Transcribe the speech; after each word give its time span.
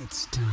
It's 0.00 0.28
time. 0.30 0.44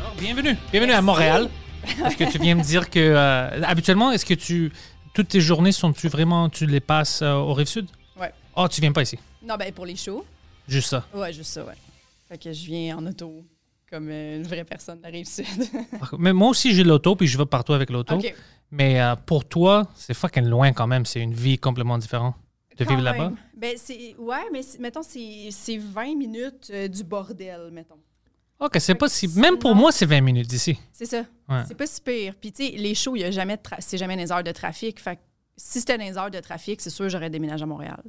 Alors, 0.00 0.14
bienvenue. 0.18 0.56
Bienvenue 0.70 0.92
à 0.92 1.02
Montréal. 1.02 1.50
Est-ce 1.84 2.16
que 2.16 2.30
tu 2.30 2.38
viens 2.38 2.54
me 2.54 2.62
dire 2.62 2.88
que 2.88 2.98
euh, 2.98 3.62
habituellement, 3.64 4.10
est-ce 4.10 4.24
que 4.24 4.32
tu 4.32 4.72
toutes 5.12 5.28
tes 5.28 5.40
journées 5.42 5.72
sont-tu 5.72 6.08
vraiment 6.08 6.48
tu 6.48 6.64
les 6.64 6.80
passes 6.80 7.20
euh, 7.20 7.34
au 7.34 7.52
rive 7.52 7.66
sud 7.66 7.86
Ouais. 8.18 8.32
Oh, 8.56 8.66
tu 8.68 8.80
viens 8.80 8.92
pas 8.92 9.02
ici. 9.02 9.18
Non, 9.42 9.56
ben 9.56 9.70
pour 9.72 9.84
les 9.84 9.96
shows. 9.96 10.24
Juste 10.66 10.88
ça. 10.88 11.04
Ouais, 11.12 11.32
juste 11.32 11.50
ça, 11.52 11.62
ouais. 11.62 11.74
Fait 12.30 12.38
que 12.38 12.52
je 12.52 12.64
viens 12.64 12.96
en 12.96 13.06
auto 13.06 13.44
comme 13.92 14.08
euh, 14.08 14.38
une 14.38 14.44
vraie 14.44 14.64
personne 14.64 14.98
de 14.98 15.02
la 15.02 15.10
rive 15.10 15.28
sud. 15.28 15.44
Mais 16.18 16.32
moi 16.32 16.48
aussi 16.48 16.74
j'ai 16.74 16.82
l'auto 16.82 17.14
puis 17.14 17.26
je 17.26 17.36
vais 17.36 17.44
partout 17.46 17.74
avec 17.74 17.90
l'auto. 17.90 18.18
Mais 18.70 19.00
euh, 19.02 19.14
pour 19.16 19.44
toi, 19.44 19.86
c'est 19.94 20.14
fucking 20.14 20.46
loin 20.46 20.72
quand 20.72 20.86
même, 20.86 21.04
c'est 21.04 21.20
une 21.20 21.34
vie 21.34 21.58
complètement 21.58 21.98
différente 21.98 22.34
de 22.78 22.84
Quand 22.84 22.90
vivre 22.90 23.02
là-bas. 23.02 23.32
Ben, 23.54 23.74
c'est. 23.76 24.16
Ouais, 24.18 24.44
mais 24.50 24.62
mettons, 24.80 25.02
c'est 25.02 25.50
c'est 25.50 25.76
20 25.76 26.16
minutes 26.16 26.70
euh, 26.72 26.88
du 26.88 27.04
bordel, 27.04 27.70
mettons. 27.70 28.00
OK, 28.58 28.76
c'est 28.78 28.94
pas 28.94 29.08
si 29.08 29.28
même 29.38 29.58
pour 29.58 29.74
moi 29.74 29.92
c'est 29.92 30.06
20 30.06 30.22
minutes 30.22 30.48
d'ici. 30.48 30.78
C'est 30.90 31.04
ça. 31.04 31.24
Ouais. 31.48 31.62
C'est 31.68 31.74
pas 31.74 31.86
si 31.86 32.00
pire. 32.00 32.34
Puis, 32.40 32.50
tu 32.50 32.64
sais, 32.64 32.72
les 32.72 32.94
shows, 32.94 33.14
il 33.16 33.20
y 33.20 33.24
a 33.24 33.30
jamais 33.30 33.58
de 33.58 33.62
c'est 33.80 33.98
jamais 33.98 34.16
des 34.16 34.32
heures 34.32 34.42
de 34.42 34.52
trafic. 34.52 35.00
Fait 35.00 35.16
que 35.16 35.20
si 35.56 35.80
c'était 35.80 35.98
des 35.98 36.16
heures 36.16 36.30
de 36.30 36.40
trafic, 36.40 36.80
c'est 36.80 36.90
sûr, 36.90 37.10
j'aurais 37.10 37.28
déménagé 37.28 37.64
à 37.64 37.66
Montréal. 37.66 38.02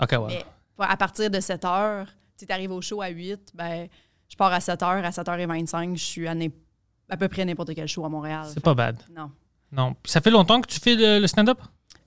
OK, 0.00 0.12
ouais. 0.12 0.44
Mais 0.78 0.84
à 0.84 0.96
partir 0.96 1.30
de 1.30 1.40
7 1.40 1.64
heures, 1.64 2.06
tu 2.38 2.44
arrives 2.48 2.72
au 2.72 2.80
show 2.80 3.00
à 3.00 3.08
8, 3.08 3.52
ben, 3.54 3.88
je 4.28 4.36
pars 4.36 4.52
à 4.52 4.60
7 4.60 4.82
heures. 4.82 5.04
À 5.04 5.10
7h25, 5.10 5.96
je 5.96 6.02
suis 6.02 6.26
à, 6.28 7.16
peu 7.16 7.28
près 7.28 7.44
n'importe 7.44 7.74
quel 7.74 7.88
show 7.88 8.04
à 8.04 8.08
Montréal. 8.08 8.46
C'est 8.52 8.62
pas 8.62 8.74
bad. 8.74 8.98
Non. 9.14 9.30
Non. 9.72 9.94
Ça 10.04 10.20
fait 10.20 10.30
longtemps 10.30 10.60
que 10.60 10.68
tu 10.68 10.80
fais 10.80 10.94
le, 10.94 11.20
le 11.20 11.26
stand-up? 11.26 11.58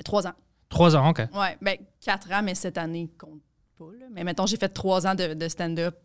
Trois 0.04 0.28
ans. 0.28 0.34
Trois 0.70 0.96
ans, 0.96 1.10
OK. 1.10 1.20
Ouais, 1.34 1.58
ben, 1.62 1.78
quatre 2.02 2.32
ans, 2.32 2.42
mais 2.44 2.56
cette 2.56 2.78
année 2.78 3.10
compte 3.18 3.42
pas. 3.78 3.86
Là. 4.00 4.06
Mais 4.12 4.24
mettons, 4.24 4.46
j'ai 4.46 4.58
fait 4.58 4.70
trois 4.70 5.06
ans 5.08 5.16
de, 5.16 5.34
de 5.34 5.48
stand-up. 5.48 5.96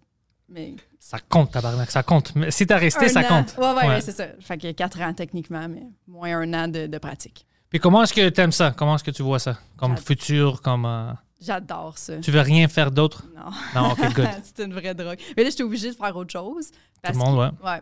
Mais 0.49 0.75
Ça 0.99 1.19
compte, 1.29 1.53
tabarnak, 1.53 1.91
ça 1.91 2.03
compte. 2.03 2.35
Mais 2.35 2.51
si 2.51 2.67
t'as 2.67 2.77
resté, 2.77 3.07
un 3.07 3.09
ça 3.09 3.21
an. 3.21 3.25
compte. 3.45 3.57
Ouais, 3.59 3.73
ouais, 3.73 3.89
Ouais. 3.89 4.01
c'est 4.01 4.13
ça. 4.13 4.27
Fait 4.41 4.59
que 4.59 4.71
quatre 4.73 5.01
ans 5.01 5.15
techniquement, 5.15 5.69
mais 5.69 5.85
moins 6.07 6.39
un 6.39 6.53
an 6.55 6.69
de, 6.69 6.87
de 6.87 6.99
pratique. 6.99 7.47
Puis 7.71 7.81
comment 7.81 8.03
est-ce 8.03 8.13
que 8.13 8.29
tu 8.29 8.41
aimes 8.41 8.53
ça? 8.53 8.73
Comment 8.77 8.95
est-ce 8.97 9.05
que 9.05 9.11
tu 9.11 9.23
vois 9.23 9.39
ça? 9.39 9.59
Comme 9.77 9.97
futur, 9.97 10.61
comme... 10.63 10.85
euh, 10.85 11.13
J'adore 11.41 11.99
ça. 11.99 12.19
tu 12.19 12.31
veux 12.31 12.41
rien 12.41 12.69
faire 12.69 12.91
d'autre? 12.91 13.25
Non. 13.35 13.51
Non, 13.83 13.93
OK, 13.93 13.99
good. 14.15 14.29
c'est 14.43 14.65
une 14.65 14.73
vraie 14.73 14.95
drogue. 14.95 15.19
Mais 15.37 15.45
là, 15.45 15.51
j'étais 15.51 15.63
obligée 15.63 15.91
de 15.91 15.97
faire 15.97 16.17
autre 16.17 16.33
chose. 16.33 16.71
parce 17.03 17.17
le 17.19 17.25
monde, 17.25 17.55
que- 17.61 17.65
ouais. 17.67 17.81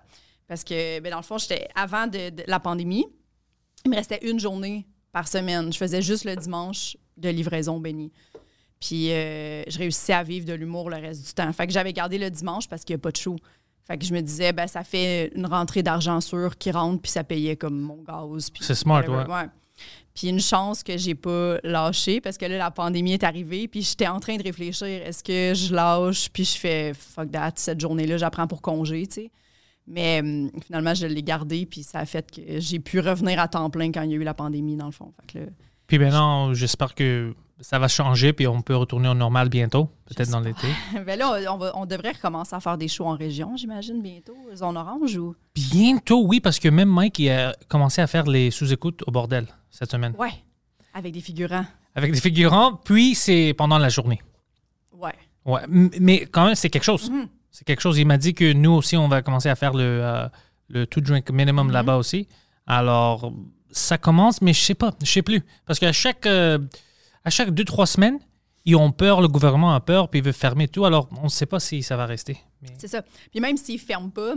Parce 0.49 0.65
que, 0.65 1.01
ben, 1.01 1.11
dans 1.11 1.19
le 1.19 1.23
fond, 1.23 1.39
j'étais 1.39 1.69
avant 1.75 2.07
de, 2.07 2.31
de 2.31 2.43
la 2.47 2.61
pandémie, 2.61 3.07
il 3.85 3.91
me 3.91 3.97
restait 3.97 4.19
une 4.29 4.39
journée 4.41 4.87
par 5.13 5.29
semaine. 5.29 5.73
Je 5.73 5.79
faisais 5.79 6.03
juste 6.03 6.25
le 6.25 6.35
dimanche 6.37 6.97
de 7.17 7.29
livraison 7.29 7.79
béni. 7.79 8.13
Puis 8.81 9.13
euh, 9.13 9.63
je 9.69 9.79
réussissais 9.79 10.13
à 10.15 10.23
vivre 10.25 10.45
de 10.47 10.55
l'humour 10.55 10.91
le 10.91 10.97
reste 10.97 11.25
du 11.27 11.33
temps. 11.35 11.53
Fait 11.53 11.67
que 11.67 11.73
j'avais 11.73 11.93
gardé 11.93 12.19
le 12.19 12.31
dimanche 12.31 12.69
parce 12.69 12.85
qu'il 12.85 12.95
n'y 12.97 13.01
a 13.01 13.03
pas 13.03 13.13
de 13.13 13.17
show. 13.17 13.37
Fait 13.87 13.97
que 13.99 14.05
je 14.05 14.13
me 14.15 14.21
disais, 14.21 14.53
ben, 14.53 14.67
ça 14.67 14.83
fait 14.85 15.31
une 15.37 15.47
rentrée 15.47 15.83
d'argent 15.83 16.21
sûr 16.21 16.57
qui 16.59 16.71
rentre, 16.71 17.01
puis 17.01 17.11
ça 17.11 17.23
payait 17.25 17.57
comme 17.57 17.79
mon 17.81 18.03
gaz. 18.03 18.49
C'est 18.61 18.75
smart, 18.75 19.01
whatever. 19.09 19.31
ouais. 19.33 19.47
Puis 20.15 20.29
une 20.29 20.41
chance 20.41 20.83
que 20.83 20.97
j'ai 20.99 21.15
pas 21.15 21.57
lâché 21.65 22.21
parce 22.21 22.37
que 22.37 22.45
là, 22.45 22.59
la 22.59 22.71
pandémie 22.71 23.15
est 23.15 23.25
arrivée. 23.25 23.67
Puis 23.67 23.83
j'étais 23.83 24.09
en 24.09 24.21
train 24.21 24.37
de 24.37 24.43
réfléchir 24.43 24.87
est-ce 24.87 25.25
que 25.25 25.55
je 25.55 25.75
lâche 25.75 26.29
puis 26.31 26.45
je 26.45 26.59
fais 26.59 26.93
fuck 26.95 27.31
that, 27.31 27.53
cette 27.57 27.81
journée-là, 27.81 28.19
j'apprends 28.19 28.47
pour 28.47 28.61
congé, 28.61 29.07
tu 29.07 29.15
sais. 29.15 29.31
Mais 29.87 30.21
hum, 30.21 30.51
finalement, 30.65 30.95
je 30.95 31.07
l'ai 31.07 31.23
gardé. 31.23 31.67
Puis 31.67 31.83
ça 31.83 32.01
a 32.01 32.05
fait 32.07 32.31
que 32.31 32.61
j'ai 32.61 32.79
pu 32.79 33.01
revenir 33.01 33.41
à 33.41 33.49
temps 33.49 33.71
plein 33.71 33.91
quand 33.91 34.03
il 34.03 34.11
y 34.11 34.15
a 34.15 34.17
eu 34.17 34.23
la 34.23 34.35
pandémie, 34.35 34.77
dans 34.77 34.87
le 34.87 34.93
fond. 34.93 35.13
Fait 35.21 35.33
que 35.33 35.39
là, 35.45 35.51
Puis 35.87 35.99
maintenant, 35.99 36.53
j'espère 36.55 36.95
que 36.95 37.35
ça 37.61 37.79
va 37.79 37.89
changer, 37.89 38.33
puis 38.33 38.47
on 38.47 38.61
peut 38.61 38.75
retourner 38.77 39.09
au 39.09 39.15
normal 39.15 39.49
bientôt, 39.49 39.89
peut-être 40.07 40.31
dans 40.31 40.41
l'été. 40.41 40.67
ben 41.07 41.19
là, 41.19 41.33
on, 41.49 41.55
on 41.55 41.59
va- 41.59 41.73
on 41.77 41.87
devrait 41.87 42.13
recommencer 42.13 42.55
à 42.55 42.61
faire 42.61 42.77
des 42.77 42.89
shows 42.89 43.07
en 43.07 43.17
région, 43.17 43.57
j'imagine, 43.57 44.03
bientôt. 44.03 44.37
Zone 44.55 44.77
orange 44.77 45.17
ou? 45.17 45.35
Bientôt, 45.55 46.25
oui, 46.27 46.41
parce 46.41 46.59
que 46.59 46.69
même 46.69 46.89
Mike 46.91 47.19
il 47.21 47.31
a 47.31 47.55
commencé 47.69 48.01
à 48.01 48.07
faire 48.07 48.27
les 48.27 48.51
sous-écoutes 48.51 49.03
au 49.07 49.11
bordel 49.13 49.47
cette 49.73 49.91
semaine. 49.91 50.15
Ouais, 50.19 50.33
avec 50.95 51.13
des 51.13 51.21
figurants. 51.21 51.67
Avec 51.97 52.13
des 52.13 52.21
figurants, 52.21 52.75
puis 52.77 53.15
c'est 53.17 53.53
pendant 53.59 53.79
la 53.79 53.89
journée. 53.89 54.23
Ouais. 54.93 55.13
Ouais, 55.45 55.63
mais 55.69 56.21
quand 56.27 56.47
même, 56.47 56.55
c'est 56.55 56.71
quelque 56.71 56.85
chose. 56.85 57.11
Mhm. 57.11 57.27
C'est 57.51 57.65
quelque 57.67 57.81
chose. 57.81 57.99
Il 57.99 58.07
m'a 58.07 58.17
dit 58.19 58.33
que 58.35 58.53
nous 58.53 58.71
aussi, 58.71 58.97
on 58.97 59.09
va 59.09 59.21
commencer 59.23 59.49
à 59.49 59.57
faire 59.57 59.75
le, 59.75 59.83
euh, 59.85 60.29
le 60.69 60.87
two 60.87 61.01
drink 61.01 61.29
minimum 61.31 61.67
Mhm. 61.67 61.73
là-bas 61.73 61.97
aussi. 61.97 62.29
Alors, 62.67 63.33
ça 63.73 63.99
commence, 63.99 64.41
mais 64.41 64.53
je 64.53 64.61
sais 64.61 64.75
pas, 64.75 64.93
je 65.03 65.11
sais 65.11 65.23
plus. 65.23 65.43
Parce 65.67 65.79
qu'à 65.81 65.93
chaque, 65.93 66.27
euh, 66.27 66.59
à 67.25 67.31
chaque 67.31 67.51
deux, 67.51 67.65
trois 67.65 67.87
semaines, 67.87 68.19
ils 68.65 68.77
ont 68.77 68.93
peur, 68.93 69.21
le 69.21 69.27
gouvernement 69.29 69.75
a 69.75 69.81
peur, 69.81 70.09
puis 70.09 70.21
il 70.21 70.25
veut 70.25 70.31
fermer 70.33 70.69
tout. 70.69 70.85
Alors, 70.85 71.09
on 71.21 71.25
ne 71.25 71.29
sait 71.29 71.47
pas 71.47 71.59
si 71.59 71.83
ça 71.83 71.97
va 71.97 72.07
rester. 72.07 72.39
Mais- 72.63 72.69
C'est 72.79 72.87
ça. 72.89 73.03
Puis 73.33 73.41
même 73.41 73.57
s'ils 73.57 73.81
ferment 73.81 74.11
pas, 74.11 74.35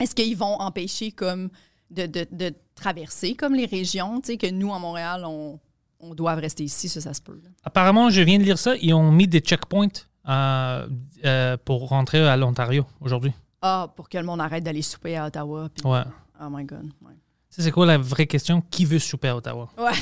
est-ce 0.00 0.14
qu'ils 0.14 0.36
vont 0.36 0.58
empêcher 0.60 1.12
comme 1.12 1.48
de, 1.90 2.06
de- 2.06 2.26
de 2.30 2.54
traverser 2.74 3.34
comme 3.34 3.54
les 3.54 3.66
régions, 3.66 4.20
tu 4.20 4.28
sais, 4.32 4.36
que 4.36 4.50
nous, 4.50 4.72
à 4.72 4.78
Montréal, 4.78 5.24
on, 5.26 5.58
on 6.00 6.14
doit 6.14 6.34
rester 6.34 6.64
ici, 6.64 6.88
ça, 6.88 7.00
ça 7.00 7.12
se 7.14 7.20
peut. 7.20 7.40
là. 7.42 7.50
Apparemment, 7.64 8.10
je 8.10 8.20
viens 8.22 8.38
de 8.38 8.44
lire 8.44 8.58
ça, 8.58 8.74
ils 8.76 8.94
ont 8.94 9.10
mis 9.12 9.26
des 9.28 9.40
checkpoints 9.40 9.88
euh, 10.28 10.86
euh, 11.24 11.56
pour 11.64 11.88
rentrer 11.88 12.26
à 12.26 12.36
l'Ontario 12.36 12.86
aujourd'hui. 13.00 13.32
Ah, 13.62 13.92
pour 13.94 14.08
que 14.08 14.16
le 14.18 14.24
monde 14.24 14.40
arrête 14.40 14.64
d'aller 14.64 14.82
souper 14.82 15.16
à 15.16 15.26
Ottawa. 15.26 15.68
Ouais. 15.84 16.02
Oh 16.40 16.46
my 16.50 16.64
God. 16.64 16.84
Ouais. 17.02 17.12
C'est 17.50 17.70
quoi 17.72 17.84
la 17.84 17.98
vraie 17.98 18.26
question? 18.26 18.62
Qui 18.70 18.84
veut 18.84 18.98
souper 19.00 19.28
à 19.28 19.36
Ottawa? 19.36 19.68
Ouais. 19.76 19.92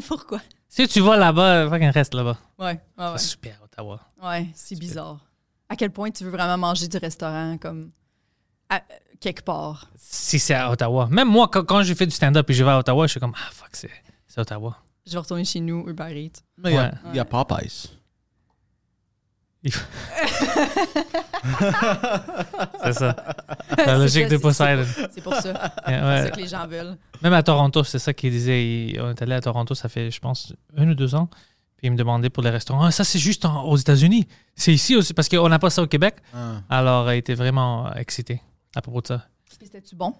Pourquoi? 0.08 0.40
Si 0.68 0.86
tu 0.88 1.00
vas 1.00 1.16
là-bas, 1.16 1.70
fucking 1.70 1.88
reste 1.90 2.12
là-bas. 2.12 2.36
Ouais. 2.58 2.78
Ouais, 2.98 3.12
ouais. 3.12 3.18
Souper 3.18 3.52
à 3.58 3.64
Ottawa. 3.64 4.00
Ouais, 4.22 4.48
c'est 4.52 4.78
bizarre. 4.78 5.24
À 5.70 5.76
quel 5.76 5.90
point 5.90 6.10
tu 6.10 6.24
veux 6.24 6.30
vraiment 6.30 6.58
manger 6.58 6.88
du 6.88 6.96
restaurant 6.98 7.56
comme 7.58 7.90
à- 8.68 8.82
quelque 9.20 9.42
part? 9.42 9.90
Si 9.96 10.38
c'est 10.38 10.54
à 10.54 10.70
Ottawa. 10.70 11.06
Même 11.10 11.28
moi, 11.28 11.48
quand, 11.48 11.64
quand 11.64 11.82
j'ai 11.82 11.94
fait 11.94 12.06
du 12.06 12.14
stand-up 12.14 12.48
et 12.50 12.54
je 12.54 12.64
vais 12.64 12.70
à 12.70 12.78
Ottawa, 12.78 13.06
je 13.06 13.10
suis 13.12 13.20
comme, 13.20 13.34
ah 13.36 13.48
fuck, 13.52 13.70
c'est 13.72 13.90
c'est 14.26 14.40
Ottawa. 14.40 14.76
Je 15.06 15.12
vais 15.12 15.18
retourner 15.18 15.44
chez 15.44 15.60
nous, 15.60 15.88
Uber 15.88 16.10
Eats. 16.14 16.40
Mais 16.58 16.70
il 16.72 16.74
y 16.74 16.78
a- 16.78 16.82
Ouais. 16.84 16.90
il 17.12 17.16
y, 17.16 17.18
a 17.18 17.24
Popeyes. 17.24 17.88
C'est 22.84 22.92
ça. 22.92 23.16
La 23.86 23.98
logique 23.98 24.24
ça, 24.24 24.28
de 24.28 24.36
Poseidon. 24.36 24.84
C'est 25.10 25.22
pour 25.22 25.34
ça. 25.34 25.52
Ouais, 25.86 25.94
C'est 26.18 26.22
ça 26.24 26.30
que 26.30 26.40
les 26.40 26.46
gens 26.48 26.66
veulent. 26.66 26.96
Même 27.22 27.32
à 27.32 27.42
Toronto, 27.42 27.82
c'est 27.84 27.98
ça 27.98 28.12
qu'il 28.12 28.30
disait. 28.30 28.64
Il- 28.64 29.00
on 29.00 29.10
est 29.10 29.22
allé 29.22 29.34
à 29.34 29.40
Toronto, 29.40 29.74
ça 29.74 29.88
fait, 29.88 30.10
je 30.10 30.20
pense, 30.20 30.52
un 30.76 30.88
ou 30.88 30.94
deux 30.94 31.14
ans. 31.14 31.28
Puis 31.76 31.86
il 31.86 31.92
me 31.92 31.96
demandait 31.96 32.30
pour 32.30 32.42
les 32.42 32.50
restaurants. 32.50 32.84
Ah, 32.84 32.90
ça, 32.90 33.04
c'est 33.04 33.18
juste 33.18 33.44
en- 33.44 33.64
aux 33.64 33.76
États-Unis. 33.76 34.26
C'est 34.54 34.72
ici 34.72 34.96
aussi, 34.96 35.14
parce 35.14 35.28
qu'on 35.28 35.48
n'a 35.48 35.58
pas 35.58 35.70
ça 35.70 35.82
au 35.82 35.86
Québec. 35.86 36.16
Ah. 36.34 36.60
Alors, 36.68 37.12
il 37.12 37.18
était 37.18 37.34
vraiment 37.34 37.92
excité 37.94 38.40
à 38.74 38.82
propos 38.82 39.00
de 39.00 39.06
ça. 39.08 39.26
Puis 39.44 39.56
c'était-tu 39.60 39.94
bon? 39.96 40.14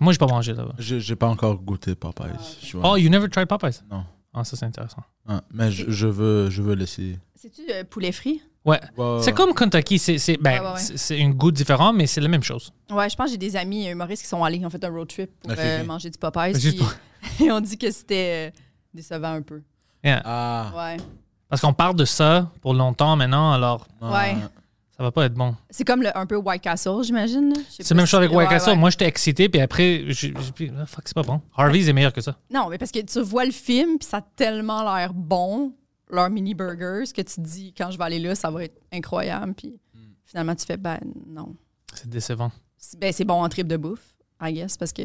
Moi, 0.00 0.12
je 0.12 0.16
n'ai 0.16 0.26
pas 0.26 0.32
mangé 0.32 0.52
là-bas. 0.54 0.74
J'ai 0.78 1.00
j'ai 1.00 1.16
pas 1.16 1.28
encore 1.28 1.56
goûté 1.56 1.94
Popeyes. 1.94 2.30
Je 2.62 2.76
vois. 2.76 2.92
Oh, 2.92 2.96
you 2.96 3.08
never 3.10 3.28
tried 3.28 3.46
Popeyes? 3.46 3.80
Non. 3.90 4.04
Ah, 4.34 4.44
ça, 4.44 4.56
c'est 4.56 4.64
intéressant. 4.64 5.02
Ah, 5.28 5.42
mais 5.52 5.70
je, 5.70 5.90
je 5.90 6.06
veux, 6.06 6.48
je 6.48 6.62
veux 6.62 6.74
l'essayer. 6.74 7.18
C'est-tu 7.34 7.62
euh, 7.70 7.84
poulet 7.84 8.12
frit? 8.12 8.40
Ouais. 8.64 8.80
Ouais. 8.96 9.18
C'est 9.20 9.32
comme 9.32 9.52
Kentucky. 9.54 9.98
C'est 9.98 10.16
c'est- 10.18 10.38
ben, 10.38 10.52
Ouais, 10.60 10.66
ouais, 10.66 10.72
ouais. 10.72 10.78
c'est- 10.78 10.96
c'est 10.96 11.22
un 11.22 11.30
goût 11.30 11.50
différent, 11.52 11.92
mais 11.92 12.06
c'est 12.06 12.20
la 12.22 12.28
même 12.28 12.42
chose. 12.42 12.72
Ouais, 12.90 13.10
je 13.10 13.16
pense 13.16 13.26
que 13.26 13.32
j'ai 13.32 13.38
des 13.38 13.56
amis 13.56 13.88
humoristes 13.88 14.22
qui 14.22 14.28
sont 14.28 14.42
allés, 14.42 14.56
ils 14.58 14.64
ont 14.66 14.70
fait 14.70 14.82
un 14.84 14.88
road 14.90 15.08
trip 15.08 15.30
pour 15.40 15.50
Ok, 15.52 15.58
euh, 15.58 15.80
ok. 15.82 15.86
manger 15.86 16.10
du 16.10 16.18
Popeyes. 16.18 16.58
Juste 16.58 16.78
puis 16.78 17.44
ils 17.46 17.52
ont 17.52 17.60
dit 17.60 17.76
que 17.76 17.90
c'était 17.90 18.48
euh, 18.48 18.60
décevant 18.94 19.32
un 19.34 19.42
peu. 19.42 19.62
Yeah. 20.02 20.22
Ah. 20.24 20.72
Ouais. 20.74 20.96
Parce 21.50 21.60
qu'on 21.60 21.74
parle 21.74 21.94
de 21.96 22.06
ça 22.06 22.50
pour 22.62 22.72
longtemps 22.72 23.14
maintenant, 23.16 23.52
alors 23.52 23.86
Ouais. 24.00 24.36
Ça 25.02 25.06
va 25.06 25.10
pas 25.12 25.24
être 25.24 25.34
bon. 25.34 25.56
C'est 25.68 25.84
comme 25.84 26.02
le, 26.02 26.16
un 26.16 26.26
peu 26.26 26.36
White 26.36 26.62
Castle, 26.62 27.02
j'imagine. 27.02 27.52
Je 27.56 27.82
C'est 27.82 27.90
la 27.90 27.96
même 27.96 28.06
chose 28.06 28.18
avec 28.18 28.30
ouais, 28.30 28.36
White 28.36 28.50
Castle. 28.50 28.70
ouais. 28.70 28.76
Moi, 28.76 28.90
j'étais 28.90 29.06
excité, 29.08 29.48
puis 29.48 29.60
après, 29.60 30.04
j'ai 30.06 30.32
j'ai 30.56 30.68
dit, 30.68 30.72
ah, 30.78 30.86
fuck, 30.86 31.02
c'est 31.06 31.14
pas 31.14 31.24
bon. 31.24 31.40
Harvey's 31.56 31.88
est 31.88 31.92
meilleur 31.92 32.12
que 32.12 32.20
ça. 32.20 32.38
Non, 32.52 32.68
mais 32.68 32.78
parce 32.78 32.92
que 32.92 33.00
tu 33.00 33.20
vois 33.20 33.44
le 33.44 33.50
film, 33.50 33.98
puis 33.98 34.06
ça 34.06 34.18
a 34.18 34.20
tellement 34.22 34.84
l'air 34.94 35.12
bon, 35.12 35.72
leurs 36.08 36.30
mini 36.30 36.54
burgers, 36.54 37.04
que 37.12 37.20
tu 37.22 37.34
te 37.34 37.40
dis, 37.40 37.74
quand 37.76 37.90
je 37.90 37.98
vais 37.98 38.04
aller 38.04 38.20
là, 38.20 38.36
ça 38.36 38.48
va 38.52 38.62
être 38.62 38.80
incroyable. 38.92 39.54
Puis 39.54 39.70
Hmm. 39.92 39.98
finalement, 40.24 40.54
tu 40.54 40.64
fais, 40.66 40.76
ben 40.76 40.98
non. 41.26 41.56
C'est 41.94 42.08
décevant. 42.08 42.52
C'est- 42.78 42.96
Ben, 43.00 43.12
c'est 43.12 43.24
bon 43.24 43.42
en 43.42 43.48
trip 43.48 43.66
de 43.66 43.76
bouffe, 43.76 44.04
I 44.40 44.52
guess, 44.52 44.76
parce 44.76 44.92
que 44.92 45.02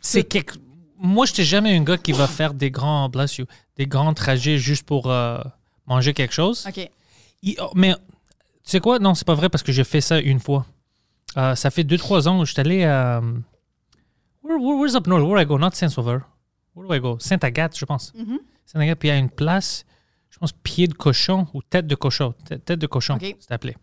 c'est 0.00 0.24
quelque... 0.24 0.54
Moi, 0.98 1.26
je 1.26 1.32
n'étais 1.32 1.44
jamais 1.44 1.76
un 1.76 1.82
gars 1.82 1.98
qui 1.98 2.12
va 2.12 2.26
faire 2.26 2.54
des 2.54 2.70
grands, 2.70 3.08
bless 3.08 3.38
you, 3.38 3.46
des 3.76 3.86
grands 3.86 4.14
trajets 4.14 4.58
juste 4.58 4.82
pour 4.84 5.10
euh, 5.10 5.38
manger 5.86 6.14
quelque 6.14 6.32
chose. 6.34 6.66
OK. 6.68 6.90
Il- 7.42 7.56
oh, 7.60 7.70
mais 7.74 7.94
tu 7.94 8.00
sais 8.64 8.80
quoi? 8.80 8.98
Non, 8.98 9.14
c'est 9.14 9.26
pas 9.26 9.34
vrai 9.34 9.48
parce 9.48 9.62
que 9.62 9.72
j'ai 9.72 9.84
fait 9.84 10.00
ça 10.00 10.18
une 10.20 10.40
fois. 10.40 10.66
Euh, 11.36 11.54
ça 11.54 11.70
fait 11.70 11.84
2-3 11.84 12.28
ans, 12.28 12.44
je 12.44 12.52
suis 12.52 12.60
allé 12.60 12.84
à. 12.84 13.20
Where, 14.42 14.58
where- 14.60 14.78
where's 14.78 14.94
up 14.94 15.06
north? 15.06 15.22
Where 15.24 15.40
I 15.42 15.46
go? 15.46 15.58
Not 15.58 15.70
Saint-Sauveur. 15.72 16.22
Where 16.74 16.88
do 16.88 16.94
I 16.94 17.00
go? 17.00 17.18
Sainte-Agathe, 17.18 17.76
je 17.78 17.84
pense. 17.84 18.12
Mhm. 18.14 18.38
Sainte-Agathe, 18.64 18.98
puis 18.98 19.08
il 19.08 19.12
y 19.12 19.14
a 19.14 19.18
une 19.18 19.30
place, 19.30 19.84
je 20.30 20.38
pense, 20.38 20.52
pied 20.52 20.86
de 20.88 20.94
cochon 20.94 21.46
ou 21.54 21.62
tête 21.62 21.86
de 21.86 21.94
cochon. 21.94 22.34
Tête 22.64 22.78
de 22.78 22.86
cochon, 22.86 23.14
Ok. 23.14 23.36
c'est 23.40 23.52
appelé. 23.52 23.76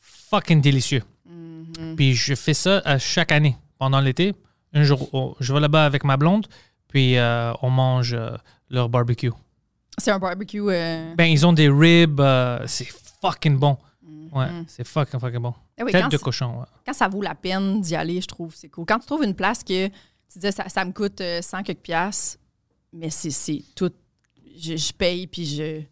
Fucking 0.00 0.60
délicieux. 0.60 1.02
Mhm. 1.26 1.96
Puis 1.96 2.14
je 2.14 2.34
fais 2.34 2.54
ça 2.54 2.78
à 2.84 2.98
chaque 2.98 3.32
année 3.32 3.56
pendant 3.78 4.00
l'été. 4.00 4.34
Un 4.72 4.82
jour, 4.82 5.08
oh, 5.12 5.36
je 5.40 5.52
vais 5.52 5.60
là-bas 5.60 5.84
avec 5.86 6.02
ma 6.04 6.16
blonde, 6.16 6.46
puis 6.88 7.16
euh, 7.16 7.52
on 7.62 7.70
mange 7.70 8.12
euh, 8.14 8.36
leur 8.70 8.88
barbecue. 8.88 9.30
C'est 9.98 10.10
un 10.10 10.18
barbecue. 10.18 10.62
euh, 10.68 11.14
Ben, 11.16 11.24
ils 11.26 11.46
ont 11.46 11.52
des 11.52 11.68
ribs, 11.68 12.20
euh, 12.20 12.60
c'est 12.66 12.88
fucking 13.20 13.56
bon. 13.58 13.76
Ouais, 14.32 14.50
Mhm. 14.50 14.64
c'est 14.66 14.86
fucking, 14.86 15.20
fucking 15.20 15.38
bon. 15.40 15.54
oui, 15.80 15.92
Tête 15.92 16.10
de 16.10 16.16
cochon, 16.16 16.58
ouais. 16.60 16.66
quand 16.84 16.92
ça 16.92 17.06
vaut 17.08 17.22
la 17.22 17.34
peine 17.36 17.80
d'y 17.80 17.94
aller, 17.94 18.20
je 18.20 18.26
trouve, 18.26 18.52
c'est 18.54 18.68
cool. 18.68 18.84
Quand 18.86 18.98
tu 18.98 19.06
trouves 19.06 19.22
une 19.22 19.34
place 19.34 19.62
que 19.62 19.86
tu 19.86 20.38
dis 20.40 20.50
ça, 20.52 20.68
ça 20.68 20.84
me 20.84 20.90
coûte 20.92 21.20
euh, 21.20 21.40
100 21.40 21.62
quelques 21.62 21.78
piastres, 21.80 22.38
mais 22.92 23.10
c'est 23.10 23.30
c'est 23.30 23.62
tout. 23.76 23.92
Je, 24.60 24.76
je 24.76 24.92
paye, 24.92 25.26
puis 25.28 25.46
je. 25.46 25.82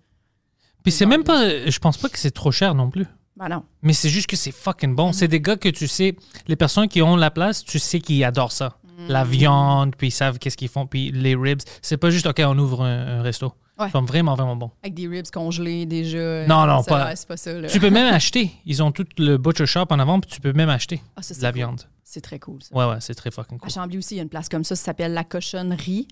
Puis 0.82 0.90
c'est 0.92 1.06
même 1.06 1.22
pas, 1.22 1.68
je 1.68 1.78
pense 1.78 1.96
pas 1.96 2.08
que 2.08 2.18
c'est 2.18 2.32
trop 2.32 2.50
cher 2.50 2.74
non 2.74 2.90
plus. 2.90 3.06
Ben 3.36 3.48
non. 3.48 3.64
Mais 3.82 3.92
c'est 3.92 4.08
juste 4.08 4.26
que 4.28 4.36
c'est 4.36 4.52
fucking 4.52 4.94
bon. 4.96 5.08
Mhm. 5.08 5.12
C'est 5.12 5.28
des 5.28 5.40
gars 5.40 5.56
que 5.56 5.68
tu 5.68 5.86
sais, 5.86 6.16
les 6.48 6.56
personnes 6.56 6.88
qui 6.88 7.00
ont 7.00 7.14
la 7.16 7.30
place, 7.30 7.64
tu 7.64 7.78
sais 7.78 8.00
qu'ils 8.00 8.22
adorent 8.24 8.52
ça. 8.52 8.76
Mhm. 8.98 9.08
La 9.08 9.24
viande, 9.24 9.94
puis 9.96 10.08
ils 10.08 10.12
savent 10.12 10.38
qu'est-ce 10.40 10.56
qu'ils 10.56 10.68
font, 10.68 10.86
puis 10.86 11.12
les 11.12 11.34
ribs. 11.36 11.60
C'est 11.80 11.96
pas 11.96 12.10
juste, 12.10 12.26
OK, 12.26 12.40
on 12.44 12.58
ouvre 12.58 12.82
un, 12.82 13.18
un 13.20 13.22
resto. 13.22 13.52
Ouais. 13.78 13.88
Ils 13.88 13.92
sont 13.92 14.02
vraiment, 14.02 14.34
vraiment 14.34 14.54
bons. 14.56 14.70
Avec 14.82 14.94
des 14.94 15.08
ribs 15.08 15.30
congelés 15.32 15.86
déjà. 15.86 16.18
euh, 16.18 16.46
Non, 16.46 16.66
non, 16.66 16.82
ça, 16.82 17.14
pas- 17.26 17.36
ça. 17.36 17.52
Là. 17.54 17.68
Tu 17.68 17.80
peux 17.80 17.90
même 17.90 18.12
acheter. 18.14 18.52
Ils 18.66 18.82
ont 18.82 18.92
tout 18.92 19.06
le 19.18 19.38
butcher 19.38 19.66
shop 19.66 19.86
en 19.90 19.98
avant, 19.98 20.20
puis 20.20 20.30
tu 20.30 20.40
peux 20.40 20.52
même 20.52 20.68
acheter 20.68 21.02
Ah, 21.16 21.22
ça, 21.22 21.32
de 21.34 21.38
c'est 21.38 21.42
la 21.42 21.50
cool. 21.52 21.56
viande. 21.58 21.80
C'est 22.04 22.20
très 22.20 22.38
cool, 22.38 22.62
ça. 22.62 22.74
Ouais, 22.76 22.84
ouais, 22.84 23.00
c'est 23.00 23.14
très 23.14 23.30
fucking 23.30 23.56
À 23.56 23.60
cool. 23.60 23.70
Chambly 23.70 23.96
aussi, 23.98 24.14
il 24.14 24.16
y 24.18 24.20
a 24.20 24.24
une 24.24 24.28
place 24.28 24.48
comme 24.50 24.64
ça, 24.64 24.76
ça 24.76 24.84
s'appelle 24.84 25.14
La 25.14 25.24
Cochonnerie. 25.24 26.06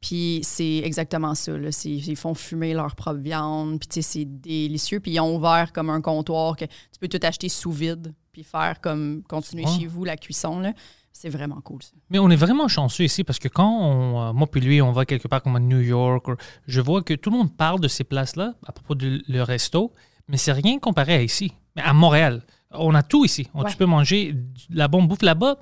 Puis 0.00 0.40
c'est 0.44 0.78
exactement 0.78 1.34
ça. 1.34 1.56
Là. 1.56 1.70
Ils 1.84 2.16
font 2.16 2.34
fumer 2.34 2.72
leur 2.74 2.94
propre 2.94 3.18
viande. 3.20 3.80
Puis 3.80 4.02
c'est 4.02 4.24
délicieux. 4.24 5.00
Puis 5.00 5.12
ils 5.12 5.20
ont 5.20 5.34
ouvert 5.36 5.72
comme 5.72 5.90
un 5.90 6.00
comptoir 6.00 6.56
que 6.56 6.64
tu 6.66 6.98
peux 7.00 7.08
tout 7.08 7.18
acheter 7.24 7.48
sous 7.48 7.72
vide. 7.72 8.14
Puis 8.32 8.44
faire 8.44 8.80
comme 8.80 9.22
continuer 9.28 9.64
Ouais. 9.64 9.78
chez 9.78 9.86
vous 9.86 10.04
la 10.04 10.16
cuisson. 10.16 10.60
là. 10.60 10.72
C'est 11.12 11.28
vraiment 11.30 11.60
cool, 11.62 11.82
ça. 11.82 11.90
Mais 12.10 12.18
on 12.20 12.30
est 12.30 12.36
vraiment 12.36 12.68
chanceux 12.68 13.04
ici 13.04 13.24
parce 13.24 13.38
que 13.40 13.48
quand 13.48 13.68
on, 13.80 14.20
euh, 14.28 14.32
moi 14.32 14.46
puis 14.46 14.60
lui, 14.60 14.80
on 14.80 14.92
va 14.92 15.04
quelque 15.04 15.26
part 15.26 15.42
comme 15.42 15.56
à 15.56 15.60
New 15.60 15.80
York, 15.80 16.26
je 16.66 16.80
vois 16.80 17.02
que 17.02 17.14
tout 17.14 17.30
le 17.30 17.38
monde 17.38 17.56
parle 17.56 17.80
de 17.80 17.88
ces 17.88 18.04
places-là 18.04 18.54
à 18.66 18.72
propos 18.72 18.94
de 18.94 19.22
le 19.26 19.42
resto, 19.42 19.92
mais 20.28 20.36
c'est 20.36 20.52
rien 20.52 20.78
comparé 20.78 21.14
à 21.14 21.22
ici. 21.22 21.52
Mais 21.74 21.82
à 21.82 21.92
Montréal, 21.92 22.42
on 22.70 22.94
a 22.94 23.02
tout 23.02 23.24
ici. 23.24 23.48
On- 23.54 23.62
Ouais. 23.64 23.70
Tu 23.70 23.76
peux 23.76 23.86
manger 23.86 24.32
de 24.34 24.42
la 24.70 24.86
bonne 24.88 25.08
bouffe 25.08 25.22
là-bas. 25.22 25.58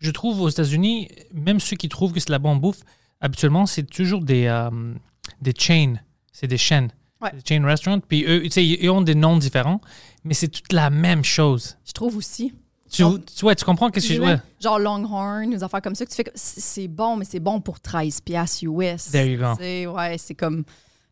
Je 0.00 0.10
trouve 0.10 0.40
aux 0.40 0.48
États-Unis, 0.48 1.08
même 1.32 1.60
ceux 1.60 1.76
qui 1.76 1.88
trouvent 1.88 2.12
que 2.12 2.18
c'est 2.20 2.26
de 2.28 2.32
la 2.32 2.38
bonne 2.38 2.58
bouffe, 2.58 2.80
habituellement, 3.20 3.66
c'est 3.66 3.84
toujours 3.84 4.22
des, 4.22 4.46
euh, 4.46 4.70
des 5.40 5.54
chains. 5.56 5.94
C'est 6.32 6.48
des 6.48 6.58
chaînes. 6.58 6.90
Ouais. 7.20 7.30
Des 7.32 7.40
chain 7.46 7.64
restaurants. 7.64 8.00
Puis 8.00 8.24
eux, 8.26 8.44
ils 8.58 8.90
ont 8.90 9.00
des 9.02 9.14
noms 9.14 9.36
différents, 9.38 9.80
mais 10.24 10.34
c'est 10.34 10.48
toute 10.48 10.72
la 10.72 10.90
même 10.90 11.24
chose. 11.24 11.78
Je 11.86 11.92
trouve 11.92 12.16
aussi. 12.16 12.52
Tu, 12.90 13.02
Donc- 13.02 13.24
tu, 13.26 13.44
ouais, 13.44 13.54
tu 13.54 13.64
comprends 13.64 13.90
qu'est-ce 13.90 14.08
que 14.08 14.14
je 14.14 14.20
Ouais. 14.20 14.36
Genre 14.60 14.78
Longhorn, 14.78 15.50
des 15.50 15.62
affaires 15.62 15.82
comme 15.82 15.94
ça, 15.94 16.04
que 16.04 16.10
tu 16.10 16.16
fais 16.16 16.30
c'est 16.34 16.88
bon, 16.88 17.16
mais 17.16 17.24
c'est 17.24 17.40
bon 17.40 17.60
pour 17.60 17.80
13 17.80 18.20
piastres 18.20 18.64
US. 18.64 19.10
There 19.10 19.26
you 19.26 19.38
go. 19.38 19.54
C'est- 19.58 19.86
Ouais, 19.86 20.16
c'est 20.18 20.34
comme. 20.34 20.64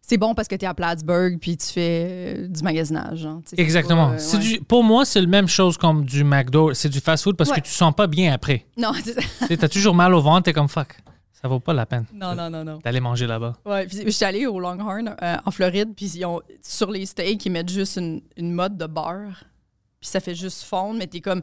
C'est 0.07 0.19
bon 0.19 0.35
parce 0.35 0.49
que 0.49 0.55
tu 0.55 0.67
es 0.67 0.69
à 0.69 0.75
Plattsburgh 0.75 1.39
puis 1.41 1.57
tu 1.57 1.67
fais 1.67 2.07
euh, 2.37 2.49
du 2.49 2.63
magasinage. 2.63 3.21
Tu 3.23 3.57
c'est 3.57 3.59
Exactement. 3.59 4.09
pas, 4.11 4.21
euh, 4.23 4.33
ouais. 4.35 4.39
du, 4.39 4.61
pour 4.61 4.85
moi, 4.85 5.07
c'est 5.07 5.21
la 5.23 5.27
même 5.27 5.49
chose 5.49 5.79
comme 5.79 6.05
du 6.05 6.25
McDo. 6.25 6.75
C'est 6.75 6.91
du 6.91 7.01
fast-food 7.01 7.37
parce 7.37 7.49
Ouais. 7.51 7.57
que 7.57 7.67
tu 7.67 7.73
sens 7.73 7.95
pas 7.95 8.07
bien 8.07 8.33
après. 8.35 8.67
Non, 8.77 8.93
tu 9.49 9.59
as 9.65 9.69
toujours 9.69 9.95
mal 9.95 10.13
au 10.13 10.21
ventre, 10.21 10.43
t'es 10.43 10.53
comme 10.53 10.69
fuck. 10.69 10.95
Ça 11.33 11.49
vaut 11.49 11.61
pas 11.61 11.73
la 11.75 11.85
peine 11.87 12.05
non, 12.15 12.35
non, 12.35 12.49
non, 12.51 12.65
non. 12.65 12.79
d'aller 12.85 13.01
manger 13.01 13.27
là-bas. 13.27 13.55
Ouais, 13.67 13.87
puis 13.87 13.99
je 14.05 14.11
suis 14.11 14.25
allée 14.25 14.47
au 14.47 14.59
Longhorn 14.61 15.15
euh, 15.23 15.37
en 15.45 15.51
Floride, 15.51 15.91
puis 15.97 16.07
ils 16.15 16.25
ont, 16.27 16.41
sur 16.63 16.91
les 16.91 17.05
steaks, 17.07 17.45
ils 17.47 17.51
mettent 17.51 17.69
juste 17.71 17.97
une, 17.97 18.21
une 18.39 18.53
mode 18.53 18.77
de 18.79 18.87
beurre, 18.87 19.45
puis 20.01 20.09
ça 20.09 20.21
fait 20.21 20.35
juste 20.35 20.63
fondre, 20.65 20.99
mais 20.99 21.07
t'es 21.07 21.21
comme, 21.21 21.43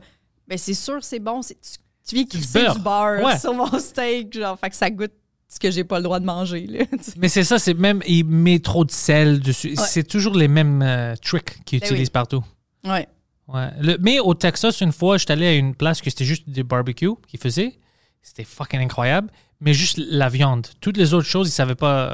ben 0.51 0.57
c'est 0.57 0.73
sûr, 0.73 1.01
c'est 1.01 1.19
bon, 1.19 1.41
c'est, 1.41 1.55
tu, 1.55 1.77
tu 2.07 2.15
viens 2.15 2.25
crisser 2.25 2.67
du 2.73 2.79
beurre 2.79 3.23
Ouais. 3.23 3.39
sur 3.39 3.53
mon 3.53 3.79
steak, 3.79 4.33
genre, 4.37 4.59
fait 4.59 4.69
que 4.69 4.75
ça 4.75 4.89
goûte 4.89 5.13
ce 5.47 5.57
que 5.59 5.71
j'ai 5.71 5.85
pas 5.85 5.97
le 5.99 6.03
droit 6.03 6.19
de 6.19 6.25
manger, 6.25 6.67
là. 6.67 6.83
Mais 7.17 7.29
c'est 7.29 7.45
ça, 7.45 7.57
c'est 7.57 7.73
même, 7.73 8.01
il 8.05 8.25
met 8.25 8.59
trop 8.59 8.83
de 8.83 8.91
sel 8.91 9.39
dessus. 9.39 9.69
Ouais. 9.77 9.85
C'est 9.87 10.03
toujours 10.03 10.35
les 10.35 10.49
mêmes 10.49 10.81
euh, 10.81 11.15
tricks 11.15 11.63
qu'ils 11.63 11.79
Ben 11.79 11.85
utilisent 11.87 12.07
oui. 12.09 12.11
partout. 12.11 12.43
ouais. 12.85 13.07
Ouais. 13.47 13.69
Le- 13.81 13.97
mais 13.99 14.19
au 14.19 14.33
Texas, 14.33 14.79
une 14.81 14.91
fois, 14.93 15.17
j'étais 15.17 15.33
allé 15.33 15.45
à 15.47 15.53
une 15.53 15.73
place 15.75 15.99
que 16.01 16.09
c'était 16.09 16.23
juste 16.25 16.49
des 16.49 16.63
barbecues 16.63 17.09
qu'ils 17.27 17.39
faisaient. 17.39 17.77
C'était 18.21 18.45
fucking 18.45 18.79
incroyable. 18.81 19.29
Mais 19.59 19.73
juste 19.73 19.97
la 19.97 20.29
viande. 20.29 20.67
Toutes 20.79 20.95
les 20.97 21.13
autres 21.13 21.27
choses, 21.27 21.49
ils 21.49 21.51
savaient 21.51 21.75
pas 21.75 22.11
euh, 22.11 22.13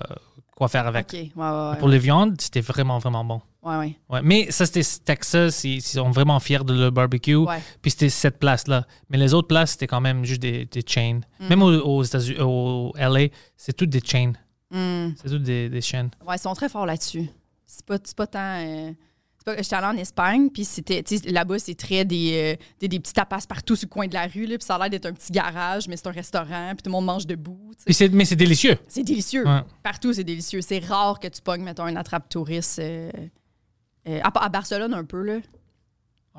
quoi 0.56 0.68
faire 0.68 0.88
avec. 0.88 1.12
Ouais. 1.14 1.78
Pour 1.80 1.90
les 1.90 2.00
viandes, 2.00 2.42
c'était 2.42 2.62
vraiment, 2.62 2.98
vraiment 2.98 3.24
bon. 3.24 3.42
Ouais, 3.68 3.78
ouais. 3.78 3.98
Ouais, 4.10 4.22
mais 4.24 4.52
ça, 4.52 4.66
c'était 4.66 4.82
Texas. 5.06 5.64
Ils, 5.64 5.76
ils 5.78 5.82
sont 5.82 6.10
vraiment 6.12 6.40
fiers 6.40 6.64
de 6.64 6.74
leur 6.74 6.92
barbecue. 6.92 7.36
Ouais. 7.36 7.60
Puis 7.82 7.92
c'était 7.92 8.10
cette 8.10 8.40
place-là. 8.40 8.86
Mais 9.10 9.18
les 9.18 9.34
autres 9.34 9.48
places, 9.48 9.72
c'était 9.72 9.88
quand 9.88 10.02
même 10.02 10.24
juste 10.26 10.42
des, 10.42 10.66
des 10.66 10.84
chains. 10.86 11.20
Mm. 11.40 11.48
Même 11.50 11.62
aux, 11.64 11.80
aux 11.82 12.04
États-Unis, 12.04 12.40
au 12.42 12.94
LA, 12.98 13.28
c'est 13.56 13.74
toutes 13.74 13.90
des 13.90 14.02
chains. 14.04 14.34
Hmm. 14.70 15.12
C'est 15.22 15.30
toutes 15.30 15.44
des, 15.44 15.70
des 15.70 15.82
chaînes. 15.82 16.10
Ouais, 16.28 16.36
ils 16.36 16.40
sont 16.40 16.54
très 16.54 16.68
forts 16.68 16.86
là-dessus. 16.86 17.30
C'est 17.66 17.86
pas, 17.86 17.98
pas 18.18 18.28
tant. 18.28 18.40
euh, 18.66 18.92
c'est 19.38 19.46
pas- 19.46 19.62
J'étais 19.62 19.76
allée 19.78 19.98
en 19.98 20.02
Espagne, 20.02 20.50
puis 20.50 20.66
c'était. 20.66 21.04
Là-bas, 21.26 21.58
c'est 21.60 21.76
très 21.76 22.04
des, 22.04 22.56
euh, 22.60 22.64
des, 22.82 22.90
des 22.90 23.00
petits 23.00 23.14
tapas 23.14 23.46
partout 23.48 23.78
sur 23.78 23.88
le 23.88 23.94
coin 23.94 24.08
de 24.08 24.14
la 24.14 24.28
rue, 24.28 24.46
là, 24.46 24.58
puis 24.58 24.66
ça 24.66 24.76
a 24.76 24.80
l'air 24.80 24.90
d'être 24.90 25.06
un 25.06 25.14
petit 25.14 25.32
garage, 25.32 25.88
mais 25.88 25.96
c'est 25.96 26.08
un 26.08 26.12
restaurant, 26.12 26.74
puis 26.76 26.84
tout 26.84 26.90
le 26.90 26.92
monde 26.92 27.06
mange 27.06 27.26
debout. 27.26 27.72
Puis 27.86 28.10
mais 28.12 28.26
c'est 28.26 28.36
délicieux. 28.36 28.78
C'est 28.90 29.04
délicieux. 29.04 29.46
Ouais. 29.48 29.62
Partout, 29.84 30.12
c'est 30.12 30.26
délicieux. 30.26 30.60
C'est 30.60 30.80
rare 30.80 31.18
que 31.22 31.30
tu 31.30 31.42
pognes, 31.42 31.64
mettons, 31.64 31.84
un 31.86 31.96
attrape-touriste. 31.96 32.80
euh, 32.80 33.10
euh, 34.08 34.20
à, 34.24 34.46
à 34.46 34.50
Barcelone, 34.50 34.94
un 34.94 35.04
peu, 35.06 35.22
là. 35.24 35.40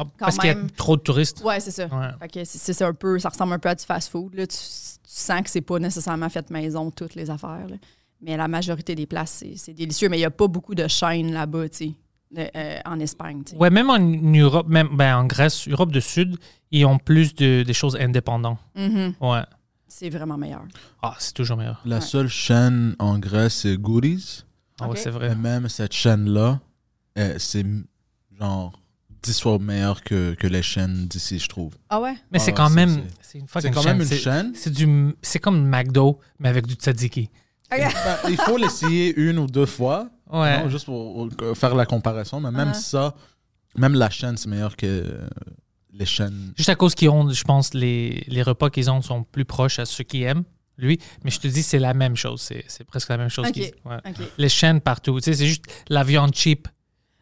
Ah, 0.00 0.04
parce 0.18 0.38
qu'il 0.38 0.48
y 0.48 0.52
a 0.52 0.56
trop 0.76 0.96
de 0.96 1.02
touristes. 1.02 1.42
Ouais, 1.44 1.58
c'est 1.58 1.72
ça. 1.72 1.86
Ouais. 1.86 2.08
Fait 2.20 2.28
que 2.28 2.44
c'est 2.44 2.72
c'est 2.72 2.84
un 2.84 2.94
peu, 2.94 3.18
ça 3.18 3.30
ressemble 3.30 3.52
un 3.54 3.58
peu 3.58 3.68
à 3.68 3.74
du 3.74 3.84
fast-food. 3.84 4.32
là. 4.34 4.46
Tu, 4.46 4.56
tu 4.56 4.60
sens 5.02 5.42
que 5.42 5.50
c'est 5.50 5.60
pas 5.60 5.78
nécessairement 5.80 6.28
fait 6.28 6.48
maison, 6.50 6.90
toutes 6.92 7.16
les 7.16 7.30
affaires. 7.30 7.66
là. 7.68 7.76
Mais 8.20 8.36
la 8.36 8.46
majorité 8.46 8.94
des 8.94 9.06
places, 9.06 9.30
c'est- 9.32 9.56
c'est 9.56 9.72
délicieux. 9.74 10.08
Mais 10.08 10.16
il 10.18 10.20
n'y 10.20 10.26
a 10.26 10.30
pas 10.30 10.46
beaucoup 10.46 10.74
de 10.76 10.86
chaînes 10.86 11.32
là-bas, 11.32 11.68
tu 11.68 11.76
sais, 11.76 11.92
de- 12.30 12.48
euh, 12.56 12.78
en 12.84 13.00
Espagne. 13.00 13.42
tu 13.44 13.52
sais. 13.52 13.56
Ouais, 13.56 13.70
même 13.70 13.90
en 13.90 13.98
Europe, 13.98 14.68
même 14.68 14.88
ben, 14.96 15.16
en 15.16 15.24
Grèce, 15.24 15.66
Europe 15.68 15.90
du 15.90 16.00
Sud, 16.00 16.36
ils 16.70 16.84
ont 16.86 16.98
plus 16.98 17.34
de, 17.34 17.64
des 17.64 17.72
choses 17.74 17.96
indépendantes. 17.96 18.58
Mhm. 18.76 19.14
Ouais. 19.20 19.42
C'est 19.88 20.10
vraiment 20.10 20.36
meilleur. 20.36 20.62
Ah, 21.02 21.16
c'est 21.18 21.32
toujours 21.34 21.56
meilleur. 21.56 21.80
La 21.84 21.96
Ouais. 21.96 22.02
seule 22.02 22.28
chaîne 22.28 22.94
en 23.00 23.18
Grèce, 23.18 23.54
c'est 23.62 23.76
Goodies. 23.76 24.44
Ah 24.80 24.88
ouais, 24.88 24.96
c'est 24.96 25.08
Et 25.08 25.12
vrai. 25.12 25.34
même 25.34 25.68
cette 25.68 25.92
chaîne-là, 25.92 26.60
c'est 27.38 27.60
m- 27.60 27.84
genre 28.38 28.78
10 29.22 29.40
fois 29.40 29.58
meilleur 29.58 30.02
que, 30.02 30.34
que 30.34 30.46
les 30.46 30.62
chaînes 30.62 31.06
d'ici, 31.08 31.38
je 31.38 31.48
trouve. 31.48 31.74
Ah 31.90 32.00
ouais? 32.00 32.14
Mais 32.30 32.38
Ah 32.38 32.44
c'est 32.44 32.50
ouais, 32.52 32.56
quand 32.56 32.68
c'est- 32.68 32.74
même. 32.74 32.90
c'est- 32.94 33.18
C'est 33.30 33.38
une 33.38 33.46
C'est 33.46 33.52
fucking 33.52 33.74
quand 33.74 33.84
même 33.84 34.00
une 34.00 34.06
C'est- 34.06 34.16
chaîne. 34.18 34.52
C'est 34.54 34.72
du, 34.72 35.14
c'est 35.20 35.38
comme 35.38 35.68
McDo, 35.68 36.18
mais 36.38 36.48
avec 36.48 36.66
du 36.66 36.74
tzatziki. 36.74 37.28
Ben, 37.70 37.90
il 38.30 38.36
faut 38.38 38.56
l'essayer 38.56 39.14
une 39.16 39.38
ou 39.38 39.46
deux 39.46 39.66
fois, 39.66 40.08
Ouais. 40.32 40.62
non, 40.62 40.70
juste 40.70 40.86
pour 40.86 41.28
euh, 41.42 41.54
faire 41.54 41.74
la 41.74 41.84
comparaison. 41.84 42.40
Mais 42.40 42.50
même 42.50 42.70
Ah. 42.70 42.74
ça, 42.74 43.14
même 43.76 43.92
la 43.94 44.08
chaîne, 44.08 44.38
c'est 44.38 44.48
meilleur 44.48 44.74
que 44.76 44.86
euh, 44.86 45.28
les 45.92 46.06
chaînes. 46.06 46.54
Juste 46.56 46.70
à 46.70 46.74
cause 46.76 46.94
qu'ils 46.94 47.10
ont, 47.10 47.28
je 47.30 47.44
pense, 47.44 47.74
les, 47.74 48.24
les 48.28 48.42
repas 48.42 48.70
qu'ils 48.70 48.90
ont 48.90 49.02
sont 49.02 49.24
plus 49.24 49.44
proches 49.44 49.78
à 49.78 49.84
ceux 49.84 50.04
qui 50.04 50.22
aiment, 50.22 50.44
lui. 50.78 50.98
Mais 51.24 51.30
je 51.30 51.38
te 51.40 51.48
dis, 51.48 51.62
c'est 51.62 51.78
la 51.78 51.92
même 51.92 52.16
chose. 52.16 52.40
C'est, 52.40 52.64
c'est 52.68 52.84
presque 52.84 53.10
la 53.10 53.18
même 53.18 53.28
chose. 53.28 53.46
Ok. 53.46 53.52
qu'ils- 53.52 53.72
ouais. 53.84 53.96
OK. 54.06 54.16
Les 54.38 54.48
chaînes 54.48 54.80
partout. 54.80 55.18
Tu 55.20 55.24
sais, 55.24 55.34
c'est 55.34 55.46
juste 55.46 55.64
la 55.90 56.04
viande 56.04 56.34
cheap, 56.34 56.66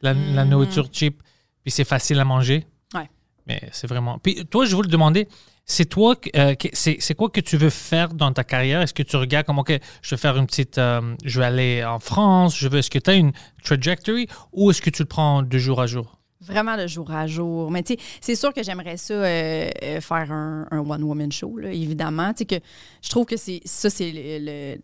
la, 0.06 0.14
la 0.34 0.44
Mm. 0.44 0.48
nourriture 0.48 0.88
cheap, 0.92 1.22
puis 1.62 1.70
c'est 1.70 1.84
facile 1.84 2.18
à 2.20 2.24
manger. 2.24 2.64
Ouais. 2.94 3.08
Mais 3.46 3.60
c'est 3.72 3.86
vraiment. 3.86 4.18
Puis 4.18 4.44
toi, 4.46 4.64
je 4.66 4.74
voulais 4.74 4.88
te 4.88 4.92
demander, 4.92 5.28
c'est 5.64 5.84
toi, 5.84 6.14
euh, 6.36 6.54
c'est, 6.72 6.96
c'est 7.00 7.14
quoi 7.14 7.28
que 7.30 7.40
tu 7.40 7.56
veux 7.56 7.70
faire 7.70 8.14
dans 8.14 8.32
ta 8.32 8.44
carrière? 8.44 8.80
Est-ce 8.82 8.94
que 8.94 9.02
tu 9.02 9.16
regardes 9.16 9.46
comme, 9.46 9.58
OK, 9.58 9.72
je 10.02 10.10
vais 10.14 10.16
faire 10.16 10.36
une 10.36 10.46
petite. 10.46 10.78
euh, 10.78 11.14
je 11.24 11.40
vais 11.40 11.46
aller 11.46 11.84
en 11.84 11.98
France, 11.98 12.56
je 12.56 12.68
veux. 12.68 12.78
Est-ce 12.78 12.90
que 12.90 12.98
tu 13.00 13.10
as 13.10 13.14
une 13.14 13.32
trajectory 13.64 14.26
ou 14.52 14.70
est-ce 14.70 14.80
que 14.82 14.90
tu 14.90 15.02
le 15.02 15.08
prends 15.08 15.42
de 15.42 15.58
jour 15.58 15.80
à 15.80 15.86
jour? 15.86 16.12
Vraiment 16.40 16.76
de 16.76 16.86
jour 16.86 17.10
à 17.10 17.26
jour. 17.26 17.70
Mais 17.70 17.82
tu 17.82 17.94
sais, 17.94 17.98
c'est 18.20 18.36
sûr 18.36 18.52
que 18.52 18.62
j'aimerais 18.62 18.96
ça 18.98 19.14
euh, 19.14 19.68
euh, 19.82 20.00
faire 20.00 20.30
un, 20.30 20.66
un 20.70 20.78
one-woman 20.78 21.32
show, 21.32 21.56
là, 21.58 21.72
évidemment. 21.72 22.32
Tu 22.32 22.38
sais, 22.40 22.44
que 22.46 22.64
je 23.02 23.08
trouve 23.08 23.24
que 23.26 23.36
c'est 23.36 23.60
ça, 23.64 23.90
c'est 23.90 24.12
le. 24.12 24.38
le- 24.44 24.80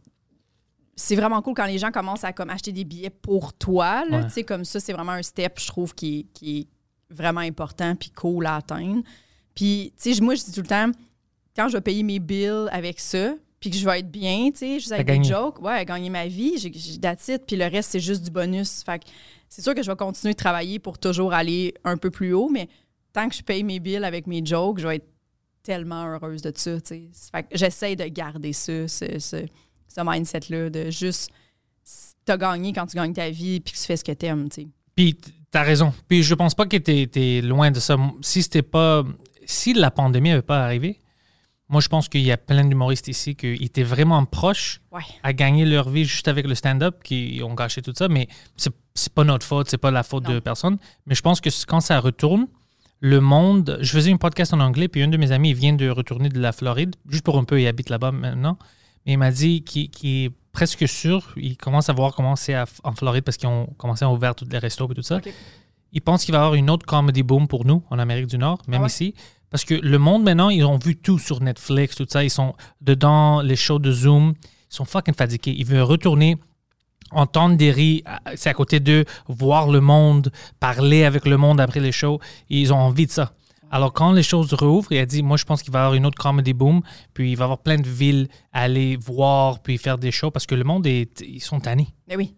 c'est 0.95 1.17
vraiment 1.17 1.41
cool 1.43 1.55
quand 1.55 1.67
les 1.67 1.79
gens 1.79 1.91
commencent 1.91 2.25
à 2.25 2.33
comme 2.33 2.51
acheter 2.51 2.73
des 2.73 2.85
billets 2.85 3.11
pour 3.11 3.53
toi. 3.55 4.05
Là, 4.09 4.27
Ouais. 4.35 4.43
Comme 4.45 4.65
ça, 4.65 4.79
c'est 4.81 4.93
vraiment 4.93 5.13
un 5.13 5.23
step, 5.23 5.59
je 5.61 5.67
trouve, 5.67 5.95
qui, 5.95 6.21
est- 6.21 6.27
qui 6.35 6.59
est 6.61 6.67
vraiment 7.11 7.41
important 7.41 7.95
puis 7.97 8.11
cool 8.11 8.47
à 8.47 8.57
atteindre. 8.57 9.03
Puis, 9.55 9.93
tu 10.01 10.15
sais, 10.15 10.21
moi, 10.21 10.35
je 10.35 10.45
dis 10.45 10.53
tout 10.53 10.61
le 10.63 10.67
temps, 10.67 10.91
quand 11.57 11.69
je 11.69 11.75
vais 11.75 11.81
payer 11.83 12.03
mes 12.03 12.19
bills 12.19 12.69
avec 12.71 13.01
ça, 13.01 13.35
puis 13.61 13.71
que 13.71 13.77
je 13.77 13.85
vais 13.85 14.01
être 14.01 14.11
bien, 14.11 14.51
tu 14.51 14.59
sais, 14.59 14.81
juste 14.81 14.93
avec 14.93 15.07
des 15.07 15.23
jokes, 15.29 15.61
ouais, 15.63 15.85
gagner 15.85 16.11
ma 16.11 16.27
vie, 16.27 16.59
j'ai 16.59 16.69
it, 16.71 17.43
puis 17.47 17.57
le 17.57 17.67
reste, 17.67 17.91
c'est 17.93 18.01
juste 18.01 18.23
du 18.23 18.31
bonus. 18.31 18.83
Fait 18.85 19.03
c'est 19.49 19.63
sûr 19.63 19.75
que 19.75 19.83
je 19.83 19.91
vais 19.91 19.97
continuer 19.97 20.33
de 20.33 20.39
travailler 20.39 20.79
pour 20.79 20.99
toujours 20.99 21.33
aller 21.35 21.75
un 21.85 21.97
peu 21.99 22.11
plus 22.11 22.33
haut, 22.33 22.49
mais 22.49 22.69
tant 23.13 23.29
que 23.29 23.35
je 23.35 23.43
paye 23.43 23.63
mes 23.63 23.79
billes 23.81 24.05
avec 24.05 24.27
mes 24.27 24.45
jokes, 24.45 24.79
je 24.81 24.89
vais 24.89 24.97
être 24.97 25.09
tellement 25.63 26.07
heureuse 26.07 26.43
de 26.43 26.53
ça, 26.57 26.81
tu 26.81 26.87
sais. 27.13 27.31
Fait 27.31 27.43
que 27.45 27.49
j'essaie 27.57 27.95
de 27.95 28.05
garder 28.05 28.53
ça, 28.55 28.89
ce, 28.89 29.19
ce, 29.19 29.37
ce 29.95 30.01
mindset-là, 30.05 30.71
de 30.71 30.91
juste, 30.91 31.31
t'as 32.25 32.37
gagné 32.37 32.73
quand 32.73 32.87
tu 32.87 32.97
gagnes 32.97 33.13
ta 33.13 33.31
vie, 33.31 33.61
puis 33.61 33.73
que 33.73 33.79
tu 33.79 33.85
fais 33.85 33.97
ce 33.97 34.05
que 34.05 34.13
t'aimes, 34.13 34.49
tu 34.49 34.63
sais. 34.63 34.69
Puis 34.95 35.17
t'as 35.51 35.63
raison. 35.63 35.93
Puis 36.09 36.23
je 36.23 36.35
pense 36.35 36.55
pas 36.55 36.67
que 36.67 36.77
t'es 36.77 37.41
loin 37.43 37.71
de 37.71 37.81
ça. 37.81 37.97
Si 38.21 38.43
c'était 38.43 38.63
pas. 38.63 39.05
Si 39.45 39.73
la 39.75 39.91
pandémie 39.91 40.29
n'avait 40.31 40.43
pas 40.43 40.63
arrivé, 40.65 41.01
moi 41.69 41.81
je 41.81 41.89
pense 41.89 42.09
qu'il 42.09 42.23
y 42.23 42.31
a 42.31 42.37
plein 42.37 42.65
d'humoristes 42.65 43.09
ici 43.09 43.35
qui 43.35 43.49
étaient 43.55 43.83
vraiment 43.83 44.25
proches 44.25 44.81
Ouais. 44.93 45.03
à 45.23 45.33
gagner 45.33 45.65
leur 45.65 45.89
vie 45.89 46.05
juste 46.05 46.29
avec 46.29 46.47
le 46.47 46.55
stand-up, 46.55 47.03
qui 47.03 47.41
ont 47.45 47.55
gâché 47.55 47.83
tout 47.83 47.93
ça. 47.97 48.09
Mais 48.09 48.29
c'est 48.57 48.73
c'est 48.95 49.13
pas 49.13 49.25
notre 49.25 49.47
faute, 49.47 49.71
c'est 49.71 49.79
pas 49.79 49.91
la 49.91 50.03
faute 50.03 50.29
Non. 50.29 50.35
de 50.35 50.39
personne. 50.39 50.77
Mais 51.07 51.15
je 51.15 51.23
pense 51.23 51.41
que 51.41 51.49
quand 51.67 51.81
ça 51.81 51.99
retourne, 51.99 52.47
le 53.01 53.21
monde. 53.21 53.79
Je 53.81 53.91
faisais 53.91 54.13
un 54.13 54.17
podcast 54.17 54.53
en 54.55 54.61
anglais, 54.61 54.87
puis 54.87 55.03
un 55.03 55.09
de 55.09 55.17
mes 55.17 55.33
amis 55.33 55.51
il 55.51 55.57
vient 55.57 55.73
de 55.73 55.89
retourner 55.89 56.29
de 56.29 56.39
la 56.39 56.53
Floride, 56.53 56.95
juste 57.09 57.25
pour 57.25 57.37
un 57.39 57.45
peu, 57.45 57.61
il 57.61 57.67
habite 57.67 57.89
là-bas 57.89 58.13
maintenant. 58.13 58.59
Mais 59.07 59.13
il 59.13 59.19
m'a 59.19 59.31
dit 59.31 59.63
qu'il 59.63 59.91
est 60.05 60.31
presque 60.53 60.87
sûr, 60.87 61.33
il 61.37 61.57
commence 61.57 61.89
à 61.89 61.93
voir 61.93 62.15
comment 62.15 62.37
c'est 62.37 62.55
en 62.85 62.93
Floride 62.93 63.25
parce 63.25 63.37
qu'ils 63.37 63.49
ont 63.49 63.67
commencé 63.79 64.05
à 64.05 64.11
ouvrir 64.11 64.35
tous 64.35 64.47
les 64.51 64.59
restos 64.59 64.89
et 64.91 64.95
tout 64.95 65.03
ça. 65.03 65.21
Il 65.93 66.01
pense 66.03 66.25
qu'il 66.25 66.33
va 66.33 66.39
y 66.39 66.41
avoir 66.43 66.55
une 66.55 66.71
autre 66.71 66.87
comedy 66.87 67.23
boom 67.23 67.49
pour 67.49 67.65
nous 67.67 67.83
en 67.91 67.99
Amérique 67.99 68.27
du 68.27 68.39
Nord, 68.39 68.59
même 68.69 68.81
Ah 68.81 68.85
ouais? 68.85 68.89
ici. 68.91 69.15
Parce 69.51 69.65
que 69.65 69.75
le 69.75 69.99
monde 69.99 70.23
maintenant, 70.23 70.49
ils 70.49 70.65
ont 70.65 70.79
vu 70.79 70.97
tout 70.97 71.19
sur 71.19 71.43
Netflix, 71.43 71.97
tout 71.97 72.07
ça. 72.09 72.25
Ils 72.25 72.31
sont 72.31 72.55
dedans, 72.81 73.43
les 73.43 73.57
shows 73.57 73.79
de 73.79 73.93
Zoom. 73.93 74.33
Ils 74.43 74.75
sont 74.75 74.87
fucking 74.87 75.15
fatigués. 75.15 75.55
Ils 75.59 75.67
veulent 75.67 75.83
retourner, 75.83 76.39
entendre 77.11 77.57
des 77.57 77.71
rires, 77.71 78.03
c'est 78.37 78.49
à 78.49 78.55
côté 78.55 78.81
d'eux, 78.81 79.05
voir 79.29 79.69
le 79.71 79.81
monde, 79.83 80.33
parler 80.61 81.05
avec 81.05 81.27
le 81.27 81.37
monde 81.37 81.61
après 81.61 81.81
les 81.81 81.93
shows. 81.93 82.19
Ils 82.49 82.73
ont 82.73 82.79
envie 82.79 83.05
de 83.07 83.11
ça. 83.11 83.35
Alors, 83.73 83.93
quand 83.93 84.13
les 84.13 84.23
choses 84.23 84.53
rouvrent, 84.53 84.93
il 84.93 84.99
a 84.99 85.07
dit 85.07 85.23
Moi, 85.23 85.39
je 85.39 85.45
pense 85.45 85.63
qu'il 85.63 85.73
va 85.73 85.81
y 85.81 85.83
avoir 85.83 85.95
une 85.95 86.05
autre 86.07 86.23
comedy 86.23 86.53
boom, 86.53 86.83
puis 87.15 87.33
il 87.33 87.37
va 87.37 87.45
y 87.45 87.45
avoir 87.45 87.59
plein 87.59 87.77
de 87.77 87.89
villes 87.89 88.29
à 88.53 88.63
aller 88.63 88.97
voir, 88.97 89.61
puis 89.61 89.79
faire 89.79 89.97
des 89.99 90.13
shows, 90.13 90.31
parce 90.31 90.47
que 90.47 90.55
le 90.55 90.63
monde, 90.63 90.87
est, 90.87 91.23
ils 91.23 91.41
sont 91.41 91.59
tannés. 91.59 91.89
Mais 92.07 92.17
oui. 92.17 92.35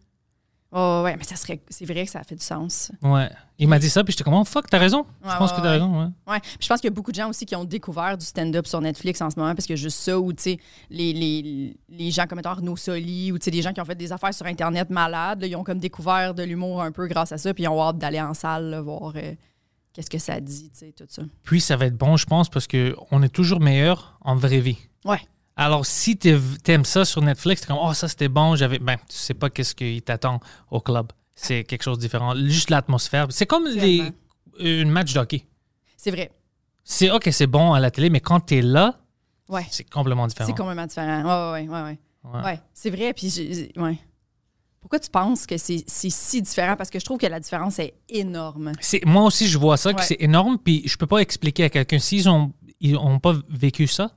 Oh, 0.77 1.03
ouais, 1.05 1.17
mais 1.17 1.23
ça 1.23 1.37
serait. 1.37 1.61
C'est 1.69 1.85
vrai 1.85 2.05
que 2.05 2.11
ça 2.11 2.23
fait 2.25 2.35
du 2.35 2.45
sens. 2.45 2.91
Ouais. 3.01 3.29
Il 3.59 3.69
m'a 3.69 3.79
dit 3.79 3.89
ça, 3.91 4.03
puis 4.03 4.13
j'étais 4.13 4.25
comme 4.25 4.35
Oh, 4.35 4.45
fuck, 4.45 4.69
t'as 4.69 4.79
raison. 4.79 5.07
je 5.23 5.37
pense 5.37 5.51
ouais, 5.51 5.57
que 5.57 5.63
t'as 5.63 5.69
ouais. 5.69 5.73
raison. 5.75 6.01
Ouais. 6.01 6.09
Ouais. 6.27 6.41
Puis 6.41 6.59
je 6.63 6.69
pense 6.69 6.81
qu'il 6.81 6.89
y 6.89 6.93
a 6.93 6.95
beaucoup 6.95 7.13
de 7.13 7.17
gens 7.17 7.29
aussi 7.29 7.47
qui 7.47 7.55
ont 7.55 7.65
découvert 7.65 8.19
du 8.19 8.27
stand-up 8.27 8.67
sur 8.67 8.81
Netflix 8.81 9.21
en 9.21 9.31
ce 9.31 9.39
moment 9.39 9.55
parce 9.55 9.67
que 9.69 9.77
juste 9.77 9.99
ça, 9.99 10.19
ou 10.19 10.33
tu 10.33 10.43
sais, 10.43 10.59
les, 10.91 11.13
les, 11.13 11.77
les 11.89 12.11
gens 12.11 12.27
comme 12.27 12.41
Arnaud 12.45 12.77
Soli, 12.77 13.31
ou 13.31 13.39
tu 13.39 13.45
sais, 13.45 13.51
des 13.53 13.63
gens 13.63 13.73
qui 13.73 13.81
ont 13.81 13.85
fait 13.85 13.95
des 13.95 14.11
affaires 14.11 14.35
sur 14.35 14.47
Internet 14.47 14.91
malades, 14.91 15.41
là, 15.43 15.47
ils 15.47 15.55
ont 15.55 15.63
comme 15.63 15.79
découvert 15.79 16.35
de 16.35 16.43
l'humour 16.43 16.83
un 16.83 16.91
peu 16.91 17.07
grâce 17.07 17.31
à 17.31 17.39
ça, 17.39 17.55
puis 17.55 17.63
ils 17.65 17.69
ont 17.69 17.81
hâte 17.81 17.99
d'aller 17.99 18.21
en 18.21 18.35
salle, 18.35 18.71
là, 18.71 18.81
voir 18.81 19.13
euh, 19.15 19.35
qu'est-ce 19.95 20.11
que 20.11 20.19
ça 20.19 20.39
dit, 20.41 20.71
tu 20.71 20.79
sais, 20.81 20.93
tout 20.93 21.07
ça? 21.09 21.23
Puis 21.43 21.61
ça 21.63 21.77
va 21.77 21.87
être 21.87 21.97
bon, 21.97 22.19
je 22.19 22.27
pense, 22.27 22.51
parce 22.51 22.67
qu'on 22.67 23.23
est 23.23 23.29
toujours 23.33 23.61
meilleur 23.61 24.19
en 24.21 24.37
vraie 24.37 24.61
vie. 24.61 24.77
Ouais. 25.07 25.21
Alors, 25.57 25.87
si 25.87 26.17
t'aimes 26.19 26.85
ça 26.85 27.05
sur 27.05 27.23
Netflix, 27.23 27.63
t'es 27.63 27.69
comme, 27.69 27.79
oh, 27.81 27.95
ça 27.95 28.09
c'était 28.09 28.29
bon, 28.29 28.57
j'avais. 28.57 28.79
Ben, 28.81 28.97
tu 29.09 29.17
sais 29.17 29.35
pas 29.35 29.49
qu'est-ce 29.51 29.75
qui 29.75 30.03
t'attend 30.03 30.41
au 30.71 30.81
club. 30.81 31.13
C'est 31.37 31.65
quelque 31.65 31.83
chose 31.83 31.97
de 31.99 32.03
différent. 32.03 32.35
Juste 32.35 32.71
l'atmosphère. 32.71 33.27
C'est 33.31 33.47
comme 33.47 33.67
les, 33.69 34.13
une 34.59 34.91
match 34.91 35.15
de 35.15 35.21
hockey. 35.21 35.47
C'est 35.97 36.11
vrai. 36.11 36.31
C'est 36.83 37.11
OK, 37.11 37.29
c'est 37.33 37.47
bon 37.47 37.73
à 37.73 37.81
la 37.81 37.91
télé, 37.91 38.11
mais 38.11 38.21
quand 38.21 38.41
t'es 38.41 38.61
là, 38.63 38.99
Ouais. 39.49 39.67
c'est 39.71 39.89
complètement 39.89 40.27
différent. 40.27 40.47
C'est 40.49 40.57
complètement 40.57 40.87
différent. 40.87 41.53
Ouais, 41.53 41.63
ouais, 41.63 41.69
ouais, 41.69 41.83
ouais. 41.83 41.99
Ouais. 42.25 42.43
Ouais, 42.43 42.61
c'est 42.73 42.91
vrai. 42.91 43.13
Puis, 43.13 43.71
ouais. 43.77 43.99
Pourquoi 44.85 45.01
tu 45.01 45.09
penses 45.09 45.47
que 45.47 45.57
c'est 45.57 45.83
si 45.87 46.43
différent? 46.43 46.77
Parce 46.77 46.91
que 46.91 46.99
je 46.99 47.07
trouve 47.07 47.17
que 47.17 47.25
la 47.25 47.41
différence 47.41 47.79
est 47.79 47.95
énorme. 48.11 48.73
Moi 49.07 49.23
aussi, 49.23 49.49
je 49.49 49.57
vois 49.57 49.79
ça, 49.79 49.95
que 49.95 50.05
c'est 50.05 50.21
énorme, 50.21 50.59
puis 50.63 50.83
je 50.85 50.99
peux 50.99 51.07
pas 51.07 51.21
expliquer 51.21 51.65
à 51.65 51.71
quelqu'un. 51.71 51.99
S'ils 51.99 52.29
ont, 52.29 52.53
ils 52.83 52.95
ont 52.95 53.19
pas 53.19 53.35
vécu 53.49 53.87
ça, 53.87 54.11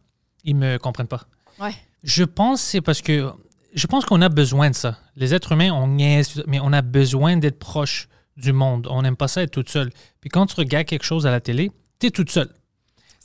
ils 0.44 0.58
me 0.58 0.78
comprennent 0.78 1.08
pas. 1.08 1.24
Ouais. 1.62 1.74
Je 2.04 2.26
pense 2.26 2.62
que 2.62 2.68
c'est 2.68 2.82
parce 2.82 3.02
que 3.02 3.32
je 3.74 3.88
pense 3.88 4.04
qu'on 4.04 4.22
a 4.22 4.28
besoin 4.28 4.70
de 4.70 4.76
ça. 4.76 4.98
Les 5.16 5.34
êtres 5.34 5.54
humains, 5.54 5.72
on 5.72 5.88
niaise, 5.88 6.44
mais 6.48 6.60
on 6.62 6.74
a 6.74 6.82
besoin 6.82 7.38
d'être 7.38 7.60
proche 7.60 8.10
du 8.36 8.52
monde. 8.52 8.90
On 8.92 9.04
n'aime 9.04 9.16
pas 9.16 9.30
ça 9.30 9.44
être 9.44 9.52
toute 9.52 9.70
seule. 9.70 9.90
Puis 10.20 10.30
quand 10.30 10.48
tu 10.48 10.56
regardes 10.56 10.86
quelque 10.86 11.06
chose 11.06 11.26
à 11.26 11.32
la 11.32 11.40
télé, 11.40 11.72
tu 12.02 12.08
es 12.08 12.12
toute 12.12 12.30
seule. 12.30 12.54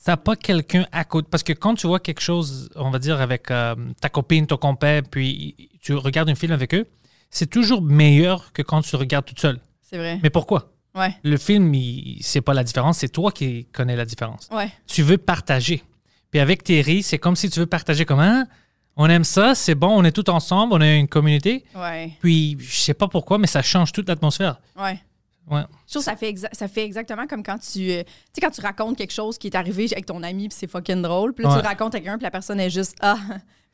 T'as 0.04 0.16
pas 0.16 0.37
quelqu'un 0.37 0.87
à 0.92 1.04
côté. 1.04 1.26
Parce 1.28 1.42
que 1.42 1.52
quand 1.52 1.75
tu 1.75 1.88
vois 1.88 1.99
quelque 1.99 2.20
chose, 2.20 2.70
on 2.76 2.90
va 2.90 3.00
dire, 3.00 3.20
avec 3.20 3.50
euh, 3.50 3.75
ta 4.00 4.08
copine, 4.08 4.46
ton 4.46 4.58
compère, 4.58 5.02
puis 5.11 5.70
tu 5.80 5.94
regardes 5.94 6.30
un 6.30 6.37
film 6.37 6.52
avec 6.52 6.72
eux, 6.72 6.87
c'est 7.33 7.51
toujours 7.51 7.83
meilleur 7.83 8.53
que 8.53 8.62
quand 8.62 8.83
tu 8.83 8.95
regardes 8.95 9.25
toute 9.25 9.41
seule. 9.41 9.59
C'est 9.81 9.99
vrai. 9.99 10.21
Mais 10.23 10.31
pourquoi? 10.31 10.71
Ouais. 10.95 11.12
Le 11.25 11.37
film, 11.39 11.75
il- 11.75 12.19
c'est 12.23 12.43
pas 12.43 12.55
la 12.55 12.62
différence, 12.62 12.99
c'est 12.99 13.09
toi 13.09 13.33
qui 13.33 13.65
connais 13.73 13.97
la 13.97 14.05
différence. 14.05 14.49
Ouais. 14.53 14.71
Tu 14.87 15.03
veux 15.03 15.19
partager. 15.19 15.83
Puis 16.31 16.39
avec 16.39 16.62
rires, 16.69 17.03
c'est 17.05 17.19
comme 17.19 17.35
si 17.35 17.51
tu 17.51 17.59
veux 17.61 17.67
partager 17.67 18.05
comme 18.05 18.21
Hein? 18.21 18.47
on 18.97 19.09
aime 19.09 19.25
ça, 19.25 19.55
c'est 19.55 19.75
bon, 19.75 19.89
on 19.89 20.05
est 20.05 20.12
tous 20.12 20.31
ensemble, 20.31 20.75
on 20.75 20.81
a 20.83 20.95
une 20.95 21.09
communauté. 21.09 21.65
Ouais. 21.75 22.12
Puis 22.21 22.59
je 22.61 22.77
sais 22.77 22.95
pas 22.95 23.09
pourquoi, 23.09 23.39
mais 23.39 23.47
ça 23.47 23.62
change 23.62 23.91
toute 23.93 24.07
l'atmosphère. 24.07 24.61
Ouais. 24.79 25.01
Ouais. 25.51 25.62
Je 25.87 25.93
trouve 25.95 26.03
que 26.05 26.11
ça 26.11 26.15
fait, 26.17 26.31
exa- 26.33 26.53
ça 26.55 26.69
fait 26.69 26.85
exactement 26.85 27.27
comme 27.27 27.43
quand 27.43 27.59
tu. 27.59 27.91
euh, 27.91 28.03
sais, 28.33 28.41
quand 28.41 28.51
tu 28.51 28.61
racontes 28.61 28.97
quelque 28.99 29.12
chose 29.12 29.39
qui 29.39 29.49
est 29.49 29.57
arrivé 29.57 29.89
avec 29.91 30.07
ton 30.07 30.23
ami, 30.23 30.49
puis 30.49 30.57
c'est 30.59 30.71
fucking 30.71 31.03
drôle. 31.03 31.33
Puis 31.35 31.43
là, 31.45 31.55
Ouais. 31.55 31.61
tu 31.61 31.67
racontes 31.67 31.95
à 31.95 31.99
quelqu'un, 31.99 32.17
puis 32.19 32.23
la 32.25 32.31
personne 32.31 32.61
est 32.61 32.71
juste 32.71 32.95
Ah. 33.01 33.17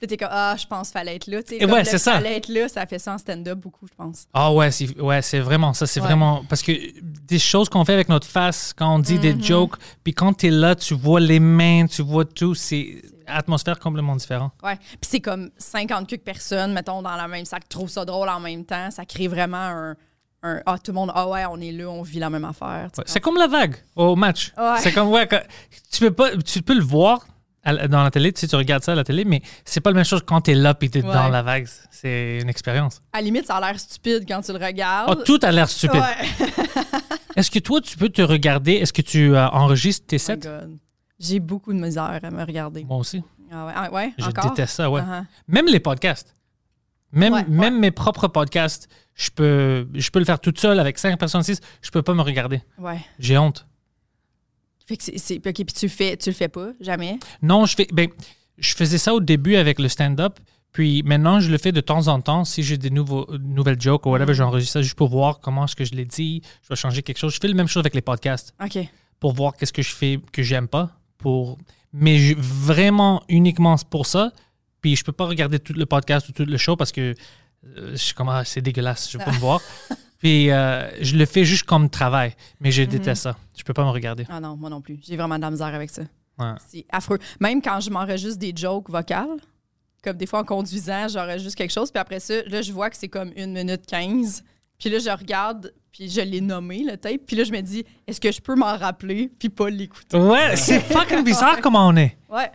Là, 0.00 0.06
t'es 0.06 0.16
comme 0.16 0.28
Ah, 0.30 0.54
je 0.58 0.64
pense 0.66 0.90
fallait 0.90 1.16
être 1.16 1.26
là. 1.26 1.42
Tu 1.42 1.48
sais, 1.50 1.56
Et 1.56 1.58
comme 1.60 1.72
ouais, 1.72 1.84
c'est 1.84 1.98
ça. 1.98 2.12
Fallait 2.14 2.36
être 2.36 2.48
là, 2.48 2.68
ça 2.68 2.86
fait 2.86 2.98
ça 3.00 3.14
en 3.14 3.18
stand-up 3.18 3.58
beaucoup, 3.58 3.86
je 3.88 3.94
pense. 3.96 4.26
Ah 4.32 4.52
ouais, 4.52 4.70
c'est 4.70 5.00
ouais, 5.00 5.20
vraiment 5.40 5.74
ça. 5.74 5.86
C'est 5.86 6.00
Ouais. 6.00 6.06
vraiment. 6.06 6.44
Parce 6.48 6.62
que 6.62 6.72
des 7.02 7.38
choses 7.40 7.68
qu'on 7.68 7.84
fait 7.84 7.94
avec 7.94 8.08
notre 8.08 8.26
face, 8.26 8.72
quand 8.76 8.94
on 8.94 8.98
dit 9.00 9.18
des 9.18 9.34
Mhm. 9.34 9.42
jokes, 9.42 9.76
puis 10.04 10.14
quand 10.14 10.32
tu 10.34 10.46
es 10.46 10.50
là, 10.50 10.74
tu 10.76 10.94
vois 10.94 11.18
les 11.20 11.40
mains, 11.40 11.86
tu 11.86 12.02
vois 12.02 12.24
tout, 12.24 12.54
c'est 12.54 13.02
atmosphère 13.26 13.78
complètement 13.78 14.16
différente. 14.16 14.52
Ouais. 14.62 14.76
Puis 14.76 14.98
c'est 15.10 15.20
comme 15.20 15.50
50 15.58 16.06
quelques 16.06 16.22
personnes, 16.22 16.72
mettons, 16.72 17.02
dans 17.02 17.16
la 17.16 17.26
même 17.28 17.44
salle, 17.44 17.60
qui 17.60 17.68
trouvent 17.68 17.90
ça 17.90 18.04
drôle 18.04 18.28
en 18.28 18.40
même 18.40 18.64
temps. 18.64 18.90
Ça 18.90 19.04
crée 19.04 19.28
vraiment 19.28 19.56
un. 19.58 19.96
un 20.44 20.60
ah, 20.64 20.76
tout 20.78 20.92
le 20.92 20.94
monde, 20.94 21.10
ah 21.12 21.26
ouais, 21.28 21.44
on 21.50 21.60
est 21.60 21.72
là, 21.72 21.88
on 21.90 22.02
vit 22.02 22.20
la 22.20 22.30
même 22.30 22.44
affaire. 22.44 22.88
Ouais, 22.96 23.04
C'est 23.06 23.18
comme 23.20 23.36
la 23.36 23.48
vague 23.48 23.74
au 23.96 24.14
match. 24.14 24.52
Ouais. 24.56 24.76
C'est 24.78 24.92
comme, 24.92 25.08
ouais, 25.08 25.28
tu, 25.90 25.98
peux 25.98 26.12
pas, 26.12 26.36
tu 26.36 26.62
peux 26.62 26.74
le 26.74 26.84
voir 26.84 27.26
à 27.64 27.88
dans 27.88 28.02
la 28.02 28.10
télé, 28.10 28.32
tu 28.32 28.40
sais, 28.40 28.46
tu 28.48 28.56
regardes 28.56 28.82
ça 28.84 28.92
à 28.92 28.94
la 28.94 29.04
télé, 29.04 29.24
mais 29.24 29.42
c'est 29.64 29.80
pas 29.80 29.90
la 29.90 29.96
même 29.96 30.04
chose 30.04 30.22
quand 30.26 30.42
tu 30.42 30.52
es 30.52 30.54
là 30.54 30.74
et 30.80 30.88
tu 30.88 30.98
es 30.98 31.02
Ouais. 31.04 31.12
dans 31.12 31.28
la 31.28 31.42
vague. 31.42 31.66
C'est 31.90 32.38
une 32.40 32.48
expérience. 32.48 33.02
À 33.12 33.18
la 33.18 33.22
limite, 33.24 33.46
ça 33.46 33.56
a 33.56 33.60
l'air 33.60 33.78
stupide 33.80 34.24
quand 34.28 34.40
tu 34.42 34.52
le 34.52 34.64
regardes. 34.64 35.10
Oh, 35.18 35.22
tout 35.24 35.38
a 35.42 35.50
l'air 35.52 35.68
stupide. 35.68 36.00
Ouais. 36.00 36.46
Est-ce 37.36 37.50
que 37.50 37.58
toi, 37.58 37.80
tu 37.80 37.96
peux 37.96 38.08
te 38.08 38.22
regarder? 38.22 38.72
Est-ce 38.74 38.92
que 38.92 39.02
tu 39.02 39.34
euh, 39.34 39.48
enregistres 39.50 40.06
tes 40.06 40.16
Oh 40.16 40.18
my 40.18 40.24
sets? 40.24 40.36
God. 40.38 40.78
J'ai 41.20 41.40
beaucoup 41.40 41.72
de 41.72 41.78
misère 41.78 42.18
à 42.22 42.30
me 42.30 42.44
regarder. 42.44 42.84
Moi 42.84 42.96
aussi. 42.98 43.22
Ah 43.50 43.66
ouais, 43.66 43.72
ah 43.74 43.92
ouais, 43.92 44.12
Je 44.18 44.24
encore? 44.26 44.50
déteste 44.50 44.74
ça, 44.74 44.90
ouais. 44.90 45.00
Uh-huh. 45.00 45.24
Même 45.48 45.66
les 45.66 45.80
podcasts. 45.80 46.34
Même, 47.12 47.32
Ouais, 47.32 47.44
même 47.48 47.78
mes 47.78 47.90
propres 47.90 48.28
podcasts, 48.28 48.88
je 49.14 49.30
peux, 49.30 49.88
je 49.94 50.10
peux 50.10 50.18
le 50.18 50.24
faire 50.26 50.38
toute 50.40 50.60
seule 50.60 50.78
avec 50.78 50.98
cinq 50.98 51.18
personnes, 51.18 51.42
six. 51.42 51.60
Je 51.80 51.90
peux 51.90 52.02
pas 52.02 52.12
me 52.14 52.20
regarder. 52.22 52.60
Ouais. 52.78 52.98
J'ai 53.18 53.38
honte. 53.38 53.66
Fait 54.88 54.96
que 54.96 55.04
c'est, 55.04 55.18
c'est- 55.18 55.36
OK, 55.36 55.42
puis 55.54 55.64
tu 55.66 55.84
le 55.86 55.90
fais, 55.90 56.16
tu 56.16 56.30
le 56.30 56.34
fais 56.34 56.48
pas, 56.48 56.70
jamais? 56.80 57.18
Non, 57.42 57.66
je 57.66 57.74
fais. 57.76 57.86
Ben, 57.92 58.08
je 58.56 58.74
faisais 58.74 58.98
ça 58.98 59.14
au 59.14 59.20
début 59.20 59.54
avec 59.56 59.78
le 59.78 59.88
stand-up. 59.88 60.38
Puis 60.72 61.02
maintenant, 61.02 61.40
je 61.40 61.50
le 61.50 61.58
fais 61.58 61.72
de 61.72 61.80
temps 61.80 62.08
en 62.08 62.20
temps. 62.20 62.44
Si 62.44 62.62
j'ai 62.62 62.76
des 62.76 62.90
nouveaux, 62.90 63.26
nouvelles 63.38 63.80
jokes 63.80 64.04
ou 64.06 64.10
Mm. 64.10 64.12
whatever, 64.12 64.34
j'enregistre 64.34 64.72
ça 64.74 64.82
juste 64.82 64.94
pour 64.96 65.08
voir 65.08 65.40
comment 65.40 65.64
est-ce 65.64 65.76
que 65.76 65.84
je 65.84 65.94
l'ai 65.94 66.04
dit. 66.04 66.42
Je 66.62 66.68
vais 66.68 66.76
changer 66.76 67.02
quelque 67.02 67.18
chose. 67.18 67.34
Je 67.34 67.38
fais 67.40 67.48
la 67.48 67.54
même 67.54 67.68
chose 67.68 67.80
avec 67.80 67.94
les 67.94 68.00
podcasts 68.02 68.52
OK. 68.62 68.78
pour 69.20 69.32
voir 69.34 69.56
qu'est-ce 69.56 69.72
que 69.72 69.82
je 69.82 69.94
fais 69.94 70.20
que 70.32 70.42
j'aime 70.42 70.68
pas. 70.68 70.90
Pour... 71.16 71.58
Mais 71.92 72.18
je- 72.18 72.34
vraiment 72.38 73.22
uniquement 73.28 73.76
pour 73.90 74.06
ça. 74.06 74.30
Puis 74.82 74.94
je 74.96 75.04
peux 75.04 75.12
pas 75.12 75.26
regarder 75.26 75.58
tout 75.58 75.72
le 75.72 75.86
podcast 75.86 76.28
ou 76.28 76.32
tout 76.32 76.44
le 76.44 76.56
show 76.58 76.76
parce 76.76 76.92
que 76.92 77.14
euh, 77.76 77.90
je 77.92 77.96
suis 77.96 78.14
comme, 78.14 78.28
ah, 78.28 78.44
c'est 78.44 78.60
dégueulasse, 78.60 79.10
je 79.10 79.18
veux 79.18 79.24
pas 79.24 79.32
me 79.32 79.38
voir. 79.40 79.60
Puis 80.18 80.50
euh, 80.50 80.88
je 81.02 81.16
le 81.16 81.26
fais 81.26 81.44
juste 81.44 81.64
comme 81.64 81.88
travail. 81.88 82.34
Mais 82.60 82.70
je 82.70 82.82
déteste 82.82 83.22
ça. 83.22 83.36
Je 83.56 83.62
peux 83.62 83.72
pas 83.72 83.84
me 83.84 83.90
regarder. 83.90 84.26
Ah 84.28 84.40
non, 84.40 84.56
moi 84.56 84.68
non 84.70 84.80
plus. 84.80 84.98
J'ai 85.02 85.16
vraiment 85.16 85.36
de 85.36 85.42
la 85.42 85.50
misère 85.50 85.74
avec 85.74 85.90
ça. 85.90 86.02
Ouais. 86.38 86.52
C'est 86.68 86.86
affreux. 86.90 87.18
Même 87.40 87.62
quand 87.62 87.80
je 87.80 87.90
m'enregistre 87.90 88.38
des 88.38 88.52
jokes 88.54 88.90
vocales, 88.90 89.38
comme 90.02 90.16
des 90.16 90.26
fois 90.26 90.40
en 90.40 90.44
conduisant, 90.44 91.08
j'enregistre 91.08 91.56
quelque 91.56 91.72
chose, 91.72 91.90
puis 91.90 92.00
après 92.00 92.20
ça, 92.20 92.34
là, 92.46 92.62
je 92.62 92.72
vois 92.72 92.90
que 92.90 92.96
c'est 92.96 93.08
comme 93.08 93.32
une 93.36 93.52
minute 93.52 93.86
15. 93.86 94.44
Puis 94.78 94.90
là, 94.90 94.98
je 95.00 95.10
regarde, 95.10 95.72
puis 95.90 96.08
je 96.08 96.20
l'ai 96.20 96.40
nommé, 96.40 96.84
le 96.84 96.96
tape. 96.96 97.22
Puis 97.26 97.36
là, 97.36 97.42
je 97.42 97.50
me 97.50 97.60
dis, 97.60 97.84
est-ce 98.06 98.20
que 98.20 98.30
je 98.30 98.40
peux 98.40 98.54
m'en 98.54 98.76
rappeler, 98.76 99.30
puis 99.38 99.48
pas 99.48 99.68
l'écouter? 99.68 100.16
Ouais, 100.16 100.54
c'est 100.54 100.80
fucking 100.80 101.24
bizarre 101.24 101.60
comment 101.62 101.88
on 101.88 101.96
est. 101.96 102.16
Ouais. 102.28 102.50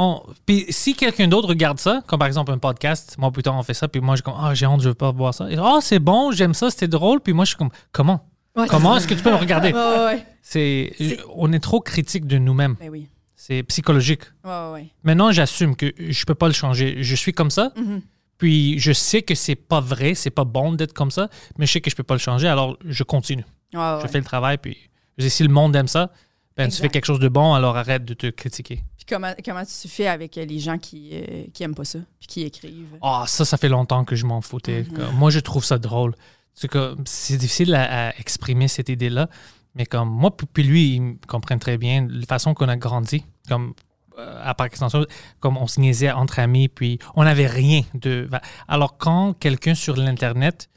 On- 0.00 0.22
Puis 0.46 0.64
si 0.70 0.94
quelqu'un 0.94 1.26
d'autre 1.28 1.48
regarde 1.48 1.78
ça, 1.80 2.02
comme 2.06 2.18
par 2.20 2.28
exemple 2.28 2.52
un 2.52 2.58
podcast, 2.58 3.16
moi 3.18 3.30
plutôt 3.32 3.50
on 3.50 3.62
fait 3.62 3.74
ça, 3.74 3.88
puis 3.88 4.00
moi 4.00 4.14
je 4.14 4.18
suis 4.18 4.22
comme 4.22 4.36
ah 4.38 4.54
j'ai 4.54 4.64
honte, 4.66 4.80
je 4.80 4.88
veux 4.90 4.94
pas 4.94 5.10
voir 5.12 5.34
ça. 5.34 5.48
Ah 5.58 5.78
c'est 5.82 5.98
bon, 5.98 6.30
j'aime 6.30 6.54
ça, 6.54 6.70
c'était 6.70 6.88
drôle, 6.88 7.20
puis 7.20 7.32
moi 7.32 7.44
je 7.44 7.48
suis 7.50 7.56
comme 7.58 7.70
comment? 7.92 8.24
Ouais, 8.56 8.66
Comment 8.68 8.96
est-ce 8.96 9.06
que 9.06 9.14
tu 9.14 9.22
peux 9.22 9.30
me 9.30 9.36
regarder? 9.36 9.72
Ouais, 9.74 10.04
ouais. 10.06 10.26
C'est 10.40 10.92
on 11.34 11.52
est 11.52 11.58
trop 11.60 11.80
critique 11.80 12.26
de 12.26 12.38
nous-mêmes. 12.38 12.76
Ben 12.80 12.88
oui. 12.90 13.08
C'est 13.36 13.62
psychologique. 13.64 14.22
Maintenant, 15.04 15.30
j'assume 15.32 15.74
que 15.76 15.92
je 15.98 16.24
peux 16.24 16.34
pas 16.34 16.48
le 16.48 16.54
changer. 16.54 17.02
Je 17.02 17.14
suis 17.14 17.32
comme 17.32 17.50
ça. 17.50 17.72
Mhm. 17.76 18.02
Puis 18.36 18.78
je 18.78 18.92
sais 18.92 19.22
que 19.22 19.34
c'est 19.34 19.56
pas 19.56 19.80
vrai, 19.80 20.14
c'est 20.14 20.30
pas 20.30 20.44
bon 20.44 20.72
d'être 20.72 20.92
comme 20.92 21.10
ça, 21.10 21.28
mais 21.58 21.66
je 21.66 21.72
sais 21.72 21.80
que 21.80 21.90
je 21.90 21.96
peux 21.96 22.02
pas 22.04 22.14
le 22.14 22.20
changer, 22.20 22.46
alors 22.46 22.76
je 22.84 23.02
continue. 23.02 23.44
Je 23.72 24.06
fais 24.08 24.18
le 24.18 24.24
travail, 24.24 24.58
puis 24.58 24.76
si 25.18 25.42
le 25.42 25.48
monde 25.48 25.74
aime 25.76 25.88
ça, 25.88 26.10
ben, 26.64 26.68
tu 26.70 26.76
fais 26.80 26.88
quelque 26.88 27.04
chose 27.06 27.20
de 27.20 27.28
bon, 27.28 27.54
alors 27.54 27.76
arrête 27.76 28.04
de 28.04 28.14
te 28.14 28.26
critiquer. 28.28 28.82
Puis 28.96 29.06
comment, 29.08 29.32
comment 29.44 29.64
tu 29.64 29.88
fais 29.88 30.06
avec 30.08 30.36
euh, 30.36 30.44
les 30.44 30.58
gens 30.58 30.76
qui, 30.78 31.10
euh, 31.12 31.44
qui 31.54 31.62
aiment 31.62 31.74
pas 31.74 31.84
ça, 31.84 32.00
puis 32.18 32.26
qui 32.26 32.42
écrivent? 32.42 32.98
Ah, 33.00 33.24
ça, 33.26 33.44
ça 33.44 33.56
fait 33.56 33.68
longtemps 33.68 34.04
que 34.04 34.16
je 34.16 34.26
m'en 34.26 34.40
foutais. 34.40 34.82
Mhm. 34.90 35.12
Moi, 35.16 35.30
je 35.30 35.40
trouve 35.40 35.64
ça 35.64 35.78
drôle. 35.78 36.14
C'est 36.54 36.68
que 36.68 36.96
c'est 37.04 37.36
difficile 37.36 37.74
à, 37.74 38.08
à 38.08 38.16
exprimer 38.18 38.66
cette 38.68 38.88
idée-là, 38.88 39.28
mais 39.74 39.86
comme 39.86 40.10
moi, 40.10 40.36
puis- 40.36 40.64
lui, 40.64 40.94
il 40.94 41.00
me 41.02 41.16
comprend 41.26 41.56
très 41.58 41.78
bien 41.78 42.06
la 42.10 42.26
façon 42.26 42.52
qu'on 42.54 42.68
a 42.68 42.76
grandi. 42.76 43.24
Comme 43.48 43.74
euh, 44.18 44.40
à 44.42 44.52
part 44.54 44.66
extension, 44.66 45.06
comme 45.38 45.56
on 45.56 45.68
se 45.68 45.78
niaisait 45.78 46.10
entre 46.10 46.40
amis, 46.40 46.68
puis 46.68 46.98
on 47.14 47.22
n'avait 47.22 47.46
rien 47.46 47.82
de. 47.94 48.28
Alors, 48.66 48.98
quand 48.98 49.32
quelqu'un 49.38 49.76
sur 49.76 49.94
l'Internet, 49.96 50.68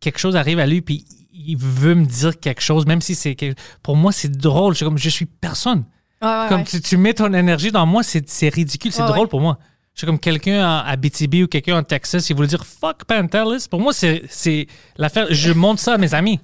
quelque 0.00 0.18
chose 0.18 0.36
arrive 0.36 0.58
à 0.58 0.66
lui, 0.66 0.82
puis 0.82 1.04
il 1.48 1.56
veut 1.56 1.94
me 1.94 2.04
dire 2.04 2.38
quelque 2.38 2.60
chose, 2.60 2.86
même 2.86 3.00
si 3.00 3.14
c'est. 3.14 3.34
Pour 3.82 3.96
moi, 3.96 4.12
c'est 4.12 4.30
drôle. 4.30 4.74
Je 4.74 4.78
suis 4.78 4.84
comme, 4.84 4.98
je 4.98 5.08
suis 5.08 5.24
personne. 5.24 5.84
Ouais, 6.20 6.28
ouais, 6.28 6.46
Comme 6.48 6.60
ouais. 6.60 6.66
tu, 6.66 6.80
tu 6.80 6.96
mets 6.96 7.14
ton 7.14 7.32
énergie 7.32 7.72
dans 7.72 7.86
moi, 7.86 8.02
c'est 8.02 8.28
c'est 8.28 8.48
ridicule, 8.50 8.92
c'est 8.92 9.06
drôle 9.06 9.28
pour 9.28 9.40
moi. 9.40 9.58
Je 9.94 10.00
suis 10.00 10.06
comme 10.06 10.18
quelqu'un 10.18 10.62
à, 10.62 10.94
BTB 10.96 11.42
ou 11.42 11.46
quelqu'un 11.48 11.78
en 11.78 11.82
Texas, 11.82 12.28
il 12.30 12.36
voulait 12.36 12.48
dire 12.48 12.64
fuck 12.64 13.04
Pantelis. 13.04 13.66
Pour 13.68 13.80
moi, 13.80 13.92
c'est 13.92 14.66
l'affaire. 14.96 15.26
Je 15.30 15.52
montre 15.52 15.80
ça 15.80 15.94
à 15.94 15.98
mes 15.98 16.14
amis. 16.14 16.38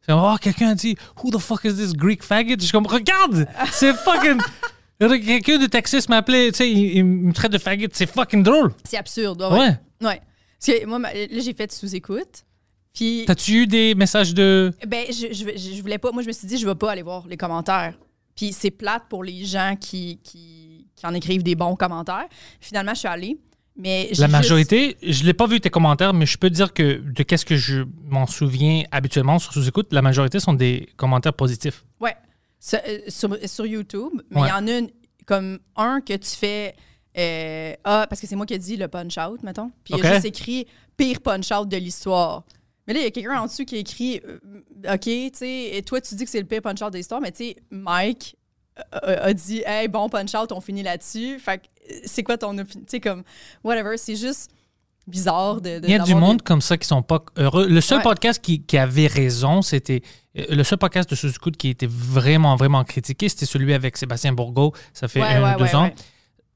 C'est 0.00 0.12
comme, 0.12 0.22
oh, 0.22 0.36
quelqu'un 0.40 0.70
a 0.70 0.74
dit 0.74 0.96
Who 1.22 1.30
the 1.30 1.38
fuck 1.38 1.64
is 1.64 1.74
this 1.74 1.92
Greek 1.92 2.24
faggot? 2.24 2.54
Je 2.58 2.64
suis 2.64 2.72
comme, 2.72 2.86
regarde, 2.86 3.46
c'est 3.70 3.94
fucking. 3.94 4.40
Quelqu'un 4.98 5.58
de 5.58 5.66
Texas 5.66 6.08
m'appelait, 6.08 6.50
tu 6.50 6.56
sais, 6.56 6.68
il, 6.68 6.96
il 6.96 7.04
me 7.04 7.32
traite 7.32 7.52
de 7.52 7.58
faggot, 7.58 7.86
c'est 7.92 8.10
fucking 8.10 8.42
drôle. 8.42 8.72
C'est 8.82 8.96
absurde. 8.96 9.42
Ouais. 9.42 9.78
Ouais. 10.00 10.20
Parce 10.58 10.80
que 10.80 10.86
moi, 10.86 10.98
là, 10.98 11.10
j'ai 11.14 11.54
fait 11.54 11.70
sous-écoute. 11.70 12.44
Puis, 12.98 13.24
T'as-tu 13.26 13.52
eu 13.62 13.66
des 13.68 13.94
messages 13.94 14.34
de. 14.34 14.72
ben, 14.86 15.06
je, 15.08 15.28
je, 15.32 15.56
je- 15.56 15.80
voulais 15.82 15.98
pas. 15.98 16.10
Moi, 16.10 16.22
je 16.22 16.26
me 16.26 16.32
suis 16.32 16.48
dit, 16.48 16.58
je 16.58 16.66
vais 16.66 16.74
pas 16.74 16.90
aller 16.90 17.02
voir 17.02 17.26
les 17.28 17.36
commentaires. 17.36 17.96
Puis, 18.34 18.52
c'est 18.52 18.72
plate 18.72 19.04
pour 19.08 19.22
les 19.22 19.44
gens 19.44 19.76
qui, 19.80 20.18
qui, 20.24 20.86
qui 20.96 21.06
en 21.06 21.14
écrivent 21.14 21.44
des 21.44 21.54
bons 21.54 21.76
commentaires. 21.76 22.26
Finalement, 22.60 22.94
je 22.94 22.98
suis 22.98 23.08
allée. 23.08 23.38
Mais 23.76 24.08
La 24.10 24.26
juste- 24.26 24.28
majorité, 24.30 24.96
je 25.00 25.22
l'ai 25.22 25.32
pas 25.34 25.46
vu 25.46 25.60
tes 25.60 25.70
commentaires, 25.70 26.12
mais 26.12 26.26
je 26.26 26.36
peux 26.38 26.50
dire 26.50 26.72
que 26.72 27.00
de 27.00 27.22
qu'est-ce 27.22 27.46
que 27.46 27.54
je 27.54 27.84
m'en 28.08 28.26
souviens 28.26 28.82
habituellement 28.90 29.38
sur 29.38 29.52
sous-écoute, 29.52 29.92
la 29.92 30.02
majorité 30.02 30.40
sont 30.40 30.54
des 30.54 30.88
commentaires 30.96 31.34
positifs. 31.34 31.84
Ouais. 32.00 32.16
Sur, 32.58 32.80
euh, 32.88 32.98
sur- 33.06 33.38
sur 33.48 33.64
YouTube, 33.66 34.10
mais 34.30 34.40
il 34.40 34.42
Ouais. 34.42 34.48
y 34.48 34.52
en 34.52 34.66
a 34.66 34.78
une, 34.78 34.88
comme 35.26 35.60
un 35.76 36.00
que 36.00 36.14
tu 36.14 36.30
fais. 36.30 36.74
euh, 37.16 37.72
ah, 37.84 38.06
parce 38.08 38.20
que 38.20 38.26
c'est 38.28 38.36
moi 38.36 38.46
qui 38.46 38.54
ai 38.54 38.58
dit 38.58 38.76
le 38.76 38.86
punch-out, 38.86 39.42
mettons. 39.42 39.70
Puis 39.82 39.94
il 39.94 39.96
Ok. 39.96 40.04
a 40.04 40.14
juste 40.14 40.26
écrit 40.26 40.66
pire 40.96 41.20
punch-out 41.20 41.68
de 41.68 41.76
l'histoire. 41.76 42.44
Mais 42.88 42.94
là, 42.94 43.00
il 43.00 43.04
y 43.04 43.06
a 43.06 43.10
quelqu'un 43.12 43.38
en 43.40 43.46
dessous 43.46 43.64
qui 43.64 43.76
écrit 43.76 44.20
euh, 44.26 44.38
OK, 44.94 45.00
tu 45.02 45.30
sais, 45.34 45.76
et 45.76 45.82
toi, 45.82 46.00
tu 46.00 46.14
dis 46.16 46.24
que 46.24 46.30
c'est 46.30 46.40
le 46.40 46.46
pire 46.46 46.62
punch-out 46.62 46.90
de 46.90 46.96
l'histoire, 46.96 47.20
mais 47.20 47.30
tu 47.30 47.44
sais, 47.44 47.56
Mike 47.70 48.34
a, 48.92 48.96
a- 49.26 49.32
dit 49.34 49.62
Hey, 49.66 49.88
bon 49.88 50.08
punch-out, 50.08 50.50
on 50.52 50.60
finit 50.60 50.82
là-dessus. 50.82 51.38
Fait 51.38 51.58
que 51.58 51.64
euh, 51.92 51.98
c'est 52.06 52.22
quoi 52.22 52.38
ton 52.38 52.56
opinion? 52.58 52.84
Tu 52.86 52.90
sais, 52.92 53.00
comme, 53.00 53.22
whatever, 53.62 53.96
c'est 53.98 54.16
juste 54.16 54.50
bizarre 55.06 55.60
de. 55.60 55.78
de- 55.80 55.86
Il 55.86 55.90
y 55.90 55.94
a 55.94 55.98
du 56.00 56.14
monde 56.14 56.38
des- 56.38 56.44
comme 56.44 56.60
ça 56.60 56.76
qui 56.76 56.86
sont 56.86 57.02
pas 57.02 57.22
heureux. 57.36 57.66
Le 57.68 57.80
seul 57.80 57.98
Ouais. 57.98 58.04
podcast 58.04 58.40
qui, 58.42 58.62
qui 58.62 58.78
avait 58.78 59.06
raison, 59.06 59.62
c'était. 59.62 60.02
euh, 60.38 60.44
Le 60.50 60.64
seul 60.64 60.78
podcast 60.78 61.08
de 61.10 61.14
sous-écoute 61.14 61.56
qui 61.56 61.68
était 61.70 61.88
vraiment, 61.88 62.56
vraiment 62.56 62.84
critiqué, 62.84 63.28
c'était 63.28 63.46
celui 63.46 63.74
avec 63.74 63.96
Sébastien 63.96 64.32
Bourgault. 64.32 64.72
Ça 64.92 65.08
fait 65.08 65.20
Ouais, 65.20 65.26
un 65.28 65.42
ouais, 65.42 65.54
ou 65.62 65.66
deux 65.66 65.74
ans. 65.74 65.90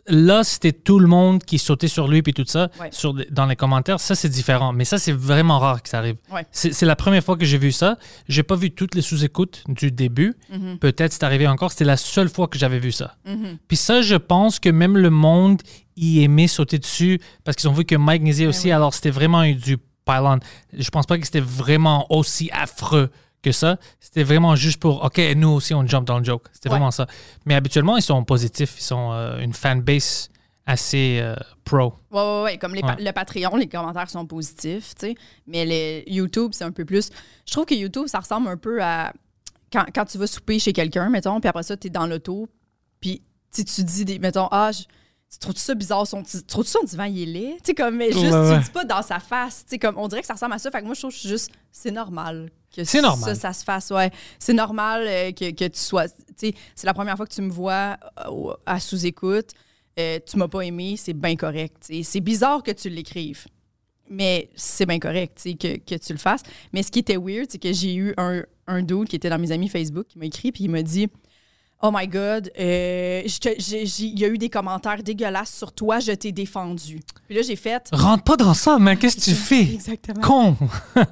Là, 0.08 0.42
c'était 0.42 0.72
tout 0.72 0.98
le 0.98 1.06
monde 1.06 1.44
qui 1.44 1.58
sautait 1.58 1.86
sur 1.86 2.08
lui 2.08 2.22
puis 2.22 2.34
tout 2.34 2.44
ça 2.46 2.70
Ouais. 2.80 2.88
sur, 2.90 3.14
dans 3.30 3.46
les 3.46 3.54
commentaires. 3.54 4.00
Ça, 4.00 4.14
c'est 4.16 4.28
différent. 4.28 4.72
Mais 4.72 4.84
ça, 4.84 4.98
c'est 4.98 5.12
vraiment 5.12 5.58
rare 5.60 5.80
que 5.82 5.88
ça 5.88 5.98
arrive. 5.98 6.16
Ouais. 6.32 6.44
C'est 6.50 6.82
la 6.86 6.96
première 6.96 7.22
fois 7.22 7.36
que 7.36 7.44
j'ai 7.44 7.58
vu 7.58 7.70
ça. 7.70 7.96
J'ai 8.28 8.42
pas 8.42 8.56
vu 8.56 8.72
toutes 8.72 8.94
les 8.96 9.02
sous-écoutes 9.02 9.62
du 9.68 9.92
début. 9.92 10.34
Mhm. 10.50 10.78
Peut-être 10.78 11.12
c'est 11.12 11.22
arrivé 11.22 11.46
encore. 11.46 11.70
C'était 11.70 11.84
la 11.84 11.96
seule 11.96 12.28
fois 12.28 12.48
que 12.48 12.58
j'avais 12.58 12.80
vu 12.80 12.90
ça. 12.90 13.14
Mhm. 13.26 13.58
Puis 13.68 13.76
ça, 13.76 14.02
je 14.02 14.16
pense 14.16 14.58
que 14.58 14.70
même 14.70 14.96
le 14.96 15.10
monde 15.10 15.62
y 15.96 16.22
aimait 16.24 16.48
sauter 16.48 16.78
dessus 16.78 17.20
parce 17.44 17.56
qu'ils 17.56 17.68
ont 17.68 17.72
vu 17.74 17.84
que 17.84 17.94
Mike 17.94 18.22
niaisait 18.22 18.46
aussi. 18.46 18.66
oui. 18.68 18.72
Alors, 18.72 18.94
c'était 18.94 19.10
vraiment 19.10 19.44
du 19.44 19.78
pylon. 20.04 20.40
Je 20.76 20.90
pense 20.90 21.06
pas 21.06 21.16
que 21.16 21.24
c'était 21.24 21.38
vraiment 21.40 22.06
aussi 22.12 22.50
affreux 22.52 23.08
que 23.42 23.52
ça. 23.52 23.76
C'était 24.00 24.22
vraiment 24.22 24.54
juste 24.56 24.80
pour, 24.80 25.04
OK, 25.04 25.20
nous 25.36 25.48
aussi, 25.48 25.74
on 25.74 25.86
jump 25.86 26.06
dans 26.06 26.18
le 26.18 26.24
joke. 26.24 26.44
C'était 26.52 26.68
Ouais. 26.68 26.76
vraiment 26.76 26.90
ça. 26.90 27.06
Mais 27.44 27.54
habituellement, 27.54 27.96
ils 27.96 28.02
sont 28.02 28.22
positifs. 28.24 28.74
Ils 28.78 28.84
sont 28.84 29.10
euh, 29.12 29.38
une 29.40 29.52
fanbase 29.52 30.30
assez 30.64 31.18
euh, 31.20 31.34
pro. 31.64 31.94
Ouais, 32.12 32.20
ouais, 32.20 32.42
ouais. 32.44 32.58
Comme 32.58 32.74
les 32.74 32.82
pa- 32.82 32.94
Ouais. 32.94 33.02
le 33.04 33.10
Patreon, 33.12 33.56
les 33.56 33.66
commentaires 33.68 34.08
sont 34.08 34.24
positifs, 34.26 34.94
tu 34.94 35.08
sais. 35.08 35.14
Mais 35.46 35.64
le 35.66 36.08
YouTube, 36.10 36.52
c'est 36.54 36.64
un 36.64 36.70
peu 36.70 36.84
plus. 36.84 37.10
Je 37.46 37.52
trouve 37.52 37.66
que 37.66 37.74
YouTube, 37.74 38.06
ça 38.06 38.20
ressemble 38.20 38.48
un 38.48 38.56
peu 38.56 38.82
à. 38.82 39.12
Quand, 39.72 39.86
quand 39.94 40.04
tu 40.04 40.18
vas 40.18 40.26
souper 40.26 40.58
chez 40.58 40.72
quelqu'un, 40.72 41.08
mettons, 41.08 41.40
puis 41.40 41.48
après 41.48 41.62
ça, 41.64 41.76
tu 41.76 41.86
es 41.86 41.90
dans 41.90 42.06
l'auto, 42.06 42.46
puis 43.00 43.22
tu 43.52 43.62
sais, 43.62 43.64
tu 43.64 43.82
dis, 43.84 44.04
des, 44.04 44.18
mettons, 44.18 44.46
ah, 44.50 44.70
je- 44.70 44.84
tu 45.32 45.38
trouves 45.38 45.56
ça 45.56 45.74
bizarre, 45.74 46.06
son, 46.06 46.22
tu 46.22 46.42
trouves 46.42 46.66
ça 46.66 46.78
son 46.80 46.84
divan, 46.86 47.04
il 47.04 47.22
est 47.22 47.26
laid? 47.26 47.54
Tu 47.56 47.60
sais, 47.66 47.74
comme, 47.74 47.96
mais 47.96 48.12
juste, 48.12 48.24
Ouais, 48.24 48.30
tu 48.30 48.36
ouais. 48.36 48.56
le 48.58 48.62
dis 48.62 48.70
pas 48.70 48.84
dans 48.84 49.02
sa 49.02 49.18
face. 49.18 49.64
Tu 49.64 49.70
sais, 49.70 49.78
comme, 49.78 49.96
on 49.98 50.06
dirait 50.06 50.20
que 50.20 50.26
ça 50.26 50.34
ressemble 50.34 50.52
à 50.54 50.58
ça. 50.58 50.70
Fait 50.70 50.80
que 50.80 50.84
moi, 50.84 50.94
je 50.94 51.00
trouve 51.00 51.14
juste, 51.14 51.50
c'est 51.70 51.90
normal. 51.90 52.50
que 52.74 52.84
C'est 52.84 53.00
normal. 53.00 53.34
Ça, 53.34 53.40
ça 53.40 53.52
se 53.58 53.64
fasse, 53.64 53.90
ouais. 53.90 54.10
C'est 54.38 54.52
normal 54.52 55.04
euh, 55.06 55.32
que, 55.32 55.50
que 55.50 55.68
tu 55.68 55.80
sois. 55.80 56.08
Tu 56.08 56.14
sais, 56.36 56.54
c'est 56.74 56.86
la 56.86 56.94
première 56.94 57.16
fois 57.16 57.26
que 57.26 57.32
tu 57.32 57.40
me 57.42 57.50
vois 57.50 57.96
euh, 58.26 58.52
à 58.66 58.78
sous-écoute. 58.78 59.50
Euh, 59.98 60.18
tu 60.24 60.36
m'as 60.36 60.48
pas 60.48 60.60
aimé, 60.62 60.96
c'est 60.96 61.12
bien 61.14 61.36
correct. 61.36 61.76
tu. 61.86 62.02
C'est 62.04 62.20
bizarre 62.20 62.62
que 62.62 62.70
tu 62.70 62.88
l'écrives. 62.88 63.46
Mais 64.10 64.50
c'est 64.54 64.84
bien 64.84 64.98
correct 64.98 65.38
tu 65.42 65.56
que, 65.56 65.78
que 65.78 65.94
tu 65.94 66.12
le 66.12 66.18
fasses. 66.18 66.42
Mais 66.72 66.82
ce 66.82 66.90
qui 66.90 66.98
était 66.98 67.16
weird, 67.16 67.46
c'est 67.50 67.58
que 67.58 67.72
j'ai 67.72 67.94
eu 67.94 68.12
un, 68.18 68.42
un 68.66 68.82
dude 68.82 69.08
qui 69.08 69.16
était 69.16 69.30
dans 69.30 69.38
mes 69.38 69.52
amis 69.52 69.68
Facebook 69.68 70.06
qui 70.08 70.18
m'a 70.18 70.26
écrit 70.26 70.52
puis 70.52 70.64
il 70.64 70.70
m'a 70.70 70.82
dit 70.82 71.08
Oh 71.84 71.90
my 71.92 72.06
God, 72.06 72.50
euh, 72.60 73.22
il 73.24 74.18
y 74.18 74.24
a 74.24 74.28
eu 74.28 74.38
des 74.38 74.48
commentaires 74.48 75.02
dégueulasses 75.02 75.52
sur 75.56 75.72
toi, 75.72 75.98
je 75.98 76.12
t'ai 76.12 76.30
défendu. 76.30 77.00
Puis 77.26 77.34
là, 77.36 77.42
j'ai 77.42 77.56
fait. 77.56 77.88
Rentre 77.92 78.22
pas 78.22 78.36
dans 78.36 78.54
ça, 78.54 78.78
mais 78.78 78.96
qu'est-ce 78.96 79.16
que 79.16 79.22
tu 79.22 79.34
fais? 79.34 79.62
Exactement. 79.74 80.20
Con! 80.20 80.56
Puis 80.94 81.04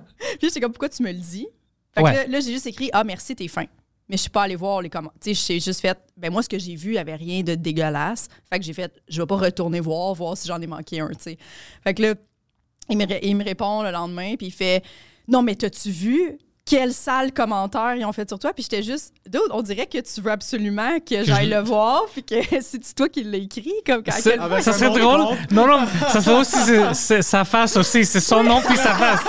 j'étais 0.42 0.60
comme, 0.60 0.70
pourquoi 0.72 0.88
tu 0.88 1.02
me 1.02 1.10
le 1.10 1.18
dis? 1.18 1.48
Fait 1.92 2.02
Ouais. 2.02 2.12
que 2.12 2.16
là, 2.18 2.26
là, 2.28 2.40
j'ai 2.40 2.52
juste 2.52 2.66
écrit, 2.68 2.88
ah, 2.92 3.02
merci, 3.02 3.34
t'es 3.34 3.48
fin. 3.48 3.64
Mais 4.08 4.16
je 4.16 4.22
suis 4.22 4.30
pas 4.30 4.42
allée 4.42 4.54
voir 4.56 4.80
les 4.80 4.88
commentaires. 4.90 5.18
Tu 5.20 5.34
sais, 5.34 5.54
j'ai 5.54 5.60
juste 5.60 5.80
fait, 5.80 5.98
ben 6.16 6.32
moi, 6.32 6.42
ce 6.42 6.48
que 6.48 6.58
j'ai 6.58 6.74
vu, 6.76 6.90
il 6.90 6.92
n'y 6.92 6.98
avait 6.98 7.14
rien 7.16 7.42
de 7.42 7.54
dégueulasse. 7.56 8.28
Fait 8.48 8.58
que 8.60 8.64
j'ai 8.64 8.72
fait, 8.72 8.92
je 9.08 9.20
vais 9.20 9.26
pas 9.26 9.36
retourner 9.36 9.80
voir, 9.80 10.14
voir 10.14 10.36
si 10.36 10.46
j'en 10.48 10.60
ai 10.60 10.66
manqué 10.68 11.00
un, 11.00 11.08
tu 11.08 11.16
sais. 11.20 11.38
Fait 11.82 11.94
que 11.94 12.02
là, 12.02 12.14
il 12.88 12.96
me, 12.96 13.04
il 13.24 13.36
me 13.36 13.44
répond 13.44 13.82
le 13.82 13.90
lendemain, 13.90 14.34
puis 14.36 14.48
il 14.48 14.52
fait, 14.52 14.84
non, 15.28 15.42
mais 15.42 15.54
t'as-tu 15.56 15.90
vu? 15.90 16.38
Quel 16.70 16.92
sale 16.92 17.32
commentaire 17.32 17.96
ils 17.96 18.04
ont 18.04 18.12
fait 18.12 18.28
sur 18.28 18.38
toi. 18.38 18.52
Puis 18.52 18.62
j'étais 18.62 18.84
juste, 18.84 19.12
Dude, 19.28 19.40
on 19.50 19.60
dirait 19.60 19.86
que 19.86 19.98
tu 19.98 20.20
veux 20.20 20.30
absolument 20.30 21.00
que 21.00 21.24
j'aille 21.24 21.48
le 21.48 21.58
voir, 21.60 22.02
puis 22.12 22.22
que 22.22 22.36
c'est 22.60 22.94
toi 22.94 23.08
qui 23.08 23.24
l'as 23.24 23.38
écrit. 23.38 23.72
Comme, 23.84 24.02
à 24.06 24.12
C'est- 24.12 24.30
quel 24.30 24.38
point- 24.48 24.60
ça 24.60 24.72
serait 24.72 24.90
drôle. 24.98 25.20
compte. 25.20 25.50
Non, 25.50 25.66
non, 25.66 25.80
ça 26.12 26.20
serait 26.20 26.38
aussi 26.38 27.22
sa 27.22 27.44
face 27.44 27.76
aussi. 27.76 28.04
C'est 28.04 28.20
son 28.20 28.44
nom 28.44 28.60
puis 28.60 28.76
sa 28.76 28.94
face. 28.94 29.20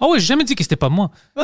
Oh 0.00 0.10
oui, 0.12 0.20
j'ai 0.20 0.26
jamais 0.26 0.44
dit 0.44 0.54
que 0.54 0.62
c'était 0.62 0.76
pas 0.76 0.88
moi. 0.88 1.10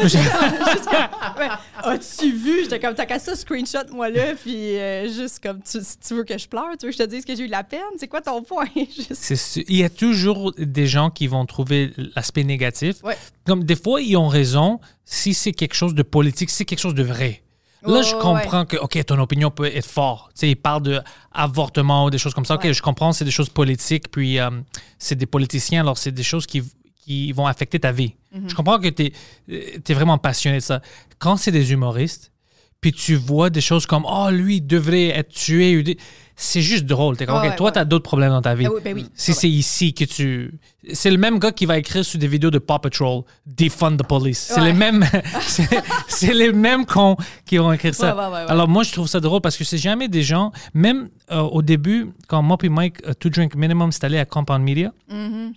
As-tu 1.82 2.32
vu? 2.32 2.62
J'étais 2.62 2.78
comme, 2.80 2.94
t'as 2.94 3.06
qu'à 3.06 3.18
ça, 3.18 3.34
screenshot 3.36 3.78
moi 3.92 4.08
là, 4.08 4.34
puis 4.40 4.78
euh, 4.78 5.08
juste 5.12 5.40
comme, 5.42 5.60
tu, 5.62 5.78
si 5.82 5.98
tu 5.98 6.14
veux 6.14 6.24
que 6.24 6.38
je 6.38 6.48
pleure, 6.48 6.70
tu 6.78 6.86
veux 6.86 6.92
que 6.92 6.98
je 6.98 7.02
te 7.02 7.08
dise 7.08 7.24
que 7.24 7.34
j'ai 7.34 7.42
eu 7.44 7.46
de 7.46 7.52
la 7.52 7.64
peine? 7.64 7.80
C'est 7.98 8.08
quoi 8.08 8.20
ton 8.20 8.42
point? 8.42 8.64
Juste- 8.76 9.56
il 9.68 9.76
y 9.76 9.84
a 9.84 9.90
toujours 9.90 10.52
des 10.56 10.86
gens 10.86 11.10
qui 11.10 11.26
vont 11.26 11.44
trouver 11.46 11.92
l'aspect 12.16 12.44
négatif. 12.44 12.96
Ouais. 13.02 13.16
Comme 13.46 13.64
des 13.64 13.76
fois, 13.76 14.00
ils 14.00 14.16
ont 14.16 14.28
raison 14.28 14.80
si 15.04 15.34
c'est 15.34 15.52
quelque 15.52 15.74
chose 15.74 15.94
de 15.94 16.02
politique, 16.02 16.50
si 16.50 16.56
c'est 16.56 16.64
quelque 16.64 16.80
chose 16.80 16.94
de 16.94 17.02
vrai. 17.02 17.42
Là, 17.86 18.00
je 18.00 18.14
ouais, 18.14 18.20
comprends 18.20 18.64
que, 18.64 18.76
OK, 18.78 19.04
ton 19.04 19.18
opinion 19.18 19.50
peut 19.50 19.66
être 19.66 19.86
forte. 19.86 20.32
Tu 20.34 20.40
sais, 20.40 20.50
ils 20.50 20.56
parlent 20.56 20.82
de 20.82 21.00
avortement 21.32 22.06
ou 22.06 22.10
des 22.10 22.16
choses 22.18 22.32
comme 22.32 22.46
ça. 22.46 22.54
OK, 22.54 22.64
Ouais. 22.64 22.72
je 22.72 22.80
comprends, 22.80 23.12
c'est 23.12 23.26
des 23.26 23.30
choses 23.30 23.50
politiques, 23.50 24.10
puis 24.10 24.38
euh, 24.38 24.50
c'est 24.98 25.16
des 25.16 25.26
politiciens, 25.26 25.82
alors 25.82 25.98
c'est 25.98 26.12
des 26.12 26.22
choses 26.22 26.46
qui, 26.46 26.62
qui 26.96 27.32
vont 27.32 27.46
affecter 27.46 27.78
ta 27.78 27.92
vie. 27.92 28.14
Mhm. 28.32 28.48
Je 28.48 28.54
comprends 28.54 28.78
que 28.78 28.88
tu 28.88 29.12
es, 29.50 29.94
vraiment 29.94 30.16
passionné 30.16 30.58
de 30.58 30.62
ça. 30.62 30.80
Quand 31.18 31.36
c'est 31.36 31.52
des 31.52 31.72
humoristes, 31.72 32.32
puis 32.80 32.92
tu 32.92 33.16
vois 33.16 33.50
des 33.50 33.60
choses 33.60 33.84
comme, 33.86 34.06
oh, 34.08 34.30
lui, 34.30 34.56
il 34.56 34.66
devrait 34.66 35.08
être 35.08 35.30
tué, 35.30 35.98
c'est 36.36 36.62
juste 36.62 36.84
drôle. 36.86 37.16
T'es 37.16 37.26
comme, 37.26 37.36
Ouais, 37.36 37.42
OK, 37.46 37.50
ouais, 37.50 37.56
toi, 37.56 37.66
ouais. 37.66 37.72
tu 37.72 37.78
as 37.78 37.84
d'autres 37.84 38.02
problèmes 38.04 38.30
dans 38.30 38.42
ta 38.42 38.54
vie. 38.54 38.64
Ben 38.64 38.70
oui, 38.74 38.80
ben 38.84 38.94
oui. 38.94 39.06
Si 39.14 39.34
c'est 39.34 39.48
ici 39.48 39.94
que 39.94 40.04
tu. 40.04 40.58
C'est 40.92 41.10
le 41.10 41.16
même 41.18 41.38
gars 41.38 41.52
qui 41.52 41.64
va 41.66 41.78
écrire 41.78 42.04
sur 42.04 42.18
des 42.18 42.26
vidéos 42.28 42.50
de 42.50 42.58
Paw 42.58 42.78
Patrol, 42.78 43.22
Defund 43.46 43.96
the 43.98 44.06
police. 44.06 44.38
C'est 44.38 44.60
les 44.60 44.72
mêmes. 44.72 45.04
c'est 46.08 46.32
les 46.34 46.52
mêmes 46.52 46.84
cons 46.86 47.16
qui 47.46 47.56
vont 47.58 47.72
écrire 47.72 47.94
ça. 47.94 48.10
Alors, 48.48 48.68
moi, 48.68 48.82
je 48.82 48.92
trouve 48.92 49.06
ça 49.06 49.20
drôle 49.20 49.40
parce 49.40 49.56
que 49.56 49.64
c'est 49.64 49.78
jamais 49.78 50.08
des 50.08 50.22
gens. 50.22 50.52
Même 50.74 51.08
euh, 51.30 51.40
au 51.40 51.62
début, 51.62 52.12
quand 52.28 52.42
moi 52.42 52.56
et 52.62 52.68
Mike, 52.68 53.06
euh, 53.06 53.14
To 53.14 53.28
Drink 53.30 53.54
Minimum, 53.54 53.92
c'est 53.92 54.04
allé 54.04 54.18
à 54.18 54.24
Compound 54.24 54.62
Media, 54.62 54.92
Mhm. 55.10 55.52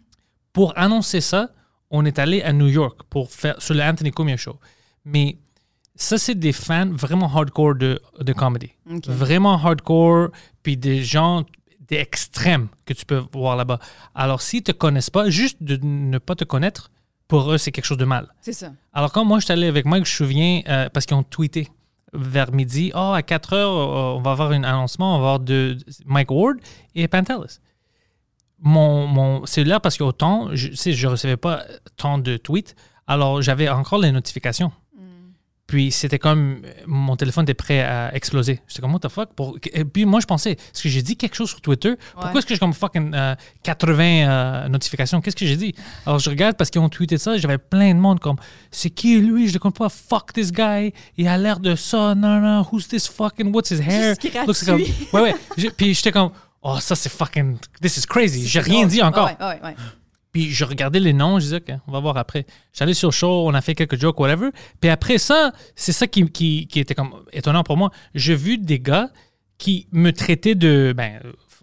pour 0.54 0.74
annoncer 0.78 1.22
ça, 1.22 1.50
on 1.90 2.06
est 2.06 2.20
allé 2.20 2.42
à 2.42 2.52
New 2.54 2.68
York 2.68 3.00
pour 3.10 3.32
faire 3.32 3.56
sur 3.62 3.74
le 3.74 3.82
Anthony 3.82 4.12
Cumia 4.12 4.38
Show. 4.38 4.58
Mais 5.06 5.38
Ça, 5.98 6.18
c'est 6.18 6.36
des 6.36 6.54
fans 6.54 6.90
vraiment 6.92 7.28
hardcore 7.28 7.76
de, 7.76 8.00
de 8.20 8.34
comedy. 8.34 8.72
Vraiment 9.08 9.54
hardcore, 9.54 10.30
puis 10.62 10.78
des 10.78 11.04
gens, 11.04 11.44
des 11.88 11.98
extrêmes 11.98 12.68
que 12.86 12.94
tu 12.94 13.06
peux 13.06 13.24
voir 13.34 13.56
là-bas. 13.56 13.80
Alors, 14.14 14.42
s'ils 14.42 14.64
te 14.64 14.72
connaissent 14.72 15.10
pas, 15.10 15.30
juste 15.30 15.58
de 15.62 15.78
ne 15.82 16.20
pas 16.20 16.36
te 16.36 16.44
connaître, 16.44 16.92
pour 17.28 17.52
eux, 17.52 17.58
c'est 17.58 17.72
quelque 17.72 17.86
chose 17.86 17.98
de 17.98 18.06
mal. 18.06 18.34
C'est 18.42 18.54
ça. 18.54 18.72
Alors, 18.94 19.12
quand 19.12 19.26
moi, 19.26 19.40
je 19.40 19.46
suis 19.46 19.52
allé 19.52 19.68
avec 19.68 19.86
Mike, 19.86 20.06
je 20.06 20.12
me 20.12 20.28
souviens, 20.28 20.62
euh, 20.68 20.90
parce 20.90 21.06
qu'ils 21.06 21.18
ont 21.18 21.24
tweeté 21.24 21.68
vers 22.14 22.52
midi, 22.52 22.92
oh, 22.96 23.14
à 23.16 23.22
4 23.22 23.54
heures, 23.54 23.72
on 24.18 24.22
va 24.22 24.32
avoir 24.32 24.52
un 24.52 24.64
annoncement, 24.64 25.16
on 25.16 25.20
va 25.20 25.26
avoir 25.26 25.40
de 25.40 25.78
Mike 26.06 26.32
Ward 26.32 26.58
et 26.96 27.08
Pantelis. 27.08 27.60
Mon, 28.60 29.08
mon 29.08 29.46
cellulaire, 29.46 29.82
parce 29.82 29.98
qu'autant, 29.98 30.50
je 30.54 30.70
je 30.74 31.08
recevais 31.08 31.38
pas 31.38 31.64
tant 31.96 32.18
de 32.18 32.38
tweets, 32.38 32.76
alors 33.08 33.42
j'avais 33.42 33.70
encore 33.70 34.00
les 34.00 34.12
notifications. 34.12 34.72
Puis 35.68 35.92
c'était 35.92 36.18
comme 36.18 36.62
mon 36.86 37.18
téléphone 37.18 37.44
était 37.44 37.54
prêt 37.54 37.82
à 37.82 38.16
exploser. 38.16 38.62
J'étais 38.70 38.82
comme, 38.82 38.94
what 38.94 39.00
the 39.02 39.10
fuck? 39.10 39.34
Pour... 39.34 39.58
Et 39.74 39.84
puis 39.84 40.06
moi, 40.06 40.22
je 40.22 40.26
pensais, 40.26 40.52
est-ce 40.54 40.82
que 40.84 40.88
j'ai 40.88 41.02
dit 41.02 41.18
quelque 41.18 41.36
chose 41.36 41.50
sur 41.50 41.60
Twitter? 41.60 41.96
Pourquoi 42.14 42.32
Ouais. 42.32 42.38
est-ce 42.40 42.46
que 42.48 42.54
j'ai 42.54 42.60
comme 42.60 42.74
fucking 42.74 43.14
euh, 43.14 43.36
80 43.64 44.04
euh, 44.04 44.68
notifications? 44.70 45.20
Qu'est-ce 45.20 45.36
que 45.36 45.46
j'ai 45.46 45.58
dit? 45.58 45.76
Alors 46.06 46.20
je 46.20 46.30
regarde 46.30 46.56
parce 46.56 46.70
qu'ils 46.70 46.80
ont 46.80 46.88
tweeté 46.88 47.18
ça, 47.18 47.38
j'avais 47.38 47.58
plein 47.58 47.94
de 47.94 48.00
monde 48.00 48.20
comme, 48.22 48.38
c'est 48.72 48.90
qui 48.90 49.20
lui? 49.20 49.50
Je 49.50 49.54
le 49.54 49.60
comprends 49.60 49.86
pas. 49.88 49.90
Fuck 49.90 50.32
this 50.34 50.54
guy. 50.54 50.94
Il 51.18 51.28
a 51.28 51.38
l'air 51.38 51.60
de 51.60 51.76
ça. 51.76 52.16
Non, 52.16 52.40
non, 52.40 52.66
who's 52.72 52.88
this 52.88 53.06
fucking? 53.08 53.54
What's 53.54 53.70
his 53.70 53.82
hair? 53.82 54.16
Looks 54.48 54.66
like 54.66 54.70
a- 54.72 54.78
gratuit. 54.78 54.94
Ouais, 55.12 55.22
ouais. 55.22 55.36
Puis 55.76 55.94
j'étais 55.94 56.14
comme, 56.14 56.32
oh, 56.62 56.80
ça 56.80 56.96
c'est 56.96 57.12
fucking, 57.12 57.58
this 57.82 57.98
is 57.98 58.06
crazy. 58.08 58.48
J'ai 58.48 58.62
rien 58.62 58.86
dit 58.86 59.02
encore. 59.02 59.26
Ouais, 59.26 59.36
ouais, 59.46 59.60
ouais. 59.64 59.76
Puis 60.32 60.52
je 60.52 60.66
regardais 60.66 61.00
les 61.00 61.14
noms, 61.14 61.40
je 61.40 61.46
disais, 61.46 61.58
OK, 61.58 61.74
on 61.88 61.92
va 61.92 62.00
voir 62.00 62.18
après. 62.18 62.46
J'allais 62.74 62.94
sur 62.94 63.10
le 63.10 63.14
show, 63.14 63.48
on 63.48 63.54
a 63.54 63.62
fait 63.62 63.76
quelques 63.76 64.00
jokes, 64.00 64.20
whatever. 64.20 64.50
Puis 64.80 64.90
après 64.90 65.18
ça, 65.18 65.52
c'est 65.76 65.92
ça 65.92 66.08
qui, 66.08 66.30
qui, 66.30 66.68
était 66.76 66.96
comme 66.96 67.12
étonnant 67.32 67.64
pour 67.64 67.78
moi. 67.78 67.92
J'ai 68.14 68.36
vu 68.36 68.58
des 68.58 68.80
gars 68.80 69.10
qui 69.58 69.88
me 69.92 70.12
traitaient 70.12 70.56
de 70.56 70.94
ben, 70.96 71.20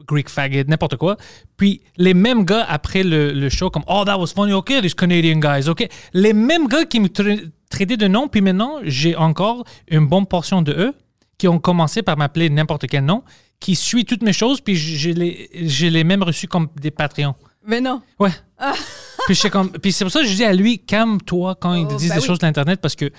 Greek 0.07 0.29
faggot, 0.29 0.65
n'importe 0.67 0.97
quoi. 0.97 1.17
Puis 1.57 1.83
les 1.97 2.15
mêmes 2.15 2.45
gars 2.45 2.65
après 2.69 3.03
le, 3.03 3.33
le 3.33 3.49
show, 3.49 3.71
comme 3.71 3.85
Oh, 3.87 4.03
that 4.05 4.19
was 4.19 4.29
funny, 4.29 4.53
OK, 4.53 4.73
these 4.83 4.95
Canadian 4.95 5.39
guys, 5.39 5.69
OK. 5.69 5.89
Les 6.13 6.33
mêmes 6.33 6.67
gars 6.69 6.85
qui 6.85 7.01
me 7.01 7.09
tra- 7.09 7.51
traitaient 7.71 7.97
de 7.97 8.09
nom, 8.09 8.29
puis 8.29 8.41
maintenant, 8.41 8.79
j'ai 8.83 9.17
encore 9.17 9.65
une 9.89 10.07
bonne 10.07 10.27
portion 10.27 10.63
de 10.63 10.73
eux 10.73 10.95
qui 11.39 11.49
ont 11.49 11.59
commencé 11.59 12.03
par 12.03 12.17
m'appeler 12.17 12.51
n'importe 12.51 12.87
quel 12.87 13.05
nom, 13.05 13.23
qui 13.61 13.75
suit 13.75 14.05
toutes 14.05 14.23
mes 14.23 14.33
choses, 14.33 14.61
puis 14.61 14.77
je 14.77 15.11
les, 15.11 15.51
je 15.55 15.87
les 15.87 16.05
même 16.05 16.23
reçus 16.23 16.49
comme 16.49 16.69
des 16.81 16.91
Patreons. 16.91 17.35
Mais 17.67 17.81
non. 17.81 18.03
Ouais. 18.19 18.31
puis 19.27 19.37
comme- 19.51 19.71
puis 19.73 19.93
c'est 19.93 20.05
pour 20.05 20.13
ça 20.13 20.21
que 20.21 20.27
je 20.27 20.35
dis 20.35 20.45
à 20.45 20.53
lui, 20.53 20.79
calme-toi 20.79 21.55
quand 21.61 21.75
ils 21.75 21.87
Oh, 21.91 21.97
disent 21.97 22.09
ben 22.11 22.17
des 22.17 22.21
oui. 22.21 22.27
choses 22.27 22.39
sur 22.39 22.47
l'Internet 22.47 22.81
parce 22.81 22.95
que 22.95 23.11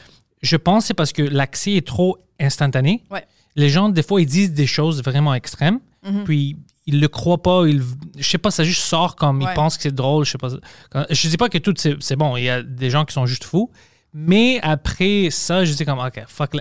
je 0.42 0.56
pense 0.58 0.84
que 0.84 0.88
c'est 0.88 0.94
parce 0.94 1.12
que 1.14 1.22
l'accès 1.24 1.74
est 1.74 1.86
trop 1.88 2.18
instantané. 2.40 3.04
Ouais. 3.10 3.26
Les 3.56 3.70
gens, 3.70 3.90
des 3.90 4.04
fois, 4.04 4.22
ils 4.22 4.26
disent 4.28 4.54
des 4.54 4.68
choses 4.68 5.02
vraiment 5.02 5.34
extrêmes, 5.34 5.80
Mhm. 6.04 6.24
puis 6.26 6.58
ils 6.86 7.00
le 7.00 7.08
croient 7.08 7.42
pas. 7.42 7.66
Ils, 7.66 7.82
je 8.18 8.30
sais 8.30 8.38
pas, 8.38 8.52
ça 8.52 8.64
juste 8.64 8.82
sort 8.84 9.16
comme 9.16 9.42
ils 9.42 9.48
pensent 9.56 9.78
que 9.78 9.84
c'est 9.84 9.96
drôle. 9.96 10.26
Je 10.26 10.32
sais 10.32 10.38
pas. 10.38 10.50
Je 11.10 11.28
dis 11.30 11.38
pas 11.38 11.50
que 11.50 11.58
tout 11.58 11.74
c'est 11.78 12.16
bon. 12.16 12.36
Il 12.38 12.44
y 12.44 12.50
a 12.50 12.62
des 12.62 12.90
gens 12.90 13.06
qui 13.06 13.14
sont 13.14 13.26
juste 13.26 13.44
fous. 13.46 13.72
Mais 14.14 14.60
après 14.62 15.30
ça, 15.32 15.66
je 15.66 15.74
dis 15.74 15.84
comme, 15.86 16.00
OK, 16.00 16.22
fuck. 16.28 16.56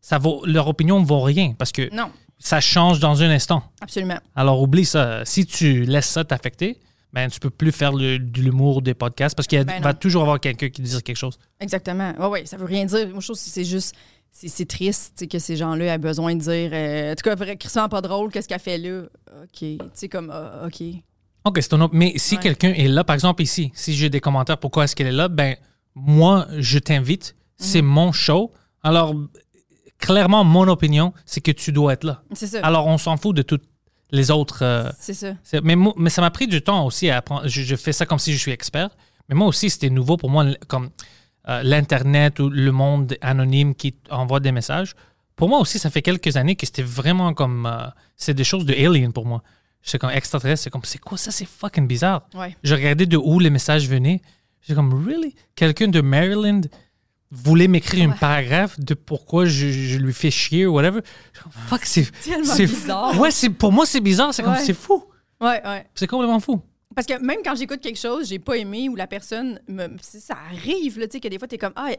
Ça 0.00 0.18
vaut, 0.18 0.42
leur 0.46 0.68
opinion 0.68 1.00
ne 1.00 1.06
vaut 1.06 1.20
rien 1.20 1.54
parce 1.56 1.70
que 1.72 1.94
Non, 1.94 2.10
ça 2.38 2.60
change 2.60 2.98
dans 3.00 3.22
un 3.22 3.30
instant. 3.30 3.62
absolument. 3.80 4.18
Alors 4.36 4.60
oublie 4.62 4.84
ça. 4.84 5.24
Si 5.24 5.44
tu 5.46 5.84
laisses 5.84 6.08
ça 6.08 6.24
t'affecter, 6.24 6.78
ben 7.12 7.28
tu 7.30 7.40
peux 7.40 7.50
plus 7.50 7.72
faire 7.72 7.92
le- 7.92 8.18
de 8.18 8.40
l'humour 8.40 8.82
des 8.82 8.94
podcasts 8.94 9.34
parce 9.36 9.46
qu'il 9.46 9.62
Ben 9.64 9.80
va 9.82 9.94
toujours 9.94 10.22
avoir 10.22 10.38
quelqu'un 10.40 10.68
qui 10.68 10.82
dit 10.82 11.02
quelque 11.02 11.16
chose. 11.16 11.38
Exactement. 11.60 12.12
Oui, 12.18 12.26
oui, 12.32 12.46
ça 12.46 12.56
veut 12.56 12.66
rien 12.66 12.84
dire. 12.84 13.08
Moi, 13.08 13.20
je 13.20 13.26
trouve 13.26 13.36
que 13.36 13.42
c'est 13.42 13.64
juste. 13.64 13.94
C'est 14.30 14.68
triste 14.68 15.26
que 15.28 15.38
ces 15.38 15.56
gens-là 15.56 15.94
aient 15.94 15.98
besoin 15.98 16.34
de 16.36 16.40
dire. 16.40 16.70
euh, 16.72 17.12
en 17.12 17.14
tout 17.14 17.22
cas, 17.44 17.56
Christian, 17.56 17.88
pas 17.88 18.02
drôle, 18.02 18.30
qu'est-ce 18.30 18.46
qu'elle 18.46 18.60
fait 18.60 18.76
là? 18.78 19.04
OK. 19.42 19.48
Tu 19.58 19.78
sais, 19.94 20.08
comme, 20.08 20.30
ah, 20.32 20.66
OK. 20.66 20.82
Ok, 21.44 21.58
c'est 21.62 21.68
ton 21.68 21.88
Mais 21.92 22.12
si 22.16 22.34
Ouais. 22.36 22.42
quelqu'un 22.42 22.72
est 22.74 22.88
là, 22.88 23.04
par 23.04 23.14
exemple 23.14 23.42
ici, 23.42 23.72
si 23.74 23.94
j'ai 23.94 24.10
des 24.10 24.20
commentaires, 24.20 24.58
pourquoi 24.58 24.84
est-ce 24.84 24.94
qu'elle 24.94 25.06
est 25.06 25.12
là, 25.12 25.28
ben 25.28 25.56
moi 25.94 26.46
je 26.58 26.78
t'invite. 26.78 27.34
C'est 27.56 27.80
Mhm. 27.82 27.88
mon 27.88 28.12
show. 28.12 28.52
Alors 28.82 29.14
clairement 29.98 30.44
mon 30.44 30.68
opinion, 30.68 31.12
c'est 31.24 31.40
que 31.40 31.50
tu 31.50 31.72
dois 31.72 31.94
être 31.94 32.04
là. 32.04 32.22
C'est 32.32 32.46
ça. 32.46 32.60
Alors 32.62 32.86
on 32.86 32.98
s'en 32.98 33.16
fout 33.16 33.34
de 33.34 33.42
toutes 33.42 33.64
les 34.10 34.30
autres. 34.30 34.62
euh, 34.62 34.90
c'est 34.98 35.14
ça. 35.14 35.34
Mais, 35.62 35.76
moi- 35.76 35.94
mais 35.96 36.10
ça 36.10 36.20
m'a 36.22 36.30
pris 36.30 36.46
du 36.46 36.62
temps 36.62 36.84
aussi 36.86 37.10
à 37.10 37.18
apprendre. 37.18 37.46
Je, 37.46 37.62
je 37.62 37.76
fais 37.76 37.92
ça 37.92 38.06
comme 38.06 38.18
si 38.18 38.32
je 38.32 38.38
suis 38.38 38.52
expert. 38.52 38.90
Mais 39.28 39.34
moi 39.34 39.46
aussi, 39.46 39.68
c'était 39.70 39.90
nouveau 39.90 40.16
pour 40.16 40.30
moi, 40.30 40.46
comme 40.68 40.90
euh, 41.48 41.62
l'Internet 41.62 42.40
ou 42.40 42.48
le 42.48 42.72
monde 42.72 43.16
anonyme 43.20 43.74
qui 43.74 43.94
envoie 44.10 44.40
des 44.40 44.52
messages. 44.52 44.94
Pour 45.36 45.48
moi 45.48 45.58
aussi, 45.60 45.78
ça 45.78 45.90
fait 45.90 46.02
quelques 46.02 46.36
années 46.36 46.56
que 46.56 46.66
c'était 46.66 46.82
vraiment 46.82 47.34
comme. 47.34 47.66
euh, 47.66 47.86
c'est 48.16 48.34
des 48.34 48.44
choses 48.44 48.64
de 48.64 48.72
alien 48.74 49.12
pour 49.12 49.26
moi. 49.26 49.42
C'est 49.82 49.98
comme 49.98 50.10
extraterrestre. 50.10 50.64
C'est 50.64 50.70
comme, 50.70 50.82
c'est 50.84 50.98
quoi 50.98 51.16
ça? 51.18 51.30
C'est 51.30 51.46
fucking 51.46 51.86
bizarre. 51.86 52.22
Ouais. 52.34 52.56
Je 52.64 52.74
regardais 52.74 53.06
de 53.06 53.16
où 53.16 53.38
les 53.38 53.50
messages 53.50 53.88
venaient. 53.88 54.20
J'étais 54.62 54.74
comme, 54.74 55.06
really? 55.06 55.34
Quelqu'un 55.54 55.88
de 55.88 56.00
Maryland 56.00 56.62
voulait 57.30 57.68
m'écrire 57.68 58.08
un 58.08 58.12
paragraphe 58.12 58.78
de 58.80 58.94
pourquoi 58.94 59.44
je, 59.44 59.68
je 59.70 59.98
lui 59.98 60.12
fais 60.12 60.30
chier 60.30 60.66
ou 60.66 60.74
whatever. 60.74 61.00
Fuck, 61.68 61.84
c'est. 61.84 62.10
Bizarre. 62.56 63.18
Ouais, 63.18 63.30
c'est, 63.30 63.50
pour 63.50 63.72
moi, 63.72 63.84
c'est 63.86 64.00
bizarre. 64.00 64.32
C'est 64.32 64.42
comme, 64.42 64.52
Ouais. 64.54 64.64
c'est 64.64 64.74
fou. 64.74 65.04
Ouais, 65.40 65.60
ouais. 65.64 65.86
C'est 65.94 66.06
complètement 66.06 66.40
fou. 66.40 66.60
Parce 66.94 67.06
que 67.06 67.20
même 67.22 67.38
quand 67.44 67.54
j'écoute 67.54 67.80
quelque 67.80 67.98
chose, 67.98 68.28
j'ai 68.28 68.38
pas 68.38 68.56
aimé 68.56 68.88
ou 68.88 68.96
la 68.96 69.06
personne 69.06 69.60
me. 69.68 69.88
Ça 70.00 70.36
arrive, 70.50 70.98
là, 70.98 71.06
tu 71.06 71.12
sais, 71.12 71.20
que 71.20 71.28
des 71.28 71.38
fois, 71.38 71.46
t'es 71.46 71.58
comme, 71.58 71.74
ah, 71.76 71.90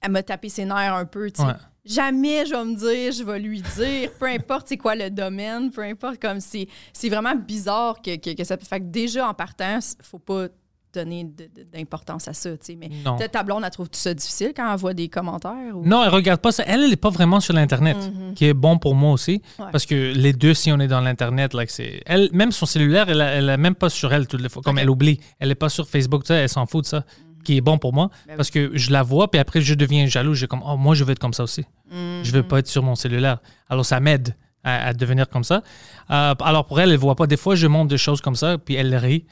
elle 0.00 0.10
m'a 0.10 0.22
tapé 0.22 0.48
ses 0.48 0.64
nerfs 0.64 0.94
un 0.94 1.04
peu, 1.04 1.30
tu 1.30 1.40
sais. 1.42 1.46
Ouais. 1.46 1.54
Jamais 1.84 2.44
je 2.44 2.52
vais 2.52 2.64
me 2.64 2.74
dire, 2.74 3.12
je 3.12 3.22
vais 3.24 3.38
lui 3.38 3.62
dire, 3.62 4.10
peu 4.18 4.26
importe 4.26 4.68
c'est 4.68 4.76
quoi 4.76 4.94
le 4.94 5.10
domaine, 5.10 5.70
peu 5.70 5.82
importe, 5.82 6.20
comme 6.20 6.40
c'est. 6.40 6.66
C'est 6.92 7.08
vraiment 7.08 7.34
bizarre 7.36 8.02
que, 8.02 8.16
que, 8.16 8.34
que 8.34 8.42
ça. 8.44 8.56
Fait 8.58 8.80
que 8.80 8.84
déjà, 8.86 9.28
en 9.28 9.34
partant, 9.34 9.78
faut 10.02 10.18
pas 10.18 10.48
donner 10.94 11.26
d'importance 11.72 12.28
à 12.28 12.32
ça, 12.32 12.50
tu 12.52 12.56
sais. 12.62 12.76
Mais 12.76 12.88
peut-être 12.88 13.32
ta 13.32 13.42
blonde, 13.42 13.62
elle 13.64 13.70
trouve 13.70 13.88
tout 13.88 13.98
ça 13.98 14.14
difficile 14.14 14.52
quand 14.56 14.70
elle 14.72 14.78
voit 14.78 14.94
des 14.94 15.08
commentaires 15.08 15.74
ou. 15.76 15.84
Non, 15.86 16.02
elle 16.02 16.10
regarde 16.10 16.40
pas 16.40 16.52
ça. 16.52 16.64
Elle, 16.66 16.82
elle 16.84 16.90
n'est 16.90 16.96
pas 16.96 17.10
vraiment 17.10 17.40
sur 17.40 17.54
l'Internet, 17.54 17.96
qui 18.34 18.46
est 18.46 18.54
bon 18.54 18.78
pour 18.78 18.94
moi 18.94 19.12
aussi. 19.12 19.42
Ouais. 19.58 19.66
Parce 19.72 19.86
que 19.86 20.12
les 20.14 20.32
deux, 20.32 20.54
si 20.54 20.72
on 20.72 20.78
est 20.80 20.88
dans 20.88 21.00
l'Internet, 21.00 21.54
like, 21.54 21.70
c'est... 21.70 22.02
Elle, 22.06 22.30
même 22.32 22.52
son 22.52 22.66
cellulaire, 22.66 23.08
elle, 23.08 23.20
a- 23.20 23.30
elle 23.32 23.50
a 23.50 23.56
même 23.56 23.74
pas 23.74 23.88
sur 23.90 24.12
elle 24.12 24.26
toutes 24.26 24.40
les 24.40 24.48
fois. 24.48 24.62
Comme 24.62 24.78
elle 24.78 24.90
oublie. 24.90 25.20
Elle 25.38 25.48
n'est 25.48 25.54
pas 25.54 25.68
sur 25.68 25.88
Facebook, 25.88 26.26
sais, 26.26 26.34
elle 26.34 26.48
s'en 26.48 26.66
fout 26.66 26.84
de 26.84 26.88
ça. 26.88 27.04
Qui 27.44 27.56
est 27.56 27.60
bon 27.60 27.78
pour 27.78 27.92
moi. 27.94 28.08
Ben 28.26 28.32
oui. 28.32 28.36
parce 28.36 28.50
que 28.50 28.70
je 28.74 28.90
la 28.90 29.02
vois, 29.02 29.30
puis 29.30 29.38
après, 29.40 29.60
je 29.60 29.74
deviens 29.74 30.06
jaloux. 30.06 30.34
J'ai 30.34 30.46
comme, 30.48 30.62
oh, 30.66 30.76
moi, 30.76 30.94
je 30.94 31.04
veux 31.04 31.12
être 31.12 31.18
comme 31.20 31.32
ça 31.32 31.44
aussi. 31.44 31.64
Mhm. 31.90 32.20
Je 32.24 32.32
veux 32.32 32.42
pas 32.42 32.58
être 32.58 32.66
sur 32.66 32.82
mon 32.82 32.94
cellulaire. 32.94 33.38
Alors, 33.70 33.86
ça 33.86 34.00
m'aide 34.00 34.34
à, 34.64 34.88
à 34.88 34.92
devenir 34.92 35.28
comme 35.28 35.44
ça. 35.44 35.62
Euh, 36.10 36.34
alors, 36.40 36.66
pour 36.66 36.80
elle, 36.80 36.90
elle 36.90 36.96
voit 36.98 37.14
pas. 37.14 37.26
Des 37.26 37.36
fois, 37.36 37.54
je 37.54 37.66
montre 37.66 37.88
des 37.88 37.96
choses 37.98 38.20
comme 38.20 38.34
ça, 38.34 38.58
puis 38.58 38.74
elle 38.74 38.94
rit. 38.96 39.24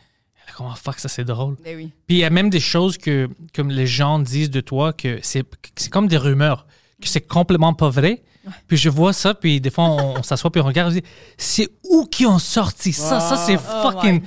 Elle 0.47 0.53
est 0.53 0.57
comme, 0.57 0.67
oh, 0.71 0.77
fuck, 0.77 0.99
ça, 0.99 1.09
c'est 1.09 1.25
drôle. 1.25 1.57
Ben 1.65 1.77
oui. 1.77 1.91
Puis 2.07 2.17
il 2.17 2.21
y 2.21 2.25
a 2.25 2.31
même 2.31 2.51
des 2.51 2.61
choses 2.61 2.99
que 2.99 3.29
comme 3.55 3.71
les 3.71 3.87
gens 3.87 4.19
disent 4.19 4.51
de 4.51 4.61
toi 4.61 4.93
que 4.93 5.19
c'est 5.23 5.43
que 5.43 5.69
c'est 5.77 5.91
comme 5.91 6.09
des 6.09 6.17
rumeurs, 6.17 6.67
que 7.03 7.09
c'est 7.09 7.27
complètement 7.27 7.75
pas 7.75 7.91
vrai. 7.91 8.23
Puis 8.69 8.77
je 8.77 8.89
vois 8.89 9.13
ça, 9.13 9.35
puis 9.35 9.61
des 9.61 9.71
fois 9.71 9.85
on, 9.85 10.19
on 10.19 10.23
s'assoit 10.23 10.51
puis 10.51 10.61
on 10.61 10.65
regarde, 10.67 10.89
on 10.93 10.95
se 10.95 11.01
dit 11.01 11.07
c'est 11.37 11.69
où 11.91 12.05
qui 12.07 12.27
ont 12.27 12.39
sorti 12.39 12.93
ça? 12.93 13.21
Ça 13.21 13.37
c'est 13.37 13.57
Oh 13.57 13.91
fucking 13.91 14.23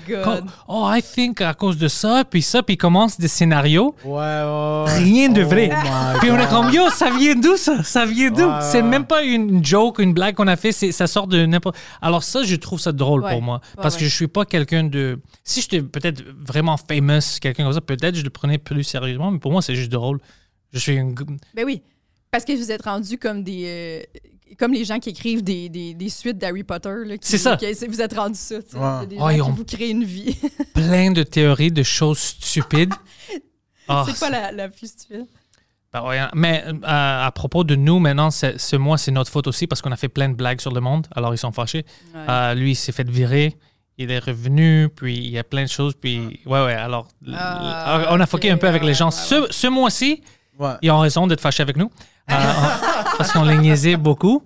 oh 0.68 0.88
I 0.92 1.02
think 1.02 1.42
à 1.42 1.54
cause 1.54 1.78
de 1.78 1.88
ça, 1.88 2.24
puis 2.30 2.42
ça, 2.42 2.62
puis 2.64 2.74
ils 2.76 2.78
commencent 2.78 3.18
des 3.20 3.28
scénarios. 3.28 3.96
Ouais, 4.04 4.12
ouais. 4.12 4.84
Rien 4.98 5.30
de 5.30 5.44
Oh 5.44 5.48
vrai. 5.48 5.70
Puis 6.20 6.32
on 6.32 6.38
est 6.40 6.50
comme 6.50 6.70
yo, 6.72 6.90
ça 6.90 7.10
vient 7.12 7.36
d'où 7.36 7.56
ça? 7.58 7.84
Ça 7.84 8.06
vient 8.06 8.30
d'où? 8.32 8.44
Ouais, 8.46 8.60
C'est 8.62 8.82
ouais. 8.82 8.88
même 8.88 9.06
pas 9.06 9.24
une 9.24 9.64
joke, 9.64 10.00
une 10.00 10.14
blague 10.14 10.36
qu'on 10.36 10.48
a 10.48 10.56
fait, 10.56 10.72
c'est 10.72 10.92
ça 10.92 11.08
sort 11.08 11.28
de 11.28 11.46
n'importe. 11.46 11.76
Alors 12.02 12.24
ça, 12.24 12.44
je 12.44 12.56
trouve 12.56 12.80
ça 12.80 12.92
drôle 12.92 13.24
Ouais. 13.24 13.32
pour 13.34 13.42
moi 13.42 13.62
Ouais, 13.78 13.82
parce 13.84 13.96
ouais. 13.96 14.02
que 14.02 14.06
je 14.08 14.16
suis 14.16 14.28
pas 14.28 14.46
quelqu'un 14.46 14.84
de. 14.84 15.20
Si 15.44 15.62
j'étais 15.62 15.82
peut-être 15.82 16.24
vraiment 16.46 16.78
famous, 16.78 17.40
quelqu'un 17.42 17.64
comme 17.64 17.74
ça, 17.74 17.82
peut-être 17.82 18.16
je 18.16 18.24
le 18.24 18.30
prenais 18.30 18.58
plus 18.58 18.84
sérieusement, 18.84 19.32
mais 19.32 19.40
pour 19.40 19.52
moi 19.52 19.62
c'est 19.62 19.76
juste 19.76 19.92
drôle. 19.92 20.20
Je 20.74 20.80
suis 20.80 20.94
une. 20.96 21.18
g- 21.18 21.24
Ben 21.56 21.66
oui. 21.66 21.82
Parce 22.32 22.46
que 22.46 22.54
vous 22.56 22.72
êtes 22.72 22.84
rendus 22.84 23.18
comme 23.18 23.44
des. 23.44 23.64
euh, 23.66 24.20
comme 24.58 24.74
les 24.74 24.84
gens 24.84 25.00
qui 25.00 25.10
écrivent 25.10 25.44
des, 25.44 25.70
des, 25.70 25.94
des 25.94 26.10
suites 26.10 26.38
d'Harry 26.38 26.64
Potter. 26.64 26.94
C'est 27.22 27.38
ça. 27.38 27.56
qui- 27.56 27.72
vous 27.88 28.02
êtes 28.02 28.14
rendus 28.14 28.38
ça. 28.40 28.62
tu 28.62 28.72
sais. 28.72 28.78
Ouais. 28.78 29.08
Des 29.08 29.18
Oh, 29.20 29.30
gens 29.30 29.46
qui 29.52 29.58
vous 29.58 29.66
créent 29.66 29.90
une 29.92 30.04
vie. 30.04 30.36
plein 30.74 31.12
de 31.12 31.24
théories 31.24 31.72
de 31.72 31.84
choses 31.84 32.20
stupides. 32.20 32.94
Ah, 33.92 34.06
c'est 34.08 34.20
pas 34.20 34.30
la, 34.30 34.52
la 34.52 34.70
plus 34.70 34.86
stupide? 34.92 35.26
Ben 35.92 36.04
ouais, 36.04 36.20
hein. 36.20 36.30
mais 36.36 36.64
euh, 36.68 36.74
à, 36.84 37.32
propos 37.34 37.64
de 37.64 37.76
nous, 37.76 37.98
maintenant, 37.98 38.30
c'est- 38.30 38.60
ce 38.60 38.76
mois, 38.76 39.00
c'est 39.00 39.10
notre 39.10 39.32
faute 39.32 39.48
aussi 39.48 39.66
parce 39.66 39.82
qu'on 39.82 39.92
a 39.92 39.96
fait 39.96 40.10
plein 40.10 40.30
de 40.30 40.36
blagues 40.36 40.62
sur 40.62 40.72
le 40.72 40.80
monde. 40.80 41.08
Alors, 41.16 41.34
ils 41.34 41.40
sont 41.40 41.52
fâchés. 41.52 41.84
Ouais. 42.14 42.22
Euh, 42.30 42.54
lui, 42.54 42.72
il 42.74 42.76
s'est 42.76 42.92
fait 42.92 43.10
virer. 43.10 43.58
Il 43.98 44.12
est 44.12 44.20
revenu, 44.20 44.90
puis 44.96 45.18
il 45.18 45.30
y 45.32 45.40
a 45.40 45.44
plein 45.44 45.64
de 45.64 45.70
choses. 45.70 45.96
Puis, 46.00 46.40
ouais, 46.46 46.64
ouais, 46.66 46.74
alors, 46.74 47.08
Ah, 47.34 48.10
on 48.12 48.20
a 48.20 48.28
fucké 48.28 48.52
un 48.52 48.58
peu 48.58 48.68
avec 48.68 48.84
les 48.84 48.94
gens. 48.94 49.10
ouais, 49.10 49.40
ouais, 49.40 49.48
Ce, 49.50 49.54
ce 49.54 49.66
mois-ci, 49.68 50.22
Ouais. 50.60 50.74
ils 50.82 50.92
ont 50.92 51.00
raison 51.00 51.26
d'être 51.28 51.42
fâchés 51.42 51.64
avec 51.64 51.78
nous 51.78 51.90
Euh, 52.30 52.36
parce 53.18 53.32
qu'on 53.32 53.44
les 53.44 53.58
niaisait 53.58 53.98
beaucoup. 53.98 54.44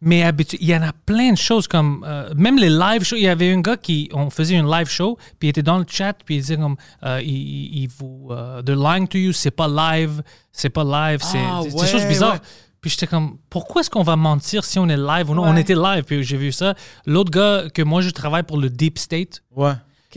Mais 0.00 0.22
il 0.60 0.68
y 0.68 0.76
en 0.76 0.82
a 0.82 0.92
plein 0.92 1.32
de 1.32 1.38
choses 1.38 1.66
comme 1.66 2.04
euh, 2.06 2.30
même 2.36 2.58
les 2.58 2.68
live 2.68 3.02
shows. 3.02 3.16
Il 3.16 3.22
y 3.24 3.28
avait 3.28 3.52
un 3.52 3.60
gars 3.60 3.76
qui 3.78 4.08
on 4.12 4.28
faisait 4.30 4.54
une 4.54 4.70
live 4.70 4.88
show 4.88 5.16
puis 5.38 5.48
il 5.48 5.50
était 5.50 5.62
dans 5.62 5.78
le 5.78 5.86
chat 5.88 6.12
puis 6.24 6.36
il 6.36 6.40
disait 6.42 6.56
comme 6.58 6.76
euh, 7.02 7.20
il, 7.22 7.88
vous 7.98 8.28
euh, 8.30 8.60
they're 8.62 8.76
lying 8.78 9.08
to 9.08 9.16
you 9.18 9.32
c'est 9.32 9.50
pas 9.50 9.66
live 9.68 10.22
c'est 10.52 10.68
pas 10.68 10.84
live 10.84 11.20
c'est 11.22 11.38
Ah, 11.40 11.60
c'est 11.62 11.70
des 11.70 11.74
ouais, 11.80 11.86
choses 11.86 12.04
bizarres. 12.06 12.34
ouais. 12.34 12.38
Puis 12.40 12.50
Puis 12.82 12.90
j'étais 12.90 13.06
comme, 13.06 13.38
pourquoi 13.48 13.80
est-ce 13.80 13.88
qu'on 13.90 14.02
va 14.02 14.16
mentir 14.16 14.64
si 14.64 14.78
on 14.78 14.88
est 14.88 14.96
live 14.98 15.30
ou 15.30 15.34
non? 15.34 15.42
Ouais. 15.44 15.48
On 15.50 15.56
était 15.56 15.74
live, 15.74 16.04
puis 16.04 16.22
j'ai 16.22 16.36
vu 16.36 16.52
ça. 16.52 16.74
L'autre 17.06 17.30
gars, 17.30 17.64
que 17.74 17.82
moi, 17.82 18.00
je 18.02 18.10
travaille 18.10 18.44
pour 18.44 18.58
le 18.58 18.68
Deep 18.70 18.98
State, 18.98 19.42
Ouais. 19.56 19.72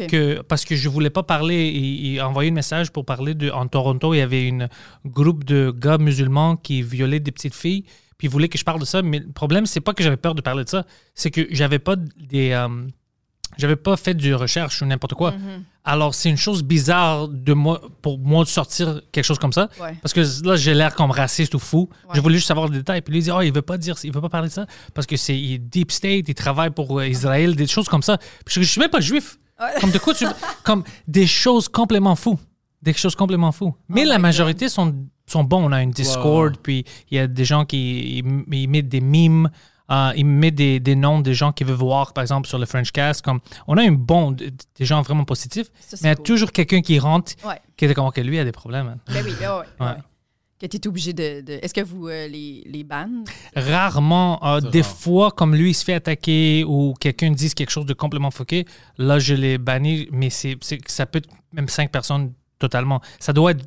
Que, 0.07 0.41
parce 0.41 0.65
que 0.65 0.75
je 0.75 0.89
voulais 0.89 1.09
pas 1.09 1.23
parler, 1.23 1.69
il, 1.69 2.05
il 2.13 2.19
a 2.19 2.27
envoyé 2.27 2.51
un 2.51 2.53
message 2.53 2.91
pour 2.91 3.05
parler 3.05 3.33
de. 3.33 3.49
En 3.51 3.67
Toronto, 3.67 4.13
il 4.13 4.17
y 4.17 4.21
avait 4.21 4.49
un 4.51 4.67
groupe 5.05 5.43
de 5.43 5.71
gars 5.75 5.97
musulmans 5.97 6.55
qui 6.55 6.81
violaient 6.81 7.19
des 7.19 7.31
petites 7.31 7.55
filles, 7.55 7.83
puis 8.17 8.27
ils 8.27 8.29
voulaient 8.29 8.49
que 8.49 8.57
je 8.57 8.63
parle 8.65 8.79
de 8.79 8.85
ça. 8.85 9.01
Mais 9.01 9.19
le 9.19 9.31
problème, 9.31 9.65
c'est 9.65 9.81
pas 9.81 9.93
que 9.93 10.03
j'avais 10.03 10.17
peur 10.17 10.35
de 10.35 10.41
parler 10.41 10.63
de 10.63 10.69
ça, 10.69 10.85
c'est 11.15 11.31
que 11.31 11.47
j'avais 11.51 11.79
pas 11.79 11.95
des. 11.95 12.51
euh, 12.51 12.67
j'avais 13.57 13.75
pas 13.75 13.97
fait 13.97 14.13
de 14.13 14.33
recherche 14.33 14.81
ou 14.81 14.85
n'importe 14.85 15.15
quoi. 15.15 15.31
Mhm. 15.31 15.63
Alors, 15.83 16.13
c'est 16.13 16.29
une 16.29 16.37
chose 16.37 16.63
bizarre 16.63 17.27
de 17.27 17.53
moi, 17.53 17.81
pour 18.01 18.19
moi 18.19 18.43
de 18.43 18.49
sortir 18.49 19.01
quelque 19.11 19.23
chose 19.25 19.39
comme 19.39 19.51
ça. 19.51 19.69
Ouais. 19.81 19.97
Parce 20.01 20.13
que 20.13 20.21
là, 20.47 20.55
j'ai 20.55 20.75
l'air 20.75 20.93
comme 20.93 21.09
raciste 21.11 21.55
ou 21.55 21.59
fou. 21.59 21.89
Ouais. 22.05 22.11
Je 22.13 22.21
voulais 22.21 22.35
juste 22.35 22.47
savoir 22.47 22.67
le 22.67 22.77
détail. 22.77 23.01
Puis 23.01 23.11
lui, 23.11 23.19
il 23.19 23.23
dit, 23.23 23.31
oh, 23.31 23.41
il 23.41 23.51
veut 23.51 23.63
pas 23.63 23.77
dire, 23.77 23.95
il 24.03 24.13
veut 24.13 24.21
pas 24.21 24.29
parler 24.29 24.49
de 24.49 24.53
ça 24.53 24.67
parce 24.93 25.07
que 25.07 25.17
c'est 25.17 25.57
deep 25.57 25.91
state, 25.91 26.29
il 26.29 26.35
travaille 26.35 26.69
pour 26.69 26.99
euh, 26.99 27.07
Israël, 27.07 27.55
des 27.55 27.65
choses 27.65 27.89
comme 27.89 28.03
ça. 28.03 28.17
Puis 28.45 28.55
je, 28.55 28.61
je 28.61 28.69
suis 28.69 28.79
même 28.79 28.91
pas 28.91 29.01
juif. 29.01 29.39
Ouais. 29.59 29.79
Comme 29.81 29.91
de 29.91 29.97
quoi 29.99 30.13
tu, 30.13 30.25
comme 30.63 30.83
des 31.07 31.27
choses 31.27 31.67
complètement 31.67 32.15
fous, 32.15 32.39
des 32.81 32.93
choses 32.93 33.15
complètement 33.15 33.51
fous. 33.51 33.75
Mais 33.89 34.03
Oh 34.05 34.09
la 34.09 34.17
my 34.17 34.23
majorité 34.23 34.69
sont 34.69 34.95
sont 35.27 35.43
bons. 35.43 35.63
On 35.69 35.71
a 35.71 35.83
une 35.83 35.91
Discord, 35.91 36.55
puis 36.57 36.85
il 37.11 37.17
y 37.17 37.19
a 37.19 37.27
des 37.27 37.45
gens 37.45 37.63
qui 37.65 38.19
ils, 38.19 38.43
ils 38.53 38.67
mettent 38.67 38.89
des 38.89 39.01
mimes. 39.01 39.49
euh, 39.91 40.11
ils 40.15 40.25
mettent 40.25 40.55
des, 40.55 40.79
des 40.79 40.95
noms 40.95 41.19
des 41.19 41.33
gens 41.33 41.51
qui 41.51 41.63
veulent 41.63 41.75
voir, 41.75 42.13
par 42.13 42.21
exemple, 42.23 42.47
sur 42.47 42.57
le 42.57 42.65
French 42.65 42.91
Cast. 42.91 43.21
Comme, 43.23 43.39
on 43.67 43.75
a 43.77 43.83
un 43.83 43.91
bon, 43.91 44.31
des 44.31 44.85
gens 44.85 45.01
vraiment 45.01 45.25
positifs, 45.25 45.67
Ça, 45.79 45.97
mais 46.01 46.07
il 46.07 46.09
y 46.09 46.11
a 46.11 46.15
cool. 46.15 46.23
toujours 46.25 46.51
quelqu'un 46.51 46.81
qui 46.81 46.97
rentre 46.99 47.33
Ouais. 47.45 47.59
qui 47.75 47.85
est 47.85 47.93
comme, 47.93 48.05
OK, 48.05 48.17
lui 48.17 48.39
a 48.39 48.43
des 48.45 48.51
problèmes. 48.51 48.87
hein. 48.87 48.97
Ben 49.13 49.23
oui, 49.25 49.33
ben 49.39 49.49
ouais, 49.51 49.57
ouais, 49.57 49.65
Ouais. 49.79 49.87
ouais. 49.93 49.97
Que 50.59 50.67
tu 50.67 50.75
es 50.77 50.87
obligé 50.87 51.13
de. 51.13 51.41
de- 51.41 51.59
Est-ce 51.61 51.73
que 51.73 51.81
vous 51.81 52.07
euh, 52.09 52.27
les, 52.27 52.63
les 52.65 52.83
bannes? 52.83 53.23
Rarement, 53.55 54.43
euh, 54.45 54.59
C'est 54.61 54.71
des 54.71 54.81
rare. 54.81 54.95
fois, 54.97 55.31
comme 55.31 55.55
lui, 55.55 55.69
il 55.71 55.73
se 55.73 55.83
fait 55.85 55.93
attaquer 55.93 56.63
ou 56.67 56.93
quelqu'un 56.99 57.31
dit 57.31 57.49
quelque 57.53 57.69
chose 57.69 57.85
de 57.85 57.93
complètement 57.93 58.31
foqué, 58.31 58.65
là, 58.97 59.19
je 59.19 59.33
l'ai 59.35 59.57
banni, 59.57 60.07
mais 60.11 60.29
c'est, 60.29 60.57
c'est- 60.61 60.85
ça 60.89 61.05
peut 61.05 61.19
être 61.19 61.29
même 61.53 61.67
cinq 61.69 61.91
personnes 61.91 62.33
totalement. 62.59 63.01
Ça 63.19 63.31
doit 63.33 63.51
être, 63.51 63.65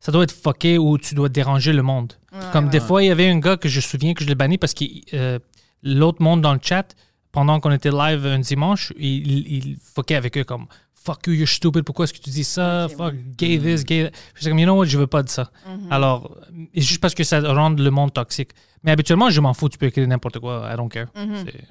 ça 0.00 0.12
doit 0.12 0.24
être 0.24 0.32
fucké 0.34 0.76
ou 0.76 0.98
tu 0.98 1.14
dois 1.14 1.28
déranger 1.30 1.72
le 1.72 1.82
monde. 1.82 2.12
comme 2.52 2.64
ouais, 2.66 2.70
des 2.72 2.78
ouais. 2.80 2.86
fois, 2.86 3.02
il 3.02 3.06
y 3.06 3.10
avait 3.10 3.28
un 3.30 3.38
gars 3.38 3.56
que 3.56 3.68
je 3.68 3.78
me 3.78 3.82
souviens 3.82 4.12
que 4.12 4.22
je 4.22 4.28
l'ai 4.28 4.34
banni 4.34 4.58
parce 4.58 4.74
que 4.74 4.84
euh, 5.14 5.38
l'autre 5.82 6.20
monde 6.22 6.40
dans 6.42 6.52
le 6.52 6.60
chat, 6.62 6.94
pendant 7.32 7.58
qu'on 7.60 7.70
était 7.72 7.90
live 7.90 8.26
un 8.26 8.38
dimanche, 8.40 8.92
il, 8.98 9.26
il, 9.30 9.52
il 9.66 9.76
fuckait 9.94 10.14
avec 10.16 10.36
eux 10.36 10.44
comme 10.44 10.66
fuck 11.04 11.26
you, 11.26 11.34
you're 11.34 11.48
stupid, 11.48 11.84
pourquoi 11.84 12.04
est-ce 12.04 12.12
que 12.12 12.18
tu 12.18 12.30
dis 12.30 12.44
ça? 12.44 12.88
Fuck, 12.96 13.14
gay 13.36 13.58
this, 13.58 13.84
gay 13.84 14.04
that. 14.10 14.16
Je 14.34 14.40
suis 14.42 14.50
comme, 14.50 14.58
you 14.58 14.64
know 14.66 14.76
what, 14.76 14.86
je 14.86 14.98
veux 14.98 15.06
pas 15.06 15.22
de 15.22 15.28
ça. 15.28 15.50
Mhm. 15.66 15.92
Alors, 15.92 16.36
et 16.72 16.80
juste 16.80 17.00
parce 17.00 17.14
que 17.14 17.24
ça 17.24 17.40
rend 17.40 17.70
le 17.70 17.90
monde 17.90 18.12
toxique. 18.12 18.50
Mais 18.82 18.90
habituellement, 18.90 19.30
je 19.30 19.40
m'en 19.40 19.54
fous, 19.54 19.68
tu 19.68 19.78
peux 19.78 19.86
écrire 19.86 20.06
n'importe 20.08 20.38
quoi, 20.38 20.68
I 20.72 20.76
don't 20.76 20.88
care. 20.88 21.06
Mhm. 21.14 21.44
C'est- 21.44 21.64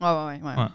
Ouais, 0.00 0.08
ouais, 0.10 0.24
ouais. 0.26 0.40
ouais. 0.42 0.56
Ouais. 0.62 0.68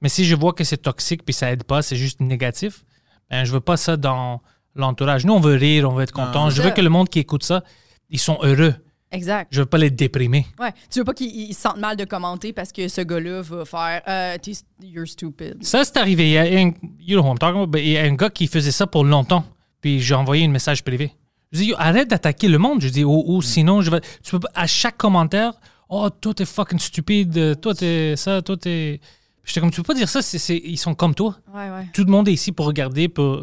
Mais 0.00 0.08
si 0.08 0.24
je 0.24 0.34
vois 0.36 0.52
que 0.52 0.64
c'est 0.64 0.76
toxique 0.76 1.24
puis 1.24 1.32
ça 1.34 1.50
aide 1.50 1.64
pas, 1.64 1.82
c'est 1.82 1.96
juste 1.96 2.20
négatif, 2.20 2.84
ben, 3.30 3.44
je 3.44 3.52
veux 3.52 3.60
pas 3.60 3.76
ça 3.76 3.96
dans 3.96 4.42
l'entourage. 4.74 5.24
Nous, 5.24 5.32
on 5.32 5.40
veut 5.40 5.54
rire, 5.54 5.88
on 5.90 5.94
veut 5.94 6.02
être 6.02 6.12
content. 6.12 6.50
Je 6.50 6.56
C'est 6.56 6.62
veux 6.68 6.70
que 6.70 6.80
le 6.82 6.90
monde 6.90 7.08
qui 7.08 7.18
écoute 7.20 7.42
ça, 7.42 7.64
ils 8.10 8.18
sont 8.18 8.38
heureux. 8.42 8.74
Exact. 9.12 9.48
Je 9.52 9.60
veux 9.60 9.66
pas 9.66 9.78
les 9.78 9.90
déprimer. 9.90 10.46
Ouais. 10.58 10.72
Tu 10.90 10.98
veux 10.98 11.04
pas 11.04 11.14
qu'ils 11.14 11.28
ils 11.50 11.54
se 11.54 11.60
sentent 11.60 11.78
mal 11.78 11.96
de 11.96 12.04
commenter 12.04 12.52
parce 12.52 12.72
que 12.72 12.88
ce 12.88 13.00
gars-là 13.00 13.42
va 13.42 13.64
faire 13.64 14.02
euh, 14.08 14.36
You're 14.82 15.06
stupid. 15.06 15.62
Ça, 15.62 15.84
c'est 15.84 15.96
arrivé. 15.98 16.24
Il 16.28 16.32
y 16.32 16.38
a 16.38 16.42
un, 16.42 16.72
you 16.98 17.16
know 17.18 17.22
who 17.22 17.30
I'm 17.32 17.38
talking 17.38 17.58
about, 17.60 17.66
but 17.70 17.80
il 17.82 17.90
y 17.90 17.98
a 17.98 18.02
un 18.02 18.14
gars 18.14 18.30
qui 18.30 18.46
faisait 18.48 18.72
ça 18.72 18.86
pour 18.88 19.04
longtemps. 19.04 19.44
Puis 19.80 20.00
j'ai 20.00 20.14
envoyé 20.14 20.44
un 20.44 20.48
message 20.48 20.82
privé. 20.82 21.12
Je 21.52 21.60
dis, 21.60 21.74
arrête 21.78 22.08
d'attaquer 22.08 22.48
le 22.48 22.58
monde. 22.58 22.80
Je 22.80 22.88
dis, 22.88 23.04
ou, 23.04 23.22
ou 23.26 23.40
sinon, 23.40 23.82
je 23.82 23.90
vais. 23.90 24.00
Tu 24.24 24.32
peux 24.32 24.40
pas, 24.40 24.50
à 24.54 24.66
chaque 24.66 24.96
commentaire, 24.96 25.52
oh, 25.88 26.10
toi, 26.10 26.34
t'es 26.34 26.44
fucking 26.44 26.80
stupide. 26.80 27.60
Toi, 27.60 27.74
t'es 27.74 28.14
ça. 28.16 28.42
Toi, 28.42 28.56
t'es. 28.56 29.00
J'étais 29.44 29.60
comme, 29.60 29.70
tu 29.70 29.76
peux 29.76 29.86
pas 29.86 29.94
dire 29.94 30.08
ça. 30.08 30.22
c'est- 30.22 30.38
c'est- 30.38 30.60
ils 30.64 30.78
sont 30.78 30.94
comme 30.96 31.14
toi. 31.14 31.36
Ouais, 31.54 31.70
ouais. 31.70 31.86
Tout 31.92 32.02
le 32.04 32.10
monde 32.10 32.26
est 32.28 32.32
ici 32.32 32.50
pour 32.50 32.66
regarder, 32.66 33.08
pour 33.08 33.40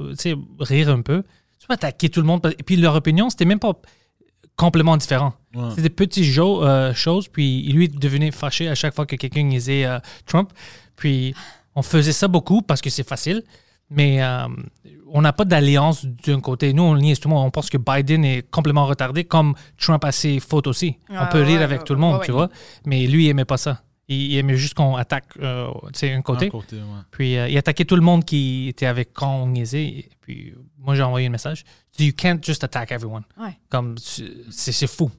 rire 0.59 0.89
un 0.89 1.01
peu. 1.01 1.23
Tu 1.59 1.67
peux 1.67 1.73
attaquer 1.75 2.09
tout 2.09 2.19
le 2.19 2.27
monde. 2.27 2.41
Et 2.59 2.63
puis 2.63 2.75
leur 2.75 2.95
opinion, 2.95 3.29
c'était 3.29 3.45
même 3.45 3.59
pas 3.59 3.73
complètement 4.55 4.97
différent. 4.97 5.33
Ouais. 5.55 5.69
C'est 5.75 5.81
des 5.81 5.89
petites 5.89 6.23
jo- 6.23 6.63
euh, 6.63 6.93
choses. 6.93 7.27
Puis 7.27 7.61
lui 7.75 7.89
devenait 7.89 8.31
fâché 8.31 8.67
à 8.69 8.75
chaque 8.75 8.93
fois 8.95 9.05
que 9.05 9.15
quelqu'un 9.15 9.47
disait 9.47 9.85
euh, 9.85 9.99
Trump. 10.25 10.51
Puis 10.95 11.33
on 11.75 11.81
faisait 11.81 12.13
ça 12.13 12.27
beaucoup 12.27 12.61
parce 12.61 12.81
que 12.81 12.89
c'est 12.89 13.07
facile. 13.07 13.43
Mais 13.89 14.23
euh, 14.23 14.47
on 15.11 15.21
n'a 15.21 15.33
pas 15.33 15.43
d'alliance 15.43 16.05
d'un 16.05 16.39
côté. 16.39 16.71
Nous, 16.71 16.83
on 16.83 16.93
le 16.93 17.01
monde. 17.27 17.45
On 17.45 17.51
pense 17.51 17.69
que 17.69 17.77
Biden 17.77 18.23
est 18.23 18.49
complètement 18.49 18.85
retardé, 18.85 19.25
comme 19.25 19.53
Trump 19.77 20.05
a 20.05 20.13
ses 20.13 20.39
fautes 20.39 20.67
aussi. 20.67 20.97
on 21.09 21.15
Ah, 21.17 21.25
peut 21.25 21.41
rire 21.41 21.57
ouais, 21.57 21.63
avec 21.63 21.79
ouais, 21.79 21.85
tout 21.85 21.93
le 21.93 21.99
monde, 21.99 22.19
ouais, 22.19 22.25
tu 22.25 22.31
vois. 22.31 22.49
Mais 22.85 23.05
lui, 23.07 23.25
il 23.25 23.29
aimait 23.29 23.43
pas 23.43 23.57
ça. 23.57 23.81
Il, 24.13 24.37
aimait 24.37 24.57
juste 24.57 24.73
qu'on 24.73 24.95
attaque 24.95 25.25
euh, 25.39 25.69
tu 25.93 25.99
sais, 25.99 26.11
un 26.13 26.21
côté. 26.21 26.47
Un 26.47 26.49
côté, 26.49 26.75
ouais. 26.77 26.83
Puis 27.11 27.37
euh, 27.37 27.47
il 27.47 27.57
attaquait 27.57 27.85
tout 27.85 27.95
le 27.95 28.01
monde 28.01 28.25
qui 28.25 28.67
était 28.67 28.85
avec 28.85 29.13
quand 29.13 29.43
on 29.43 29.47
niaisait. 29.47 29.85
Et 29.85 30.09
Puis 30.21 30.53
moi, 30.77 30.95
j'ai 30.95 31.03
envoyé 31.03 31.27
un 31.27 31.29
message. 31.31 31.63
You 31.99 32.11
can't 32.15 32.39
just 32.43 32.63
attack 32.63 32.91
everyone. 32.91 33.23
Ouais. 33.37 33.57
Comme 33.69 33.97
c'est 33.97 34.71
c'est 34.71 34.87
fou. 34.87 35.11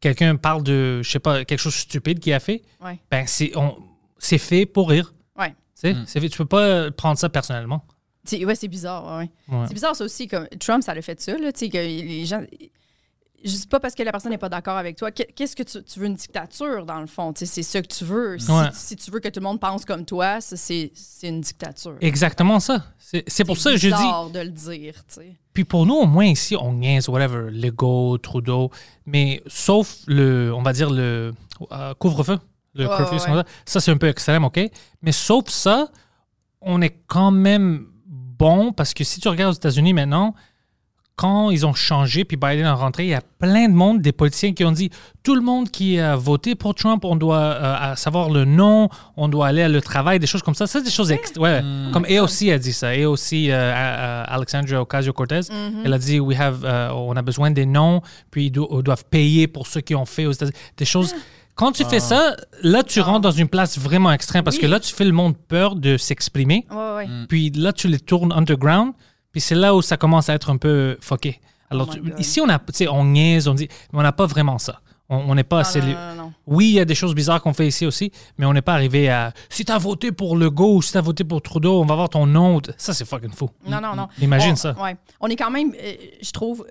Quelqu'un 0.00 0.36
parle 0.36 0.62
de, 0.62 1.00
je 1.02 1.10
sais 1.10 1.18
pas, 1.18 1.44
quelque 1.44 1.58
chose 1.60 1.74
de 1.74 1.78
stupide 1.78 2.18
qu'il 2.20 2.32
a 2.32 2.40
fait. 2.40 2.62
Ouais. 2.82 2.98
Ben, 3.10 3.24
c'est 3.26 3.56
on- 3.56 3.76
c'est 4.18 4.38
fait 4.38 4.66
pour 4.66 4.90
rire. 4.90 5.12
Ouais. 5.38 5.50
Mm. 5.82 6.04
c'est 6.06 6.20
fait- 6.20 6.28
tu 6.28 6.38
peux 6.38 6.46
pas 6.46 6.90
prendre 6.90 7.18
ça 7.18 7.28
personnellement. 7.28 7.84
C'est- 8.24 8.44
Ouais, 8.44 8.54
c'est 8.54 8.68
bizarre. 8.68 9.04
Ouais, 9.18 9.30
ouais. 9.48 9.56
Ouais. 9.58 9.64
C'est 9.68 9.74
bizarre, 9.74 9.94
ça 9.94 10.04
aussi. 10.04 10.26
Comme 10.28 10.48
Trump, 10.58 10.82
ça 10.82 10.94
l'a 10.94 11.02
fait 11.02 11.20
ça, 11.20 11.36
là. 11.36 11.52
Tu 11.52 11.60
sais, 11.60 11.68
que 11.68 11.76
les 11.78 12.24
gens. 12.24 12.42
Je 13.44 13.50
dis 13.50 13.66
pas 13.66 13.78
parce 13.78 13.94
que 13.94 14.02
la 14.02 14.10
personne 14.10 14.30
n'est 14.30 14.38
pas 14.38 14.48
d'accord 14.48 14.76
avec 14.78 14.96
toi. 14.96 15.10
Qu'est- 15.10 15.30
Qu'est-ce 15.34 15.54
que 15.54 15.62
tu, 15.62 15.82
tu 15.84 16.00
veux 16.00 16.06
une 16.06 16.14
dictature, 16.14 16.86
dans 16.86 17.00
le 17.00 17.06
fond? 17.06 17.32
C'est 17.36 17.62
ça 17.62 17.82
que 17.82 17.86
tu 17.86 18.04
veux. 18.04 18.38
Si, 18.38 18.50
Ouais. 18.50 18.68
si 18.72 18.96
tu 18.96 19.10
veux 19.10 19.20
que 19.20 19.28
tout 19.28 19.40
le 19.40 19.44
monde 19.44 19.60
pense 19.60 19.84
comme 19.84 20.04
toi, 20.06 20.40
c'est 20.40 20.90
une 21.22 21.40
dictature. 21.42 21.96
Exactement 22.00 22.58
ça. 22.58 22.82
C'est 23.26 23.44
pour 23.44 23.58
ça 23.58 23.72
que 23.72 23.76
je 23.76 23.88
dis. 23.88 24.32
de 24.32 24.40
le 24.40 24.50
dire. 24.50 24.94
Puis 25.52 25.64
pour 25.64 25.84
nous, 25.86 25.94
au 25.94 26.06
moins 26.06 26.24
ici, 26.24 26.56
on 26.56 26.72
niaise, 26.72 27.08
whatever, 27.08 27.50
Legault, 27.50 28.18
Trudeau, 28.18 28.70
mais 29.06 29.42
sauf 29.46 29.98
le, 30.06 30.52
on 30.54 30.62
va 30.62 30.72
dire 30.72 30.90
le 30.90 31.32
euh, 31.70 31.94
couvre-feu, 31.94 32.38
le 32.74 32.86
Ouais, 32.88 32.96
curfew, 32.96 33.30
ouais, 33.30 33.42
ça 33.64 33.78
c'est 33.80 33.90
un 33.92 33.96
peu 33.96 34.08
extrême, 34.08 34.44
OK? 34.44 34.58
Mais 35.02 35.12
sauf 35.12 35.48
ça, 35.48 35.90
on 36.60 36.80
est 36.82 36.96
quand 37.06 37.30
même 37.30 37.86
bon 38.06 38.72
parce 38.72 38.94
que 38.94 39.04
si 39.04 39.20
tu 39.20 39.28
regardes 39.28 39.52
aux 39.52 39.56
États-Unis 39.56 39.92
maintenant, 39.92 40.34
quand 41.16 41.50
ils 41.50 41.64
ont 41.64 41.74
changé, 41.74 42.24
puis 42.24 42.36
Biden 42.36 42.66
est 42.66 42.70
rentré, 42.70 43.04
il 43.04 43.10
y 43.10 43.14
a 43.14 43.20
plein 43.38 43.68
de 43.68 43.72
monde, 43.74 44.00
des 44.00 44.10
politiciens 44.10 44.52
qui 44.52 44.64
ont 44.64 44.72
dit 44.72 44.90
tout 45.22 45.36
le 45.36 45.40
monde 45.42 45.70
qui 45.70 45.98
a 46.00 46.16
voté 46.16 46.56
pour 46.56 46.74
Trump, 46.74 47.04
on 47.04 47.14
doit 47.14 47.36
euh, 47.38 47.94
savoir 47.94 48.30
le 48.30 48.44
nom, 48.44 48.88
on 49.16 49.28
doit 49.28 49.46
aller 49.46 49.62
à 49.62 49.68
le 49.68 49.80
travail, 49.80 50.18
des 50.18 50.26
choses 50.26 50.42
comme 50.42 50.54
ça. 50.56 50.66
Ça, 50.66 50.80
c'est 50.80 50.84
des 50.86 50.90
choses 50.90 51.12
ext- 51.12 51.38
ouais, 51.38 51.62
Comme 51.92 52.04
AOC 52.06 52.50
a 52.52 52.58
dit 52.58 52.72
ça. 52.72 52.88
AOC, 52.88 53.32
euh, 53.32 53.50
euh, 53.52 54.24
Alexandria 54.26 54.80
Ocasio-Cortez, 54.82 55.40
elle 55.84 55.92
a 55.92 55.98
dit 55.98 56.18
We 56.18 56.38
have, 56.40 56.64
euh, 56.64 56.90
on 56.90 57.14
a 57.14 57.22
besoin 57.22 57.52
des 57.52 57.66
noms, 57.66 58.00
puis 58.32 58.46
ils, 58.46 58.50
do- 58.50 58.68
ils 58.76 58.82
doivent 58.82 59.04
payer 59.08 59.46
pour 59.46 59.68
ceux 59.68 59.82
qui 59.82 59.94
ont 59.94 60.06
fait 60.06 60.26
aux 60.26 60.32
États-Unis. 60.32 60.56
Des 60.76 60.84
choses. 60.84 61.14
Quand 61.54 61.70
tu 61.70 61.84
fais 61.84 62.00
ça, 62.00 62.34
là, 62.64 62.82
tu 62.82 63.00
rentres 63.00 63.20
dans 63.20 63.30
une 63.30 63.46
place 63.46 63.78
vraiment 63.78 64.10
extrême 64.10 64.42
parce 64.42 64.58
que 64.58 64.66
là, 64.66 64.80
tu 64.80 64.92
fais 64.92 65.04
le 65.04 65.12
monde 65.12 65.36
peur 65.36 65.76
de 65.76 65.96
s'exprimer. 65.96 66.66
Ouais, 66.72 66.94
ouais. 66.96 67.08
Puis 67.28 67.50
là, 67.50 67.72
tu 67.72 67.86
les 67.86 68.00
tournes 68.00 68.32
underground. 68.32 68.94
Puis 69.34 69.40
c'est 69.40 69.56
là 69.56 69.74
où 69.74 69.82
ça 69.82 69.96
commence 69.96 70.28
à 70.28 70.34
être 70.34 70.48
un 70.48 70.56
peu 70.56 70.96
fucké. 71.00 71.40
Alors, 71.70 71.88
Oh 71.90 71.94
tu- 71.94 72.12
ici, 72.20 72.40
on, 72.40 72.48
a, 72.48 72.60
on 72.90 73.04
niaise, 73.04 73.48
on 73.48 73.54
dit, 73.54 73.66
mais 73.92 73.98
on 73.98 74.02
n'a 74.02 74.12
pas 74.12 74.26
vraiment 74.26 74.58
ça. 74.58 74.80
On 75.08 75.34
n'est 75.34 75.42
pas 75.42 75.56
Non, 75.56 75.60
assez. 75.62 75.80
non, 75.80 76.14
non. 76.16 76.32
Oui, 76.46 76.66
il 76.68 76.74
y 76.74 76.80
a 76.80 76.84
des 76.84 76.94
choses 76.94 77.14
bizarres 77.14 77.42
qu'on 77.42 77.52
fait 77.52 77.66
ici 77.66 77.84
aussi, 77.84 78.12
mais 78.38 78.46
on 78.46 78.52
n'est 78.52 78.62
pas 78.62 78.74
arrivé 78.74 79.10
à. 79.10 79.32
Si 79.50 79.64
tu 79.64 79.72
as 79.72 79.78
voté 79.78 80.12
pour 80.12 80.36
Legault 80.36 80.76
ou 80.76 80.82
si 80.82 80.92
tu 80.92 80.98
as 80.98 81.00
voté 81.00 81.24
pour 81.24 81.42
Trudeau, 81.42 81.82
on 81.82 81.84
va 81.84 81.94
voir 81.96 82.08
ton 82.08 82.26
nom. 82.26 82.60
Ça, 82.78 82.94
c'est 82.94 83.04
fucking 83.04 83.32
fou. 83.32 83.50
Non, 83.66 83.80
non, 83.80 83.94
non. 83.96 84.08
Imagine 84.22 84.52
On- 84.52 84.56
ça. 84.56 84.72
Ouais. 84.80 84.96
On 85.20 85.26
est 85.26 85.36
quand 85.36 85.50
même, 85.50 85.72
euh, 85.74 85.94
je 86.22 86.30
trouve, 86.30 86.64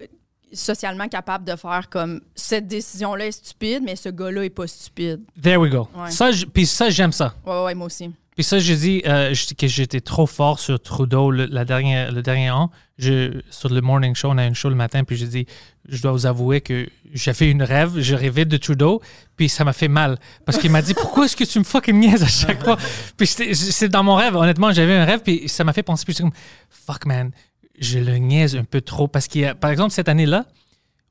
socialement 0.51 1.07
capable 1.07 1.45
de 1.45 1.55
faire 1.55 1.89
comme 1.89 2.21
cette 2.35 2.67
décision-là 2.67 3.27
est 3.27 3.31
stupide, 3.31 3.81
mais 3.83 3.95
ce 3.95 4.09
gars-là 4.09 4.45
est 4.45 4.49
pas 4.49 4.67
stupide. 4.67 5.21
There 5.41 5.57
we 5.57 5.69
go. 5.71 5.87
Ouais. 5.95 6.11
Ça, 6.11 6.31
j- 6.31 6.45
puis 6.45 6.65
ça, 6.65 6.89
j'aime 6.89 7.11
ça. 7.11 7.33
Ouais, 7.45 7.63
ouais, 7.65 7.75
moi 7.75 7.87
aussi. 7.87 8.11
Puis 8.35 8.43
ça, 8.43 8.59
j'ai 8.59 8.75
dit 8.75 9.01
euh, 9.05 9.33
que 9.57 9.67
j'étais 9.67 10.01
trop 10.01 10.25
fort 10.25 10.59
sur 10.59 10.79
Trudeau 10.79 11.31
le, 11.31 11.47
dernier 11.65 12.51
an. 12.51 12.71
Sur 12.99 13.69
le 13.69 13.81
morning 13.81 14.15
show, 14.15 14.29
on 14.31 14.37
a 14.37 14.45
une 14.45 14.55
show 14.55 14.69
le 14.69 14.75
matin, 14.75 15.03
puis 15.03 15.17
j'ai 15.17 15.27
dit, 15.27 15.45
je 15.87 16.01
dois 16.01 16.11
vous 16.11 16.25
avouer 16.25 16.61
que 16.61 16.87
j'ai 17.11 17.33
fait 17.33 17.49
une 17.49 17.63
rêve, 17.63 17.99
je 17.99 18.15
rêvais 18.15 18.45
de 18.45 18.57
Trudeau, 18.57 19.01
puis 19.35 19.49
ça 19.49 19.63
m'a 19.63 19.73
fait 19.73 19.87
mal. 19.87 20.17
Parce 20.45 20.57
qu'il 20.57 20.71
m'a 20.71 20.81
dit, 20.81 20.93
pourquoi 20.93 21.25
est-ce 21.25 21.35
que 21.35 21.43
tu 21.43 21.59
me 21.59 21.63
fucking 21.63 21.99
niaises 21.99 22.23
à 22.23 22.27
chaque 22.27 22.63
fois? 22.63 22.77
Puis 23.17 23.27
c'est 23.27 23.89
dans 23.89 24.03
mon 24.03 24.15
rêve, 24.15 24.35
honnêtement, 24.35 24.71
j'avais 24.71 24.95
un 24.95 25.05
rêve, 25.05 25.21
puis 25.21 25.49
ça 25.49 25.63
m'a 25.63 25.73
fait 25.73 25.83
penser, 25.83 26.05
puis 26.05 26.15
comme, 26.15 26.31
fuck 26.69 27.05
man, 27.05 27.31
je 27.79 27.99
le 27.99 28.17
niaise 28.17 28.55
un 28.55 28.63
peu 28.63 28.81
trop. 28.81 29.07
Parce 29.07 29.27
qu'il 29.27 29.41
y 29.41 29.45
a, 29.45 29.55
par 29.55 29.71
exemple, 29.71 29.91
cette 29.91 30.09
année-là, 30.09 30.45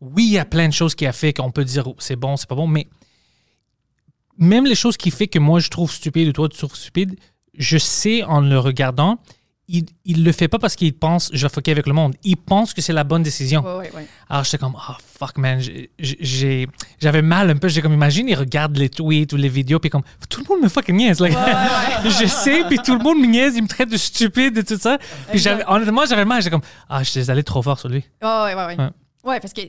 oui, 0.00 0.24
il 0.24 0.32
y 0.32 0.38
a 0.38 0.44
plein 0.44 0.68
de 0.68 0.72
choses 0.72 0.94
qu'il 0.94 1.06
a 1.06 1.12
fait 1.12 1.32
qu'on 1.32 1.50
peut 1.50 1.64
dire, 1.64 1.86
oh, 1.86 1.96
c'est 1.98 2.16
bon, 2.16 2.36
c'est 2.36 2.48
pas 2.48 2.54
bon, 2.54 2.66
mais 2.66 2.88
même 4.38 4.64
les 4.66 4.74
choses 4.74 4.96
qui 4.96 5.10
fait 5.10 5.26
que 5.28 5.38
moi 5.38 5.60
je 5.60 5.68
trouve 5.68 5.90
stupide 5.92 6.28
ou 6.28 6.32
toi 6.32 6.48
tu 6.48 6.58
trouves 6.58 6.74
stupide, 6.74 7.16
je 7.56 7.78
sais 7.78 8.22
en 8.22 8.40
le 8.40 8.58
regardant, 8.58 9.18
il, 9.68 9.84
il 10.04 10.24
le 10.24 10.32
fait 10.32 10.48
pas 10.48 10.58
parce 10.58 10.74
qu'il 10.74 10.92
pense 10.92 11.30
je 11.32 11.46
vais 11.46 11.52
fucker 11.52 11.70
avec 11.70 11.86
le 11.86 11.92
monde. 11.92 12.14
Il 12.24 12.36
pense 12.36 12.74
que 12.74 12.82
c'est 12.82 12.92
la 12.92 13.04
bonne 13.04 13.22
décision. 13.22 13.62
Ouais, 13.62 13.76
ouais, 13.86 13.92
ouais. 13.94 14.06
Alors 14.28 14.44
j'étais 14.44 14.58
comme, 14.58 14.74
oh 14.76 14.92
fuck 15.18 15.38
man, 15.38 15.60
J'ai- 15.98 16.68
j'avais 17.00 17.22
mal 17.22 17.48
un 17.48 17.56
peu. 17.56 17.68
J'ai 17.68 17.80
comme, 17.80 17.92
imagine, 17.92 18.28
il 18.28 18.34
regarde 18.34 18.76
les 18.76 18.88
tweets 18.88 19.32
ou 19.32 19.36
les 19.36 19.48
vidéos, 19.48 19.78
puis 19.78 19.88
comme, 19.88 20.02
tout 20.28 20.40
le 20.42 20.46
monde 20.52 20.64
me 20.64 20.68
fucking 20.68 20.96
niaise. 20.96 21.20
Like, 21.20 21.32
je 22.04 22.26
sais, 22.26 22.64
puis 22.68 22.78
tout 22.84 22.96
le 22.96 23.02
monde 23.02 23.18
me 23.20 23.26
niaise, 23.26 23.54
il 23.56 23.62
me 23.62 23.68
traite 23.68 23.90
de 23.90 23.96
stupide 23.96 24.58
et 24.58 24.64
tout 24.64 24.78
ça. 24.78 24.98
Puis 25.30 25.42
honnêtement, 25.66 26.04
j'avais 26.06 26.24
mal. 26.24 26.42
J'étais 26.42 26.50
comme, 26.50 26.62
ah, 26.88 27.02
je 27.02 27.08
suis 27.10 27.30
allé 27.30 27.44
trop 27.44 27.62
fort 27.62 27.78
sur 27.78 27.88
lui. 27.88 28.04
Ah, 28.20 28.44
ouais, 28.46 28.54
ouais, 28.54 28.66
ouais. 28.76 28.90
Ouais. 29.24 29.40
Parce 29.40 29.52
que 29.52 29.60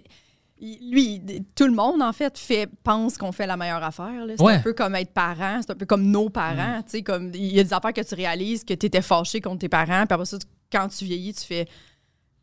lui, 0.92 1.22
tout 1.56 1.66
le 1.66 1.74
monde, 1.74 2.02
en 2.02 2.14
fait, 2.14 2.38
fait, 2.38 2.70
pense 2.84 3.18
qu'on 3.18 3.32
fait 3.32 3.46
la 3.48 3.58
meilleure 3.58 3.84
affaire. 3.84 4.26
C'est 4.38 4.42
Ouais. 4.44 4.54
un 4.56 4.60
peu 4.60 4.74
comme 4.74 4.96
être 4.96 5.12
parent, 5.14 5.60
c'est 5.62 5.72
un 5.72 5.76
peu 5.76 5.86
comme 5.86 6.04
nos 6.10 6.30
parents. 6.30 6.82
sais, 6.88 7.02
Comme, 7.02 7.32
il 7.34 7.54
y 7.54 7.60
a 7.60 7.64
des 7.64 7.74
affaires 7.74 7.94
que 7.94 8.02
tu 8.02 8.16
réalises 8.16 8.64
que 8.64 8.74
tu 8.74 8.86
étais 8.86 9.02
fâché 9.02 9.42
contre 9.42 9.60
tes 9.60 9.70
parents, 9.70 10.06
puis 10.06 10.14
après 10.14 10.26
ça, 10.26 10.38
tu- 10.40 10.48
quand 10.72 10.88
tu 10.88 11.06
vieillis, 11.06 11.34
tu 11.34 11.44
fais. 11.46 11.68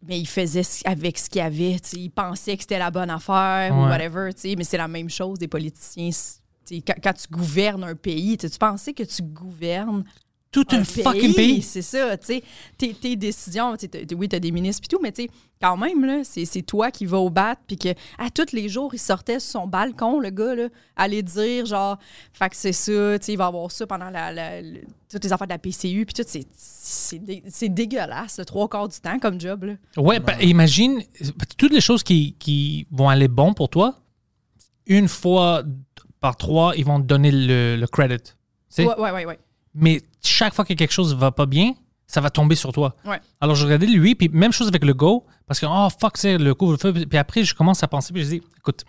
Mais 0.02 0.18
il 0.18 0.26
faisait 0.26 0.62
avec 0.86 1.18
ce 1.18 1.28
qu'il 1.28 1.42
avait. 1.42 1.76
Il 1.92 2.10
pensait 2.10 2.56
que 2.56 2.62
c'était 2.62 2.78
la 2.78 2.90
bonne 2.90 3.10
affaire 3.10 3.76
ou 3.76 3.82
whatever. 3.82 4.30
Mais 4.56 4.64
c'est 4.64 4.78
la 4.78 4.88
même 4.88 5.10
chose 5.10 5.38
des 5.38 5.48
politiciens. 5.48 6.08
Quand, 6.86 6.94
quand 7.02 7.12
tu 7.12 7.28
gouvernes 7.30 7.84
un 7.84 7.94
pays, 7.94 8.38
tu 8.38 8.48
pensais 8.58 8.92
que 8.94 9.02
tu 9.02 9.22
gouvernes 9.22 10.04
Tout 10.52 10.66
un, 10.72 10.78
un 10.80 10.84
fucking 11.04 11.32
pays. 11.34 11.62
C'est 11.62 11.80
ça, 11.82 12.16
tu 12.16 12.26
sais. 12.26 12.42
Tes, 12.76 12.92
tes 12.92 13.14
décisions, 13.14 13.76
tu 13.76 13.82
sais, 13.82 13.88
t'as- 14.06 14.16
oui, 14.16 14.28
tu 14.28 14.34
as 14.34 14.40
des 14.40 14.50
ministres 14.50 14.82
et 14.84 14.88
tout, 14.88 15.00
mais 15.00 15.12
tu 15.12 15.22
sais, 15.22 15.30
quand 15.62 15.76
même, 15.76 16.04
là, 16.04 16.22
c'est, 16.24 16.44
c'est 16.44 16.62
toi 16.62 16.90
qui 16.90 17.06
vas 17.06 17.18
au 17.18 17.30
bat, 17.30 17.54
puis 17.68 17.76
que, 17.76 17.90
à 18.18 18.30
tous 18.34 18.52
les 18.52 18.68
jours, 18.68 18.90
il 18.92 18.98
sortait 18.98 19.38
sur 19.38 19.60
son 19.60 19.66
balcon, 19.68 20.18
le 20.18 20.30
gars, 20.30 20.56
là, 20.56 20.68
aller 20.96 21.22
dire, 21.22 21.66
genre, 21.66 21.98
fait 22.32 22.48
que 22.48 22.56
c'est 22.56 22.72
ça, 22.72 23.18
tu 23.20 23.26
sais, 23.26 23.32
il 23.34 23.36
va 23.36 23.46
avoir 23.46 23.70
ça 23.70 23.86
pendant 23.86 24.10
la, 24.10 24.60
toutes 25.08 25.22
les 25.22 25.32
affaires 25.32 25.46
de 25.46 25.52
la 25.52 25.58
PCU, 25.58 26.04
puis 26.04 26.14
tout, 26.14 26.24
c'est, 26.26 26.46
c'est, 26.52 27.18
dé- 27.20 27.44
c'est 27.48 27.68
dégueulasse, 27.68 28.38
le 28.40 28.44
trois 28.44 28.68
quarts 28.68 28.88
du 28.88 28.98
temps 28.98 29.20
comme 29.20 29.40
job, 29.40 29.62
là. 29.62 29.74
Ouais, 29.96 30.18
bah, 30.18 30.42
imagine, 30.42 31.00
toutes 31.58 31.72
les 31.72 31.80
choses 31.80 32.02
qui, 32.02 32.34
qui 32.40 32.88
vont 32.90 33.08
aller 33.08 33.28
bon 33.28 33.54
pour 33.54 33.68
toi, 33.68 33.94
une 34.86 35.06
fois 35.06 35.62
par 36.18 36.34
trois, 36.36 36.74
ils 36.76 36.84
vont 36.84 37.00
te 37.00 37.06
donner 37.06 37.30
le, 37.30 37.76
le 37.76 37.86
credit. 37.86 38.32
Ouais, 38.78 38.98
ouais, 38.98 39.10
ouais, 39.12 39.26
ouais. 39.26 39.38
Mais 39.74 40.02
chaque 40.22 40.54
fois 40.54 40.64
que 40.64 40.74
quelque 40.74 40.92
chose 40.92 41.14
va 41.14 41.30
pas 41.30 41.46
bien, 41.46 41.74
ça 42.06 42.20
va 42.20 42.30
tomber 42.30 42.56
sur 42.56 42.72
toi. 42.72 42.96
Ouais. 43.04 43.20
Alors, 43.40 43.54
je 43.54 43.64
regardais 43.64 43.86
lui, 43.86 44.14
puis 44.14 44.28
même 44.28 44.52
chose 44.52 44.68
avec 44.68 44.84
le 44.84 44.94
go, 44.94 45.24
parce 45.46 45.60
que, 45.60 45.66
oh 45.68 45.88
fuck, 46.00 46.16
c'est 46.16 46.38
le 46.38 46.54
couvre-feu. 46.54 46.92
Puis 46.92 47.18
après, 47.18 47.44
je 47.44 47.54
commence 47.54 47.82
à 47.82 47.88
penser, 47.88 48.12
puis 48.12 48.24
je 48.24 48.28
dis, 48.28 48.42
écoute, 48.58 48.84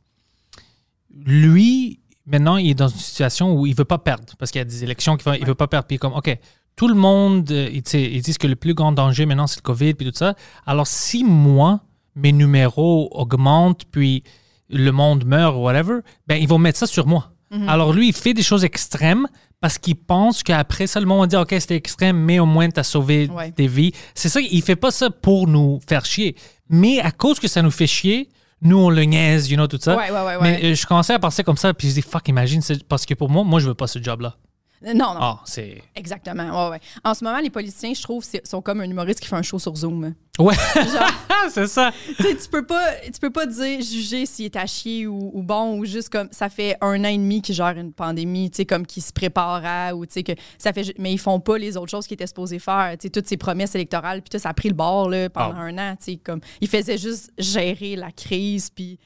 lui, 1.26 2.00
maintenant, 2.26 2.58
il 2.58 2.72
est 2.72 2.76
dans 2.76 2.88
une 2.88 2.98
situation 2.98 3.54
où 3.54 3.68
il 3.68 3.76
veut 3.76 3.86
pas 3.86 4.00
perdre, 4.00 4.34
parce 4.40 4.52
qu'il 4.52 4.60
y 4.60 4.64
a 4.64 4.66
des 4.66 4.84
élections 4.84 5.18
qu'il 5.18 5.32
veut, 5.32 5.38
il 5.40 5.46
veut 5.46 5.56
pas 5.56 5.68
perdre. 5.68 5.88
Puis 5.88 6.00
comme, 6.00 6.14
OK, 6.14 6.36
tout 6.76 6.88
le 6.88 6.96
monde, 6.96 7.52
euh, 7.52 7.70
ils, 7.72 7.84
ils 7.96 8.22
disent 8.22 8.40
que 8.40 8.48
le 8.48 8.56
plus 8.56 8.74
grand 8.74 8.92
danger 8.92 9.26
maintenant, 9.28 9.46
c'est 9.46 9.60
le 9.60 9.64
COVID, 9.64 9.94
puis 9.94 10.10
tout 10.10 10.18
ça. 10.18 10.36
Alors, 10.66 10.88
si 10.88 11.24
moi, 11.24 11.82
mes 12.16 12.32
numéros 12.32 13.10
augmentent, 13.12 13.86
puis 13.92 14.24
le 14.70 14.92
monde 14.92 15.26
meurt, 15.26 15.56
ou 15.56 15.60
whatever, 15.60 16.00
ben, 16.28 16.38
ils 16.38 16.48
vont 16.48 16.58
mettre 16.58 16.80
ça 16.80 16.88
sur 16.88 17.06
moi. 17.06 17.32
Alors, 17.68 17.92
lui, 17.92 18.08
il 18.08 18.14
fait 18.14 18.34
des 18.34 18.44
choses 18.44 18.64
extrêmes 18.64 19.28
parce 19.62 19.78
qu'il 19.78 19.96
pense 19.96 20.44
qu'après 20.44 20.88
ça, 20.88 21.00
le 21.00 21.06
monde 21.06 21.22
va 21.22 21.28
dire, 21.28 21.40
OK, 21.40 21.56
c'était 21.60 21.76
extrême, 21.76 22.18
mais 22.18 22.40
au 22.40 22.46
moins, 22.46 22.70
tu 22.70 22.80
as 22.80 22.84
sauvé 22.84 23.30
Ouais. 23.30 23.54
des 23.56 23.68
vies. 23.68 23.94
C'est 24.16 24.28
ça, 24.28 24.42
il 24.42 24.62
fait 24.62 24.76
pas 24.76 24.92
ça 24.92 25.10
pour 25.10 25.48
nous 25.48 25.80
faire 25.88 26.04
chier. 26.06 26.36
Mais 26.68 27.00
à 27.00 27.12
cause 27.12 27.40
que 27.40 27.48
ça 27.48 27.62
nous 27.62 27.72
fait 27.72 27.88
chier, 27.88 28.28
nous, 28.64 28.78
on 28.78 28.90
le 28.90 29.04
niaise, 29.04 29.50
you 29.50 29.56
know, 29.58 29.68
tout 29.68 29.80
ça. 29.82 29.96
Ouais, 29.96 30.12
ouais, 30.12 30.20
ouais, 30.22 30.38
Mais 30.42 30.60
euh, 30.64 30.76
je 30.76 30.86
commençais 30.86 31.14
à 31.14 31.20
penser 31.20 31.44
comme 31.44 31.58
ça, 31.58 31.74
puis 31.74 31.88
je 31.90 31.94
dis, 31.96 32.02
fuck, 32.02 32.28
imagine, 32.28 32.62
parce 32.90 33.06
que 33.06 33.14
pour 33.14 33.30
moi, 33.30 33.44
moi, 33.44 33.60
je 33.60 33.68
veux 33.68 33.74
pas 33.76 33.88
ce 33.88 34.02
job-là. 34.02 34.36
Non, 34.84 34.94
non. 35.14 35.20
Ah, 35.20 35.40
c'est. 35.46 35.82
Exactement. 35.96 36.66
Ouais, 36.66 36.72
ouais. 36.72 36.80
En 37.04 37.14
ce 37.14 37.24
moment, 37.24 37.40
les 37.40 37.50
politiciens, 37.52 37.94
je 37.94 38.02
trouve, 38.02 38.26
sont 38.44 38.62
comme 38.62 38.82
un 38.82 38.90
humoriste 38.90 39.20
qui 39.20 39.28
fait 39.28 39.36
un 39.36 39.42
show 39.44 39.60
sur 39.60 39.76
Zoom. 39.76 40.14
Ouais, 40.40 40.56
Genre, 40.76 41.12
c'est 41.50 41.68
ça. 41.68 41.92
tu 42.18 42.36
peux 42.50 42.66
pas, 42.66 42.94
tu 43.04 43.20
peux 43.20 43.30
pas 43.30 43.46
dire 43.46 43.82
juger 43.82 44.26
s'il 44.26 44.46
est 44.46 44.56
à 44.56 44.66
chier 44.66 45.06
ou, 45.06 45.30
ou 45.34 45.44
bon 45.44 45.78
ou 45.78 45.86
juste 45.86 46.10
comme 46.10 46.30
ça 46.32 46.50
fait 46.50 46.78
un 46.82 47.00
an 47.04 47.10
et 47.10 47.18
demi 47.18 47.42
qu'il 47.42 47.54
gère 47.54 47.78
une 47.78 47.94
pandémie, 47.94 48.50
tu 48.50 48.58
sais 48.58 48.66
comme 48.66 48.88
qu'il 48.88 49.04
se 49.04 49.12
prépare 49.14 49.62
à 49.66 49.94
ou 49.94 50.06
tu 50.06 50.14
sais 50.14 50.24
que 50.24 50.32
ça 50.58 50.72
fait, 50.74 50.94
mais 50.98 51.12
ils 51.14 51.20
font 51.20 51.40
pas 51.42 51.58
les 51.58 51.76
autres 51.78 51.92
choses 51.92 52.08
qu'ils 52.08 52.16
étaient 52.16 52.26
supposés 52.28 52.58
faire, 52.60 52.96
tu 52.98 53.04
sais 53.04 53.10
toutes 53.12 53.28
ces 53.28 53.38
promesses 53.38 53.76
électorales 53.76 54.22
puis 54.22 54.30
tout 54.30 54.40
ça 54.40 54.50
a 54.50 54.54
pris 54.54 54.70
le 54.70 54.76
bord 54.76 55.10
là 55.10 55.30
pendant 55.30 55.58
Ah. 55.58 55.64
un 55.64 55.78
an, 55.78 55.96
tu 55.98 56.14
sais 56.14 56.18
comme 56.18 56.40
il 56.62 56.70
faisait 56.70 56.98
juste 56.98 57.32
gérer 57.38 57.96
la 57.98 58.12
crise 58.12 58.70
puis 58.72 58.98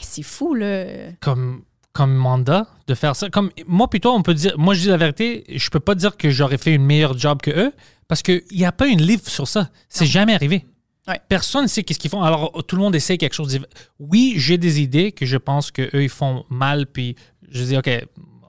c'est 0.00 0.22
fou 0.22 0.54
là. 0.54 1.10
Comme, 1.20 1.62
comme 1.92 2.14
mandat 2.14 2.66
de 2.86 2.94
faire 2.94 3.16
ça. 3.16 3.28
Comme 3.30 3.50
moi, 3.66 3.88
plutôt, 3.88 4.12
on 4.12 4.22
peut 4.22 4.34
dire. 4.34 4.56
Moi, 4.58 4.74
je 4.74 4.80
dis 4.82 4.88
la 4.88 4.96
vérité, 4.96 5.44
je 5.48 5.70
peux 5.70 5.80
pas 5.80 5.94
dire 5.94 6.16
que 6.16 6.30
j'aurais 6.30 6.58
fait 6.58 6.74
une 6.74 6.84
meilleure 6.84 7.18
job 7.18 7.40
que 7.42 7.50
eux 7.50 7.72
parce 8.08 8.22
qu'il 8.22 8.42
n'y 8.52 8.64
a 8.64 8.72
pas 8.72 8.86
une 8.88 9.02
livre 9.02 9.28
sur 9.28 9.46
ça. 9.48 9.70
C'est 9.88 10.06
jamais 10.06 10.34
arrivé. 10.34 10.66
Ouais. 11.08 11.20
Personne 11.28 11.62
ne 11.62 11.68
sait 11.68 11.82
qu'est-ce 11.82 11.98
qu'ils 11.98 12.10
font. 12.10 12.22
Alors, 12.22 12.52
tout 12.66 12.76
le 12.76 12.82
monde 12.82 12.94
essaie 12.94 13.16
quelque 13.18 13.34
chose. 13.34 13.52
de- 13.54 13.66
Oui, 13.98 14.34
j'ai 14.36 14.58
des 14.58 14.80
idées 14.80 15.12
que 15.12 15.26
je 15.26 15.36
pense 15.36 15.70
qu'eux, 15.70 15.90
ils 15.94 16.08
font 16.08 16.44
mal, 16.50 16.86
puis 16.86 17.16
je 17.50 17.62
dis, 17.64 17.76
OK, 17.76 17.88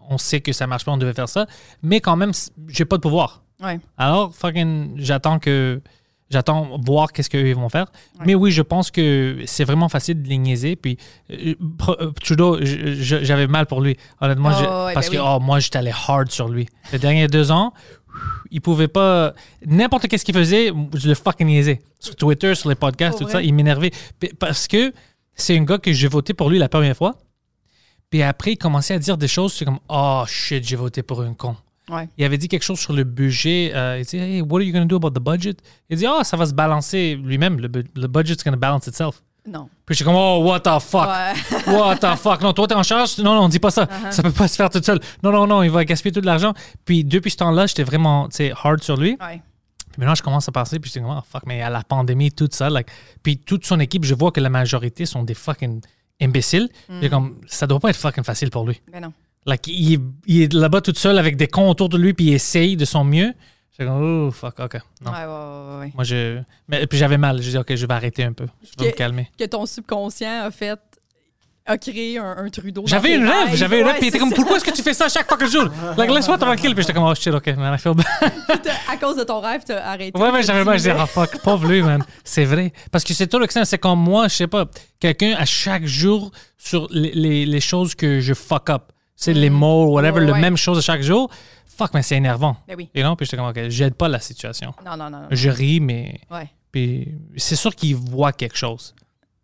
on 0.09 0.17
sait 0.17 0.41
que 0.41 0.51
ça 0.51 0.67
marche 0.67 0.85
pas, 0.85 0.91
on 0.91 0.97
devait 0.97 1.13
faire 1.13 1.29
ça, 1.29 1.47
mais 1.81 2.01
quand 2.01 2.15
même, 2.15 2.31
j'ai 2.67 2.85
pas 2.85 2.97
de 2.97 3.01
pouvoir. 3.01 3.43
Ouais. 3.63 3.79
Alors, 3.97 4.35
fucking, 4.35 4.93
j'attends 4.97 5.39
que. 5.39 5.81
J'attends 6.31 6.79
voir 6.83 7.11
qu'est-ce 7.11 7.29
qu'eux 7.29 7.47
ils 7.49 7.55
vont 7.55 7.69
faire. 7.69 7.87
Mais 8.25 8.33
oui, 8.35 8.51
je 8.51 8.61
pense 8.61 8.89
que 8.89 9.37
c'est 9.45 9.65
vraiment 9.65 9.89
facile 9.89 10.21
de 10.23 10.27
les 10.29 10.37
niaiser. 10.37 10.75
Puis 10.75 10.97
euh, 11.31 11.53
euh, 11.89 12.11
Trudeau, 12.23 12.57
j'avais 12.61 13.47
mal 13.47 13.65
pour 13.65 13.81
lui. 13.81 13.97
Honnêtement, 14.21 14.49
Oh, 14.53 14.59
je- 14.59 14.93
parce 14.93 15.09
ben 15.09 15.17
que 15.17 15.21
oui. 15.21 15.27
oh, 15.35 15.39
moi, 15.41 15.59
j'étais 15.59 15.77
allé 15.77 15.91
hard 16.07 16.31
sur 16.31 16.47
lui. 16.47 16.67
Les 16.93 16.99
derniers 16.99 17.27
deux 17.27 17.51
ans, 17.51 17.73
il 18.49 18.61
pouvait 18.61 18.87
pas. 18.87 19.33
N'importe 19.65 20.07
qu'est-ce 20.07 20.23
qu'il 20.25 20.35
faisait, 20.35 20.71
je 20.95 21.07
le 21.09 21.15
fucking 21.15 21.47
niaisais. 21.47 21.81
Sur 21.99 22.15
Twitter, 22.15 22.55
sur 22.55 22.69
les 22.69 22.75
podcasts, 22.75 23.17
Oh, 23.21 23.25
tout 23.25 23.29
ça, 23.29 23.41
il 23.41 23.53
m'énervait. 23.53 23.91
Parce 24.39 24.67
que 24.67 24.93
c'est 25.35 25.57
un 25.57 25.63
gars 25.63 25.77
que 25.77 25.91
j'ai 25.93 26.07
voté 26.07 26.33
pour 26.33 26.49
lui 26.49 26.57
la 26.59 26.69
première 26.69 26.95
fois. 26.95 27.15
Puis 28.09 28.21
après, 28.23 28.53
il 28.53 28.57
commençait 28.57 28.93
à 28.93 28.99
dire 28.99 29.17
des 29.17 29.27
choses, 29.29 29.53
c'est 29.53 29.65
comme 29.65 29.79
Oh 29.89 30.23
shit, 30.27 30.63
j'ai 30.65 30.75
voté 30.75 31.03
pour 31.03 31.21
un 31.21 31.33
con. 31.33 31.55
Ouais. 31.91 32.07
Il 32.17 32.23
avait 32.25 32.37
dit 32.37 32.47
quelque 32.47 32.63
chose 32.63 32.79
sur 32.79 32.93
le 32.93 33.03
budget. 33.03 33.71
euh, 33.75 33.99
il 33.99 34.05
dit 34.05 34.17
Hey, 34.17 34.41
what 34.41 34.59
are 34.59 34.63
you 34.63 34.71
going 34.73 34.87
to 34.87 34.87
do 34.87 34.95
about 34.95 35.11
the 35.11 35.23
budget? 35.23 35.57
Il 35.89 35.97
dit 35.97 36.05
Oh, 36.07 36.23
ça 36.23 36.37
va 36.37 36.45
se 36.45 36.53
balancer 36.53 37.15
lui-même. 37.21 37.59
Le, 37.59 37.67
le 37.67 38.07
budget's 38.07 38.43
going 38.43 38.53
to 38.53 38.59
balance 38.59 38.87
itself. 38.87 39.21
Non. 39.47 39.67
Puis 39.85 39.95
j'étais 39.95 40.05
comme 40.05 40.15
Oh, 40.15 40.41
what 40.45 40.61
the 40.61 40.79
fuck? 40.79 41.07
Ouais. 41.07 41.73
What 41.73 41.97
the 41.97 42.15
fuck? 42.17 42.41
Non, 42.41 42.53
toi, 42.53 42.67
t'es 42.67 42.75
en 42.75 42.83
charge? 42.83 43.17
Non, 43.17 43.35
non, 43.35 43.41
on 43.43 43.49
dit 43.49 43.59
pas 43.59 43.71
ça. 43.71 43.85
Uh-huh. 43.85 44.11
Ça 44.11 44.23
peut 44.23 44.31
pas 44.31 44.47
se 44.47 44.55
faire 44.55 44.69
tout 44.69 44.81
seul. 44.83 44.99
Non, 45.23 45.31
non, 45.31 45.47
non, 45.47 45.63
il 45.63 45.71
va 45.71 45.83
gaspiller 45.83 46.11
tout 46.13 46.21
de 46.21 46.25
l'argent. 46.27 46.53
Puis 46.85 47.03
depuis 47.03 47.31
ce 47.31 47.37
temps-là, 47.37 47.65
j'étais 47.67 47.83
vraiment, 47.83 48.29
tu 48.29 48.37
sais, 48.37 48.53
hard 48.63 48.81
sur 48.83 48.97
lui. 48.97 49.17
Ouais. 49.19 49.41
Puis 49.91 49.99
maintenant, 49.99 50.15
je 50.15 50.23
commence 50.23 50.47
à 50.47 50.53
penser, 50.53 50.79
puis 50.79 50.89
je 50.93 50.99
dis, 50.99 51.05
oh, 51.05 51.19
fuck, 51.29 51.41
mais 51.45 51.61
à 51.61 51.69
la 51.69 51.83
pandémie, 51.83 52.31
tout 52.31 52.47
ça, 52.51 52.69
like, 52.69 52.87
puis 53.23 53.37
toute 53.37 53.65
son 53.65 53.77
équipe, 53.81 54.05
je 54.05 54.13
vois 54.15 54.31
que 54.31 54.39
la 54.39 54.49
majorité 54.49 55.05
sont 55.05 55.23
des 55.23 55.33
fucking 55.33 55.81
imbéciles. 56.21 56.69
J'ai 57.01 57.09
comme, 57.09 57.41
ça 57.47 57.67
doit 57.67 57.79
pas 57.79 57.89
être 57.89 57.97
fucking 57.97 58.23
facile 58.23 58.51
pour 58.51 58.65
lui. 58.65 58.79
Ben 58.89 59.01
non. 59.01 59.11
Like, 59.45 59.67
il, 59.67 59.93
est- 59.93 59.99
il 60.27 60.41
est 60.43 60.53
là-bas 60.53 60.81
tout 60.81 60.93
seul 60.95 61.17
avec 61.17 61.35
des 61.35 61.47
cons 61.47 61.69
autour 61.69 61.89
de 61.89 61.97
lui, 61.97 62.13
puis 62.13 62.25
il 62.27 62.33
essaye 62.33 62.75
de 62.77 62.85
son 62.85 63.03
mieux. 63.03 63.33
J'ai 63.79 63.85
comme, 63.85 64.27
oh, 64.27 64.31
fuck, 64.31 64.59
ok. 64.59 64.77
Non. 65.03 65.11
Ouais, 65.11 65.17
ouais, 65.19 65.25
ouais, 65.25 65.79
ouais. 65.85 65.91
Moi, 65.95 66.03
je. 66.03 66.39
Mais, 66.67 66.85
puis 66.85 66.97
j'avais 66.99 67.17
mal. 67.17 67.41
Je 67.41 67.49
dis, 67.49 67.57
ok, 67.57 67.73
je 67.75 67.85
vais 67.85 67.93
arrêter 67.93 68.23
un 68.23 68.33
peu. 68.33 68.45
Je 68.61 68.69
vais 68.83 68.89
Que- 68.89 68.91
me 68.93 68.97
calmer. 68.97 69.29
Que 69.39 69.45
ton 69.45 69.65
subconscient 69.65 70.43
a 70.45 70.51
fait 70.51 70.79
a 71.65 71.77
créé 71.77 72.17
un, 72.17 72.37
un 72.37 72.49
Trudeau. 72.49 72.83
J'avais 72.87 73.15
une 73.15 73.27
rêve, 73.27 73.53
j'avais 73.55 73.79
une 73.81 73.85
rêve, 73.87 73.97
puis 73.99 74.07
était 74.07 74.17
comme, 74.17 74.33
pourquoi 74.33 74.57
est-ce 74.57 74.65
que 74.65 74.71
tu 74.71 74.81
fais 74.81 74.95
ça 74.95 75.07
chaque 75.09 75.27
fois 75.27 75.37
que 75.37 75.45
je 75.45 75.51
joue? 75.51 75.69
Like, 75.95 76.09
laisse-moi 76.11 76.37
tranquille, 76.39 76.73
puis 76.73 76.81
j'étais 76.83 76.93
comme, 76.93 77.03
oh 77.03 77.13
shit, 77.13 77.33
ok, 77.33 77.47
man, 77.55 77.73
I 77.75 77.77
feel 77.77 77.93
bad. 77.93 78.05
à 78.91 78.97
cause 78.97 79.15
de 79.15 79.23
ton 79.23 79.39
rêve, 79.39 79.61
t'as 79.65 79.77
arrêté. 79.85 80.19
Ouais, 80.19 80.25
ouais, 80.31 80.41
T'as 80.41 80.47
j'avais 80.47 80.59
dit, 80.61 80.65
mal, 80.65 80.79
je 80.79 80.89
mais- 80.89 80.95
ah 80.99 81.05
fuck, 81.05 81.39
pauvre 81.43 81.67
lui, 81.67 81.83
man. 81.83 82.03
C'est 82.23 82.45
vrai. 82.45 82.73
Parce 82.91 83.03
que 83.03 83.13
c'est 83.13 83.27
tout 83.27 83.37
le 83.37 83.45
c'est 83.63 83.77
comme 83.77 83.99
moi, 83.99 84.27
je 84.27 84.35
sais 84.37 84.47
pas, 84.47 84.65
quelqu'un 84.99 85.35
à 85.37 85.45
chaque 85.45 85.85
jour 85.85 86.31
sur 86.57 86.87
les, 86.89 87.11
les, 87.11 87.45
les 87.45 87.61
choses 87.61 87.93
que 87.93 88.19
je 88.19 88.33
fuck 88.33 88.69
up. 88.71 88.91
C'est 89.21 89.33
les 89.33 89.51
mots, 89.51 89.85
whatever. 89.91 90.19
Ouais, 90.19 90.25
le 90.25 90.33
même 90.33 90.57
chose 90.57 90.79
à 90.79 90.81
chaque 90.81 91.03
jour. 91.03 91.29
Fuck, 91.67 91.93
mais 91.93 92.01
c'est 92.01 92.15
énervant. 92.15 92.57
Ben 92.67 92.75
oui. 92.75 92.89
Et 92.95 93.03
non, 93.03 93.15
puis 93.15 93.27
j'étais 93.27 93.37
comme, 93.37 93.49
ok, 93.49 93.69
j'aide 93.69 93.93
pas 93.93 94.07
la 94.07 94.19
situation. 94.19 94.73
Non, 94.83 94.97
non, 94.97 95.11
non. 95.11 95.21
non. 95.21 95.27
Je 95.29 95.49
ris, 95.49 95.79
mais. 95.79 96.19
Ouais. 96.31 96.49
Puis 96.71 97.07
c'est 97.37 97.55
sûr 97.55 97.75
qu'il 97.75 97.95
voit 97.95 98.33
quelque 98.33 98.57
chose. 98.57 98.95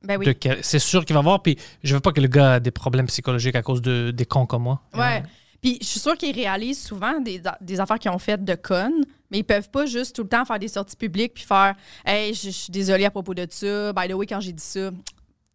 Ben 0.03 0.17
oui. 0.17 0.35
C'est 0.61 0.79
sûr 0.79 1.05
qu'il 1.05 1.13
va 1.15 1.21
voir, 1.21 1.43
puis 1.43 1.57
je 1.83 1.93
veux 1.93 1.99
pas 1.99 2.11
que 2.11 2.21
le 2.21 2.27
gars 2.27 2.57
ait 2.57 2.59
des 2.59 2.71
problèmes 2.71 3.05
psychologiques 3.05 3.55
à 3.55 3.61
cause 3.61 3.81
de, 3.81 4.09
des 4.09 4.25
cons 4.25 4.47
comme 4.47 4.63
moi. 4.63 4.81
Ouais. 4.95 5.21
Puis 5.61 5.77
je 5.81 5.85
suis 5.85 5.99
sûre 5.99 6.17
qu'ils 6.17 6.35
réalisent 6.35 6.83
souvent 6.83 7.19
des, 7.19 7.41
des 7.61 7.79
affaires 7.79 7.99
qu'ils 7.99 8.11
ont 8.11 8.19
faites 8.19 8.43
de 8.43 8.55
connes, 8.55 9.03
mais 9.29 9.39
ils 9.39 9.43
peuvent 9.43 9.69
pas 9.69 9.85
juste 9.85 10.15
tout 10.15 10.23
le 10.23 10.29
temps 10.29 10.45
faire 10.45 10.59
des 10.59 10.67
sorties 10.67 10.95
publiques 10.95 11.33
puis 11.35 11.43
faire 11.43 11.75
Hey, 12.05 12.33
je 12.33 12.47
je 12.47 12.49
suis 12.49 12.71
désolée 12.71 13.05
à 13.05 13.11
propos 13.11 13.33
de 13.33 13.45
ça. 13.49 13.93
By 13.93 14.07
the 14.07 14.13
way, 14.13 14.25
quand 14.25 14.39
j'ai 14.39 14.53
dit 14.53 14.63
ça, 14.63 14.91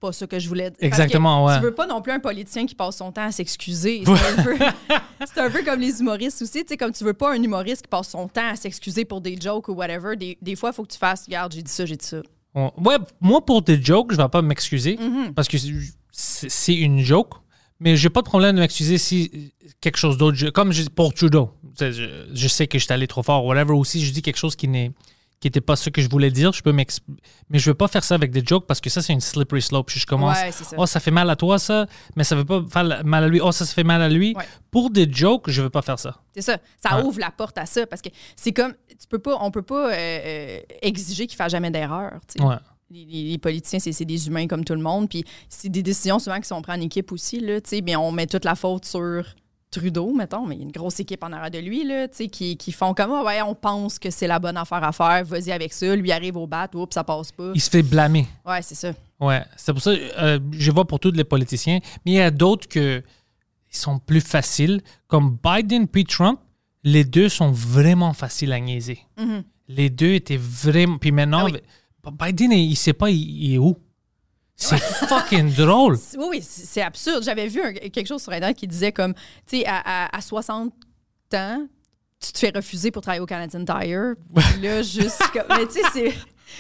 pas 0.02 0.12
ça 0.12 0.26
que 0.26 0.38
je 0.38 0.48
voulais 0.48 0.70
dire. 0.70 0.78
Exactement, 0.80 1.44
ouais. 1.46 1.56
Tu 1.56 1.62
veux 1.62 1.74
pas 1.74 1.86
non 1.86 2.02
plus 2.02 2.12
un 2.12 2.18
politicien 2.18 2.66
qui 2.66 2.74
passe 2.74 2.96
son 2.96 3.12
temps 3.12 3.24
à 3.26 3.32
s'excuser. 3.32 4.02
C'est 5.24 5.40
un, 5.40 5.46
un 5.46 5.50
peu 5.50 5.62
comme 5.64 5.80
les 5.80 6.00
humoristes 6.00 6.42
aussi. 6.42 6.64
Tu 6.64 6.68
sais, 6.70 6.76
comme 6.76 6.92
tu 6.92 7.04
veux 7.04 7.14
pas 7.14 7.32
un 7.32 7.42
humoriste 7.42 7.82
qui 7.82 7.88
passe 7.88 8.08
son 8.08 8.28
temps 8.28 8.50
à 8.50 8.56
s'excuser 8.56 9.04
pour 9.04 9.20
des 9.20 9.38
jokes 9.40 9.68
ou 9.68 9.72
whatever. 9.72 10.16
Des, 10.16 10.36
des 10.42 10.56
fois, 10.56 10.70
il 10.70 10.74
faut 10.74 10.82
que 10.82 10.92
tu 10.92 10.98
fasses 10.98 11.24
Regarde, 11.26 11.52
j'ai 11.54 11.62
dit 11.62 11.70
ça, 11.70 11.86
j'ai 11.86 11.96
dit 11.96 12.04
ça. 12.04 12.18
Ouais, 12.54 12.96
moi, 13.20 13.44
pour 13.44 13.62
des 13.62 13.82
jokes, 13.82 14.12
je 14.12 14.16
vais 14.16 14.28
pas 14.28 14.42
m'excuser 14.42 14.96
Mm-hmm. 14.96 15.32
parce 15.32 15.48
que 15.48 15.56
c'est 16.10 16.74
une 16.74 17.00
joke, 17.00 17.34
mais 17.80 17.96
j'ai 17.96 18.10
pas 18.10 18.20
de 18.20 18.26
problème 18.26 18.56
de 18.56 18.60
m'excuser 18.60 18.98
si 18.98 19.52
quelque 19.80 19.96
chose 19.96 20.18
d'autre. 20.18 20.50
Comme 20.50 20.72
pour 20.94 21.14
Trudeau, 21.14 21.50
je, 21.80 22.26
je 22.32 22.48
sais 22.48 22.66
que 22.66 22.78
je 22.78 22.84
suis 22.84 22.92
allé 22.92 23.06
trop 23.06 23.22
fort, 23.22 23.44
whatever, 23.46 23.72
ou 23.72 23.84
si 23.84 24.04
je 24.04 24.12
dis 24.12 24.20
quelque 24.20 24.36
chose 24.36 24.56
qui 24.56 24.68
n'est 24.68 24.90
qui 25.42 25.48
n'était 25.48 25.60
pas 25.60 25.74
ce 25.74 25.90
que 25.90 26.00
je 26.00 26.08
voulais 26.08 26.30
dire, 26.30 26.52
je 26.52 26.62
peux 26.62 26.72
mais 26.72 26.86
je 27.58 27.68
veux 27.68 27.74
pas 27.74 27.88
faire 27.88 28.04
ça 28.04 28.14
avec 28.14 28.30
des 28.30 28.44
jokes 28.46 28.64
parce 28.64 28.80
que 28.80 28.88
ça, 28.88 29.02
c'est 29.02 29.12
une 29.12 29.20
slippery 29.20 29.60
slope. 29.60 29.90
Je 29.90 30.06
commence, 30.06 30.38
Ouais, 30.40 30.52
c'est 30.52 30.62
ça. 30.62 30.76
oh, 30.78 30.86
ça 30.86 31.00
fait 31.00 31.10
mal 31.10 31.28
à 31.28 31.34
toi, 31.34 31.58
ça, 31.58 31.86
mais 32.14 32.22
ça 32.22 32.36
veut 32.36 32.44
pas 32.44 32.62
faire 32.70 33.04
mal 33.04 33.24
à 33.24 33.26
lui. 33.28 33.40
Oh, 33.42 33.50
ça, 33.50 33.66
ça 33.66 33.74
fait 33.74 33.82
mal 33.82 34.00
à 34.00 34.08
lui. 34.08 34.34
Ouais. 34.36 34.44
Pour 34.70 34.88
des 34.90 35.10
jokes, 35.12 35.50
je 35.50 35.60
veux 35.62 35.68
pas 35.70 35.82
faire 35.82 35.98
ça. 35.98 36.16
C'est 36.32 36.42
ça. 36.42 36.58
Ça 36.80 36.96
Ouais. 36.96 37.02
ouvre 37.02 37.18
la 37.18 37.32
porte 37.32 37.58
à 37.58 37.66
ça 37.66 37.86
parce 37.88 38.00
que 38.00 38.08
c'est 38.36 38.52
comme 38.52 38.72
tu 38.88 39.08
peux 39.08 39.18
pas, 39.18 39.36
on 39.40 39.50
peut 39.50 39.62
pas 39.62 39.90
euh, 39.92 39.96
euh, 39.96 40.60
exiger 40.80 41.26
qu'il 41.26 41.36
fasse 41.36 41.50
jamais 41.50 41.72
d'erreur. 41.72 42.12
Les, 42.90 43.04
les- 43.04 43.24
les 43.32 43.38
politiciens, 43.38 43.80
c'est 43.80 44.04
des 44.04 44.28
humains 44.28 44.46
comme 44.46 44.64
tout 44.64 44.74
le 44.74 44.80
monde. 44.82 45.08
Puis 45.08 45.24
c'est 45.48 45.68
des 45.70 45.82
décisions 45.82 46.18
souvent 46.20 46.38
qui 46.38 46.46
sont 46.46 46.62
prises 46.62 46.78
en 46.78 46.80
équipe 46.80 47.10
aussi. 47.10 47.40
Là, 47.40 47.60
tu 47.60 47.70
sais. 47.70 47.80
bien, 47.80 47.98
on 47.98 48.12
met 48.12 48.26
toute 48.26 48.44
la 48.44 48.54
faute 48.54 48.84
sur 48.84 49.24
Trudeau, 49.72 50.12
mettons, 50.12 50.46
mais 50.46 50.54
il 50.54 50.58
y 50.58 50.60
a 50.60 50.64
une 50.66 50.70
grosse 50.70 51.00
équipe 51.00 51.24
en 51.24 51.32
arrière 51.32 51.50
de 51.50 51.58
lui 51.58 51.82
là, 51.82 52.06
tu 52.06 52.16
sais, 52.18 52.28
qui, 52.28 52.56
qui 52.56 52.70
font 52.72 52.92
comme 52.94 53.10
Ah 53.10 53.24
ouais, 53.24 53.42
on 53.42 53.54
pense 53.54 53.98
que 53.98 54.10
c'est 54.10 54.26
la 54.26 54.38
bonne 54.38 54.56
affaire 54.56 54.84
à 54.84 54.92
faire, 54.92 55.24
vas-y 55.24 55.50
avec 55.50 55.72
ça. 55.72 55.96
Lui 55.96 56.12
arrive 56.12 56.36
au 56.36 56.46
bat, 56.46 56.68
oups, 56.74 56.94
ça 56.94 57.02
passe 57.02 57.32
pas. 57.32 57.52
Il 57.54 57.60
se 57.60 57.70
fait 57.70 57.82
blâmer. 57.82 58.28
Ouais, 58.46 58.60
c'est 58.62 58.74
ça. 58.74 58.92
Ouais, 59.18 59.42
c'est 59.56 59.72
pour 59.72 59.82
ça 59.82 59.90
euh, 59.90 60.38
je 60.52 60.70
vois 60.70 60.84
pour 60.84 61.00
tous 61.00 61.12
les 61.12 61.24
politiciens, 61.24 61.78
mais 62.04 62.12
il 62.12 62.14
y 62.14 62.20
a 62.20 62.30
d'autres 62.30 62.68
que 62.68 63.02
ils 63.72 63.76
sont 63.76 63.98
plus 63.98 64.20
faciles, 64.20 64.82
comme 65.06 65.38
Biden 65.42 65.88
puis 65.88 66.04
Trump. 66.04 66.38
Les 66.84 67.04
deux 67.04 67.28
sont 67.28 67.50
vraiment 67.50 68.12
faciles 68.12 68.52
à 68.52 68.60
niaiser. 68.60 68.98
Mhm. 69.16 69.44
Les 69.68 69.88
deux 69.88 70.14
étaient 70.14 70.36
vraiment. 70.36 70.98
Puis 70.98 71.12
maintenant, 71.12 71.46
Ah 72.04 72.10
Biden, 72.10 72.52
il, 72.52 72.72
il 72.72 72.76
sait 72.76 72.92
pas 72.92 73.08
il, 73.10 73.16
il 73.16 73.54
est 73.54 73.58
où. 73.58 73.78
C'est 74.62 75.06
fucking 75.06 75.52
drôle. 75.54 75.98
C'est- 75.98 76.16
Oui, 76.18 76.26
oui, 76.30 76.42
c'est 76.42 76.66
c'est 76.66 76.82
absurde. 76.82 77.22
J'avais 77.24 77.46
vu 77.48 77.60
un- 77.62 77.72
quelque 77.72 78.06
chose 78.06 78.22
sur 78.22 78.32
Internet 78.32 78.56
qui 78.56 78.66
disait 78.66 78.92
comme, 78.92 79.14
tu 79.46 79.58
sais, 79.58 79.66
à, 79.66 80.06
à- 80.06 80.16
à 80.16 80.20
60 80.20 80.72
ans, 81.34 81.66
tu 82.20 82.32
te 82.32 82.38
fais 82.38 82.52
refuser 82.54 82.90
pour 82.90 83.02
travailler 83.02 83.20
au 83.20 83.26
Canadian 83.26 83.64
Tire. 83.64 84.14
Puis 84.34 84.60
là, 84.62 84.82
juste 84.82 85.20
comme... 85.32 85.42
Mais 85.56 85.66
tu 85.66 85.72
sais, 85.74 85.80
c'est... 85.92 86.12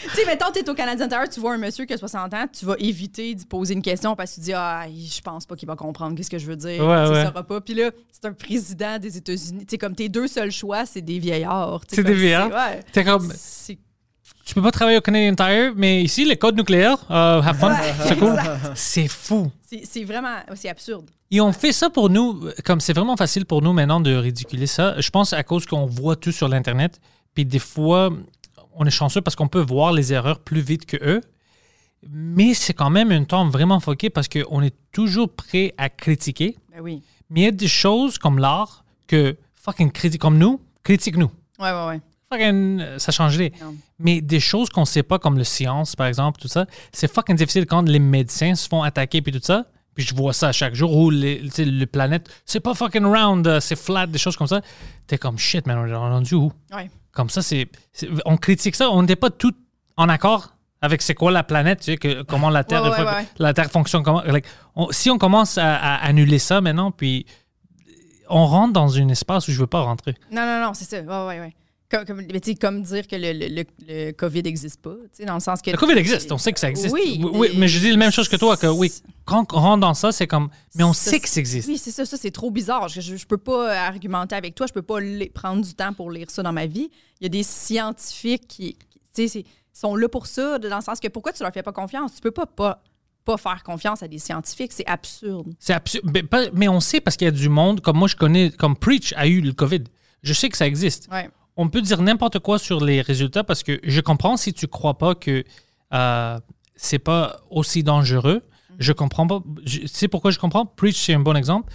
Tu 0.04 0.08
sais, 0.14 0.24
mettons, 0.24 0.50
t'es 0.50 0.66
au 0.68 0.74
Canadian 0.74 1.06
Tire, 1.06 1.28
tu 1.28 1.38
vois 1.38 1.52
un 1.52 1.58
monsieur 1.58 1.84
qui 1.84 1.92
a 1.92 1.98
60 1.98 2.32
ans, 2.32 2.46
tu 2.50 2.64
vas 2.64 2.74
éviter 2.78 3.34
d'y 3.34 3.44
poser 3.44 3.74
une 3.74 3.82
question 3.82 4.16
parce 4.16 4.30
que 4.30 4.34
tu 4.36 4.40
dis 4.40 4.52
«Ah, 4.56 4.86
je 4.88 5.20
pense 5.20 5.44
pas 5.44 5.54
qu'il 5.54 5.68
va 5.68 5.76
comprendre 5.76 6.16
qu'est-ce 6.16 6.30
que 6.30 6.38
je 6.38 6.46
veux 6.46 6.56
dire. 6.56 6.82
Ouais, 6.84 7.04
Tu 7.06 7.12
ouais. 7.12 7.20
Il 7.22 7.26
saura 7.26 7.42
pas.» 7.42 7.60
Puis 7.62 7.74
là, 7.74 7.90
c'est 8.10 8.24
un 8.24 8.32
président 8.32 8.98
des 8.98 9.18
États-Unis. 9.18 9.66
Tu 9.66 9.72
sais, 9.72 9.78
comme 9.78 9.94
tes 9.94 10.08
deux 10.08 10.26
seuls 10.28 10.50
choix, 10.50 10.86
c'est 10.86 11.02
des 11.02 11.18
vieillards. 11.18 11.82
C'est 11.88 12.02
des 12.02 12.14
vieillards? 12.14 12.48
Ouais. 12.48 12.80
T'es 12.90 13.04
comme, 13.04 13.30
C'est- 13.36 13.78
tu 14.52 14.56
peux 14.56 14.62
pas 14.64 14.70
travailler 14.70 14.98
au 14.98 15.00
Canadian 15.00 15.34
Tire, 15.34 15.72
mais 15.74 16.02
ici, 16.02 16.26
les 16.26 16.36
codes 16.36 16.58
nucléaires, 16.58 16.98
euh, 17.10 17.40
have 17.40 17.56
fun, 17.56 17.74
c'est 18.06 18.18
cool. 18.18 18.38
C'est 18.74 19.08
fou. 19.08 19.50
C'est 19.82 20.04
vraiment... 20.04 20.36
C'est 20.54 20.68
absurde. 20.68 21.08
Et 21.30 21.40
on 21.40 21.54
fait 21.54 21.72
ça 21.72 21.88
pour 21.88 22.10
nous, 22.10 22.50
comme 22.62 22.78
c'est 22.78 22.92
vraiment 22.92 23.16
facile 23.16 23.46
pour 23.46 23.62
nous 23.62 23.72
maintenant 23.72 23.98
de 23.98 24.14
ridiculer 24.14 24.66
ça. 24.66 25.00
Je 25.00 25.08
pense 25.08 25.32
à 25.32 25.42
cause 25.42 25.64
qu'on 25.64 25.86
voit 25.86 26.16
tout 26.16 26.32
sur 26.32 26.48
l'Internet. 26.48 27.00
Puis 27.32 27.46
des 27.46 27.58
fois, 27.58 28.10
on 28.74 28.84
est 28.84 28.90
chanceux 28.90 29.22
parce 29.22 29.36
qu'on 29.36 29.48
peut 29.48 29.62
voir 29.62 29.94
les 29.94 30.12
erreurs 30.12 30.40
plus 30.40 30.60
vite 30.60 30.84
que 30.84 30.98
eux. 31.02 31.22
Mais 32.10 32.52
c'est 32.52 32.74
quand 32.74 32.90
même 32.90 33.10
un 33.10 33.24
temps 33.24 33.48
vraiment 33.48 33.80
foqué 33.80 34.10
parce 34.10 34.28
qu'on 34.28 34.60
est 34.60 34.74
toujours 34.92 35.30
prêt 35.30 35.72
à 35.78 35.88
critiquer. 35.88 36.58
Ben 36.70 36.82
oui. 36.82 37.02
Mais 37.30 37.40
il 37.40 37.44
y 37.44 37.48
a 37.48 37.52
des 37.52 37.68
choses 37.68 38.18
comme 38.18 38.38
l'art 38.38 38.84
que 39.06 39.34
fucking 39.54 39.90
critique 39.90 40.20
comme 40.20 40.36
nous, 40.36 40.60
critique-nous. 40.82 41.30
Ouais, 41.58 41.72
ouais, 41.72 41.86
ouais. 41.86 42.00
Fucking, 42.32 42.80
euh, 42.80 42.98
ça 42.98 43.12
changerait. 43.12 43.52
Non. 43.60 43.74
Mais 43.98 44.20
des 44.20 44.40
choses 44.40 44.68
qu'on 44.70 44.84
sait 44.84 45.02
pas, 45.02 45.18
comme 45.18 45.38
le 45.38 45.44
science, 45.44 45.94
par 45.96 46.06
exemple, 46.06 46.40
tout 46.40 46.48
ça, 46.48 46.66
c'est 46.92 47.12
fucking 47.12 47.36
difficile 47.36 47.66
quand 47.66 47.88
les 47.88 47.98
médecins 47.98 48.54
se 48.54 48.68
font 48.68 48.82
attaquer 48.82 49.22
puis 49.22 49.32
tout 49.32 49.40
ça. 49.42 49.66
Puis 49.94 50.04
je 50.06 50.14
vois 50.14 50.32
ça 50.32 50.52
chaque 50.52 50.74
jour 50.74 50.96
où 50.96 51.10
les, 51.10 51.42
le 51.58 51.84
planète, 51.84 52.30
c'est 52.46 52.60
pas 52.60 52.72
fucking 52.74 53.04
round, 53.04 53.46
euh, 53.46 53.60
c'est 53.60 53.76
flat, 53.76 54.06
des 54.06 54.18
choses 54.18 54.36
comme 54.36 54.46
ça. 54.46 54.62
T'es 55.06 55.18
comme 55.18 55.38
shit, 55.38 55.66
man, 55.66 55.76
on 55.78 55.86
est 55.86 55.94
rendu 55.94 56.34
où? 56.34 56.50
Ouais. 56.74 56.90
Comme 57.12 57.28
ça, 57.28 57.42
c'est. 57.42 57.68
On 58.24 58.38
critique 58.38 58.74
ça, 58.74 58.90
on 58.90 59.02
n'était 59.02 59.16
pas 59.16 59.28
tout 59.28 59.52
en 59.98 60.08
accord 60.08 60.54
avec 60.80 61.02
c'est 61.02 61.14
quoi 61.14 61.30
la 61.30 61.44
planète, 61.44 61.80
tu 61.80 61.84
sais, 61.92 61.96
que, 61.98 62.22
comment 62.22 62.48
la 62.48 62.64
Terre, 62.64 62.82
Ouais, 62.82 62.90
ouais, 62.90 63.04
ouais. 63.04 63.26
la 63.38 63.52
Terre 63.52 63.70
fonctionne. 63.70 64.02
Comment, 64.02 64.22
like, 64.22 64.46
on- 64.74 64.90
si 64.90 65.10
on 65.10 65.18
commence 65.18 65.58
à, 65.58 65.76
à 65.76 65.96
annuler 66.06 66.38
ça 66.38 66.60
maintenant, 66.62 66.90
puis 66.90 67.26
on 68.30 68.46
rentre 68.46 68.72
dans 68.72 68.96
un 68.98 69.08
espace 69.10 69.46
où 69.48 69.52
je 69.52 69.58
veux 69.60 69.66
pas 69.66 69.82
rentrer. 69.82 70.14
Non, 70.32 70.46
non, 70.46 70.60
non, 70.66 70.74
c'est 70.74 70.86
ça. 70.86 71.02
Comme, 71.92 72.06
comme, 72.06 72.22
mais 72.22 72.54
comme 72.54 72.82
dire 72.82 73.06
que 73.06 73.16
le, 73.16 73.32
le, 73.34 73.48
le, 73.48 73.64
le 73.86 74.12
COVID 74.12 74.42
n'existe 74.44 74.80
pas, 74.80 74.94
dans 75.26 75.34
le 75.34 75.40
sens 75.40 75.60
que... 75.60 75.70
Le 75.70 75.76
COVID 75.76 75.98
existe, 75.98 76.32
on 76.32 76.38
sait 76.38 76.54
que 76.54 76.58
ça 76.58 76.70
existe. 76.70 76.90
Oui, 76.94 77.20
oui 77.22 77.50
mais 77.58 77.68
je 77.68 77.78
dis 77.78 77.90
la 77.90 77.98
même 77.98 78.10
chose 78.10 78.30
que 78.30 78.36
toi, 78.36 78.56
que 78.56 78.66
oui, 78.66 78.90
quand 79.26 79.52
on 79.52 79.60
rentre 79.60 79.80
dans 79.80 79.92
ça, 79.92 80.10
c'est 80.10 80.26
comme, 80.26 80.48
mais 80.74 80.84
on 80.84 80.94
Ça, 80.94 81.10
sait 81.10 81.20
que 81.20 81.28
ça 81.28 81.38
existe. 81.38 81.68
Oui, 81.68 81.76
c'est 81.76 81.90
ça, 81.90 82.06
ça 82.06 82.16
c'est 82.16 82.30
trop 82.30 82.50
bizarre. 82.50 82.88
Je, 82.88 83.02
je 83.02 83.26
peux 83.26 83.36
pas 83.36 83.76
argumenter 83.76 84.34
avec 84.34 84.54
toi, 84.54 84.66
je 84.66 84.72
peux 84.72 84.80
pas 84.80 85.00
prendre 85.34 85.62
du 85.62 85.74
temps 85.74 85.92
pour 85.92 86.10
lire 86.10 86.30
ça 86.30 86.42
dans 86.42 86.54
ma 86.54 86.64
vie. 86.64 86.90
Il 87.20 87.24
y 87.24 87.26
a 87.26 87.28
des 87.28 87.42
scientifiques 87.42 88.48
qui, 88.48 88.78
qui, 89.12 89.44
sont 89.74 89.94
là 89.94 90.08
pour 90.08 90.26
ça, 90.26 90.58
dans 90.58 90.76
le 90.76 90.82
sens 90.82 90.98
que 90.98 91.08
pourquoi 91.08 91.34
tu 91.34 91.42
leur 91.42 91.52
fais 91.52 91.62
pas 91.62 91.72
confiance? 91.72 92.14
Tu 92.14 92.22
peux 92.22 92.30
pas 92.30 92.46
pas, 92.46 92.82
pas 93.26 93.36
faire 93.36 93.62
confiance 93.62 94.02
à 94.02 94.08
des 94.08 94.18
scientifiques, 94.18 94.72
c'est 94.72 94.86
absurde. 94.86 95.52
C'est 95.58 95.74
absurde. 95.74 96.10
Mais, 96.10 96.50
mais 96.54 96.68
on 96.68 96.80
sait 96.80 97.02
parce 97.02 97.18
qu'il 97.18 97.26
y 97.26 97.28
a 97.28 97.32
du 97.32 97.50
monde, 97.50 97.82
comme 97.82 97.98
moi 97.98 98.08
je 98.08 98.16
connais, 98.16 98.50
comme 98.50 98.76
Preach 98.76 99.12
a 99.14 99.26
eu 99.26 99.42
le 99.42 99.52
COVID. 99.52 99.84
Je 100.22 100.32
sais 100.32 100.48
que 100.48 100.56
ça 100.56 100.66
existe. 100.66 101.08
Ouais. 101.12 101.28
On 101.56 101.68
peut 101.68 101.82
dire 101.82 102.00
n'importe 102.00 102.38
quoi 102.38 102.58
sur 102.58 102.82
les 102.84 103.00
résultats 103.02 103.44
parce 103.44 103.62
que 103.62 103.78
je 103.82 104.00
comprends 104.00 104.36
si 104.36 104.52
tu 104.54 104.66
crois 104.66 104.96
pas 104.98 105.14
que 105.14 105.44
euh, 105.92 106.38
c'est 106.76 106.98
pas 106.98 107.40
aussi 107.50 107.82
dangereux. 107.82 108.42
Je 108.78 108.92
comprends 108.92 109.26
pas. 109.26 109.40
Sais 109.86 110.08
pourquoi 110.08 110.30
je 110.30 110.38
comprends? 110.38 110.64
Preach, 110.64 110.96
c'est 110.96 111.14
un 111.14 111.20
bon 111.20 111.36
exemple. 111.36 111.72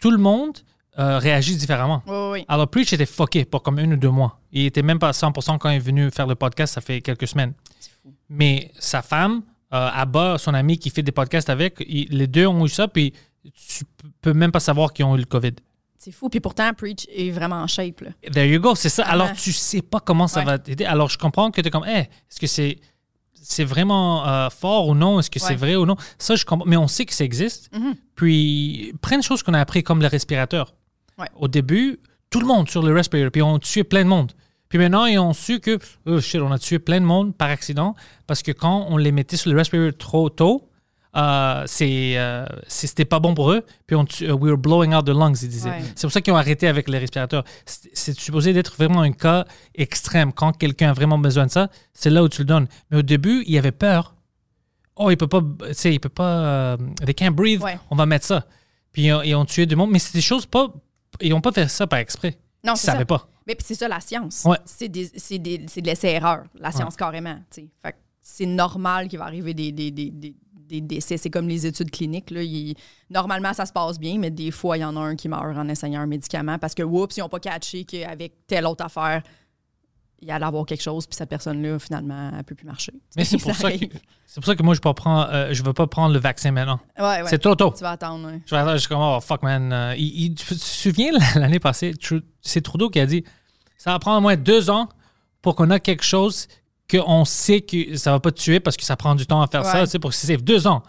Tout 0.00 0.10
le 0.10 0.16
monde 0.18 0.58
euh, 0.98 1.18
réagit 1.18 1.56
différemment. 1.56 2.02
Oui, 2.06 2.12
oui, 2.14 2.28
oui. 2.32 2.44
Alors, 2.48 2.68
Preach 2.68 2.92
était 2.92 3.06
fucké 3.06 3.44
pour 3.44 3.62
comme 3.62 3.78
une 3.78 3.92
ou 3.92 3.96
deux 3.96 4.10
mois. 4.10 4.40
Il 4.50 4.64
était 4.64 4.82
même 4.82 4.98
pas 4.98 5.08
à 5.08 5.12
100% 5.12 5.58
quand 5.58 5.68
il 5.70 5.76
est 5.76 5.78
venu 5.78 6.10
faire 6.10 6.26
le 6.26 6.34
podcast, 6.34 6.74
ça 6.74 6.80
fait 6.80 7.00
quelques 7.02 7.28
semaines. 7.28 7.52
Mais 8.28 8.70
sa 8.78 9.02
femme, 9.02 9.42
euh, 9.74 9.88
Abba, 9.92 10.36
son 10.38 10.54
ami 10.54 10.78
qui 10.78 10.90
fait 10.90 11.02
des 11.02 11.12
podcasts 11.12 11.50
avec, 11.50 11.76
il- 11.86 12.08
les 12.10 12.26
deux 12.26 12.46
ont 12.46 12.64
eu 12.64 12.68
ça, 12.68 12.88
puis 12.88 13.12
tu 13.54 13.84
peux 14.22 14.32
même 14.32 14.52
pas 14.52 14.60
savoir 14.60 14.92
qu'ils 14.92 15.04
ont 15.04 15.14
eu 15.16 15.20
le 15.20 15.24
COVID. 15.26 15.52
C'est 16.04 16.10
fou. 16.10 16.28
Puis 16.28 16.40
pourtant, 16.40 16.72
Preach 16.74 17.06
est 17.14 17.30
vraiment 17.30 17.62
en 17.62 17.68
shape. 17.68 18.00
Là. 18.00 18.10
There 18.32 18.44
you 18.48 18.58
go, 18.60 18.74
c'est 18.74 18.88
ça. 18.88 19.04
Alors, 19.04 19.32
tu 19.34 19.52
sais 19.52 19.82
pas 19.82 20.00
comment 20.00 20.26
ça 20.26 20.40
Ouais. 20.40 20.46
va 20.46 20.58
t'aider. 20.58 20.84
Alors, 20.84 21.08
je 21.08 21.16
comprends 21.16 21.52
que 21.52 21.60
tu 21.60 21.68
es 21.68 21.70
comme, 21.70 21.84
hey, 21.84 22.00
est-ce 22.30 22.40
que 22.40 22.46
c'est 22.48 22.78
c'est 23.44 23.64
vraiment 23.64 24.26
euh, 24.26 24.50
fort 24.50 24.88
ou 24.88 24.94
non? 24.94 25.20
Est-ce 25.20 25.30
que 25.30 25.38
c'est 25.38 25.54
vrai 25.54 25.76
ou 25.76 25.84
non? 25.86 25.96
Ça, 26.18 26.34
je 26.34 26.44
comprends. 26.44 26.66
Mais 26.66 26.76
on 26.76 26.88
sait 26.88 27.04
que 27.06 27.14
ça 27.14 27.24
existe. 27.24 27.70
Mhm. 27.72 27.94
Puis, 28.16 28.94
plein 29.00 29.18
de 29.18 29.22
choses 29.22 29.42
qu'on 29.44 29.54
a 29.54 29.60
appris, 29.60 29.82
comme 29.84 30.00
le 30.00 30.06
respirateur. 30.08 30.74
Ouais. 31.18 31.26
Au 31.36 31.46
début, 31.48 32.00
tout 32.30 32.40
le 32.40 32.46
monde 32.46 32.68
sur 32.68 32.82
le 32.82 32.92
respirateur, 32.92 33.30
puis 33.30 33.42
on 33.42 33.58
tuait 33.60 33.84
plein 33.84 34.02
de 34.04 34.08
monde. 34.08 34.32
Puis 34.68 34.78
maintenant, 34.78 35.04
ils 35.06 35.18
ont 35.18 35.34
su 35.34 35.60
que, 35.60 35.78
oh 36.06 36.20
shit, 36.20 36.40
on 36.40 36.50
a 36.50 36.58
tué 36.58 36.78
plein 36.78 37.00
de 37.00 37.04
monde 37.06 37.36
par 37.36 37.50
accident 37.50 37.94
parce 38.26 38.42
que 38.42 38.50
quand 38.52 38.86
on 38.88 38.96
les 38.96 39.12
mettait 39.12 39.36
sur 39.36 39.50
le 39.50 39.56
respirateur 39.56 39.96
trop 39.98 40.30
tôt, 40.30 40.68
euh, 41.16 41.62
c'est, 41.66 42.14
euh, 42.16 42.46
c'était 42.68 43.04
pas 43.04 43.20
bon 43.20 43.34
pour 43.34 43.52
eux. 43.52 43.64
Puis 43.86 43.94
on, 43.96 44.04
euh, 44.22 44.32
we 44.32 44.50
were 44.50 44.56
blowing 44.58 44.94
out 44.94 45.04
the 45.04 45.10
lungs, 45.10 45.34
ils 45.42 45.48
disaient. 45.48 45.70
Ouais. 45.70 45.82
C'est 45.94 46.06
pour 46.06 46.12
ça 46.12 46.20
qu'ils 46.20 46.32
ont 46.32 46.36
arrêté 46.36 46.68
avec 46.68 46.88
les 46.88 46.98
respirateurs. 46.98 47.44
C'est, 47.66 48.18
supposé 48.18 48.52
d'être 48.52 48.74
vraiment 48.76 49.02
un 49.02 49.12
cas 49.12 49.44
extrême. 49.74 50.32
Quand 50.32 50.52
quelqu'un 50.56 50.90
a 50.90 50.92
vraiment 50.92 51.18
besoin 51.18 51.46
de 51.46 51.50
ça, 51.50 51.68
c'est 51.92 52.10
là 52.10 52.22
où 52.22 52.28
tu 52.28 52.40
le 52.42 52.46
donnes. 52.46 52.66
Mais 52.90 52.98
au 52.98 53.02
début, 53.02 53.44
il 53.46 53.58
avait 53.58 53.72
peur. 53.72 54.14
Oh, 54.96 55.10
il 55.10 55.16
peut 55.16 55.26
pas, 55.28 55.40
tu 55.40 55.74
sais, 55.74 55.94
il 55.94 56.00
peut 56.00 56.08
pas, 56.08 56.76
they 57.04 57.14
can't 57.14 57.30
breathe, 57.32 57.62
Ouais. 57.62 57.78
on 57.90 57.96
va 57.96 58.04
mettre 58.06 58.26
ça. 58.26 58.46
Puis 58.92 59.04
ils 59.06 59.12
ont, 59.12 59.22
ils 59.22 59.34
ont 59.34 59.44
tué 59.46 59.64
du 59.66 59.74
monde. 59.76 59.90
Mais 59.90 59.98
c'est 59.98 60.12
des 60.12 60.20
choses 60.20 60.44
pas, 60.46 60.68
ils 61.20 61.30
n'ont 61.30 61.40
pas 61.40 61.52
fait 61.52 61.68
ça 61.68 61.86
par 61.86 61.98
exprès. 61.98 62.38
Non, 62.64 62.74
Ils 62.74 62.78
ça. 62.78 62.92
savaient 62.92 63.04
pas. 63.06 63.26
Mais 63.46 63.56
c'est 63.62 63.74
ça 63.74 63.88
la 63.88 64.00
science. 64.00 64.44
Ouais. 64.44 64.58
C'est 64.64 64.88
de 64.88 65.80
l'essai-erreur, 65.84 66.44
la 66.60 66.70
science 66.72 66.94
carrément. 66.96 67.36
Fait 67.82 67.96
c'est 68.20 68.46
normal 68.46 69.08
qu'il 69.08 69.18
va 69.18 69.24
arriver 69.24 69.52
des, 69.52 69.72
des, 69.72 69.90
des, 69.90 70.10
des- 70.10 70.36
des 70.72 70.80
décès. 70.80 71.16
C'est 71.16 71.30
comme 71.30 71.48
les 71.48 71.66
études 71.66 71.90
cliniques. 71.90 72.30
Là. 72.30 72.42
Il- 72.42 72.74
normalement, 73.10 73.52
ça 73.52 73.66
se 73.66 73.72
passe 73.72 73.98
bien, 73.98 74.18
mais 74.18 74.30
des 74.30 74.50
fois, 74.50 74.76
il 74.76 74.80
y 74.80 74.84
en 74.84 74.96
a 74.96 75.00
un 75.00 75.16
qui 75.16 75.28
meurt 75.28 75.56
en 75.56 75.68
essayant 75.68 76.00
un 76.00 76.06
médicament 76.06 76.58
parce 76.58 76.74
que, 76.74 76.82
oups, 76.82 77.16
ils 77.16 77.20
n'ont 77.20 77.28
pas 77.28 77.40
catché 77.40 77.84
qu'avec 77.84 78.46
telle 78.46 78.66
autre 78.66 78.84
affaire, 78.84 79.22
il 80.24 80.30
allait 80.30 80.44
avoir 80.44 80.64
quelque 80.64 80.80
chose, 80.82 81.04
puis 81.06 81.16
cette 81.16 81.28
personne-là, 81.28 81.80
finalement, 81.80 82.28
elle 82.30 82.38
ne 82.38 82.42
peut 82.42 82.54
plus 82.54 82.64
marcher. 82.66 82.92
Mais 83.16 83.24
c'est 83.24 83.38
pour 83.42 83.54
ça, 83.56 83.72
que, 83.72 83.86
pour 84.34 84.44
ça 84.44 84.54
que 84.54 84.62
moi, 84.62 84.74
je 84.74 84.80
ne 85.60 85.64
veux 85.66 85.72
pas 85.72 85.86
prendre 85.88 86.14
le 86.14 86.20
vaccin 86.20 86.52
maintenant. 86.52 86.78
Ouais, 86.96 87.04
ouais. 87.22 87.24
C'est 87.26 87.38
trop 87.38 87.56
tôt. 87.56 87.72
Tu 87.76 87.82
vas 87.82 87.90
attendre. 87.90 88.28
ouais. 88.28 88.40
Je 88.46 88.50
vais 88.54 88.58
attendre, 88.60 88.74
je 88.74 88.78
suis 88.80 88.88
comme, 88.88 89.00
oh 89.02 89.18
fuck 89.20 89.42
man. 89.42 89.72
Euh, 89.72 89.94
il- 89.96 90.24
il- 90.26 90.34
tu 90.36 90.46
te 90.46 90.54
souviens 90.54 91.10
l'année 91.34 91.58
passée, 91.58 91.92
c'est 92.40 92.60
Trudeau 92.60 92.88
qui 92.88 93.00
a 93.00 93.06
dit 93.06 93.24
ça 93.78 93.90
va 93.90 93.98
prendre 93.98 94.18
au 94.18 94.20
moins 94.20 94.36
deux 94.36 94.70
ans 94.70 94.88
pour 95.42 95.56
qu'on 95.56 95.70
ait 95.72 95.80
quelque 95.80 96.04
chose 96.04 96.46
qu'on 96.96 97.24
sait 97.24 97.60
que 97.62 97.96
ça 97.96 98.10
va 98.12 98.20
pas 98.20 98.30
te 98.30 98.40
tuer 98.40 98.60
parce 98.60 98.76
que 98.76 98.84
ça 98.84 98.96
prend 98.96 99.14
du 99.14 99.26
temps 99.26 99.40
à 99.42 99.46
faire 99.46 99.64
ça, 99.64 99.84
tu 99.84 99.90
sais, 99.90 99.98
pour 99.98 100.10
que 100.10 100.16
c'est. 100.16 100.36
Deux 100.36 100.66
ans. 100.66 100.82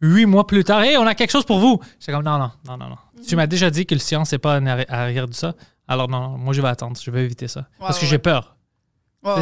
Huit 0.00 0.26
mois 0.26 0.46
plus 0.46 0.64
tard, 0.64 0.82
hey, 0.82 0.96
on 0.96 1.06
a 1.06 1.14
quelque 1.14 1.30
chose 1.30 1.44
pour 1.44 1.58
vous. 1.60 1.78
C'est 2.00 2.10
comme, 2.10 2.24
non, 2.24 2.38
non, 2.38 2.50
non, 2.66 2.76
non, 2.76 2.88
non. 2.88 2.96
Tu 3.26 3.36
m'as 3.36 3.46
déjà 3.46 3.70
dit 3.70 3.86
que 3.86 3.94
le 3.94 4.00
science 4.00 4.32
n'est 4.32 4.38
pas 4.38 4.56
arrière 4.88 5.28
de 5.28 5.34
ça. 5.34 5.54
Alors, 5.86 6.08
non, 6.08 6.20
non, 6.20 6.38
moi, 6.38 6.52
je 6.54 6.60
vais 6.62 6.68
attendre. 6.68 6.96
Je 7.00 7.10
vais 7.10 7.24
éviter 7.24 7.46
ça. 7.48 7.68
parce 7.78 7.98
que 7.98 8.04
ouais, 8.04 8.10
j'ai 8.10 8.18
peur. 8.18 8.56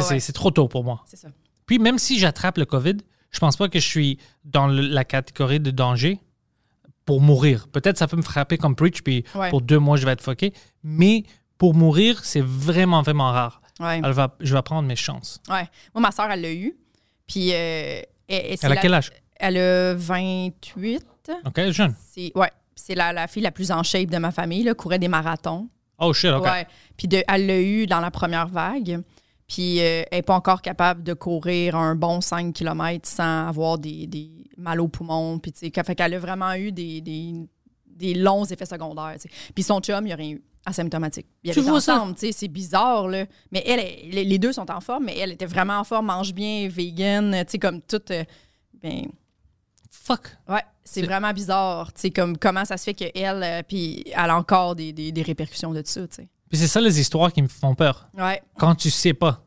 C'est- 0.01 0.33
trop 0.33 0.51
tôt 0.51 0.67
pour 0.67 0.83
moi. 0.83 1.01
C'est 1.07 1.17
ça. 1.17 1.29
Puis 1.65 1.79
même 1.79 1.97
si 1.97 2.19
j'attrape 2.19 2.57
le 2.57 2.65
COVID, 2.65 2.97
je 3.31 3.39
pense 3.39 3.57
pas 3.57 3.69
que 3.69 3.79
je 3.79 3.87
suis 3.87 4.19
dans 4.43 4.67
le- 4.67 4.81
la 4.81 5.03
catégorie 5.05 5.59
de 5.59 5.71
danger 5.71 6.19
pour 7.05 7.21
mourir. 7.21 7.67
Peut-être 7.69 7.97
ça 7.97 8.07
peut 8.07 8.17
me 8.17 8.21
frapper 8.21 8.57
comme 8.57 8.75
preach, 8.75 9.01
puis 9.01 9.23
Ouais. 9.33 9.49
pour 9.49 9.61
deux 9.61 9.79
mois, 9.79 9.97
je 9.97 10.05
vais 10.05 10.11
être 10.11 10.21
fucké. 10.21 10.53
Mais 10.83 11.23
pour 11.57 11.73
mourir, 11.73 12.19
c'est 12.23 12.43
vraiment, 12.43 13.01
vraiment 13.01 13.31
rare. 13.31 13.60
Ouais. 13.81 14.01
Elle 14.03 14.11
va, 14.11 14.35
je 14.39 14.53
vais 14.55 14.61
prendre 14.61 14.87
mes 14.87 14.95
chances. 14.95 15.41
ouais. 15.49 15.67
Moi, 15.93 16.01
ma 16.01 16.11
soeur, 16.11 16.29
elle 16.31 16.41
l'a 16.41 16.53
eu. 16.53 16.75
Puis, 17.27 17.51
euh, 17.51 17.55
elle, 17.55 18.05
elle- 18.27 18.57
c'est 18.57 18.65
Elle 18.67 18.71
a 18.71 18.75
la- 18.75 18.81
quel 18.81 18.93
âge? 18.93 19.11
Elle 19.37 19.57
a 19.57 19.93
28. 19.95 21.05
OK, 21.45 21.61
jeune. 21.71 21.95
C'est 22.11 22.31
ouais, 22.35 22.51
c'est 22.75 22.95
la, 22.95 23.13
la 23.13 23.27
fille 23.27 23.43
la 23.43 23.51
plus 23.51 23.71
en 23.71 23.83
shape 23.83 24.09
de 24.09 24.17
ma 24.17 24.31
famille, 24.31 24.63
là, 24.63 24.73
courait 24.73 24.99
des 24.99 25.07
marathons. 25.07 25.69
Oh 25.99 26.13
shit, 26.13 26.31
OK. 26.31 26.43
Ouais. 26.45 26.67
Puis 26.97 27.07
de- 27.07 27.23
elle 27.27 27.45
l'a 27.45 27.59
eu 27.61 27.85
dans 27.87 27.99
la 27.99 28.11
première 28.11 28.47
vague. 28.47 29.01
Puis 29.47 29.79
euh, 29.81 30.03
elle 30.11 30.19
n'est 30.19 30.21
pas 30.21 30.35
encore 30.35 30.61
capable 30.61 31.03
de 31.03 31.13
courir 31.13 31.75
un 31.75 31.93
bon 31.95 32.21
5 32.21 32.53
km 32.53 33.07
sans 33.07 33.47
avoir 33.49 33.77
des, 33.77 34.07
des 34.07 34.29
mal 34.57 34.79
aux 34.79 34.87
poumons. 34.87 35.39
Puis 35.39 35.51
tu 35.51 35.59
sais, 35.59 35.71
qu'elle- 35.71 35.83
fait 35.85 35.95
qu'elle 35.95 36.13
a 36.13 36.19
vraiment 36.19 36.53
eu 36.53 36.71
des, 36.71 37.01
des, 37.01 37.33
des 37.87 38.13
longs 38.13 38.45
effets 38.45 38.65
secondaires. 38.65 39.15
Puis 39.53 39.63
son 39.63 39.79
chum, 39.81 40.01
il 40.01 40.05
n'y 40.07 40.13
a 40.13 40.15
rien 40.15 40.31
eu. 40.35 40.41
Asymptomatique. 40.65 41.25
Ils 41.43 41.53
Tu 41.53 41.61
vois 41.61 41.77
ensemble, 41.77 42.13
tu 42.13 42.27
sais, 42.27 42.31
c'est 42.31 42.47
bizarre, 42.47 43.07
là. 43.07 43.25
Mais 43.51 43.63
elle, 43.65 43.79
les 44.11 44.37
deux 44.39 44.53
sont 44.53 44.69
en 44.69 44.79
forme, 44.81 45.05
mais 45.05 45.17
elle 45.17 45.31
était 45.31 45.45
vraiment 45.47 45.79
en 45.79 45.83
forme, 45.83 46.05
mange 46.05 46.33
bien, 46.33 46.67
vegan, 46.69 47.31
tu 47.45 47.51
sais, 47.51 47.59
comme 47.59 47.81
toute. 47.81 48.11
euh, 48.11 48.23
ben, 48.81 49.05
Fuck. 49.89 50.37
Ouais, 50.47 50.63
c'est 50.83 51.01
vraiment 51.01 51.31
bizarre. 51.33 51.91
Tu 51.93 52.01
sais, 52.01 52.11
comme 52.11 52.37
comment 52.37 52.65
ça 52.65 52.77
se 52.77 52.83
fait 52.85 52.93
qu'elle, 52.93 53.43
euh, 53.43 53.61
puis 53.67 54.03
elle 54.07 54.29
a 54.29 54.37
encore 54.37 54.75
des, 54.75 54.93
des, 54.93 55.11
des 55.11 55.21
répercussions 55.21 55.73
de 55.73 55.81
ça, 55.85 56.07
tu 56.07 56.15
sais. 56.15 56.29
Puis 56.49 56.57
c'est 56.59 56.67
ça 56.67 56.81
les 56.81 56.99
histoires 56.99 57.31
qui 57.31 57.41
me 57.41 57.47
font 57.47 57.75
peur. 57.75 58.09
Ouais. 58.17 58.41
Quand 58.57 58.75
tu 58.75 58.89
sais 58.89 59.13
pas. 59.13 59.45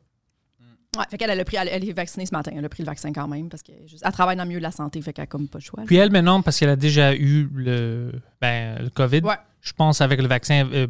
Ouais, 0.96 1.04
fait 1.10 1.18
qu'elle 1.18 1.30
elle 1.30 1.40
a 1.40 1.44
pris, 1.44 1.56
elle, 1.56 1.68
elle 1.68 1.88
est 1.88 1.92
vaccinée 1.92 2.24
ce 2.24 2.32
matin. 2.32 2.52
Elle 2.56 2.64
a 2.64 2.68
pris 2.68 2.82
le 2.82 2.86
vaccin 2.86 3.12
quand 3.12 3.26
même 3.26 3.48
parce 3.48 3.62
qu'elle 3.62 3.84
travaille 4.12 4.36
dans 4.36 4.44
le 4.44 4.48
milieu 4.48 4.60
de 4.60 4.64
la 4.64 4.70
santé, 4.70 5.02
fait 5.02 5.12
qu'elle 5.12 5.24
a 5.24 5.26
comme 5.26 5.48
pas 5.48 5.58
le 5.58 5.64
choix. 5.64 5.82
Puis 5.86 5.96
elle, 5.96 6.10
maintenant, 6.12 6.40
parce 6.40 6.58
qu'elle 6.58 6.68
a 6.68 6.76
déjà 6.76 7.14
eu 7.14 7.48
le, 7.52 8.12
ben, 8.40 8.78
le 8.80 8.90
COVID, 8.90 9.22
Ouais. 9.22 9.34
Je 9.64 9.72
pense 9.72 10.00
avec 10.00 10.20
le 10.20 10.28
vaccin, 10.28 10.68
euh, 10.72 10.86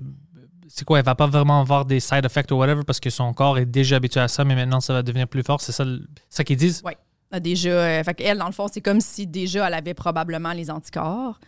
c'est 0.68 0.84
quoi, 0.84 0.98
elle 0.98 1.04
va 1.04 1.14
pas 1.14 1.28
vraiment 1.28 1.60
avoir 1.60 1.84
des 1.84 2.00
side 2.00 2.24
effects 2.24 2.50
ou 2.50 2.56
whatever 2.56 2.82
parce 2.84 2.98
que 3.00 3.08
son 3.08 3.32
corps 3.32 3.56
est 3.58 3.66
déjà 3.66 3.96
habitué 3.96 4.20
à 4.20 4.28
ça, 4.28 4.44
mais 4.44 4.54
maintenant 4.56 4.80
ça 4.80 4.92
va 4.92 5.02
devenir 5.02 5.28
plus 5.28 5.42
fort. 5.44 5.60
C'est 5.60 5.72
ça, 5.72 6.44
qu'ils 6.44 6.56
disent? 6.56 6.82
Elle 6.84 7.36
a 7.36 7.40
déjà, 7.40 7.68
euh, 7.70 8.02
fait 8.04 8.14
qu'elle, 8.14 8.38
dans 8.38 8.46
le 8.46 8.52
fond, 8.52 8.66
c'est 8.70 8.80
comme 8.80 9.00
si 9.00 9.26
déjà 9.26 9.66
elle 9.68 9.74
avait 9.74 9.94
probablement 9.94 10.52
les 10.52 10.70
anticorps. 10.70 11.38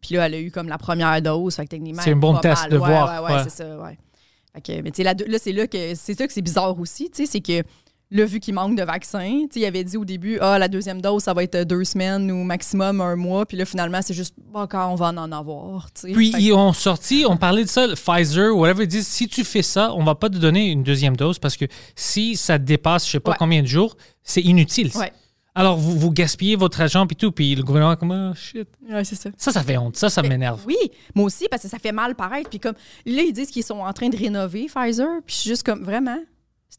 Puis 0.00 0.14
là, 0.14 0.26
elle 0.26 0.34
a 0.34 0.40
eu 0.40 0.50
comme 0.50 0.68
la 0.68 0.78
première 0.78 1.20
dose. 1.22 1.56
Fait 1.56 1.64
que 1.64 1.70
techniquement, 1.70 2.02
C'est 2.02 2.10
elle 2.10 2.16
un 2.16 2.20
bon 2.20 2.36
test 2.38 2.62
mal. 2.62 2.70
de 2.70 2.78
Ouais, 2.78 2.86
voir, 2.86 3.22
Ouais, 3.22 3.28
ouais, 3.28 3.34
ouais. 3.36 3.42
c'est 3.44 3.50
ça, 3.64 3.78
ouais. 3.78 3.98
Fait 4.54 4.60
que, 4.60 4.82
mais 4.82 4.90
tu 4.90 4.96
sais, 4.96 5.02
là, 5.02 5.14
là, 5.26 5.38
c'est 5.40 5.52
là 5.52 5.66
que 5.66 5.94
c'est 5.94 6.14
ça 6.14 6.26
que 6.26 6.32
c'est 6.32 6.42
bizarre 6.42 6.78
aussi, 6.78 7.10
tu 7.10 7.24
sais, 7.24 7.30
c'est 7.30 7.40
que 7.40 7.62
là, 8.10 8.24
vu 8.24 8.40
qu'il 8.40 8.54
manque 8.54 8.76
de 8.76 8.82
vaccins, 8.82 9.44
il 9.54 9.64
avait 9.64 9.84
dit 9.84 9.96
au 9.96 10.04
début, 10.04 10.38
ah, 10.40 10.58
la 10.58 10.68
deuxième 10.68 11.00
dose, 11.02 11.22
ça 11.22 11.34
va 11.34 11.42
être 11.42 11.64
deux 11.64 11.84
semaines 11.84 12.30
ou 12.30 12.42
maximum 12.44 13.00
un 13.00 13.16
mois. 13.16 13.44
Puis 13.46 13.56
là, 13.56 13.64
finalement, 13.64 14.00
c'est 14.02 14.14
juste, 14.14 14.34
bon, 14.38 14.66
quand 14.66 14.90
on 14.90 14.94
va 14.94 15.08
en 15.08 15.32
avoir. 15.32 15.88
Puis 16.02 16.32
ils 16.38 16.52
ont 16.52 16.72
sorti, 16.72 17.24
on 17.28 17.36
parlait 17.36 17.64
de 17.64 17.68
ça, 17.68 17.86
le 17.86 17.94
Pfizer, 17.94 18.56
whatever, 18.56 18.84
ils 18.84 18.88
disent 18.88 19.06
si 19.06 19.28
tu 19.28 19.44
fais 19.44 19.62
ça, 19.62 19.92
on 19.94 20.04
va 20.04 20.14
pas 20.14 20.30
te 20.30 20.38
donner 20.38 20.70
une 20.70 20.82
deuxième 20.82 21.16
dose 21.16 21.38
parce 21.38 21.56
que 21.56 21.66
si 21.94 22.36
ça 22.36 22.58
dépasse 22.58 23.06
je 23.06 23.12
sais 23.12 23.20
pas 23.20 23.32
Ouais. 23.32 23.36
combien 23.38 23.62
de 23.62 23.66
jours, 23.66 23.96
c'est 24.22 24.40
inutile. 24.42 24.90
Ouais. 24.94 25.12
Alors 25.54 25.76
vous, 25.76 25.98
vous 25.98 26.12
gaspillez 26.12 26.54
votre 26.56 26.80
argent 26.80 27.04
puis 27.06 27.16
tout, 27.16 27.32
puis 27.32 27.54
le 27.56 27.62
gouvernement 27.64 27.96
comme 27.96 28.12
oh, 28.12 28.34
shit. 28.36 28.68
Ouais, 28.88 29.04
c'est 29.04 29.16
ça. 29.16 29.30
Ça, 29.36 29.50
ça 29.50 29.62
fait 29.62 29.76
honte, 29.76 29.96
ça, 29.96 30.08
ça 30.08 30.22
m'énerve. 30.22 30.62
Oui, 30.66 30.76
moi 31.16 31.24
aussi, 31.26 31.46
parce 31.50 31.62
que 31.62 31.68
ça 31.68 31.78
fait 31.80 31.90
mal 31.92 32.14
paraître. 32.14 32.48
Puis 32.48 32.60
comme, 32.60 32.74
là, 33.04 33.22
ils 33.22 33.32
disent 33.32 33.50
qu'ils 33.50 33.64
sont 33.64 33.80
en 33.80 33.92
train 33.92 34.08
de 34.08 34.16
rénover 34.16 34.66
Pfizer. 34.66 35.08
Puis 35.26 35.34
je 35.34 35.40
suis 35.40 35.50
juste 35.50 35.64
comme, 35.64 35.82
vraiment, 35.82 36.18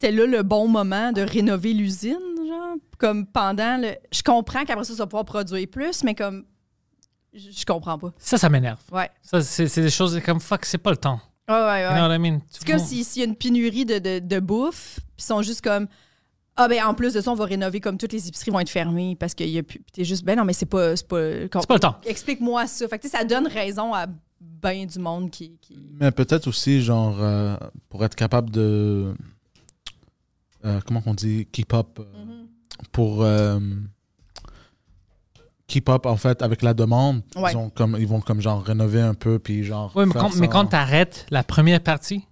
c'était 0.01 0.11
là 0.13 0.25
le 0.25 0.43
bon 0.43 0.67
moment 0.67 1.11
de 1.11 1.21
rénover 1.21 1.73
l'usine, 1.73 2.17
genre. 2.47 2.75
Comme 2.97 3.25
pendant 3.25 3.81
le. 3.81 3.95
Je 4.11 4.21
comprends 4.23 4.63
qu'après 4.65 4.83
ça, 4.83 4.93
ça 4.93 5.03
va 5.03 5.07
pouvoir 5.07 5.25
produire 5.25 5.67
plus, 5.69 6.03
mais 6.03 6.15
comme, 6.15 6.43
je 7.33 7.63
comprends 7.65 7.97
pas. 7.97 8.11
Ça, 8.17 8.37
ça 8.37 8.49
m'énerve. 8.49 8.79
Ouais. 8.91 9.09
Ça, 9.21 9.41
c'est 9.41 9.67
c'est 9.67 9.81
des 9.81 9.89
choses 9.89 10.19
comme 10.25 10.39
fuck, 10.39 10.65
c'est 10.65 10.77
pas 10.77 10.91
le 10.91 10.97
temps. 10.97 11.19
Ouais, 11.47 11.55
ouais, 11.55 11.61
ouais. 11.63 11.83
You 11.83 11.89
know 11.95 12.07
what 12.07 12.15
I 12.15 12.19
mean? 12.19 12.39
C'est 12.49 12.67
comme 12.67 12.79
si- 12.79 13.03
s'il 13.03 13.21
y 13.21 13.25
a 13.25 13.27
une 13.27 13.35
pénurie 13.35 13.85
de, 13.85 13.97
de, 13.99 14.19
de 14.19 14.39
bouffe, 14.39 14.99
puis 15.15 15.19
ils 15.19 15.23
sont 15.23 15.41
juste 15.41 15.61
comme. 15.61 15.87
Ah, 16.55 16.67
ben 16.67 16.83
en 16.83 16.93
plus 16.93 17.13
de 17.13 17.21
ça, 17.21 17.31
on 17.31 17.35
va 17.35 17.45
rénover 17.45 17.79
comme 17.79 17.97
toutes 17.97 18.11
les 18.11 18.27
épiceries 18.27 18.51
vont 18.51 18.59
être 18.59 18.69
fermées 18.69 19.15
parce 19.17 19.33
qu'il 19.33 19.47
y 19.49 19.57
a 19.57 19.63
plus. 19.63 19.81
T'es 19.93 20.03
juste, 20.03 20.25
ben 20.25 20.35
non, 20.37 20.43
mais 20.43 20.51
c'est 20.53 20.65
pas. 20.65 20.95
C'est 20.97 21.07
pas, 21.07 21.21
C'est 21.53 21.67
pas 21.67 21.73
le 21.75 21.79
temps. 21.79 21.95
Explique-moi 22.05 22.67
ça. 22.67 22.87
Fait 22.87 22.97
que, 22.97 23.03
tu 23.03 23.09
sais, 23.09 23.17
ça 23.17 23.23
donne 23.23 23.47
raison 23.47 23.93
à 23.93 24.05
ben 24.41 24.85
du 24.85 24.99
monde 24.99 25.31
qui. 25.31 25.57
qui... 25.61 25.77
Mais 25.99 26.11
peut-être 26.11 26.47
aussi, 26.47 26.81
genre, 26.81 27.17
euh, 27.21 27.55
pour 27.87 28.03
être 28.03 28.15
capable 28.15 28.49
de. 28.51 29.13
Euh, 30.65 30.79
comment 30.85 31.01
on 31.05 31.13
dit 31.13 31.47
Keep 31.51 31.73
up. 31.73 31.99
euh, 31.99 32.03
Mhm. 32.25 32.47
Pour. 32.91 33.23
euh, 33.23 33.59
keep 35.67 35.89
up, 35.89 36.05
en 36.05 36.17
fait, 36.17 36.41
avec 36.41 36.61
la 36.61 36.73
demande. 36.73 37.21
Ouais. 37.35 37.51
Ils, 37.51 37.57
ont 37.57 37.69
comme, 37.69 37.95
ils 37.99 38.07
vont, 38.07 38.21
comme, 38.21 38.41
genre, 38.41 38.63
rénover 38.63 39.01
un 39.01 39.13
peu, 39.13 39.39
puis 39.39 39.63
genre. 39.63 39.91
Oui, 39.95 40.05
mais 40.05 40.13
quand, 40.13 40.29
ça 40.31 40.39
mais 40.39 40.47
quand 40.47 40.65
tu 40.67 40.75
arrêtes 40.75 41.25
la 41.29 41.43
première 41.43 41.81
partie 41.81 42.25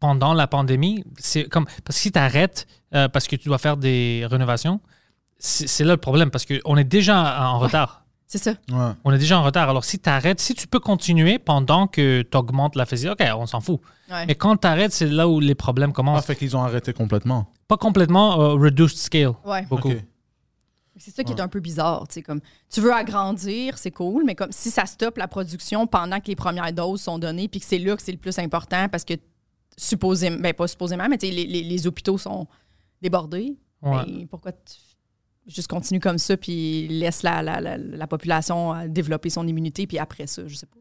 pendant 0.00 0.34
la 0.34 0.46
pandémie, 0.46 1.04
c'est 1.18 1.44
comme. 1.44 1.66
Parce 1.84 1.96
que 1.98 2.02
si 2.02 2.12
tu 2.12 2.18
arrêtes 2.18 2.66
parce 2.90 3.26
que 3.26 3.36
tu 3.36 3.48
dois 3.48 3.58
faire 3.58 3.76
des 3.76 4.26
rénovations, 4.28 4.80
c'est 5.38 5.66
c'est 5.66 5.84
là 5.84 5.92
le 5.92 6.00
problème 6.00 6.30
parce 6.30 6.44
qu'on 6.46 6.76
est 6.76 6.84
déjà 6.84 7.48
en 7.48 7.58
retard. 7.58 8.01
C'est 8.34 8.38
ça. 8.38 8.52
Ouais. 8.70 8.92
On 9.04 9.12
est 9.12 9.18
déjà 9.18 9.38
en 9.38 9.42
retard. 9.44 9.68
Alors, 9.68 9.84
si 9.84 9.98
tu 9.98 10.08
arrêtes, 10.08 10.40
si 10.40 10.54
tu 10.54 10.66
peux 10.66 10.80
continuer 10.80 11.38
pendant 11.38 11.86
que 11.86 12.22
tu 12.22 12.34
augmentes 12.38 12.76
la 12.76 12.86
physique, 12.86 13.10
OK, 13.10 13.22
on 13.36 13.44
s'en 13.44 13.60
fout. 13.60 13.78
Ouais. 14.10 14.24
Mais 14.24 14.34
quand 14.34 14.56
tu 14.56 14.66
arrêtes, 14.66 14.92
c'est 14.92 15.06
là 15.06 15.28
où 15.28 15.38
les 15.38 15.54
problèmes 15.54 15.90
Ah, 15.90 15.96
commencent. 15.96 16.24
fait 16.24 16.34
qu'ils 16.36 16.56
ont 16.56 16.62
arrêté 16.62 16.94
complètement. 16.94 17.52
Pas 17.68 17.76
complètement 17.76 18.40
euh, 18.40 18.54
reduced 18.54 18.96
scale. 18.96 19.32
Ouais. 19.44 19.66
Beaucoup. 19.68 19.92
C'est 20.96 21.10
ça 21.14 21.24
qui 21.24 21.32
est 21.34 21.40
un 21.42 21.48
peu 21.48 21.60
bizarre, 21.60 22.08
tu 22.08 22.14
sais, 22.14 22.22
comme 22.22 22.40
tu 22.70 22.80
veux 22.80 22.92
agrandir, 22.92 23.76
c'est 23.76 23.90
cool, 23.90 24.24
mais 24.24 24.34
comme 24.34 24.52
si 24.52 24.70
ça 24.70 24.86
stoppe 24.86 25.18
la 25.18 25.28
production 25.28 25.86
pendant 25.86 26.18
que 26.20 26.28
les 26.28 26.36
premières 26.36 26.72
doses 26.72 27.02
sont 27.02 27.18
données, 27.18 27.48
puis 27.48 27.60
que 27.60 27.66
c'est 27.66 27.78
là 27.78 27.96
que 27.96 28.02
c'est 28.02 28.12
le 28.12 28.18
plus 28.18 28.38
important 28.38 28.88
parce 28.88 29.04
que 29.04 29.14
supposément, 29.76 30.38
ben 30.40 30.52
pas 30.54 30.68
supposément, 30.68 31.06
mais 31.08 31.18
tu 31.18 31.26
sais, 31.28 31.32
les, 31.32 31.44
les- 31.46 31.64
les 31.64 31.86
hôpitaux 31.86 32.18
sont 32.18 32.46
débordés. 33.00 33.56
Ouais. 33.82 34.04
Ben, 34.06 34.26
pourquoi 34.28 34.52
tu 34.52 34.74
juste 35.46 35.68
continue 35.68 36.00
comme 36.00 36.18
ça 36.18 36.36
puis 36.36 36.88
laisse 36.88 37.22
la, 37.22 37.42
la, 37.42 37.60
la, 37.60 37.76
la 37.76 38.06
population 38.06 38.74
euh, 38.74 38.86
développer 38.88 39.30
son 39.30 39.46
immunité 39.46 39.86
puis 39.86 39.98
après 39.98 40.26
ça, 40.26 40.42
je 40.46 40.54
sais 40.54 40.66
pas. 40.66 40.78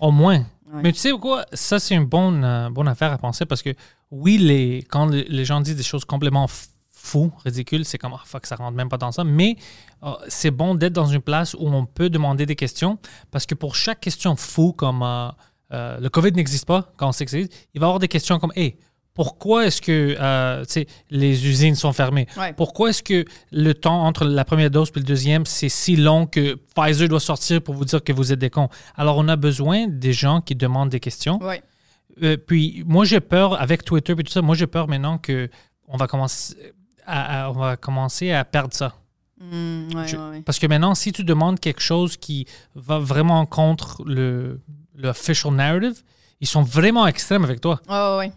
Au 0.00 0.12
moins. 0.12 0.46
Ouais. 0.72 0.82
Mais 0.82 0.92
tu 0.92 0.98
sais 0.98 1.10
quoi, 1.12 1.44
ça 1.52 1.78
c'est 1.78 1.94
une 1.94 2.04
bonne, 2.04 2.44
euh, 2.44 2.70
bonne 2.70 2.88
affaire 2.88 3.12
à 3.12 3.18
penser 3.18 3.46
parce 3.46 3.62
que 3.62 3.70
oui, 4.10 4.38
les, 4.38 4.86
quand 4.88 5.06
les, 5.06 5.24
les 5.24 5.44
gens 5.44 5.60
disent 5.60 5.76
des 5.76 5.82
choses 5.82 6.04
complètement 6.04 6.46
fous, 6.90 7.32
ridicules, 7.44 7.84
c'est 7.84 7.98
comme, 7.98 8.12
ah 8.14 8.22
fuck, 8.24 8.46
ça 8.46 8.56
rentre 8.56 8.76
même 8.76 8.88
pas 8.88 8.98
dans 8.98 9.12
ça. 9.12 9.24
Mais 9.24 9.56
euh, 10.02 10.12
c'est 10.28 10.50
bon 10.50 10.74
d'être 10.74 10.92
dans 10.92 11.06
une 11.06 11.20
place 11.20 11.54
où 11.54 11.66
on 11.66 11.86
peut 11.86 12.10
demander 12.10 12.46
des 12.46 12.56
questions 12.56 12.98
parce 13.30 13.46
que 13.46 13.54
pour 13.54 13.74
chaque 13.74 14.00
question 14.00 14.36
fou 14.36 14.72
comme 14.72 15.02
euh, 15.02 16.00
le 16.00 16.08
COVID 16.08 16.32
n'existe 16.32 16.66
pas, 16.66 16.92
quand 16.96 17.08
on 17.08 17.12
sait 17.12 17.24
que 17.24 17.30
ça 17.30 17.38
existe, 17.38 17.68
il 17.74 17.80
va 17.80 17.86
y 17.86 17.88
avoir 17.88 17.98
des 17.98 18.08
questions 18.08 18.38
comme, 18.38 18.52
hey, 18.56 18.76
pourquoi 19.18 19.66
est-ce 19.66 19.82
que 19.82 20.14
euh, 20.20 20.64
les 21.10 21.44
usines 21.48 21.74
sont 21.74 21.92
fermées? 21.92 22.28
Ouais. 22.36 22.52
Pourquoi 22.52 22.90
est-ce 22.90 23.02
que 23.02 23.24
le 23.50 23.74
temps 23.74 24.04
entre 24.06 24.24
la 24.24 24.44
première 24.44 24.70
dose 24.70 24.90
et 24.94 25.00
le 25.00 25.04
deuxième, 25.04 25.44
c'est 25.44 25.68
si 25.68 25.96
long 25.96 26.24
que 26.26 26.54
Pfizer 26.76 27.08
doit 27.08 27.18
sortir 27.18 27.60
pour 27.60 27.74
vous 27.74 27.84
dire 27.84 28.00
que 28.04 28.12
vous 28.12 28.32
êtes 28.32 28.38
des 28.38 28.48
cons? 28.50 28.68
Alors, 28.96 29.16
on 29.18 29.26
a 29.26 29.34
besoin 29.34 29.88
des 29.88 30.12
gens 30.12 30.40
qui 30.40 30.54
demandent 30.54 30.90
des 30.90 31.00
questions. 31.00 31.42
Ouais. 31.42 31.60
Euh, 32.22 32.36
puis, 32.36 32.84
moi, 32.86 33.04
j'ai 33.04 33.18
peur, 33.18 33.60
avec 33.60 33.84
Twitter 33.84 34.12
et 34.16 34.22
tout 34.22 34.30
ça, 34.32 34.40
moi, 34.40 34.54
j'ai 34.54 34.68
peur 34.68 34.86
maintenant 34.86 35.18
que 35.18 35.48
on 35.88 35.96
va 35.96 36.06
commencer 36.06 36.54
à, 37.04 37.46
à- 37.46 37.50
on 37.50 37.54
va 37.54 37.76
commencer 37.76 38.30
à 38.30 38.44
perdre 38.44 38.72
ça. 38.72 38.94
Mm, 39.40 39.96
ouais, 39.96 40.06
Je- 40.06 40.16
ouais, 40.16 40.28
ouais. 40.30 40.42
Parce 40.42 40.60
que 40.60 40.68
maintenant, 40.68 40.94
si 40.94 41.10
tu 41.10 41.24
demandes 41.24 41.58
quelque 41.58 41.82
chose 41.82 42.16
qui 42.16 42.46
va 42.76 43.00
vraiment 43.00 43.46
contre 43.46 44.04
le, 44.04 44.60
le 44.94 45.08
official 45.08 45.52
narrative, 45.54 46.02
ils 46.40 46.48
sont 46.48 46.62
vraiment 46.62 47.06
extrêmes 47.06 47.44
avec 47.44 47.60
toi. 47.60 47.80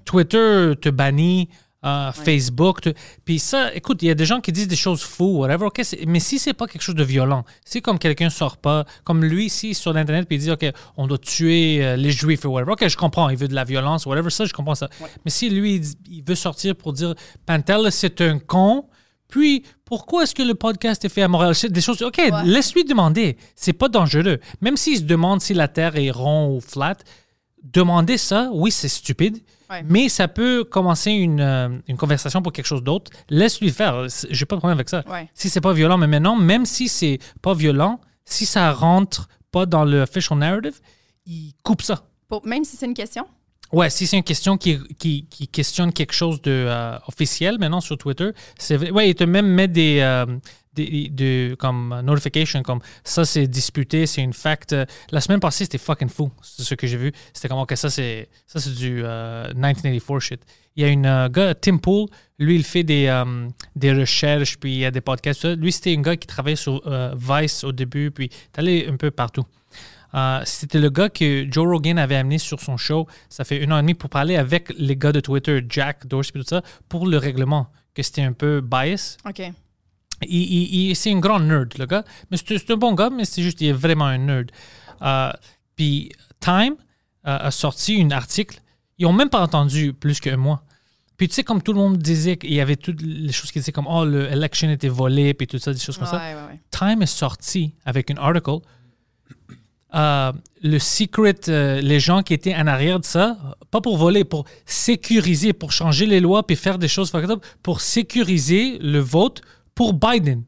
Twitter 0.06 0.74
te 0.82 0.90
bannit, 0.90 1.50
euh, 1.84 2.12
Facebook. 2.12 2.82
te- 2.82 2.94
Puis 3.26 3.40
ça, 3.40 3.74
écoute, 3.74 4.04
il 4.04 4.08
y 4.08 4.12
a 4.12 4.14
des 4.16 4.26
gens 4.26 4.40
qui 4.40 4.52
disent 4.52 4.68
des 4.68 4.76
choses 4.76 5.02
fous, 5.02 5.40
whatever. 5.40 5.66
ok, 5.66 5.82
c'est- 5.84 6.06
mais 6.06 6.20
si 6.20 6.38
c'est 6.38 6.54
pas 6.54 6.68
quelque 6.68 6.82
chose 6.84 6.94
de 6.96 7.04
violent, 7.04 7.44
si 7.66 7.82
comme 7.82 7.98
quelqu'un 7.98 8.30
sort 8.30 8.58
pas, 8.58 8.86
comme 9.04 9.24
lui 9.26 9.46
ici 9.46 9.74
sur 9.74 9.92
l'internet, 9.94 10.28
puis 10.28 10.38
il 10.38 10.40
dit 10.42 10.52
ok, 10.52 10.66
on 10.98 11.08
doit 11.08 11.18
tuer 11.18 11.84
euh, 11.84 11.96
les 11.96 12.12
juifs 12.12 12.46
ou 12.46 12.50
whatever. 12.50 12.74
Ok, 12.74 12.88
je 12.88 12.98
comprends, 12.98 13.30
il 13.30 13.38
veut 13.38 13.48
de 13.48 13.56
la 13.56 13.64
violence, 13.64 14.06
whatever. 14.06 14.30
Ça, 14.30 14.46
je 14.46 14.54
comprends 14.54 14.76
ça. 14.76 14.90
Mais 15.26 15.32
si 15.32 15.50
lui, 15.50 15.82
il, 16.10 16.24
veut 16.24 16.36
sortir 16.36 16.76
pour 16.76 16.94
dire 16.94 17.16
Pantel, 17.48 17.92
c'est 17.92 18.22
un 18.22 18.38
con. 18.38 18.86
Puis, 19.28 19.64
pourquoi 19.86 20.24
est-ce 20.24 20.36
que 20.36 20.44
le 20.44 20.56
podcast 20.56 21.04
est 21.06 21.10
fait 21.10 21.22
à 21.22 21.28
Montréal? 21.30 21.54
Des 21.70 21.82
choses. 21.82 22.02
OK, 22.04 22.22
laisse-lui 22.44 22.84
demander. 22.84 23.38
C'est 23.56 23.74
pas 23.74 23.88
dangereux. 23.88 24.40
Même 24.60 24.76
s'il 24.78 24.98
se 24.98 25.04
demande 25.04 25.40
si 25.42 25.54
la 25.54 25.68
Terre 25.70 25.96
est 25.96 26.12
ronde 26.12 26.58
ou 26.58 26.60
flat, 26.62 26.98
demander 27.64 28.18
ça, 28.18 28.50
oui, 28.54 28.72
c'est 28.72 28.90
stupide. 28.90 29.38
Ouais. 29.70 29.84
Mais 29.88 30.10
ça 30.10 30.28
peut 30.28 30.64
commencer 30.66 31.12
une, 31.12 31.40
euh, 31.40 31.70
une 31.88 31.96
conversation 31.98 32.42
pour 32.42 32.52
quelque 32.52 32.66
chose 32.66 32.84
d'autre. 32.84 33.10
Laisse-lui 33.30 33.72
faire. 33.72 34.06
J'ai 34.30 34.46
pas 34.46 34.56
de 34.56 34.60
problème 34.60 34.78
avec 34.78 34.90
ça. 34.90 35.04
Ouais. 35.08 35.30
Si 35.34 35.50
c'est 35.50 35.62
pas 35.62 35.72
violent, 35.74 35.98
mais 35.98 36.08
maintenant, 36.08 36.36
même 36.36 36.66
si 36.66 36.90
c'est 36.90 37.20
pas 37.42 37.54
violent, 37.54 38.02
si 38.26 38.46
ça 38.46 38.72
rentre 38.74 39.30
pas 39.52 39.66
dans 39.66 39.86
le 39.86 40.02
official 40.02 40.38
narrative, 40.40 40.80
il 41.26 41.54
coupe 41.64 41.82
ça. 41.82 42.04
Pour- 42.28 42.46
même 42.46 42.64
si 42.66 42.76
c'est 42.76 42.86
une 42.86 42.94
question? 42.94 43.26
Ouais, 43.72 43.90
si 43.90 44.06
c'est 44.06 44.18
une 44.18 44.24
question 44.24 44.58
qui, 44.58 44.80
qui, 45.00 45.26
qui 45.30 45.48
questionne 45.48 45.94
quelque 45.94 46.12
chose 46.14 46.42
de 46.42 46.52
euh, 46.52 46.98
officiel 47.08 47.58
maintenant 47.58 47.80
sur 47.80 47.98
Twitter, 47.98 48.32
c'est. 48.58 48.92
Ouais, 48.92 49.10
il 49.10 49.16
te 49.16 49.24
même 49.24 49.48
met 49.48 49.70
des, 49.70 50.00
euh, 50.02 50.26
de, 50.76 51.56
comme 51.56 51.94
euh, 51.94 52.02
notification, 52.02 52.64
comme 52.64 52.80
ça 53.04 53.26
c'est 53.26 53.48
disputé, 53.48 54.06
c'est 54.06 54.22
une 54.22 54.34
fact. 54.34 54.74
Euh, 54.74 54.86
La 55.12 55.22
semaine 55.22 55.40
passée, 55.40 55.66
c'était 55.66 55.78
fucking 55.78 56.10
fou. 56.10 56.32
C'est 56.42 56.64
ce 56.64 56.76
que 56.76 56.88
j'ai 56.88 56.98
vu. 56.98 57.12
C'était 57.34 57.50
comme, 57.50 57.60
ok, 57.60 57.74
ça 57.76 57.90
c'est 57.90 58.30
du 58.78 59.02
euh, 59.04 59.48
1984 59.54 60.20
shit. 60.20 60.42
Il 60.78 60.86
y 60.86 61.08
a 61.08 61.14
un 61.24 61.30
gars, 61.30 61.54
Tim 61.54 61.78
Pool, 61.78 62.08
lui 62.40 62.56
il 62.56 62.64
fait 62.64 62.84
des, 62.84 63.08
euh, 63.08 63.48
des 63.76 63.92
recherches, 63.94 64.58
puis 64.58 64.74
il 64.74 64.80
y 64.80 64.86
a 64.86 64.92
des 64.92 65.02
podcasts. 65.02 65.46
Lui 65.58 65.72
c'était 65.72 65.96
un 65.96 66.02
gars 66.02 66.16
qui 66.16 66.28
travaillait 66.28 66.56
sur 66.56 66.82
euh, 66.88 67.14
Vice 67.18 67.64
au 67.66 67.74
début, 67.74 68.12
puis 68.12 68.30
il 68.32 68.60
allé 68.60 68.88
un 68.88 68.96
peu 68.96 69.12
partout. 69.12 69.46
Euh, 70.14 70.42
c'était 70.46 70.80
le 70.80 70.90
gars 70.90 71.10
que 71.10 71.48
Joe 71.50 71.68
Rogan 71.68 71.98
avait 71.98 72.16
amené 72.16 72.38
sur 72.38 72.60
son 72.60 72.78
show, 72.78 73.08
ça 73.30 73.44
fait 73.44 73.66
un 73.66 73.72
an 73.72 73.78
et 73.78 73.82
demi, 73.82 73.94
pour 73.94 74.10
parler 74.10 74.36
avec 74.36 74.72
les 74.78 74.96
gars 74.96 75.12
de 75.12 75.20
Twitter, 75.20 75.62
Jack, 75.70 76.06
Dorsey, 76.08 76.34
tout 76.34 76.44
ça, 76.44 76.62
pour 76.90 77.08
le 77.08 77.18
règlement, 77.18 77.68
que 77.94 78.04
c'était 78.04 78.24
un 78.24 78.34
peu 78.34 78.62
bias. 78.62 79.18
OK. 79.28 79.42
Il, 80.28 80.42
il- 80.42 80.90
il- 80.90 80.96
c'est 80.96 81.12
un 81.12 81.20
grand 81.20 81.40
nerd, 81.40 81.78
le 81.78 81.86
gars. 81.86 82.04
Mais 82.30 82.38
c'est 82.38 82.70
un 82.72 82.78
bon 82.78 82.94
gars, 82.94 83.10
mais 83.10 83.26
c'est 83.26 83.42
juste, 83.44 83.62
il 83.62 83.68
est 83.68 83.74
vraiment 83.74 84.06
un 84.06 84.18
nerd. 84.18 84.52
Euh, 85.02 85.32
puis 85.76 86.12
Time 86.40 86.76
euh, 87.28 87.38
a 87.40 87.52
sorti 87.52 88.02
un 88.02 88.12
article. 88.12 88.60
Ils 88.98 89.04
n'ont 89.06 89.14
même 89.14 89.30
pas 89.30 89.42
entendu 89.42 89.94
plus 89.94 90.20
qu'un 90.20 90.38
mois. 90.38 90.64
Puis 91.18 91.28
tu 91.28 91.36
sais, 91.36 91.44
comme 91.44 91.62
tout 91.62 91.74
le 91.74 91.78
monde 91.80 91.98
disait 91.98 92.38
qu'il 92.38 92.54
y 92.54 92.60
avait 92.62 92.76
toutes 92.76 93.02
les 93.02 93.32
choses 93.32 93.52
qui 93.52 93.60
disaient 93.60 93.72
comme, 93.72 93.88
oh, 93.88 94.06
l'élection 94.06 94.70
était 94.72 94.88
volée, 94.88 95.34
puis 95.36 95.46
tout 95.48 95.60
ça, 95.60 95.72
des 95.72 95.80
choses 95.80 95.98
comme 95.98 96.08
ça. 96.08 96.18
Ouais, 96.18 96.34
ouais, 96.34 96.42
ouais. 96.54 96.60
Time 96.72 97.02
est 97.04 97.06
sorti 97.06 97.74
avec 97.86 98.10
un 98.12 98.18
article. 98.18 98.58
Euh, 99.94 100.32
le 100.64 100.80
secret, 100.80 101.36
les 101.48 102.00
gens 102.00 102.24
qui 102.24 102.34
étaient 102.34 102.56
en 102.56 102.66
arrière 102.66 103.00
de 103.00 103.06
ça, 103.06 103.38
pas 103.72 103.82
pour 103.82 103.98
voler, 103.98 104.24
pour 104.24 104.46
sécuriser, 104.66 105.52
pour 105.52 105.74
changer 105.74 106.06
les 106.06 106.22
lois 106.22 106.48
puis 106.48 106.56
faire 106.56 106.78
des 106.80 106.88
choses 106.88 107.12
pour 107.62 107.82
sécuriser 107.82 108.80
le 108.80 109.00
vote 109.00 109.42
pour 109.82 109.96
Biden. 109.96 110.44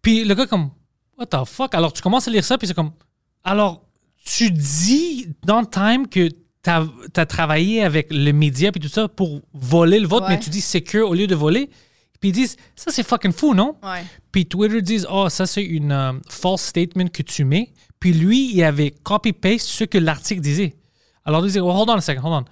Puis 0.00 0.24
le 0.24 0.34
gars 0.34 0.46
comme 0.46 0.70
what 1.18 1.26
the 1.26 1.44
fuck? 1.44 1.74
Alors 1.74 1.92
tu 1.92 2.00
commences 2.00 2.26
à 2.28 2.30
lire 2.30 2.42
ça 2.42 2.56
puis 2.56 2.66
c'est 2.66 2.72
comme 2.72 2.92
alors 3.44 3.82
tu 4.24 4.50
dis 4.50 5.28
dans 5.44 5.66
Time 5.66 6.08
que 6.08 6.30
tu 6.30 6.70
as, 6.70 7.26
travaillé 7.26 7.84
avec 7.84 8.06
les 8.10 8.32
médias 8.32 8.72
puis 8.72 8.80
tout 8.80 8.88
ça 8.88 9.06
pour 9.06 9.42
voler 9.52 10.00
le 10.00 10.08
vote 10.08 10.22
Ouais. 10.22 10.30
mais 10.30 10.40
tu 10.40 10.48
dis 10.48 10.62
secure 10.62 11.10
au 11.10 11.14
lieu 11.14 11.26
de 11.26 11.34
voler. 11.34 11.68
Puis 12.20 12.30
ils 12.30 12.32
disent 12.32 12.56
ça 12.74 12.90
c'est 12.90 13.02
fucking 13.02 13.32
fou, 13.32 13.52
non? 13.52 13.76
Ouais. 13.82 14.02
puis 14.30 14.46
Twitter 14.46 14.80
disent, 14.80 15.06
oh, 15.10 15.28
ça 15.28 15.44
c'est 15.44 15.64
une 15.64 15.92
euh, 15.92 16.12
false 16.30 16.62
statement 16.62 17.08
que 17.08 17.22
tu 17.22 17.44
mets. 17.44 17.74
Puis 18.00 18.14
lui, 18.14 18.50
il 18.54 18.62
avait 18.62 18.92
copy-paste 18.92 19.66
ce 19.66 19.84
que 19.84 19.98
l'article 19.98 20.40
disait. 20.40 20.74
Alors, 21.26 21.44
il 21.44 21.48
disait, 21.48 21.60
oh, 21.60 21.70
hold 21.70 21.90
on 21.90 21.96
a 21.96 22.00
second, 22.00 22.22
hold 22.24 22.44
on. 22.44 22.50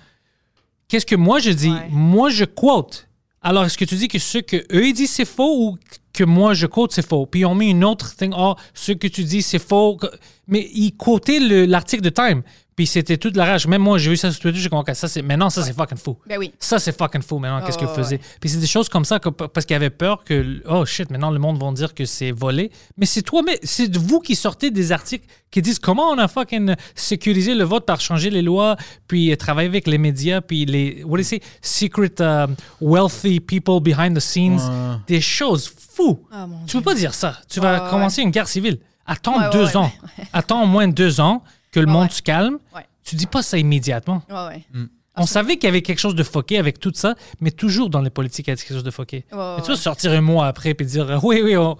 Qu'est-ce 0.89 1.07
que 1.07 1.16
moi 1.16 1.39
je 1.39 1.51
dis? 1.51 1.70
Ouais. 1.70 1.89
Moi, 1.91 2.28
je 2.28 2.45
quote. 2.45 3.09
Alors, 3.43 3.64
est-ce 3.64 3.78
que 3.78 3.86
tu 3.86 3.95
dis 3.95 4.09
que 4.09 4.18
ce 4.18 4.38
que 4.38 4.57
eux 4.72 4.86
ils 4.86 4.93
disent 4.93 5.12
c'est 5.12 5.24
faux 5.24 5.64
ou 5.70 5.78
que 6.12 6.24
moi 6.24 6.53
je 6.53 6.66
quote 6.66 6.93
c'est 6.93 7.07
faux? 7.07 7.24
Puis 7.26 7.45
on 7.47 7.55
met 7.55 7.70
une 7.70 7.84
autre 7.84 8.14
thing, 8.14 8.32
oh, 8.36 8.55
ce 8.74 8.93
que 8.93 9.07
tu 9.09 9.24
dis 9.24 9.41
c'est 9.43 9.59
faux. 9.59 9.99
Mais 10.47 10.68
ils 10.74 10.93
quotaient 10.93 11.41
le- 11.41 11.64
l'article 11.64 12.03
de 12.03 12.11
Time. 12.11 12.43
Puis 12.77 12.87
c'était 12.87 13.18
toute 13.18 13.37
la 13.37 13.45
rage. 13.45 13.66
Même 13.66 13.83
moi, 13.83 13.99
j'ai 13.99 14.11
vu 14.11 14.16
ça 14.16 14.31
sur 14.33 14.41
Twitter, 14.41 14.59
j'ai 14.59 14.68
compris, 14.71 14.95
ça 14.95 15.07
c'est, 15.09 15.21
maintenant, 15.23 15.51
ça 15.51 15.62
c'est 15.62 15.75
fucking 15.75 15.99
fou. 15.99 16.16
Ben 16.27 16.39
oui. 16.39 16.53
Ça, 16.59 16.79
c'est 16.79 16.97
fucking 16.97 17.21
fou 17.21 17.39
maintenant, 17.39 17.61
qu'est-ce 17.64 17.77
Oh, 17.83 17.87
qu'il 17.87 17.95
faisait. 17.95 18.16
ouais. 18.16 18.23
Puis 18.41 18.49
c'est 18.51 18.59
des 18.59 18.66
choses 18.66 18.89
comme 18.89 19.05
ça, 19.05 19.18
que- 19.18 19.29
parce 19.29 19.66
qu'il 19.66 19.77
avait 19.77 19.91
peur 19.91 20.25
que, 20.25 20.62
oh 20.68 20.87
shit, 20.87 21.11
maintenant 21.11 21.31
le 21.31 21.39
monde 21.39 21.62
va 21.62 21.71
dire 21.73 21.93
que 21.95 22.05
c'est 22.07 22.31
volé. 22.31 22.71
Mais 22.97 23.05
c'est 23.07 23.23
toi, 23.23 23.43
mais 23.45 23.59
c'est 23.62 23.95
vous 23.97 24.21
qui 24.21 24.35
sortez 24.35 24.71
des 24.71 24.93
articles 24.93 25.27
qui 25.51 25.61
disent 25.61 25.79
comment 25.79 26.09
on 26.11 26.18
a 26.18 26.29
fucking 26.29 26.75
sécurisé 26.95 27.55
le 27.55 27.64
vote 27.64 27.85
par 27.85 28.01
changer 28.01 28.31
les 28.31 28.41
lois, 28.43 28.77
puis 29.09 29.37
travailler 29.37 29.68
avec 29.68 29.87
les 29.87 29.99
médias, 29.99 30.41
puis 30.41 30.64
les, 30.64 31.03
what 31.05 31.16
do 31.18 31.23
you 31.23 31.25
say, 31.25 31.41
secret 31.61 32.12
uh, 32.21 32.47
wealthy 32.81 33.41
people 33.41 33.81
behind 33.81 34.16
the 34.16 34.21
scenes. 34.21 34.61
Ouais. 34.61 34.97
Des 35.07 35.21
choses 35.21 35.71
fous. 35.93 36.21
Ah, 36.31 36.47
mon 36.47 36.64
tu 36.66 36.77
peux 36.79 36.83
pas 36.83 36.95
dire 36.95 37.14
ça. 37.14 37.37
Tu 37.49 37.61
vas 37.61 37.75
Ouais, 37.79 37.85
ouais, 37.85 37.91
commencer 37.91 38.23
une 38.23 38.31
guerre 38.31 38.49
civile. 38.49 38.79
Attends 39.07 39.39
Ouais, 39.39 39.45
ouais, 39.47 39.51
deux 39.53 39.66
ouais, 39.66 39.77
ans. 39.77 39.93
Attends 40.33 40.62
au 40.62 40.66
moins 40.66 40.87
deux 40.89 41.21
ans 41.21 41.43
que 41.71 41.81
le 41.81 41.87
Ouais, 41.87 41.93
monde 41.93 42.05
ouais. 42.09 42.11
se 42.14 42.23
calme. 42.23 42.59
Ouais. 42.75 42.87
Tu 43.05 43.16
dis 43.16 43.27
pas 43.27 43.43
ça 43.43 43.59
immédiatement. 43.59 44.23
Ouais, 44.29 44.47
ouais. 44.75 44.87
On 45.16 45.27
savait 45.27 45.57
qu'il 45.57 45.64
y 45.64 45.68
avait 45.68 45.83
quelque 45.83 45.99
chose 45.99 46.14
de 46.14 46.23
foqué 46.23 46.59
avec 46.59 46.79
tout 46.79 46.93
ça, 46.95 47.14
mais 47.41 47.51
toujours 47.51 47.91
dans 47.91 48.01
les 48.01 48.11
politiques, 48.11 48.47
il 48.47 48.51
y 48.51 48.53
a 48.53 48.57
quelque 48.57 48.73
chose 48.75 48.85
de 48.85 48.91
foqué. 48.91 49.25
Mais 49.33 49.62
tu 49.62 49.68
vas 49.71 49.77
sortir 49.77 50.12
un 50.12 50.21
mois 50.21 50.47
après 50.47 50.71
et 50.79 50.85
dire 50.85 51.11
euh, 51.11 51.18
oui, 51.23 51.41
oui, 51.43 51.57
on- 51.57 51.77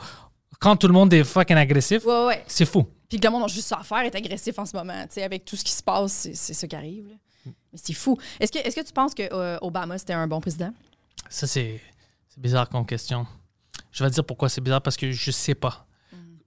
quand 0.59 0.77
tout 0.77 0.89
le 0.89 0.93
monde 0.93 1.13
est 1.15 1.25
fucking 1.25 1.57
agressif, 1.57 2.03
c'est 2.47 2.67
fou. 2.67 2.87
Puis 3.09 3.19
que 3.19 3.27
le 3.27 3.33
monde 3.33 3.45
a 3.45 3.47
juste 3.47 3.67
ça 3.69 3.79
à 3.81 3.83
faire, 3.83 3.99
est 4.01 4.15
agressif 4.15 4.59
en 4.59 4.67
ce 4.67 4.77
moment. 4.77 5.03
Tu 5.05 5.15
sais, 5.15 5.23
avec 5.23 5.45
tout 5.45 5.57
ce 5.57 5.65
qui 5.65 5.73
se 5.73 5.83
passe, 5.83 6.13
c'est 6.13 6.35
c'est 6.35 6.55
ça 6.55 6.67
qui 6.67 6.77
arrive. 6.77 7.09
là. 7.09 7.15
Mais 7.73 7.79
c'est 7.83 7.93
fou. 7.95 8.19
Est-ce 8.39 8.53
que, 8.53 8.59
est 8.59 8.75
que 8.75 8.85
tu 8.87 8.93
penses 8.93 9.15
que 9.15 9.23
euh, 9.33 9.57
Obama, 9.63 9.97
c'était 9.97 10.13
un 10.13 10.27
bon 10.27 10.41
président? 10.41 10.73
Ça, 11.29 11.47
c'est 11.47 11.81
c'est 12.29 12.41
bizarre 12.41 12.69
comme 12.69 12.85
question. 12.85 13.27
Je 13.91 14.05
vais 14.05 14.11
te 14.11 14.15
dire 14.15 14.25
pourquoi 14.25 14.49
c'est 14.49 14.61
bizarre, 14.61 14.83
parce 14.83 14.97
que 14.97 15.11
je 15.13 15.31
sais 15.31 15.55
pas. 15.55 15.87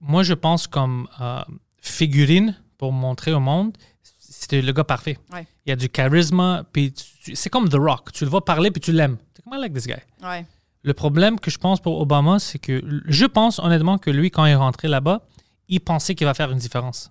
Moi, 0.00 0.22
je 0.22 0.34
pense 0.34 0.66
comme 0.66 1.08
euh, 1.20 1.40
figurine 1.80 2.54
pour 2.84 2.92
montrer 2.92 3.32
au 3.32 3.40
monde, 3.40 3.72
c'était 4.18 4.60
le 4.60 4.70
gars 4.72 4.84
parfait. 4.84 5.16
Ouais. 5.32 5.46
Il 5.64 5.70
y 5.70 5.72
a 5.72 5.76
du 5.76 5.88
charisme, 5.88 6.64
puis 6.70 6.92
c'est 7.32 7.48
comme 7.48 7.66
The 7.70 7.76
Rock. 7.78 8.12
Tu 8.12 8.24
le 8.24 8.30
vois 8.30 8.44
parler, 8.44 8.70
puis 8.70 8.82
tu 8.82 8.92
l'aimes. 8.92 9.16
C'est 9.34 9.42
comme 9.42 9.54
I 9.54 9.60
like 9.62 9.72
this 9.72 9.86
guy. 9.86 9.94
Ouais. 10.22 10.44
Le 10.82 10.92
problème 10.92 11.40
que 11.40 11.50
je 11.50 11.56
pense 11.56 11.80
pour 11.80 11.98
Obama, 11.98 12.38
c'est 12.38 12.58
que 12.58 12.82
je 13.06 13.24
pense 13.24 13.58
honnêtement 13.58 13.96
que 13.96 14.10
lui, 14.10 14.30
quand 14.30 14.44
il 14.44 14.50
est 14.50 14.54
rentré 14.66 14.86
là-bas, 14.88 15.22
il 15.68 15.80
pensait 15.80 16.14
qu'il 16.14 16.26
va 16.26 16.34
faire 16.34 16.50
une 16.50 16.58
différence. 16.58 17.10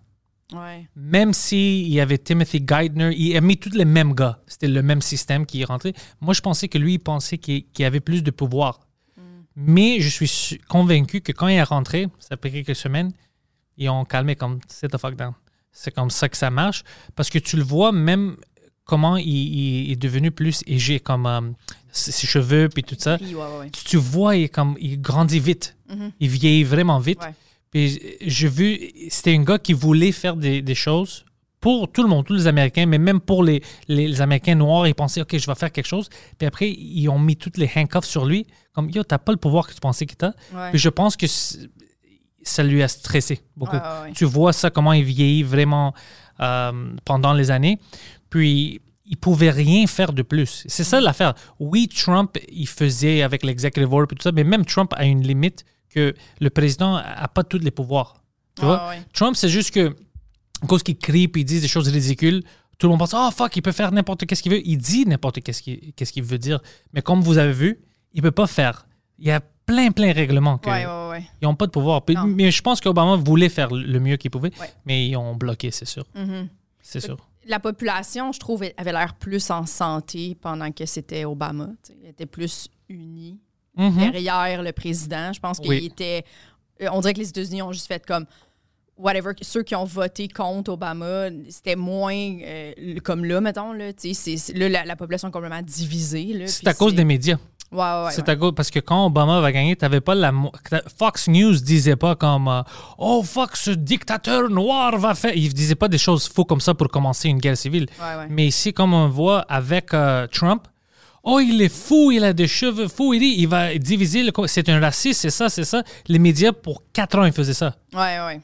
Ouais. 0.53 0.88
Même 0.95 1.34
s'il 1.34 1.88
y 1.88 1.99
avait 1.99 2.19
Timothy 2.19 2.63
Geithner, 2.63 3.15
il 3.17 3.36
a 3.36 3.41
mis 3.41 3.57
tous 3.57 3.71
les 3.76 3.86
mêmes 3.86 4.13
gars. 4.13 4.38
C'était 4.45 4.67
le 4.67 4.84
même 4.84 5.01
système 5.01 5.47
qui 5.47 5.61
est 5.61 5.65
rentré. 5.65 5.95
Moi, 6.21 6.36
je 6.36 6.41
pensais 6.41 6.67
que 6.67 6.78
lui, 6.78 6.93
il 6.93 6.99
pensait 6.99 7.39
qu'il 7.39 7.65
avait 7.84 7.99
plus 7.99 8.21
de 8.21 8.30
pouvoir. 8.30 8.80
Mais 9.55 9.99
je 10.01 10.09
suis 10.09 10.28
su- 10.28 10.59
convaincu 10.69 11.21
que 11.21 11.32
quand 11.32 11.47
il 11.47 11.55
est 11.55 11.63
rentré, 11.63 12.07
ça 12.19 12.30
a 12.36 12.38
pris 12.38 12.51
quelques 12.51 12.76
semaines, 12.76 13.11
ils 13.78 13.89
ont 13.89 14.05
calmé 14.05 14.36
comme 14.36 14.59
sit 14.67 14.88
the 14.89 14.97
fuck 14.99 15.15
down. 15.15 15.34
C'est 15.74 15.91
comme 15.91 16.09
ça 16.09 16.30
que 16.30 16.38
ça 16.38 16.49
marche. 16.49 16.84
Parce 17.15 17.30
que 17.30 17.39
tu 17.39 17.57
le 17.57 17.63
vois 17.63 17.91
même 17.91 18.38
comment 18.86 19.17
il, 19.17 19.28
il 19.28 19.91
est 19.91 19.95
devenu 19.95 20.32
plus 20.32 20.61
égé, 20.67 20.99
comme 20.99 21.26
euh, 21.26 21.41
ses 21.91 22.28
cheveux 22.28 22.69
puis 22.69 22.84
tout 22.84 22.95
ça. 22.97 23.17
Puis, 23.17 23.36
ouais, 23.36 23.41
ouais, 23.41 23.57
ouais. 23.59 23.69
Tu, 23.71 23.84
tu 23.84 23.97
vois, 23.97 24.36
il, 24.36 24.49
comme, 24.49 24.76
il 24.80 25.01
grandit 25.01 25.39
vite. 25.39 25.76
Il 26.19 26.30
vieillit 26.30 26.63
vraiment 26.63 26.99
vite. 26.99 27.21
Ouais. 27.21 27.34
Puis 27.69 27.99
j'ai 28.21 28.47
vu, 28.47 28.91
c'était 29.09 29.36
un 29.36 29.43
gars 29.43 29.59
qui 29.59 29.74
voulait 29.74 30.11
faire 30.11 30.36
des, 30.36 30.61
des 30.61 30.76
choses 30.76 31.26
pour 31.59 31.91
tout 31.91 32.03
le 32.03 32.09
monde, 32.09 32.26
tous 32.26 32.34
les 32.34 32.47
Américains, 32.47 32.86
mais 32.86 32.97
même 32.97 33.21
pour 33.21 33.43
les, 33.43 33.63
les, 33.88 34.07
les 34.07 34.21
Américains 34.21 34.55
noirs, 34.55 34.86
ils 34.86 34.93
pensaient, 34.93 35.21
OK, 35.21 35.38
je 35.38 35.47
vais 35.47 35.55
faire 35.55 35.71
quelque 35.71 35.88
chose. 35.88 36.09
Puis 36.38 36.45
après, 36.45 36.69
ils 36.69 37.07
ont 37.09 37.19
mis 37.19 37.38
toutes 37.38 37.57
les 37.57 37.69
handcuffs 37.76 38.05
sur 38.05 38.26
lui, 38.26 38.45
comme, 38.74 38.89
yo, 38.89 39.03
t'as 39.03 39.17
pas 39.17 39.32
le 39.32 39.38
pouvoir 39.38 39.67
que 39.67 39.74
tu 39.74 39.80
pensais 39.80 40.05
que 40.05 40.15
t'as. 40.15 40.34
Puis 40.71 40.80
je 40.80 40.89
pense 40.89 41.15
que 41.15 41.26
ça 42.44 42.64
lui 42.64 42.84
a 42.84 42.88
stressé 42.88 43.41
beaucoup. 43.56 43.78
Tu 44.14 44.26
vois 44.26 44.54
ça, 44.54 44.70
comment 44.70 44.94
il 44.94 45.04
vieillit 45.04 45.44
vraiment 45.44 45.94
euh, 46.39 46.94
pendant 47.06 47.34
les 47.34 47.52
années. 47.52 47.80
Puis, 48.30 48.82
il 49.06 49.18
pouvait 49.18 49.52
rien 49.52 49.86
faire 49.86 50.14
de 50.14 50.22
plus. 50.24 50.64
C'est 50.68 50.84
Mm. 50.84 50.86
ça 50.86 51.02
l'affaire. 51.02 51.34
Oui, 51.60 51.88
Trump, 51.88 52.38
il 52.52 52.68
faisait 52.68 53.22
avec 53.22 53.44
l'executive 53.44 53.91
order 53.94 54.08
et 54.12 54.16
tout 54.16 54.24
ça, 54.24 54.32
mais 54.32 54.44
même 54.44 54.66
Trump 54.66 54.94
a 54.96 55.06
une 55.06 55.22
limite 55.22 55.66
que 55.89 56.16
le 56.39 56.50
président 56.50 56.96
a 56.96 57.28
pas 57.28 57.44
tous 57.44 57.60
les 57.60 57.70
pouvoirs. 57.72 58.24
Tu 58.58 58.66
vois? 58.66 58.94
Trump, 59.14 59.36
c'est 59.36 59.50
juste 59.50 59.72
que, 59.72 59.96
à 60.62 60.68
cause 60.68 60.82
qu'il 60.84 60.98
crie 60.98 61.30
il 61.36 61.46
dit 61.46 61.60
des 61.60 61.68
choses 61.68 61.88
ridicules, 61.89 62.44
tout 62.80 62.88
le 62.88 62.91
monde 62.91 63.00
pense, 63.00 63.14
oh 63.16 63.30
fuck, 63.32 63.56
il 63.56 63.62
peut 63.62 63.72
faire 63.72 63.91
n'importe 63.91 64.26
qu'est-ce 64.26 64.41
qu'il 64.41 64.52
veut. 64.52 64.62
Il 64.66 64.78
dit 64.78 65.06
n'importe 65.06 65.41
qu'est-ce 65.41 65.62
qu'il 65.62 65.94
qu'est-ce 65.96 66.12
qu'il 66.12 66.24
veut 66.24 66.39
dire. 66.39 66.60
Mais 66.94 67.02
comme 67.02 67.22
vous 67.22 67.38
avez 67.38 67.54
vu, 67.54 67.80
il 68.14 68.22
peut 68.22 68.32
pas 68.32 68.48
faire. 68.48 68.88
Il 69.20 69.28
y 69.28 69.32
a 69.32 69.41
plein, 69.74 69.91
plein 69.91 70.09
de 70.09 70.15
règlements 70.15 70.57
que 70.57 70.69
Ouais, 70.69 70.86
ouais, 70.86 71.09
ouais. 71.09 71.24
ils 71.41 71.45
n'ont 71.45 71.55
pas 71.55 71.65
de 71.65 71.71
pouvoir. 71.71 72.03
Puis-. 72.03 72.15
Mais 72.28 72.51
je 72.51 72.61
pense 72.61 72.80
qu'Obama 72.82 73.15
voulait 73.15 73.49
faire 73.49 73.71
le 73.74 73.99
mieux 73.99 74.17
qu'il 74.17 74.32
pouvait, 74.32 74.51
mais 74.86 75.07
ils 75.07 75.15
ont 75.17 75.36
bloqué, 75.36 75.71
c'est 75.71 75.86
sûr. 75.86 76.05
Mhm. 76.15 76.47
C'est 76.82 76.99
sûr. 76.99 77.17
La 77.45 77.59
population, 77.59 78.32
je 78.32 78.39
trouve, 78.39 78.63
avait 78.78 78.91
l'air 78.93 79.15
plus 79.15 79.49
en 79.51 79.65
santé 79.65 80.38
pendant 80.39 80.71
que 80.71 80.86
c'était 80.86 81.26
Obama. 81.26 81.69
Elle 82.03 82.09
était 82.11 82.26
plus 82.26 82.69
unie 82.89 83.39
Mhm. 83.76 84.11
derrière 84.11 84.61
le 84.63 84.71
président. 84.71 85.34
Je 85.34 85.39
pense 85.39 85.59
qu'il 85.59 85.69
Oui. 85.69 85.86
était. 85.86 86.24
euh, 86.82 86.88
On 86.91 87.01
dirait 87.01 87.13
que 87.13 87.19
les 87.19 87.30
États-Unis 87.30 87.61
ont 87.61 87.71
juste 87.71 87.88
fait 87.88 88.05
comme. 88.05 88.26
Whatever, 88.95 89.32
ceux 89.41 89.63
qui 89.63 89.76
ont 89.76 89.86
voté 89.86 90.28
contre 90.28 90.71
Obama, 90.71 91.28
c'était 91.49 91.76
moins 91.76 92.13
euh, 92.43 92.74
comme 93.03 93.26
là, 93.26 93.41
mettons. 93.41 93.74
Là, 93.74 93.91
c'est- 93.97 94.53
la, 94.55 94.86
la 94.86 94.95
population 94.95 95.30
est 95.30 95.32
complètement 95.32 95.63
divisée. 95.63 96.45
C'est 96.47 96.67
à 96.67 96.76
cause 96.76 96.93
des 96.93 97.03
médias. 97.03 97.38
Ouais, 97.74 97.80
ouais, 97.80 98.03
ouais. 98.05 98.11
c'est 98.11 98.30
à 98.30 98.36
cause 98.36 98.53
parce 98.55 98.69
que 98.69 98.80
quand 98.80 99.07
Obama 99.07 99.41
va 99.41 99.51
gagner, 99.51 99.76
t'avais 99.76 100.01
pas 100.01 100.13
la 100.13 100.32
Fox 100.97 101.28
News 101.28 101.55
disait 101.55 101.95
pas 101.95 102.15
comme 102.15 102.47
euh, 102.47 102.61
oh 102.99 103.24
fuck 103.24 103.57
ce 103.57 103.71
dictateur 103.71 104.49
noir 104.49 104.97
va 104.97 105.15
faire. 105.15 105.36
Il 105.36 105.53
disait 105.53 105.76
pas 105.76 105.88
des 105.88 105.97
choses 105.97 106.28
faux 106.28 106.45
comme 106.45 106.61
ça 106.61 106.74
pour 106.76 106.89
commencer 106.89 107.30
une 107.30 107.39
guerre 107.39 107.57
civile. 107.57 107.88
Mais 108.30 108.47
ici, 108.47 108.74
comme 108.74 108.93
on 108.93 109.07
voit 109.07 109.39
avec 109.49 109.93
euh, 109.93 110.28
Trump, 110.28 110.67
oh 111.24 111.39
il 111.39 111.61
est 111.61 111.74
fou, 111.74 112.11
il 112.11 112.24
a 112.24 112.34
des 112.34 112.47
cheveux 112.47 112.88
fous, 112.88 113.13
il, 113.13 113.19
dit, 113.19 113.36
il 113.39 113.47
va 113.47 113.76
diviser 113.78 114.21
le. 114.21 114.32
C'est 114.45 114.69
un 114.69 114.80
raciste, 114.80 115.21
c'est 115.21 115.30
ça, 115.32 115.49
c'est 115.49 115.65
ça. 115.65 115.84
Les 116.07 116.19
médias 116.19 116.51
pour 116.51 116.84
quatre 116.93 117.17
ans 117.17 117.26
ils 117.26 117.34
faisaient 117.34 117.53
ça. 117.53 117.76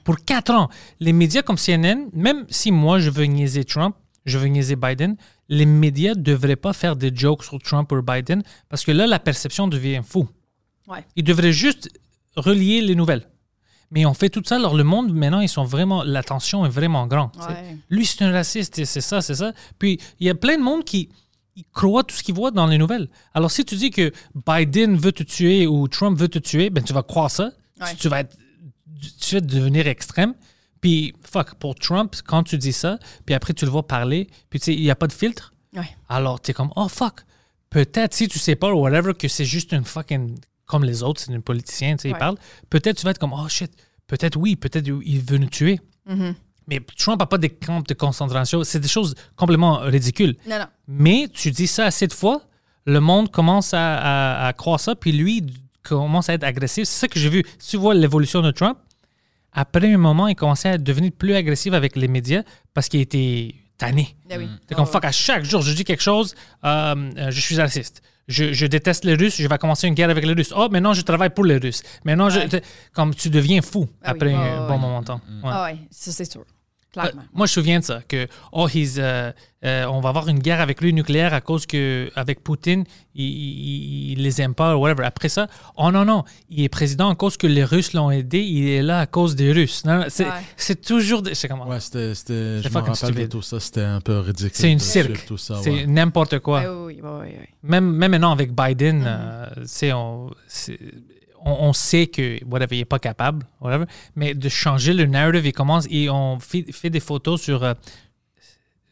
Pour 0.03 0.17
quatre 0.25 0.51
ans, 0.51 0.69
les 0.99 1.13
médias 1.13 1.43
comme 1.43 1.57
CNN, 1.57 2.07
même 2.13 2.45
si 2.49 2.71
moi 2.71 2.99
je 2.99 3.09
veux 3.09 3.25
niaiser 3.25 3.63
Trump, 3.63 3.95
je 4.25 4.37
veux 4.37 4.47
niaiser 4.47 4.75
Biden, 4.75 5.15
les 5.49 5.65
médias 5.65 6.13
ne 6.15 6.21
devraient 6.21 6.55
pas 6.55 6.73
faire 6.73 6.95
des 6.95 7.11
jokes 7.13 7.43
sur 7.43 7.59
Trump 7.59 7.91
ou 7.91 8.01
Biden 8.01 8.43
parce 8.69 8.83
que 8.85 8.91
là, 8.91 9.07
la 9.07 9.19
perception 9.19 9.67
devient 9.67 10.01
fou. 10.07 10.27
Ouais. 10.87 11.03
Ils 11.15 11.23
devraient 11.23 11.51
juste 11.53 11.89
relier 12.35 12.81
les 12.81 12.95
nouvelles. 12.95 13.27
Mais 13.91 14.05
on 14.05 14.13
fait 14.13 14.29
tout 14.29 14.43
ça, 14.45 14.55
alors 14.57 14.75
le 14.75 14.83
monde, 14.83 15.11
maintenant, 15.13 15.39
ils 15.39 15.49
sont 15.49 15.63
vraiment, 15.63 16.03
l'attention 16.03 16.63
est 16.65 16.69
vraiment 16.69 17.07
grande. 17.07 17.31
Ouais. 17.37 17.75
Lui, 17.89 18.05
c'est 18.05 18.23
un 18.23 18.31
raciste, 18.31 18.77
et 18.77 18.85
c'est 18.85 19.01
ça, 19.01 19.19
c'est 19.21 19.33
ça. 19.33 19.51
Puis, 19.79 19.99
il 20.19 20.27
y 20.27 20.29
a 20.29 20.35
plein 20.35 20.57
de 20.57 20.61
monde 20.63 20.83
qui 20.83 21.09
ils 21.55 21.65
croient 21.73 22.03
tout 22.03 22.15
ce 22.15 22.21
qu'ils 22.23 22.35
voient 22.35 22.51
dans 22.51 22.67
les 22.67 22.77
nouvelles. 22.77 23.09
Alors, 23.33 23.49
si 23.49 23.65
tu 23.65 23.75
dis 23.75 23.89
que 23.89 24.11
Biden 24.47 24.95
veut 24.95 25.11
te 25.11 25.23
tuer 25.23 25.65
ou 25.65 25.87
Trump 25.87 26.17
veut 26.19 26.27
te 26.29 26.37
tuer, 26.39 26.69
ben, 26.69 26.83
tu 26.83 26.93
vas 26.93 27.01
croire 27.03 27.31
ça. 27.31 27.51
Ouais. 27.81 27.95
Tu, 27.99 28.07
vas 28.09 28.19
être- 28.21 28.37
tu 29.19 29.35
vas 29.35 29.41
devenir 29.41 29.87
extrême. 29.87 30.35
Puis, 30.81 31.13
fuck, 31.29 31.55
pour 31.55 31.75
Trump, 31.75 32.15
quand 32.25 32.43
tu 32.43 32.57
dis 32.57 32.73
ça, 32.73 32.99
puis 33.25 33.35
après, 33.35 33.53
tu 33.53 33.65
le 33.65 33.71
vois 33.71 33.85
parler, 33.87 34.27
puis 34.49 34.59
tu 34.59 34.65
sais, 34.65 34.73
il 34.73 34.81
n'y 34.81 34.89
a 34.91 34.95
pas 34.95 35.07
de 35.07 35.13
filtre. 35.13 35.53
Ouais. 35.75 35.89
Alors, 36.07 36.41
tu 36.41 36.51
es 36.51 36.53
comme, 36.53 36.71
oh 36.75 36.87
fuck. 36.87 37.21
Peut-être, 37.69 38.13
si 38.13 38.27
tu 38.27 38.39
sais 38.39 38.55
pas, 38.55 38.71
ou 38.71 38.79
whatever, 38.79 39.13
que 39.13 39.27
c'est 39.27 39.45
juste 39.45 39.71
une 39.73 39.83
fucking. 39.85 40.37
Comme 40.65 40.83
les 40.83 41.03
autres, 41.03 41.21
c'est 41.21 41.33
un 41.33 41.39
politicien, 41.41 41.95
tu 41.95 42.03
sais, 42.03 42.09
il 42.09 42.15
parle. 42.15 42.37
Peut-être 42.69 42.97
tu 42.97 43.03
vas 43.03 43.11
être 43.11 43.17
comme, 43.19 43.33
oh 43.33 43.47
shit. 43.49 43.71
Peut-être 44.07 44.37
oui, 44.37 44.55
peut-être 44.55 44.87
il 44.87 45.19
veut 45.21 45.37
nous 45.37 45.49
tuer. 45.49 45.79
Mhm. 46.07 46.33
Mais 46.67 46.79
Trump 46.97 47.19
n'a 47.19 47.25
pas 47.25 47.37
des 47.39 47.49
camps 47.49 47.81
de 47.81 47.93
concentration. 47.95 48.63
C'est 48.63 48.79
des 48.79 48.87
choses 48.87 49.15
complètement 49.35 49.79
ridicules. 49.79 50.35
Non, 50.47 50.59
non. 50.59 50.65
Mais 50.87 51.27
tu 51.33 51.49
dis 51.51 51.65
ça 51.67 51.85
assez 51.85 52.05
de 52.07 52.13
fois, 52.13 52.43
le 52.85 52.99
monde 52.99 53.31
commence 53.31 53.73
à, 53.73 53.97
à- 53.97 54.47
à 54.47 54.53
croire 54.53 54.79
ça, 54.79 54.95
puis 54.95 55.11
lui 55.11 55.45
commence 55.83 56.29
à 56.29 56.33
être 56.35 56.43
agressif. 56.43 56.85
C'est 56.85 56.99
ça 57.01 57.07
que 57.07 57.19
j'ai 57.19 57.29
vu. 57.29 57.43
Si 57.57 57.71
tu 57.71 57.77
vois 57.77 57.93
l'évolution 57.95 58.41
de 58.41 58.51
Trump, 58.51 58.77
après 59.53 59.91
un 59.93 59.97
moment, 59.97 60.27
il 60.27 60.35
commençait 60.35 60.69
à 60.69 60.77
devenir 60.77 61.11
plus 61.17 61.33
agressif 61.35 61.73
avec 61.73 61.95
les 61.95 62.07
médias 62.07 62.43
parce 62.73 62.87
qu'il 62.89 63.01
était 63.01 63.55
tanné. 63.77 64.15
Ah 64.29 64.35
oui. 64.37 64.47
C'est 64.67 64.75
comme 64.75 64.85
Ah, 64.87 64.91
fuck, 64.91 65.05
à 65.05 65.11
chaque 65.11 65.43
jour, 65.45 65.61
je 65.61 65.73
dis 65.73 65.83
quelque 65.83 66.03
chose, 66.03 66.35
euh, 66.65 66.95
euh, 67.17 67.31
je 67.31 67.39
suis 67.41 67.55
raciste. 67.57 68.01
Je, 68.27 68.53
je 68.53 68.65
déteste 68.67 69.05
les 69.05 69.15
Russes, 69.15 69.37
je 69.41 69.47
vais 69.47 69.57
commencer 69.57 69.87
une 69.87 69.95
guerre 69.95 70.11
avec 70.11 70.23
les 70.23 70.33
Russes. 70.33 70.53
Oh, 70.55 70.67
maintenant 70.69 70.93
je 70.93 71.01
travaille 71.01 71.31
pour 71.31 71.45
les 71.45 71.57
Russes. 71.57 71.81
Maintenant, 72.05 72.29
je- 72.29 72.39
Ouais. 72.41 72.61
comme 72.93 73.15
tu 73.15 73.29
deviens 73.31 73.61
fou 73.63 73.87
Ah 74.03 74.11
oui. 74.11 74.17
après 74.17 74.33
Ah 74.35 74.63
un 74.63 74.67
bon 74.67 74.77
moment 74.77 75.01
de 75.01 75.05
temps. 75.07 75.21
Ouais. 75.43 75.49
Ah 75.51 75.63
ouais, 75.63 75.77
ça 75.89 76.11
c'est 76.11 76.29
sûr. 76.31 76.45
Euh, 76.97 77.01
Clairement. 77.01 77.21
moi, 77.33 77.45
je 77.45 77.51
me 77.51 77.53
souviens 77.53 77.79
de 77.79 77.83
ça, 77.83 78.01
que 78.07 78.27
oh, 78.51 78.67
he's, 78.67 78.95
euh, 78.97 79.31
euh, 79.63 79.85
on 79.85 79.99
va 80.01 80.09
avoir 80.09 80.27
une 80.27 80.39
guerre 80.39 80.59
avec 80.59 80.81
lui 80.81 80.91
nucléaire 80.91 81.35
à 81.35 81.39
cause 81.41 81.67
que 81.67 82.09
avec 82.15 82.43
Poutine, 82.43 82.83
il, 83.13 83.25
il, 83.25 84.11
il 84.13 84.23
les 84.23 84.41
aime 84.41 84.55
pas, 84.55 84.75
ou 84.75 84.79
whatever. 84.81 85.03
Après 85.05 85.29
ça, 85.29 85.45
oh 85.77 85.91
non, 85.91 86.03
non, 86.03 86.23
il 86.49 86.63
est 86.63 86.69
président 86.69 87.11
à 87.11 87.15
cause 87.15 87.37
que 87.37 87.45
les 87.45 87.63
Russes 87.63 87.93
l'ont 87.93 88.09
aidé, 88.09 88.39
il 88.39 88.67
est 88.69 88.81
là 88.81 89.01
à 89.01 89.05
cause 89.05 89.35
des 89.35 89.51
Russes. 89.51 89.85
Non, 89.85 89.99
non, 89.99 90.05
c'est, 90.09 90.25
Ouais. 90.25 90.31
c'est 90.57 90.81
toujours... 90.81 91.21
de- 91.21 91.35
C'est 91.35 91.47
comment? 91.47 91.67
Ouais, 91.67 91.79
c'était. 91.79 92.15
Je 92.15 92.69
me 92.69 92.73
rappelle 92.79 93.15
de 93.15 93.25
tout 93.27 93.43
ça. 93.43 93.59
C'était 93.59 93.81
un 93.81 94.01
peu 94.01 94.17
ridicule. 94.19 94.49
C'est 94.53 94.71
une 94.71 94.79
cirque. 94.79 95.09
suivre 95.09 95.25
Tout 95.27 95.37
ça, 95.37 95.59
c'est 95.61 95.69
ouais. 95.69 95.85
n'importe 95.85 96.39
quoi. 96.39 96.61
Oui, 96.85 96.99
oui, 97.03 97.09
oui. 97.21 97.29
Même, 97.61 97.85
même 97.91 98.09
maintenant 98.11 98.31
avec 98.31 98.51
Biden, 98.51 99.03
Mm-hmm. 99.03 99.05
euh, 99.05 99.45
c'est- 99.65 99.93
on, 99.93 100.31
c'est- 100.47 100.79
on, 101.45 101.51
on 101.69 101.73
sait 101.73 102.07
que 102.07 102.43
whatever, 102.45 102.75
il 102.75 102.79
n'est 102.79 102.85
pas 102.85 102.99
capable, 102.99 103.45
whatever, 103.61 103.85
mais 104.15 104.33
de 104.33 104.49
changer 104.49 104.93
le 104.93 105.05
narrative, 105.05 105.45
il 105.45 105.53
commence 105.53 105.87
et 105.89 106.09
on 106.09 106.39
fait, 106.39 106.65
fait 106.71 106.89
des 106.89 106.99
photos 106.99 107.41
sur. 107.41 107.63
euh, 107.63 107.73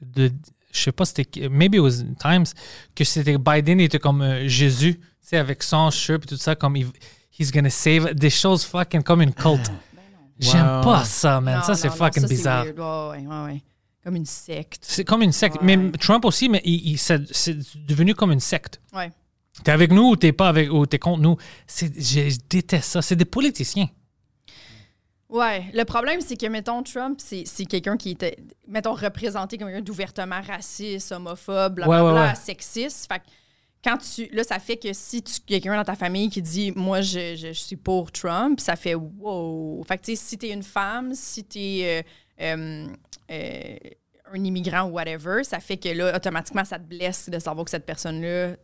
de, 0.01 0.31
je 0.71 0.79
sais 0.79 0.91
pas, 0.91 1.05
c'était. 1.05 1.49
Maybe 1.49 1.75
it 1.75 1.79
was 1.81 2.03
Times, 2.19 2.45
que 2.95 3.03
c'était 3.03 3.37
Biden 3.37 3.79
était 3.79 3.99
comme 3.99 4.21
euh, 4.21 4.47
Jésus, 4.47 4.95
tu 4.95 5.01
sais, 5.21 5.37
avec 5.37 5.63
son 5.63 5.89
shirt 5.89 6.23
et 6.23 6.27
tout 6.27 6.37
ça, 6.37 6.55
comme 6.55 6.75
il, 6.75 6.87
he's 7.39 7.51
gonna 7.51 7.69
save. 7.69 8.13
Des 8.13 8.29
choses 8.29 8.63
fucking 8.63 9.01
comme 9.03 9.21
une 9.21 9.33
culte. 9.33 9.71
J'aime 10.39 10.67
Wow. 10.77 10.83
pas 10.83 11.03
ça, 11.03 11.41
man. 11.41 11.55
Ben 11.55 11.59
Non, 11.61 11.65
ça, 11.65 11.73
c'est 11.75 11.89
fucking 11.89 12.21
ça, 12.21 12.27
bizarre. 12.27 12.65
weird. 12.65 12.77
Ouais, 12.79 13.25
ouais, 13.25 13.27
ouais, 13.27 13.43
ouais. 13.53 13.63
Comme 14.03 14.15
une 14.17 14.25
secte. 14.25 14.83
C'est 14.87 15.03
comme 15.03 15.23
une 15.23 15.31
secte. 15.31 15.55
Ouais. 15.61 15.75
Mais 15.75 15.91
Trump 15.93 16.23
aussi, 16.25 16.47
mais 16.47 16.61
il, 16.63 16.91
il- 16.91 16.97
c'est 16.99 17.23
c'est 17.33 17.57
devenu 17.87 18.13
comme 18.13 18.31
une 18.31 18.39
secte. 18.39 18.79
Ouais. 18.93 19.11
T'es 19.63 19.71
avec 19.71 19.91
nous 19.91 20.09
ou 20.09 20.15
t'es 20.15 20.31
pas 20.31 20.49
avec 20.49 20.71
ou 20.71 20.85
t'es 20.85 20.99
contre 20.99 21.21
nous? 21.21 21.35
Je, 21.67 21.85
je 21.97 22.37
déteste 22.49 22.89
ça. 22.91 23.01
C'est 23.01 23.15
des 23.15 23.25
politiciens. 23.25 23.87
Ouais, 25.29 25.65
le 25.73 25.83
problème, 25.83 26.21
c'est 26.21 26.37
que, 26.37 26.45
mettons, 26.45 26.83
Trump, 26.83 27.19
c'est 27.21 27.43
c'est 27.45 27.65
quelqu'un 27.65 27.97
qui 27.97 28.11
était, 28.11 28.37
mettons, 28.67 28.93
représenté 28.93 29.57
comme 29.57 29.67
quelqu'un 29.67 29.83
d'ouvertement 29.83 30.39
raciste, 30.41 31.11
homophobe, 31.11 31.75
blablabla, 31.75 32.13
Ouais, 32.13 32.19
ouais, 32.21 32.27
ouais. 32.29 32.35
sexiste. 32.35 33.11
Fait 33.11 33.19
que 33.19 33.25
quand 33.83 33.97
tu. 33.97 34.27
Là, 34.31 34.43
ça 34.45 34.57
fait 34.59 34.77
que 34.77 34.93
si 34.93 35.21
tu 35.21 35.41
quelqu'un 35.45 35.75
dans 35.75 35.83
ta 35.83 35.95
famille 35.95 36.29
qui 36.29 36.41
dit, 36.41 36.71
moi, 36.77 37.01
je, 37.01 37.35
je, 37.35 37.47
je 37.47 37.51
suis 37.59 37.75
pour 37.75 38.09
Trump, 38.11 38.61
ça 38.61 38.77
fait 38.77 38.95
wow. 38.95 39.83
Fait 39.85 39.97
que, 39.97 40.03
tu 40.05 40.15
sais, 40.15 40.23
si 40.29 40.37
t'es 40.37 40.51
une 40.51 40.63
femme, 40.63 41.13
si 41.13 41.43
t'es 41.43 42.03
euh, 42.39 42.45
euh, 42.45 42.87
euh, 43.29 43.75
un 44.33 44.43
immigrant 44.45 44.83
ou 44.83 44.91
whatever, 44.93 45.43
ça 45.43 45.59
fait 45.59 45.75
que 45.77 45.89
là, 45.89 46.15
automatiquement, 46.15 46.63
ça 46.63 46.79
te 46.79 46.85
blesse 46.85 47.29
de 47.29 47.37
savoir 47.39 47.65
que 47.65 47.71
cette 47.71 47.85
personne-là. 47.85 48.55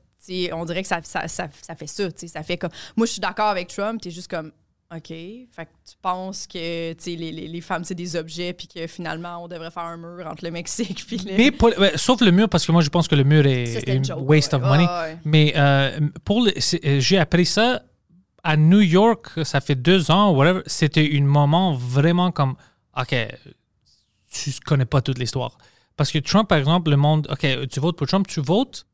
On 0.54 0.66
dirait 0.66 0.82
que 0.82 0.88
ça, 0.88 1.00
ça, 1.04 1.28
ça, 1.28 1.48
ça 1.62 1.76
fait 1.76 1.88
ça. 1.88 2.04
Ça 2.28 2.44
fait 2.44 2.58
comme. 2.58 2.72
Moi, 2.96 3.06
je 3.08 3.12
suis 3.14 3.22
d'accord 3.22 3.48
avec 3.50 3.68
Trump, 3.70 4.02
t'es 4.02 4.12
juste 4.12 4.30
comme. 4.30 4.52
OK. 4.96 5.08
Fait 5.08 5.48
que 5.66 5.72
tu 5.90 5.96
penses 6.04 6.46
que 6.46 6.58
les, 7.08 7.16
les, 7.32 7.48
les 7.48 7.62
femmes, 7.62 7.84
c'est 7.84 7.96
des 7.96 8.16
objets, 8.16 8.54
puis 8.54 8.68
que 8.68 8.86
finalement, 8.86 9.44
on 9.44 9.48
devrait 9.48 9.72
faire 9.72 9.84
un 9.86 9.98
mur 9.98 10.28
entre 10.28 10.46
le 10.46 10.52
Mexique 10.52 11.04
puis. 11.08 11.20
Mais 11.36 11.50
pour- 11.52 11.76
ouais, 11.80 11.98
sauf 11.98 12.22
le 12.22 12.30
mur, 12.32 12.48
parce 12.48 12.66
que 12.66 12.72
moi, 12.72 12.82
je 12.84 12.90
pense 12.90 13.08
que 13.08 13.16
le 13.16 13.24
mur 13.24 13.44
est 13.48 13.66
Ça, 13.66 13.92
une 13.92 14.06
joke, 14.06 14.20
waste 14.30 14.54
ouais. 14.54 14.60
of 14.60 14.66
money. 14.66 14.86
Ouais. 14.86 15.18
Mais 15.26 15.54
euh, 15.56 16.00
pour 16.24 16.46
euh, 16.46 17.00
j'ai 17.00 17.18
appris 17.18 17.48
ça 17.48 17.82
à 18.44 18.56
New 18.56 18.82
York, 18.82 19.32
ça 19.44 19.62
fait 19.62 19.74
deux 19.76 20.12
ans, 20.12 20.32
whatever. 20.32 20.62
C'était 20.68 21.10
un 21.12 21.24
moment 21.24 21.74
vraiment 21.74 22.32
comme, 22.32 22.56
OK, 22.96 23.16
tu 24.32 24.52
connais 24.66 24.86
pas 24.86 25.02
toute 25.02 25.18
l'histoire. 25.18 25.58
Parce 25.96 26.12
que 26.12 26.20
Trump, 26.20 26.48
par 26.50 26.58
exemple, 26.58 26.90
le 26.92 26.98
monde, 26.98 27.28
OK, 27.32 27.48
tu 27.70 27.80
votes 27.80 27.98
pour 27.98 28.08
Trump, 28.08 28.28
tu 28.28 28.42
votes, 28.42 28.86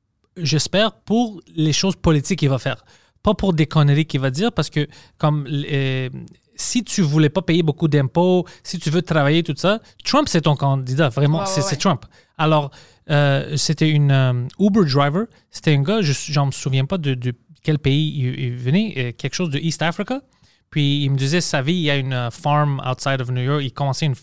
j'espère, 0.43 0.93
pour 0.93 1.41
les 1.55 1.73
choses 1.73 1.95
politiques 1.95 2.39
qu'il 2.39 2.49
va 2.49 2.59
faire. 2.59 2.83
Pas 3.23 3.33
pour 3.33 3.53
des 3.53 3.65
conneries 3.65 4.05
qu'il 4.05 4.21
va 4.21 4.31
dire, 4.31 4.51
parce 4.51 4.69
que 4.69 4.87
comme 5.17 5.47
euh, 5.49 6.09
si 6.55 6.83
tu 6.83 7.01
voulais 7.01 7.29
pas 7.29 7.41
payer 7.41 7.63
beaucoup 7.63 7.87
d'impôts, 7.87 8.45
si 8.63 8.79
tu 8.79 8.89
veux 8.89 9.01
travailler, 9.01 9.43
tout 9.43 9.55
ça, 9.57 9.79
Trump, 10.03 10.27
c'est 10.29 10.41
ton 10.41 10.55
candidat, 10.55 11.09
vraiment, 11.09 11.39
Ouais, 11.39 11.45
c'est 11.45 11.63
ouais. 11.63 11.75
Trump. 11.75 12.05
Alors, 12.37 12.71
euh, 13.09 13.57
c'était 13.57 13.89
une 13.89 14.11
euh, 14.11 14.47
Uber 14.59 14.85
driver, 14.85 15.25
c'était 15.51 15.73
un 15.73 15.81
gars, 15.81 16.01
je 16.01 16.39
ne 16.39 16.45
me 16.45 16.51
souviens 16.51 16.85
pas 16.85 16.97
de, 16.97 17.13
de 17.13 17.33
quel 17.61 17.79
pays 17.79 18.13
il, 18.17 18.39
il 18.39 18.55
venait, 18.55 19.13
quelque 19.13 19.33
chose 19.33 19.49
de 19.49 19.59
East 19.59 19.81
Africa. 19.81 20.21
Puis 20.69 21.03
il 21.03 21.09
me 21.09 21.17
disait 21.17 21.41
sa 21.41 21.61
vie, 21.61 21.73
il 21.73 21.81
y 21.81 21.89
a 21.89 21.97
une 21.97 22.29
farm 22.31 22.81
outside 22.87 23.21
of 23.21 23.31
New 23.31 23.41
York, 23.41 23.61
il 23.63 23.73
commençait 23.73 24.05
une, 24.05 24.15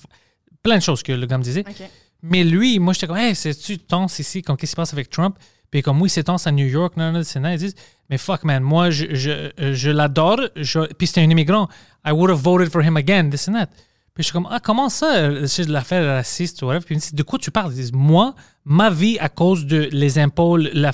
plein 0.62 0.78
de 0.78 0.82
choses 0.82 1.02
que 1.02 1.12
le 1.12 1.26
gars 1.26 1.38
me 1.38 1.42
disait. 1.42 1.64
Mais 2.22 2.42
lui, 2.44 2.78
moi, 2.78 2.92
j'étais 2.92 3.06
comme, 3.06 3.16
hey, 3.16 3.34
c'est-tu 3.34 3.78
tense 3.78 4.18
ici? 4.18 4.42
Qu'est-ce 4.42 4.56
qui 4.58 4.66
se 4.66 4.76
passe 4.76 4.92
avec 4.92 5.10
Trump? 5.10 5.38
Puis 5.70 5.82
comme, 5.82 6.00
oui, 6.00 6.08
c'est 6.08 6.24
tense 6.24 6.46
à 6.46 6.52
New 6.52 6.66
York, 6.66 6.94
non, 6.96 7.12
non, 7.12 7.22
c'est 7.24 7.40
nice. 7.40 7.54
Ils 7.54 7.58
disent, 7.58 7.74
mais 8.08 8.18
fuck, 8.18 8.44
man, 8.44 8.62
moi, 8.62 8.90
je, 8.90 9.06
je, 9.14 9.50
je 9.74 9.90
l'adore. 9.90 10.40
je- 10.56 10.92
Puis 10.94 11.08
c'était 11.08 11.22
un 11.22 11.30
immigrant. 11.30 11.68
I 12.06 12.12
would 12.12 12.30
have 12.30 12.40
voted 12.40 12.70
for 12.70 12.82
him 12.82 12.96
again, 12.96 13.30
this 13.30 13.48
and 13.48 13.52
that. 13.54 13.66
Puis 14.14 14.22
je 14.22 14.28
suis 14.28 14.32
comme, 14.32 14.48
ah, 14.50 14.60
comment 14.60 14.88
ça, 14.88 15.46
c'est 15.46 15.66
de 15.66 15.72
l'affaire 15.72 16.06
raciste 16.16 16.62
ou 16.62 16.66
whatever? 16.66 16.84
Puis 16.86 16.94
ils 16.94 16.98
me 16.98 17.00
disent, 17.02 17.14
de 17.14 17.22
quoi 17.22 17.38
tu 17.38 17.50
parles? 17.50 17.72
Ils 17.72 17.76
disent, 17.76 17.92
moi, 17.92 18.34
ma 18.64 18.88
vie, 18.90 19.18
à 19.18 19.28
cause 19.28 19.66
de 19.66 19.88
les 19.92 20.18
impôts, 20.18 20.56
la, 20.56 20.92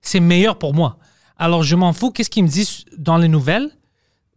c'est 0.00 0.20
meilleur 0.20 0.58
pour 0.58 0.72
moi. 0.72 0.98
Alors, 1.36 1.62
je 1.64 1.74
m'en 1.76 1.92
fous. 1.92 2.10
Qu'est-ce 2.12 2.30
qu'ils 2.30 2.44
me 2.44 2.48
disent 2.48 2.84
dans 2.96 3.16
les 3.18 3.28
nouvelles? 3.28 3.70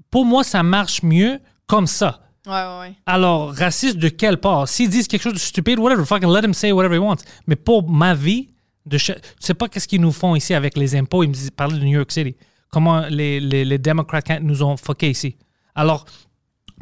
Pour 0.09 0.25
moi, 0.25 0.43
ça 0.43 0.63
marche 0.63 1.03
mieux 1.03 1.39
comme 1.67 1.87
ça. 1.87 2.21
Ouais, 2.47 2.53
ouais, 2.53 2.79
ouais. 2.81 2.93
Alors, 3.05 3.53
raciste 3.53 3.97
de 3.97 4.09
quelle 4.09 4.37
part? 4.37 4.67
S'ils 4.67 4.89
disent 4.89 5.07
quelque 5.07 5.21
chose 5.23 5.33
de 5.33 5.39
stupide, 5.39 5.79
whatever, 5.79 6.05
fucking 6.05 6.29
let 6.29 6.43
him 6.45 6.53
say 6.53 6.71
whatever 6.71 6.95
he 6.95 6.99
wants. 6.99 7.23
Mais 7.47 7.55
pour 7.55 7.89
ma 7.89 8.13
vie, 8.13 8.49
de 8.85 8.97
tu 8.97 9.13
sais 9.39 9.53
pas 9.53 9.67
qu'est-ce 9.67 9.87
qu'ils 9.87 10.01
nous 10.01 10.11
font 10.11 10.35
ici 10.35 10.53
avec 10.53 10.77
les 10.77 10.95
impôts. 10.95 11.23
Ils 11.23 11.29
me 11.29 11.49
parlaient 11.49 11.79
de 11.79 11.83
New 11.83 11.97
York 11.97 12.11
City. 12.11 12.35
Comment 12.69 13.07
les, 13.07 13.39
les, 13.39 13.65
les 13.65 13.77
démocrates 13.77 14.41
nous 14.41 14.63
ont 14.63 14.77
fucké 14.77 15.09
ici. 15.09 15.37
Alors, 15.73 16.05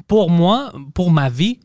pour 0.08 0.30
moi, 0.30 0.72
pour 0.94 1.12
ma 1.12 1.30
vie, 1.30 1.60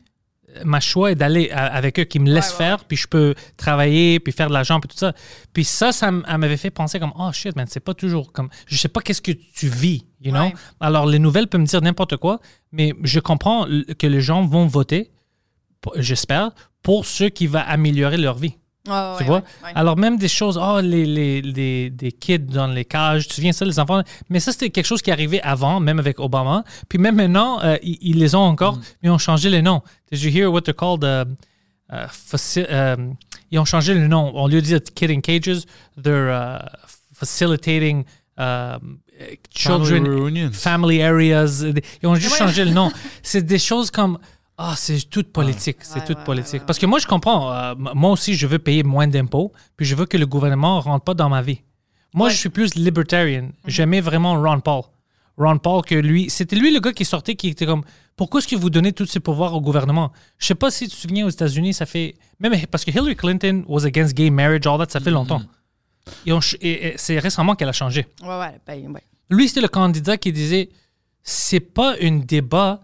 ma 0.63 0.79
choix 0.79 1.11
est 1.11 1.15
d'aller 1.15 1.49
avec 1.51 1.99
eux 1.99 2.03
qui 2.03 2.19
me 2.19 2.31
laissent 2.31 2.51
ouais, 2.51 2.57
faire, 2.57 2.85
puis 2.85 2.97
je 2.97 3.07
peux 3.07 3.35
travailler, 3.57 4.19
puis 4.19 4.33
faire 4.33 4.47
de 4.47 4.53
l'argent, 4.53 4.79
puis 4.79 4.87
tout 4.87 4.97
ça. 4.97 5.13
Puis 5.53 5.63
ça, 5.63 5.91
ça 5.91 6.11
m'avait 6.11 6.57
fait 6.57 6.71
penser 6.71 6.99
comme, 6.99 7.13
oh 7.17 7.31
shit, 7.31 7.55
man, 7.55 7.67
c'est 7.69 7.79
pas 7.79 7.93
toujours 7.93 8.31
comme, 8.31 8.49
je 8.65 8.77
sais 8.77 8.87
pas 8.87 9.01
qu'est-ce 9.01 9.21
que 9.21 9.31
tu 9.31 9.67
vis, 9.67 10.05
you 10.21 10.31
know? 10.31 10.45
Ouais. 10.45 10.53
Alors, 10.79 11.05
les 11.05 11.19
nouvelles 11.19 11.47
peuvent 11.47 11.61
me 11.61 11.65
dire 11.65 11.81
n'importe 11.81 12.17
quoi, 12.17 12.39
mais 12.71 12.93
je 13.03 13.19
comprends 13.19 13.67
que 13.97 14.07
les 14.07 14.21
gens 14.21 14.45
vont 14.45 14.65
voter, 14.65 15.11
j'espère, 15.97 16.51
pour 16.81 17.05
ceux 17.05 17.29
qui 17.29 17.47
vont 17.47 17.63
améliorer 17.65 18.17
leur 18.17 18.37
vie. 18.37 18.55
Tu 18.85 18.91
ouais, 18.91 19.23
vois? 19.25 19.37
ouais, 19.37 19.43
ouais. 19.63 19.71
Alors, 19.75 19.97
même 19.97 20.17
des 20.17 20.27
choses, 20.29 20.57
oh, 20.61 20.79
les, 20.81 21.05
les, 21.05 21.41
les- 21.41 21.89
des 21.89 22.11
kids 22.11 22.39
dans 22.39 22.67
les 22.67 22.85
cages, 22.85 23.23
tu 23.23 23.29
te 23.29 23.33
souviens 23.35 23.51
ça, 23.51 23.65
les 23.65 23.77
enfants? 23.79 24.01
Mais 24.29 24.39
ça, 24.39 24.51
c'était 24.53 24.69
quelque 24.69 24.85
chose 24.85 25.01
qui 25.01 25.11
arrivait 25.11 25.41
avant, 25.41 25.79
même 25.79 25.99
avec 25.99 26.19
Obama. 26.19 26.63
Puis 26.87 26.97
même 26.97 27.15
maintenant, 27.15 27.61
euh, 27.61 27.77
ils, 27.83 27.97
ils 28.01 28.17
les 28.19 28.35
ont 28.35 28.39
encore, 28.39 28.77
Mm. 28.77 28.81
mais 29.03 29.09
ils 29.09 29.11
ont 29.11 29.17
changé 29.17 29.49
les 29.49 29.61
noms. 29.61 29.81
Did 30.11 30.21
you 30.23 30.31
hear 30.31 30.51
what 30.51 30.61
they're 30.61 30.73
called? 30.75 31.03
uh, 31.03 31.25
uh, 31.91 32.07
faci- 32.09 32.65
um, 32.71 33.15
ils 33.51 33.59
ont 33.59 33.65
changé 33.65 33.93
le 33.93 34.07
nom. 34.07 34.33
Au 34.33 34.47
lieu 34.47 34.61
de 34.61 34.65
dire 34.65 34.79
kid 34.95 35.11
in 35.11 35.19
cages, 35.21 35.63
they're 36.01 36.29
uh, 36.31 36.65
facilitating 37.13 38.05
um, 38.37 38.99
children 39.53 40.05
Family 40.05 40.21
reunions. 40.21 40.51
family 40.53 41.01
areas. 41.01 41.63
Ils 42.01 42.07
ont 42.07 42.15
juste 42.15 42.31
Ouais. 42.39 42.47
changé 42.47 42.63
le 42.65 42.71
nom. 42.71 42.91
C'est 43.23 43.45
des 43.45 43.59
choses 43.59 43.91
comme. 43.91 44.17
Ah, 44.61 44.73
c'est 44.75 45.09
toute 45.09 45.31
politique. 45.31 45.77
C'est 45.81 45.99
Ouais, 45.99 46.05
toute 46.05 46.17
ouais, 46.17 46.23
politique. 46.25 46.65
Parce 46.65 46.77
que 46.77 46.85
moi, 46.85 46.99
je 46.99 47.07
comprends. 47.07 47.53
euh, 47.53 47.75
moi 47.77 48.11
aussi, 48.11 48.33
je 48.35 48.45
veux 48.45 48.59
payer 48.59 48.83
moins 48.83 49.07
d'impôts, 49.07 49.53
puis 49.77 49.85
je 49.85 49.95
veux 49.95 50.05
que 50.05 50.17
le 50.17 50.25
gouvernement 50.25 50.75
ne 50.77 50.81
rentre 50.81 51.05
pas 51.05 51.13
dans 51.13 51.29
ma 51.29 51.41
vie. 51.41 51.61
Moi, 52.13 52.27
je 52.29 52.35
suis 52.35 52.49
plus 52.49 52.75
libertarian. 52.75 53.51
J'aimais 53.65 54.01
vraiment 54.01 54.33
Ron 54.41 54.59
Paul. 54.59 54.81
Ron 55.37 55.59
Paul, 55.59 55.83
que 55.85 55.95
lui, 55.95 56.29
c'était 56.29 56.57
lui 56.57 56.73
le 56.73 56.81
gars 56.81 56.91
qui 56.91 57.05
sortait, 57.05 57.35
qui 57.35 57.47
était 57.47 57.65
comme, 57.65 57.83
pourquoi 58.17 58.39
est-ce 58.41 58.49
que 58.49 58.57
vous 58.57 58.69
donnez 58.69 58.91
tous 58.91 59.05
ces 59.05 59.21
pouvoirs 59.21 59.53
au 59.53 59.61
gouvernement? 59.61 60.11
Je 60.37 60.47
sais 60.47 60.55
pas 60.55 60.71
si 60.71 60.89
tu 60.89 60.95
te 60.95 61.01
souviens 61.01 61.25
aux 61.25 61.29
États-Unis, 61.29 61.73
ça 61.73 61.85
fait, 61.85 62.15
même 62.41 62.53
parce 62.69 62.83
que 62.83 62.91
Hillary 62.91 63.15
Clinton 63.15 63.63
was 63.65 63.85
against 63.85 64.13
gay 64.13 64.29
marriage, 64.29 64.67
all 64.67 64.77
that, 64.77 64.89
ça 64.89 64.99
fait 64.99 65.11
longtemps. 65.11 65.41
Et, 66.25 66.93
c'est 66.97 67.19
récemment 67.19 67.55
qu'elle 67.55 67.69
a 67.69 67.73
changé. 67.73 68.07
Ouais, 68.21 68.59
ben, 68.67 68.91
ouais. 68.91 69.03
Lui, 69.29 69.47
c'était 69.47 69.61
le 69.61 69.69
candidat 69.69 70.17
qui 70.17 70.33
disait 70.33 70.69
c'est 71.23 71.59
pas 71.61 71.95
un 72.01 72.17
débat. 72.17 72.81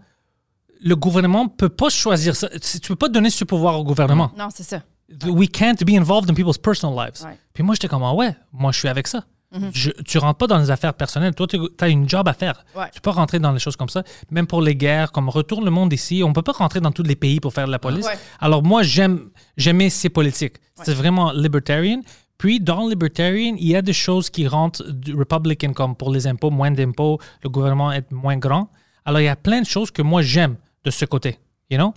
Le 0.88 0.94
gouvernement 0.96 1.48
peut 1.48 1.68
pas 1.68 1.88
choisir 1.88 2.36
ça. 2.36 2.48
Tu 2.48 2.88
peux 2.88 2.96
pas 2.96 3.08
donner 3.08 3.30
ce 3.30 3.44
pouvoir 3.44 3.78
au 3.80 3.84
gouvernement. 3.84 4.30
Non, 4.38 4.48
c'est 4.54 4.62
ça. 4.62 4.82
We 5.26 5.48
can't 5.48 5.76
be 5.84 5.90
involved 5.90 6.30
in 6.30 6.34
people's 6.34 6.58
personal 6.58 6.94
lives. 6.96 7.24
Ouais. 7.24 7.36
Puis 7.52 7.62
moi, 7.62 7.74
j'étais 7.74 7.88
comme, 7.88 8.02
ah 8.04 8.12
ouais, 8.14 8.34
moi, 8.52 8.72
je 8.72 8.78
suis 8.78 8.88
avec 8.88 9.06
ça. 9.06 9.24
Je- 9.72 9.90
tu 10.04 10.18
rentres 10.18 10.36
pas 10.38 10.46
dans 10.48 10.58
les 10.58 10.70
affaires 10.70 10.92
personnelles. 10.92 11.34
Toi, 11.34 11.46
tu 11.46 11.58
as 11.80 11.88
une 11.88 12.06
job 12.08 12.28
à 12.28 12.34
faire. 12.34 12.64
Ouais. 12.76 12.84
Tu 12.92 13.00
peux 13.00 13.10
pas 13.10 13.16
rentrer 13.16 13.38
dans 13.38 13.52
les 13.52 13.58
choses 13.58 13.76
comme 13.76 13.88
ça. 13.88 14.02
Même 14.30 14.46
pour 14.46 14.60
les 14.60 14.76
guerres, 14.76 15.12
comme 15.12 15.28
retourne 15.30 15.64
le 15.64 15.70
monde 15.70 15.92
ici, 15.94 16.22
on 16.22 16.32
peut 16.32 16.42
pas 16.42 16.52
rentrer 16.52 16.80
dans 16.80 16.92
tous 16.92 17.04
les 17.04 17.16
pays 17.16 17.40
pour 17.40 17.54
faire 17.54 17.66
de 17.66 17.72
la 17.72 17.78
police. 17.78 18.04
Ouais. 18.06 18.18
Alors 18.40 18.62
moi, 18.62 18.82
j'aime, 18.82 19.30
j'aimais 19.56 19.88
ces 19.88 20.08
politiques. 20.10 20.56
C'est 20.82 20.92
vraiment 20.94 21.32
libertarian. 21.32 22.02
Puis 22.38 22.60
dans 22.60 22.86
libertarian, 22.86 23.54
il 23.58 23.66
y 23.68 23.76
a 23.76 23.80
des 23.82 23.94
choses 23.94 24.28
qui 24.28 24.46
rentrent 24.46 24.84
du 24.90 25.14
Republican, 25.14 25.72
comme 25.72 25.96
pour 25.96 26.10
les 26.12 26.26
impôts, 26.26 26.50
moins 26.50 26.70
d'impôts, 26.70 27.18
le 27.42 27.48
gouvernement 27.48 27.92
est 27.92 28.10
moins 28.12 28.36
grand. 28.36 28.68
Alors 29.06 29.20
il 29.20 29.24
y 29.24 29.28
a 29.28 29.36
plein 29.36 29.62
de 29.62 29.66
choses 29.66 29.90
que 29.90 30.02
moi 30.02 30.20
j'aime 30.20 30.56
de 30.86 30.90
ce 30.90 31.04
côté, 31.04 31.38
you 31.68 31.76
know? 31.76 31.92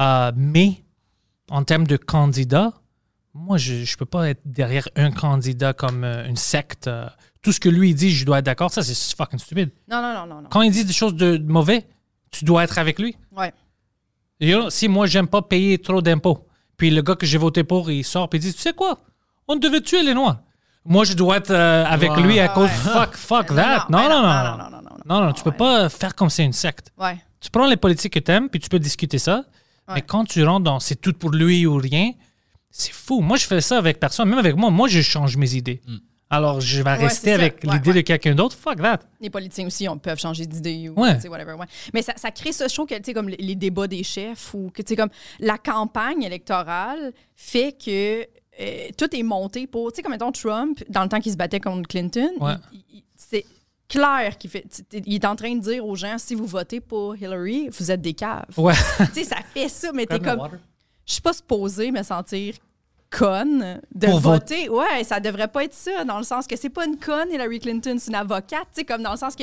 Euh, 0.00 0.32
mais 0.34 0.82
en 1.50 1.62
termes 1.62 1.86
de 1.86 1.96
candidat, 1.96 2.72
moi 3.34 3.58
je 3.58 3.74
ne 3.74 3.96
peux 3.98 4.06
pas 4.06 4.30
être 4.30 4.40
derrière 4.44 4.88
un 4.96 5.10
candidat 5.12 5.72
comme 5.74 6.02
euh, 6.04 6.26
une 6.26 6.36
secte. 6.36 6.88
euh, 6.88 7.06
tout 7.42 7.52
ce 7.52 7.60
que 7.60 7.68
lui 7.68 7.94
dit, 7.94 8.10
je 8.10 8.24
dois 8.26 8.38
être 8.40 8.44
d'accord. 8.46 8.70
Ça 8.70 8.82
c'est 8.82 9.14
fucking 9.16 9.38
stupide. 9.38 9.70
Non, 9.88 10.02
non, 10.02 10.12
non, 10.14 10.26
non, 10.26 10.42
non. 10.42 10.48
Quand 10.50 10.62
il 10.62 10.70
dit 10.72 10.84
des 10.84 10.92
choses 10.92 11.14
de, 11.14 11.36
de 11.36 11.52
mauvais, 11.52 11.86
tu 12.30 12.44
dois 12.44 12.64
être 12.64 12.78
avec 12.78 12.98
lui. 12.98 13.16
Ouais. 13.36 13.52
You 14.40 14.58
know, 14.58 14.70
si 14.70 14.88
moi, 14.88 15.06
j'aime 15.06 15.26
pas 15.28 15.42
payer 15.42 15.78
trop 15.78 16.00
d'impôts, 16.02 16.46
puis 16.78 16.90
le 16.90 17.02
gars 17.02 17.14
que 17.14 17.26
j'ai 17.26 17.38
voté 17.38 17.62
pour, 17.64 17.90
il 17.90 18.04
sort, 18.04 18.28
puis 18.30 18.38
il 18.38 18.42
dit, 18.42 18.54
tu 18.54 18.60
sais 18.60 18.72
quoi, 18.72 18.98
on 19.48 19.56
devait 19.56 19.80
tuer 19.82 20.02
les 20.02 20.14
Noirs. 20.14 20.40
Moi, 20.84 21.04
je 21.04 21.12
dois 21.12 21.36
être 21.38 21.50
euh, 21.50 21.84
avec 21.84 22.10
lui 22.16 22.40
à 22.40 22.44
Ah 22.50 22.54
cause 22.54 22.70
ouais. 22.70 22.92
fuck, 22.92 23.16
fuck 23.16 23.50
Non, 23.50 23.56
that. 23.56 23.86
non, 23.90 23.98
Non, 23.98 24.08
non, 24.08 24.22
non, 24.22 24.22
non. 24.22 24.32
non, 24.32 24.56
non, 24.56 24.70
non, 24.70 24.80
non, 24.82 24.96
Non, 25.20 25.26
non, 25.26 25.32
tu 25.34 25.42
peux 25.42 25.52
pas 25.52 25.88
faire 25.90 26.14
comme 26.14 26.30
c'est 26.30 26.44
une 26.44 26.54
secte. 26.54 26.90
Ouais. 26.98 27.18
Tu 27.40 27.50
prends 27.50 27.66
les 27.66 27.76
politiques 27.76 28.12
que 28.12 28.18
t'aimes, 28.18 28.48
puis 28.48 28.60
tu 28.60 28.68
peux 28.68 28.78
discuter 28.78 29.18
ça. 29.18 29.44
Mais 29.92 30.02
quand 30.02 30.24
tu 30.24 30.44
rentres 30.44 30.64
dans 30.64 30.78
c'est 30.78 30.94
tout 31.00 31.12
pour 31.12 31.30
lui 31.30 31.66
ou 31.66 31.76
rien, 31.76 32.12
c'est 32.70 32.92
fou. 32.92 33.20
Moi, 33.20 33.36
je 33.36 33.46
fais 33.46 33.60
ça 33.60 33.76
avec 33.78 33.98
personne, 33.98 34.28
même 34.28 34.38
avec 34.38 34.54
moi. 34.54 34.70
Moi, 34.70 34.86
je 34.86 35.00
change 35.00 35.36
mes 35.36 35.54
idées. 35.56 35.80
Alors, 36.32 36.60
je 36.60 36.80
vais 36.80 36.90
Ouais, 36.90 36.96
rester 36.96 37.32
avec 37.32 37.64
Ouais, 37.64 37.72
l'idée 37.72 37.92
de 37.92 38.00
quelqu'un 38.02 38.36
d'autre. 38.36 38.56
Fuck 38.56 38.80
that. 38.80 39.00
Les 39.20 39.30
politiciens 39.30 39.66
aussi 39.66 39.88
on, 39.88 39.98
peuvent 39.98 40.20
changer 40.20 40.46
d'idée 40.46 40.88
ou 40.88 40.94
tu 41.20 41.28
whatever. 41.28 41.56
Mais 41.92 42.02
ça, 42.02 42.12
ça 42.14 42.30
crée 42.30 42.52
ce 42.52 42.68
show 42.68 42.86
que, 42.86 42.94
tu 42.94 43.00
sais, 43.06 43.12
comme 43.14 43.28
les, 43.28 43.56
débats 43.56 43.88
des 43.88 44.04
chefs 44.04 44.54
ou 44.54 44.70
que, 44.72 44.80
tu 44.82 44.90
sais, 44.90 44.96
comme 44.96 45.08
la 45.40 45.58
campagne 45.58 46.22
électorale 46.22 47.12
fait 47.34 47.72
que 47.72 48.20
euh, 48.60 48.88
tout 48.96 49.16
est 49.16 49.24
monté 49.24 49.66
pour, 49.66 49.90
tu 49.90 49.96
sais, 49.96 50.02
comme 50.02 50.12
mettons 50.12 50.30
Trump, 50.30 50.78
dans 50.88 51.02
le 51.02 51.08
temps 51.08 51.18
qu'il 51.18 51.32
se 51.32 51.36
battait 51.36 51.58
contre 51.58 51.88
Clinton, 51.88 52.30
Ouais. 52.38 52.54
il- 52.72 53.02
clair 53.90 54.38
qu'il 54.38 54.48
fait, 54.48 54.64
il 54.92 55.14
est 55.14 55.24
en 55.26 55.36
train 55.36 55.54
de 55.54 55.60
dire 55.60 55.84
aux 55.84 55.96
gens, 55.96 56.16
si 56.16 56.34
vous 56.34 56.46
votez 56.46 56.80
pour 56.80 57.16
Hillary, 57.16 57.68
vous 57.68 57.90
êtes 57.90 58.00
des 58.00 58.14
caves. 58.14 58.46
Ouais. 58.56 58.72
tu 58.98 59.04
sais, 59.12 59.24
ça 59.24 59.38
fait 59.52 59.68
ça, 59.68 59.90
mais 59.92 60.06
t'es 60.06 60.20
comme, 60.20 60.48
je 61.04 61.12
suis 61.12 61.20
pas 61.20 61.34
supposée 61.34 61.90
me 61.90 62.02
sentir 62.02 62.54
conne 63.10 63.80
de 63.92 64.06
Pour 64.06 64.20
voter. 64.20 64.68
Ouais, 64.68 65.02
ça 65.02 65.18
devrait 65.18 65.48
pas 65.48 65.64
être 65.64 65.74
ça, 65.74 66.04
dans 66.04 66.18
le 66.18 66.24
sens 66.24 66.46
que 66.46 66.54
c'est 66.56 66.70
pas 66.70 66.86
une 66.86 66.96
conne, 66.96 67.28
Hillary 67.32 67.58
Clinton, 67.58 67.96
c'est 67.98 68.10
une 68.10 68.14
avocate, 68.14 68.68
tu 68.72 68.80
sais, 68.80 68.84
comme 68.84 69.02
dans 69.02 69.10
le 69.10 69.18
sens 69.18 69.34
que 69.34 69.42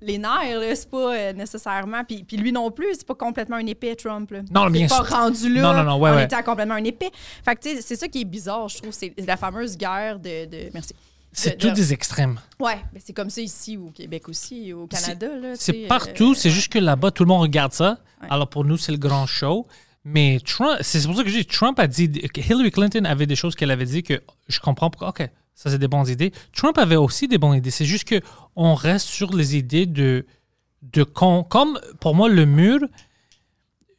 les 0.00 0.16
nerfs, 0.16 0.76
c'est 0.76 0.88
pas 0.88 1.14
euh, 1.14 1.32
nécessairement. 1.32 2.04
Puis, 2.04 2.22
puis 2.22 2.36
lui 2.36 2.52
non 2.52 2.70
plus, 2.70 2.86
c'est 2.92 3.06
pas 3.06 3.16
complètement 3.16 3.56
un 3.56 3.66
épée, 3.66 3.94
Trump. 3.96 4.30
Là. 4.30 4.40
Non, 4.50 4.70
bien 4.70 4.86
pas 4.86 5.04
sûr. 5.04 5.08
rendu 5.08 5.52
là. 5.52 5.62
Non, 5.62 5.74
non, 5.74 5.84
non, 5.84 5.98
ouais, 5.98 6.10
on 6.10 6.14
ouais. 6.14 6.24
était 6.24 6.36
à 6.36 6.42
complètement 6.42 6.76
un 6.76 6.84
épée. 6.84 7.10
Fait 7.44 7.56
que, 7.56 7.60
tu 7.60 7.76
sais, 7.76 7.82
c'est 7.82 7.96
ça 7.96 8.08
qui 8.08 8.22
est 8.22 8.24
bizarre, 8.24 8.68
je 8.68 8.78
trouve. 8.78 8.92
C'est 8.92 9.12
la 9.26 9.36
fameuse 9.36 9.76
guerre 9.76 10.18
de. 10.18 10.46
de- 10.46 10.70
merci. 10.72 10.94
C'est 11.32 11.56
tous 11.58 11.70
des 11.70 11.92
extrêmes. 11.92 12.40
Ouais, 12.58 12.78
mais 12.92 13.00
c'est 13.04 13.12
comme 13.12 13.30
ça 13.30 13.40
ici 13.40 13.76
au 13.76 13.90
Québec 13.90 14.28
aussi, 14.28 14.72
au 14.72 14.86
Canada. 14.86 15.26
C'est 15.54 15.86
partout, 15.86 16.32
euh, 16.32 16.34
c'est 16.34 16.50
juste 16.50 16.72
que 16.72 16.78
là-bas, 16.78 17.10
tout 17.10 17.24
le 17.24 17.28
monde 17.28 17.42
regarde 17.42 17.72
ça. 17.72 17.98
Ouais. 18.20 18.28
Alors 18.30 18.48
pour 18.48 18.64
nous, 18.64 18.76
c'est 18.76 18.92
le 18.92 18.98
grand 18.98 19.26
show. 19.26 19.66
Mais 20.04 20.40
Trump, 20.44 20.78
c'est 20.80 21.04
pour 21.04 21.16
ça 21.16 21.22
que 21.22 21.28
je 21.28 21.38
dis, 21.38 21.46
Trump 21.46 21.78
a 21.78 21.86
dit 21.86 22.10
que 22.10 22.40
Hillary 22.40 22.70
Clinton 22.70 23.04
avait 23.04 23.26
des 23.26 23.36
choses 23.36 23.54
qu'elle 23.54 23.70
avait 23.70 23.84
dit 23.84 24.02
que 24.02 24.22
je 24.48 24.58
comprends 24.58 24.90
pourquoi. 24.90 25.10
OK, 25.10 25.28
ça 25.54 25.70
c'est 25.70 25.78
des 25.78 25.88
bonnes 25.88 26.08
idées. 26.08 26.32
Trump 26.54 26.78
avait 26.78 26.96
aussi 26.96 27.28
des 27.28 27.38
bonnes 27.38 27.56
idées. 27.56 27.70
C'est 27.70 27.84
juste 27.84 28.04
que 28.04 28.20
on 28.56 28.74
reste 28.74 29.06
sur 29.06 29.34
les 29.34 29.56
idées 29.56 29.86
de 29.86 30.26
de 30.82 31.02
con. 31.02 31.44
Comme 31.44 31.78
pour 32.00 32.14
moi, 32.14 32.28
le 32.28 32.46
mur, 32.46 32.80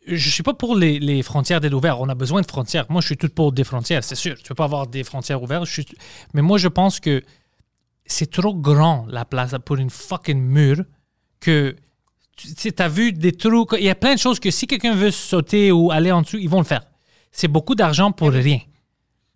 je 0.07 0.29
suis 0.29 0.43
pas 0.43 0.53
pour 0.53 0.75
les, 0.75 0.99
les 0.99 1.21
frontières 1.23 1.61
d'être 1.61 1.73
ouvertes. 1.73 1.97
On 2.01 2.09
a 2.09 2.15
besoin 2.15 2.41
de 2.41 2.47
frontières. 2.47 2.85
Moi, 2.89 3.01
je 3.01 3.07
suis 3.07 3.17
tout 3.17 3.29
pour 3.29 3.51
des 3.51 3.63
frontières, 3.63 4.03
c'est 4.03 4.15
sûr. 4.15 4.35
Tu 4.37 4.43
peux 4.49 4.55
pas 4.55 4.63
avoir 4.65 4.87
des 4.87 5.03
frontières 5.03 5.41
ouvertes. 5.41 5.65
Je 5.65 5.71
suis- 5.81 5.85
Mais 6.33 6.41
moi, 6.41 6.57
je 6.57 6.67
pense 6.67 6.99
que 6.99 7.21
c'est 8.05 8.29
trop 8.31 8.53
grand 8.55 9.05
la 9.07 9.25
place 9.25 9.53
pour 9.65 9.77
une 9.77 9.89
fucking 9.89 10.39
mur 10.41 10.83
que 11.39 11.75
tu 12.35 12.73
as 12.79 12.87
vu 12.87 13.13
des 13.13 13.31
trous. 13.33 13.67
Il 13.77 13.83
y 13.85 13.89
a 13.89 13.95
plein 13.95 14.15
de 14.15 14.19
choses 14.19 14.39
que 14.39 14.49
si 14.51 14.65
quelqu'un 14.67 14.95
veut 14.95 15.11
sauter 15.11 15.71
ou 15.71 15.91
aller 15.91 16.11
en 16.11 16.21
dessous, 16.23 16.37
ils 16.37 16.49
vont 16.49 16.59
le 16.59 16.65
faire. 16.65 16.81
C'est 17.31 17.47
beaucoup 17.47 17.75
d'argent 17.75 18.11
pour 18.11 18.31
rien. 18.31 18.59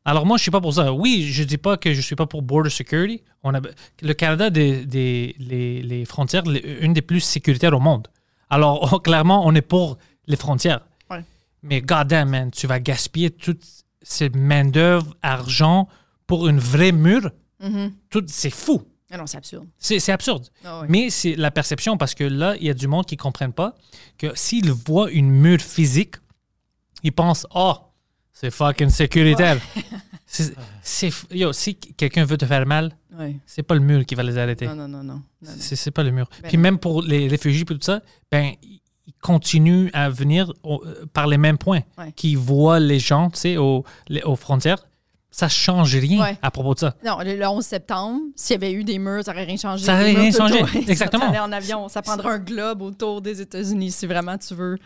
Alors 0.04 0.26
moi, 0.26 0.38
je 0.38 0.44
suis 0.44 0.52
pas 0.52 0.62
pour 0.62 0.74
ça. 0.74 0.92
Oui, 0.94 1.28
je 1.32 1.44
dis 1.44 1.58
pas 1.58 1.78
que 1.78 1.94
je 1.94 2.02
suis 2.02 2.16
pas 2.16 2.26
pour 2.26 2.42
border 2.42 2.70
security. 2.70 3.22
On 3.44 3.54
a, 3.54 3.62
le 4.02 4.14
Canada, 4.14 4.50
des, 4.50 4.86
des- 4.86 5.36
les, 5.40 5.82
les 5.82 6.06
frontières, 6.06 6.44
les- 6.44 6.78
une 6.82 6.94
des 6.94 7.02
plus 7.02 7.22
sécuritaires 7.22 7.74
au 7.76 7.80
monde. 7.80 8.08
Alors 8.50 9.02
clairement, 9.04 9.46
on 9.46 9.54
est 9.56 9.62
pour 9.62 9.98
les 10.28 10.36
frontières. 10.38 10.82
Ouais. 11.10 11.24
Mais 11.64 11.82
goddamn, 11.82 12.30
man, 12.30 12.52
tu 12.52 12.68
vas 12.68 12.80
gaspiller 12.80 13.32
toute 13.32 13.64
cette 14.02 14.36
main-d'œuvre, 14.36 15.16
argent 15.22 15.88
pour 16.28 16.48
une 16.48 16.60
vraie 16.60 16.92
mur. 16.92 17.30
Mhm. 17.60 17.94
Tout, 18.10 18.24
c'est 18.28 18.50
fou. 18.50 18.82
Ah 19.12 19.18
non, 19.18 19.28
c'est 19.28 19.38
absurde. 19.38 19.68
C'est 19.78 20.10
absurde. 20.12 20.48
Ah. 20.64 20.82
Mais 20.90 21.10
c'est 21.10 21.36
la 21.36 21.52
perception 21.52 21.96
parce 21.98 22.16
que 22.16 22.24
là, 22.24 22.56
il 22.60 22.66
y 22.66 22.70
a 22.70 22.74
du 22.74 22.88
monde 22.88 23.06
qui 23.06 23.16
ne 23.16 23.22
comprennent 23.22 23.54
pas 23.54 23.76
que 24.18 24.36
s'ils 24.36 24.72
voient 24.72 25.12
une 25.12 25.30
mur 25.30 25.60
physique, 25.62 26.16
ils 27.04 27.12
pensent 27.14 27.46
Oh, 27.54 27.76
c'est 28.34 28.52
fucking 28.52 28.90
sécuritaire. 28.90 29.60
C'est 30.82 31.12
yo, 31.32 31.54
si 31.54 31.76
quelqu'un 31.76 32.26
veut 32.26 32.38
te 32.38 32.46
faire 32.46 32.66
mal, 32.66 32.98
Ouais. 33.18 33.38
c'est 33.46 33.64
pas 33.64 33.76
le 33.76 33.80
mur 33.80 34.06
qui 34.06 34.16
va 34.16 34.24
les 34.24 34.38
arrêter. 34.38 34.66
Non, 34.68 34.76
non, 34.76 34.88
non, 34.88 35.04
non. 35.04 35.22
non. 35.42 35.52
C'est 35.58 35.92
pas 35.92 36.04
le 36.04 36.12
mur. 36.12 36.28
Ben 36.42 36.50
Puis 36.50 36.58
même 36.58 36.80
pour 36.80 37.02
les 37.04 37.28
réfugiés 37.28 37.62
et 37.62 37.66
tout 37.66 37.78
ça, 37.80 38.02
ben 38.32 38.54
continuent 39.26 39.90
à 39.94 40.10
venir 40.10 40.52
au- 40.64 40.82
euh, 40.86 41.06
par 41.14 41.26
les 41.28 41.38
mêmes 41.38 41.58
points. 41.58 41.82
Ouais. 41.98 42.12
Qui 42.16 42.36
voient 42.36 42.80
les 42.80 43.00
gens, 43.00 43.30
tu 43.32 43.40
sais, 43.40 43.58
aux, 43.58 43.84
les- 44.08 44.22
aux 44.24 44.36
frontières. 44.36 44.86
Ça 45.32 45.50
change 45.50 45.96
rien 45.96 46.22
Ouais. 46.22 46.38
à 46.42 46.50
propos 46.52 46.74
de 46.76 46.80
ça. 46.80 46.96
Non, 47.06 47.18
le, 47.20 47.36
le 47.36 47.46
11 47.48 47.66
septembre, 47.66 48.22
s'il 48.36 48.54
y 48.54 48.58
avait 48.58 48.72
eu 48.72 48.84
des 48.86 49.00
murs, 49.00 49.24
ça 49.26 49.32
n'aurait 49.34 49.44
rien 49.46 49.58
changé. 49.58 49.84
Ça 49.84 49.94
aurait 49.96 50.06
Des 50.06 50.14
murs 50.14 50.22
rien 50.22 50.32
changé. 50.32 50.64
Exactement. 50.88 51.34
Ça 51.34 51.44
en 51.44 51.52
avion. 51.52 51.90
Ça 51.90 52.02
prendrait 52.02 52.30
un 52.30 52.40
globe 52.40 52.82
autour 52.84 53.22
des 53.22 53.42
États-Unis 53.42 53.92
si 53.92 54.06
vraiment 54.06 54.38
tu 54.38 54.54
veux. 54.56 54.78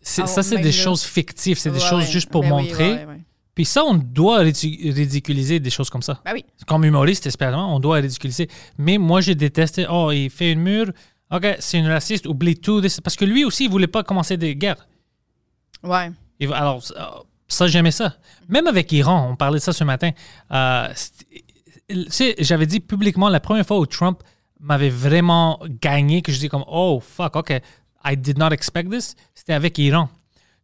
Ça, 0.00 0.26
c'est 0.42 0.58
des 0.58 0.70
choses 0.72 1.02
fictives. 1.02 1.58
C'est 1.58 1.70
des 1.72 1.80
choses 1.80 2.08
juste 2.08 2.28
pour 2.30 2.42
Ben 2.42 2.50
montrer. 2.50 2.92
ouais. 3.06 3.06
Puis 3.54 3.64
ça, 3.64 3.82
on 3.84 3.94
doit 3.94 4.44
ridic- 4.44 4.94
ridiculiser 4.94 5.58
des 5.58 5.70
choses 5.70 5.90
comme 5.90 6.02
ça. 6.02 6.20
Ben 6.24 6.30
oui. 6.32 6.44
Comme 6.68 6.84
humoriste, 6.84 7.26
espérément, 7.26 7.74
on 7.74 7.80
doit 7.80 7.96
ridiculiser. 7.96 8.48
Mais 8.78 8.98
moi, 8.98 9.20
j'ai 9.20 9.34
détesté, 9.34 9.84
oh, 9.90 10.12
il 10.12 10.30
fait 10.30 10.52
une 10.52 10.60
mur, 10.60 10.92
ok, 11.30 11.56
c'est 11.58 11.78
une 11.78 11.86
raciste, 11.88 12.26
oublie 12.26 12.56
tout. 12.56 12.80
Parce 13.02 13.16
que 13.16 13.24
lui 13.24 13.44
aussi, 13.44 13.64
il 13.64 13.70
voulait 13.70 13.86
pas 13.86 14.02
commencer 14.02 14.36
des 14.36 14.56
guerres. 14.56 14.86
Ouais. 15.82 16.10
Alors, 16.52 16.82
ça, 17.48 17.66
j'aimais 17.66 17.90
ça. 17.90 18.16
Même 18.48 18.66
avec 18.66 18.90
Iran, 18.92 19.28
on 19.32 19.36
parlait 19.36 19.58
de 19.58 19.62
ça 19.62 19.72
ce 19.72 19.84
matin. 19.84 20.10
Euh, 20.52 20.88
c'était- 20.94 21.44
tu 21.88 22.04
sais, 22.10 22.34
j'avais 22.38 22.66
dit 22.66 22.80
publiquement 22.80 23.28
la 23.28 23.40
première 23.40 23.66
fois 23.66 23.78
où 23.78 23.86
Trump 23.86 24.22
m'avait 24.60 24.90
vraiment 24.90 25.58
gagné, 25.80 26.20
que 26.22 26.32
je 26.32 26.38
dis 26.38 26.48
comme, 26.48 26.64
oh, 26.68 27.00
fuck, 27.00 27.36
ok, 27.36 27.60
I 28.04 28.16
did 28.16 28.38
not 28.38 28.50
expect 28.50 28.90
this, 28.90 29.14
c'était 29.34 29.54
avec 29.54 29.78
Iran. 29.78 30.08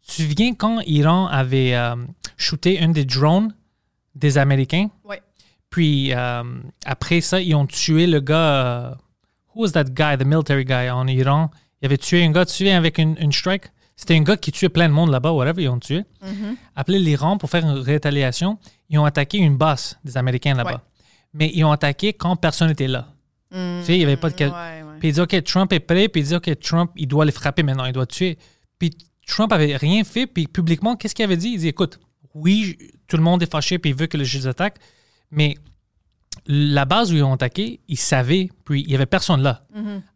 Tu 0.02 0.08
te 0.08 0.12
souviens 0.22 0.54
quand 0.54 0.80
Iran 0.80 1.26
avait 1.28 1.74
euh, 1.74 1.94
shooté 2.36 2.80
un 2.80 2.88
des 2.88 3.04
drones 3.06 3.54
des 4.14 4.36
Américains? 4.36 4.88
Ouais. 5.04 5.22
Puis 5.70 6.12
euh, 6.12 6.42
après 6.84 7.20
ça, 7.22 7.40
ils 7.40 7.54
ont 7.54 7.66
tué 7.66 8.06
le 8.06 8.20
gars. 8.20 8.98
Who 9.54 9.62
was 9.62 9.72
that 9.72 9.84
guy, 9.94 10.16
the 10.16 10.26
military 10.26 10.64
guy 10.64 10.88
en 10.90 11.06
Iran? 11.06 11.50
Il 11.82 11.86
avait 11.86 11.98
tué 11.98 12.24
un 12.24 12.30
gars, 12.30 12.46
tu 12.46 12.68
avec 12.68 12.98
une, 12.98 13.16
une 13.18 13.32
strike? 13.32 13.64
C'était 13.96 14.16
un 14.16 14.22
gars 14.22 14.36
qui 14.36 14.50
tuait 14.50 14.68
plein 14.68 14.88
de 14.88 14.92
monde 14.92 15.10
là-bas, 15.10 15.32
whatever, 15.32 15.62
ils 15.62 15.68
ont 15.68 15.78
tué. 15.78 16.00
Mm-hmm. 16.22 16.56
Appelé 16.74 16.98
l'Iran 16.98 17.38
pour 17.38 17.48
faire 17.48 17.64
une 17.64 17.78
rétaliation. 17.78 18.58
Ils 18.88 18.98
ont 18.98 19.04
attaqué 19.04 19.38
une 19.38 19.56
base 19.56 19.98
des 20.04 20.16
Américains 20.16 20.54
là-bas. 20.54 20.70
Ouais. 20.70 21.02
Mais 21.32 21.52
ils 21.54 21.64
ont 21.64 21.70
attaqué 21.70 22.12
quand 22.12 22.34
personne 22.36 22.68
n'était 22.68 22.88
là. 22.88 23.08
Tu 23.50 23.58
sais, 23.82 23.94
il 23.94 23.98
n'y 23.98 24.04
avait 24.04 24.16
pas 24.16 24.30
de. 24.30 24.36
Ouais, 24.36 24.50
ouais. 24.50 24.98
Puis 24.98 25.10
il 25.10 25.12
dit, 25.12 25.20
OK, 25.20 25.44
Trump 25.44 25.72
est 25.72 25.80
prêt. 25.80 26.08
Puis 26.08 26.22
il 26.22 26.26
dit, 26.26 26.34
OK, 26.34 26.58
Trump, 26.58 26.90
il 26.96 27.06
doit 27.06 27.24
les 27.24 27.30
frapper 27.30 27.62
maintenant, 27.62 27.84
il 27.84 27.92
doit 27.92 28.06
tuer. 28.06 28.36
Puis 28.80 28.90
Trump 29.28 29.52
avait 29.52 29.76
rien 29.76 30.02
fait. 30.02 30.26
Puis 30.26 30.48
publiquement, 30.48 30.96
qu'est-ce 30.96 31.14
qu'il 31.14 31.24
avait 31.24 31.36
dit? 31.36 31.50
Il 31.50 31.58
dit, 31.60 31.68
écoute, 31.68 32.00
oui, 32.34 32.76
tout 33.06 33.16
le 33.16 33.22
monde 33.22 33.42
est 33.42 33.50
fâché 33.50 33.78
puis 33.78 33.90
il 33.90 33.96
veut 33.96 34.06
que 34.06 34.16
les 34.16 34.46
attaque, 34.46 34.78
mais 35.30 35.56
la 36.46 36.84
base 36.84 37.12
où 37.12 37.16
ils 37.16 37.22
ont 37.22 37.32
attaqué, 37.32 37.80
ils 37.88 37.98
savaient, 37.98 38.50
puis 38.64 38.82
il 38.82 38.90
y 38.90 38.94
avait 38.94 39.06
personne 39.06 39.42
là. 39.42 39.62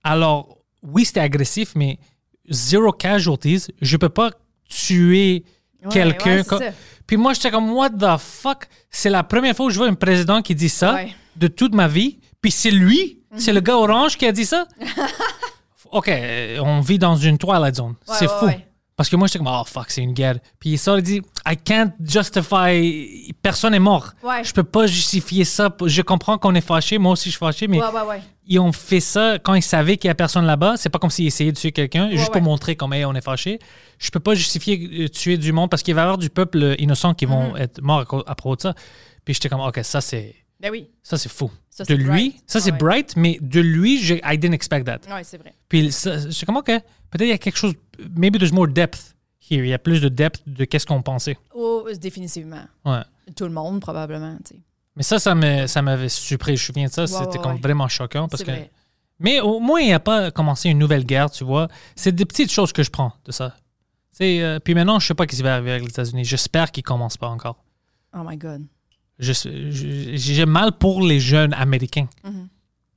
Alors, 0.05 0.59
oui, 0.83 1.05
c'était 1.05 1.21
agressif, 1.21 1.73
mais 1.75 1.99
zero 2.51 2.93
casualties. 2.93 3.67
Je 3.81 3.97
peux 3.97 4.09
pas 4.09 4.31
tuer 4.69 5.45
Ouais, 5.85 5.91
quelqu'un. 5.93 6.43
ouais, 6.59 6.73
puis 7.07 7.17
moi, 7.17 7.33
j'étais 7.35 7.51
comme, 7.53 7.71
what 7.73 7.91
the 7.91 8.19
fuck? 8.19 8.67
C'est 8.91 9.11
la 9.11 9.23
première 9.23 9.55
fois 9.55 9.67
que 9.69 9.73
je 9.73 9.79
vois 9.79 9.87
un 9.89 9.95
président 9.95 10.43
qui 10.43 10.55
dit 10.57 10.69
ça 10.69 10.95
Ouais. 10.95 11.15
de 11.37 11.47
toute 11.47 11.73
ma 11.75 11.87
vie. 11.89 12.19
Puis 12.43 12.51
c'est 12.51 12.71
lui, 12.73 13.21
c'est 13.37 13.53
le 13.53 13.61
gars 13.61 13.77
orange 13.77 14.17
qui 14.19 14.27
a 14.27 14.33
dit 14.33 14.45
ça? 14.45 14.67
OK, 15.93 16.11
on 16.61 16.81
vit 16.81 16.99
dans 16.99 17.17
une 17.17 17.39
Twilight 17.39 17.77
Zone. 17.77 17.95
C'est 18.07 18.29
fou. 18.29 18.47
Parce 18.99 19.09
que 19.09 19.17
moi, 19.17 19.29
j'étais 19.29 19.39
comme, 19.39 19.49
oh 19.51 19.63
fuck, 19.65 19.91
c'est 19.91 20.03
une 20.03 20.13
guerre. 20.13 20.39
Puis 20.59 20.71
il 20.71 20.79
sort 20.79 20.99
et 20.99 21.03
dit, 21.03 21.23
I 21.47 21.57
can't 21.57 21.93
justify. 22.05 23.33
Personne 23.41 23.73
est 23.75 23.79
mort. 23.79 24.13
Ouais. 24.23 24.43
Je 24.45 24.53
peux 24.53 24.65
pas 24.65 24.87
justifier 24.87 25.45
ça. 25.45 25.75
Je 25.87 26.03
comprends 26.03 26.37
qu'on 26.37 26.55
est 26.55 26.61
fâché. 26.61 26.99
Moi 26.99 27.13
aussi, 27.13 27.27
je 27.31 27.37
suis 27.37 27.39
fâché. 27.39 27.69
Mais 27.69 27.81
Ouais, 27.81 27.87
ouais, 27.89 28.03
ouais. 28.09 28.21
ils 28.47 28.59
ont 28.59 28.73
fait 28.73 29.01
ça 29.01 29.39
quand 29.43 29.55
ils 29.55 29.63
savaient 29.63 29.97
qu'il 29.97 30.09
y 30.09 30.11
a 30.11 30.15
personne 30.15 30.45
là-bas. 30.47 30.75
C'est 30.77 30.89
pas 30.89 30.99
comme 30.99 31.11
s'ils 31.11 31.27
essayaient 31.29 31.53
de 31.53 31.57
tuer 31.57 31.73
quelqu'un, 31.73 32.11
juste 32.11 32.33
pour 32.33 32.43
montrer 32.43 32.77
comme 32.77 32.93
hey, 32.93 33.05
on 33.05 33.15
est 33.15 33.21
fâché. 33.25 33.59
Je 33.99 34.11
peux 34.11 34.21
pas 34.21 34.35
justifier 34.35 35.05
euh, 35.05 35.09
tuer 35.09 35.39
du 35.39 35.53
monde 35.53 35.71
parce 35.71 35.83
qu'il 35.83 35.95
va 35.95 36.01
y 36.01 36.05
avoir 36.05 36.19
du 36.19 36.29
peuple 36.31 36.63
euh, 36.63 36.75
innocent 36.79 37.15
qui 37.15 37.25
vont 37.25 37.53
Mhm. 37.53 37.57
être 37.57 37.81
morts 37.83 38.25
à 38.27 38.35
propos 38.35 38.57
de 38.57 38.61
ça. 38.63 38.75
Puis 39.25 39.35
j'étais 39.35 39.49
comme, 39.49 39.61
ok, 39.61 39.79
ça 39.83 40.01
c'est 40.01 40.35
Ben 40.61 40.71
oui. 40.71 40.91
ça 41.03 41.17
c'est 41.17 41.29
fou. 41.29 41.51
Ça, 41.71 41.85
de 41.85 41.89
c'est 41.89 41.97
lui, 41.97 42.05
bright. 42.07 42.43
ça 42.47 42.61
c'est 42.61 42.73
Ouais. 42.73 42.79
bright, 42.79 43.15
mais 43.17 43.39
de 43.41 43.61
lui, 43.61 44.03
je, 44.03 44.15
I 44.25 44.37
didn't 44.39 44.55
expect 44.55 44.85
that. 44.87 45.01
Ouais, 45.15 45.23
c'est 45.23 45.39
vrai. 45.39 45.55
Puis 45.69 45.93
ça- 45.93 46.29
j'étais 46.29 46.47
comme, 46.47 46.57
ok, 46.57 46.67
peut-être 46.67 47.23
il 47.23 47.29
y 47.29 47.33
a 47.33 47.39
quelque 47.39 47.57
chose, 47.57 47.75
maybe 48.17 48.39
there's 48.39 48.53
more 48.53 48.67
depth 48.67 49.15
here. 49.51 49.63
Il 49.65 49.69
y 49.69 49.75
a 49.75 49.79
plus 49.79 50.01
de 50.01 50.09
depth 50.09 50.43
de 50.49 50.65
qu'est-ce 50.65 50.87
qu'on 50.87 51.01
pensait. 51.03 51.37
Oh, 51.55 51.87
définitivement. 52.01 52.63
Ouais. 52.85 53.03
Tout 53.37 53.45
le 53.45 53.51
monde, 53.53 53.81
probablement. 53.81 54.37
tu 54.45 54.57
sais. 54.57 54.61
Mais 54.97 55.05
ça, 55.05 55.21
ça 55.21 55.35
me- 55.37 55.69
ça 55.69 55.81
m'avait 55.81 56.09
surpris. 56.09 56.57
Je 56.57 56.63
me 56.63 56.67
souviens 56.67 56.87
de 56.89 56.93
ça. 56.93 57.03
Ouais, 57.03 57.07
C'était 57.07 57.39
ouais, 57.39 57.45
comme 57.45 57.57
vraiment 57.61 57.87
choquant 57.87 58.27
parce 58.27 58.41
C'est 58.41 58.47
que. 58.47 58.51
vrai. 58.51 58.71
Mais 59.21 59.39
au 59.41 59.61
moins, 59.61 59.81
il 59.81 59.87
n'y 59.87 59.93
a 59.93 60.01
pas 60.01 60.31
commencé 60.33 60.69
une 60.71 60.79
nouvelle 60.79 61.05
guerre, 61.05 61.31
tu 61.31 61.45
vois. 61.45 61.69
C'est 61.95 62.11
des 62.13 62.25
petites 62.25 62.51
choses 62.51 62.73
que 62.73 62.83
je 62.83 62.91
prends 62.91 63.13
de 63.25 63.31
ça. 63.33 63.55
Euh, 64.21 64.59
puis 64.59 64.75
maintenant, 64.75 64.99
je 64.99 65.07
sais 65.07 65.15
pas 65.15 65.25
ce 65.31 65.37
qui 65.37 65.43
va 65.43 65.55
arriver 65.55 65.71
avec 65.71 65.83
les 65.85 65.91
États-Unis. 65.91 66.25
J'espère 66.25 66.73
qu'ils 66.73 66.83
commencent 66.83 67.17
pas 67.17 67.29
encore. 67.29 67.63
Oh 68.13 68.23
my 68.25 68.37
God. 68.37 68.67
Je- 69.19 69.33
je- 69.33 70.17
J'ai 70.17 70.47
mal 70.47 70.73
pour 70.73 71.01
les 71.03 71.19
jeunes 71.21 71.53
américains. 71.55 72.09
Mhm. 72.25 72.49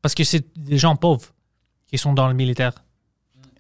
Parce 0.01 0.13
que 0.15 0.23
c'est 0.23 0.45
des 0.57 0.77
gens 0.77 0.95
pauvres 0.95 1.33
qui 1.87 1.97
sont 1.97 2.13
dans 2.13 2.27
le 2.27 2.33
militaire. 2.33 2.73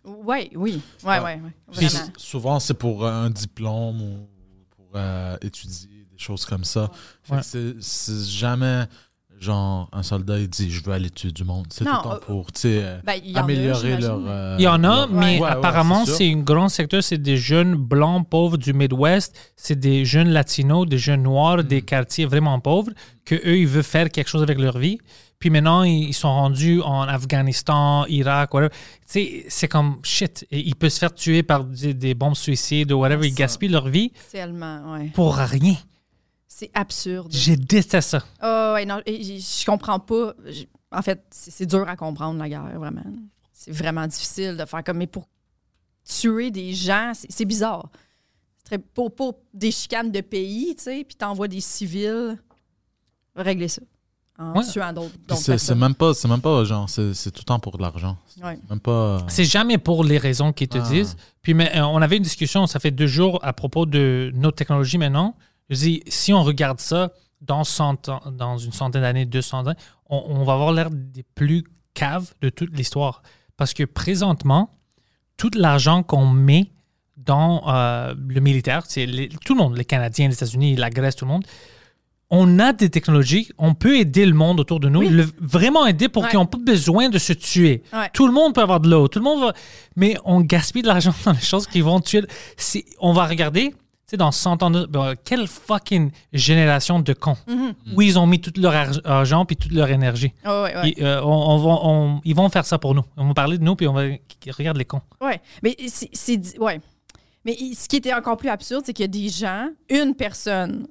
Ouais, 0.03 0.49
oui. 0.55 0.81
Ouais, 1.03 1.19
ouais, 1.19 1.39
ouais. 1.41 1.53
Puis 1.71 1.85
Vraiment. 1.87 2.11
souvent, 2.17 2.59
c'est 2.59 2.73
pour 2.73 3.05
un 3.05 3.29
diplôme 3.29 4.01
ou 4.01 4.27
pour 4.75 4.89
euh, 4.95 5.37
étudier, 5.41 6.05
des 6.11 6.17
choses 6.17 6.45
comme 6.45 6.63
ça. 6.63 6.89
Ouais. 7.29 7.39
C'est 7.43 8.23
jamais 8.25 8.85
genre 9.41 9.89
un 9.91 10.03
soldat 10.03 10.37
il 10.39 10.47
dit 10.47 10.69
je 10.71 10.83
veux 10.83 10.93
aller 10.93 11.09
tuer 11.09 11.31
du 11.31 11.43
monde. 11.43 11.65
C'est 11.69 11.83
tout 11.83 11.91
le 11.91 12.03
temps 12.03 12.13
euh, 12.13 12.19
pour 12.19 12.47
euh, 12.65 12.99
Ben, 13.03 13.19
améliorer 13.35 13.79
j'imagine. 13.97 14.07
leur. 14.07 14.19
euh, 14.27 14.55
Il 14.59 14.63
y 14.63 14.67
en 14.67 14.83
a, 14.83 14.87
leur- 15.07 15.09
mais 15.11 15.39
Ouais, 15.39 15.49
apparemment, 15.49 16.05
c'est 16.05 16.31
un 16.31 16.37
grand 16.37 16.69
secteur. 16.69 17.03
C'est 17.03 17.17
des 17.17 17.37
jeunes 17.37 17.75
blancs 17.75 18.27
pauvres 18.29 18.57
du 18.57 18.73
Midwest. 18.73 19.35
C'est 19.55 19.79
des 19.79 20.05
jeunes 20.05 20.29
latinos, 20.29 20.87
des 20.87 20.97
jeunes 20.97 21.23
noirs, 21.23 21.57
Mm. 21.57 21.63
des 21.63 21.81
quartiers 21.81 22.25
vraiment 22.25 22.59
pauvres, 22.59 22.91
que 23.25 23.35
eux, 23.35 23.57
ils 23.57 23.67
veulent 23.67 23.83
faire 23.83 24.09
quelque 24.09 24.29
chose 24.29 24.43
avec 24.43 24.59
leur 24.59 24.77
vie. 24.77 24.97
Puis 25.39 25.49
maintenant, 25.49 25.81
ils 25.81 26.13
sont 26.13 26.29
rendus 26.31 26.81
en 26.81 27.01
Afghanistan, 27.01 28.05
Irak, 28.07 28.53
whatever. 28.53 28.69
Tu 28.71 28.77
sais, 29.07 29.45
c'est 29.49 29.67
comme 29.67 29.97
shit. 30.03 30.45
Et 30.51 30.59
ils 30.59 30.75
peuvent 30.75 30.91
se 30.91 30.99
faire 30.99 31.15
tuer 31.15 31.41
par 31.41 31.63
des, 31.63 31.95
des 31.95 32.13
bombes 32.13 32.35
suicides 32.35 32.91
ou 32.91 32.99
whatever. 32.99 33.27
Ils 33.27 33.33
gaspillent 33.33 33.69
leur 33.69 33.87
vie 33.87 34.11
Tellement, 34.31 34.93
ouais. 34.93 35.09
pour 35.15 35.35
rien. 35.35 35.75
C'est 36.61 36.69
absurde. 36.75 37.33
Je 37.33 37.53
déteste 37.55 38.01
ça. 38.01 38.23
Ah 38.39 38.73
ouais, 38.75 38.85
non, 38.85 39.01
je 39.07 39.65
comprends 39.65 39.99
pas. 39.99 40.35
En 40.91 41.01
fait, 41.01 41.23
c'est 41.31 41.65
dur 41.65 41.89
à 41.89 41.95
comprendre, 41.95 42.37
la 42.37 42.47
guerre, 42.47 42.77
vraiment. 42.77 43.01
C'est 43.51 43.71
vraiment 43.71 44.05
difficile 44.05 44.55
de 44.57 44.65
faire 44.65 44.83
comme. 44.83 44.97
Mais 44.97 45.07
pour 45.07 45.27
tuer 46.07 46.51
des 46.51 46.71
gens, 46.75 47.13
c'est 47.15 47.45
bizarre. 47.45 47.89
C'est 48.59 48.65
très- 48.65 48.77
Pour, 48.77 49.15
pour 49.15 49.39
des 49.55 49.71
chicanes 49.71 50.11
de 50.11 50.21
pays, 50.21 50.75
tu 50.77 50.83
sais, 50.83 51.03
puis 51.03 51.15
t'envoies 51.15 51.47
des 51.47 51.61
civils 51.61 52.37
régler 53.35 53.67
ça. 53.67 53.81
En 54.37 54.53
Ouais. 54.59 54.65
tuant 54.71 54.93
d'autres. 54.93 55.15
C'est 55.35 55.73
même 55.75 55.95
pas, 55.95 56.13
c'est 56.13 56.27
même 56.27 56.41
pas 56.41 56.63
genre, 56.63 56.87
c'est 56.87 57.13
tout 57.31 57.39
le 57.41 57.45
temps 57.45 57.59
pour 57.59 57.77
de 57.77 57.81
l'argent. 57.81 58.17
Ouais. 58.43 58.59
Même 58.69 58.79
pas. 58.79 59.25
C'est 59.29 59.45
jamais 59.45 59.79
pour 59.79 60.03
les 60.03 60.19
raisons 60.19 60.53
qu'ils 60.53 60.67
te 60.67 60.77
Ah. 60.77 60.81
disent. 60.87 61.15
Puis 61.41 61.55
mais, 61.55 61.75
euh, 61.75 61.85
on 61.87 61.99
avait 62.03 62.17
une 62.17 62.23
discussion, 62.23 62.67
ça 62.67 62.79
fait 62.79 62.91
deux 62.91 63.07
jours, 63.07 63.39
à 63.41 63.51
propos 63.53 63.87
de 63.87 64.31
notre 64.35 64.57
technologie 64.57 64.99
maintenant. 64.99 65.35
Je 65.69 65.75
dis, 65.75 66.03
si 66.07 66.33
on 66.33 66.43
regarde 66.43 66.79
ça 66.79 67.11
dans, 67.41 67.63
100 67.63 68.09
ans- 68.09 68.21
dans 68.31 68.57
une 68.57 68.71
centaine 68.73 69.01
d'années, 69.01 69.25
200 69.25 69.67
ans, 69.67 69.73
on, 70.09 70.23
on 70.27 70.43
va 70.43 70.53
avoir 70.53 70.73
l'air 70.73 70.89
des 70.91 71.23
plus 71.23 71.63
caves 71.93 72.33
de 72.41 72.49
toute 72.49 72.75
l'histoire. 72.75 73.21
Parce 73.57 73.73
que 73.73 73.83
présentement, 73.83 74.77
tout 75.37 75.51
l'argent 75.55 76.03
qu'on 76.03 76.27
met 76.27 76.71
dans 77.17 77.63
euh, 77.67 78.13
le 78.27 78.41
militaire, 78.41 78.83
c'est 78.87 79.07
tout 79.45 79.53
le 79.53 79.59
monde, 79.59 79.77
les 79.77 79.85
Canadiens, 79.85 80.27
les 80.27 80.33
États-Unis, 80.33 80.75
la 80.75 80.89
Grèce, 80.89 81.15
tout 81.15 81.25
le 81.25 81.31
monde, 81.31 81.45
on 82.33 82.59
a 82.59 82.71
des 82.73 82.89
technologies, 82.89 83.49
on 83.57 83.73
peut 83.73 83.97
aider 83.97 84.25
le 84.25 84.33
monde 84.33 84.59
autour 84.61 84.79
de 84.79 84.87
nous, 84.87 84.99
Oui. 85.01 85.09
le- 85.09 85.29
vraiment 85.39 85.85
aider 85.85 86.07
pour 86.07 86.23
Ouais. 86.23 86.29
qu'ils 86.29 86.39
n'ont 86.39 86.45
pas 86.45 86.57
besoin 86.57 87.09
de 87.09 87.17
se 87.19 87.33
tuer. 87.33 87.83
Ouais. 87.91 88.09
Tout 88.13 88.25
le 88.25 88.31
monde 88.33 88.55
peut 88.55 88.61
avoir 88.61 88.79
de 88.79 88.89
l'eau, 88.89 89.07
tout 89.09 89.19
le 89.19 89.25
monde 89.25 89.41
va... 89.41 89.53
Mais 89.97 90.15
on 90.23 90.39
gaspille 90.41 90.81
de 90.81 90.87
l'argent 90.87 91.13
dans 91.25 91.33
les 91.33 91.39
choses 91.41 91.67
qui 91.67 91.81
vont 91.81 91.99
tuer. 91.99 92.23
On 92.99 93.11
va 93.13 93.25
regarder, 93.27 93.75
sais, 94.11 94.17
dans 94.17 94.31
100 94.31 94.63
ans, 94.63 94.69
de- 94.71 94.85
ben, 94.85 95.13
quelle 95.23 95.47
fucking 95.47 96.11
génération 96.33 96.99
de 96.99 97.13
cons. 97.13 97.37
Mhm. 97.47 97.73
Où 97.95 98.01
ils 98.01 98.17
ont 98.19 98.27
mis 98.27 98.39
tout 98.39 98.53
leur 98.57 98.73
ar- 98.75 98.99
argent 99.05 99.45
puis 99.45 99.55
toute 99.57 99.71
leur 99.73 99.89
énergie. 99.89 100.31
Ah 100.43 100.63
ouais, 100.63 101.01
euh, 101.01 101.21
on- 101.23 101.27
on 101.27 101.57
va- 101.57 101.79
on- 101.83 102.21
ils 102.23 102.35
vont 102.35 102.47
faire 102.49 102.65
ça 102.65 102.77
pour 102.77 102.93
nous. 102.95 103.03
On 103.17 103.27
va 103.27 103.33
parler 103.33 103.57
de 103.57 103.63
nous 103.63 103.75
puis 103.75 103.87
on 103.87 103.93
va... 103.93 104.03
Regarde 104.57 104.77
les 104.77 104.85
cons. 104.85 105.01
Ouais, 105.19 105.39
mais 105.63 105.75
c'est. 105.87 106.57
Ouais. 106.59 106.79
Mais 107.45 107.57
ce 107.75 107.87
qui 107.87 107.95
était 107.97 108.13
encore 108.13 108.37
plus 108.37 108.49
absurde, 108.49 108.83
c'est 108.85 108.93
qu'il 108.93 109.03
y 109.03 109.05
a 109.05 109.07
des 109.07 109.29
gens, 109.29 109.69
une 109.89 110.13
personne 110.15 110.87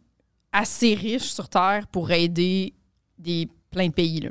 assez 0.53 0.95
riche 0.95 1.31
sur 1.33 1.49
Terre 1.49 1.87
pour 1.93 2.11
aider 2.11 2.75
des, 3.19 3.49
plein 3.71 3.87
de 3.89 3.93
pays, 3.93 4.21
là. 4.21 4.31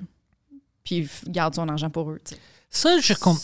Puis 0.84 1.08
garde 1.28 1.56
son 1.56 1.68
argent 1.70 1.90
pour 1.90 2.12
eux. 2.12 2.20
Ça, 2.70 3.00
je... 3.00 3.14
com- 3.14 3.38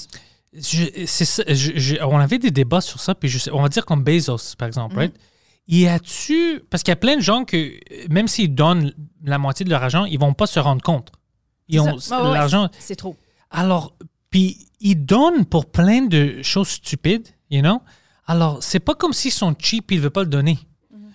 je- 0.53 1.05
c'est 1.05 1.25
ça, 1.25 1.43
je- 1.47 1.71
je- 1.75 2.03
on 2.03 2.17
avait 2.19 2.37
des 2.39 2.51
débats 2.51 2.81
sur 2.81 2.99
ça, 2.99 3.15
puis 3.15 3.33
on 3.53 3.61
va 3.61 3.69
dire 3.69 3.85
comme 3.85 4.03
Bezos, 4.03 4.55
par 4.57 4.67
exemple, 4.67 4.95
right? 4.97 5.13
Y 5.67 5.87
a-tu... 5.87 6.61
Parce 6.69 6.83
qu'il 6.83 6.91
y 6.91 6.93
a 6.93 6.97
plein 6.97 7.15
de 7.15 7.21
gens 7.21 7.43
que, 7.43 7.79
même 8.09 8.27
s'ils 8.27 8.53
donnent 8.53 8.93
la 9.23 9.37
moitié 9.37 9.63
de 9.65 9.69
leur 9.69 9.81
argent, 9.83 10.05
ils 10.05 10.19
vont 10.19 10.33
pas 10.33 10.47
se 10.47 10.59
rendre 10.59 10.81
compte. 10.81 11.11
Ils 11.67 11.79
ont. 11.79 11.95
Ouais, 11.95 12.33
l'argent... 12.33 12.69
c'est- 12.79 12.95
trop. 12.95 13.15
Alors, 13.49 13.95
puis 14.29 14.67
ils 14.79 14.95
donnent 14.95 15.45
pour 15.45 15.71
plein 15.71 16.03
de 16.03 16.41
choses 16.43 16.69
stupides, 16.69 17.27
you 17.49 17.61
know? 17.61 17.81
Alors, 18.27 18.61
c'est 18.61 18.79
pas 18.79 18.95
comme 18.95 19.13
s'ils 19.13 19.31
sont 19.31 19.55
cheap 19.57 19.91
et 19.91 19.95
ils 19.95 20.01
veulent 20.01 20.11
pas 20.11 20.23
le 20.23 20.29
donner. 20.29 20.59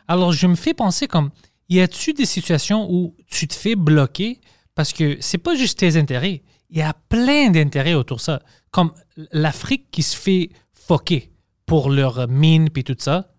Alors, 0.08 0.32
je 0.32 0.46
me 0.46 0.56
fais 0.56 0.74
penser 0.74 1.06
comme, 1.06 1.30
y 1.68 1.80
a-tu 1.80 2.12
des 2.12 2.26
situations 2.26 2.90
où 2.90 3.14
tu 3.28 3.46
te 3.46 3.54
fais 3.54 3.76
bloquer 3.76 4.40
parce 4.74 4.92
que 4.92 5.18
c'est 5.20 5.38
pas 5.38 5.54
juste 5.54 5.78
tes 5.78 5.96
intérêts, 5.96 6.42
il 6.70 6.78
y 6.78 6.82
a 6.82 6.94
plein 7.08 7.50
d'intérêts 7.50 7.94
autour 7.94 8.16
de 8.16 8.22
ça. 8.22 8.40
Comme 8.70 8.92
l'Afrique 9.32 9.90
qui 9.90 10.02
se 10.02 10.16
fait 10.16 10.50
foquer 10.72 11.32
pour 11.66 11.90
leurs 11.90 12.28
mines 12.28 12.70
puis 12.70 12.84
tout 12.84 12.96
ça. 12.98 13.29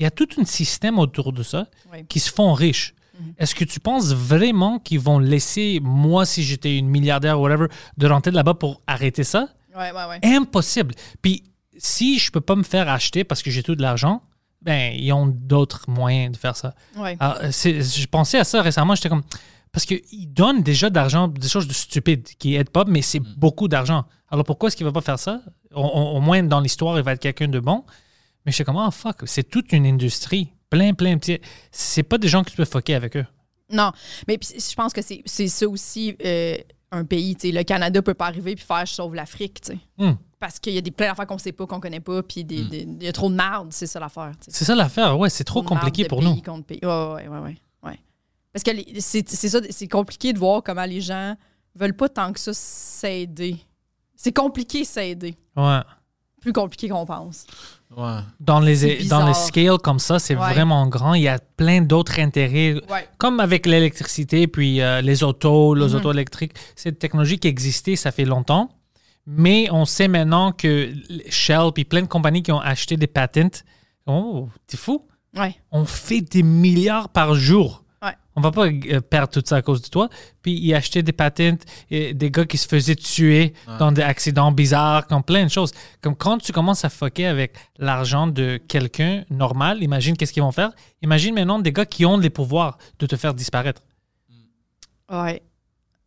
Il 0.00 0.04
y 0.04 0.06
a 0.06 0.10
tout 0.10 0.26
un 0.38 0.44
système 0.46 0.98
autour 0.98 1.32
de 1.32 1.42
ça 1.42 1.66
Oui. 1.92 2.04
qui 2.08 2.18
se 2.20 2.32
font 2.32 2.52
riches. 2.54 2.94
Est-ce 3.36 3.54
que 3.54 3.64
tu 3.66 3.80
penses 3.80 4.14
vraiment 4.14 4.78
qu'ils 4.78 4.98
vont 5.00 5.18
laisser, 5.18 5.78
moi, 5.82 6.24
si 6.24 6.42
j'étais 6.42 6.78
une 6.78 6.88
milliardaire 6.88 7.38
ou 7.38 7.42
whatever, 7.42 7.66
de 7.98 8.06
rentrer 8.06 8.30
là-bas 8.30 8.54
pour 8.54 8.80
arrêter 8.86 9.24
ça? 9.24 9.48
Ouais, 9.76 9.92
ouais, 9.92 10.04
ouais. 10.08 10.20
Impossible. 10.24 10.94
Puis 11.20 11.44
si 11.76 12.18
je 12.18 12.30
peux 12.32 12.40
pas 12.40 12.56
me 12.56 12.62
faire 12.62 12.88
acheter 12.88 13.22
parce 13.24 13.42
que 13.42 13.50
j'ai 13.50 13.62
tout 13.62 13.74
de 13.76 13.82
l'argent, 13.82 14.22
ben, 14.62 14.94
ils 14.98 15.12
ont 15.12 15.26
d'autres 15.26 15.84
moyens 15.90 16.32
de 16.32 16.36
faire 16.38 16.56
ça. 16.56 16.74
Ouais. 16.96 17.16
Alors, 17.20 17.36
c'est- 17.52 17.82
je 17.82 18.06
pensais 18.06 18.38
à 18.38 18.44
ça 18.44 18.62
récemment, 18.62 18.94
j'étais 18.94 19.10
comme. 19.10 19.22
Parce 19.72 19.84
qu'ils 19.84 20.32
donnent 20.32 20.62
déjà 20.62 20.88
d'argent, 20.90 21.28
des 21.28 21.46
choses 21.48 21.68
de 21.68 21.74
stupides 21.74 22.26
qui 22.38 22.54
aident 22.56 22.70
pas, 22.70 22.84
mais 22.86 23.02
c'est 23.02 23.20
beaucoup 23.20 23.68
d'argent. 23.68 24.04
Alors 24.30 24.44
pourquoi 24.46 24.68
est-ce 24.68 24.76
qu'il 24.76 24.86
va 24.86 24.92
pas 24.92 25.00
faire 25.02 25.18
ça? 25.18 25.42
Au, 25.74 25.82
au- 25.82 26.16
au 26.16 26.20
moins, 26.20 26.42
dans 26.42 26.60
l'histoire, 26.60 26.96
il 26.98 27.04
va 27.04 27.12
être 27.12 27.20
quelqu'un 27.20 27.48
de 27.48 27.60
bon. 27.60 27.84
Mais 28.46 28.52
j'étais 28.52 28.64
comme, 28.64 28.76
oh 28.76 28.90
fuck, 28.90 29.22
c'est 29.26 29.48
toute 29.48 29.72
une 29.72 29.86
industrie. 29.86 30.52
Plein, 30.70 30.94
plein, 30.94 31.18
petit. 31.18 31.40
C'est 31.72 32.02
pas 32.02 32.16
des 32.18 32.28
gens 32.28 32.42
que 32.44 32.50
tu 32.50 32.56
peux 32.56 32.64
fucker 32.64 32.94
avec 32.94 33.16
eux. 33.16 33.26
Non, 33.70 33.92
mais 34.26 34.38
je 34.42 34.74
pense 34.74 34.92
que 34.92 35.00
c'est 35.02 35.48
ça 35.48 35.68
aussi 35.68 36.16
euh, 36.24 36.56
un 36.90 37.04
pays. 37.04 37.36
tu 37.36 37.48
sais. 37.48 37.52
Le 37.52 37.62
Canada 37.62 38.02
peut 38.02 38.14
pas 38.14 38.26
arriver 38.26 38.54
puis 38.56 38.64
faire 38.64 38.84
je 38.86 38.92
sauve 38.94 39.14
l'Afrique. 39.14 39.60
Hmm. 39.98 40.12
Parce 40.38 40.58
qu'il 40.58 40.72
y 40.72 40.78
a 40.78 40.80
des, 40.80 40.90
plein 40.90 41.08
d'affaires 41.08 41.26
qu'on 41.26 41.38
sait 41.38 41.52
pas, 41.52 41.66
qu'on 41.66 41.80
connaît 41.80 42.00
pas, 42.00 42.22
puis 42.22 42.44
des- 42.44 42.56
il 42.82 43.02
y 43.02 43.08
a 43.08 43.12
trop 43.12 43.28
de 43.28 43.34
merde, 43.34 43.68
c'est 43.72 43.86
ça 43.86 44.00
l'affaire. 44.00 44.32
C'est 44.48 44.64
ça 44.64 44.74
l'affaire. 44.74 45.18
Ouais, 45.18 45.28
c'est 45.28 45.44
trop 45.44 45.62
de 45.62 45.68
compliqué 45.68 46.04
de 46.04 46.08
pour 46.08 46.20
pays 46.20 46.28
nous. 46.28 46.42
contre 46.42 46.66
pays. 46.66 46.80
Ouais, 46.82 46.88
ouais, 46.88 47.28
ouais, 47.28 47.38
ouais, 47.40 47.56
ouais. 47.84 48.00
Parce 48.52 48.62
que 48.64 48.70
c'est 49.00 49.22
ça, 49.48 49.60
c'est 49.70 49.86
compliqué 49.88 50.32
de 50.32 50.38
voir 50.38 50.62
comment 50.62 50.84
les 50.84 51.00
gens 51.00 51.36
veulent 51.74 51.94
pas 51.96 52.08
tant 52.08 52.32
que 52.32 52.40
ça 52.40 52.52
s'aider. 52.54 53.56
C'est 54.16 54.32
compliqué 54.32 54.84
s'aider. 54.84 55.36
Ouais. 55.56 55.80
Plus 56.40 56.52
compliqué 56.52 56.88
qu'on 56.88 57.04
pense. 57.06 57.46
Ouais. 57.96 58.18
dans 58.38 58.60
les, 58.60 58.76
dans 59.08 59.20
les 59.26 59.32
bizarre. 59.32 59.36
scales 59.36 59.78
comme 59.78 59.98
ça, 59.98 60.18
c'est 60.18 60.36
Ouais. 60.36 60.52
vraiment 60.52 60.86
grand. 60.86 61.14
Il 61.14 61.22
y 61.22 61.28
a 61.28 61.38
plein 61.56 61.80
d'autres 61.82 62.20
intérêts. 62.20 62.74
Ouais. 62.88 63.08
Comme 63.18 63.40
avec 63.40 63.66
l'électricité, 63.66 64.46
puis 64.46 64.80
euh, 64.80 65.00
les 65.00 65.22
autos, 65.24 65.74
les 65.74 65.88
Mhm. 65.88 65.94
autos 65.96 66.12
électriques. 66.12 66.52
C'est 66.76 66.90
une 66.90 66.94
technologie 66.96 67.38
qui 67.38 67.48
existait, 67.48 67.96
ça 67.96 68.12
fait 68.12 68.24
longtemps. 68.24 68.70
Mais 69.26 69.68
on 69.70 69.84
sait 69.84 70.08
maintenant 70.08 70.52
que 70.52 70.92
Shell, 71.28 71.72
puis 71.74 71.84
plein 71.84 72.02
de 72.02 72.06
compagnies 72.06 72.42
qui 72.42 72.52
ont 72.52 72.60
acheté 72.60 72.96
des 72.96 73.06
patents. 73.06 73.62
Oh, 74.06 74.48
t'es 74.66 74.76
fou? 74.76 75.06
Ouais. 75.36 75.54
On 75.70 75.84
fait 75.84 76.20
des 76.20 76.42
milliards 76.42 77.08
par 77.10 77.34
jour. 77.34 77.84
On 78.40 78.42
va 78.42 78.52
pas 78.52 78.68
euh, 78.68 79.00
perdre 79.02 79.28
tout 79.32 79.42
ça 79.44 79.56
à 79.56 79.62
cause 79.62 79.82
de 79.82 79.88
toi. 79.88 80.08
Puis 80.40 80.52
ils 80.58 80.74
achetaient 80.74 81.02
des 81.02 81.12
patentes, 81.12 81.60
et 81.90 82.14
des 82.14 82.30
gars 82.30 82.46
qui 82.46 82.56
se 82.56 82.66
faisaient 82.66 82.94
tuer 82.96 83.52
dans 83.78 83.92
des 83.92 84.00
accidents 84.00 84.50
bizarres, 84.50 85.06
comme 85.06 85.22
plein 85.22 85.44
de 85.44 85.50
choses. 85.50 85.72
Comme 86.00 86.16
quand 86.16 86.38
tu 86.38 86.52
commences 86.52 86.84
à 86.84 86.88
fucker 86.88 87.26
avec 87.26 87.54
l'argent 87.78 88.26
de 88.26 88.58
quelqu'un 88.66 89.24
normal, 89.28 89.82
imagine 89.82 90.16
qu'est-ce 90.16 90.32
qu'ils 90.32 90.42
vont 90.42 90.52
faire. 90.52 90.70
Imagine 91.02 91.34
maintenant 91.34 91.58
des 91.58 91.72
gars 91.72 91.84
qui 91.84 92.06
ont 92.06 92.16
les 92.16 92.30
pouvoirs 92.30 92.78
de 92.98 93.04
te 93.06 93.16
faire 93.16 93.34
disparaître. 93.34 93.82
Ouais. 95.10 95.42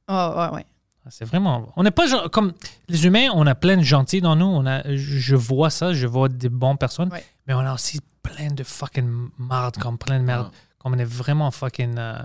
Oh, 0.08 0.34
ouais, 0.38 0.50
ouais. 0.56 0.66
Ah, 1.06 1.10
C'est 1.12 1.26
vraiment. 1.26 1.72
On 1.76 1.84
n'est 1.84 1.92
pas 1.92 2.08
genre- 2.08 2.32
comme 2.32 2.54
les 2.88 3.06
humains, 3.06 3.28
on 3.34 3.46
a 3.46 3.56
plein 3.56 3.78
de 3.78 3.84
gentils 3.84 4.22
dans 4.22 4.36
nous. 4.36 4.46
On 4.46 4.66
a, 4.66 4.82
je 4.96 5.36
vois 5.36 5.70
ça, 5.70 5.94
je 5.94 6.08
vois 6.08 6.30
des 6.30 6.50
bonnes 6.50 6.78
personnes, 6.78 7.12
Ouais. 7.12 7.24
mais 7.46 7.54
on 7.54 7.60
a 7.60 7.74
aussi 7.74 8.00
plein 8.22 8.48
de 8.48 8.64
fucking 8.64 9.30
marde, 9.38 9.78
comme 9.78 9.98
plein 9.98 10.18
de 10.20 10.24
merde, 10.24 10.50
comme 10.84 10.94
on 10.94 10.98
est 10.98 11.06
vraiment 11.06 11.50
fucking 11.50 11.96
euh, 11.98 12.18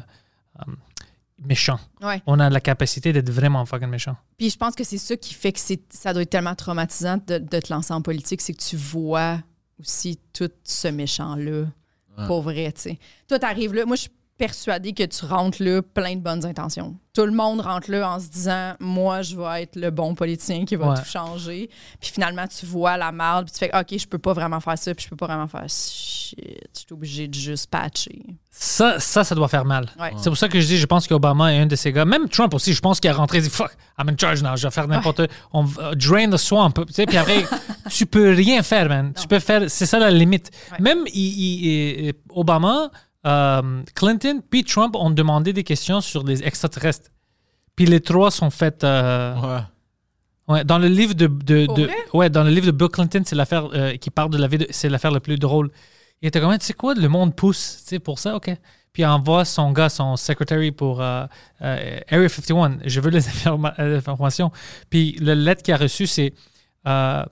euh, 0.59 0.73
méchant. 1.39 1.79
Ouais. 2.03 2.21
On 2.27 2.41
a 2.41 2.51
la 2.51 2.61
capacité 2.61 3.13
d'être 3.13 3.31
vraiment 3.31 3.65
fucking 3.65 3.89
méchant. 3.89 4.17
Puis 4.37 4.51
je 4.51 4.57
pense 4.57 4.75
que 4.75 4.85
c'est 4.85 4.99
ça 4.99 5.17
qui 5.17 5.33
fait 5.35 5.53
que 5.53 5.61
c'est, 5.61 5.81
ça 5.93 6.13
doit 6.13 6.23
être 6.23 6.31
tellement 6.31 6.55
traumatisant 6.55 7.19
de, 7.27 7.39
de 7.39 7.61
te 7.61 7.73
lancer 7.73 7.95
en 7.95 8.03
politique, 8.03 8.41
c'est 8.41 8.53
que 8.55 8.63
tu 8.63 8.77
vois 8.77 9.39
aussi 9.81 10.19
tout 10.33 10.51
ce 10.65 10.89
méchant-là. 10.89 11.67
Pour 12.27 12.43
vrai, 12.43 12.73
tu 12.73 12.81
sais. 12.81 12.99
Toi, 13.29 13.39
t'arrives 13.39 13.73
là. 13.75 13.87
Moi, 13.87 13.95
je 13.95 14.03
suis 14.03 14.11
persuadée 14.39 14.93
que 14.93 15.03
tu 15.03 15.25
rentres 15.25 15.63
là 15.63 15.83
plein 15.83 16.15
de 16.15 16.21
bonnes 16.21 16.47
intentions. 16.47 16.97
Tout 17.13 17.25
le 17.27 17.33
monde 17.33 17.61
rentre 17.61 17.91
là 17.91 18.09
en 18.13 18.21
se 18.21 18.29
disant 18.29 18.75
Moi, 18.79 19.23
je 19.23 19.37
vais 19.37 19.63
être 19.65 19.75
le 19.77 19.91
bon 19.91 20.15
politicien 20.15 20.65
qui 20.65 20.77
va 20.77 20.91
Ouais. 20.91 20.97
tout 20.97 21.05
changer. 21.05 21.69
Puis 22.01 22.11
finalement, 22.13 22.47
tu 22.47 22.65
vois 22.65 22.97
la 22.97 23.11
merde, 23.11 23.47
puis 23.47 23.53
tu 23.53 23.59
fais 23.59 23.77
OK, 23.77 23.99
je 23.99 24.07
peux 24.07 24.19
pas 24.19 24.33
vraiment 24.33 24.61
faire 24.61 24.79
ça, 24.79 24.95
puis 24.95 25.05
je 25.05 25.11
peux 25.11 25.17
pas 25.17 25.27
vraiment 25.27 25.49
faire 25.49 25.65
shit. 25.69 26.37
Je 26.75 26.79
suis 26.81 26.93
obligé 26.93 27.27
de 27.29 27.35
juste 27.35 27.69
patcher. 27.69 28.23
Ça, 28.51 29.01
ça, 29.01 29.25
ça 29.25 29.35
doit 29.35 29.49
faire 29.49 29.65
mal. 29.65 29.89
Ouais. 29.99 30.13
C'est 30.17 30.31
pour 30.31 30.37
ça 30.37 30.49
que 30.49 30.61
je 30.61 30.67
dis, 30.67 30.79
je 30.79 30.87
pense 30.87 31.07
qu'Obama 31.07 31.53
est 31.53 31.59
un 31.59 31.67
de 31.67 31.77
ces 31.77 31.93
gars. 31.93 32.05
Même 32.05 32.29
Trump 32.29 32.55
aussi, 32.55 32.73
je 32.75 32.81
pense 32.81 33.01
qu'il 33.01 33.09
est 33.11 33.13
rentré 33.15 33.39
et 33.39 33.41
dit 33.41 33.51
Fuck, 33.51 33.71
I'm 33.99 34.09
in 34.09 34.17
charge 34.17 34.43
now, 34.43 34.57
je 34.57 34.67
vais 34.67 34.71
faire 34.71 34.87
n'importe 34.87 35.23
On 35.53 35.65
va- 35.65 35.95
drain 35.97 36.31
the 36.31 36.37
swamp. 36.37 36.71
Tu 36.87 36.93
sais, 36.93 37.07
puis 37.07 37.17
après, 37.17 37.45
tu 37.91 38.07
peux 38.07 38.31
rien 38.33 38.63
faire, 38.63 38.89
man. 38.89 39.13
Tu 39.21 39.27
peux 39.27 39.39
faire. 39.41 39.69
C'est 39.69 39.87
ça 39.87 39.99
la 39.99 40.11
limite. 40.11 40.51
Ouais. 40.73 40.79
Même 40.81 41.01
il- 41.13 41.15
il- 41.15 42.07
il- 42.09 42.13
Obama, 42.31 42.91
euh, 43.27 43.83
Clinton, 43.95 44.41
puis 44.49 44.65
Trump 44.65 44.95
ont 44.97 45.11
demandé 45.11 45.53
des 45.53 45.65
questions 45.65 46.01
sur 46.01 46.25
les 46.25 46.43
extraterrestres. 46.45 47.11
Puis 47.77 47.87
les 47.87 48.01
trois 48.01 48.31
sont 48.31 48.51
faites. 48.51 48.85
euh, 48.85 49.35
Ouais. 49.37 49.61
Ouais, 50.49 50.65
dans 50.65 50.79
le 50.79 50.89
livre 50.89 51.13
de, 51.13 51.27
de, 51.27 51.67
ouais, 52.15 52.31
dans 52.31 52.43
le 52.43 52.49
livre 52.51 52.65
de 52.67 52.71
Bill 52.73 52.89
Clinton, 52.89 53.23
c'est 53.27 53.37
l'affaire 53.37 53.69
euh, 53.75 53.97
qui 53.97 54.09
parle 54.09 54.31
de 54.31 54.39
la 54.39 54.47
vie, 54.49 54.57
de- 54.57 54.67
c'est 54.71 54.89
l'affaire 54.89 55.11
la 55.11 55.21
plus 55.21 55.37
drôle. 55.39 55.71
Il 56.23 56.29
était 56.29 56.41
comme, 56.41 56.57
tu 56.57 56.65
sais 56.65 56.73
quoi, 56.73 56.95
le 56.95 57.07
monde 57.09 57.37
pousse, 57.37 57.81
tu 57.83 57.89
sais, 57.91 57.99
pour 57.99 58.19
ça, 58.19 58.35
ok. 58.35 58.57
Puis 58.95 59.03
il 59.03 59.07
envoie 59.07 59.45
son 59.45 59.73
gars, 59.73 59.91
son 59.91 60.17
secretary 60.17 60.73
pour 60.73 61.03
euh, 61.03 61.27
euh, 61.61 62.01
Area 62.11 62.29
51. 62.31 62.79
Je 62.87 63.01
veux 63.01 63.11
les 63.11 63.29
informa- 63.29 63.75
informations. 63.79 64.51
Puis 64.89 65.19
la 65.21 65.35
lettre 65.35 65.63
qu'il 65.63 65.75
a 65.75 65.77
reçue, 65.77 66.07
c'est 66.07 66.33
euh, 66.87 67.23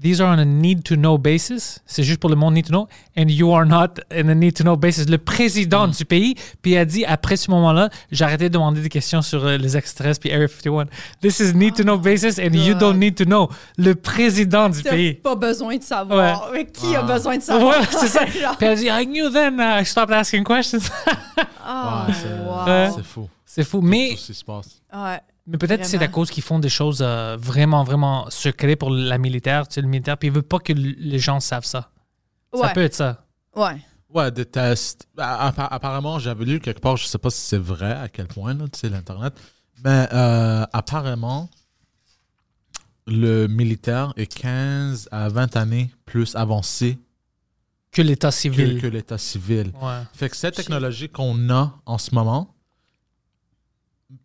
These 0.00 0.20
are 0.20 0.28
on 0.28 0.38
a 0.38 0.44
need 0.44 0.84
to 0.84 0.94
know 0.94 1.18
basis. 1.18 1.80
C'est 1.86 2.04
juste 2.04 2.20
pour 2.20 2.30
le 2.30 2.36
monde 2.36 2.54
need 2.54 2.66
to 2.66 2.70
know. 2.70 2.86
And 3.16 3.24
you 3.28 3.52
are 3.52 3.66
not 3.66 3.94
in 4.12 4.28
a 4.28 4.34
need 4.34 4.54
to 4.58 4.62
know 4.62 4.76
basis. 4.76 5.08
Le 5.08 5.18
président 5.18 5.88
du 5.88 6.04
pays, 6.04 6.36
puis 6.62 6.76
a 6.76 6.84
dit 6.84 7.04
après 7.04 7.36
ce 7.36 7.50
moment-là, 7.50 7.88
j'ai 8.12 8.24
arrêté 8.24 8.44
de 8.48 8.54
demander 8.54 8.80
des 8.80 8.90
questions 8.90 9.22
sur 9.22 9.44
euh, 9.44 9.56
les 9.56 9.76
extraterrestres 9.76 10.20
puis 10.20 10.32
Area 10.32 10.46
51. 10.46 10.86
This 11.20 11.40
is 11.40 11.52
need 11.54 11.74
to 11.74 11.82
know 11.82 11.98
basis 11.98 12.38
and 12.38 12.52
you 12.54 12.74
God. 12.74 12.78
don't 12.78 12.98
need 12.98 13.16
to 13.16 13.24
know. 13.24 13.48
Le 13.76 13.94
président 13.96 14.68
du 14.68 14.82
pays. 14.82 15.14
pas 15.14 15.34
besoin 15.34 15.76
de 15.78 15.82
savoir. 15.82 16.50
Mais 16.52 16.66
qui 16.66 16.94
a 16.94 17.02
besoin 17.02 17.32
de 17.38 17.40
Ouais, 17.40 17.44
savoir? 17.44 17.74
c'est 17.90 18.06
ça. 18.08 18.24
Puis 18.26 18.40
elle 18.60 18.68
a 18.68 18.74
dit, 18.76 18.86
I 18.86 19.04
knew 19.06 19.30
then, 19.30 19.58
uh, 19.58 19.80
I 19.80 19.84
stopped 19.84 20.12
asking 20.14 20.44
questions. 20.44 20.78
ah, 21.64 22.06
Ouais, 22.08 22.14
c'est 22.14 22.28
wow. 22.46 22.64
Ouais. 22.66 22.90
c'est 22.94 23.04
fou. 23.04 23.28
C'est 23.44 23.64
fou. 23.64 23.80
Mais, 23.80 24.10
Tout 24.12 24.18
ce 24.18 24.26
qui 24.26 24.34
se 24.34 24.44
passe. 24.44 24.80
Ouais. 24.94 25.18
Mais 25.48 25.58
peut-être 25.58 25.84
c'est 25.84 26.00
à 26.02 26.08
cause 26.08 26.30
qu'ils 26.30 26.42
font 26.44 26.58
des 26.60 26.68
choses 26.68 27.00
euh, 27.02 27.36
vraiment, 27.40 27.82
vraiment 27.82 28.28
secrètes 28.30 28.78
pour 28.78 28.90
la 28.90 29.18
militaire, 29.18 29.66
tu 29.66 29.74
sais, 29.74 29.80
le 29.80 29.88
militaire, 29.88 30.16
puis 30.18 30.28
ils 30.28 30.32
veulent 30.34 30.42
pas 30.44 30.58
que 30.60 30.72
les 30.72 31.18
gens 31.18 31.40
savent 31.40 31.64
ça. 31.64 31.90
Ça 32.54 32.60
Ouais. 32.60 32.72
peut 32.74 32.82
être 32.82 32.94
ça. 32.94 33.24
Ouais. 33.56 33.78
Ouais, 34.14 34.30
des 34.30 34.44
tests. 34.46 35.06
Appa- 35.18 35.68
Apparemment, 35.70 36.18
j'avais 36.18 36.44
lu 36.44 36.60
quelque 36.60 36.80
part, 36.80 36.96
je 36.96 37.06
sais 37.06 37.18
pas 37.18 37.30
si 37.30 37.40
c'est 37.40 37.58
vrai, 37.58 37.92
à 37.92 38.08
quel 38.08 38.26
point, 38.26 38.54
là, 38.54 38.64
tu 38.72 38.78
sais, 38.78 38.88
l'Internet. 38.88 39.34
Mais 39.84 40.08
euh, 40.12 40.64
apparemment, 40.72 41.48
le 43.06 43.46
militaire 43.46 44.12
est 44.16 44.26
15 44.26 45.08
à 45.10 45.28
20 45.28 45.56
années 45.56 45.90
plus 46.04 46.34
avancé 46.36 46.98
Que 47.90 48.02
l'État 48.02 48.28
que, 48.28 48.34
civil. 48.34 48.80
que 48.80 48.86
l'État 48.86 49.18
civil. 49.18 49.72
Ouais. 49.80 50.00
Fait 50.12 50.28
que 50.28 50.36
cette 50.36 50.54
technologie 50.56 51.08
qu'on 51.08 51.48
a 51.50 51.74
en 51.86 51.98
ce 51.98 52.14
moment, 52.14 52.54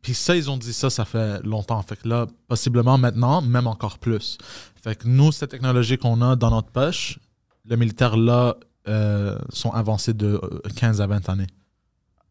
puis 0.02 0.14
ça, 0.14 0.36
ils 0.36 0.50
ont 0.50 0.58
dit 0.58 0.74
ça, 0.74 0.90
ça 0.90 1.06
fait 1.06 1.42
longtemps. 1.44 1.82
Fait 1.82 1.96
que 1.96 2.08
là, 2.08 2.28
possiblement 2.48 2.98
maintenant, 2.98 3.42
même 3.42 3.68
encore 3.68 3.98
plus. 4.00 4.38
Fait 4.84 4.96
que 4.96 5.08
nous, 5.08 5.32
cette 5.32 5.52
technologie 5.52 5.98
qu'on 5.98 6.22
a 6.22 6.36
dans 6.36 6.52
notre 6.52 6.70
poche, 6.70 7.20
le 7.66 7.76
militaire 7.76 8.16
là, 8.18 8.56
euh, 8.88 9.38
sont 9.50 9.72
avancés 9.72 10.14
de 10.14 10.40
euh, 10.44 10.60
15 10.76 11.02
à 11.02 11.08
20 11.08 11.30
années. 11.30 11.48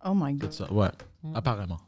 Oh 0.04 0.12
my 0.14 0.34
God. 0.34 0.52
ça, 0.52 0.70
ouais, 0.72 0.88
apparemment. 1.34 1.78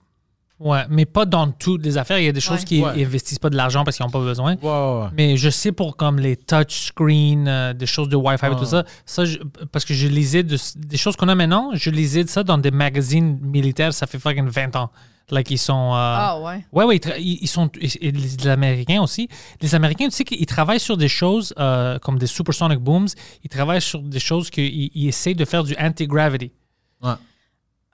Ouais, 0.60 0.84
mais 0.88 1.04
pas 1.04 1.26
dans 1.26 1.50
toutes 1.50 1.84
les 1.84 1.98
affaires. 1.98 2.18
Il 2.20 2.24
y 2.24 2.28
a 2.28 2.32
des 2.32 2.40
choses 2.40 2.60
Ouais. 2.60 2.64
qui 2.64 2.80
Ouais. 2.82 3.04
investissent 3.04 3.40
pas 3.40 3.50
de 3.50 3.56
l'argent 3.56 3.82
parce 3.84 3.96
qu'ils 3.96 4.06
n'ont 4.06 4.12
pas 4.12 4.20
besoin. 4.20 4.54
Ouais, 4.56 4.68
ouais, 4.68 5.02
ouais. 5.02 5.08
Mais 5.12 5.36
je 5.36 5.50
sais 5.50 5.72
pour 5.72 5.96
comme 5.96 6.18
les 6.20 6.36
touchscreens, 6.36 7.46
euh, 7.46 7.72
des 7.72 7.86
choses 7.86 8.08
de 8.08 8.16
Wi-Fi 8.16 8.46
et 8.46 8.56
tout 8.56 8.64
ça, 8.64 8.84
ça 9.04 9.24
je- 9.24 9.38
parce 9.72 9.84
que 9.84 9.94
je 9.94 10.06
lisais 10.06 10.42
de- 10.44 10.56
des 10.76 10.96
choses 10.96 11.16
qu'on 11.16 11.28
a 11.28 11.34
maintenant, 11.34 11.70
je 11.74 11.90
lisais 11.90 12.22
de 12.24 12.28
ça 12.28 12.44
dans 12.44 12.56
des 12.56 12.70
magazines 12.70 13.38
militaires, 13.42 13.92
ça 13.92 14.06
fait 14.06 14.18
fucking 14.20 14.46
20 14.48 14.76
ans. 14.76 14.90
Like, 15.30 15.50
ils 15.50 15.58
sont. 15.58 15.92
euh, 15.94 15.96
Ah 15.96 16.40
ouais. 16.42 16.64
Ouais, 16.72 16.84
ouais, 16.84 16.96
ils, 17.18 17.38
ils- 17.42 17.48
sont. 17.48 17.70
et 17.80 18.10
les, 18.10 18.12
les 18.12 18.46
Américains 18.46 19.00
aussi. 19.02 19.28
Les 19.62 19.74
Américains, 19.74 20.04
tu 20.06 20.10
sais 20.16 20.24
qu'ils 20.24 20.44
travaillent 20.46 20.78
sur 20.80 20.96
des 20.98 21.08
choses 21.08 21.54
euh, 21.58 21.98
comme 21.98 22.18
des 22.18 22.26
supersonic 22.26 22.78
booms. 22.78 23.08
Ils 23.42 23.48
travaillent 23.48 23.80
sur 23.80 24.00
des 24.02 24.20
choses 24.20 24.50
qu'ils 24.50 24.90
ils 24.94 25.08
essayent 25.08 25.34
de 25.34 25.44
faire 25.46 25.64
du 25.64 25.74
anti-gravity. 25.76 26.52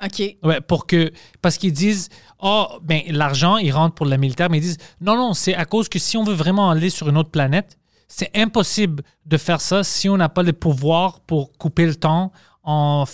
OK. 0.02 0.36
Ouais, 0.42 0.60
pour 0.62 0.86
que. 0.86 1.12
Parce 1.42 1.58
qu'ils 1.58 1.72
disent, 1.74 2.08
oh, 2.40 2.66
ben, 2.82 3.02
l'argent, 3.08 3.58
il 3.58 3.70
rentre 3.70 3.94
pour 3.94 4.06
le 4.06 4.16
militaire, 4.16 4.48
mais 4.48 4.58
ils 4.58 4.62
disent, 4.62 4.78
non, 5.00 5.14
non, 5.14 5.34
c'est 5.34 5.54
à 5.54 5.66
cause 5.66 5.88
que 5.90 5.98
si 5.98 6.16
on 6.16 6.24
veut 6.24 6.32
vraiment 6.34 6.70
aller 6.70 6.88
sur 6.88 7.08
une 7.08 7.18
autre 7.18 7.30
planète, 7.30 7.78
c'est 8.08 8.30
impossible 8.34 9.02
de 9.26 9.36
faire 9.36 9.60
ça 9.60 9.84
si 9.84 10.08
on 10.08 10.16
n'a 10.16 10.30
pas 10.30 10.42
le 10.42 10.54
pouvoir 10.54 11.20
pour 11.20 11.52
couper 11.58 11.84
le 11.86 11.94
temps. 11.94 12.32
En 12.62 13.04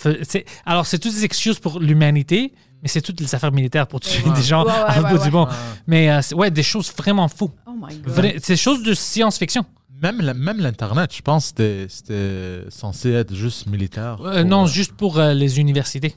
Alors, 0.65 0.85
c'est 0.85 0.99
toutes 0.99 1.13
des 1.13 1.25
excuses 1.25 1.59
pour 1.59 1.79
l'humanité, 1.79 2.53
mais 2.81 2.87
c'est 2.89 3.01
toutes 3.01 3.19
les 3.19 3.33
affaires 3.35 3.51
militaires 3.51 3.87
pour 3.87 3.99
tuer 3.99 4.29
des 4.35 4.41
gens 4.43 4.63
Ouais, 4.65 4.71
ouais, 4.71 4.77
à 4.77 5.01
bout 5.03 5.17
du 5.17 5.23
ouais. 5.25 5.31
monde. 5.31 5.49
Mais, 5.87 6.09
euh, 6.11 6.21
ouais, 6.35 6.51
des 6.51 6.63
choses 6.63 6.91
vraiment 6.95 7.27
fous. 7.27 7.51
Oh 7.65 7.71
my 7.79 7.95
God. 7.97 8.13
Vrai- 8.13 8.35
c'est 8.41 8.53
des 8.53 8.57
choses 8.57 8.83
de 8.83 8.93
science-fiction. 8.93 9.65
Même, 10.01 10.21
la- 10.21 10.33
même 10.35 10.59
l'Internet, 10.59 11.11
je 11.15 11.21
pense 11.23 11.51
que 11.51 11.55
c'était- 11.57 11.87
c'était 11.89 12.61
censé 12.69 13.11
être 13.13 13.33
juste 13.33 13.65
militaire. 13.67 14.17
Euh, 14.21 14.41
Pour, 14.41 14.45
non, 14.49 14.63
euh, 14.65 14.67
juste 14.67 14.93
pour 14.93 15.17
euh, 15.17 15.33
les 15.33 15.59
universités. 15.59 16.15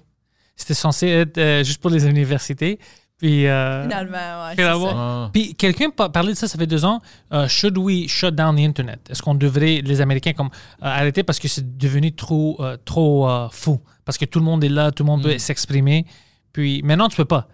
C'était 0.55 0.75
censé 0.75 1.07
être 1.09 1.39
euh, 1.39 1.65
juste 1.65 1.81
pour 1.81 1.91
les 1.91 2.07
universités. 2.07 2.79
Puis. 3.17 3.47
euh, 3.47 3.83
Finalement, 3.85 4.45
ouais. 4.47 4.55
Finalement. 4.55 4.91
ah. 4.95 5.31
Puis 5.33 5.55
quelqu'un 5.55 5.89
pa- 5.91 6.11
parlait 6.11 6.33
de 6.33 6.37
ça, 6.39 6.47
ça 6.49 6.59
fait 6.59 6.67
deux 6.67 6.85
ans. 6.85 7.01
Euh, 7.33 7.49
should 7.49 7.79
we 7.79 8.07
shut 8.09 8.35
down 8.35 8.57
the 8.57 8.61
Internet? 8.61 9.01
Est-ce 9.11 9.23
qu'on 9.23 9.35
devrait, 9.35 9.81
les 9.83 10.01
Américains, 10.03 10.35
comme 10.35 10.49
euh, 10.49 10.87
arrêter 10.87 11.23
parce 11.23 11.39
que 11.39 11.49
c'est 11.49 11.79
devenu 11.79 12.13
trop, 12.15 12.57
euh, 12.61 12.77
trop 12.85 13.29
euh, 13.31 13.49
fou? 13.51 13.81
Parce 14.05 14.19
que 14.19 14.27
tout 14.27 14.39
le 14.41 14.45
monde 14.45 14.63
est 14.65 14.69
là, 14.69 14.91
tout 14.91 15.05
le 15.05 15.07
monde 15.09 15.23
peut 15.23 15.39
s'exprimer. 15.39 16.05
Puis 16.53 16.83
maintenant, 16.83 17.09
tu 17.09 17.17
peux 17.17 17.25
pas. 17.25 17.49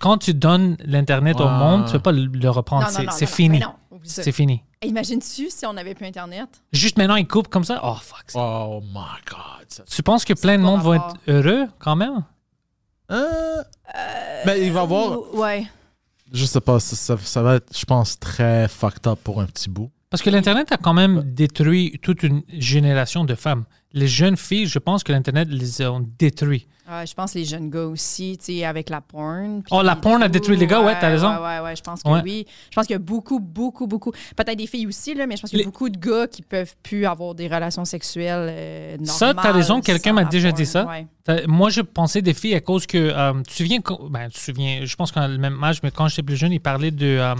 Quand 0.00 0.18
tu 0.18 0.34
donnes 0.34 0.76
l'Internet 0.84 1.40
au 1.40 1.48
monde, 1.48 1.86
tu 1.86 1.92
peux 1.92 1.98
pas 2.00 2.12
le, 2.12 2.24
le 2.26 2.50
reprendre. 2.50 2.82
Non, 2.86 2.88
non, 2.88 2.94
C'est 2.94 3.04
non, 3.04 3.12
c'est 3.12 3.24
non, 3.48 3.54
non, 3.60 3.68
fini. 3.98 4.04
ça. 4.04 4.22
C'est 4.22 4.32
fini. 4.32 4.62
Hey, 4.80 4.90
Imagine-tu 4.90 5.50
si 5.50 5.66
on 5.66 5.72
n'avait 5.74 5.94
plus 5.94 6.06
Internet? 6.06 6.48
Juste 6.72 6.98
maintenant, 6.98 7.16
ils 7.16 7.26
coupent 7.26 7.48
comme 7.48 7.64
ça? 7.64 7.80
Oh, 7.84 7.96
fuck. 8.00 8.24
Oh 8.34 8.80
my 8.82 9.00
God. 9.30 9.66
ça- 9.68 9.84
Tu 9.84 10.02
penses 10.02 10.24
que 10.24 10.32
plein 10.34 10.58
de 10.58 10.62
monde 10.62 10.80
vont 10.82 10.94
être 10.94 11.14
heureux 11.28 11.66
quand 11.78 11.96
même? 11.96 12.24
Euh, 13.10 13.62
mais 14.46 14.66
il 14.66 14.72
va 14.72 14.82
avoir, 14.82 15.18
Ou- 15.34 15.38
Ouais. 15.40 15.66
je 16.32 16.44
sais 16.44 16.60
pas, 16.60 16.80
ça, 16.80 16.96
ça- 16.96 17.16
ça 17.22 17.42
va 17.42 17.56
être, 17.56 17.76
je 17.76 17.84
pense, 17.84 18.18
très 18.18 18.66
fucked 18.68 19.06
up 19.06 19.18
pour 19.22 19.40
un 19.40 19.46
petit 19.46 19.68
bout. 19.68 19.90
Parce 20.10 20.22
que 20.22 20.30
l'Internet 20.30 20.70
a 20.72 20.76
quand 20.76 20.94
même 20.94 21.22
détruit 21.34 21.98
toute 22.02 22.22
une 22.22 22.42
génération 22.48 23.24
de 23.24 23.34
femmes. 23.34 23.64
Les 23.92 24.06
jeunes 24.08 24.36
filles, 24.36 24.66
je 24.66 24.78
pense 24.78 25.02
que 25.04 25.12
l'Internet 25.12 25.48
les 25.50 25.82
a 25.82 25.90
détruits. 26.18 26.66
Ouais, 26.90 27.06
je 27.06 27.14
pense 27.14 27.32
les 27.34 27.46
jeunes 27.46 27.70
gars 27.70 27.86
aussi, 27.86 28.36
tu 28.38 28.44
sais, 28.58 28.64
avec 28.66 28.90
la 28.90 29.00
porn. 29.00 29.62
Oh, 29.70 29.80
la 29.80 29.96
porn 29.96 30.22
a 30.22 30.28
détruit 30.28 30.56
les 30.58 30.66
gars, 30.66 30.82
ouais, 30.82 30.94
t'as 31.00 31.08
raison. 31.08 31.30
Ouais, 31.30 31.40
ouais, 31.40 31.60
ouais, 31.60 31.76
je 31.76 31.82
pense 31.82 32.02
que 32.02 32.08
Ouais. 32.10 32.20
oui. 32.22 32.46
Je 32.70 32.74
pense 32.74 32.86
qu'il 32.86 32.92
y 32.92 32.96
a 32.96 32.98
beaucoup, 32.98 33.40
beaucoup, 33.40 33.86
beaucoup. 33.86 34.12
Peut-être 34.36 34.58
des 34.58 34.66
filles 34.66 34.86
aussi, 34.86 35.14
là, 35.14 35.26
mais 35.26 35.36
je 35.36 35.40
pense 35.40 35.48
qu'il 35.50 35.60
y 35.60 35.62
a 35.62 35.64
Les- 35.64 35.70
beaucoup 35.70 35.88
de 35.88 35.96
gars 35.98 36.26
qui 36.26 36.42
peuvent 36.42 36.74
plus 36.82 37.06
avoir 37.06 37.34
des 37.34 37.48
relations 37.48 37.86
sexuelles 37.86 38.48
euh, 38.50 38.90
normales. 38.98 39.06
Ça, 39.06 39.32
t'as 39.32 39.52
raison, 39.52 39.80
quelqu'un 39.80 40.12
m'a 40.12 40.24
déjà 40.24 40.48
porn. 40.50 40.60
dit 40.60 40.66
ça. 40.66 40.86
Ouais. 40.86 41.46
Moi, 41.46 41.70
je 41.70 41.80
pensais 41.80 42.20
des 42.20 42.34
filles 42.34 42.54
à 42.54 42.60
cause 42.60 42.86
que. 42.86 42.98
euh, 42.98 43.32
tu 43.38 43.42
te 43.44 43.52
souviens, 43.52 43.80
quand- 43.80 44.10
ben, 44.10 44.28
tu 44.28 44.34
te 44.34 44.40
souviens, 44.40 44.84
je 44.84 44.94
pense 44.96 45.10
qu'on 45.10 45.22
a 45.22 45.28
le 45.28 45.38
même 45.38 45.62
âge, 45.64 45.82
mais 45.82 45.90
quand 45.90 46.08
j'étais 46.08 46.22
plus 46.22 46.36
jeune, 46.36 46.52
ils 46.52 46.60
parlaient 46.60 46.90
de. 46.90 47.06
euh, 47.18 47.34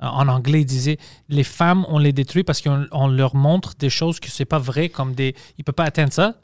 en 0.00 0.26
anglais, 0.26 0.62
ils 0.62 0.66
disaient 0.66 0.98
les 1.28 1.44
femmes, 1.44 1.86
on 1.88 1.98
les 1.98 2.12
détruit 2.12 2.42
parce 2.42 2.60
qu'on 2.60 2.86
on 2.90 3.06
leur 3.06 3.36
montre 3.36 3.74
des 3.78 3.88
choses 3.90 4.18
que 4.18 4.28
c'est 4.28 4.44
pas 4.44 4.58
vrai, 4.58 4.88
comme 4.88 5.14
des. 5.14 5.36
Ils 5.56 5.60
ne 5.60 5.64
peuvent 5.64 5.76
pas 5.76 5.84
atteindre 5.84 6.12
ça. 6.12 6.34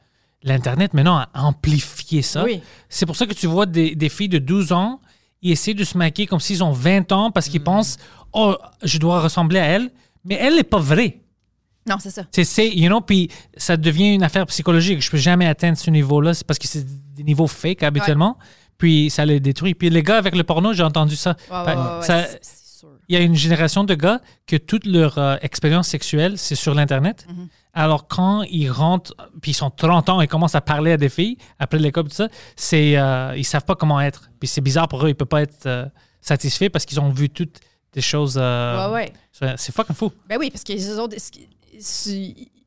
L'Internet, 0.42 0.94
maintenant, 0.94 1.18
a 1.18 1.28
amplifié 1.34 2.22
ça. 2.22 2.44
Oui. 2.44 2.60
C'est 2.88 3.04
pour 3.06 3.16
ça 3.16 3.26
que 3.26 3.34
tu 3.34 3.46
vois 3.46 3.66
des, 3.66 3.94
des 3.94 4.08
filles 4.08 4.28
de 4.30 4.38
12 4.38 4.72
ans, 4.72 5.00
ils 5.42 5.52
essaient 5.52 5.74
de 5.74 5.84
se 5.84 5.98
maquiller 5.98 6.26
comme 6.26 6.40
s'ils 6.40 6.62
ont 6.64 6.72
20 6.72 7.12
ans 7.12 7.30
parce 7.30 7.48
Mm. 7.48 7.50
qu'ils 7.50 7.62
pensent, 7.62 7.98
oh, 8.32 8.56
je 8.82 8.98
dois 8.98 9.20
ressembler 9.20 9.58
à 9.58 9.64
elle. 9.66 9.90
Mais 10.24 10.34
elle 10.40 10.54
n'est 10.56 10.62
pas 10.62 10.78
vraie. 10.78 11.20
Non, 11.88 11.96
c'est 11.98 12.10
ça. 12.10 12.24
C'est, 12.30 12.68
you 12.68 12.88
know, 12.88 13.00
puis 13.00 13.30
ça 13.56 13.76
devient 13.76 14.14
une 14.14 14.22
affaire 14.22 14.44
psychologique. 14.46 15.00
Je 15.02 15.10
peux 15.10 15.16
jamais 15.16 15.46
atteindre 15.46 15.78
ce 15.78 15.90
niveau-là. 15.90 16.34
C'est 16.34 16.46
parce 16.46 16.58
que 16.58 16.68
c'est 16.68 16.84
des 17.14 17.22
niveaux 17.24 17.46
fake 17.46 17.82
habituellement. 17.82 18.36
Puis 18.76 19.10
ça 19.10 19.24
les 19.26 19.40
détruit. 19.40 19.74
Puis 19.74 19.88
les 19.90 20.02
gars 20.02 20.18
avec 20.18 20.34
le 20.36 20.44
porno, 20.44 20.72
j'ai 20.74 20.82
entendu 20.82 21.16
ça. 21.16 21.36
Ouais, 21.50 21.74
ouais, 21.74 22.26
il 23.08 23.14
y 23.14 23.16
a 23.16 23.20
une 23.20 23.34
génération 23.34 23.82
de 23.84 23.94
gars 23.94 24.20
que 24.46 24.56
toute 24.56 24.86
leur 24.86 25.18
euh, 25.18 25.36
expérience 25.42 25.88
sexuelle, 25.88 26.38
c'est 26.38 26.54
sur 26.54 26.74
l'Internet. 26.74 27.26
Mhm. 27.28 27.48
Alors, 27.72 28.08
quand 28.08 28.42
ils 28.42 28.68
rentrent, 28.70 29.14
puis 29.40 29.52
ils 29.52 29.54
sont 29.54 29.70
30 29.70 30.08
ans 30.08 30.20
et 30.20 30.26
commencent 30.26 30.54
à 30.56 30.60
parler 30.60 30.92
à 30.92 30.96
des 30.96 31.08
filles, 31.08 31.36
après 31.58 31.78
l'école, 31.78 32.04
tout 32.04 32.14
ça, 32.14 32.28
c'est, 32.56 32.96
euh, 32.98 33.34
ils 33.36 33.44
savent 33.44 33.64
pas 33.64 33.76
comment 33.76 34.00
être. 34.00 34.30
Puis 34.40 34.48
c'est 34.48 34.60
bizarre 34.60 34.88
pour 34.88 35.04
eux, 35.04 35.08
ils 35.10 35.14
peuvent 35.14 35.28
pas 35.28 35.42
être 35.42 35.66
euh, 35.66 35.86
satisfaits 36.20 36.68
parce 36.70 36.84
qu'ils 36.84 36.98
ont 37.00 37.10
vu 37.10 37.30
toutes 37.30 37.60
des 37.92 38.00
choses. 38.00 38.36
euh, 38.40 38.88
Ouais, 38.88 38.94
ouais. 38.94 39.12
c'est- 39.32 39.56
fucking 39.72 39.94
fou. 39.94 40.10
Ben 40.28 40.36
oui, 40.38 40.50
parce 40.50 40.64
les 40.68 40.98
autres, 40.98 41.16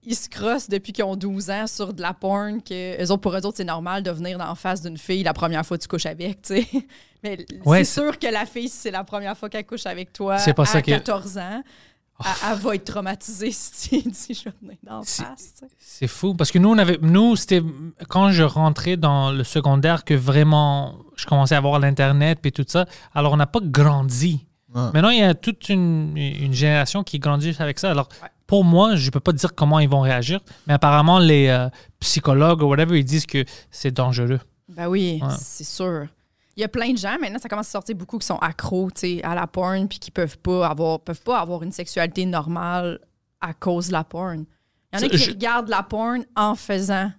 ils, 0.05 0.15
se 0.15 0.29
crossent 0.29 0.69
depuis 0.69 0.91
qu'ils 0.93 1.03
ont 1.05 1.15
12 1.15 1.49
ans 1.49 1.67
sur 1.67 1.93
de 1.93 2.01
la 2.01 2.13
porn, 2.13 2.61
que 2.61 3.01
eux 3.01 3.11
autres, 3.11 3.21
pour 3.21 3.33
eux 3.33 3.45
autres, 3.45 3.57
c'est 3.57 3.63
normal 3.63 4.03
de 4.03 4.11
venir 4.11 4.39
en 4.41 4.55
face 4.55 4.81
d'une 4.81 4.97
fille 4.97 5.23
la 5.23 5.33
première 5.33 5.65
fois 5.65 5.77
que 5.77 5.83
tu 5.83 5.87
couches 5.87 6.05
avec, 6.05 6.41
tu 6.41 6.55
sais. 6.55 6.67
Mais 7.23 7.37
Ouais, 7.65 7.85
c'est 7.85 8.01
sûr 8.01 8.19
que 8.19 8.27
la 8.27 8.45
fille, 8.45 8.67
si 8.67 8.77
c'est 8.77 8.91
la 8.91 9.05
première 9.05 9.37
fois 9.37 9.49
qu'elle 9.49 9.65
couche 9.65 9.85
avec 9.85 10.11
toi 10.11 10.37
C'est 10.39 10.53
pas 10.53 10.63
à 10.63 10.65
ça 10.65 10.81
que- 10.81 10.91
14 10.91 11.37
ans, 11.37 11.63
elle, 12.23 12.51
elle 12.51 12.57
va 12.59 12.75
être 12.75 12.85
traumatisée 12.85 13.51
si 13.53 14.01
tu 14.01 14.09
dis 14.09 14.33
je 14.33 14.45
vais 14.45 14.55
venir 14.61 14.77
d'en 14.83 15.01
C'est- 15.03 15.23
face. 15.23 15.63
C'est 15.79 16.07
fou 16.07 16.33
parce 16.33 16.51
que 16.51 16.59
nous, 16.59 16.69
on 16.69 16.77
avait, 16.77 16.97
nous, 17.01 17.35
c'était 17.35 17.61
quand 18.09 18.31
je 18.31 18.43
rentrais 18.43 18.97
dans 18.97 19.31
le 19.31 19.43
secondaire 19.43 20.03
que 20.05 20.13
vraiment 20.13 20.95
je 21.15 21.25
commençais 21.25 21.55
à 21.55 21.61
voir 21.61 21.79
l'internet 21.79 22.39
puis 22.41 22.51
tout 22.51 22.65
ça. 22.67 22.85
Alors 23.13 23.33
on 23.33 23.37
n'a 23.37 23.45
pas 23.47 23.59
grandi. 23.61 24.45
Ouais. 24.73 24.81
Maintenant, 24.93 25.09
il 25.09 25.19
y 25.19 25.23
a 25.23 25.35
toute 25.35 25.69
une, 25.69 26.17
une 26.17 26.53
génération 26.53 27.03
qui 27.03 27.19
grandit 27.19 27.55
avec 27.59 27.77
ça. 27.79 27.91
Alors 27.91 28.09
pour 28.47 28.63
moi, 28.63 28.95
je 28.95 29.09
peux 29.11 29.19
pas 29.19 29.31
dire 29.31 29.53
comment 29.55 29.79
ils 29.79 29.89
vont 29.89 30.01
réagir, 30.01 30.39
mais 30.67 30.73
apparemment 30.73 31.19
les 31.19 31.47
euh, 31.47 31.69
psychologues 31.99 32.61
ou 32.61 32.65
whatever 32.67 32.99
ils 32.99 33.05
disent 33.05 33.25
que 33.25 33.45
c'est 33.71 33.91
dangereux. 33.91 34.39
Ben 34.69 34.87
oui, 34.87 35.19
Ouais. 35.21 35.27
c'est 35.39 35.63
sûr. 35.63 36.07
Il 36.55 36.61
y 36.61 36.63
a 36.63 36.67
plein 36.67 36.91
de 36.91 36.97
gens, 36.97 37.17
maintenant, 37.19 37.39
ça 37.39 37.49
commence 37.49 37.67
à 37.67 37.71
sortir 37.71 37.95
beaucoup 37.95 38.19
qui 38.19 38.27
sont 38.27 38.37
accros 38.37 38.91
tu 38.91 38.99
sais, 39.17 39.23
à 39.23 39.33
la 39.33 39.47
porn 39.47 39.87
puis 39.87 39.97
qui 39.99 40.11
peuvent 40.11 40.37
pas 40.37 40.67
avoir 40.67 40.99
peuvent 40.99 41.21
pas 41.23 41.39
avoir 41.39 41.63
une 41.63 41.71
sexualité 41.71 42.25
normale 42.25 42.99
à 43.41 43.53
cause 43.53 43.87
de 43.87 43.93
la 43.93 44.03
porn. 44.03 44.45
Il 44.91 44.95
y 44.95 44.97
en 44.97 44.99
Ça, 44.99 45.05
a 45.05 45.09
qui 45.09 45.17
je- 45.17 45.31
regardent 45.31 45.69
la 45.69 45.81
porn 45.81 46.23
en 46.35 46.53
faisant 46.55 47.11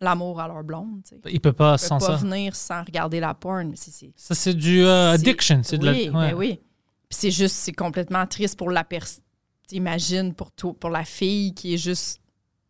l'amour 0.00 0.40
à 0.40 0.46
leur 0.48 0.62
blonde. 0.62 1.02
tu 1.04 1.16
sais. 1.16 1.20
Ils 1.32 1.40
peuvent 1.40 1.54
pas 1.54 1.74
Ils 1.74 1.78
sans 1.78 1.98
peuvent 1.98 2.08
pas 2.08 2.18
ça. 2.18 2.24
venir 2.24 2.54
sans 2.54 2.82
regarder 2.84 3.18
la 3.20 3.34
porn. 3.34 3.68
mais 3.70 3.76
c'est- 3.76 3.90
c'est- 3.90 4.12
Ça 4.16 4.34
c'est 4.34 4.54
du 4.54 4.84
euh, 4.84 5.12
addiction, 5.12 5.60
c'est 5.64 5.78
de 5.78 5.88
oui, 5.90 6.06
la. 6.06 6.12
ouais. 6.18 6.30
ben 6.30 6.36
oui. 6.36 6.60
Puis 7.08 7.18
c'est 7.18 7.30
juste, 7.30 7.56
c'est 7.56 7.72
complètement 7.72 8.26
triste 8.26 8.56
pour 8.56 8.70
la 8.70 8.84
personne. 8.84 9.22
T'imagines 9.66 10.34
pour, 10.34 10.50
toi- 10.52 10.74
pour 10.78 10.90
la 10.90 11.04
fille 11.04 11.54
qui 11.54 11.74
est 11.74 11.78
juste. 11.78 12.20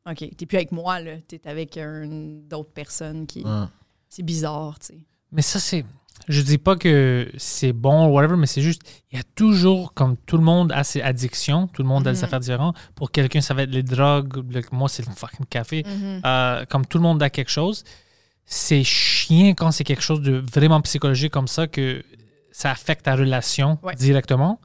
OK, 0.09 0.25
t'es 0.37 0.47
plus 0.47 0.57
avec 0.57 0.73
moi, 0.73 1.01
là. 1.01 1.17
T'es 1.29 1.41
avec 1.47 1.77
une 1.77 2.47
d'autres 2.49 2.73
personnes 2.73 3.27
qui. 3.27 3.43
Ouais. 3.45 3.67
C'est 4.09 4.23
bizarre, 4.23 4.79
tu 4.79 4.87
sais. 4.89 4.99
Mais 5.33 5.43
ça, 5.43 5.59
c'est. 5.59 5.85
Je 6.29 6.41
dis 6.41 6.59
pas 6.59 6.77
que 6.77 7.29
c'est 7.37 7.73
bon 7.73 8.07
ou 8.07 8.13
whatever, 8.13 8.37
mais 8.37 8.47
c'est 8.47 8.63
juste, 8.63 8.83
il 9.11 9.17
y 9.17 9.21
a 9.21 9.25
toujours, 9.35 9.93
comme 9.93 10.17
tout 10.17 10.37
le 10.37 10.45
monde 10.45 10.71
a 10.71 10.85
ses 10.85 11.03
addictions, 11.03 11.67
tout 11.67 11.83
le 11.83 11.89
monde 11.89 12.07
a 12.07 12.13
des 12.13 12.19
Mhm. 12.19 12.25
affaires 12.25 12.39
différentes. 12.41 12.77
Pour 12.95 13.11
quelqu'un, 13.11 13.41
ça 13.41 13.55
va 13.55 13.63
être 13.65 13.71
les 13.73 13.83
drogues, 13.83 14.37
le- 14.53 14.63
moi, 14.71 14.89
c'est 14.89 15.05
le 15.05 15.13
fucking 15.13 15.47
café. 15.47 15.85
Mhm. 15.85 16.21
Euh, 16.25 16.65
comme 16.67 16.87
tout 16.87 16.99
le 16.99 17.03
monde 17.03 17.21
a 17.25 17.29
quelque 17.29 17.51
chose, 17.51 17.83
c'est 18.47 18.85
chiant 18.85 19.49
quand 19.55 19.73
c'est 19.73 19.83
quelque 19.83 20.03
chose 20.03 20.21
de 20.21 20.35
vraiment 20.53 20.81
psychologique 20.83 21.33
comme 21.33 21.49
ça 21.49 21.67
que 21.67 22.05
ça 22.53 22.71
affecte 22.71 23.05
ta 23.07 23.17
relation 23.17 23.79
Ouais. 23.83 23.97
directement. 23.97 24.61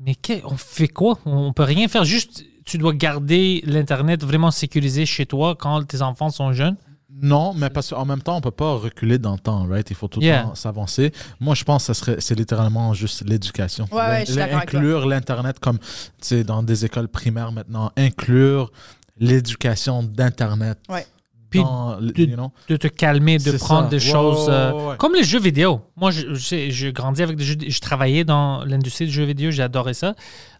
Mais 0.00 0.16
on 0.44 0.56
fait 0.56 0.88
quoi? 0.88 1.18
On 1.24 1.52
peut 1.52 1.62
rien 1.64 1.86
faire. 1.88 2.04
Juste, 2.04 2.44
tu 2.64 2.78
dois 2.78 2.94
garder 2.94 3.62
l'Internet 3.64 4.24
vraiment 4.24 4.50
sécurisé 4.50 5.06
chez 5.06 5.26
toi 5.26 5.54
quand 5.56 5.84
tes 5.84 6.02
enfants 6.02 6.30
sont 6.30 6.52
jeunes. 6.52 6.76
Non, 7.20 7.52
mais 7.54 7.68
parce 7.70 7.90
qu'en 7.90 8.04
même 8.04 8.22
temps, 8.22 8.36
on 8.36 8.40
peut 8.40 8.50
pas 8.50 8.74
reculer 8.74 9.18
dans 9.18 9.32
le 9.32 9.38
temps, 9.38 9.66
right? 9.68 9.88
Il 9.90 9.96
faut 9.96 10.08
tout 10.08 10.20
le 10.20 10.26
Yeah. 10.26 10.42
temps 10.44 10.54
s'avancer. 10.54 11.12
Moi, 11.40 11.54
je 11.54 11.64
pense 11.64 11.82
que 11.86 11.92
ça 11.92 11.94
serait, 11.94 12.16
c'est 12.20 12.34
littéralement 12.36 12.94
juste 12.94 13.24
l'éducation. 13.28 13.86
Ouais, 13.90 14.24
ouais. 14.28 14.52
Inclure 14.52 15.06
l'Internet 15.06 15.58
comme, 15.58 15.78
tu 15.78 15.84
sais, 16.20 16.44
dans 16.44 16.62
des 16.62 16.84
écoles 16.84 17.08
primaires 17.08 17.50
maintenant, 17.52 17.90
inclure 17.96 18.70
l'éducation 19.18 20.02
d'Internet. 20.02 20.78
Ouais. 20.88 21.06
Puis 21.50 21.60
dans 21.60 21.98
de- 21.98 22.12
you 22.20 22.34
know? 22.36 22.52
de 22.68 22.76
te 22.76 22.88
calmer, 22.88 23.38
de 23.38 23.52
prendre 23.52 23.84
ça. 23.84 23.88
des 23.88 24.00
choses 24.00 24.46
euh, 24.50 24.70
ouais, 24.72 24.86
ouais. 24.90 24.96
comme 24.98 25.14
les 25.14 25.24
jeux 25.24 25.40
vidéo. 25.40 25.80
Moi, 25.96 26.10
je, 26.10 26.34
je, 26.34 26.70
je 26.70 26.88
grandis 26.88 27.22
avec 27.22 27.36
des 27.36 27.44
jeux, 27.44 27.56
je 27.66 27.80
travaillais 27.80 28.24
dans 28.24 28.64
l'industrie 28.66 29.06
des 29.06 29.10
jeux 29.12 29.24
vidéo, 29.24 29.50
j'adorais 29.50 29.94
ça. 29.94 30.14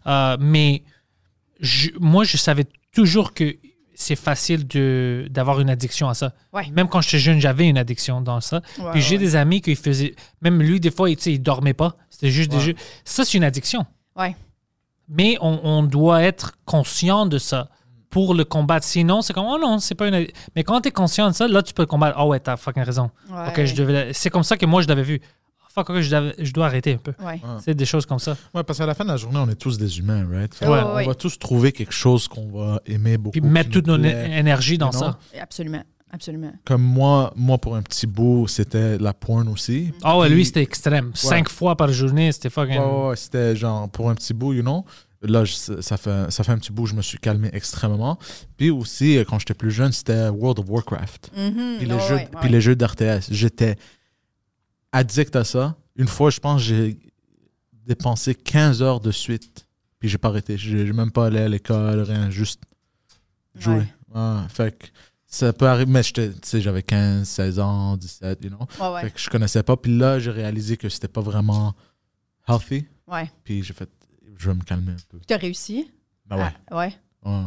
Euh, 0.07 0.35
mais 0.39 0.83
je- 1.59 1.91
moi, 1.99 2.23
je 2.23 2.37
savais 2.37 2.65
toujours 2.91 3.33
que 3.35 3.55
c'est 4.01 4.15
facile 4.15 4.65
de 4.65 5.27
d'avoir 5.29 5.59
une 5.59 5.69
addiction 5.69 6.07
à 6.07 6.13
ça. 6.13 6.31
Ouais. 6.53 6.69
Même 6.71 6.87
quand 6.87 7.01
j'étais 7.01 7.19
jeune, 7.19 7.39
j'avais 7.41 7.67
une 7.67 7.77
addiction 7.77 8.21
dans 8.21 8.39
ça. 8.39 8.61
Ouais, 8.79 8.91
Puis 8.93 9.01
j'ai 9.01 9.15
ouais. 9.15 9.23
des 9.23 9.35
amis 9.35 9.59
qui 9.61 9.75
faisaient, 9.75 10.15
même 10.41 10.61
lui 10.61 10.79
des 10.79 10.89
fois, 10.89 11.09
il, 11.09 11.17
il 11.27 11.41
dormait 11.41 11.73
pas. 11.73 11.95
C'était 12.09 12.31
juste 12.31 12.49
des 12.49 12.61
jeux. 12.61 12.75
Ça, 13.03 13.25
c'est 13.25 13.37
une 13.37 13.43
addiction. 13.43 13.85
Ouais. 14.15 14.37
Mais 15.09 15.37
on, 15.41 15.59
on 15.63 15.83
doit 15.83 16.23
être 16.23 16.53
conscient 16.63 17.25
de 17.25 17.37
ça 17.37 17.67
pour 18.09 18.33
le 18.33 18.45
combattre. 18.45 18.85
Sinon, 18.85 19.21
c'est 19.21 19.33
comme, 19.33 19.45
oh 19.45 19.57
non, 19.59 19.79
c'est 19.79 19.95
pas 19.95 20.07
une. 20.07 20.27
Mais 20.55 20.63
quand 20.63 20.79
tu 20.79 20.87
es 20.87 20.91
conscient 20.91 21.27
de 21.29 21.35
ça, 21.35 21.47
là, 21.49 21.61
tu 21.61 21.73
peux 21.73 21.83
le 21.83 21.87
combattre. 21.87 22.17
Oh 22.21 22.27
ouais, 22.27 22.39
t'as 22.39 22.55
fucking 22.55 22.83
raison. 22.83 23.11
Ok, 23.29 23.65
je 23.65 23.75
devais. 23.75 24.13
C'est 24.13 24.29
comme 24.29 24.43
ça 24.43 24.55
que 24.55 24.65
moi, 24.65 24.81
je 24.81 24.87
l'avais 24.87 25.03
vu. 25.03 25.19
Fuck, 25.73 25.99
je, 26.01 26.09
dois- 26.09 26.33
je 26.39 26.51
dois 26.51 26.65
arrêter 26.65 26.93
un 26.93 26.97
peu. 26.97 27.13
Ouais. 27.23 27.39
C'est 27.63 27.75
des 27.75 27.85
choses 27.85 28.05
comme 28.05 28.19
ça. 28.19 28.35
Ouais, 28.53 28.63
parce 28.63 28.79
qu'à 28.79 28.85
la 28.85 28.93
fin 28.95 29.03
de 29.03 29.09
la 29.09 29.17
journée, 29.17 29.37
on 29.39 29.49
est 29.49 29.55
tous 29.55 29.77
des 29.77 29.99
humains, 29.99 30.27
right? 30.29 30.53
Ouais, 30.61 30.67
on 30.67 30.71
ouais, 30.71 31.03
va 31.03 31.09
ouais. 31.09 31.15
tous 31.15 31.37
trouver 31.37 31.71
quelque 31.71 31.93
chose 31.93 32.27
qu'on 32.27 32.47
va 32.49 32.81
aimer 32.85 33.17
beaucoup. 33.17 33.39
Puis 33.39 33.41
mettre 33.41 33.69
toute 33.69 33.87
notre 33.87 34.05
énergie 34.05 34.77
dans 34.77 34.91
ça. 34.91 35.17
Absolument. 35.39 35.83
Absolument. 36.11 36.51
Comme 36.65 36.81
moi, 36.81 37.31
moi, 37.35 37.59
pour 37.59 37.75
un 37.75 37.83
petit 37.83 38.07
bout, 38.07 38.47
c'était 38.47 38.97
la 38.97 39.13
porn 39.13 39.47
aussi. 39.47 39.91
Ah 40.03 40.17
ouais, 40.17 40.25
Puis- 40.25 40.35
lui, 40.37 40.45
c'était 40.45 40.63
extrême. 40.63 41.11
Cinq 41.13 41.49
fois 41.49 41.75
par 41.77 41.91
journée, 41.91 42.31
c'était 42.31 42.49
fucking. 42.49 42.79
Ouais, 42.79 42.83
ouais, 42.83 43.07
ouais, 43.09 43.15
c'était 43.15 43.55
genre 43.55 43.87
pour 43.89 44.09
un 44.09 44.15
petit 44.15 44.33
bout, 44.33 44.53
you 44.53 44.63
know? 44.63 44.83
Là, 45.21 45.45
je- 45.45 45.81
ça 45.81 45.97
fait, 45.97 46.31
ça 46.31 46.43
fait 46.43 46.51
un 46.51 46.57
petit 46.57 46.71
bout, 46.71 46.87
je 46.87 46.95
me 46.95 47.03
suis 47.03 47.19
calmé 47.19 47.49
extrêmement. 47.53 48.17
Puis 48.57 48.71
aussi, 48.71 49.17
euh, 49.19 49.23
quand 49.23 49.37
j'étais 49.37 49.53
plus 49.53 49.69
jeune, 49.69 49.91
c'était 49.91 50.29
World 50.29 50.57
of 50.59 50.65
Warcraft. 50.69 51.29
Mhm. 51.37 51.75
Puis, 51.77 51.85
les, 51.87 51.93
Ouais, 51.93 51.99
jeux, 52.07 52.15
ouais, 52.15 52.27
puis 52.31 52.45
ouais. 52.45 52.49
les 52.49 52.61
jeux 52.61 52.75
d'RTS. 52.75 53.27
J'étais 53.29 53.75
addict 54.91 55.35
à 55.35 55.43
ça. 55.43 55.77
Une 55.95 56.07
fois, 56.07 56.29
je 56.29 56.39
pense, 56.39 56.61
j'ai 56.61 56.97
dépensé 57.85 58.35
15 58.35 58.81
heures 58.81 58.99
de 58.99 59.11
suite. 59.11 59.65
Puis 59.99 60.07
j'ai 60.07 60.17
pas 60.17 60.29
arrêté. 60.29 60.57
J'ai 60.57 60.93
même 60.93 61.11
pas 61.11 61.25
allé 61.27 61.39
à 61.39 61.49
l'école, 61.49 62.01
rien. 62.01 62.29
Juste 62.29 62.61
jouer. 63.55 63.85
Ouais. 64.13 64.37
Fait 64.49 64.77
que 64.77 64.87
ça 65.25 65.51
peut 65.51 65.67
arriver. 65.67 65.91
Mais 65.91 66.01
j'avais 66.61 66.83
15, 66.83 67.27
16 67.27 67.59
ans, 67.59 67.97
17, 67.97 68.43
you 68.43 68.49
know. 68.49 68.59
Ouais, 68.79 68.93
ouais. 68.93 69.01
Fait 69.01 69.11
que 69.11 69.19
je 69.19 69.29
connaissais 69.29 69.63
pas. 69.63 69.75
Puis 69.75 69.97
là, 69.97 70.19
j'ai 70.19 70.31
réalisé 70.31 70.77
que 70.77 70.87
c'était 70.87 71.09
pas 71.09 71.21
vraiment 71.21 71.75
healthy. 72.47 72.85
Ouais. 73.07 73.29
Puis 73.43 73.63
j'ai 73.63 73.73
fait, 73.73 73.89
je 74.37 74.49
vais 74.49 74.55
me 74.55 74.63
calmer 74.63 74.93
un 74.93 74.97
peu. 75.09 75.19
Tu 75.27 75.33
as 75.33 75.37
réussi? 75.37 75.91
Ben 76.25 76.37
ouais. 76.37 76.51
Ah, 76.71 76.77
ouais. 76.77 76.93
ouais. 77.25 77.43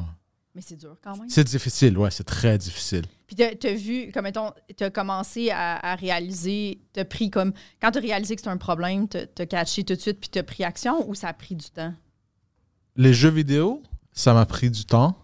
Mais 0.54 0.60
c'est 0.60 0.76
dur 0.76 0.96
quand 1.02 1.16
même. 1.16 1.30
C'est 1.30 1.44
difficile, 1.44 1.96
ouais, 1.96 2.10
c'est 2.10 2.24
très 2.24 2.58
difficile. 2.58 3.06
Puis 3.34 3.58
tu 3.58 3.66
as 3.66 3.74
vu, 3.74 4.12
comme 4.12 4.24
mettons, 4.24 4.50
tu 4.76 4.84
as 4.84 4.90
commencé 4.90 5.50
à, 5.50 5.94
réaliser, 5.94 6.82
tu 6.92 7.00
as 7.00 7.04
pris 7.06 7.30
comme. 7.30 7.52
Quand 7.80 7.90
tu 7.90 7.98
as 7.98 8.02
réalisé 8.02 8.34
que 8.34 8.42
c'était 8.42 8.50
un 8.50 8.58
problème, 8.58 9.08
tu 9.08 9.46
catché 9.46 9.84
tout 9.84 9.94
de 9.94 10.00
suite 10.00 10.20
puis 10.20 10.28
tu 10.28 10.38
as 10.38 10.42
pris 10.42 10.64
action 10.64 11.08
ou 11.08 11.14
ça 11.14 11.28
a 11.28 11.32
pris 11.32 11.54
du 11.54 11.70
temps? 11.70 11.94
Les 12.96 13.14
jeux 13.14 13.30
vidéo, 13.30 13.82
ça 14.12 14.34
m'a 14.34 14.44
pris 14.44 14.70
du 14.70 14.84
temps. 14.84 15.16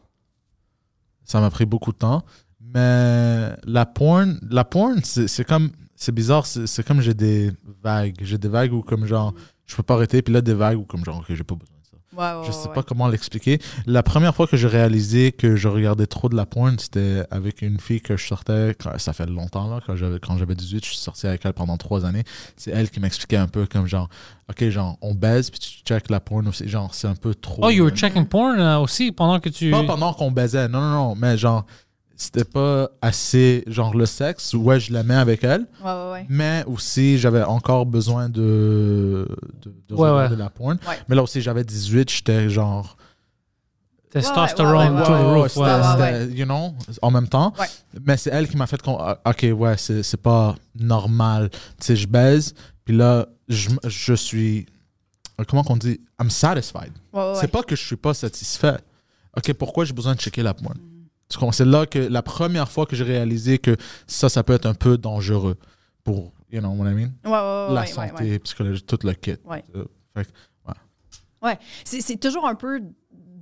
Ça 1.24 1.40
m'a 1.40 1.50
pris 1.50 1.66
beaucoup 1.66 1.92
de 1.92 1.98
temps. 1.98 2.24
Mais 2.60 3.52
la 3.64 3.84
porn, 3.84 4.38
la 4.50 4.64
porn, 4.64 5.02
c'est 5.04 5.44
comme. 5.44 5.70
C'est 5.94 6.12
bizarre, 6.12 6.46
c'est 6.46 6.86
comme 6.86 7.00
j'ai 7.00 7.14
des 7.14 7.50
vagues. 7.82 8.16
J'ai 8.22 8.38
des 8.38 8.48
vagues 8.48 8.72
où, 8.72 8.82
comme 8.82 9.04
genre, 9.04 9.34
je 9.66 9.76
peux 9.76 9.82
pas 9.82 9.94
arrêter. 9.94 10.22
Puis 10.22 10.32
là, 10.32 10.40
des 10.40 10.54
vagues 10.54 10.78
où, 10.78 10.84
comme 10.84 11.04
genre, 11.04 11.18
ok, 11.18 11.26
j'ai 11.28 11.44
pas 11.44 11.56
besoin. 11.56 11.77
Ouais, 12.18 12.24
ouais, 12.40 12.46
Je 12.46 12.50
sais 12.52 12.68
ouais, 12.68 12.74
pas 12.74 12.82
comment 12.82 13.06
l'expliquer. 13.08 13.60
La 13.86 14.02
première 14.02 14.34
fois 14.34 14.46
que 14.46 14.56
j'ai 14.56 14.66
réalisé 14.66 15.30
que 15.32 15.54
je 15.56 15.68
regardais 15.68 16.06
trop 16.06 16.28
de 16.28 16.34
la 16.36 16.46
porn, 16.46 16.76
c'était 16.78 17.22
avec 17.30 17.62
une 17.62 17.78
fille 17.78 18.00
que 18.00 18.16
je 18.16 18.26
sortais, 18.26 18.74
quand- 18.78 18.98
ça 18.98 19.12
fait 19.12 19.26
longtemps, 19.26 19.70
là, 19.70 19.80
quand 19.86 19.94
j'avais, 19.94 20.18
quand 20.18 20.36
j'avais 20.36 20.54
18, 20.56 20.84
je 20.84 20.90
suis 20.90 20.98
sorti 20.98 21.26
avec 21.28 21.42
elle 21.44 21.52
pendant 21.52 21.76
trois 21.76 22.04
années. 22.04 22.24
C'est 22.56 22.72
elle 22.72 22.90
qui 22.90 22.98
m'expliquait 23.00 23.36
un 23.36 23.46
peu 23.46 23.66
comme 23.66 23.86
genre, 23.86 24.08
OK, 24.50 24.68
genre, 24.68 24.96
on 25.00 25.14
baise, 25.14 25.50
puis 25.50 25.60
tu 25.60 25.68
check 25.84 26.10
la 26.10 26.20
porn 26.20 26.48
aussi. 26.48 26.68
Genre, 26.68 26.92
c'est 26.94 27.06
un 27.06 27.14
peu 27.14 27.34
trop. 27.34 27.66
Oh, 27.66 27.70
you 27.70 27.84
were 27.84 27.92
euh, 27.92 27.96
checking 27.96 28.26
porn 28.26 28.58
euh, 28.58 28.78
aussi 28.78 29.12
pendant 29.12 29.38
que 29.40 29.48
tu. 29.50 29.70
Pas 29.70 29.84
pendant 29.84 30.12
qu'on 30.12 30.30
baisait, 30.32 30.66
non, 30.68 30.80
non, 30.80 30.90
non, 30.90 31.14
mais 31.14 31.36
genre, 31.36 31.66
c'était 32.20 32.44
pas 32.44 32.90
assez, 33.00 33.62
genre, 33.68 33.96
le 33.96 34.04
sexe. 34.04 34.52
Ouais, 34.52 34.78
je 34.80 34.92
l'aimais 34.92 35.14
avec 35.14 35.44
elle, 35.44 35.66
Ouais, 35.82 35.90
ouais, 35.92 36.10
ouais. 36.12 36.26
mais 36.28 36.64
aussi, 36.66 37.16
j'avais 37.16 37.44
encore 37.44 37.86
besoin 37.86 38.28
de, 38.28 39.26
de, 39.62 39.72
de 39.88 39.94
ouais. 39.94 40.36
la 40.36 40.50
porn. 40.50 40.78
Ouais. 40.86 40.98
Mais 41.08 41.14
là 41.16 41.22
aussi, 41.22 41.40
j'avais 41.40 41.64
18, 41.64 42.10
j'étais 42.10 42.50
genre. 42.50 42.96
Testosterone 44.10 44.96
Ouais, 44.96 45.42
ouais, 45.42 46.28
to 46.28 46.34
you 46.34 46.46
know, 46.46 46.74
en 47.02 47.10
même 47.10 47.28
temps. 47.28 47.52
Ouais. 47.58 47.66
Mais 48.06 48.16
c'est 48.16 48.30
elle 48.30 48.48
qui 48.48 48.56
m'a 48.56 48.66
fait 48.66 48.80
qu'on. 48.80 48.96
ah, 48.98 49.20
Ok, 49.26 49.46
ouais, 49.54 49.76
c'est, 49.76 50.02
c'est 50.02 50.16
pas 50.20 50.54
normal. 50.74 51.50
Tu 51.50 51.58
sais, 51.80 51.96
je 51.96 52.08
baise, 52.08 52.54
puis 52.84 52.96
là, 52.96 53.26
je, 53.48 53.68
je 53.86 54.14
suis. 54.14 54.66
Comment 55.46 55.62
qu'on 55.62 55.76
dit? 55.76 56.00
I'm 56.20 56.30
satisfied. 56.30 56.92
Ouais, 57.12 57.20
ouais, 57.20 57.32
C'est 57.34 57.42
ouais. 57.42 57.48
pas 57.48 57.62
que 57.62 57.76
je 57.76 57.84
suis 57.84 57.96
pas 57.96 58.14
satisfait. 58.14 58.78
Ok, 59.36 59.52
pourquoi 59.52 59.84
j'ai 59.84 59.92
besoin 59.92 60.14
de 60.14 60.20
checker 60.20 60.42
la 60.42 60.54
porn? 60.54 60.74
Tu 61.28 61.36
comprends? 61.38 61.52
C'est 61.52 61.64
là 61.64 61.84
que 61.86 61.98
la 61.98 62.22
première 62.22 62.70
fois 62.70 62.86
que 62.86 62.96
j'ai 62.96 63.04
réalisé 63.04 63.58
que 63.58 63.76
ça, 64.06 64.28
ça 64.28 64.42
peut 64.42 64.54
être 64.54 64.66
un 64.66 64.74
peu 64.74 64.96
dangereux 64.96 65.56
pour, 66.04 66.32
you 66.50 66.60
know 66.60 66.70
what 66.70 66.90
I 66.90 66.94
mean? 66.94 67.10
Ouais, 67.24 67.30
ouais, 67.30 67.68
ouais, 67.68 67.74
la 67.74 67.80
ouais, 67.82 67.86
santé 67.86 68.30
ouais. 68.30 68.38
psychologique, 68.38 68.86
tout 68.86 68.98
le 69.04 69.12
kit. 69.12 69.36
Ouais. 69.44 69.62
Euh, 69.74 69.84
fait 70.14 70.24
que- 70.24 70.30
Ouais. 71.40 71.56
C'est 71.84 72.00
c'est 72.00 72.16
toujours 72.16 72.48
un 72.48 72.56
peu 72.56 72.80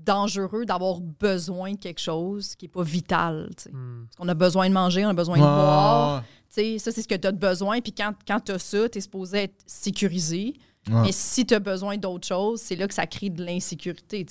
dangereux 0.04 0.66
d'avoir 0.66 1.00
besoin 1.00 1.72
de 1.72 1.78
quelque 1.78 1.98
chose 2.00 2.54
qui 2.54 2.66
n'est 2.66 2.70
pas 2.70 2.82
vital. 2.82 3.48
tu 3.56 3.64
sais. 3.64 3.70
Hmm. 3.72 4.04
Parce 4.06 4.16
qu'on 4.16 4.28
a 4.28 4.34
besoin 4.34 4.68
de 4.68 4.74
manger, 4.74 5.06
on 5.06 5.10
a 5.10 5.14
besoin 5.14 5.36
de 5.36 5.42
boire. 5.42 6.18
ouais, 6.18 6.22
Tu 6.48 6.54
sais, 6.54 6.78
ça, 6.78 6.92
c'est 6.92 7.00
ce 7.02 7.08
que 7.08 7.14
tu 7.14 7.26
as 7.26 7.32
de 7.32 7.38
besoin. 7.38 7.80
Puis 7.80 7.92
quand, 7.92 8.12
quand 8.26 8.40
tu 8.40 8.52
as 8.52 8.58
ça, 8.58 8.88
tu 8.90 8.98
es 8.98 9.00
supposé 9.00 9.44
être 9.44 9.54
sécurisé. 9.66 10.54
ouais. 10.88 11.02
Mais 11.04 11.12
si 11.12 11.46
tu 11.46 11.54
as 11.54 11.58
besoin 11.58 11.96
d'autre 11.96 12.26
chose, 12.28 12.60
c'est 12.60 12.76
là 12.76 12.86
que 12.86 12.94
ça 12.94 13.06
crée 13.06 13.30
de 13.30 13.42
l'insécurité. 13.42 14.26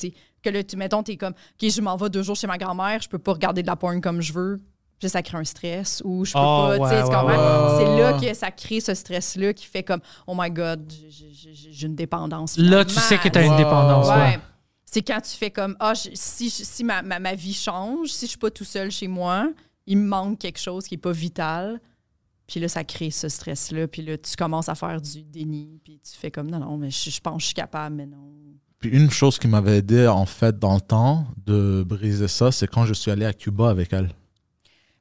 Que 0.45 0.49
là, 0.51 0.63
tu, 0.63 0.77
mettons, 0.77 1.01
tu 1.01 1.13
es 1.13 1.17
comme, 1.17 1.33
OK, 1.33 1.69
je 1.69 1.81
m'en 1.81 1.97
vais 1.97 2.09
deux 2.09 2.21
jours 2.21 2.35
chez 2.35 2.45
ma 2.45 2.57
grand-mère, 2.59 3.01
je 3.01 3.09
peux 3.09 3.17
pas 3.17 3.33
regarder 3.33 3.63
de 3.63 3.67
la 3.67 3.75
porn 3.75 3.99
comme 3.99 4.21
je 4.21 4.31
veux. 4.31 4.61
Puis 4.99 5.09
ça 5.09 5.23
crée 5.23 5.37
un 5.39 5.43
stress. 5.43 6.03
Ou 6.05 6.23
je 6.23 6.33
peux 6.33 6.39
Oh, 6.39 6.67
pas. 6.77 6.89
tu 6.89 6.95
sais, 6.95 7.03
ouais. 7.03 7.77
C'est 7.79 7.99
là 8.01 8.13
que 8.19 8.33
ça 8.37 8.51
crée 8.51 8.79
ce 8.79 8.93
stress-là 8.93 9.53
qui 9.53 9.65
fait 9.65 9.81
comme, 9.83 10.01
oh 10.27 10.33
my 10.37 10.51
God, 10.51 10.89
j'ai- 11.09 11.31
j'ai 11.33 11.53
j'ai 11.53 11.87
une 11.87 11.95
dépendance. 11.95 12.57
Là, 12.59 12.85
tu 12.85 12.93
sais 12.93 13.17
que 13.17 13.27
tu 13.27 13.37
as 13.39 13.43
une 13.45 13.57
dépendance. 13.57 14.07
ouais. 14.07 14.13
ouais. 14.13 14.21
Ouais. 14.35 14.39
C'est 14.85 15.01
quand 15.01 15.19
tu 15.19 15.31
fais 15.35 15.51
comme 15.51 15.75
ah 15.79 15.93
je- 15.95 16.11
si 16.13 16.49
si 16.49 16.83
ma, 16.85 17.01
ma, 17.01 17.19
ma 17.19 17.33
vie 17.35 17.53
change, 17.53 18.09
si 18.09 18.25
je 18.27 18.29
suis 18.29 18.37
pas 18.39 18.51
tout 18.51 18.63
seul 18.63 18.89
chez 18.91 19.07
moi, 19.09 19.51
il 19.87 19.97
me 19.97 20.07
manque 20.07 20.37
quelque 20.39 20.59
chose 20.59 20.85
qui 20.87 20.93
est 20.95 20.97
pas 20.99 21.11
vital. 21.11 21.81
Puis 22.47 22.59
là 22.61 22.67
ça 22.69 22.83
crée 22.85 23.09
ce 23.11 23.27
stress 23.27 23.71
là, 23.71 23.87
puis 23.87 24.03
là 24.03 24.17
tu 24.17 24.35
commences 24.37 24.69
à 24.69 24.75
faire 24.75 25.01
du 25.01 25.23
déni, 25.23 25.81
puis 25.83 25.99
tu 25.99 26.15
fais 26.17 26.29
comme 26.31 26.49
non 26.49 26.59
non 26.59 26.77
mais 26.77 26.91
je, 26.91 27.09
je 27.09 27.19
pense 27.19 27.37
que 27.37 27.41
je 27.41 27.45
suis 27.47 27.55
capable 27.55 27.95
mais 27.95 28.05
non. 28.05 28.29
Puis 28.87 28.95
une 28.97 29.09
chose 29.09 29.39
qui 29.39 29.47
m'avait 29.47 29.77
aidé, 29.79 30.07
en 30.07 30.25
fait, 30.25 30.59
dans 30.59 30.75
le 30.75 30.81
temps 30.81 31.25
de 31.45 31.83
briser 31.87 32.27
ça, 32.27 32.51
c'est 32.51 32.67
quand 32.67 32.85
je 32.85 32.93
suis 32.93 33.09
allé 33.09 33.25
à 33.25 33.33
Cuba 33.33 33.69
avec 33.69 33.91
elle. 33.93 34.09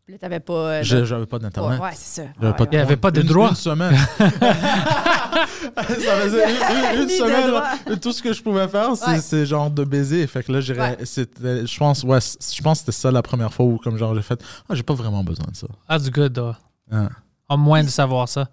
Là 0.06 0.18
t'avais 0.18 0.40
pas 0.40 0.52
euh, 0.52 0.82
Je- 0.82 0.96
de- 0.98 1.04
J'avais 1.06 1.24
pas 1.26 1.36
ouais, 1.38 1.42
d'internet. 1.44 1.80
ouais, 1.80 1.90
c'est 1.94 2.22
ça. 2.22 2.28
J'avais 2.34 2.46
Ouais, 2.48 2.52
pas 2.56 2.64
ouais, 2.64 2.68
Il 2.72 2.76
y 2.76 2.78
avait 2.78 2.96
pas 2.96 3.10
de 3.10 3.20
une, 3.22 3.26
droit. 3.26 3.48
Une 3.50 3.54
semaine. 3.56 3.94
ça 4.18 5.82
faisait 5.84 6.44
une, 6.50 6.56
une- 6.56 7.00
une 7.00 7.06
Ni 7.06 7.06
de 7.06 7.10
semaine. 7.18 7.50
là, 7.50 7.96
Tout 8.00 8.12
ce 8.12 8.22
que 8.22 8.32
je 8.32 8.42
pouvais 8.42 8.68
faire, 8.68 8.90
c'est 8.96 9.40
Ouais. 9.40 9.46
genre 9.46 9.70
de 9.70 9.84
baiser. 9.84 10.26
Fait 10.26 10.42
que 10.42 10.52
là, 10.52 10.60
j'irais- 10.60 10.96
Ouais. 10.98 11.04
c'était- 11.04 11.66
je 11.66 11.78
pense, 11.78 12.04
ouais, 12.04 12.18
je 12.20 12.62
pense 12.62 12.78
que 12.80 12.86
c'était 12.86 12.92
ça 13.00 13.10
la 13.10 13.22
première 13.22 13.52
fois 13.52 13.64
où, 13.66 13.78
comme 13.78 13.96
genre, 13.96 14.14
j'ai 14.14 14.22
fait, 14.22 14.42
ah, 14.68 14.74
j'ai 14.74 14.82
pas 14.82 14.94
vraiment 14.94 15.24
besoin 15.24 15.46
de 15.50 15.56
ça. 15.56 15.66
That's 15.88 16.10
good, 16.10 16.34
though. 16.34 16.54
En 17.48 17.58
moins 17.58 17.84
de 17.84 17.88
savoir 17.88 18.28
ça. 18.28 18.48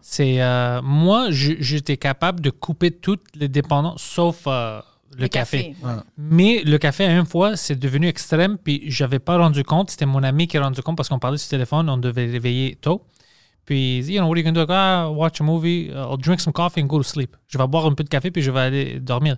C'est 0.00 0.40
euh, 0.40 0.80
moi, 0.82 1.26
j'étais 1.30 1.96
capable 1.96 2.40
de 2.40 2.50
couper 2.50 2.90
toutes 2.92 3.24
les 3.34 3.48
dépendances 3.48 4.02
sauf 4.02 4.44
euh, 4.46 4.80
le, 5.18 5.26
café. 5.26 5.74
ouais. 5.82 5.92
Mais 6.16 6.62
le 6.64 6.78
café, 6.78 7.04
à 7.06 7.12
une 7.16 7.26
fois, 7.26 7.56
c'est 7.56 7.74
devenu 7.74 8.06
extrême, 8.06 8.56
puis 8.56 8.84
j'avais 8.86 9.18
pas 9.18 9.36
rendu 9.36 9.64
compte. 9.64 9.90
C'était 9.90 10.06
mon 10.06 10.22
ami 10.22 10.46
qui 10.46 10.56
a 10.58 10.62
rendu 10.62 10.80
compte 10.82 10.96
parce 10.96 11.08
qu'on 11.08 11.18
parlait 11.18 11.38
sur 11.38 11.48
le 11.48 11.50
téléphone, 11.50 11.90
on 11.90 11.96
devait 11.96 12.26
réveiller 12.26 12.76
tôt. 12.76 13.04
Puis, 13.64 13.98
il 13.98 14.04
dit, 14.04 14.12
you 14.14 14.20
know, 14.20 14.28
what 14.28 14.34
are 14.34 14.38
you 14.38 14.44
going 14.44 14.54
to 14.54 14.66
do? 14.66 14.72
Ah, 14.72 15.10
watch 15.10 15.40
a 15.40 15.44
movie, 15.44 15.90
I'll 15.92 16.16
drink 16.16 16.40
some 16.40 16.52
coffee 16.52 16.82
and 16.82 16.86
go 16.86 16.98
to 16.98 17.02
sleep. 17.02 17.36
Je 17.48 17.58
vais 17.58 17.66
boire 17.66 17.86
un 17.86 17.94
peu 17.94 18.04
de 18.04 18.08
café, 18.08 18.30
puis 18.30 18.42
je 18.42 18.50
vais 18.50 18.60
aller 18.60 19.00
dormir. 19.00 19.36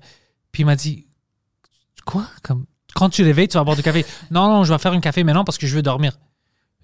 Puis 0.53 0.63
il 0.63 0.67
m'a 0.67 0.77
dit, 0.77 1.07
quoi? 2.05 2.27
Comme, 2.43 2.67
quand 2.95 3.09
tu 3.09 3.23
réveilles, 3.23 3.49
tu 3.49 3.57
vas 3.57 3.65
boire 3.65 3.77
du 3.77 3.83
café. 3.83 4.05
non, 4.31 4.49
non, 4.49 4.65
je 4.65 4.73
vais 4.73 4.79
faire 4.79 4.93
un 4.93 5.01
café 5.01 5.25
maintenant 5.25 5.45
parce 5.45 5.59
que 5.59 5.67
je 5.67 5.75
veux 5.75 5.83
dormir. 5.83 6.19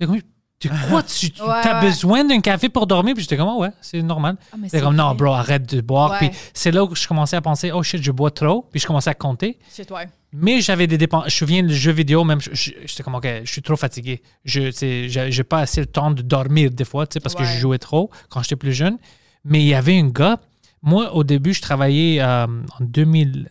Et 0.00 0.06
comme, 0.06 0.20
tu 0.58 0.68
quoi? 0.88 1.02
Tu, 1.04 1.30
tu 1.30 1.42
Ouais, 1.42 1.48
as 1.50 1.80
ouais. 1.80 1.86
besoin 1.86 2.24
d'un 2.24 2.40
café 2.40 2.68
pour 2.68 2.86
dormir? 2.86 3.14
Puis 3.14 3.22
j'étais 3.22 3.36
comme, 3.36 3.48
Ah 3.48 3.56
ouais, 3.56 3.70
c'est 3.80 4.02
normal. 4.02 4.36
Ah, 4.52 4.56
C'est 4.68 4.80
comme, 4.80 4.96
non, 4.96 5.14
bro, 5.14 5.32
arrête 5.32 5.72
de 5.72 5.80
boire. 5.80 6.12
Ouais. 6.12 6.28
Puis 6.28 6.38
c'est 6.52 6.70
là 6.72 6.84
où 6.84 6.94
je 6.94 7.06
commençais 7.06 7.36
à 7.36 7.40
penser, 7.40 7.70
oh 7.72 7.82
shit, 7.82 8.02
je 8.02 8.10
bois 8.10 8.30
trop. 8.30 8.66
Puis 8.70 8.80
je 8.80 8.86
commençais 8.86 9.10
à 9.10 9.14
compter. 9.14 9.58
Chez 9.74 9.84
toi. 9.84 10.02
Mais 10.32 10.60
j'avais 10.60 10.86
des 10.86 10.98
dépenses. 10.98 11.22
Je 11.22 11.26
me 11.26 11.30
souviens 11.48 11.62
du 11.62 11.74
jeu 11.74 11.92
vidéo, 11.92 12.22
même, 12.24 12.40
j'étais 12.52 13.02
comme, 13.02 13.14
OK, 13.14 13.26
je 13.44 13.50
suis 13.50 13.62
trop 13.62 13.76
fatigué. 13.76 14.20
Je 14.44 14.70
j'ai 15.08 15.44
pas 15.44 15.60
assez 15.60 15.80
le 15.80 15.86
temps 15.86 16.10
de 16.10 16.22
dormir 16.22 16.70
des 16.70 16.84
fois, 16.84 17.06
tu 17.06 17.14
sais, 17.14 17.20
parce 17.20 17.34
que 17.34 17.44
je 17.44 17.58
jouais 17.58 17.78
trop 17.78 18.10
quand 18.28 18.42
j'étais 18.42 18.56
plus 18.56 18.72
jeune. 18.72 18.98
Mais 19.44 19.60
il 19.60 19.66
y 19.68 19.74
avait 19.74 19.98
un 19.98 20.08
gars, 20.08 20.38
moi, 20.82 21.14
au 21.14 21.24
début, 21.24 21.54
je 21.54 21.62
travaillais 21.62 22.20
euh, 22.20 22.46
en 22.46 22.84
2000, 22.84 23.48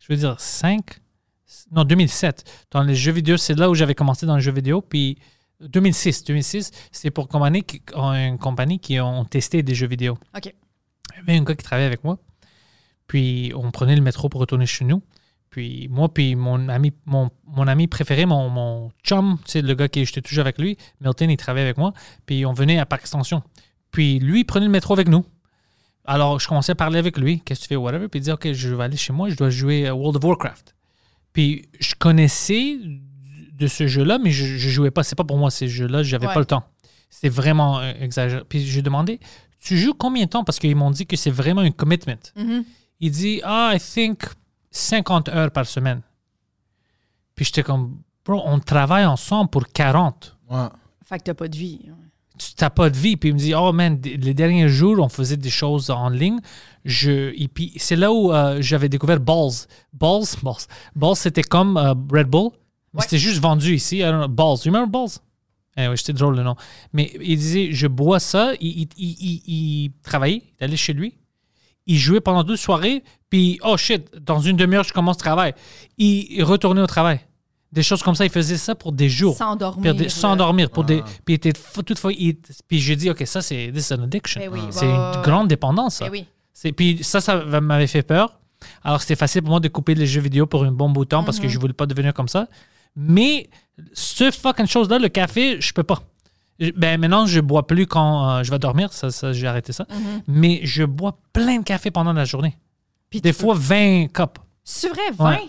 je 0.00 0.06
veux 0.12 0.16
dire 0.18 0.34
5, 0.38 0.82
non, 1.72 1.84
2007. 1.84 2.44
Dans 2.72 2.82
les 2.82 2.94
jeux 2.94 3.12
vidéo, 3.12 3.36
c'est 3.36 3.54
là 3.54 3.70
où 3.70 3.74
j'avais 3.74 3.94
commencé 3.94 4.26
dans 4.26 4.36
les 4.36 4.42
jeux 4.42 4.52
vidéo. 4.52 4.80
Puis 4.82 5.18
2006, 5.60 6.24
2006, 6.24 6.70
c'est 6.92 7.10
pour 7.10 7.28
compagnie 7.28 7.62
qui, 7.62 7.82
une 7.94 8.38
compagnie 8.38 8.78
qui 8.78 9.00
ont 9.00 9.24
testé 9.24 9.62
des 9.62 9.74
jeux 9.74 9.88
vidéo. 9.88 10.18
OK. 10.36 10.46
Il 11.14 11.16
y 11.16 11.20
avait 11.20 11.36
un 11.38 11.42
gars 11.42 11.54
qui 11.54 11.64
travaillait 11.64 11.86
avec 11.86 12.04
moi. 12.04 12.18
Puis 13.06 13.52
on 13.56 13.70
prenait 13.70 13.96
le 13.96 14.02
métro 14.02 14.28
pour 14.28 14.40
retourner 14.40 14.66
chez 14.66 14.84
nous. 14.84 15.02
Puis 15.50 15.88
moi, 15.88 16.12
puis 16.12 16.36
mon 16.36 16.68
ami, 16.68 16.92
mon, 17.06 17.30
mon 17.46 17.66
ami 17.66 17.86
préféré, 17.86 18.26
mon, 18.26 18.50
mon 18.50 18.90
chum, 19.02 19.38
c'est 19.46 19.62
le 19.62 19.74
gars 19.74 19.88
qui 19.88 20.04
j'étais 20.04 20.20
toujours 20.20 20.42
avec 20.42 20.58
lui, 20.58 20.76
Milton, 21.00 21.30
il 21.30 21.36
travaillait 21.36 21.66
avec 21.66 21.78
moi. 21.78 21.92
Puis 22.26 22.44
on 22.44 22.52
venait 22.52 22.78
à 22.78 22.86
Parc 22.86 23.02
Extension. 23.02 23.42
Puis 23.90 24.18
lui, 24.18 24.40
il 24.40 24.44
prenait 24.44 24.66
le 24.66 24.72
métro 24.72 24.92
avec 24.92 25.08
nous. 25.08 25.24
Alors 26.04 26.38
je 26.38 26.46
commençais 26.48 26.72
à 26.72 26.74
parler 26.74 26.98
avec 26.98 27.18
lui, 27.18 27.40
qu'est-ce 27.40 27.60
que 27.60 27.64
tu 27.64 27.68
fais, 27.68 27.76
whatever. 27.76 28.08
Puis 28.08 28.18
il 28.18 28.22
disait, 28.22 28.32
OK, 28.32 28.52
je 28.52 28.74
vais 28.74 28.84
aller 28.84 28.96
chez 28.96 29.12
moi, 29.12 29.30
je 29.30 29.36
dois 29.36 29.50
jouer 29.50 29.86
à 29.86 29.94
World 29.94 30.16
of 30.16 30.24
Warcraft. 30.24 30.74
Puis 31.32 31.68
je 31.80 31.94
connaissais 31.94 32.78
de 33.58 33.66
ce 33.66 33.86
jeu-là, 33.86 34.18
mais 34.18 34.30
je 34.30 34.44
ne 34.54 34.70
jouais 34.70 34.90
pas. 34.90 35.02
C'est 35.02 35.16
pas 35.16 35.24
pour 35.24 35.36
moi 35.38 35.50
ces 35.50 35.68
jeux-là, 35.68 36.02
j'avais 36.02 36.26
Ouais. 36.26 36.34
pas 36.34 36.40
le 36.40 36.46
temps. 36.46 36.64
C'était 37.10 37.28
vraiment 37.28 37.78
euh, 37.80 37.92
exagéré. 38.00 38.42
Puis 38.48 38.64
j'ai 38.66 38.82
demandé, 38.82 39.18
tu 39.62 39.76
joues 39.78 39.94
combien 39.94 40.24
de 40.24 40.30
temps? 40.30 40.44
Parce 40.44 40.58
qu'ils 40.58 40.76
m'ont 40.76 40.90
dit 40.90 41.06
que 41.06 41.16
c'est 41.16 41.30
vraiment 41.30 41.62
un 41.62 41.70
commitment. 41.70 42.14
Mhm. 42.36 42.64
Il 43.00 43.10
dit, 43.10 43.40
ah, 43.44 43.72
I 43.74 43.78
think 43.80 44.22
50 44.70 45.28
heures 45.28 45.50
par 45.50 45.66
semaine. 45.66 46.02
Puis 47.34 47.44
j'étais 47.46 47.62
comme, 47.62 47.98
bro, 48.24 48.42
on 48.44 48.58
travaille 48.58 49.04
ensemble 49.06 49.50
pour 49.50 49.66
40. 49.68 50.36
Ouais. 50.50 50.66
Fait 51.04 51.18
que 51.18 51.24
t'as 51.24 51.34
pas 51.34 51.48
de 51.48 51.56
vie. 51.56 51.80
ouais. 51.86 51.92
Tu 52.38 52.52
n'as 52.60 52.70
pas 52.70 52.88
de 52.90 52.96
vie. 52.96 53.16
Puis 53.16 53.30
il 53.30 53.34
me 53.34 53.38
dit, 53.38 53.54
oh 53.54 53.72
man, 53.72 54.00
les 54.02 54.34
derniers 54.34 54.68
jours, 54.68 54.96
on 55.00 55.08
faisait 55.08 55.36
des 55.36 55.50
choses 55.50 55.90
en 55.90 56.08
ligne. 56.08 56.38
Je, 56.84 57.32
et 57.36 57.48
puis 57.48 57.72
c'est 57.76 57.96
là 57.96 58.12
où 58.12 58.32
euh, 58.32 58.58
j'avais 58.60 58.88
découvert 58.88 59.18
Balls. 59.18 59.66
Balls, 59.92 60.24
Balls. 60.42 60.66
Balls, 60.94 61.16
c'était 61.16 61.42
comme 61.42 61.76
euh, 61.76 61.94
Red 62.12 62.28
Bull. 62.28 62.50
Ouais. 62.98 63.04
c'était 63.04 63.18
juste 63.18 63.40
vendu 63.40 63.74
ici. 63.74 63.98
I 63.98 64.02
don't 64.02 64.18
know, 64.18 64.28
Balls. 64.28 64.58
You 64.64 64.72
remember 64.72 64.88
Balls? 64.90 65.18
Eh 65.76 65.86
ouais, 65.88 65.96
c'était 65.96 66.12
drôle 66.12 66.36
le 66.36 66.42
nom. 66.42 66.56
Mais 66.92 67.12
il 67.20 67.36
disait, 67.38 67.68
je 67.72 67.86
bois 67.86 68.18
ça. 68.20 68.52
Il, 68.60 68.68
il, 68.82 68.88
il, 68.96 69.16
il- 69.20 69.42
il 69.84 69.92
travaillait, 70.02 70.42
il 70.60 70.64
allait 70.64 70.76
chez 70.76 70.92
lui. 70.92 71.14
Il 71.86 71.96
jouait 71.98 72.20
pendant 72.20 72.42
deux 72.44 72.56
soirées. 72.56 73.02
Puis, 73.30 73.58
oh 73.62 73.76
shit, 73.76 74.10
dans 74.20 74.40
une 74.40 74.56
demi-heure, 74.56 74.84
je 74.84 74.92
commence 74.92 75.16
le 75.16 75.20
travail. 75.20 75.54
Il, 75.96 76.26
il 76.32 76.42
retournait 76.44 76.80
au 76.80 76.86
travail. 76.86 77.20
Des 77.70 77.82
choses 77.82 78.02
comme 78.02 78.14
ça. 78.14 78.24
Il 78.24 78.30
faisait 78.30 78.56
ça 78.56 78.74
pour 78.74 78.92
des 78.92 79.08
jours. 79.08 79.36
Sans 79.36 79.54
dormir. 79.54 79.94
Des- 79.94 80.08
sans 80.08 80.34
dormir. 80.36 80.70
Pour 80.70 80.84
des, 80.84 81.00
Ah. 81.00 81.08
puis 81.24 81.34
il 81.34 81.36
était 81.36 81.52
toutefois. 81.52 82.12
il- 82.12 82.36
puis 82.66 82.80
j'ai 82.80 82.96
dit, 82.96 83.08
OK, 83.10 83.22
ça, 83.26 83.40
c'est 83.42 83.70
this 83.72 83.90
is 83.90 83.94
an 83.94 84.02
addiction. 84.02 84.40
Oui, 84.50 84.60
c'est 84.70 84.86
ouais, 84.86 84.92
une 84.92 85.22
grande 85.22 85.48
dépendance, 85.48 85.96
ça. 85.96 86.10
Oui. 86.10 86.24
C'est- 86.52 86.72
Puis 86.72 87.04
ça, 87.04 87.20
ça 87.20 87.36
m'avait 87.60 87.86
fait 87.86 88.02
peur. 88.02 88.40
Alors, 88.82 89.00
c'était 89.00 89.14
facile 89.16 89.42
pour 89.42 89.50
moi 89.50 89.60
de 89.60 89.68
couper 89.68 89.94
les 89.94 90.06
jeux 90.06 90.20
vidéo 90.22 90.46
pour 90.46 90.64
un 90.64 90.72
bon 90.72 90.90
bout 90.90 91.04
de 91.04 91.10
temps 91.10 91.22
parce 91.22 91.36
Mhm. 91.38 91.42
que 91.44 91.48
je 91.48 91.58
voulais 91.60 91.72
pas 91.74 91.86
devenir 91.86 92.12
comme 92.12 92.26
ça. 92.26 92.48
Mais 93.00 93.48
ce 93.92 94.30
fucking 94.32 94.66
chose-là, 94.66 94.98
le 94.98 95.08
café, 95.08 95.60
je 95.60 95.72
peux 95.72 95.84
pas. 95.84 96.02
Ben, 96.76 97.00
maintenant, 97.00 97.24
je 97.26 97.38
bois 97.38 97.64
plus 97.66 97.86
quand 97.86 98.28
euh, 98.28 98.42
je 98.42 98.50
vais 98.50 98.58
dormir. 98.58 98.92
Ça, 98.92 99.12
ça, 99.12 99.32
j'ai 99.32 99.46
arrêté 99.46 99.72
ça. 99.72 99.86
Mhm. 99.88 100.22
Mais 100.26 100.60
je 100.64 100.82
bois 100.82 101.16
plein 101.32 101.58
de 101.58 101.64
café 101.64 101.92
pendant 101.92 102.12
la 102.12 102.24
journée. 102.24 102.56
Puis 103.08 103.20
Des 103.20 103.32
fois, 103.32 103.54
20 103.56 104.08
cups. 104.12 104.40
C'est 104.64 104.88
vrai, 104.88 105.12
20? 105.16 105.30
Ouais. 105.30 105.40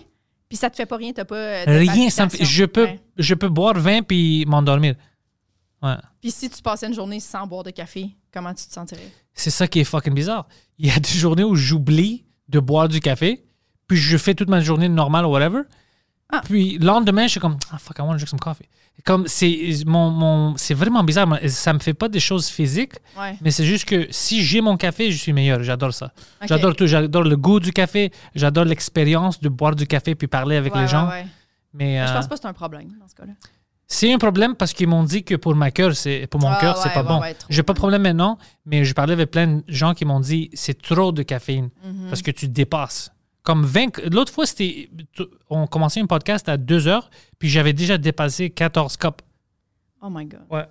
Puis 0.48 0.58
ça 0.58 0.70
te 0.70 0.76
fait 0.76 0.86
pas 0.86 0.98
rien, 0.98 1.12
t'as 1.12 1.26
pas. 1.26 1.36
euh, 1.36 1.66
de 1.66 1.72
Rien, 1.92 2.10
ça 2.12 2.26
me 2.26 2.30
fait- 2.30 2.46
je, 2.46 2.66
peux, 2.66 2.84
Ouais. 2.86 3.00
je 3.18 3.34
peux 3.34 3.50
boire 3.50 3.74
20 3.78 4.04
puis 4.04 4.46
m'endormir. 4.48 4.96
Ouais. 5.82 5.96
Puis 6.22 6.30
si 6.32 6.50
tu 6.50 6.62
passais 6.62 6.86
une 6.88 6.94
journée 6.94 7.20
sans 7.20 7.48
boire 7.48 7.64
de 7.64 7.72
café, 7.72 8.10
comment 8.32 8.54
tu 8.54 8.66
te 8.68 8.74
sentirais? 8.74 9.12
C'est 9.34 9.50
ça 9.50 9.68
qui 9.68 9.80
est 9.80 9.84
fucking 9.84 10.14
bizarre. 10.14 10.48
Il 10.78 10.88
y 10.88 10.92
a 10.92 11.00
des 11.00 11.10
journées 11.10 11.44
où 11.44 11.56
j'oublie 11.56 12.26
de 12.50 12.60
boire 12.60 12.88
du 12.88 13.00
café, 13.00 13.46
puis 13.88 13.98
je 13.98 14.18
fais 14.18 14.36
toute 14.36 14.50
ma 14.50 14.60
journée 14.62 14.90
normale 14.90 15.26
ou 15.26 15.30
whatever. 15.30 15.62
Ah. 16.32 16.42
Puis 16.46 16.78
le 16.78 16.86
lendemain, 16.86 17.24
je 17.24 17.32
suis 17.32 17.40
comme, 17.40 17.58
ah 17.72 17.78
fuck, 17.80 17.98
I 17.98 18.02
want 18.02 18.12
to 18.12 18.18
drink 18.18 18.30
some 18.30 18.40
coffee. 18.40 18.68
Comme 19.06 19.28
c'est 19.28 19.58
mon, 19.86 20.10
mon 20.12 20.58
c'est 20.58 20.74
vraiment 20.74 21.04
bizarre. 21.04 21.28
Ça 21.48 21.72
me 21.74 21.80
fait 21.80 21.94
pas 21.94 22.10
des 22.10 22.20
choses 22.20 22.48
physiques, 22.50 22.94
Ouais. 23.18 23.36
mais 23.42 23.50
c'est 23.50 23.64
juste 23.66 23.86
que 23.86 24.08
si 24.12 24.44
j'ai 24.44 24.60
mon 24.62 24.76
café, 24.78 25.10
je 25.12 25.18
suis 25.18 25.32
meilleur. 25.34 25.64
J'adore 25.64 25.94
ça. 25.94 26.12
J'adore 26.48 26.76
tout. 26.76 26.86
J'adore 26.86 27.24
le 27.24 27.38
goût 27.38 27.60
du 27.60 27.72
café. 27.72 28.12
J'adore 28.36 28.66
l'expérience 28.66 29.40
de 29.40 29.50
boire 29.50 29.76
du 29.76 29.88
café 29.88 30.16
puis 30.16 30.28
parler 30.28 30.58
avec 30.58 30.76
Ouais, 30.76 30.82
les 30.82 30.88
gens. 30.88 31.08
ouais. 31.10 31.26
Mais 31.74 32.06
Je 32.06 32.12
euh, 32.12 32.16
pense 32.16 32.28
pas 32.28 32.36
que 32.36 32.42
c'est 32.42 32.48
un 32.48 32.54
problème 32.54 32.90
dans 33.00 33.08
ce 33.08 33.16
cas-là. 33.16 33.34
c'est 33.88 34.12
un 34.14 34.18
problème 34.18 34.56
parce 34.56 34.74
qu'ils 34.74 34.88
m'ont 34.88 35.04
dit 35.04 35.24
que 35.24 35.36
pour 35.36 35.56
ma 35.56 35.72
cœur, 35.72 35.96
c'est 35.96 36.28
pour 36.28 36.42
mon 36.42 36.50
Ah, 36.50 36.58
cœur, 36.60 36.78
c'est 36.78 36.94
pas 36.94 37.04
bon. 37.04 37.22
J'ai 37.50 37.64
pas 37.64 37.74
de 37.74 37.80
problème 37.80 38.02
maintenant, 38.04 38.38
mais 38.66 38.84
je 38.84 38.94
parlais 38.94 39.14
avec 39.14 39.32
plein 39.32 39.48
de 39.48 39.64
gens 39.68 39.94
qui 39.94 40.04
m'ont 40.06 40.20
dit 40.20 40.50
c'est 40.54 40.80
trop 40.82 41.12
de 41.12 41.24
caféine 41.24 41.70
Mhm. 41.86 42.08
parce 42.10 42.22
que 42.22 42.32
tu 42.32 42.48
dépasses. 42.50 43.12
Comme 43.44 43.66
20 43.66 44.00
l'autre 44.14 44.32
fois 44.34 44.46
c'était 44.46 44.90
on 45.50 45.66
commençait 45.68 46.02
un 46.02 46.06
podcast 46.08 46.48
à 46.50 46.58
2 46.58 46.88
heures, 46.88 47.10
puis 47.40 47.50
j'avais 47.50 47.74
déjà 47.74 47.98
dépassé 47.98 48.50
14 48.50 48.98
cups. 48.98 49.24
Oh 50.02 50.08
my 50.12 50.26
God. 50.26 50.42
Ouais. 50.50 50.66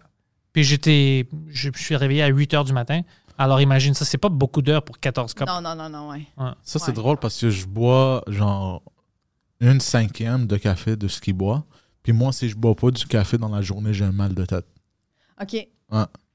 Puis 0.52 0.64
j'étais 0.64 1.26
je, 1.48 1.70
je 1.74 1.82
suis 1.82 1.96
réveillé 1.96 2.22
à 2.22 2.28
8 2.28 2.54
heures 2.54 2.64
du 2.64 2.72
matin. 2.72 3.00
Alors 3.38 3.60
imagine 3.60 3.94
ça, 3.94 4.04
c'est 4.04 4.18
pas 4.18 4.28
beaucoup 4.28 4.62
d'heures 4.62 4.82
pour 4.84 4.98
14 4.98 5.32
cups. 5.34 5.46
Non, 5.46 5.60
non, 5.60 5.74
non, 5.74 5.88
non, 5.88 6.10
ouais. 6.10 6.26
Ça, 6.62 6.78
c'est 6.78 6.88
Ouais. 6.88 6.92
drôle 6.92 7.16
parce 7.18 7.40
que 7.40 7.50
je 7.50 7.66
bois 7.66 8.22
genre 8.26 8.82
une 9.60 9.80
cinquième 9.80 10.46
de 10.46 10.56
café 10.56 10.96
de 10.96 11.08
ce 11.08 11.20
qu'il 11.20 11.34
boit. 11.34 11.64
Puis 12.02 12.12
moi, 12.12 12.32
si 12.32 12.48
je 12.48 12.56
bois 12.56 12.74
pas 12.74 12.90
du 12.90 13.04
café 13.06 13.38
dans 13.38 13.48
la 13.48 13.60
journée, 13.62 13.92
j'ai 13.92 14.04
un 14.04 14.12
mal 14.12 14.34
de 14.34 14.44
tête. 14.44 14.66
OK. 15.40 15.52
Ouais. 15.52 15.68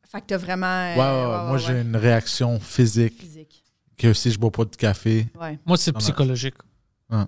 Fait 0.08 0.22
que 0.22 0.26
t'as 0.28 0.38
vraiment. 0.38 0.66
euh, 0.68 0.96
Ouais, 0.96 1.00
ouais, 1.00 1.32
ouais. 1.44 1.48
Moi, 1.50 1.58
j'ai 1.58 1.82
une 1.82 1.96
réaction 1.96 2.60
physique 2.60 3.20
Physique. 3.20 3.63
Que 3.98 4.14
si 4.14 4.32
je 4.32 4.40
bois 4.40 4.52
pas 4.52 4.66
de 4.66 4.76
café. 4.76 5.28
Ouais. 5.40 5.60
Moi 5.66 5.78
c'est 5.78 5.92
Ah, 5.96 6.00
psychologique. 6.00 6.56
Ouais. 7.10 7.26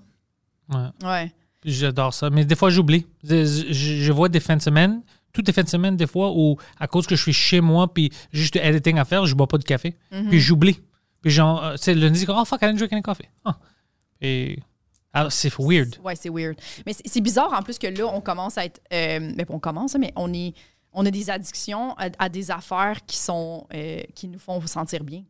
Ouais. 1.03 1.31
J'adore 1.63 2.13
ça. 2.13 2.29
Mais 2.29 2.45
des 2.45 2.55
fois, 2.55 2.69
j'oublie. 2.69 3.05
Je, 3.23 4.11
vois 4.11 4.29
des 4.29 4.39
fins 4.39 4.55
de 4.55 4.61
semaine, 4.61 5.01
toutes 5.33 5.47
les 5.47 5.53
fins 5.53 5.63
de 5.63 5.69
semaine, 5.69 5.97
des 5.97 6.05
fois, 6.07 6.31
où 6.35 6.57
à 6.79 6.87
cause 6.87 7.07
que 7.07 7.15
je 7.15 7.21
suis 7.23 7.33
chez 7.33 7.59
moi, 7.61 7.91
puis 7.91 8.11
j'ai 8.31 8.41
juste 8.41 8.55
editing 8.57 8.97
à 8.99 9.05
faire, 9.05 9.25
je 9.25 9.33
bois 9.35 9.47
pas 9.47 9.57
de 9.57 9.63
café. 9.63 9.95
Mhm. 10.11 10.29
Puis 10.29 10.39
j'oublie. 10.39 10.79
Puis 11.21 11.31
genre, 11.31 11.63
euh, 11.63 11.71
tu 11.75 11.83
sais, 11.83 11.95
lundi, 11.95 12.19
c'est 12.19 12.25
comme, 12.27 12.37
oh 12.39 12.45
fuck, 12.45 12.61
I 12.61 12.65
didn't 12.67 12.77
drink 12.77 12.93
any 12.93 13.01
coffee. 13.01 13.27
Ah. 13.43 13.57
Et 14.21 14.59
alors, 15.11 15.31
c'est 15.31 15.51
weird. 15.57 15.97
Ouais, 16.03 16.15
c'est 16.15 16.29
weird. 16.29 16.55
Mais 16.85 16.93
c'est 16.93 17.07
c'est 17.07 17.21
bizarre 17.21 17.51
en 17.53 17.63
plus 17.63 17.79
que 17.79 17.87
là, 17.87 18.05
on 18.13 18.21
commence 18.21 18.57
à 18.59 18.65
être. 18.65 18.79
euh, 18.93 19.31
mais 19.35 19.45
on 19.49 19.59
commence, 19.59 19.95
mais 19.99 20.13
on 20.15 20.31
est. 20.33 20.53
On 20.97 21.05
a 21.05 21.11
des 21.11 21.29
addictions 21.29 21.93
à, 21.97 22.09
à 22.19 22.29
des 22.29 22.51
affaires 22.51 23.03
qui 23.05 23.17
sont 23.17 23.65
euh, 23.73 24.01
qui 24.13 24.27
nous 24.29 24.39
font 24.39 24.65
sentir 24.67 25.03
bien. 25.03 25.23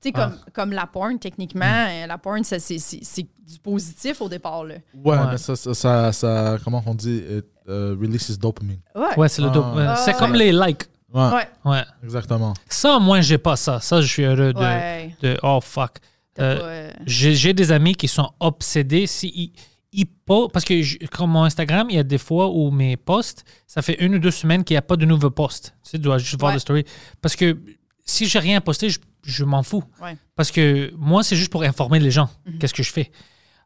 Tu 0.00 0.08
sais, 0.08 0.12
comme, 0.12 0.36
Ah. 0.40 0.50
comme 0.52 0.72
la 0.72 0.86
porn, 0.86 1.18
techniquement, 1.18 1.64
euh, 1.88 2.06
la 2.06 2.18
porn, 2.18 2.44
ça, 2.44 2.58
c'est 2.60 2.78
c'est- 2.78 3.00
c'est 3.02 3.22
du 3.22 3.58
positif 3.60 4.20
au 4.20 4.28
départ. 4.28 4.64
Là. 4.64 4.76
Ouais, 4.94 5.16
Ouais. 5.18 5.24
mais 5.32 5.38
ça, 5.38 5.56
ça, 5.56 5.74
ça, 5.74 6.12
ça- 6.12 6.56
comment 6.62 6.82
on 6.86 6.94
dit, 6.94 7.16
it 7.28 7.44
uh, 7.66 7.70
releases 8.00 8.38
dopamine. 8.38 8.78
Ouais. 8.94 9.18
Ouais, 9.18 9.28
c'est 9.28 9.42
le 9.42 9.48
Ah. 9.48 9.52
dope. 9.52 9.74
Ouais, 9.74 9.86
c'est 9.96 10.12
Ah, 10.14 10.18
comme 10.18 10.34
les 10.34 10.52
likes. 10.52 10.84
Ouais, 11.12 11.22
Ouais. 11.32 11.48
Ouais. 11.64 11.82
exactement. 12.04 12.54
Ça, 12.68 12.98
moi, 12.98 13.20
j'ai 13.22 13.38
pas 13.38 13.56
ça. 13.56 13.80
Ça, 13.80 14.00
je 14.00 14.06
suis 14.06 14.22
heureux 14.24 14.52
de. 14.52 14.58
Ouais. 14.60 15.16
de 15.22 15.36
oh 15.42 15.58
fuck. 15.60 15.96
Euh, 16.38 16.58
euh, 16.62 16.90
J'ai 17.06 17.34
j'ai 17.34 17.52
des 17.52 17.72
amis 17.72 17.94
qui 17.96 18.06
sont 18.06 18.30
obsédés. 18.38 19.06
Si 19.08 19.26
ils, 19.34 19.52
ils 19.92 20.06
parce 20.52 20.64
que 20.64 20.80
je- 20.82 20.98
comme 21.10 21.30
mon 21.30 21.42
Instagram, 21.44 21.88
il 21.90 21.96
y 21.96 21.98
a 21.98 22.04
des 22.04 22.18
fois 22.18 22.48
où 22.50 22.70
mes 22.70 22.96
posts, 22.96 23.44
ça 23.66 23.82
fait 23.82 23.94
une 24.04 24.14
ou 24.14 24.18
deux 24.20 24.30
semaines 24.30 24.62
qu'il 24.62 24.74
n'y 24.74 24.78
a 24.78 24.82
pas 24.82 24.96
de 24.96 25.04
nouveaux 25.06 25.30
posts. 25.30 25.74
Tu 25.82 25.90
sais, 25.90 25.96
tu 25.98 26.02
dois 26.04 26.18
juste 26.18 26.38
voir 26.38 26.50
Ouais. 26.50 26.54
le 26.56 26.60
story. 26.60 26.84
Parce 27.20 27.34
que 27.34 27.58
si 28.04 28.26
j'ai 28.26 28.38
rien 28.38 28.60
posté, 28.60 28.90
je, 28.90 29.00
je 29.30 29.44
m'en 29.44 29.62
fous. 29.62 29.84
Ouais. 30.02 30.16
Parce 30.36 30.50
que 30.50 30.92
moi, 30.96 31.22
c'est 31.22 31.36
juste 31.36 31.50
pour 31.50 31.62
informer 31.62 31.98
les 32.00 32.10
gens. 32.10 32.28
Qu'est-ce 32.58 32.74
que 32.74 32.82
je 32.82 32.92
fais. 32.92 33.10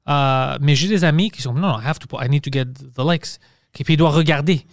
Euh, 0.09 0.59
mais 0.61 0.75
j'ai 0.75 0.89
des 0.89 1.05
amis 1.05 1.31
qui 1.31 1.43
sont 1.43 1.53
non, 1.55 1.61
non, 1.69 1.79
I 1.81 1.87
have 1.87 1.99
to, 1.99 2.09
I 2.21 2.29
need 2.29 2.43
to 2.43 2.51
get 2.53 2.65
the 2.67 2.99
likes. 3.09 3.39
Et 3.79 3.85
puis 3.85 3.95
ils 3.95 3.97
doivent 3.97 4.15
regarder 4.15 4.67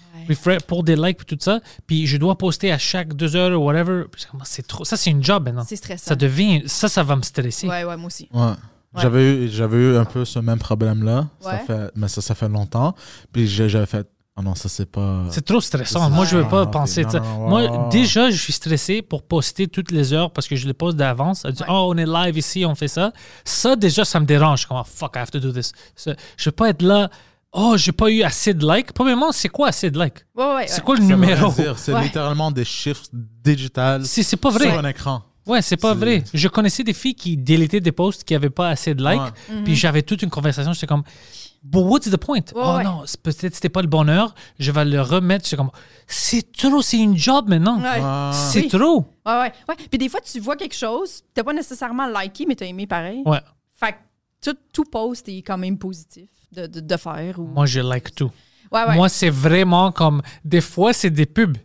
Ouais. 0.45 0.57
pour 0.67 0.83
des 0.83 0.95
likes 0.95 1.21
et 1.21 1.25
tout 1.25 1.37
ça. 1.39 1.59
Puis 1.87 2.05
je 2.05 2.17
dois 2.17 2.37
poster 2.37 2.71
à 2.71 2.77
chaque 2.77 3.13
deux 3.15 3.35
heures 3.35 3.59
ou 3.59 3.63
whatever. 3.65 4.03
C'est 4.43 4.67
trop. 4.67 4.83
Ça, 4.85 4.97
c'est 4.97 5.09
une 5.09 5.23
job 5.23 5.45
maintenant. 5.45 5.63
C'est 5.67 5.75
stressant. 5.77 6.05
Ça 6.09 6.15
devient. 6.15 6.63
Ça, 6.67 6.87
ça 6.89 7.01
va 7.03 7.15
me 7.15 7.21
stresser. 7.21 7.67
Ouais, 7.67 7.83
ouais, 7.83 7.97
moi 7.97 8.07
aussi. 8.07 8.27
Ouais. 8.33 8.53
J'avais 8.97 9.45
eu, 9.45 9.49
j'avais 9.49 9.77
eu 9.77 9.95
un 9.97 10.05
peu 10.05 10.25
ce 10.25 10.39
même 10.39 10.59
problème-là. 10.59 11.27
Ça 11.39 11.49
Ouais. 11.51 11.63
fait, 11.65 11.91
mais 11.95 12.07
ça, 12.07 12.21
ça 12.21 12.35
fait 12.35 12.49
longtemps. 12.49 12.95
Puis 13.31 13.47
j'ai- 13.47 13.69
j'avais 13.69 13.85
fait, 13.85 14.07
oh 14.39 14.41
non, 14.41 14.55
ça 14.55 14.69
c'est 14.69 14.85
pas. 14.89 15.23
C'est 15.29 15.45
trop 15.45 15.61
stressant. 15.61 16.09
Moi, 16.09 16.25
je 16.25 16.37
veux 16.37 16.47
pas 16.47 16.61
Ah, 16.61 16.63
ok. 16.63 16.71
penser 16.71 17.03
Non, 17.03 17.09
ça. 17.09 17.19
non, 17.19 17.39
non, 17.39 17.49
Moi, 17.49 17.87
déjà, 17.91 18.31
je 18.31 18.37
suis 18.37 18.53
stressé 18.53 19.01
pour 19.01 19.23
poster 19.23 19.67
toutes 19.67 19.91
les 19.91 20.13
heures 20.13 20.31
parce 20.31 20.47
que 20.47 20.55
je 20.55 20.65
les 20.67 20.73
poste 20.73 20.97
d'avance. 20.97 21.43
Elle 21.45 21.53
dit, 21.53 21.61
Ouais. 21.63 21.69
oh, 21.69 21.87
on 21.93 21.97
est 21.97 22.05
live 22.05 22.37
ici, 22.37 22.65
on 22.65 22.75
fait 22.75 22.87
ça. 22.87 23.11
Ça, 23.43 23.75
déjà, 23.75 24.05
ça 24.05 24.19
me 24.19 24.25
dérange. 24.25 24.65
Comme, 24.65 24.77
oh, 24.81 24.83
fuck, 24.85 25.13
I 25.15 25.19
have 25.19 25.31
to 25.31 25.39
do 25.39 25.51
this. 25.51 25.71
Ça, 25.95 26.13
je 26.37 26.45
veux 26.45 26.51
pas 26.53 26.69
être 26.69 26.81
là. 26.81 27.09
Oh, 27.51 27.75
j'ai 27.77 27.91
pas 27.91 28.09
eu 28.11 28.21
assez 28.21 28.53
de 28.53 28.65
likes. 28.71 28.93
Premièrement, 28.93 29.31
c'est 29.31 29.49
quoi 29.49 29.69
assez 29.69 29.89
de 29.89 29.99
likes? 29.99 30.23
Ouais, 30.35 30.45
ouais. 30.55 30.67
C'est 30.67 30.75
ouais. 30.77 30.81
quoi 30.83 30.95
le 30.95 31.01
Ça 31.01 31.07
numéro? 31.07 31.51
C'est 31.77 31.93
Ouais. 31.93 32.03
littéralement 32.03 32.51
des 32.51 32.63
chiffres 32.65 33.05
digitales 33.43 34.05
C'est 34.05 34.23
c'est 34.23 34.37
pas 34.37 34.49
vrai. 34.51 34.65
sur 34.69 34.77
un 34.77 34.87
écran. 34.87 35.23
Ouais, 35.47 35.61
c'est 35.63 35.77
pas 35.77 35.93
C'est- 35.93 35.99
vrai. 35.99 36.23
Je 36.31 36.47
connaissais 36.47 36.83
des 36.83 36.93
filles 36.93 37.15
qui 37.15 37.35
délitaient 37.37 37.79
des 37.81 37.91
posts 37.91 38.23
qui 38.23 38.35
avaient 38.35 38.51
pas 38.51 38.69
assez 38.69 38.93
de 38.93 39.03
likes. 39.03 39.19
Ouais. 39.19 39.61
Puis 39.63 39.75
j'avais 39.75 40.03
toute 40.03 40.21
une 40.21 40.29
conversation. 40.29 40.73
J'étais 40.73 40.85
comme, 40.85 41.01
but 41.63 41.81
what's 41.83 42.09
the 42.09 42.17
point? 42.17 42.37
Ouais, 42.37 42.43
oh 42.55 42.75
ouais. 42.77 42.83
non, 42.83 43.03
c'est- 43.05 43.21
peut-être 43.21 43.53
c'était 43.55 43.69
pas 43.69 43.81
le 43.81 43.87
bonheur. 43.87 44.33
Je 44.59 44.71
vais 44.71 44.85
le 44.85 45.01
remettre. 45.01 45.45
J'étais 45.45 45.57
comme, 45.57 45.71
c'est 46.07 46.51
trop, 46.51 46.81
c'est 46.81 46.97
une 46.99 47.17
job 47.17 47.49
maintenant. 47.49 47.79
Ouais. 47.81 47.99
Ah. 48.01 48.31
C'est 48.33 48.61
Oui. 48.61 48.67
trop. 48.67 49.05
Ouais, 49.25 49.33
ouais, 49.33 49.53
ouais. 49.69 49.75
Puis 49.89 49.97
des 49.97 50.09
fois, 50.09 50.21
tu 50.21 50.39
vois 50.39 50.55
quelque 50.55 50.75
chose, 50.75 51.21
t'as 51.33 51.43
pas 51.43 51.53
nécessairement 51.53 52.07
liké, 52.07 52.45
mais 52.47 52.55
t'as 52.55 52.65
aimé 52.65 52.87
pareil. 52.87 53.21
Ouais. 53.25 53.41
Fait 53.75 53.93
que 53.93 53.97
tout, 54.51 54.57
tout 54.73 54.83
post 54.85 55.27
est 55.29 55.41
quand 55.41 55.57
même 55.57 55.77
positif 55.77 56.29
de, 56.51 56.65
de, 56.67 56.79
de 56.79 56.97
faire. 56.97 57.37
Ou... 57.39 57.43
Moi, 57.47 57.65
je 57.65 57.79
like 57.81 58.15
tout. 58.15 58.31
ouais, 58.71 58.83
ouais. 58.85 58.95
Moi, 58.95 59.09
c'est 59.09 59.29
vraiment 59.29 59.91
comme. 59.91 60.21
Des 60.45 60.61
fois, 60.61 60.93
c'est 60.93 61.09
des 61.09 61.25
pubs. 61.25 61.57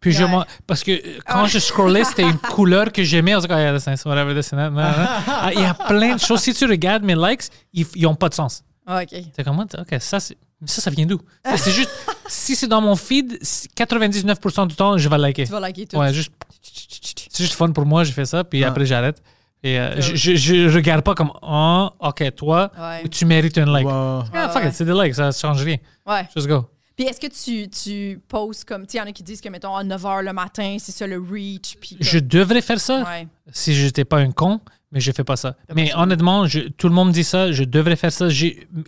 Puis 0.00 0.12
je 0.12 0.24
m'en- 0.24 0.46
Parce 0.66 0.82
que 0.82 0.92
euh, 0.92 1.18
quand 1.26 1.44
je 1.44 1.58
scrollais, 1.58 2.04
c'était 2.04 2.22
une 2.22 2.38
couleur 2.54 2.90
que 2.90 3.02
j'aimais. 3.02 3.34
On 3.36 3.40
se 3.42 3.46
dit, 3.46 3.52
Ah. 3.52 5.20
Ah, 5.26 5.50
Il 5.52 5.60
y 5.60 5.64
a 5.64 5.74
plein 5.74 6.14
de 6.14 6.20
choses. 6.20 6.40
Si 6.40 6.54
tu 6.54 6.64
regardes 6.64 7.02
mes 7.02 7.14
likes, 7.14 7.42
ils 7.74 7.86
n'ont 8.02 8.14
pas 8.14 8.30
de 8.30 8.34
sens. 8.34 8.64
Ah, 8.86 9.02
OK. 9.02 9.22
C'est 9.36 9.44
comme, 9.44 9.58
OK, 9.60 9.96
ça, 10.00 10.20
c'est- 10.20 10.36
ça, 10.64 10.80
ça 10.82 10.90
vient 10.90 11.06
d'où? 11.06 11.20
Ça, 11.44 11.56
C'est 11.56 11.72
juste. 11.72 11.90
Si 12.30 12.54
c'est 12.54 12.68
dans 12.68 12.80
mon 12.80 12.94
feed, 12.94 13.38
c'est 13.42 13.68
99% 13.74 14.66
du 14.68 14.76
temps, 14.76 14.96
je 14.96 15.08
vais 15.08 15.18
liker. 15.18 15.44
Tu 15.44 15.50
vas 15.50 15.58
liker 15.58 15.86
tout. 15.88 15.96
Ouais, 15.96 16.12
juste. 16.12 16.30
C'est 16.62 17.42
juste 17.42 17.54
fun 17.54 17.72
pour 17.72 17.84
moi, 17.86 18.04
j'ai 18.04 18.12
fait 18.12 18.24
ça, 18.24 18.44
puis 18.44 18.62
Ah. 18.64 18.68
après, 18.68 18.86
j'arrête. 18.86 19.20
Et 19.64 19.78
euh, 19.80 20.00
je, 20.00 20.14
je, 20.14 20.36
je 20.68 20.74
regarde 20.76 21.02
pas 21.02 21.14
comme, 21.14 21.32
oh, 21.42 21.88
OK, 21.98 22.34
toi, 22.36 22.70
Ouais. 22.78 23.08
tu 23.08 23.24
mérites 23.26 23.58
un 23.58 23.66
like. 23.66 23.86
Ah, 23.90 24.24
fuck 24.52 24.62
Ouais. 24.62 24.68
it, 24.68 24.74
c'est 24.74 24.84
des 24.84 24.92
likes, 24.92 25.14
ça 25.14 25.32
change 25.32 25.62
rien. 25.62 25.76
Ouais. 26.06 26.28
Just 26.34 26.46
go. 26.46 26.66
Puis 27.00 27.08
est-ce 27.08 27.18
que 27.20 27.28
tu, 27.28 27.70
tu 27.70 28.20
postes 28.28 28.66
comme. 28.66 28.82
Tu 28.86 28.92
sais, 28.92 28.98
il 28.98 29.00
y 29.00 29.02
en 29.04 29.06
a 29.06 29.12
qui 29.12 29.22
disent 29.22 29.40
que, 29.40 29.48
mettons, 29.48 29.74
à 29.74 29.82
9 29.82 30.02
h 30.02 30.22
le 30.22 30.32
matin, 30.34 30.76
c'est 30.78 30.92
ça 30.92 31.06
le 31.06 31.18
reach. 31.18 31.76
Puis 31.80 31.96
Je 31.98 32.18
devrais 32.18 32.60
faire 32.60 32.78
ça 32.78 33.04
Ouais. 33.04 33.26
si 33.50 33.72
j'étais 33.74 34.04
pas 34.04 34.18
un 34.18 34.30
con, 34.32 34.60
mais 34.92 35.00
je 35.00 35.10
fais 35.10 35.24
pas 35.24 35.36
ça. 35.36 35.52
Pas 35.66 35.74
Mais 35.74 35.94
honnêtement, 35.94 36.46
je- 36.46 36.68
tout 36.68 36.88
le 36.88 36.94
monde 36.94 37.12
dit 37.12 37.24
ça, 37.24 37.52
je 37.52 37.64
devrais 37.64 37.96
faire 37.96 38.12
ça. 38.12 38.28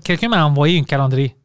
Quelqu'un 0.05 0.29
m'a 0.29 0.45
envoyé 0.45 0.79
un 0.79 0.83
calendrier. 0.85 1.37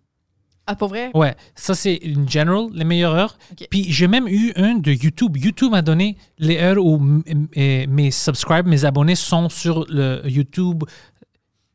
Ah, 0.70 0.76
pour 0.76 0.90
vrai? 0.90 1.10
Ouais, 1.14 1.38
ça 1.56 1.74
c'est 1.74 1.96
une 1.96 2.28
general, 2.30 2.68
les 2.74 2.84
meilleures 2.84 3.16
heures. 3.16 3.38
Puis 3.70 3.86
j'ai 3.90 4.10
même 4.10 4.28
eu 4.28 4.52
un 4.58 4.76
de 4.76 4.92
YouTube. 4.92 5.38
YouTube 5.38 5.72
m'a 5.72 5.82
donné 5.82 6.18
les 6.38 6.58
heures 6.58 6.84
où 6.86 7.02
euh, 7.56 7.86
mes 7.88 8.12
subscribes, 8.12 8.68
mes 8.68 8.84
abonnés 8.84 9.16
sont 9.16 9.48
sur 9.48 9.86
le 9.88 10.22
YouTube. 10.26 10.84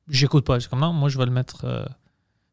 J'écoute 0.08 0.44
pas. 0.44 0.60
C'est 0.60 0.68
comme 0.68 0.80
non, 0.80 0.92
moi 0.92 1.08
je 1.08 1.16
vais 1.16 1.24
le 1.24 1.30
mettre. 1.30 1.64
euh. 1.64 1.86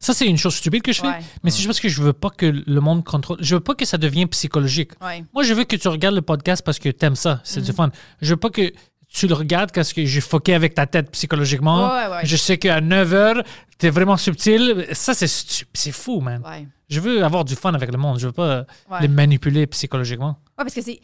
Ça 0.01 0.13
c'est 0.13 0.25
une 0.27 0.37
chose 0.37 0.55
stupide 0.55 0.81
que 0.81 0.93
je 0.93 1.01
fais, 1.01 1.07
Ouais. 1.07 1.19
mais 1.43 1.51
c'est 1.51 1.57
juste 1.57 1.67
parce 1.67 1.79
que 1.81 1.89
je 1.89 2.01
veux 2.01 2.13
pas 2.13 2.29
que 2.29 2.45
le 2.45 2.79
monde 2.81 3.03
contrôle. 3.03 3.37
Je 3.41 3.55
veux 3.55 3.59
pas 3.61 3.75
que 3.75 3.83
ça 3.83 3.97
devienne 3.97 4.29
psychologique. 4.29 4.91
Ouais. 5.01 5.25
Moi, 5.33 5.43
je 5.43 5.53
veux 5.53 5.65
que 5.65 5.75
tu 5.75 5.87
regardes 5.89 6.15
le 6.15 6.21
podcast 6.21 6.63
parce 6.65 6.79
que 6.79 6.87
t'aimes 6.89 7.17
ça. 7.17 7.41
C'est 7.43 7.59
Mhm. 7.59 7.65
du 7.65 7.71
fun. 7.73 7.89
Je 8.21 8.29
veux 8.29 8.37
pas 8.37 8.49
que 8.49 8.71
tu 9.09 9.27
le 9.27 9.33
regardes 9.33 9.71
parce 9.73 9.91
que 9.91 10.05
j'ai 10.05 10.21
foqué 10.21 10.53
avec 10.53 10.73
ta 10.73 10.85
tête 10.87 11.11
psychologiquement. 11.11 11.89
Ouais. 11.93 12.21
Je 12.25 12.37
sais 12.37 12.57
qu'à 12.57 12.79
9 12.79 13.11
h, 13.11 13.43
t'es 13.77 13.89
vraiment 13.89 14.15
subtil. 14.15 14.87
Ça, 14.93 15.13
c'est 15.13 15.27
c'est 15.73 15.91
fou, 15.91 16.21
man. 16.21 16.41
Je 16.89 17.01
veux 17.01 17.23
avoir 17.25 17.43
du 17.43 17.55
fun 17.55 17.73
avec 17.73 17.91
le 17.91 17.97
monde. 17.97 18.19
Je 18.19 18.27
veux 18.27 18.31
pas 18.33 18.65
les 19.01 19.09
manipuler 19.09 19.67
psychologiquement. 19.67 20.37
Ouais, 20.57 20.63
parce 20.63 20.75
que 20.75 20.81
c'est. 20.81 21.01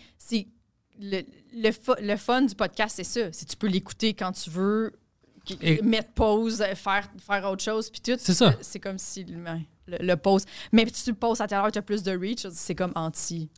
le, 1.01 1.21
le, 1.53 1.71
le 2.01 2.15
fun 2.15 2.43
du 2.43 2.55
podcast, 2.55 2.93
c'est 2.95 3.03
ça. 3.03 3.19
C'est 3.33 3.45
tu 3.45 3.57
peux 3.57 3.67
l'écouter 3.67 4.13
quand 4.13 4.31
tu 4.31 4.49
veux, 4.49 4.93
Et- 5.61 5.81
mettre 5.81 6.11
pause, 6.11 6.61
euh, 6.61 6.75
faire, 6.75 7.07
faire 7.19 7.49
autre 7.49 7.63
chose, 7.63 7.89
puis 7.89 8.01
tout. 8.01 8.19
C'est 8.19 8.33
ça. 8.33 8.55
C'est 8.61 8.79
comme 8.79 8.97
si 8.97 9.23
le, 9.23 9.37
le, 9.87 9.97
le 9.99 10.15
pause. 10.15 10.45
Mais 10.71 10.85
si 10.91 11.03
tu 11.03 11.09
le 11.11 11.15
poses 11.15 11.41
à 11.41 11.47
telle 11.47 11.59
heure, 11.59 11.71
tu 11.71 11.79
as 11.79 11.81
plus 11.81 12.03
de 12.03 12.17
reach, 12.17 12.47
c'est 12.51 12.75
comme 12.75 12.93
anti. 12.95 13.49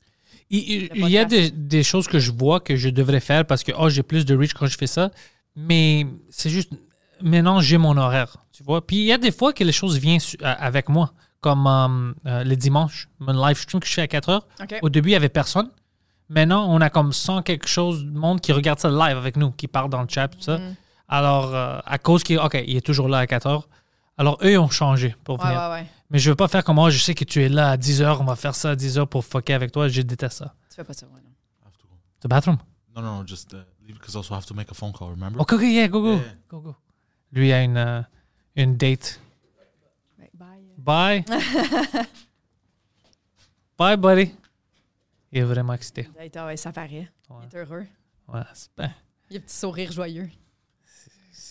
Il, 0.49 1.09
y 1.09 1.17
a 1.17 1.25
des, 1.25 1.83
choses 1.83 2.07
que 2.07 2.19
je 2.19 2.31
vois 2.31 2.59
que 2.59 2.75
je 2.75 2.89
devrais 2.89 3.19
faire 3.19 3.45
parce 3.45 3.63
que 3.63 3.71
oh, 3.77 3.89
j'ai 3.89 4.03
plus 4.03 4.25
de 4.25 4.35
reach 4.35 4.53
quand 4.53 4.67
je 4.67 4.77
fais 4.77 4.87
ça. 4.87 5.11
Mais 5.55 6.05
c'est 6.29 6.49
juste. 6.49 6.71
Maintenant, 7.21 7.61
j'ai 7.61 7.77
mon 7.77 7.97
horaire. 7.97 8.37
Tu 8.51 8.63
vois? 8.63 8.85
Puis 8.85 8.97
il 8.97 9.05
y 9.05 9.11
a 9.11 9.17
des 9.17 9.31
fois 9.31 9.51
que 9.51 9.63
les 9.63 9.71
choses 9.71 9.97
viennent 9.97 10.21
avec 10.41 10.89
moi. 10.89 11.13
Comme 11.39 11.67
euh, 11.67 12.13
euh, 12.25 12.43
les 12.43 12.55
dimanches, 12.55 13.09
mon 13.19 13.33
live 13.45 13.57
stream 13.57 13.79
que 13.79 13.87
je 13.87 13.93
fais 13.93 14.01
à 14.01 14.07
4 14.07 14.29
heures. 14.29 14.47
Au 14.81 14.89
début, 14.89 15.09
il 15.09 15.11
n'y 15.11 15.17
avait 15.17 15.29
personne. 15.29 15.69
Maintenant, 16.29 16.67
on 16.69 16.81
a 16.81 16.89
comme 16.89 17.13
100 17.13 17.43
quelque 17.43 17.67
chose 17.67 18.03
de 18.03 18.17
monde 18.17 18.41
qui 18.41 18.51
regarde 18.51 18.79
ça 18.79 18.89
live 18.89 19.17
avec 19.17 19.37
nous, 19.37 19.51
qui 19.51 19.67
parle 19.67 19.89
dans 19.89 20.01
le 20.01 20.07
chat, 20.09 20.27
tout 20.27 20.41
ça. 20.41 20.57
Mm. 20.57 20.75
Alors, 21.07 21.53
euh, 21.55 21.79
à 21.85 21.97
cause 21.97 22.23
qu'il 22.23 22.37
OK, 22.39 22.55
il 22.67 22.75
est 22.77 22.85
toujours 22.85 23.07
là 23.07 23.19
à 23.19 23.27
4 23.27 23.47
heures, 23.47 23.69
Alors, 24.17 24.37
eux, 24.43 24.51
ils 24.51 24.57
ont 24.57 24.69
changé 24.69 25.15
pour 25.23 25.37
venir. 25.37 25.57
ouais, 25.59 25.69
ouais. 25.81 25.87
Mais 26.09 26.19
je 26.19 26.29
veux 26.29 26.35
pas 26.35 26.47
faire 26.47 26.63
comme 26.63 26.75
moi, 26.75 26.89
je 26.89 26.97
sais 26.99 27.13
que 27.13 27.23
tu 27.23 27.43
es 27.43 27.49
là 27.49 27.71
à 27.71 27.77
10h, 27.77 28.17
on 28.19 28.23
va 28.25 28.35
faire 28.35 28.55
ça 28.55 28.71
à 28.71 28.75
10h 28.75 29.05
pour 29.07 29.23
fucker 29.25 29.53
avec 29.53 29.71
toi. 29.71 29.87
Je 29.87 30.01
déteste 30.01 30.37
ça. 30.39 30.53
Tu 30.69 30.75
fais 30.75 30.83
pas 30.83 30.93
ça, 30.93 31.05
ouais, 31.07 31.21
non. 31.23 31.29
I 31.29 31.65
have 31.65 31.77
to 31.77 31.87
go. 31.87 31.95
The 32.21 32.27
bathroom? 32.27 32.57
No, 32.95 33.01
no, 33.01 33.17
no, 33.19 33.27
just 33.27 33.53
uh, 33.53 33.57
leave 33.85 33.97
because 33.99 34.15
also 34.15 34.33
I 34.33 34.37
have 34.37 34.45
to 34.47 34.53
make 34.53 34.71
a 34.71 34.73
phone 34.73 34.91
call. 34.93 35.09
Remember? 35.11 35.39
Ok, 35.39 35.53
ok, 35.53 35.61
yeah, 35.61 35.87
go, 35.87 36.01
go. 36.01 36.13
Yeah. 36.15 36.21
go, 36.49 36.59
go. 36.61 36.75
Lui 37.31 37.51
a 37.53 37.61
une, 37.63 37.77
euh, 37.77 38.01
une 38.55 38.75
date. 38.77 39.19
Bye. 40.33 40.63
Bye. 40.77 41.25
Bye, 43.77 43.97
buddy. 43.97 44.33
Il 45.31 45.39
est 45.39 45.43
vraiment 45.43 45.73
excité. 45.73 46.09
Ouais, 46.17 46.57
ça 46.57 46.71
paraît. 46.71 47.09
Ouais. 47.29 47.35
Il 47.51 47.55
est 47.55 47.59
heureux. 47.59 47.85
Ouais, 48.27 48.41
c'est 48.53 48.69
Il 49.29 49.35
a 49.35 49.39
un 49.39 49.41
petit 49.41 49.55
sourire 49.55 49.91
joyeux. 49.91 50.29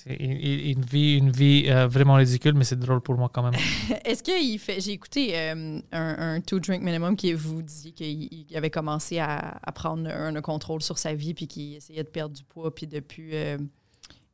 Une, 0.09 0.83
vie, 1.31 1.65
euh, 1.69 1.89
vraiment 1.89 2.15
ridicule, 2.15 2.55
mais 2.55 2.65
c'est 2.65 2.79
drôle 2.79 3.01
pour 3.01 3.17
moi 3.17 3.29
quand 3.33 3.43
même. 3.43 3.61
Est-ce 4.05 4.23
qu'il 4.23 4.59
fait. 4.59 4.81
J'ai 4.81 4.93
écouté 4.93 5.37
euh, 5.37 5.81
un, 5.93 6.35
un 6.37 6.41
two 6.41 6.61
drink 6.61 6.83
minimum 6.83 7.17
qui 7.17 7.33
vous 7.33 7.61
disiez 7.63 7.91
qu'il 7.93 8.29
il 8.49 8.57
avait 8.57 8.71
commencé 8.71 9.19
à, 9.19 9.59
à 9.63 9.73
prendre 9.73 10.09
un, 10.09 10.37
un 10.37 10.41
contrôle 10.41 10.81
sur 10.83 10.97
sa 10.99 11.13
vie 11.15 11.35
puis 11.35 11.49
qu'il 11.49 11.75
essayait 11.75 12.05
de 12.05 12.09
perdre 12.09 12.35
du 12.37 12.45
poids 12.45 12.73
puis 12.75 12.87
depuis. 12.87 13.31
euh, 13.35 13.59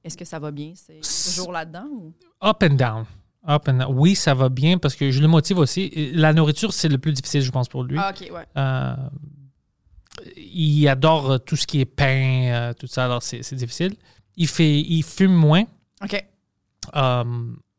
Est-ce 0.04 0.16
que 0.16 0.24
ça 0.26 0.38
va 0.38 0.50
bien? 0.50 0.72
C'est 0.74 1.00
toujours 1.00 1.52
là-dedans 1.52 1.86
ou? 1.90 2.12
Up 2.44 2.62
and 2.62 2.74
down. 2.74 3.04
Up 3.48 3.66
and 3.68 3.74
down. 3.78 3.94
Oui, 3.98 4.14
ça 4.14 4.34
va 4.34 4.48
bien 4.50 4.76
parce 4.76 4.94
que 4.94 5.10
je 5.10 5.20
le 5.22 5.28
motive 5.28 5.58
aussi. 5.58 5.90
La 6.12 6.32
nourriture, 6.34 6.72
c'est 6.74 6.88
le 6.88 6.98
plus 6.98 7.12
difficile, 7.12 7.40
je 7.40 7.50
pense, 7.50 7.68
pour 7.68 7.82
lui. 7.84 7.96
Ah, 7.98 8.12
ok, 8.14 8.30
ouais. 8.30 8.46
Il 10.36 10.86
adore 10.88 11.42
tout 11.42 11.56
ce 11.56 11.66
qui 11.66 11.80
est 11.80 11.86
pain, 11.86 12.72
tout 12.78 12.86
ça, 12.86 13.06
alors 13.06 13.22
c'est 13.22 13.54
difficile. 13.54 13.94
Il, 14.36 14.48
fait, 14.48 14.80
il 14.80 15.02
fume 15.02 15.32
moins 15.34 15.64
OK. 16.02 16.24
euh, 16.96 17.24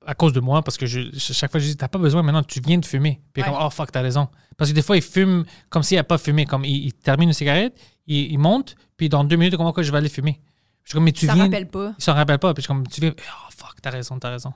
à 0.05 0.15
cause 0.15 0.33
de 0.33 0.39
moi 0.39 0.61
parce 0.61 0.77
que 0.77 0.85
je, 0.85 1.01
chaque 1.17 1.49
fois 1.51 1.59
je 1.59 1.65
dis 1.67 1.77
T'as 1.77 1.87
pas 1.87 1.97
besoin 1.99 2.21
maintenant, 2.23 2.43
tu 2.43 2.59
viens 2.65 2.77
de 2.77 2.85
fumer. 2.85 3.21
Puis 3.33 3.41
Ouais. 3.43 3.49
comme 3.49 3.57
Oh 3.61 3.69
fuck, 3.69 3.91
t'as 3.91 4.01
raison. 4.01 4.27
Parce 4.57 4.69
que 4.69 4.75
des 4.75 4.81
fois, 4.81 4.97
il 4.97 5.01
fume 5.01 5.45
comme 5.69 5.81
s'il 5.83 5.97
n'a 5.97 6.03
pas 6.03 6.17
fumé. 6.17 6.45
Comme 6.45 6.63
il, 6.65 6.85
il 6.85 6.93
termine 6.93 7.29
une 7.29 7.33
cigarette, 7.33 7.79
il, 8.05 8.31
il 8.31 8.37
monte, 8.37 8.75
puis 8.97 9.09
dans 9.09 9.23
deux 9.23 9.35
minutes, 9.35 9.55
comment 9.57 9.73
quoi 9.73 9.81
je 9.83 9.91
vais 9.91 9.97
aller 9.97 10.09
fumer? 10.09 10.39
Je 10.83 10.89
suis 10.89 10.93
comme 10.95 11.05
Mais 11.05 11.11
tu 11.13 11.25
ça 11.25 11.33
viens. 11.33 11.45
rappelle 11.45 11.67
pas. 11.69 11.93
Il 11.97 12.03
s'en 12.03 12.13
rappelle 12.13 12.39
pas. 12.39 12.53
Puis 12.53 12.61
je 12.61 12.65
suis 12.65 12.67
comme, 12.67 12.85
tu 12.87 13.01
viens, 13.01 13.13
oh 13.17 13.51
fuck, 13.55 13.75
t'as 13.81 13.89
raison, 13.89 14.19
t'as 14.19 14.29
raison. 14.29 14.53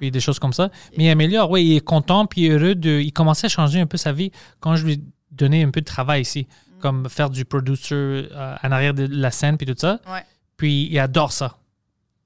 Puis 0.00 0.10
des 0.10 0.20
choses 0.20 0.38
comme 0.38 0.52
ça. 0.52 0.70
Mais 0.96 1.04
il 1.04 1.10
améliore, 1.10 1.50
oui, 1.50 1.64
il 1.64 1.76
est 1.76 1.80
content, 1.84 2.24
puis 2.26 2.48
heureux 2.48 2.74
de. 2.74 3.00
Il 3.00 3.12
commençait 3.12 3.46
à 3.46 3.48
changer 3.50 3.80
un 3.80 3.86
peu 3.86 3.96
sa 3.98 4.12
vie 4.12 4.30
quand 4.60 4.74
je 4.76 4.86
lui 4.86 5.02
donnais 5.30 5.62
un 5.64 5.70
peu 5.70 5.80
de 5.80 5.86
travail 5.86 6.22
ici, 6.22 6.46
comme 6.80 7.08
faire 7.08 7.28
du 7.30 7.44
producer 7.44 7.94
euh, 7.94 8.56
en 8.62 8.72
arrière 8.72 8.94
de 8.94 9.06
la 9.10 9.30
scène, 9.30 9.56
puis 9.58 9.66
tout 9.66 9.74
ça. 9.76 10.00
Ouais. 10.10 10.24
Puis 10.58 10.88
il 10.90 10.98
adore 10.98 11.32
ça. 11.32 11.56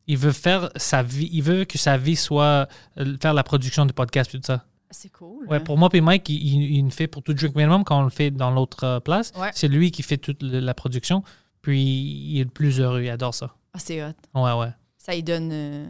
Il 0.09 0.19
veut 0.19 0.33
faire 0.33 0.69
sa 0.75 1.05
vie, 1.05 1.29
il 1.33 1.43
veut 1.45 1.65
que 1.65 1.79
sa 1.79 1.97
vie 1.97 2.17
soit 2.17 2.67
euh, 2.99 3.17
faire 3.23 3.35
la 3.35 3.45
production 3.45 3.87
du 3.87 3.93
podcast, 3.93 4.29
puis 4.31 4.41
tout 4.41 4.47
ça. 4.47 4.65
C'est 4.91 5.11
cool. 5.13 5.47
Ouais, 5.47 5.59
hein? 5.59 5.61
pour 5.61 5.79
moi, 5.79 5.89
puis 5.89 6.01
Mike, 6.01 6.29
il, 6.29 6.35
il, 6.37 6.77
il 6.85 6.91
fait 6.91 7.07
pour 7.07 7.23
tout 7.23 7.33
Drink 7.35 7.55
Minimum 7.55 7.85
quand 7.85 8.01
on 8.01 8.05
le 8.05 8.11
fait 8.11 8.31
dans 8.33 8.51
l'autre 8.51 8.83
euh, 8.85 9.01
place. 9.01 9.33
Ouais. 9.39 9.51
C'est 9.55 9.69
lui 9.69 9.93
qui 9.93 10.03
fait 10.03 10.17
toute 10.19 10.43
la 10.43 10.75
production. 10.75 11.23
Puis 11.63 11.81
il 11.81 12.41
est 12.41 12.45
le 12.45 12.51
plus 12.51 12.81
heureux, 12.81 13.03
il 13.05 13.09
adore 13.11 13.33
ça. 13.35 13.55
Ah, 13.73 13.79
c'est 13.79 14.03
hot. 14.05 14.09
Ouais, 14.35 14.53
ouais. 14.53 14.73
Ça 14.99 15.15
lui 15.15 15.23
donne 15.23 15.51
euh, 15.53 15.87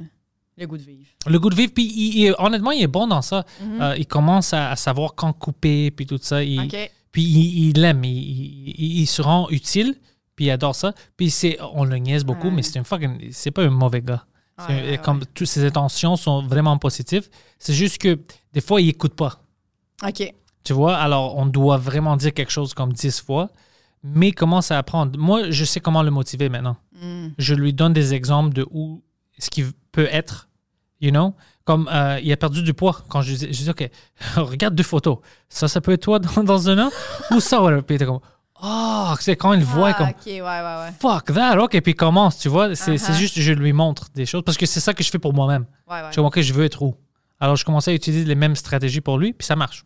le 0.59 0.67
goût 0.67 0.77
de 0.77 0.83
vivre. 0.83 1.09
Le 1.27 1.39
goût 1.41 1.49
de 1.49 1.55
vivre, 1.55 1.73
puis 1.75 1.85
il- 1.85 2.19
il- 2.27 2.35
honnêtement, 2.39 2.71
il 2.73 2.83
est 2.83 2.87
bon 2.87 3.07
dans 3.07 3.23
ça. 3.23 3.45
Mhm. 3.61 3.81
Euh, 3.81 3.97
il 3.97 4.07
commence 4.07 4.53
à, 4.53 4.71
à 4.71 4.77
savoir 4.77 5.15
quand 5.15 5.33
couper, 5.33 5.91
puis 5.91 6.07
tout 6.07 6.19
ça. 6.21 6.45
Il-. 6.45 6.69
Puis 7.11 7.23
il 7.23 7.73
l'aime, 7.81 8.05
il 8.05 9.07
se 9.07 9.21
rend 9.23 9.49
utile, 9.51 9.95
puis 10.37 10.47
il 10.47 10.51
adore 10.51 10.75
ça. 10.75 10.93
Puis 11.17 11.31
c'est, 11.31 11.59
on 11.75 11.85
le 11.85 11.97
niaise 11.99 12.25
beaucoup, 12.25 12.49
Ouais. 12.49 12.55
mais 12.55 12.63
c'est 12.63 12.79
un 12.79 12.85
fucking, 12.85 13.31
c'est 13.33 13.51
pas 13.51 13.63
un 13.63 13.71
mauvais 13.71 14.03
gars. 14.03 14.25
Ouais, 14.69 14.91
ouais, 14.91 14.99
comme 15.03 15.19
ouais. 15.19 15.25
toutes 15.35 15.47
ses 15.49 15.65
intentions 15.65 16.17
sont 16.17 16.43
vraiment 16.47 16.77
positives. 16.79 17.29
C'est 17.59 17.73
juste 17.75 17.99
que 17.99 18.19
des 18.53 18.61
fois, 18.61 18.81
il 18.81 18.89
écoute 18.91 19.15
pas. 19.15 19.43
OK. 20.07 20.33
Tu 20.65 20.73
vois, 20.73 20.97
alors 20.97 21.37
on 21.37 21.47
doit 21.47 21.77
vraiment 21.79 22.17
dire 22.17 22.33
quelque 22.33 22.53
chose 22.53 22.73
comme 22.75 22.93
10 22.93 23.21
fois, 23.23 23.51
mais 24.05 24.29
il 24.29 24.35
commence 24.35 24.71
à 24.71 24.79
apprendre. 24.79 25.19
Moi, 25.19 25.51
je 25.51 25.65
sais 25.65 25.81
comment 25.81 26.03
le 26.03 26.11
motiver 26.11 26.49
maintenant. 26.49 26.77
Mm. 27.01 27.29
Je 27.39 27.55
lui 27.55 27.73
donne 27.73 27.93
des 27.93 28.15
exemples 28.15 28.53
de 28.53 28.67
où 28.71 29.03
ce 29.39 29.51
qu'il 29.51 29.73
peut 29.91 30.09
être, 30.11 30.49
you 31.01 31.11
know? 31.11 31.35
Comme 31.65 31.89
euh, 31.93 32.19
il 32.23 32.31
a 32.33 32.37
perdu 32.37 32.63
du 32.63 32.75
poids. 32.75 33.03
Quand 33.09 33.23
je 33.23 33.35
dis, 33.35 33.53
je 33.53 33.63
dis 33.63 33.71
OK, 33.71 33.89
regarde 34.37 34.75
deux 34.75 34.83
photos. 34.85 35.19
Ça, 35.49 35.67
ça 35.69 35.81
peut 35.81 35.93
être 35.93 36.03
toi 36.03 36.19
dans, 36.19 36.43
dans 36.45 36.69
un 36.69 36.87
an? 36.87 36.91
Ou 37.31 37.41
ça. 37.41 37.63
whatever. 37.63 37.83
Puis 37.83 37.97
il 37.97 38.21
oh, 38.63 39.15
c'est 39.21 39.37
quand 39.37 39.53
il 39.53 39.65
voit 39.65 39.91
Ah, 39.91 39.95
comme, 39.95 40.09
OK, 40.09 40.27
ouais, 40.27 40.41
ouais, 40.41 40.41
ouais. 40.41 40.93
fuck 41.01 41.33
that, 41.35 41.59
OK. 41.63 41.71
Puis 41.81 41.93
il 41.93 41.95
commence, 41.95 42.39
tu 42.39 42.49
vois. 42.49 42.75
C'est 42.75 42.97
c'est 42.99 43.13
Uh-huh. 43.13 43.17
juste, 43.17 43.41
je 43.41 43.53
lui 43.53 43.73
montre 43.73 44.09
des 44.15 44.25
choses 44.27 44.43
parce 44.45 44.57
que 44.57 44.67
c'est 44.67 44.81
ça 44.81 44.95
que 44.95 45.03
je 45.03 45.11
fais 45.11 45.19
pour 45.19 45.35
moi-même. 45.35 45.67
Ouais, 45.89 45.97
ouais. 46.03 46.09
Je 46.11 46.17
comme, 46.17 46.27
OK, 46.27 46.41
je 46.41 46.53
veux 46.53 46.65
être 46.65 46.81
où? 46.83 46.95
Alors, 47.41 47.57
je 47.57 47.65
commençais 47.65 47.91
à 47.91 47.95
utiliser 47.95 48.25
les 48.25 48.35
mêmes 48.37 48.55
stratégies 48.57 49.01
pour 49.01 49.19
lui, 49.19 49.33
puis 49.33 49.45
ça 49.45 49.57
marche. 49.57 49.85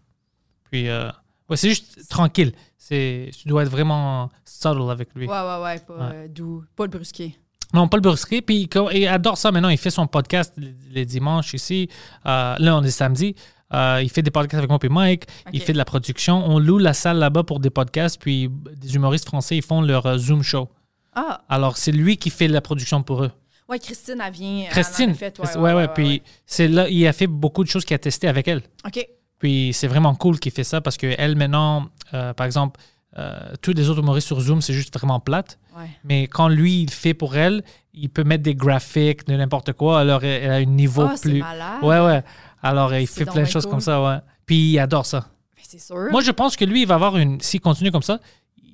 Puis, 0.70 0.89
euh, 0.89 1.09
ouais, 1.48 1.57
c'est 1.57 1.70
juste 1.70 2.09
tranquille. 2.09 2.53
Tu 2.89 3.31
dois 3.47 3.62
être 3.62 3.70
vraiment 3.70 4.31
subtle 4.44 4.90
avec 4.90 5.09
lui. 5.15 5.27
Ouais, 5.27 5.32
ouais, 5.40 5.62
ouais, 5.62 5.78
pas 5.81 5.94
euh, 5.94 6.28
doux. 6.28 6.65
Pas 6.77 6.85
le 6.85 6.90
brusquer. 6.90 7.36
Non, 7.73 7.89
pas 7.89 7.97
le 7.97 8.03
brusquer. 8.03 8.43
Puis 8.43 8.69
il, 8.93 9.07
adore 9.09 9.39
ça 9.39 9.51
maintenant. 9.51 9.70
Il 9.70 9.78
fait 9.78 9.90
son 9.90 10.07
podcast 10.07 10.53
les, 10.57 10.74
les 10.90 11.05
dimanches 11.05 11.53
ici. 11.55 11.89
Euh, 12.27 12.55
là, 12.59 12.77
on 12.77 12.82
est 12.85 12.90
samedi. 12.90 13.35
Euh, 13.75 14.01
il 14.03 14.09
fait 14.11 14.23
des 14.23 14.31
podcasts 14.31 14.59
avec 14.59 14.71
moi 14.71 14.79
et 14.83 14.89
Mike. 14.89 15.25
Il 15.53 15.61
fait 15.61 15.73
de 15.73 15.79
la 15.79 15.85
production. 15.85 16.45
On 16.47 16.59
loue 16.59 16.79
la 16.79 16.93
salle 16.95 17.19
là-bas 17.19 17.43
pour 17.43 17.59
des 17.61 17.71
podcasts. 17.71 18.21
Puis 18.21 18.49
des 18.77 18.95
humoristes 18.95 19.27
français, 19.27 19.57
ils 19.57 19.63
font 19.63 19.81
leur 19.83 20.07
euh, 20.07 20.19
Zoom 20.19 20.43
show. 20.43 20.69
Ah, 21.15 21.41
Alors, 21.49 21.77
c'est 21.77 21.93
lui 21.93 22.17
qui 22.17 22.31
fait 22.31 22.47
la 22.49 22.61
production 22.61 23.03
pour 23.03 23.25
eux. 23.25 23.31
ouais, 23.69 23.79
Christine, 23.79 24.23
elle 24.25 24.33
vient. 24.33 24.65
Christine. 24.71 25.15
fait, 25.15 25.37
Christ- 25.39 25.57
ouais, 25.59 25.73
ouais, 25.73 25.89
Puis 25.89 26.23
c'est 26.47 26.69
là, 26.69 26.89
il 26.89 27.07
a 27.07 27.13
fait 27.13 27.27
beaucoup 27.27 27.65
de 27.65 27.69
choses 27.69 27.85
qu'il 27.85 27.95
a 27.95 27.99
testé 27.99 28.29
avec 28.29 28.47
elle. 28.49 28.63
OK. 28.87 29.07
Puis 29.39 29.73
c'est 29.75 29.87
vraiment 29.89 30.15
cool 30.15 30.39
qu'il 30.39 30.53
fait 30.53 30.65
ça 30.65 30.81
parce 30.81 30.97
qu'elle, 30.97 31.37
maintenant, 31.37 31.89
euh, 32.15 32.33
par 32.35 32.47
exemple, 32.47 32.81
euh, 33.19 33.39
tous 33.63 33.73
les 33.73 33.89
autres 33.89 34.01
humoristes 34.01 34.27
sur 34.27 34.41
Zoom, 34.41 34.61
c'est 34.63 34.73
juste 34.75 34.95
vraiment 34.97 35.21
plate. 35.21 35.59
Ouais. 35.77 35.89
Mais 36.05 36.27
quand 36.27 36.49
lui, 36.49 36.83
il 36.83 36.91
fait 36.91 37.15
pour 37.15 37.37
elle, 37.37 37.63
il 37.95 38.09
peut 38.11 38.25
mettre 38.25 38.43
des 38.43 38.55
graphiques, 38.55 39.27
de 39.27 39.35
n'importe 39.37 39.73
quoi. 39.73 40.01
Alors, 40.01 40.23
elle 40.23 40.51
a 40.51 40.55
un 40.57 40.65
niveau 40.65 41.09
c'est 41.17 41.31
plus. 41.31 41.41
malade. 41.41 41.83
Ouais, 41.83 42.01
ouais. 42.01 42.23
Alors, 42.69 42.95
il 42.95 43.07
fait 43.07 43.25
plein 43.25 43.43
de 43.43 43.47
choses 43.47 43.65
cool. 43.65 43.73
comme 43.73 43.81
ça, 43.81 44.03
ouais. 44.03 44.19
Puis 44.45 44.73
il 44.73 44.79
adore 44.79 45.07
ça. 45.07 45.21
Ben, 45.57 45.63
C'est 45.63 45.81
sûr. 45.81 46.11
Moi, 46.11 46.21
je 46.21 46.31
pense 46.31 46.57
que 46.57 46.65
lui, 46.65 46.83
il 46.83 46.87
va 46.87 46.95
avoir 46.95 47.17
une. 47.17 47.41
S'il 47.41 47.61
continue 47.61 47.91
comme 47.91 48.03
ça, 48.03 48.21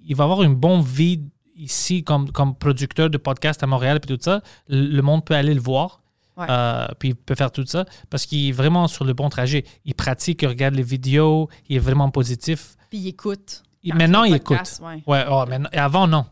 il 0.06 0.14
va 0.16 0.24
avoir 0.24 0.42
une 0.42 0.54
bonne 0.54 0.82
vie 0.82 1.20
ici 1.56 2.02
comme, 2.02 2.30
comme 2.32 2.54
producteur 2.54 3.10
de 3.10 3.18
podcast 3.18 3.62
à 3.62 3.66
Montréal 3.66 4.00
puis 4.00 4.16
tout 4.16 4.22
ça. 4.22 4.42
Le, 4.68 5.00
monde 5.00 5.24
peut 5.24 5.34
aller 5.34 5.54
le 5.54 5.60
voir. 5.60 6.00
Ouais. 6.36 6.46
Euh, 6.48 6.86
puis 6.98 7.10
il 7.10 7.14
peut 7.14 7.34
faire 7.34 7.52
tout 7.52 7.64
ça 7.66 7.84
parce 8.08 8.24
qu'il 8.24 8.48
est 8.48 8.52
vraiment 8.52 8.88
sur 8.88 9.04
le 9.04 9.12
bon 9.12 9.28
trajet. 9.28 9.64
Il 9.84 9.94
pratique, 9.94 10.42
il 10.42 10.48
regarde 10.48 10.74
les 10.74 10.82
vidéos, 10.82 11.48
il 11.68 11.76
est 11.76 11.80
vraiment 11.80 12.10
positif. 12.10 12.76
Puis 12.88 12.98
il 12.98 13.08
écoute. 13.08 13.62
Il- 13.82 13.94
maintenant, 13.94 14.24
il 14.24 14.34
écoute. 14.34 14.80
Ouais. 14.82 15.02
Ouais, 15.06 15.24
oh, 15.30 15.44
maintenant- 15.46 15.68
et 15.72 15.78
avant, 15.78 16.06
non. 16.06 16.24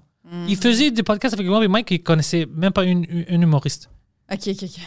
Il 0.47 0.57
faisait 0.57 0.93
des 0.93 1.03
podcasts 1.03 1.35
avec 1.35 1.47
moi 1.49 1.63
et 1.65 1.67
Mike, 1.67 1.91
il 1.91 2.03
connaissait 2.05 2.47
même 2.55 2.73
pas 2.73 2.85
une, 2.85 3.05
une 3.29 3.43
humoriste. 3.43 3.91
OK, 4.33 4.47
OK, 4.47 4.63
OK. 4.63 4.81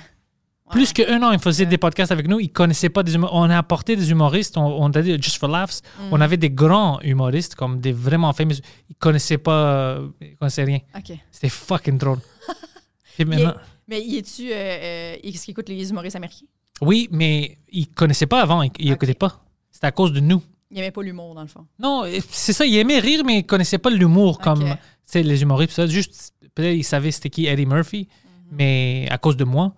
Plus 0.73 0.89
Ouais. 0.89 1.05
qu'un 1.05 1.21
an, 1.23 1.31
il 1.31 1.39
faisait 1.39 1.63
Ouais. 1.63 1.69
des 1.69 1.77
podcasts 1.77 2.11
avec 2.11 2.27
nous. 2.27 2.39
Il 2.39 2.49
connaissait 2.51 2.89
pas 2.89 3.03
des 3.03 3.13
humoristes. 3.15 3.35
On 3.37 3.49
a 3.49 3.57
apporté 3.57 3.95
des 3.95 4.09
humoristes. 4.11 4.57
On, 4.57 4.65
on 4.83 4.89
a 4.89 5.01
dit 5.01 5.15
Just 5.21 5.37
for 5.37 5.47
Laughs. 5.49 5.81
Mm. 5.99 6.03
On 6.11 6.19
avait 6.21 6.37
des 6.37 6.49
grands 6.49 6.99
humoristes, 7.01 7.55
comme 7.55 7.79
des 7.79 7.91
vraiment 7.93 8.33
fameux. 8.33 8.55
Ils 8.89 8.95
connaissaient 8.95 9.37
pas. 9.37 9.51
euh, 9.73 10.07
Ils 10.21 10.35
connaissaient 10.35 10.63
rien. 10.63 10.79
OK. 10.97 11.17
C'était 11.31 11.49
fucking 11.49 11.97
drôle. 11.97 12.19
Et 13.19 13.25
maintenant- 13.25 13.53
Mais 13.87 14.01
y 14.01 14.17
es-tu. 14.17 14.51
Euh, 14.51 14.55
euh, 14.55 15.15
est-ce 15.23 15.45
qu'il 15.45 15.51
écoute 15.51 15.69
les 15.69 15.89
humoristes 15.89 16.15
américains? 16.15 16.45
oui, 16.81 17.07
mais 17.11 17.57
ils 17.71 17.87
connaissaient 17.87 18.25
pas 18.25 18.41
avant. 18.41 18.61
Ils, 18.63 18.71
ils 18.79 18.89
Ok. 18.91 18.95
écoutaient 18.97 19.13
pas. 19.13 19.41
C'était 19.71 19.87
à 19.87 19.91
cause 19.91 20.11
de 20.11 20.19
nous. 20.19 20.41
Il 20.71 20.79
aimait 20.79 20.91
pas 20.91 21.03
l'humour, 21.03 21.35
dans 21.35 21.41
le 21.43 21.47
fond. 21.47 21.65
Non, 21.79 22.03
c'est 22.31 22.51
ça. 22.53 22.65
Ils 22.65 22.75
aimaient 22.77 22.99
rire, 22.99 23.23
mais 23.23 23.39
ils 23.39 23.45
connaissaient 23.45 23.77
pas 23.77 23.91
l'humour 23.91 24.39
comme 24.39 24.63
Ok. 24.63 24.69
tu 24.71 24.77
sais, 25.05 25.21
les 25.23 25.41
humoristes. 25.43 25.73
Ça. 25.73 25.85
Juste, 25.85 26.33
peut-être 26.55 26.75
ils 26.75 26.83
savaient 26.83 27.11
c'était 27.11 27.29
qui 27.29 27.45
Eddie 27.45 27.67
Murphy, 27.67 28.07
Mhm. 28.09 28.57
mais 28.57 29.07
à 29.11 29.17
cause 29.19 29.37
de 29.37 29.43
moi. 29.43 29.75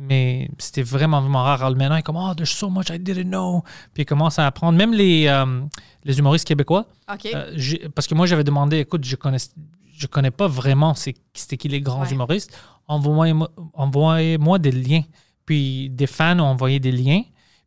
Mais 0.00 0.48
c'était 0.58 0.82
vraiment, 0.82 1.20
vraiment 1.20 1.42
rare. 1.42 1.62
Alors 1.64 1.76
maintenant, 1.76 1.96
il 1.96 2.00
est 2.00 2.02
comme, 2.02 2.16
oh, 2.16 2.32
there's 2.34 2.50
so 2.50 2.70
much 2.70 2.88
I 2.90 2.98
didn't 3.00 3.24
know. 3.30 3.62
Puis 3.92 4.04
il 4.04 4.06
commence 4.06 4.38
à 4.38 4.46
apprendre. 4.46 4.78
Même 4.78 4.92
les, 4.94 5.26
euh, 5.26 5.60
les 6.04 6.18
humoristes 6.20 6.46
québécois, 6.46 6.86
euh, 7.34 7.56
parce 7.94 8.06
que 8.06 8.14
moi, 8.14 8.26
j'avais 8.26 8.44
demandé, 8.44 8.78
écoute, 8.78 9.04
je 9.04 9.16
connais, 9.16 9.38
je 9.96 10.06
connais 10.06 10.30
pas 10.30 10.46
vraiment 10.46 10.94
c'était 10.94 11.56
qui 11.56 11.68
les 11.68 11.80
grands 11.80 12.02
Ouais. 12.02 12.12
humoristes. 12.12 12.56
Envoyez-moi 13.74 14.58
des 14.58 14.70
liens. 14.72 15.02
Puis 15.44 15.88
des 15.90 16.06
fans 16.06 16.38
ont 16.38 16.44
envoyé 16.44 16.78
des 16.78 16.92
liens. 16.92 17.22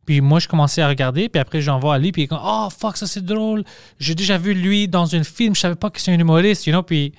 Puis 0.06 0.20
moi, 0.20 0.38
je 0.40 0.48
commençais 0.48 0.82
à 0.82 0.88
regarder. 0.88 1.28
Puis 1.28 1.40
après, 1.40 1.60
j'envoie 1.60 1.94
à 1.94 1.98
lui. 1.98 2.12
Puis 2.12 2.22
il 2.22 2.24
est 2.24 2.28
comme, 2.28 2.40
oh, 2.42 2.68
fuck, 2.76 2.96
ça 2.96 3.06
c'est 3.06 3.24
drôle. 3.24 3.64
J'ai 3.98 4.14
déjà 4.14 4.38
vu 4.38 4.54
lui 4.54 4.88
dans 4.88 5.14
un 5.14 5.22
film. 5.24 5.54
Je 5.54 5.60
savais 5.60 5.74
pas 5.76 5.90
que 5.90 6.00
c'est 6.00 6.12
un 6.12 6.18
humoriste, 6.18 6.66
you 6.66 6.72
know. 6.72 6.82
Puis 6.82 7.12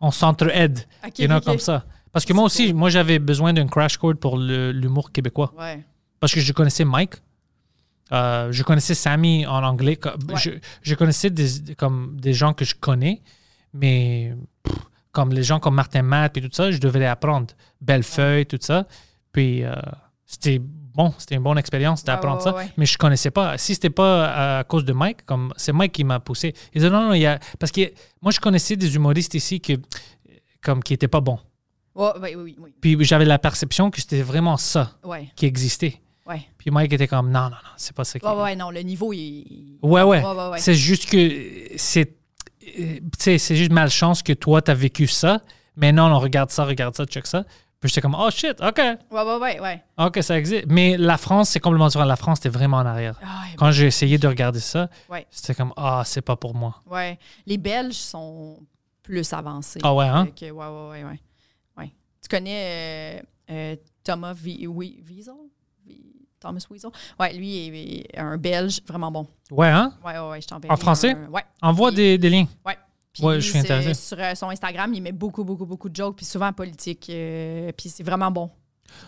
on 0.00 0.10
s'entraide, 0.10 0.86
OK, 1.06 1.18
you 1.18 1.26
know, 1.26 1.36
OK, 1.36 1.44
comme 1.44 1.58
ça. 1.58 1.84
Parce 2.12 2.24
que 2.24 2.32
moi 2.32 2.44
aussi, 2.44 2.66
cool. 2.68 2.76
moi, 2.76 2.90
j'avais 2.90 3.18
besoin 3.18 3.52
d'un 3.52 3.66
crash 3.66 3.96
course 3.96 4.16
pour 4.20 4.36
l'humour 4.36 5.12
québécois. 5.12 5.52
Ouais. 5.58 5.84
Parce 6.18 6.32
que 6.34 6.40
je 6.40 6.52
connaissais 6.52 6.84
Mike. 6.84 7.14
Euh, 8.12 8.50
je 8.50 8.62
connaissais 8.64 8.94
Sammy 8.94 9.46
en 9.46 9.62
anglais. 9.62 9.98
Ouais. 10.04 10.36
Je, 10.36 10.50
je 10.82 10.94
connaissais 10.96 11.30
des, 11.30 11.74
comme 11.76 12.16
des 12.20 12.32
gens 12.32 12.52
que 12.52 12.64
je 12.64 12.74
connais, 12.74 13.22
mais 13.72 14.34
pff, 14.64 14.76
comme 15.12 15.32
les 15.32 15.44
gens 15.44 15.60
comme 15.60 15.76
Martin 15.76 16.02
Matt 16.02 16.36
et 16.36 16.40
tout 16.42 16.48
ça, 16.52 16.70
je 16.72 16.78
devais 16.78 17.06
apprendre. 17.06 17.46
Bellefeuille, 17.80 18.46
tout 18.46 18.58
ça. 18.60 18.86
Puis 19.32 19.62
euh, 19.64 19.72
c'était 20.26 20.60
bon, 20.60 21.14
c'était 21.18 21.36
une 21.36 21.42
bonne 21.44 21.58
expérience 21.58 22.02
d'apprendre 22.02 22.38
Ouais, 22.44 22.52
ouais, 22.52 22.58
ça. 22.58 22.64
ouais. 22.66 22.72
Mais 22.76 22.86
je 22.86 22.98
connaissais 22.98 23.30
pas. 23.30 23.56
Si 23.58 23.74
c'était 23.74 23.90
pas 23.90 24.58
à 24.58 24.64
cause 24.64 24.84
de 24.84 24.92
Mike, 24.92 25.24
comme 25.24 25.52
c'est 25.56 25.72
Mike 25.72 25.92
qui 25.92 26.02
m'a 26.02 26.18
poussé. 26.18 26.52
Il 26.74 26.80
disait 26.80 26.90
non, 26.90 27.02
non, 27.06 27.14
il 27.14 27.20
y 27.20 27.26
a. 27.26 27.38
Parce 27.60 27.70
que 27.70 27.92
moi, 28.20 28.32
je 28.32 28.40
connaissais 28.40 28.74
des 28.74 28.92
humoristes 28.96 29.34
ici 29.34 29.60
que, 29.60 29.74
comme, 30.64 30.82
qui 30.82 30.94
étaient 30.94 31.06
pas 31.08 31.20
bons. 31.20 31.38
Ouais, 31.94 32.34
oui, 32.36 32.56
oui, 32.58 32.72
Puis 32.80 32.96
j'avais 33.04 33.24
la 33.24 33.38
perception 33.38 33.90
que 33.90 34.00
c'était 34.00 34.22
vraiment 34.22 34.56
ça 34.56 34.92
oui. 35.04 35.10
Ouais, 35.10 35.28
qui 35.36 35.46
existait. 35.46 36.00
ouais. 36.26 36.42
Puis 36.56 36.70
Mike 36.70 36.92
était 36.92 37.08
comme 37.08 37.30
non, 37.30 37.42
non, 37.42 37.50
non, 37.50 37.56
c'est 37.76 37.94
pas 37.94 38.04
ça 38.04 38.18
qui. 38.18 38.26
Ouais, 38.26 38.32
ouais, 38.42 38.56
non, 38.56 38.70
le 38.70 38.80
niveau, 38.80 39.12
il. 39.12 39.78
Ouais, 39.82 40.02
ouais. 40.02 40.24
Ouais, 40.24 40.34
ouais, 40.34 40.48
ouais. 40.50 40.58
C'est 40.58 40.74
juste 40.74 41.08
que 41.10 41.68
c'est. 41.76 42.16
Tu 42.60 43.02
sais, 43.18 43.38
c'est 43.38 43.56
juste 43.56 43.72
malchance 43.72 44.22
que 44.22 44.32
toi, 44.32 44.62
t'as 44.62 44.74
vécu 44.74 45.06
ça. 45.08 45.40
Mais 45.76 45.92
non, 45.92 46.04
on 46.04 46.18
regarde 46.18 46.50
ça, 46.50 46.64
regarde 46.64 46.94
ça, 46.94 47.04
check 47.06 47.26
ça. 47.26 47.44
Puis 47.80 47.88
j'étais 47.88 48.02
comme, 48.02 48.14
oh 48.18 48.28
shit, 48.30 48.60
OK. 48.60 48.76
Ouais, 48.78 48.96
ouais, 49.10 49.36
ouais, 49.40 49.60
ouais. 49.60 49.82
OK, 49.98 50.22
ça 50.22 50.38
existe. 50.38 50.66
Mais 50.68 50.98
la 50.98 51.16
France, 51.16 51.48
c'est 51.48 51.60
complètement 51.60 51.86
différent. 51.88 52.04
La 52.04 52.16
France, 52.16 52.38
c'était 52.38 52.50
vraiment 52.50 52.76
en 52.76 52.84
arrière. 52.86 53.18
Ah, 53.24 53.44
Quand 53.56 53.70
j'ai 53.70 53.86
essayé 53.86 54.18
de 54.18 54.28
regarder 54.28 54.60
ça, 54.60 54.88
c'était 55.30 55.54
comme, 55.54 55.72
ah, 55.78 56.02
c'est 56.04 56.20
pas 56.20 56.36
pour 56.36 56.54
moi. 56.54 56.82
ouais. 56.90 57.18
Les 57.46 57.56
Belges 57.56 57.94
sont 57.94 58.58
plus 59.02 59.32
avancés. 59.32 59.80
Ah 59.82 59.94
ouais, 59.94 60.04
hein? 60.06 60.28
Que, 60.38 60.50
ouais, 60.50 60.66
ouais, 60.66 61.04
ouais, 61.04 61.20
connais 62.30 63.20
euh, 63.20 63.22
euh, 63.50 63.76
Thomas 64.04 64.32
Vi- 64.34 64.66
Oui- 64.66 65.02
Wiesel? 65.08 65.34
Thomas 66.40 66.64
Wiesel? 66.70 66.90
Ouais, 67.18 67.32
lui 67.34 67.68
est, 67.68 68.06
est 68.14 68.18
un 68.18 68.38
Belge 68.38 68.80
vraiment 68.86 69.10
bon. 69.10 69.26
Ouais, 69.50 69.68
hein? 69.68 69.92
Ouais, 70.04 70.18
ouais, 70.18 70.30
ouais, 70.30 70.40
je 70.40 70.46
t'enverrai 70.46 70.72
En 70.72 70.76
français? 70.76 71.10
un- 71.12 71.28
ouais. 71.28 71.44
Envoie 71.60 71.90
des, 71.90 72.16
des 72.16 72.30
liens. 72.30 72.46
Ouais. 72.64 72.78
Puis 73.12 73.24
Ouais, 73.24 73.34
lui, 73.34 73.42
je 73.42 73.48
suis 73.50 73.58
intéressé. 73.58 73.92
Sur 73.94 74.18
euh, 74.20 74.34
son 74.34 74.48
Instagram, 74.48 74.94
il 74.94 75.02
met 75.02 75.12
beaucoup, 75.12 75.44
beaucoup, 75.44 75.66
beaucoup 75.66 75.88
de 75.88 75.96
jokes, 75.96 76.16
puis 76.16 76.24
souvent 76.24 76.52
politique. 76.52 77.08
euh, 77.10 77.70
puis 77.76 77.88
c'est 77.90 78.04
vraiment 78.04 78.30
bon. 78.30 78.50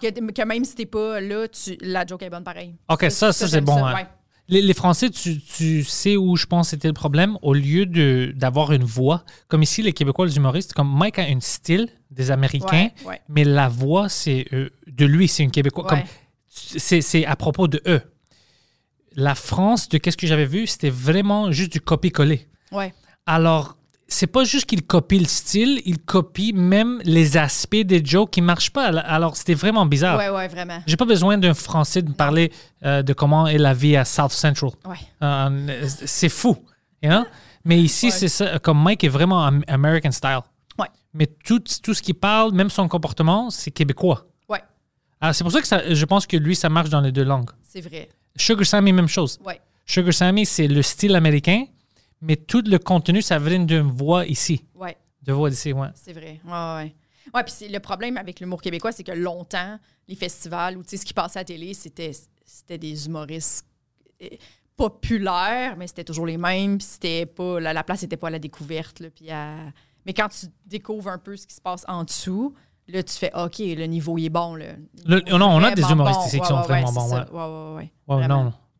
Que, 0.02 0.08
que 0.10 0.42
même 0.42 0.64
si 0.64 0.74
t'es 0.74 0.86
pas 0.86 1.20
là, 1.20 1.48
tu, 1.48 1.76
la 1.80 2.04
joke 2.04 2.22
est 2.22 2.30
bonne 2.30 2.44
pareil. 2.44 2.74
OK, 2.88 3.02
ça, 3.10 3.32
ça, 3.32 3.48
c'est 3.48 3.60
bon. 3.60 3.76
ça, 3.76 3.86
hein. 3.88 3.94
ouais. 3.94 4.06
Les, 4.48 4.60
les 4.60 4.74
Français, 4.74 5.08
tu, 5.10 5.40
tu 5.40 5.84
sais 5.84 6.16
où 6.16 6.36
je 6.36 6.46
pense 6.46 6.70
c'était 6.70 6.88
le 6.88 6.94
problème. 6.94 7.38
Au 7.42 7.54
lieu 7.54 7.86
de- 7.86 8.32
d'avoir 8.36 8.72
une 8.72 8.84
voix, 8.84 9.24
comme 9.48 9.62
ici, 9.62 9.82
les 9.82 9.92
Québécois, 9.92 10.26
les 10.26 10.36
humoristes, 10.36 10.72
comme 10.74 10.92
Mike 10.94 11.18
a 11.18 11.22
un 11.22 11.40
style 11.40 11.88
des 12.10 12.30
Américains, 12.30 12.88
Ouais, 13.04 13.08
ouais. 13.10 13.20
mais 13.28 13.44
la 13.44 13.68
voix, 13.68 14.08
c'est 14.08 14.46
euh, 14.52 14.68
de 14.88 15.06
lui, 15.06 15.28
c'est 15.28 15.42
une 15.44 15.50
Québécois. 15.52 15.90
Ouais. 15.92 16.04
c'est 16.48 17.00
c'est 17.00 17.24
à 17.24 17.36
propos 17.36 17.68
de 17.68 17.80
eux. 17.86 18.00
La 19.14 19.34
France, 19.34 19.88
de 19.88 19.98
qu'est-ce 19.98 20.16
que 20.16 20.26
j'avais 20.26 20.46
vu, 20.46 20.66
c'était 20.66 20.90
vraiment 20.90 21.52
juste 21.52 21.72
du 21.72 21.80
copier-coller. 21.80 22.48
Ouais. 22.72 22.92
Alors, 23.26 23.76
c'est 24.12 24.26
pas 24.26 24.44
juste 24.44 24.66
qu'il 24.66 24.82
copie 24.86 25.18
le 25.18 25.26
style, 25.26 25.80
il 25.84 25.98
copie 25.98 26.52
même 26.52 27.00
les 27.04 27.36
aspects 27.36 27.76
des 27.76 28.04
jokes 28.04 28.30
qui 28.30 28.40
marchent 28.42 28.70
pas. 28.70 28.86
Alors, 28.86 29.36
c'était 29.36 29.54
vraiment 29.54 29.86
bizarre. 29.86 30.18
Ouais, 30.18 30.28
ouais, 30.30 30.48
vraiment. 30.48 30.80
J'ai 30.86 30.96
pas 30.96 31.04
besoin 31.04 31.38
d'un 31.38 31.54
Français 31.54 32.02
de 32.02 32.08
me 32.10 32.14
parler 32.14 32.52
euh, 32.84 33.02
de 33.02 33.12
comment 33.12 33.46
est 33.46 33.58
la 33.58 33.74
vie 33.74 33.96
à 33.96 34.04
South 34.04 34.32
Central. 34.32 34.70
Ouais. 34.86 34.96
Euh, 35.22 35.86
c'est 36.06 36.28
fou. 36.28 36.56
you 37.02 37.10
know? 37.10 37.24
Mais 37.64 37.80
ici, 37.80 38.06
Ouais. 38.06 38.12
c'est 38.12 38.28
ça. 38.28 38.58
Comme 38.58 38.82
Mike 38.82 39.04
est 39.04 39.08
vraiment 39.08 39.44
am- 39.44 39.64
American 39.68 40.10
style. 40.10 40.40
Ouais. 40.78 40.88
Mais 41.14 41.26
tout, 41.44 41.62
tout 41.82 41.94
ce 41.94 42.02
qu'il 42.02 42.14
parle, 42.14 42.52
même 42.52 42.70
son 42.70 42.88
comportement, 42.88 43.50
c'est 43.50 43.70
québécois. 43.70 44.26
Ouais, 44.48 44.60
Alors, 45.20 45.34
c'est 45.34 45.44
pour 45.44 45.52
ça 45.52 45.60
que 45.60 45.66
ça- 45.68 45.94
je 45.94 46.04
pense 46.04 46.26
que 46.26 46.36
lui, 46.36 46.56
ça 46.56 46.68
marche 46.68 46.90
dans 46.90 47.00
les 47.00 47.12
deux 47.12 47.24
langues. 47.24 47.50
c'est 47.62 47.80
vrai. 47.80 48.08
Sugar 48.36 48.64
Sammy, 48.66 48.92
même 48.92 49.08
chose. 49.08 49.38
Ouais. 49.44 49.60
Sugar 49.86 50.12
Sammy, 50.14 50.46
c'est 50.46 50.68
le 50.68 50.80
style 50.82 51.14
américain, 51.14 51.64
mais 52.22 52.36
tout 52.36 52.62
le 52.66 52.78
contenu, 52.78 53.20
ça 53.20 53.38
vient 53.38 53.58
d'une 53.64 53.82
voix 53.90 54.24
ici. 54.26 54.64
Ouais, 54.74 54.96
De 55.22 55.32
voix 55.32 55.50
d'ici, 55.50 55.72
ouais. 55.72 55.88
c'est 55.94 56.12
vrai. 56.14 56.40
Ouais, 56.44 56.50
ouais, 56.52 56.94
ouais. 57.34 57.42
Puis 57.44 57.52
c'est- 57.52 57.68
le 57.68 57.80
problème 57.80 58.16
avec 58.16 58.40
l'humour 58.40 58.62
québécois, 58.62 58.92
c'est 58.92 59.04
que 59.04 59.12
longtemps, 59.12 59.78
les 60.08 60.14
festivals 60.14 60.78
ou 60.78 60.82
ce 60.86 60.96
qui 60.96 61.12
passait 61.12 61.38
à 61.38 61.42
la 61.42 61.44
télé, 61.44 61.74
c'était, 61.74 62.12
c'était 62.44 62.78
des 62.78 63.06
humoristes 63.06 63.66
euh, 64.22 64.28
populaires, 64.76 65.76
mais 65.76 65.86
c'était 65.86 66.04
toujours 66.04 66.26
les 66.26 66.36
mêmes. 66.38 66.78
Puis 66.78 66.86
c'était 66.90 67.26
pas, 67.26 67.60
la, 67.60 67.72
la 67.72 67.84
place 67.84 68.02
n'était 68.02 68.16
pas 68.16 68.28
à 68.28 68.30
la 68.30 68.38
découverte. 68.38 69.00
Là, 69.00 69.08
puis 69.14 69.30
à- 69.30 69.56
Mais 70.06 70.12
quand 70.14 70.28
tu 70.28 70.46
découvres 70.66 71.08
un 71.08 71.18
peu 71.18 71.36
ce 71.36 71.46
qui 71.46 71.54
se 71.54 71.60
passe 71.60 71.84
en 71.88 72.04
dessous, 72.04 72.54
là, 72.88 73.02
tu 73.02 73.12
fais 73.14 73.30
OK, 73.34 73.58
le 73.58 73.84
niveau 73.86 74.18
il 74.18 74.26
est 74.26 74.30
bon. 74.30 74.54
Là. 74.56 74.66
Le- 75.06 75.20
non, 75.38 75.46
on 75.46 75.62
a 75.62 75.70
des 75.74 75.82
humoristes 75.92 76.20
ici 76.26 76.40
qui 76.40 76.46
sont 76.46 76.60
vraiment 76.62 76.92
bons, 76.92 77.08
c'est 77.08 77.14
ouais. 77.14 77.24
ça. 77.26 77.32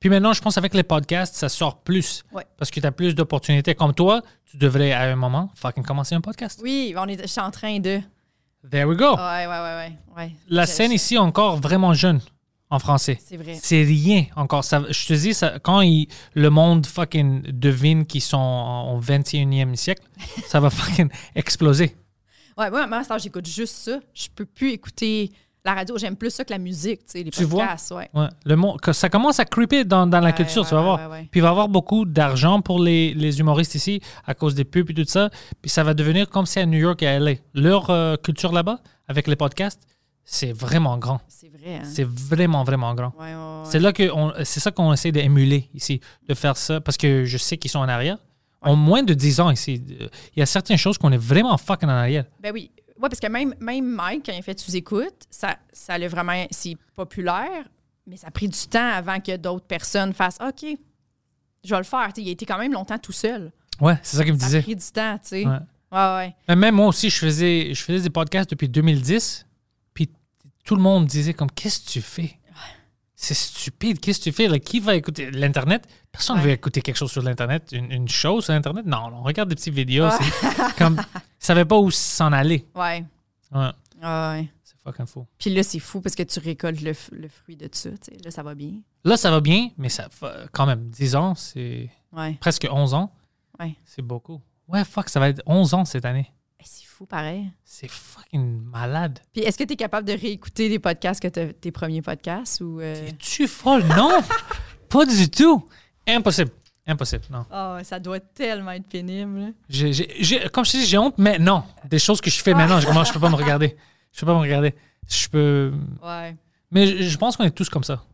Puis 0.02 0.10
maintenant, 0.10 0.32
je 0.32 0.42
pense 0.42 0.58
avec 0.58 0.74
les 0.74 0.82
podcasts, 0.82 1.36
ça 1.36 1.48
sort 1.48 1.78
plus. 1.78 2.24
Ouais. 2.32 2.44
Parce 2.58 2.72
que 2.72 2.80
tu 2.80 2.86
as 2.88 2.90
plus 2.90 3.14
d'opportunités. 3.14 3.76
Comme 3.76 3.94
toi, 3.94 4.20
tu 4.50 4.56
devrais 4.56 4.90
à 4.90 5.02
un 5.02 5.14
moment 5.14 5.52
fucking 5.54 5.84
commencer 5.84 6.16
un 6.16 6.20
podcast. 6.20 6.58
Oui, 6.60 6.92
on 6.98 7.06
est, 7.06 7.22
je 7.22 7.28
suis 7.28 7.40
en 7.40 7.52
train 7.52 7.78
de. 7.78 8.00
There 8.68 8.84
we 8.88 8.96
go. 8.98 9.14
Ouais, 9.14 9.46
ouais, 9.46 9.60
ouais, 9.60 9.92
ouais. 10.16 10.32
La 10.48 10.66
scène 10.66 10.90
je- 10.90 10.96
ici 10.96 11.18
encore 11.18 11.60
vraiment 11.60 11.94
jeune 11.94 12.20
en 12.68 12.80
français. 12.80 13.16
C'est 13.24 13.36
vrai. 13.36 13.56
C'est 13.62 13.84
rien 13.84 14.24
encore. 14.34 14.64
Ça, 14.64 14.82
je 14.90 15.06
te 15.06 15.12
dis, 15.12 15.34
ça, 15.34 15.60
quand 15.60 15.82
il- 15.82 16.08
le 16.34 16.50
monde 16.50 16.84
fucking 16.84 17.42
devine 17.52 18.04
qu'ils 18.04 18.22
sont 18.22 18.90
au 18.96 18.98
21e 19.00 19.76
siècle, 19.76 20.02
ça 20.48 20.58
va 20.58 20.68
fucking 20.68 21.10
exploser. 21.36 21.94
Ouais, 22.58 22.70
moi, 22.70 22.88
à 23.08 23.18
j'écoute 23.18 23.46
juste 23.46 23.76
ça. 23.76 24.00
Je 24.12 24.26
peux 24.34 24.46
plus 24.46 24.70
écouter 24.72 25.30
la 25.64 25.74
radio. 25.74 25.96
J'aime 25.98 26.16
plus 26.16 26.30
ça 26.30 26.44
que 26.44 26.52
la 26.52 26.58
musique, 26.58 27.00
tu 27.06 27.12
sais, 27.12 27.22
les 27.22 27.30
Tu 27.30 27.44
vois? 27.44 27.60
podcasts. 27.64 27.90
Ouais. 27.92 28.08
Ouais. 28.14 28.26
Le 28.44 28.56
monde, 28.56 28.78
ça 28.92 29.08
commence 29.08 29.38
à 29.38 29.44
creeper 29.44 29.84
dans, 29.84 30.06
dans 30.06 30.20
la 30.20 30.26
Ouais, 30.26 30.32
culture, 30.34 30.62
ouais, 30.62 30.68
tu 30.68 30.74
vas 30.74 30.82
voir. 30.82 30.98
ouais, 31.00 31.06
ouais. 31.18 31.28
Puis 31.30 31.40
il 31.40 31.42
va 31.42 31.48
y 31.48 31.50
avoir 31.50 31.68
beaucoup 31.68 32.04
d'argent 32.04 32.60
pour 32.60 32.80
les, 32.80 33.14
les 33.14 33.38
humoristes 33.40 33.74
ici 33.74 34.00
à 34.26 34.34
cause 34.34 34.54
des 34.54 34.64
pubs 34.64 34.90
et 34.90 34.94
tout 34.94 35.04
ça. 35.06 35.30
Puis 35.60 35.70
ça 35.70 35.84
va 35.84 35.94
devenir 35.94 36.28
comme 36.28 36.46
c'est 36.46 36.60
à 36.60 36.66
New 36.66 36.78
York 36.78 37.02
et 37.02 37.06
à 37.08 37.18
LA. 37.20 37.34
Leur 37.54 37.90
euh, 37.90 38.16
culture 38.16 38.52
là-bas, 38.52 38.80
avec 39.08 39.26
les 39.28 39.36
podcasts, 39.36 39.82
c'est 40.24 40.52
vraiment 40.52 40.98
grand. 40.98 41.20
C'est 41.28 41.48
vrai. 41.48 41.76
Hein? 41.76 41.82
C'est 41.84 42.06
vraiment, 42.06 42.64
vraiment 42.64 42.94
grand. 42.94 43.12
C'est 43.64 43.78
là 43.80 43.92
que 43.92 44.10
on- 44.12 44.32
c'est 44.44 44.60
ça 44.60 44.70
qu'on 44.70 44.92
essaie 44.92 45.12
d'émuler 45.12 45.68
ici, 45.74 46.00
de 46.28 46.34
faire 46.34 46.56
ça, 46.56 46.80
parce 46.80 46.96
que 46.96 47.24
je 47.24 47.36
sais 47.38 47.56
qu'ils 47.56 47.70
sont 47.70 47.78
en 47.80 47.88
arrière. 47.88 48.18
En 48.64 48.76
moins 48.76 49.02
de 49.02 49.12
10 49.14 49.40
ans 49.40 49.50
ici, 49.50 49.82
il 49.88 50.38
y 50.38 50.42
a 50.42 50.46
certaines 50.46 50.76
choses 50.76 50.96
qu'on 50.96 51.10
est 51.10 51.16
vraiment 51.16 51.56
fucking 51.58 51.88
en 51.88 51.92
arrière. 51.92 52.24
Ben 52.40 52.52
oui. 52.54 52.70
Ouais, 53.00 53.08
parce 53.08 53.20
que 53.20 53.26
même, 53.26 53.54
même 53.60 53.86
Mike, 53.86 54.26
quand 54.26 54.32
il 54.32 54.42
fait 54.42 54.58
sous-écoute, 54.58 55.14
ça, 55.30 55.56
ça 55.72 55.96
l'a 55.98 56.08
vraiment. 56.08 56.46
C'est 56.50 56.76
populaire, 56.94 57.64
mais 58.06 58.16
ça 58.16 58.28
a 58.28 58.30
pris 58.30 58.48
du 58.48 58.58
temps 58.68 58.90
avant 58.92 59.18
que 59.20 59.36
d'autres 59.36 59.66
personnes 59.66 60.12
fassent 60.12 60.38
OK, 60.40 60.64
je 61.64 61.70
vais 61.70 61.78
le 61.78 61.84
faire. 61.84 62.08
Il 62.16 62.28
a 62.28 62.32
été 62.32 62.44
quand 62.46 62.58
même 62.58 62.72
longtemps 62.72 62.98
tout 62.98 63.12
seul. 63.12 63.52
Ouais, 63.80 63.98
c'est 64.02 64.16
ça 64.16 64.24
qu'il 64.24 64.34
me 64.34 64.38
Ça 64.38 64.44
a 64.44 64.48
disait. 64.48 64.62
pris 64.62 64.76
du 64.76 64.84
temps, 64.92 65.18
tu 65.18 65.28
sais. 65.28 65.46
Ouais. 65.46 65.56
Ouais, 65.90 66.14
ouais. 66.16 66.36
Mais 66.48 66.56
même 66.56 66.74
moi 66.76 66.86
aussi, 66.86 67.10
je 67.10 67.18
faisais, 67.18 67.74
je 67.74 67.82
faisais 67.82 68.02
des 68.02 68.10
podcasts 68.10 68.48
depuis 68.50 68.68
2010, 68.68 69.46
puis 69.94 70.08
tout 70.64 70.76
le 70.76 70.82
monde 70.82 71.06
disait 71.06 71.34
comme, 71.34 71.50
qu'est-ce 71.50 71.80
que 71.80 71.90
tu 71.90 72.00
fais? 72.00 72.38
C'est 73.24 73.34
stupide, 73.34 74.00
qu'est-ce 74.00 74.18
que 74.18 74.24
tu 74.24 74.32
fais? 74.32 74.48
Là, 74.48 74.58
qui 74.58 74.80
va 74.80 74.96
écouter 74.96 75.30
l'Internet? 75.30 75.86
Personne 76.10 76.36
ne 76.38 76.40
Ouais. 76.42 76.48
veut 76.48 76.52
écouter 76.54 76.82
quelque 76.82 76.96
chose 76.96 77.12
sur 77.12 77.22
l'Internet, 77.22 77.68
une, 77.70 77.92
une 77.92 78.08
chose 78.08 78.44
sur 78.44 78.52
l'Internet? 78.52 78.84
Non, 78.84 79.10
on 79.14 79.22
regarde 79.22 79.48
des 79.48 79.54
petites 79.54 79.72
vidéos. 79.74 80.06
Ouais. 80.06 80.16
c'est 80.40 80.74
Comme, 80.76 80.96
ils 81.14 81.20
savaient 81.38 81.64
pas 81.64 81.78
où 81.78 81.88
s'en 81.92 82.32
aller. 82.32 82.66
Ouais. 82.74 83.04
Ouais, 83.52 83.70
Ouais, 84.02 84.08
ouais. 84.08 84.48
c'est 84.64 84.74
fucking 84.82 85.06
fou. 85.06 85.24
Puis 85.38 85.50
là, 85.54 85.62
c'est 85.62 85.78
fou 85.78 86.00
parce 86.00 86.16
que 86.16 86.24
tu 86.24 86.40
récoltes 86.40 86.80
le, 86.80 86.92
le 87.12 87.28
fruit 87.28 87.54
de 87.54 87.68
ça. 87.70 87.90
Là, 88.24 88.30
ça 88.32 88.42
va 88.42 88.56
bien. 88.56 88.72
Là, 89.04 89.16
ça 89.16 89.30
va 89.30 89.40
bien, 89.40 89.68
mais 89.78 89.88
ça 89.88 90.08
fa- 90.10 90.48
quand 90.50 90.66
même, 90.66 90.88
10 90.90 91.14
ans, 91.14 91.36
c'est 91.36 91.90
presque 92.40 92.66
11 92.68 92.92
ans. 92.92 93.12
Ouais. 93.60 93.76
C'est 93.84 94.02
beaucoup. 94.02 94.40
Ouais, 94.66 94.84
fuck, 94.84 95.08
ça 95.08 95.20
va 95.20 95.28
être 95.28 95.42
11 95.46 95.74
ans 95.74 95.84
cette 95.84 96.04
année. 96.06 96.32
C'est 96.64 96.84
fou, 96.86 97.06
pareil. 97.06 97.50
C'est 97.64 97.90
fucking 97.90 98.60
malade. 98.64 99.18
Puis 99.32 99.42
est-ce 99.42 99.58
que 99.58 99.64
tu 99.64 99.72
es 99.74 99.76
capable 99.76 100.06
de 100.06 100.12
réécouter 100.12 100.68
des 100.68 100.78
podcasts 100.78 101.20
que 101.20 101.28
tes 101.28 101.70
premiers 101.72 102.02
podcasts 102.02 102.60
ou. 102.60 102.80
euh, 102.80 103.06
Es-tu 103.08 103.46
folle? 103.48 103.84
Non! 103.84 104.20
pas 104.88 105.04
du 105.06 105.28
tout! 105.30 105.68
Impossible. 106.06 106.50
Impossible, 106.86 107.24
non. 107.30 107.46
Ah, 107.50 107.78
ça 107.84 108.00
doit 108.00 108.18
tellement 108.20 108.72
être 108.72 108.88
pénible. 108.88 109.54
j'ai- 109.68 109.92
comme 110.52 110.64
je 110.64 110.72
te 110.72 110.76
dis, 110.78 110.86
j'ai 110.86 110.98
honte, 110.98 111.14
mais 111.16 111.38
non. 111.38 111.62
Des 111.88 111.98
choses 112.00 112.20
que 112.20 112.28
je 112.30 112.42
fais 112.42 112.54
maintenant, 112.54 112.80
je, 112.80 112.86
peux 113.12 113.20
pas 113.20 113.30
me 113.30 113.36
regarder. 113.36 113.76
Je 114.12 114.20
peux 114.20 114.26
pas 114.26 114.34
me 114.34 114.40
regarder. 114.40 114.74
Je 115.08 115.28
peux. 115.28 115.72
Ouais. 116.02 116.36
Mais 116.70 116.86
je, 116.86 117.02
je 117.04 117.16
pense 117.18 117.36
qu'on 117.36 117.44
est 117.44 117.50
tous 117.52 117.68
comme 117.68 117.84
ça. 117.84 118.04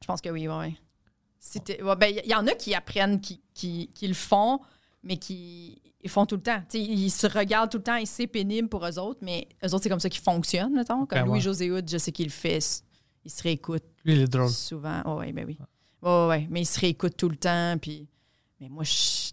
Je 0.00 0.06
pense 0.06 0.20
que 0.20 0.28
oui, 0.28 0.46
ouais, 0.46 0.54
ouais. 0.56 0.74
C'était- 1.40 1.82
ouais, 1.82 1.96
ben, 1.96 2.14
Il 2.24 2.30
y 2.30 2.34
en 2.34 2.46
a 2.46 2.52
qui 2.54 2.74
apprennent, 2.74 3.20
qui, 3.20 3.40
qui, 3.54 3.90
qui 3.94 4.06
le 4.06 4.14
font, 4.14 4.60
mais 5.02 5.16
qui 5.16 5.82
ils 6.02 6.10
font 6.10 6.26
tout 6.26 6.36
le 6.36 6.42
temps. 6.42 6.62
Ils 6.74 7.10
se 7.10 7.26
regardent 7.26 7.70
tout 7.70 7.78
le 7.78 7.82
temps 7.84 7.96
et 7.96 8.06
c'est 8.06 8.26
pénible 8.26 8.68
pour 8.68 8.84
eux 8.86 8.98
autres, 8.98 9.20
mais 9.22 9.48
eux 9.64 9.68
autres, 9.72 9.82
c'est 9.84 9.88
comme 9.88 10.00
ça 10.00 10.08
qu'ils 10.10 10.22
fonctionnent, 10.22 10.72
mettons. 10.74 11.06
Comme 11.06 11.18
Ben. 11.20 11.26
Louis-José 11.26 11.70
Hood, 11.70 11.88
je 11.90 11.98
sais 11.98 12.12
qu'il 12.12 12.26
le 12.26 12.30
fait. 12.32 12.58
Il 13.24 13.30
se 13.30 13.42
réécoute 13.42 13.84
Lui, 14.04 14.14
il 14.14 14.20
est 14.22 14.26
drôle. 14.28 14.48
souvent. 14.48 15.00
Oh, 15.06 15.20
ben 15.20 15.44
oui. 15.46 15.56
Ouais, 16.02 16.26
ouais. 16.28 16.46
Mais 16.50 16.62
il 16.62 16.66
se 16.66 16.80
réécoute 16.80 17.16
tout 17.16 17.28
le 17.28 17.36
temps, 17.36 17.76
puis... 17.80 18.08
Mais 18.60 18.68
moi, 18.68 18.82
je- 18.84 19.30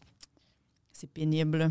c'est 0.92 1.08
pénible. 1.12 1.58
là. 1.58 1.70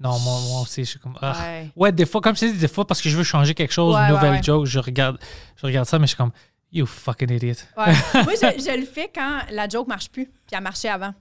Non, 0.00 0.18
moi, 0.18 0.40
moi 0.48 0.62
aussi, 0.62 0.84
je 0.84 0.90
suis 0.90 0.98
comme. 0.98 1.16
ah. 1.22 1.38
Ouais. 1.40 1.70
Ouais, 1.76 1.92
des 1.92 2.04
fois, 2.06 2.20
comme 2.20 2.34
je 2.34 2.40
te 2.40 2.46
dis, 2.46 2.58
des 2.58 2.68
fois, 2.68 2.84
parce 2.86 3.00
que 3.00 3.08
je 3.08 3.16
veux 3.16 3.22
changer 3.22 3.54
quelque 3.54 3.72
chose, 3.72 3.94
Ouais, 3.94 4.02
une 4.08 4.14
nouvelle 4.14 4.32
ouais. 4.32 4.42
joke, 4.42 4.66
je 4.66 4.78
regarde, 4.80 5.18
je 5.56 5.66
regarde 5.66 5.86
ça, 5.86 5.98
mais 5.98 6.06
je 6.06 6.08
suis 6.08 6.16
comme, 6.16 6.32
you 6.72 6.84
fucking 6.86 7.30
idiot. 7.30 7.54
Moi, 7.76 7.86
je, 7.92 8.60
je 8.60 8.76
le 8.80 8.86
fais 8.86 9.08
quand 9.14 9.40
la 9.50 9.68
joke 9.68 9.86
marche 9.86 10.08
plus, 10.10 10.26
puis 10.26 10.34
elle 10.52 10.62
marchait 10.62 10.88
avant. 10.88 11.14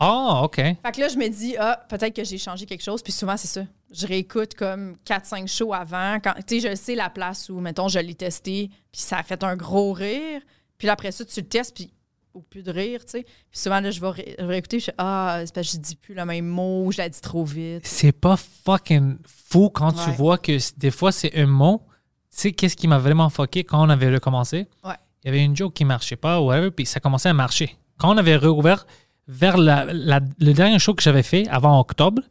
Ah, 0.00 0.42
OK. 0.44 0.56
Fait 0.56 0.76
que 0.94 1.00
là, 1.00 1.08
je 1.08 1.16
me 1.16 1.28
dis, 1.28 1.56
ah, 1.58 1.84
peut-être 1.88 2.14
que 2.14 2.24
j'ai 2.24 2.38
changé 2.38 2.66
quelque 2.66 2.82
chose. 2.84 3.02
Puis 3.02 3.12
souvent, 3.12 3.36
c'est 3.36 3.48
ça. 3.48 3.62
Je 3.92 4.06
réécoute 4.06 4.54
comme 4.54 4.96
4-5 5.06 5.46
shows 5.48 5.72
avant. 5.74 6.18
Quand, 6.22 6.34
tu 6.46 6.60
sais, 6.60 6.70
je 6.70 6.74
sais 6.76 6.94
la 6.94 7.10
place 7.10 7.48
où, 7.48 7.58
mettons, 7.60 7.88
je 7.88 7.98
l'ai 7.98 8.14
testé, 8.14 8.70
puis 8.92 9.00
ça 9.00 9.18
a 9.18 9.22
fait 9.22 9.42
un 9.42 9.56
gros 9.56 9.92
rire. 9.92 10.40
Puis 10.76 10.86
là, 10.86 10.92
après 10.92 11.10
ça, 11.10 11.24
tu 11.24 11.40
le 11.40 11.46
testes, 11.48 11.74
puis 11.74 11.92
au 12.34 12.40
plus 12.42 12.62
de 12.62 12.70
rire, 12.70 13.00
tu 13.04 13.12
sais. 13.12 13.22
Puis 13.24 13.58
souvent, 13.60 13.80
là, 13.80 13.90
je 13.90 14.00
vais, 14.00 14.10
ré- 14.10 14.36
réécouter, 14.38 14.78
je 14.78 14.84
fais 14.86 14.94
Ah, 14.98 15.40
c'est 15.44 15.52
parce 15.54 15.66
que 15.66 15.72
je 15.72 15.78
dis 15.78 15.96
plus 15.96 16.14
le 16.14 16.24
même 16.24 16.46
mot, 16.46 16.92
je 16.92 16.98
la 16.98 17.08
dis 17.08 17.20
trop 17.20 17.44
vite. 17.44 17.84
C'est 17.86 18.12
pas 18.12 18.36
fucking 18.36 19.16
fou 19.26 19.70
quand 19.70 19.92
tu 19.92 20.10
vois 20.12 20.38
que 20.38 20.52
des 20.78 20.90
fois, 20.92 21.10
c'est 21.10 21.34
un 21.36 21.46
mot. 21.46 21.82
Tu 22.30 22.42
sais, 22.42 22.52
qu'est-ce 22.52 22.76
qui 22.76 22.86
m'a 22.86 22.98
vraiment 22.98 23.30
fucké 23.30 23.64
quand 23.64 23.84
on 23.84 23.88
avait 23.88 24.10
recommencé? 24.14 24.68
Ouais. 24.84 24.94
Il 25.24 25.26
y 25.26 25.30
avait 25.30 25.42
une 25.42 25.56
joke 25.56 25.74
qui 25.74 25.84
marchait 25.84 26.14
pas, 26.16 26.40
whatever, 26.40 26.70
puis 26.70 26.86
ça 26.86 27.00
commençait 27.00 27.30
à 27.30 27.34
marcher. 27.34 27.76
Quand 27.98 28.14
on 28.14 28.16
avait 28.18 28.36
rouvert 28.36 28.86
vers 29.28 29.56
la, 29.58 29.84
la- 29.84 30.20
le 30.38 30.52
dernier 30.52 30.78
show 30.78 30.94
que 30.94 31.02
j'avais 31.02 31.22
fait 31.22 31.46
avant 31.48 31.78
octobre, 31.78 32.22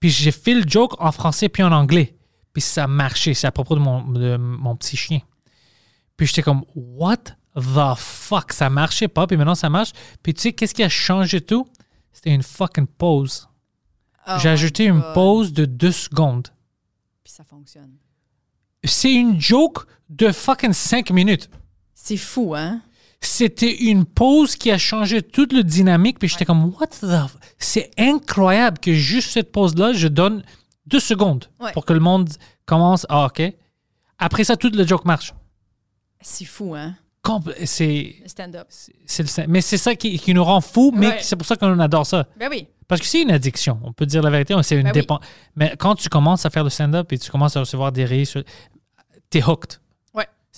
puis 0.00 0.08
j'ai 0.10 0.30
fait 0.30 0.54
le 0.54 0.64
joke 0.66 0.94
en 1.00 1.10
français 1.12 1.48
puis 1.48 1.62
en 1.62 1.72
anglais. 1.72 2.14
Puis 2.52 2.62
ça 2.62 2.86
marchait. 2.86 3.34
C'est 3.34 3.46
à 3.46 3.52
propos 3.52 3.74
de 3.74 3.80
mon, 3.80 4.02
de 4.08 4.36
mon 4.36 4.76
petit 4.76 4.96
chien. 4.96 5.20
Puis 6.16 6.26
j'étais 6.28 6.42
comme, 6.42 6.64
what 6.74 7.16
the 7.56 7.94
fuck? 7.96 8.52
Ça 8.52 8.70
marchait 8.70 9.08
pas, 9.08 9.26
puis 9.26 9.36
maintenant 9.36 9.54
ça 9.54 9.68
marche. 9.68 9.90
Puis 10.22 10.32
tu 10.34 10.40
sais, 10.42 10.52
qu'est-ce 10.52 10.72
qui 10.74 10.82
a 10.82 10.88
changé 10.88 11.40
tout? 11.40 11.66
C'était 12.12 12.30
une 12.30 12.42
fucking 12.42 12.86
pause. 12.86 13.48
Oh 14.28 14.32
J'ai 14.40 14.48
ajouté 14.48 14.86
une 14.86 15.02
pause 15.14 15.52
de 15.52 15.66
deux 15.66 15.92
secondes. 15.92 16.48
Puis 17.22 17.32
ça 17.32 17.44
fonctionne. 17.44 17.92
C'est 18.84 19.12
une 19.12 19.40
joke 19.40 19.86
de 20.08 20.32
fucking 20.32 20.72
cinq 20.72 21.10
minutes. 21.10 21.50
C'est 21.94 22.16
fou, 22.16 22.54
hein? 22.54 22.80
C'était 23.26 23.74
une 23.74 24.04
pause 24.04 24.56
qui 24.56 24.70
a 24.70 24.78
changé 24.78 25.20
toute 25.22 25.52
le 25.52 25.62
dynamique. 25.64 26.18
Puis 26.18 26.28
j'étais 26.28 26.44
comme, 26.44 26.72
what 26.78 26.86
the... 27.00 27.06
C'est 27.58 27.90
incroyable 27.98 28.78
que 28.78 28.92
juste 28.94 29.30
cette 29.30 29.52
pause-là, 29.52 29.92
je 29.92 30.08
donne 30.08 30.42
deux 30.86 31.00
secondes 31.00 31.46
Ouais. 31.60 31.72
pour 31.72 31.84
que 31.84 31.92
le 31.92 32.00
monde 32.00 32.28
commence. 32.64 33.04
Ah, 33.08 33.26
OK. 33.26 33.42
Après 34.18 34.44
ça, 34.44 34.56
tout 34.56 34.70
le 34.72 34.86
joke 34.86 35.04
marche. 35.04 35.34
C'est 36.20 36.44
fou, 36.44 36.74
hein? 36.74 36.94
C'est... 37.64 38.14
Le 38.22 38.28
stand-up. 38.28 38.68
Mais 39.48 39.60
c'est 39.60 39.78
ça 39.78 39.96
qui, 39.96 40.16
qui 40.18 40.32
nous 40.32 40.44
rend 40.44 40.60
fous, 40.60 40.92
mais 40.94 41.08
Ouais. 41.08 41.18
c'est 41.20 41.34
pour 41.34 41.46
ça 41.46 41.56
qu'on 41.56 41.78
adore 41.80 42.06
ça. 42.06 42.26
Ben 42.38 42.48
oui. 42.48 42.68
Parce 42.86 43.00
que 43.00 43.06
c'est 43.08 43.22
une 43.22 43.32
addiction, 43.32 43.80
on 43.82 43.92
peut 43.92 44.06
dire 44.06 44.22
la 44.22 44.30
vérité, 44.30 44.54
c'est 44.62 44.76
une 44.76 44.92
Ben 44.92 45.04
oui. 45.10 45.16
Mais 45.56 45.74
quand 45.76 45.96
tu 45.96 46.08
commences 46.08 46.46
à 46.46 46.50
faire 46.50 46.62
le 46.62 46.70
stand-up 46.70 47.12
et 47.12 47.18
tu 47.18 47.28
commences 47.32 47.56
à 47.56 47.60
recevoir 47.60 47.90
des 47.90 48.04
rires, 48.04 48.28
t'es 49.28 49.42
hooked. 49.42 49.80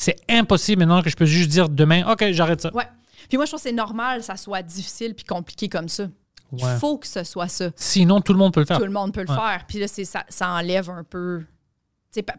C'est 0.00 0.16
impossible 0.28 0.80
maintenant 0.80 1.02
que 1.02 1.10
je 1.10 1.16
peux 1.16 1.24
juste 1.26 1.50
dire 1.50 1.68
demain, 1.68 2.08
OK, 2.10 2.24
j'arrête 2.30 2.60
ça. 2.60 2.72
Ouais. 2.74 2.86
Puis 3.28 3.36
moi, 3.36 3.44
je 3.46 3.50
trouve 3.50 3.60
que 3.62 3.68
c'est 3.68 3.74
normal 3.74 4.20
que 4.20 4.24
ça 4.24 4.36
soit 4.36 4.62
difficile 4.62 5.14
puis 5.14 5.24
compliqué 5.24 5.68
comme 5.68 5.88
ça. 5.88 6.08
Il 6.56 6.64
Ouais. 6.64 6.76
faut 6.78 6.96
que 6.98 7.06
ce 7.06 7.24
soit 7.24 7.48
ça. 7.48 7.70
Sinon, 7.76 8.20
tout 8.20 8.32
le 8.32 8.38
monde 8.38 8.54
peut 8.54 8.60
le 8.60 8.66
faire. 8.66 8.78
Tout 8.78 8.84
le 8.84 8.90
monde 8.92 9.12
peut 9.12 9.22
le 9.22 9.28
Ouais. 9.30 9.36
faire. 9.36 9.64
Puis 9.66 9.78
là, 9.80 9.88
c'est, 9.88 10.04
ça, 10.04 10.24
ça 10.28 10.48
enlève 10.50 10.88
un 10.88 11.04
peu. 11.04 11.42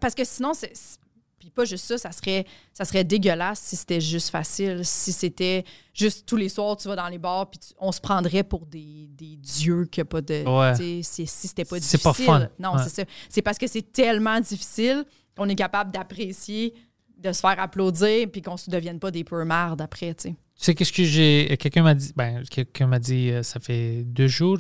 Parce 0.01 0.15
que 0.15 0.23
sinon, 0.23 0.53
c'est. 0.53 0.71
c'est- 0.75 0.97
Puis 1.37 1.49
pas 1.51 1.63
juste 1.63 1.85
ça, 1.85 1.97
ça 1.97 2.11
serait, 2.11 2.45
ça 2.73 2.83
serait 2.83 3.05
dégueulasse 3.05 3.61
si 3.61 3.77
c'était 3.77 4.01
juste 4.01 4.29
facile. 4.29 4.81
Si 4.83 5.13
c'était 5.13 5.63
juste 5.93 6.25
tous 6.25 6.35
les 6.35 6.49
soirs, 6.49 6.75
tu 6.75 6.89
vas 6.89 6.97
dans 6.97 7.07
les 7.07 7.17
bars, 7.17 7.49
puis 7.49 7.59
tu- 7.59 7.73
on 7.79 7.93
se 7.93 8.01
prendrait 8.01 8.43
pour 8.43 8.65
des, 8.65 9.07
des 9.13 9.37
dieux 9.37 9.85
qui 9.85 10.01
a 10.01 10.05
pas 10.05 10.19
de. 10.19 10.43
Ouais. 10.45 10.75
Si, 10.75 11.01
si 11.25 11.47
c'était 11.47 11.63
pas 11.63 11.77
C'est 11.79 11.95
difficile. 11.97 12.25
pas 12.25 12.39
fun. 12.41 12.47
Non, 12.59 12.73
c'est 12.83 12.89
ça. 12.89 13.03
C'est 13.29 13.41
parce 13.41 13.57
que 13.57 13.67
c'est 13.67 13.89
tellement 13.93 14.37
difficile 14.41 15.05
qu'on 15.37 15.47
est 15.47 15.55
capable 15.55 15.91
d'apprécier, 15.91 16.73
de 17.21 17.31
se 17.31 17.39
faire 17.41 17.59
applaudir, 17.59 18.27
puis 18.31 18.41
qu'on 18.41 18.57
se 18.57 18.69
devienne 18.69 18.99
pas 18.99 19.11
des 19.11 19.23
peu 19.23 19.43
mardes 19.45 19.81
après, 19.81 20.13
tu 20.15 20.29
sais. 20.29 20.29
Tu 20.29 20.35
sais, 20.65 20.75
qu'est-ce 20.75 20.91
que 20.91 21.03
j'ai. 21.03 21.55
Quelqu'un 21.59 21.83
m'a 21.83 21.93
dit. 21.95 22.11
Ben, 22.15 22.43
quelqu'un 22.49 22.87
m'a 22.87 22.99
dit, 22.99 23.31
euh, 23.31 23.43
ça 23.43 23.59
fait 23.59 24.03
deux 24.03 24.27
jours. 24.27 24.57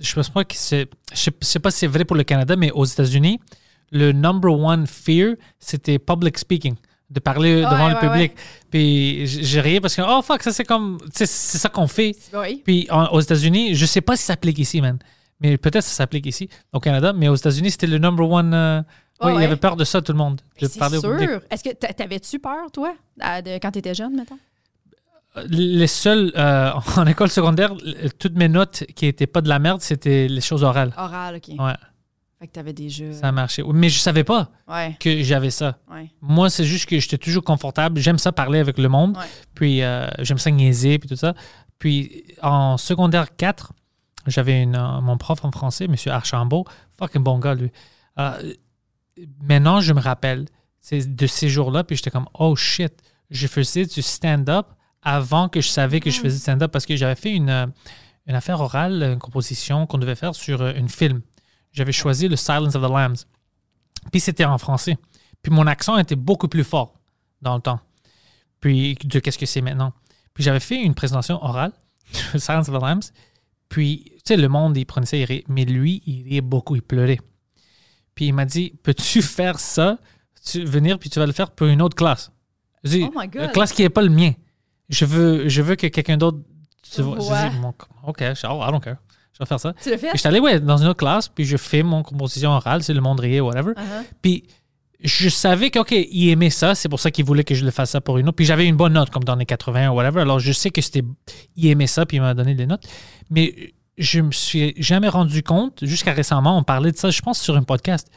Je 0.00 0.14
pense 0.14 0.30
pas 0.30 0.44
que 0.44 0.54
c'est. 0.56 0.88
Je 1.12 1.30
sais, 1.40 1.58
pas 1.60 1.70
si 1.70 1.78
c'est 1.78 1.86
vrai 1.86 2.04
pour 2.04 2.16
le 2.16 2.24
Canada, 2.24 2.56
mais 2.56 2.70
aux 2.72 2.84
États-Unis, 2.84 3.38
le 3.90 4.12
number 4.12 4.52
one 4.52 4.86
fear, 4.86 5.34
c'était 5.58 5.98
public 5.98 6.38
speaking. 6.38 6.74
De 7.10 7.20
parler 7.20 7.56
devant 7.60 7.88
le 7.88 7.94
ouais, 7.94 8.00
public. 8.00 8.32
Puis 8.70 9.26
j'ai 9.26 9.60
ri 9.60 9.80
parce 9.80 9.94
que, 9.94 10.00
oh 10.02 10.22
fuck, 10.22 10.42
ça 10.42 10.50
c'est 10.52 10.64
comme. 10.64 10.98
C'est 11.12 11.26
ça 11.26 11.68
qu'on 11.68 11.86
fait. 11.86 12.16
Oui. 12.32 12.62
Puis 12.64 12.86
en- 12.90 13.08
aux 13.12 13.20
États-Unis, 13.20 13.74
je 13.74 13.84
sais 13.84 14.00
pas 14.00 14.16
si 14.16 14.22
ça 14.22 14.32
s'applique 14.32 14.58
ici, 14.58 14.80
man. 14.80 14.98
Mais 15.38 15.58
peut-être 15.58 15.82
ça 15.84 15.90
s'applique 15.94 16.24
ici, 16.26 16.48
au 16.72 16.80
Canada. 16.80 17.12
Mais 17.12 17.28
aux 17.28 17.34
États-Unis, 17.34 17.72
c'était 17.72 17.86
le 17.88 17.98
number 17.98 18.26
one. 18.28 18.54
euh, 18.54 18.82
Ouais, 19.22 19.30
oui, 19.30 19.32
il 19.34 19.38
ouais. 19.38 19.44
avait 19.44 19.56
peur 19.56 19.76
de 19.76 19.84
ça, 19.84 20.00
tout 20.02 20.12
le 20.12 20.18
monde. 20.18 20.40
De 20.60 20.78
parler 20.78 20.98
au 20.98 21.00
sûr. 21.00 21.40
Est-ce 21.50 21.62
que 21.64 21.72
t'a- 21.74 21.92
t'avais-tu 21.92 22.38
peur, 22.38 22.70
toi, 22.72 22.94
de- 23.18 23.58
quand 23.58 23.70
tu 23.72 23.78
étais 23.78 23.94
jeune, 23.94 24.14
mettons? 24.16 24.38
Les 25.48 25.86
seuls, 25.86 26.30
euh, 26.36 26.72
en 26.96 27.06
école 27.06 27.30
secondaire, 27.30 27.72
toutes 28.18 28.34
mes 28.36 28.48
notes 28.48 28.84
qui 28.94 29.06
étaient 29.06 29.26
pas 29.26 29.40
de 29.40 29.48
la 29.48 29.58
merde, 29.58 29.80
c'était 29.80 30.28
les 30.28 30.40
choses 30.42 30.62
orales. 30.62 30.92
Oral, 30.98 31.36
OK. 31.36 31.54
Ouais, 31.58 31.72
Fait 32.38 32.48
que 32.48 32.52
t'avais 32.52 32.74
déjà. 32.74 33.12
ça 33.14 33.28
a 33.28 33.32
marché. 33.32 33.62
Mais 33.72 33.88
je 33.88 33.98
savais 33.98 34.24
pas 34.24 34.50
Ouais, 34.68 34.94
que 35.00 35.22
j'avais 35.22 35.48
ça. 35.50 35.78
ouais. 35.90 36.10
Moi, 36.20 36.50
c'est 36.50 36.64
juste 36.64 36.86
que 36.86 36.98
j'étais 36.98 37.16
toujours 37.16 37.44
confortable. 37.44 37.98
J'aime 37.98 38.18
ça 38.18 38.30
parler 38.30 38.58
avec 38.58 38.76
le 38.76 38.88
monde. 38.90 39.16
Ouais. 39.16 39.24
Puis 39.54 39.82
euh, 39.82 40.06
j'aime 40.18 40.38
ça 40.38 40.50
niaiser, 40.50 40.98
puis 40.98 41.08
tout 41.08 41.16
ça. 41.16 41.32
Puis 41.78 42.24
en 42.42 42.76
secondaire 42.76 43.34
4, 43.34 43.72
j'avais 44.26 44.62
une, 44.62 44.76
euh, 44.76 45.00
mon 45.00 45.16
prof 45.16 45.42
en 45.44 45.50
français, 45.50 45.86
M. 45.86 45.94
Archambault. 46.08 46.66
Fucking 46.98 47.22
bon 47.22 47.38
gars, 47.38 47.54
lui. 47.54 47.70
Euh, 48.18 48.52
maintenant, 49.42 49.80
je 49.80 49.92
me 49.92 50.00
rappelle 50.00 50.46
de 50.90 51.26
ces 51.26 51.48
jours-là, 51.48 51.84
puis 51.84 51.96
j'étais 51.96 52.10
comme, 52.10 52.28
oh 52.34 52.56
shit, 52.56 52.92
je 53.30 53.46
faisais 53.46 53.86
du 53.86 54.02
stand-up 54.02 54.66
avant 55.02 55.48
que 55.48 55.60
je 55.60 55.68
savais 55.68 56.00
que 56.00 56.10
je 56.10 56.20
faisais 56.20 56.36
du 56.36 56.42
stand-up 56.42 56.70
parce 56.70 56.86
que 56.86 56.96
j'avais 56.96 57.14
fait 57.14 57.32
une, 57.32 57.50
euh, 57.50 57.66
une 58.26 58.34
affaire 58.34 58.60
orale, 58.60 59.02
une 59.02 59.18
composition 59.18 59.86
qu'on 59.86 59.98
devait 59.98 60.14
faire 60.14 60.34
sur 60.34 60.60
euh, 60.62 60.72
un 60.76 60.88
film. 60.88 61.22
J'avais 61.72 61.92
choisi 61.92 62.28
le 62.28 62.36
Silence 62.36 62.74
of 62.74 62.82
the 62.82 62.88
Lambs. 62.90 63.26
Puis 64.10 64.20
c'était 64.20 64.44
en 64.44 64.58
français. 64.58 64.98
Puis 65.42 65.52
mon 65.52 65.66
accent 65.66 65.96
était 65.98 66.16
beaucoup 66.16 66.48
plus 66.48 66.64
fort 66.64 67.00
dans 67.40 67.54
le 67.54 67.60
temps. 67.62 67.80
Puis 68.60 68.96
de 69.04 69.18
qu'est-ce 69.18 69.38
que 69.38 69.46
c'est 69.46 69.60
maintenant? 69.60 69.92
Puis 70.34 70.44
j'avais 70.44 70.60
fait 70.60 70.80
une 70.82 70.94
présentation 70.94 71.42
orale, 71.42 71.72
Silence 72.36 72.68
of 72.68 72.78
the 72.78 72.82
Lambs. 72.82 73.12
Puis, 73.68 74.04
tu 74.16 74.20
sais, 74.24 74.36
le 74.36 74.48
monde, 74.48 74.76
il 74.76 74.84
prenait 74.84 75.06
ça, 75.06 75.16
il 75.16 75.24
riait. 75.24 75.44
Mais 75.48 75.64
lui, 75.64 76.02
il 76.06 76.24
riait 76.24 76.42
beaucoup, 76.42 76.76
il 76.76 76.82
pleurait. 76.82 77.20
Puis 78.14 78.26
il 78.26 78.32
m'a 78.32 78.44
dit 78.44 78.74
Peux-tu 78.82 79.22
faire 79.22 79.58
ça? 79.58 79.98
Tu, 80.44 80.64
Venir, 80.64 80.98
puis 80.98 81.08
tu 81.10 81.18
vas 81.18 81.26
le 81.26 81.32
faire 81.32 81.50
pour 81.50 81.66
une 81.68 81.80
autre 81.82 81.94
classe. 81.96 82.30
J'ai 82.84 82.98
dit, 82.98 83.04
Oh 83.08 83.12
my 83.16 83.28
God. 83.28 83.42
Une 83.44 83.50
classe 83.52 83.72
qui 83.72 83.82
n'est 83.82 83.88
pas 83.90 84.02
le 84.02 84.08
mien. 84.08 84.32
Je 84.88 85.04
veux, 85.04 85.48
je 85.48 85.62
veux 85.62 85.76
que 85.76 85.86
quelqu'un 85.86 86.16
d'autre. 86.16 86.38
tu 86.82 87.00
vois. 87.02 87.50
Mon- 87.50 87.72
OK, 88.06 88.18
je- 88.20 88.46
oh, 88.48 88.60
I 88.66 88.70
don't 88.70 88.80
care. 88.80 88.96
Je 89.32 89.38
vais 89.38 89.46
faire 89.46 89.60
ça. 89.60 89.72
Tu? 89.82 89.90
Puis 89.96 90.08
j'étais 90.14 90.26
allé 90.28 90.40
ouais, 90.40 90.60
dans 90.60 90.76
une 90.76 90.88
autre 90.88 90.98
classe, 90.98 91.28
puis 91.28 91.44
je 91.44 91.56
fais 91.56 91.82
mon 91.82 92.02
composition 92.02 92.50
orale, 92.50 92.82
c'est 92.82 92.92
le 92.92 93.00
monde 93.00 93.20
riait, 93.20 93.40
whatever. 93.40 93.72
Uh-huh. 93.72 94.04
Puis 94.20 94.44
je 95.02 95.28
savais 95.28 95.70
que, 95.70 95.78
OK, 95.78 95.92
il 95.92 96.28
aimait 96.28 96.50
ça, 96.50 96.74
c'est 96.74 96.88
pour 96.88 97.00
ça 97.00 97.10
qu'il 97.10 97.24
voulait 97.24 97.42
que 97.44 97.54
je 97.54 97.64
le 97.64 97.70
fasse 97.70 97.90
ça 97.90 98.00
pour 98.00 98.18
une 98.18 98.28
autre. 98.28 98.36
Puis 98.36 98.44
j'avais 98.44 98.66
une 98.66 98.76
bonne 98.76 98.92
note, 98.92 99.10
comme 99.10 99.24
dans 99.24 99.34
les 99.36 99.46
80 99.46 99.90
ou 99.90 99.94
whatever. 99.94 100.20
Alors 100.20 100.38
je 100.40 100.52
sais 100.52 100.70
que 100.70 100.80
c'était. 100.82 101.02
Il 101.56 101.66
aimait 101.68 101.86
ça, 101.86 102.04
puis 102.04 102.18
il 102.18 102.20
m'a 102.20 102.34
donné 102.34 102.54
des 102.54 102.66
notes. 102.66 102.84
Mais 103.30 103.72
je 103.98 104.20
me 104.20 104.32
suis 104.32 104.74
jamais 104.78 105.08
rendu 105.08 105.42
compte, 105.42 105.84
jusqu'à 105.84 106.12
récemment, 106.12 106.56
on 106.58 106.62
parlait 106.62 106.92
de 106.92 106.96
ça, 106.96 107.10
je 107.10 107.20
pense, 107.20 107.40
sur 107.40 107.56
un 107.56 107.62
podcast. 107.62 108.08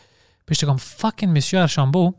Puis 0.46 0.56
j'étais 0.56 0.66
comme, 0.68 0.80
fucking 0.80 1.30
monsieur 1.30 1.60
Archambault. 1.60 2.16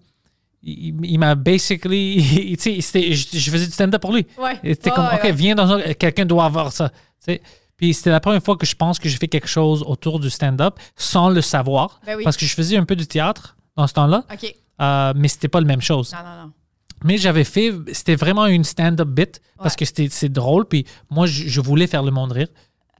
Il, 0.62 0.96
il 1.04 1.18
m'a 1.18 1.34
basically. 1.36 2.56
tu 2.60 2.80
sais, 2.82 3.12
je, 3.12 3.38
je 3.38 3.50
faisais 3.50 3.66
du 3.66 3.72
stand-up 3.72 4.00
pour 4.02 4.12
lui. 4.12 4.26
Ouais. 4.38 4.58
C'était 4.64 4.90
comme, 4.90 5.04
ouais, 5.06 5.14
OK, 5.14 5.22
ouais. 5.24 5.32
viens 5.32 5.54
dans 5.54 5.70
un. 5.72 5.92
Quelqu'un 5.94 6.24
doit 6.26 6.44
avoir 6.44 6.72
ça. 6.72 6.88
tu 6.90 6.96
sais. 7.18 7.42
Puis 7.76 7.92
c'était 7.94 8.10
la 8.10 8.20
première 8.20 8.42
fois 8.42 8.56
que 8.56 8.66
je 8.66 8.74
pense 8.74 8.98
que 8.98 9.08
j'ai 9.08 9.18
fait 9.18 9.28
quelque 9.28 9.46
chose 9.48 9.84
autour 9.86 10.18
du 10.18 10.30
stand-up 10.30 10.78
sans 10.96 11.28
le 11.28 11.40
savoir. 11.42 12.00
Ben 12.06 12.16
oui. 12.16 12.24
Parce 12.24 12.36
que 12.36 12.46
je 12.46 12.54
faisais 12.54 12.76
un 12.76 12.84
peu 12.84 12.96
du 12.96 13.06
théâtre 13.06 13.56
dans 13.76 13.86
ce 13.86 13.92
temps-là, 13.92 14.24
OK. 14.32 14.54
euh, 14.80 15.12
mais 15.14 15.28
c'était 15.28 15.48
pas 15.48 15.60
la 15.60 15.66
même 15.66 15.82
chose. 15.82 16.12
Non, 16.12 16.18
non, 16.28 16.42
non. 16.46 16.52
Mais 17.04 17.18
j'avais 17.18 17.44
fait, 17.44 17.74
c'était 17.92 18.16
vraiment 18.16 18.46
une 18.46 18.64
stand-up 18.64 19.08
bit 19.08 19.42
parce 19.58 19.74
Ouais. 19.74 19.78
que 19.80 19.84
c'était 19.84 20.08
c'est 20.10 20.30
drôle. 20.30 20.64
Puis 20.66 20.86
moi, 21.10 21.26
je, 21.26 21.46
je 21.46 21.60
voulais 21.60 21.86
faire 21.86 22.02
le 22.02 22.10
monde 22.10 22.32
rire, 22.32 22.48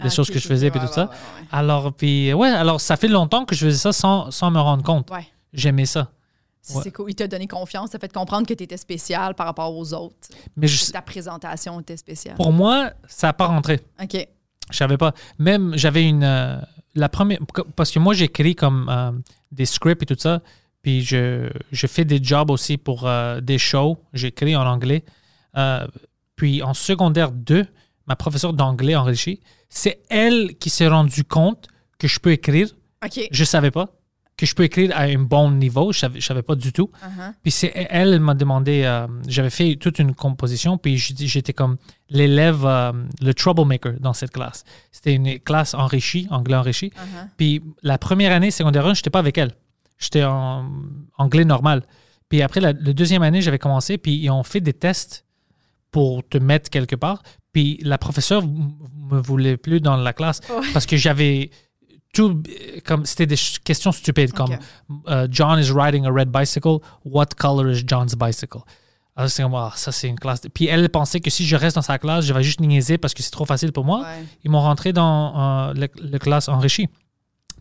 les 0.00 0.06
Ah, 0.06 0.10
choses 0.10 0.28
que 0.30 0.38
je 0.38 0.46
faisais, 0.46 0.66
ouais, 0.66 0.70
puis 0.70 0.80
tout 0.80 0.86
ouais, 0.86 0.92
ça. 0.92 1.04
ouais, 1.06 1.46
Alors, 1.52 1.92
puis 1.92 2.32
ouais, 2.34 2.48
alors 2.50 2.80
ça 2.80 2.96
fait 2.96 3.08
longtemps 3.08 3.44
que 3.44 3.54
je 3.54 3.64
faisais 3.66 3.78
ça 3.78 3.92
sans, 3.92 4.30
sans 4.30 4.50
me 4.50 4.60
rendre 4.60 4.82
compte. 4.82 5.10
J'aimais 5.52 5.86
ça. 5.86 6.10
C'est 6.60 6.90
cool. 6.90 7.10
Il 7.10 7.14
t'a 7.14 7.28
donné 7.28 7.46
confiance, 7.46 7.90
t'a 7.90 7.98
fait 8.00 8.12
comprendre 8.12 8.44
que 8.46 8.52
tu 8.52 8.64
étais 8.64 8.76
spécial 8.76 9.34
par 9.34 9.46
rapport 9.46 9.74
aux 9.76 9.94
autres. 9.94 10.16
Mais 10.56 10.66
je- 10.66 10.90
Ta 10.90 11.00
présentation 11.00 11.78
était 11.80 11.96
spéciale. 11.96 12.34
pour 12.34 12.52
moi, 12.52 12.90
ça 13.06 13.28
n'a 13.28 13.32
pas 13.32 13.46
rentré. 13.46 13.80
OK. 14.02 14.26
Je 14.70 14.76
savais 14.76 14.96
pas. 14.96 15.12
Même, 15.38 15.74
j'avais 15.76 16.04
une. 16.08 16.24
euh, 16.24 16.58
la 16.96 17.08
première. 17.08 17.38
Parce 17.76 17.92
que 17.92 18.00
moi, 18.00 18.14
j'écris 18.14 18.56
comme 18.56 18.88
euh, 18.90 19.12
des 19.52 19.64
scripts 19.64 20.02
et 20.02 20.06
tout 20.06 20.16
ça. 20.18 20.40
Puis 20.82 21.02
je, 21.02 21.48
je 21.70 21.86
fais 21.86 22.04
des 22.04 22.20
jobs 22.22 22.50
aussi 22.50 22.76
pour 22.78 23.06
euh, 23.06 23.40
des 23.40 23.58
shows. 23.58 23.96
J'écris 24.12 24.56
en 24.56 24.66
anglais. 24.66 25.04
Puis 26.36 26.62
en 26.62 26.74
secondaire 26.74 27.30
2, 27.32 27.66
ma 28.06 28.16
professeure 28.16 28.52
d'anglais 28.52 28.96
enrichi, 28.96 29.40
c'est 29.68 30.00
elle 30.08 30.56
qui 30.58 30.70
s'est 30.70 30.88
rendue 30.88 31.24
compte 31.24 31.68
que 31.98 32.08
je 32.08 32.18
peux 32.20 32.32
écrire. 32.32 32.68
OK. 33.04 33.20
Je 33.30 33.44
savais 33.44 33.70
pas. 33.70 33.88
Que 34.36 34.44
je 34.44 34.54
peux 34.54 34.64
écrire 34.64 34.92
à 34.94 35.02
un 35.02 35.18
bon 35.18 35.50
niveau. 35.50 35.92
Je 35.92 35.98
savais, 36.00 36.20
je 36.20 36.26
savais 36.26 36.42
pas 36.42 36.54
du 36.54 36.70
tout. 36.70 36.90
Uh-huh. 37.02 37.32
Puis 37.42 37.50
c'est 37.50 37.72
elle, 37.74 38.12
elle 38.12 38.20
m'a 38.20 38.34
demandé, 38.34 38.82
euh, 38.84 39.06
j'avais 39.26 39.48
fait 39.48 39.76
toute 39.76 39.98
une 39.98 40.14
composition, 40.14 40.76
puis 40.76 40.98
j'étais 40.98 41.54
comme 41.54 41.78
l'élève, 42.10 42.66
euh, 42.66 42.92
le 43.22 43.32
troublemaker 43.32 43.94
dans 43.98 44.12
cette 44.12 44.32
classe. 44.32 44.64
C'était 44.92 45.14
une 45.14 45.38
classe 45.40 45.72
enrichie, 45.72 46.26
anglais 46.30 46.56
enrichi. 46.56 46.88
Uh-huh. 46.88 47.28
Puis 47.38 47.62
la 47.82 47.96
première 47.96 48.32
année 48.32 48.50
secondaire 48.50 48.86
1, 48.86 48.94
je 48.94 49.00
n'étais 49.00 49.10
pas 49.10 49.20
avec 49.20 49.38
elle. 49.38 49.52
J'étais 49.98 50.24
en 50.24 50.70
anglais 51.16 51.46
normal. 51.46 51.82
Puis 52.28 52.42
après, 52.42 52.60
la, 52.60 52.74
la 52.74 52.92
deuxième 52.92 53.22
année, 53.22 53.40
j'avais 53.40 53.58
commencé, 53.58 53.96
puis 53.96 54.16
ils 54.16 54.28
ont 54.28 54.42
fait 54.42 54.60
des 54.60 54.74
tests 54.74 55.24
pour 55.90 56.28
te 56.28 56.36
mettre 56.36 56.68
quelque 56.68 56.96
part. 56.96 57.22
Puis 57.56 57.80
la 57.82 57.96
professeure 57.96 58.42
me 58.44 59.18
voulait 59.18 59.56
plus 59.56 59.80
dans 59.80 59.96
la 59.96 60.12
classe 60.12 60.40
Ouais. 60.50 60.60
parce 60.74 60.84
que 60.84 60.98
j'avais 60.98 61.48
tout 62.12 62.42
comme 62.84 63.06
c'était 63.06 63.24
des 63.24 63.36
questions 63.64 63.92
stupides 63.92 64.32
comme 64.34 64.58
euh, 65.08 65.26
John 65.30 65.58
is 65.58 65.70
riding 65.72 66.04
a 66.04 66.10
red 66.10 66.28
bicycle. 66.28 66.80
What 67.06 67.28
color 67.38 67.70
is 67.70 67.82
John's 67.86 68.14
bicycle? 68.14 68.58
Alors, 69.16 69.30
c'est 69.30 69.42
comme, 69.42 69.54
ah, 69.54 69.72
ça, 69.74 69.90
c'est 69.90 70.06
une 70.08 70.18
classe. 70.20 70.42
Puis 70.52 70.66
elle 70.66 70.86
pensait 70.90 71.20
que 71.20 71.30
si 71.30 71.46
je 71.46 71.56
reste 71.56 71.76
dans 71.76 71.82
sa 71.82 71.98
classe, 71.98 72.26
je 72.26 72.34
vais 72.34 72.42
juste 72.42 72.60
niaiser 72.60 72.98
parce 72.98 73.14
que 73.14 73.22
c'est 73.22 73.30
trop 73.30 73.46
facile 73.46 73.72
pour 73.72 73.86
moi. 73.86 74.00
Ouais. 74.00 74.26
Ils 74.44 74.50
m'ont 74.50 74.60
rentré 74.60 74.92
dans 74.92 75.70
euh, 75.70 75.72
le, 75.72 75.88
le 76.10 76.18
classe 76.18 76.50
enrichie. 76.50 76.88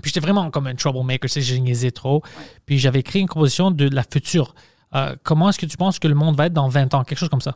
Puis 0.02 0.12
j'étais 0.12 0.20
vraiment 0.20 0.52
comme 0.52 0.68
un 0.68 0.76
troublemaker, 0.76 1.30
tu 1.30 1.36
sais, 1.36 1.42
j'ai 1.42 1.58
niaisé 1.62 1.94
trop. 1.94 2.22
Puis 2.66 2.80
j'avais 2.80 3.00
écrit 3.00 3.22
une 3.22 3.30
composition 3.30 3.72
de 3.72 3.88
la 3.88 4.04
future. 4.04 4.56
Euh, 4.94 5.16
comment 5.24 5.48
est-ce 5.50 5.60
que 5.60 5.66
tu 5.66 5.78
penses 5.78 6.00
que 6.00 6.10
le 6.10 6.16
monde 6.16 6.36
va 6.36 6.48
être 6.48 6.54
dans 6.54 6.68
20 6.68 6.94
ans? 6.96 7.06
Quelque 7.06 7.20
chose 7.20 7.30
comme 7.30 7.40
ça. 7.40 7.56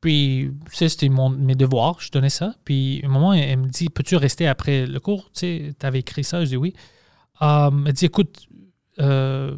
Puis, 0.00 0.50
c'était 0.72 1.08
mon- 1.10 1.28
mes 1.30 1.54
devoirs, 1.54 1.96
je 2.00 2.10
donnais 2.10 2.30
ça. 2.30 2.54
Puis, 2.64 3.02
un 3.04 3.08
moment, 3.08 3.32
elle, 3.34 3.48
elle 3.50 3.58
me 3.58 3.68
dit 3.68 3.88
Peux-tu 3.90 4.16
rester 4.16 4.46
après 4.48 4.86
le 4.86 4.98
cours? 5.00 5.30
Tu 5.34 5.40
sais, 5.40 5.72
avais 5.82 6.00
écrit 6.00 6.24
ça 6.24 6.42
Je 6.44 6.50
dis 6.50 6.56
oui. 6.56 6.72
Euh, 7.42 7.70
elle 7.86 7.92
dit 7.92 8.06
Écoute, 8.06 8.46
euh, 8.98 9.56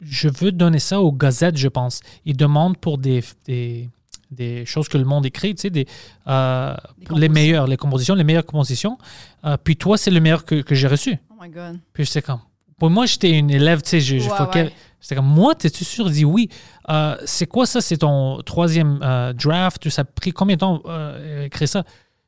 je 0.00 0.28
veux 0.28 0.52
donner 0.52 0.78
ça 0.78 1.00
aux 1.00 1.12
gazettes, 1.12 1.56
je 1.56 1.68
pense. 1.68 2.00
Ils 2.24 2.36
demandent 2.36 2.76
pour 2.76 2.98
des, 2.98 3.22
des, 3.46 3.88
des 4.30 4.66
choses 4.66 4.88
que 4.88 4.98
le 4.98 5.04
monde 5.04 5.24
écrit, 5.26 5.54
tu 5.54 5.62
sais, 5.62 5.70
des, 5.70 5.86
euh, 6.26 6.74
les 7.16 7.28
meilleures, 7.28 7.66
les 7.66 7.76
compositions, 7.76 8.14
les 8.14 8.24
meilleures 8.24 8.44
compositions. 8.46 8.98
Euh, 9.44 9.56
puis 9.62 9.76
toi, 9.76 9.96
c'est 9.96 10.10
le 10.10 10.20
meilleur 10.20 10.44
que, 10.44 10.56
que 10.62 10.74
j'ai 10.74 10.88
reçu. 10.88 11.16
Oh 11.30 11.34
my 11.40 11.48
God. 11.48 11.78
Puis 11.92 12.04
comme, 12.24 12.40
pour 12.82 12.90
moi, 12.90 13.06
j'étais 13.06 13.30
une 13.30 13.48
élève, 13.48 13.80
tu 13.80 13.90
sais, 13.90 14.00
je, 14.00 14.18
je 14.18 14.28
Ouais. 14.28 14.72
J'étais 15.00 15.14
comme, 15.14 15.28
moi, 15.28 15.54
t'es-tu 15.54 15.84
sûr? 15.84 16.10
Dit 16.10 16.24
oui. 16.24 16.48
Euh, 16.88 17.16
c'est 17.26 17.46
quoi 17.46 17.64
ça? 17.64 17.80
C'est 17.80 17.98
ton 17.98 18.42
troisième 18.42 18.98
euh, 19.04 19.32
draft? 19.32 19.88
Ça 19.88 20.02
a 20.02 20.04
pris 20.04 20.32
combien 20.32 20.56
de 20.56 20.60
temps 20.62 20.82
euh, 20.86 21.44
écrire 21.44 21.68
ça? 21.68 21.84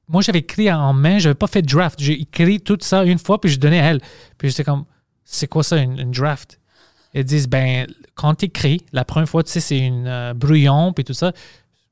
Moi, 0.07 0.23
j'avais 0.23 0.39
écrit 0.39 0.71
en 0.71 0.93
main, 0.93 1.19
j'avais 1.19 1.35
pas 1.35 1.49
fait 1.49 1.61
de 1.61 1.67
draft. 1.67 1.99
J'ai 1.99 2.21
écrit 2.21 2.61
tout 2.61 2.79
ça 2.81 3.03
une 3.03 3.19
fois, 3.19 3.41
puis 3.41 3.51
je 3.51 3.59
donnais 3.59 3.81
à 3.81 3.87
elle. 3.87 4.01
Puis 4.39 4.51
j'étais 4.51 4.63
comme, 4.63 4.85
c'est 5.25 5.49
quoi 5.49 5.65
ça, 5.65 5.77
une, 5.77 5.99
une 5.99 6.13
draft? 6.13 6.61
Ils 7.15 7.25
disent, 7.25 7.49
ben, 7.49 7.89
quand 8.15 8.37
t'écris, 8.37 8.81
la 8.93 9.05
première 9.05 9.29
fois, 9.29 9.43
tu 9.43 9.51
sais, 9.51 9.59
c'est 9.59 9.81
une 9.81 10.07
euh, 10.07 10.35
brouillon, 10.35 10.93
puis 10.93 11.03
tout 11.03 11.15
ça. 11.15 11.33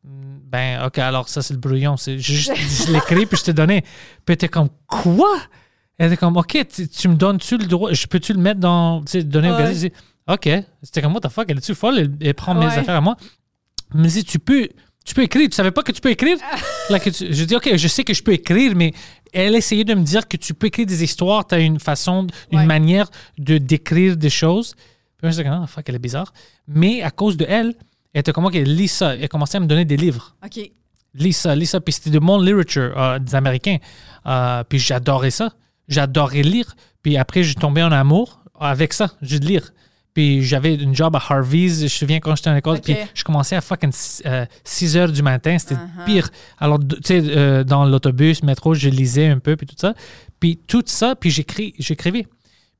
Ben, 0.05 0.87
OK, 0.87 0.99
alors 0.99 1.29
ça, 1.29 1.43
c'est 1.43 1.55
le 1.55 1.59
brouillon. 1.59 1.97
C'est 1.97 2.21
juste, 2.21 2.53
je 2.55 2.93
l'écris, 2.93 3.27
puis 3.27 3.39
je 3.39 3.43
te 3.43 3.51
donnais. 3.51 3.83
Puis 4.25 4.37
t'es 4.37 4.49
comme, 4.49 4.69
quoi? 4.87 5.37
Elle 6.03 6.09
était 6.09 6.17
comme, 6.17 6.37
OK, 6.37 6.59
tu, 6.75 6.89
tu 6.89 7.09
me 7.09 7.15
donnes-tu 7.15 7.59
le 7.59 7.67
droit? 7.67 7.93
Je 7.93 8.07
peux-tu 8.09 8.33
le 8.33 8.41
mettre 8.41 8.59
dans. 8.59 9.01
Tu 9.03 9.13
sais, 9.13 9.23
donner 9.23 9.51
au 9.53 9.55
Ouais. 9.55 9.63
gazette? 9.63 9.95
OK. 10.29 10.49
C'était 10.83 11.01
comme, 11.01 11.15
what 11.15 11.21
the 11.21 11.29
fuck? 11.29 11.47
Elle 11.49 11.59
est-tu 11.59 11.77
folle? 11.77 11.99
Elle, 11.99 12.11
elle 12.21 12.35
prend 12.35 12.55
mes 12.55 12.67
affaires 12.67 12.97
à 12.97 13.01
moi. 13.01 13.17
Elle 13.95 14.01
me 14.01 14.09
dit, 14.09 14.25
tu 14.25 14.41
peux, 14.41 14.69
tu 15.05 15.15
peux 15.15 15.23
écrire. 15.23 15.49
Tu 15.49 15.55
savais 15.55 15.71
pas 15.71 15.85
que 15.85 15.93
tu 15.93 16.01
peux 16.01 16.11
écrire? 16.11 16.39
Là, 16.91 16.99
que 16.99 17.11
tu- 17.11 17.33
je 17.33 17.45
dis, 17.45 17.55
OK, 17.55 17.71
je 17.77 17.87
sais 17.89 18.03
que 18.03 18.15
je 18.15 18.23
peux 18.23 18.33
écrire, 18.33 18.75
mais 18.75 18.93
elle 19.33 19.55
essayait 19.55 19.85
de 19.85 19.95
me 19.95 20.03
dire 20.03 20.27
que 20.27 20.37
tu 20.37 20.55
peux 20.55 20.67
écrire 20.67 20.87
des 20.87 21.05
histoires. 21.05 21.47
Tu 21.47 21.55
as 21.55 21.61
une 21.61 21.79
façon, 21.79 22.27
une 22.51 22.59
Ouais. 22.59 22.67
manière 22.67 23.09
de 23.39 23.59
décrire 23.59 24.17
des 24.17 24.31
choses. 24.31 24.75
Puis 24.75 25.23
moi, 25.23 25.31
j'étais 25.31 25.45
comme, 25.49 25.61
ah, 25.63 25.67
fuck, 25.69 25.89
elle 25.89 25.95
est 25.95 25.99
bizarre. 26.01 26.33
Mais 26.67 27.03
à 27.03 27.13
cause 27.13 27.37
de 27.37 27.47
elle, 27.49 27.75
elle 28.13 28.21
était 28.23 28.33
comme, 28.33 28.47
OK, 28.47 28.55
lis 28.55 28.89
ça. 28.89 29.15
Elle 29.15 29.29
commençait 29.29 29.59
à 29.59 29.61
me 29.61 29.67
donner 29.67 29.85
des 29.85 29.97
livres 29.97 30.35
OK. 30.45 30.59
lis 31.15 31.33
ça, 31.33 31.55
lis 31.55 31.67
ça. 31.67 31.81
Puis 31.81 31.93
c'était 31.93 32.11
de 32.11 32.19
mon 32.19 32.41
literature 32.41 32.93
euh, 32.97 33.19
des 33.21 33.37
Américains. 33.37 33.77
Euh, 34.27 34.65
puis 34.69 34.81
j'adorais 34.81 35.31
ça. 35.31 35.53
J'adorais 35.89 36.43
lire. 36.43 36.75
Puis 37.03 37.17
après, 37.17 37.43
j'ai 37.43 37.55
tombé 37.55 37.83
en 37.83 37.93
amour 37.93 38.43
avec 38.59 38.93
ça, 38.93 39.11
juste 39.23 39.45
lire. 39.45 39.73
Puis 40.15 40.43
j'avais 40.43 40.75
une 40.75 40.95
job 40.95 41.17
à 41.17 41.23
Harvey's, 41.27 41.79
je 41.79 41.85
me 41.85 41.89
souviens 41.89 42.21
quand 42.21 42.37
j'étais 42.37 42.51
en 42.51 42.57
école. 42.57 42.81
Puis 42.81 42.95
je 43.15 43.25
commençais 43.25 43.57
à 43.57 43.61
fucking 43.63 43.91
6 43.93 44.97
heures 44.97 45.11
du 45.11 45.23
matin, 45.23 45.57
c'était 45.59 45.75
Uh-huh. 45.75 46.05
pire. 46.05 46.29
Alors, 46.59 46.79
tu 46.79 46.97
sais, 47.03 47.23
euh, 47.25 47.65
dans 47.65 47.85
l'autobus, 47.87 48.43
métro, 48.43 48.75
je 48.75 48.89
lisais 48.91 49.29
un 49.29 49.39
peu, 49.39 49.57
puis 49.57 49.67
tout 49.67 49.75
ça. 49.79 49.95
Puis 50.39 50.59
tout 50.67 50.83
ça, 50.87 51.17
puis 51.17 51.31
j'écrivais. 51.31 52.27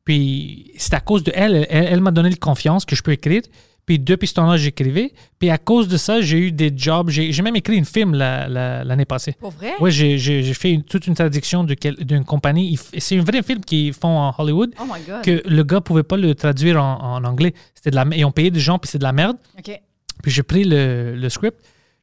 Puis 0.05 0.73
c'est 0.77 0.95
à 0.95 1.01
cause 1.01 1.25
de 1.25 1.33
elle, 1.35 1.67
elle, 1.71 1.87
elle 1.91 2.01
m'a 2.01 2.11
donné 2.11 2.29
la 2.29 2.37
confiance 2.37 2.85
que 2.85 2.95
je 2.97 3.03
peux 3.03 3.13
écrire. 3.13 3.43
Puis 3.85 3.99
depuis 3.99 4.29
ce 4.29 4.35
temps-là, 4.35 4.57
j'écrivais. 4.57 5.13
Puis 5.41 5.51
à 5.51 5.59
cause 5.59 5.89
de 5.89 5.97
ça, 5.97 6.21
j'ai 6.21 6.39
eu 6.39 6.53
des 6.53 6.73
jobs. 6.75 7.11
J'ai 7.11 7.43
même 7.43 7.57
écrit 7.57 7.79
un 7.81 7.85
film 7.85 8.15
la- 8.15 8.47
la- 8.49 8.85
l'année 8.85 9.05
passée. 9.05 9.33
Pour 9.33 9.51
vrai? 9.51 9.73
Oui, 9.81 9.91
j'ai 9.91 10.55
fait 10.55 10.71
une- 10.73 10.85
toute 10.85 11.07
une 11.09 11.15
traduction 11.15 11.65
d'une 11.65 12.25
compagnie. 12.25 12.79
C'est 12.99 13.19
un 13.19 13.25
vrai 13.25 13.43
film 13.43 13.61
qu'ils 13.65 13.93
font 13.93 14.17
en 14.19 14.33
Hollywood 14.39 14.73
Oh 14.81 14.85
my 14.85 15.01
God. 15.05 15.23
que 15.25 15.43
le 15.49 15.63
gars 15.65 15.81
pouvait 15.81 16.05
pas 16.05 16.17
le 16.17 16.35
traduire 16.37 16.81
en, 16.83 17.17
en 17.17 17.25
anglais. 17.25 17.55
C'était 17.75 17.91
de 17.91 17.97
la, 17.97 18.07
ils 18.17 18.25
ont 18.25 18.31
payé 18.31 18.51
des 18.53 18.61
gens, 18.61 18.79
puis 18.79 18.89
c'est 18.89 18.99
de 18.99 19.03
la 19.05 19.13
merde. 19.13 19.37
OK. 19.59 19.81
Puis 20.23 20.31
j'ai 20.31 20.45
pris 20.45 20.63
le, 20.63 21.17
le 21.17 21.29
script, 21.29 21.59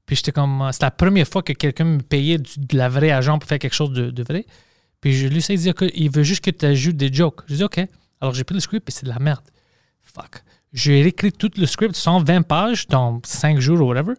puis 0.05 0.17
j'étais 0.17 0.33
comme... 0.33 0.67
C'est 0.73 0.81
la 0.81 0.91
première 0.91 1.27
fois 1.29 1.43
que 1.43 1.53
quelqu'un 1.53 1.85
me 1.85 2.01
payait 2.01 2.37
du- 2.39 2.59
de 2.59 2.77
la 2.77 2.89
vraie 2.89 3.11
agent 3.11 3.39
pour 3.39 3.47
faire 3.47 3.59
quelque 3.59 3.73
chose 3.75 3.91
de, 3.93 4.11
de 4.11 4.23
vrai. 4.23 4.45
Puis 4.99 5.13
je 5.13 5.27
lui 5.27 5.37
ai 5.47 5.55
dit 5.55 5.73
qu'il 5.73 6.11
veut 6.11 6.23
juste 6.23 6.43
que 6.43 6.51
tu 6.51 6.65
ajoutes 6.65 6.97
des 6.97 7.13
jokes. 7.13 7.39
Je 7.47 7.55
dis 7.55 7.63
OK. 7.63 7.79
Alors 8.19 8.33
j'ai 8.33 8.43
pris 8.43 8.55
le 8.55 8.59
script, 8.59 8.89
et 8.89 8.91
c'est 8.91 9.05
de 9.05 9.09
la 9.09 9.19
merde. 9.19 9.45
Fuck. 10.03 10.41
J'ai 10.73 11.01
écrit 11.05 11.31
tout 11.31 11.49
le 11.57 11.65
script, 11.65 11.95
120 11.95 12.43
pages, 12.43 12.87
dans 12.87 13.19
5 13.25 13.59
jours 13.59 13.81
ou 13.81 13.85
whatever. 13.89 14.13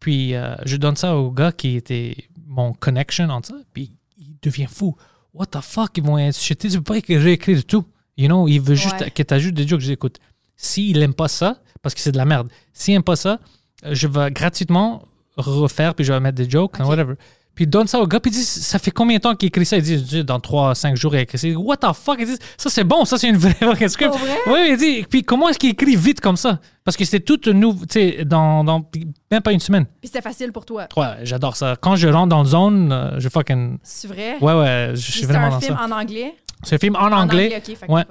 Puis 0.00 0.34
euh, 0.34 0.54
je 0.64 0.76
donne 0.76 0.96
ça 0.96 1.16
au 1.16 1.30
gars 1.30 1.52
qui 1.52 1.76
était 1.76 2.16
mon 2.46 2.72
connection 2.72 3.28
entre 3.28 3.48
ça. 3.48 3.54
Puis 3.72 3.92
il 4.18 4.36
devient 4.42 4.66
fou. 4.68 4.96
What 5.34 5.46
the 5.46 5.60
fuck? 5.60 5.90
Ils 5.96 6.04
vont 6.04 6.16
être 6.18 6.40
jetés. 6.40 6.68
Tu 6.68 6.76
peux 6.78 6.84
pas 6.84 6.98
écrire- 6.98 7.20
réécrire 7.20 7.64
tout. 7.64 7.84
You 8.16 8.28
know, 8.28 8.46
il 8.48 8.60
veut 8.60 8.74
juste 8.76 9.00
Ouais. 9.00 9.10
que 9.10 9.22
tu 9.22 9.34
ajoutes 9.34 9.54
des 9.54 9.66
jokes. 9.66 9.80
Je 9.80 9.86
dis 9.86 9.92
écoute, 9.92 10.18
s'il 10.56 11.02
aime 11.02 11.12
pas 11.12 11.28
ça, 11.28 11.60
parce 11.82 11.94
que 11.94 12.00
c'est 12.00 12.12
de 12.12 12.16
la 12.16 12.24
merde, 12.24 12.48
s'il 12.72 12.94
aime 12.94 13.02
pas 13.02 13.16
ça, 13.16 13.40
euh, 13.84 13.94
je 13.94 14.06
vais 14.06 14.30
gratuitement 14.30 15.02
refaire, 15.36 15.94
puis 15.94 16.04
je 16.04 16.12
vais 16.12 16.20
mettre 16.20 16.36
des 16.36 16.48
jokes, 16.48 16.80
Ok. 16.80 16.86
whatever. 16.88 17.14
Puis 17.56 17.64
il 17.64 17.68
donne 17.68 17.86
ça 17.86 17.98
au 17.98 18.06
gars, 18.06 18.20
puis 18.20 18.30
il 18.30 18.34
dit 18.34 18.44
Ça 18.44 18.78
fait 18.78 18.90
combien 18.90 19.16
de 19.16 19.22
temps 19.22 19.34
qu'il 19.34 19.48
écrit 19.48 19.64
ça? 19.64 19.78
Il 19.78 19.82
dit 19.82 20.22
Dans 20.24 20.38
3-5 20.38 20.94
jours, 20.94 21.14
il 21.14 21.18
a 21.18 21.20
écrit 21.22 21.38
ça. 21.38 21.48
What 21.48 21.78
the 21.78 21.92
fuck? 21.94 22.16
Il 22.20 22.26
dit 22.26 22.36
Ça, 22.58 22.68
c'est 22.68 22.84
bon, 22.84 23.06
ça, 23.06 23.16
c'est 23.16 23.28
une 23.30 23.38
vraie 23.38 23.56
vraie 23.62 23.88
script. 23.88 24.12
Vrai? 24.14 24.36
Oui, 24.46 24.68
il 24.72 24.76
dit 24.76 25.06
Puis 25.08 25.24
comment 25.24 25.48
est-ce 25.48 25.58
qu'il 25.58 25.70
écrit 25.70 25.96
vite 25.96 26.20
comme 26.20 26.36
ça? 26.36 26.60
Parce 26.84 26.96
que 26.98 27.04
c'était 27.06 27.20
tout 27.20 27.40
nouveau, 27.52 27.86
tu 27.86 27.94
sais, 27.98 28.24
dans, 28.26 28.62
dans 28.62 28.88
même 29.30 29.42
pas 29.42 29.52
une 29.52 29.60
semaine. 29.60 29.86
Puis 29.86 30.08
c'était 30.08 30.20
facile 30.20 30.52
pour 30.52 30.66
toi. 30.66 30.86
Ouais, 30.96 31.14
j'adore 31.22 31.56
ça. 31.56 31.76
Quand 31.80 31.96
je 31.96 32.08
rentre 32.08 32.28
dans 32.28 32.42
le 32.42 32.48
zone, 32.48 32.92
euh, 32.92 33.18
je 33.18 33.28
fucking. 33.30 33.78
C'est 33.82 34.06
vrai? 34.06 34.36
Ouais, 34.40 34.52
ouais, 34.52 34.90
je 34.94 35.00
suis 35.00 35.20
c'est 35.20 35.26
vraiment 35.26 35.46
un 35.46 35.50
dans 35.50 35.60
film 35.60 35.76
ça. 35.76 35.84
en 35.84 35.90
anglais? 35.90 36.34
C'est 36.62 36.76
un 36.76 36.78
film 36.78 36.94
en 36.96 37.10
anglais. 37.10 37.62
Ouais. 37.88 38.04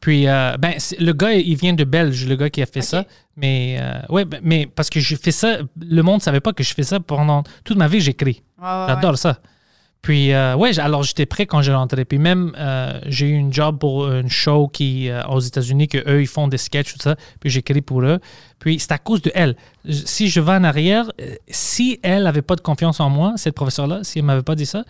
Puis, 0.00 0.28
euh, 0.28 0.56
ben, 0.58 0.74
le 0.98 1.12
gars, 1.12 1.32
il 1.32 1.56
vient 1.56 1.72
de 1.72 1.84
Belge, 1.84 2.26
le 2.26 2.36
gars 2.36 2.50
qui 2.50 2.62
a 2.62 2.66
fait 2.66 2.82
ça. 2.82 3.04
Mais, 3.36 3.78
euh, 3.80 4.00
ouais, 4.08 4.24
ben, 4.24 4.40
mais 4.42 4.66
parce 4.66 4.90
que 4.90 5.00
j'ai 5.00 5.16
fait 5.16 5.32
ça, 5.32 5.58
le 5.80 6.02
monde 6.02 6.22
savait 6.22 6.40
pas 6.40 6.52
que 6.52 6.62
je 6.62 6.74
fais 6.74 6.82
ça 6.82 7.00
pendant 7.00 7.42
toute 7.64 7.76
ma 7.76 7.88
vie, 7.88 8.00
j'écris. 8.00 8.42
Ouais, 8.60 8.64
ouais, 8.66 8.84
J'adore 8.88 9.18
ça. 9.18 9.40
Puis, 10.06 10.32
euh, 10.32 10.54
ouais, 10.54 10.78
alors 10.78 11.02
j'étais 11.02 11.26
prêt 11.26 11.46
quand 11.46 11.62
j'ai 11.62 11.72
rentré. 11.74 12.04
Puis 12.04 12.18
même, 12.18 12.52
euh, 12.56 13.00
j'ai 13.06 13.26
eu 13.26 13.34
une 13.34 13.52
job 13.52 13.78
pour 13.80 14.08
une 14.08 14.28
show 14.28 14.68
qui, 14.68 15.10
euh, 15.10 15.20
aux 15.24 15.40
États-Unis, 15.40 15.88
que 15.88 15.98
eux 16.08 16.22
ils 16.22 16.28
font 16.28 16.46
des 16.46 16.58
sketchs, 16.58 16.92
tout 16.92 17.02
ça. 17.02 17.16
Puis 17.40 17.50
j'écris 17.50 17.80
pour 17.80 18.02
eux. 18.02 18.20
Puis 18.60 18.78
c'est 18.78 18.92
à 18.92 18.98
cause 18.98 19.20
de 19.20 19.32
elle. 19.34 19.56
Si 19.90 20.28
je 20.28 20.40
vais 20.40 20.52
en 20.52 20.62
arrière, 20.62 21.10
si 21.48 21.98
elle 22.04 22.28
avait 22.28 22.42
pas 22.42 22.54
de 22.54 22.60
confiance 22.60 23.00
en 23.00 23.10
moi, 23.10 23.32
cette 23.34 23.56
professeure-là, 23.56 24.04
si 24.04 24.20
elle 24.20 24.26
m'avait 24.26 24.44
pas 24.44 24.54
dit 24.54 24.64
ça, 24.64 24.84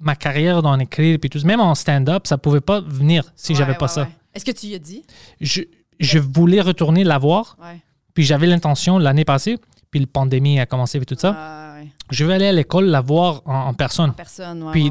ma 0.00 0.14
carrière 0.14 0.60
dans 0.60 0.76
l'écrire, 0.76 1.16
puis 1.18 1.30
tout, 1.30 1.40
même 1.46 1.60
en 1.60 1.74
stand-up, 1.74 2.26
ça 2.26 2.36
pouvait 2.36 2.60
pas 2.60 2.82
venir 2.82 3.24
si 3.36 3.54
j'avais 3.54 3.74
pas 3.74 3.88
ça. 3.88 4.06
Est-ce 4.38 4.44
que 4.44 4.56
tu 4.58 4.66
y 4.68 4.74
as 4.74 4.78
dit? 4.78 5.02
Je, 5.40 5.62
je 6.00 6.18
voulais 6.18 6.60
retourner 6.60 7.02
la 7.04 7.18
voir, 7.18 7.56
Ouais. 7.60 7.80
puis 8.14 8.24
j'avais 8.24 8.46
l'intention 8.46 8.98
l'année 8.98 9.24
passée, 9.24 9.58
puis 9.90 10.00
la 10.00 10.06
pandémie 10.06 10.60
a 10.60 10.66
commencé 10.66 10.98
et 10.98 11.04
tout 11.04 11.16
ça. 11.18 11.34
Ah, 11.36 11.74
ouais. 11.80 11.88
Je 12.10 12.24
vais 12.24 12.34
aller 12.34 12.46
à 12.46 12.52
l'école 12.52 12.86
la 12.86 13.00
voir 13.00 13.42
en, 13.46 13.54
en 13.68 13.74
personne. 13.74 14.14
Personne, 14.14 14.62
ouais. 14.62 14.72
Puis 14.72 14.90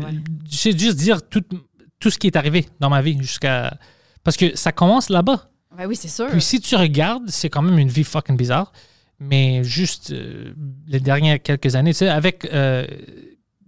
c'est 0.51 0.77
juste 0.77 0.97
dire 0.97 1.27
tout, 1.27 1.43
tout 1.99 2.09
ce 2.11 2.17
qui 2.17 2.27
est 2.27 2.35
arrivé 2.35 2.67
dans 2.79 2.89
ma 2.89 3.01
vie 3.01 3.17
jusqu'à. 3.21 3.77
Parce 4.23 4.35
que 4.37 4.55
ça 4.57 4.71
commence 4.73 5.09
là-bas. 5.09 5.49
Ouais, 5.77 5.85
oui, 5.85 5.95
c'est 5.95 6.07
sûr. 6.09 6.27
Puis 6.27 6.41
si 6.41 6.59
tu 6.59 6.75
regardes, 6.75 7.29
c'est 7.29 7.49
quand 7.49 7.61
même 7.61 7.79
une 7.79 7.87
vie 7.89 8.03
fucking 8.03 8.35
bizarre. 8.35 8.71
Mais 9.19 9.63
juste 9.63 10.11
euh, 10.11 10.53
les 10.87 10.99
dernières 10.99 11.41
quelques 11.41 11.75
années, 11.75 11.91
tu 11.93 11.99
sais, 11.99 12.09
avec 12.09 12.45
euh, 12.53 12.85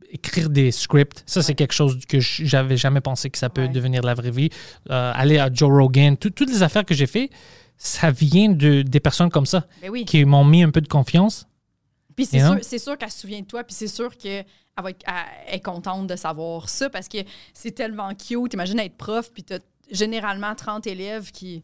écrire 0.09 0.49
des 0.49 0.71
scripts, 0.71 1.23
ça 1.25 1.41
c'est 1.43 1.53
quelque 1.55 1.73
chose 1.73 1.99
que 2.07 2.19
j'avais 2.19 2.77
jamais 2.77 3.01
pensé 3.01 3.29
que 3.29 3.37
ça 3.37 3.49
peut 3.49 3.61
Ouais. 3.63 3.67
devenir 3.69 4.01
la 4.01 4.13
vraie 4.13 4.31
vie. 4.31 4.49
Euh, 4.89 5.11
aller 5.15 5.37
à 5.37 5.49
Joe 5.53 5.69
Rogan, 5.71 6.17
tout- 6.17 6.29
toutes 6.31 6.49
les 6.49 6.63
affaires 6.63 6.83
que 6.85 6.93
j'ai 6.95 7.05
fait, 7.07 7.29
ça 7.77 8.11
vient 8.11 8.49
de 8.49 8.81
des 8.81 8.99
personnes 8.99 9.29
comme 9.29 9.45
ça 9.45 9.65
Ben 9.81 9.89
oui. 9.89 10.05
qui 10.05 10.25
m'ont 10.25 10.43
mis 10.45 10.63
un 10.63 10.71
peu 10.71 10.81
de 10.81 10.87
confiance. 10.87 11.45
Puis 12.15 12.25
c'est 12.25 12.39
sûr, 12.39 12.57
c'est 12.61 12.79
sûr 12.79 12.97
qu'elle 12.97 13.11
se 13.11 13.19
souvient 13.19 13.39
de 13.41 13.45
toi, 13.45 13.63
puis 13.63 13.73
c'est 13.73 13.87
sûr 13.87 14.17
qu'elle 14.17 14.45
va 14.81 14.89
être, 14.89 15.05
elle 15.47 15.55
est 15.55 15.59
contente 15.61 16.07
de 16.07 16.15
savoir 16.17 16.67
ça 16.67 16.89
parce 16.89 17.07
que 17.07 17.19
c'est 17.53 17.71
tellement 17.71 18.13
cute. 18.15 18.53
Imagine 18.53 18.79
être 18.79 18.97
prof, 18.97 19.31
puis 19.31 19.43
t'as 19.43 19.59
généralement 19.91 20.53
30 20.55 20.85
élèves 20.87 21.31
qui. 21.31 21.63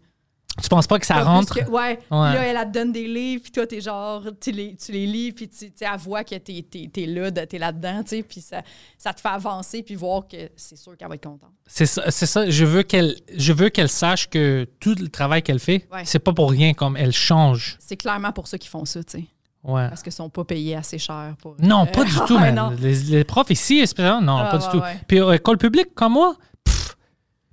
Tu 0.61 0.69
penses 0.69 0.87
pas 0.87 0.97
que 0.99 1.05
ça 1.05 1.21
rentre? 1.21 1.53
que- 1.53 1.69
ouais. 1.69 1.99
Là, 2.09 2.33
elle, 2.45 2.55
elle 2.57 2.67
te 2.67 2.71
donne 2.71 2.91
des 2.93 3.07
livres, 3.07 3.43
puis 3.43 3.51
toi, 3.51 3.67
t'es 3.67 3.81
genre, 3.81 4.23
tu 4.39 4.51
les, 4.51 4.75
tu 4.75 4.91
les 4.93 5.05
lis, 5.05 5.31
puis 5.33 5.49
tu 5.49 5.65
elle 5.81 5.97
voit 5.99 6.23
que 6.23 6.35
t'es 6.35 6.65
es, 6.73 6.87
t'es 6.87 7.05
là, 7.05 7.29
t'es 7.31 7.57
là-dedans, 7.57 8.03
tu 8.03 8.09
sais, 8.17 8.23
puis 8.23 8.39
ça, 8.41 8.61
ça 8.97 9.13
te 9.13 9.19
fait 9.19 9.27
avancer, 9.29 9.83
puis 9.83 9.95
voir 9.95 10.27
que 10.27 10.49
c'est 10.55 10.77
sûr 10.77 10.95
qu'elle 10.95 11.09
va 11.09 11.15
être 11.15 11.23
contente. 11.27 11.51
C'est 11.67 11.85
ça, 11.85 12.09
c'est 12.09 12.25
ça. 12.25 12.49
Je 12.49 12.63
veux 12.65 12.83
qu'elle, 12.83 13.15
je 13.35 13.51
veux 13.53 13.69
qu'elle 13.69 13.89
sache 13.89 14.29
que 14.29 14.65
tout 14.79 14.95
le 14.97 15.09
travail 15.09 15.43
qu'elle 15.43 15.59
fait, 15.59 15.87
Ouais. 15.91 16.05
c'est 16.05 16.19
pas 16.19 16.31
pour 16.33 16.49
rien 16.51 16.73
comme 16.73 16.95
elle 16.95 17.11
change. 17.13 17.75
C'est 17.79 17.97
clairement 17.97 18.31
pour 18.31 18.47
ça 18.47 18.57
qu'ils 18.57 18.69
font 18.69 18.85
ça, 18.85 19.03
tu 19.03 19.19
sais. 19.19 19.25
Ouais. 19.67 19.89
parce 19.89 20.03
qu'ils 20.03 20.11
sont 20.11 20.29
pas 20.29 20.43
payés 20.45 20.75
assez 20.75 20.99
cher 20.99 21.33
pour. 21.41 21.55
Non, 21.59 21.81
Euh, 21.83 21.85
pas 21.91 22.03
du 22.03 22.11
tout, 22.27 22.37
man. 22.37 22.77
Les, 22.79 22.93
les 23.05 23.23
profs 23.23 23.49
ici, 23.49 23.83
non, 23.97 24.37
Ah, 24.37 24.49
pas 24.51 24.57
du 24.59 24.67
tout. 24.69 24.81
Puis 25.07 25.19
euh, 25.19 25.31
école 25.33 25.57
publique, 25.57 25.95
comme 25.95 26.13
moi, 26.13 26.35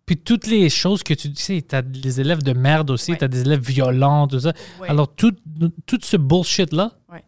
puis 0.06 0.16
toutes 0.16 0.46
les 0.46 0.68
choses 0.68 1.02
que 1.02 1.14
tu 1.14 1.32
tu 1.32 1.42
sais, 1.42 1.62
t'as 1.62 1.82
des 1.82 2.20
élèves 2.20 2.42
de 2.42 2.52
merde 2.52 2.90
aussi, 2.90 3.12
Ouais. 3.12 3.18
t'as 3.18 3.28
des 3.28 3.42
élèves 3.42 3.60
violents, 3.64 4.26
tout 4.28 4.40
ça. 4.40 4.52
Ouais. 4.80 4.88
Alors, 4.88 5.14
tout, 5.14 5.32
tout 5.86 5.98
ce 6.02 6.16
bullshit-là, 6.16 6.92
Ouais. 7.10 7.22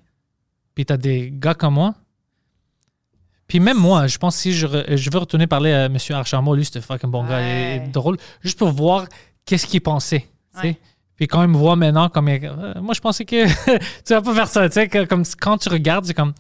puis 0.75 0.85
t'as 0.85 0.97
des 0.97 1.31
gars 1.33 1.55
comme 1.55 1.75
moi. 1.75 1.95
Puis 3.47 3.61
même 3.61 3.77
moi, 3.79 4.07
je 4.07 4.17
pense 4.19 4.37
que 4.37 4.43
si 4.43 4.53
je, 4.55 4.67
re- 4.67 4.97
je 4.97 5.11
veux 5.11 5.19
retourner 5.19 5.47
parler 5.47 5.73
à 5.73 5.85
M. 5.87 5.97
Archambault, 6.11 6.55
lui, 6.55 6.65
c'est 6.65 6.79
un 6.79 6.83
fucking 6.83 7.11
bon 7.11 7.25
gars, 7.25 7.41
il 7.43 7.47
est 7.83 7.89
drôle, 7.93 8.17
juste 8.41 8.59
pour 8.59 8.71
voir 8.71 9.07
qu'est-ce 9.45 9.67
qu'il 9.67 9.81
pensait. 9.83 10.27
tu 10.55 10.61
sais. 10.61 10.79
Puis 11.17 11.29
quand 11.29 11.43
il 11.43 11.49
me 11.49 11.57
voit 11.57 11.77
maintenant, 11.77 12.09
comme 12.09 12.29
il- 12.29 12.45
euh, 12.45 12.75
moi, 12.81 12.95
je 12.95 13.01
pensais 13.01 13.25
que 13.25 13.45
tu 14.05 14.15
vas 14.15 14.23
pas 14.23 14.35
faire 14.35 14.49
ça. 14.49 14.69
Tu 14.69 14.75
sais, 14.75 14.89
que 14.89 15.05
comme 15.05 15.23
quand 15.41 15.59
tu 15.59 15.69
regardes, 15.69 16.07
c'est 16.07 16.15
comme 16.15 16.33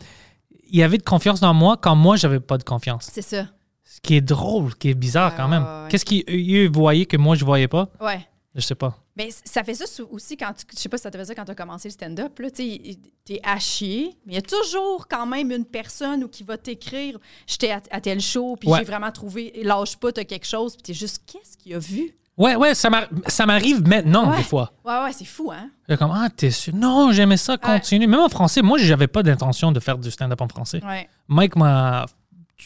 il 0.68 0.78
y 0.78 0.82
avait 0.82 0.98
de 0.98 1.02
confiance 1.04 1.38
dans 1.40 1.54
moi 1.54 1.76
quand 1.76 1.94
moi, 1.94 2.16
j'avais 2.16 2.40
pas 2.40 2.58
de 2.58 2.64
confiance. 2.64 3.08
C'est 3.12 3.22
ça. 3.22 3.46
Ce 3.94 4.00
qui 4.00 4.16
est 4.16 4.20
drôle, 4.20 4.74
qui 4.74 4.90
est 4.90 4.94
bizarre 4.94 5.30
Ouais, 5.32 5.36
quand 5.36 5.48
même. 5.48 5.62
ouais, 5.62 5.82
ouais. 5.84 5.88
Qu'est-ce 5.88 6.04
qu'ils 6.04 6.68
voyaient 6.70 7.06
que 7.06 7.16
moi, 7.16 7.36
je 7.36 7.44
voyais 7.44 7.68
pas? 7.68 7.88
Ouais. 8.00 8.26
Je 8.56 8.60
sais 8.60 8.74
pas. 8.74 8.96
Mais 9.16 9.30
ça 9.44 9.62
fait 9.64 9.74
ça 9.74 9.84
aussi 10.10 10.36
quand 10.36 10.52
tu. 10.52 10.64
Je 10.74 10.78
sais 10.80 10.88
pas 10.88 10.96
si 10.96 11.02
ça 11.04 11.10
te 11.10 11.16
fait 11.18 11.24
ça 11.24 11.34
quand 11.34 11.44
tu 11.44 11.50
as 11.52 11.54
commencé 11.56 11.88
le 11.88 11.92
stand-up. 11.92 12.38
là, 12.38 12.50
Tu 12.50 12.96
t'es 13.24 13.40
à 13.44 13.58
chier, 13.58 14.10
mais 14.26 14.32
il 14.32 14.36
y 14.36 14.38
a 14.38 14.42
toujours 14.42 15.06
quand 15.08 15.26
même 15.26 15.50
une 15.52 15.64
personne 15.64 16.24
ou 16.24 16.28
qui 16.28 16.42
va 16.44 16.56
t'écrire 16.56 17.18
J'étais 17.46 17.70
à, 17.70 17.80
à 17.90 18.00
tel 18.00 18.20
show, 18.20 18.56
puis 18.56 18.68
j'ai 18.76 18.84
vraiment 18.84 19.10
trouvé. 19.12 19.52
Lâche 19.62 19.96
pas, 19.96 20.10
t'as 20.12 20.24
quelque 20.24 20.46
chose, 20.46 20.74
puis 20.74 20.82
t'es 20.82 20.94
juste 20.94 21.22
Qu'est-ce 21.26 21.56
qu'il 21.56 21.74
a 21.74 21.78
vu? 21.78 22.14
Ouais, 22.36 22.56
ouais, 22.56 22.74
ça 22.74 22.90
m'ar- 22.90 23.06
ça 23.28 23.46
m'arrive 23.46 23.86
maintenant, 23.86 24.28
Ouais. 24.30 24.38
des 24.38 24.42
fois. 24.42 24.72
Ouais, 24.84 25.02
ouais, 25.04 25.12
c'est 25.12 25.24
fou, 25.24 25.52
hein? 25.52 25.70
J'ai 25.88 25.96
comme, 25.96 26.10
ah, 26.12 26.28
t'es 26.36 26.50
sûr? 26.50 26.74
Non, 26.74 27.12
j'aimais 27.12 27.36
ça, 27.36 27.56
continue. 27.56 28.08
Même 28.08 28.18
en 28.20 28.28
français, 28.28 28.60
moi, 28.60 28.76
j'avais 28.78 29.06
pas 29.06 29.22
d'intention 29.22 29.70
de 29.70 29.78
faire 29.78 29.98
du 29.98 30.10
stand-up 30.10 30.40
en 30.40 30.48
français. 30.48 30.80
Ouais. 30.84 31.08
Mike 31.28 31.54
m'a 31.54 32.06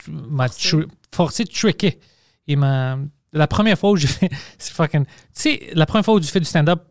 m'a 0.08 0.46
Forcé. 1.14 1.44
de 1.44 1.50
tricker. 1.50 1.98
Il 2.46 2.58
m'a. 2.58 2.98
La 3.32 3.46
première 3.46 3.78
fois 3.78 3.90
où 3.90 3.96
j'ai 3.96 4.06
fait. 4.06 4.30
C'est 4.58 4.72
fucking. 4.72 5.04
Tu 5.04 5.10
sais, 5.32 5.70
la 5.74 5.86
première 5.86 6.04
fois 6.04 6.14
où 6.14 6.20
tu 6.20 6.26
fais 6.28 6.40
du 6.40 6.46
stand-up, 6.46 6.82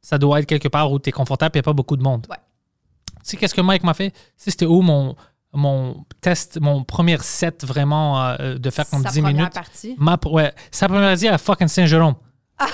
ça 0.00 0.18
doit 0.18 0.40
être 0.40 0.46
quelque 0.46 0.68
part 0.68 0.90
où 0.92 0.98
tu 0.98 1.08
es 1.08 1.12
confortable 1.12 1.56
et 1.56 1.58
il 1.58 1.60
n'y 1.60 1.64
a 1.64 1.68
pas 1.70 1.72
beaucoup 1.72 1.96
de 1.96 2.02
monde. 2.02 2.26
Ouais. 2.30 2.36
Tu 3.22 3.30
sais, 3.30 3.36
qu'est-ce 3.36 3.54
que 3.54 3.60
Mike 3.60 3.84
m'a 3.84 3.94
fait? 3.94 4.12
C'était 4.36 4.66
où 4.66 4.82
mon, 4.82 5.14
mon 5.52 6.04
test, 6.20 6.60
mon 6.60 6.84
premier 6.84 7.16
set 7.20 7.64
vraiment 7.64 8.20
euh, 8.22 8.56
de 8.58 8.70
faire 8.70 8.88
comme 8.88 9.02
Sa 9.02 9.10
10 9.10 9.20
première 9.20 9.36
minutes? 9.36 9.54
partie? 9.54 9.94
Ma, 9.98 10.18
ouais, 10.26 10.52
sa 10.70 10.88
première 10.88 11.16
dit 11.16 11.28
à 11.28 11.38
fucking 11.38 11.68
Saint-Jérôme. 11.68 12.14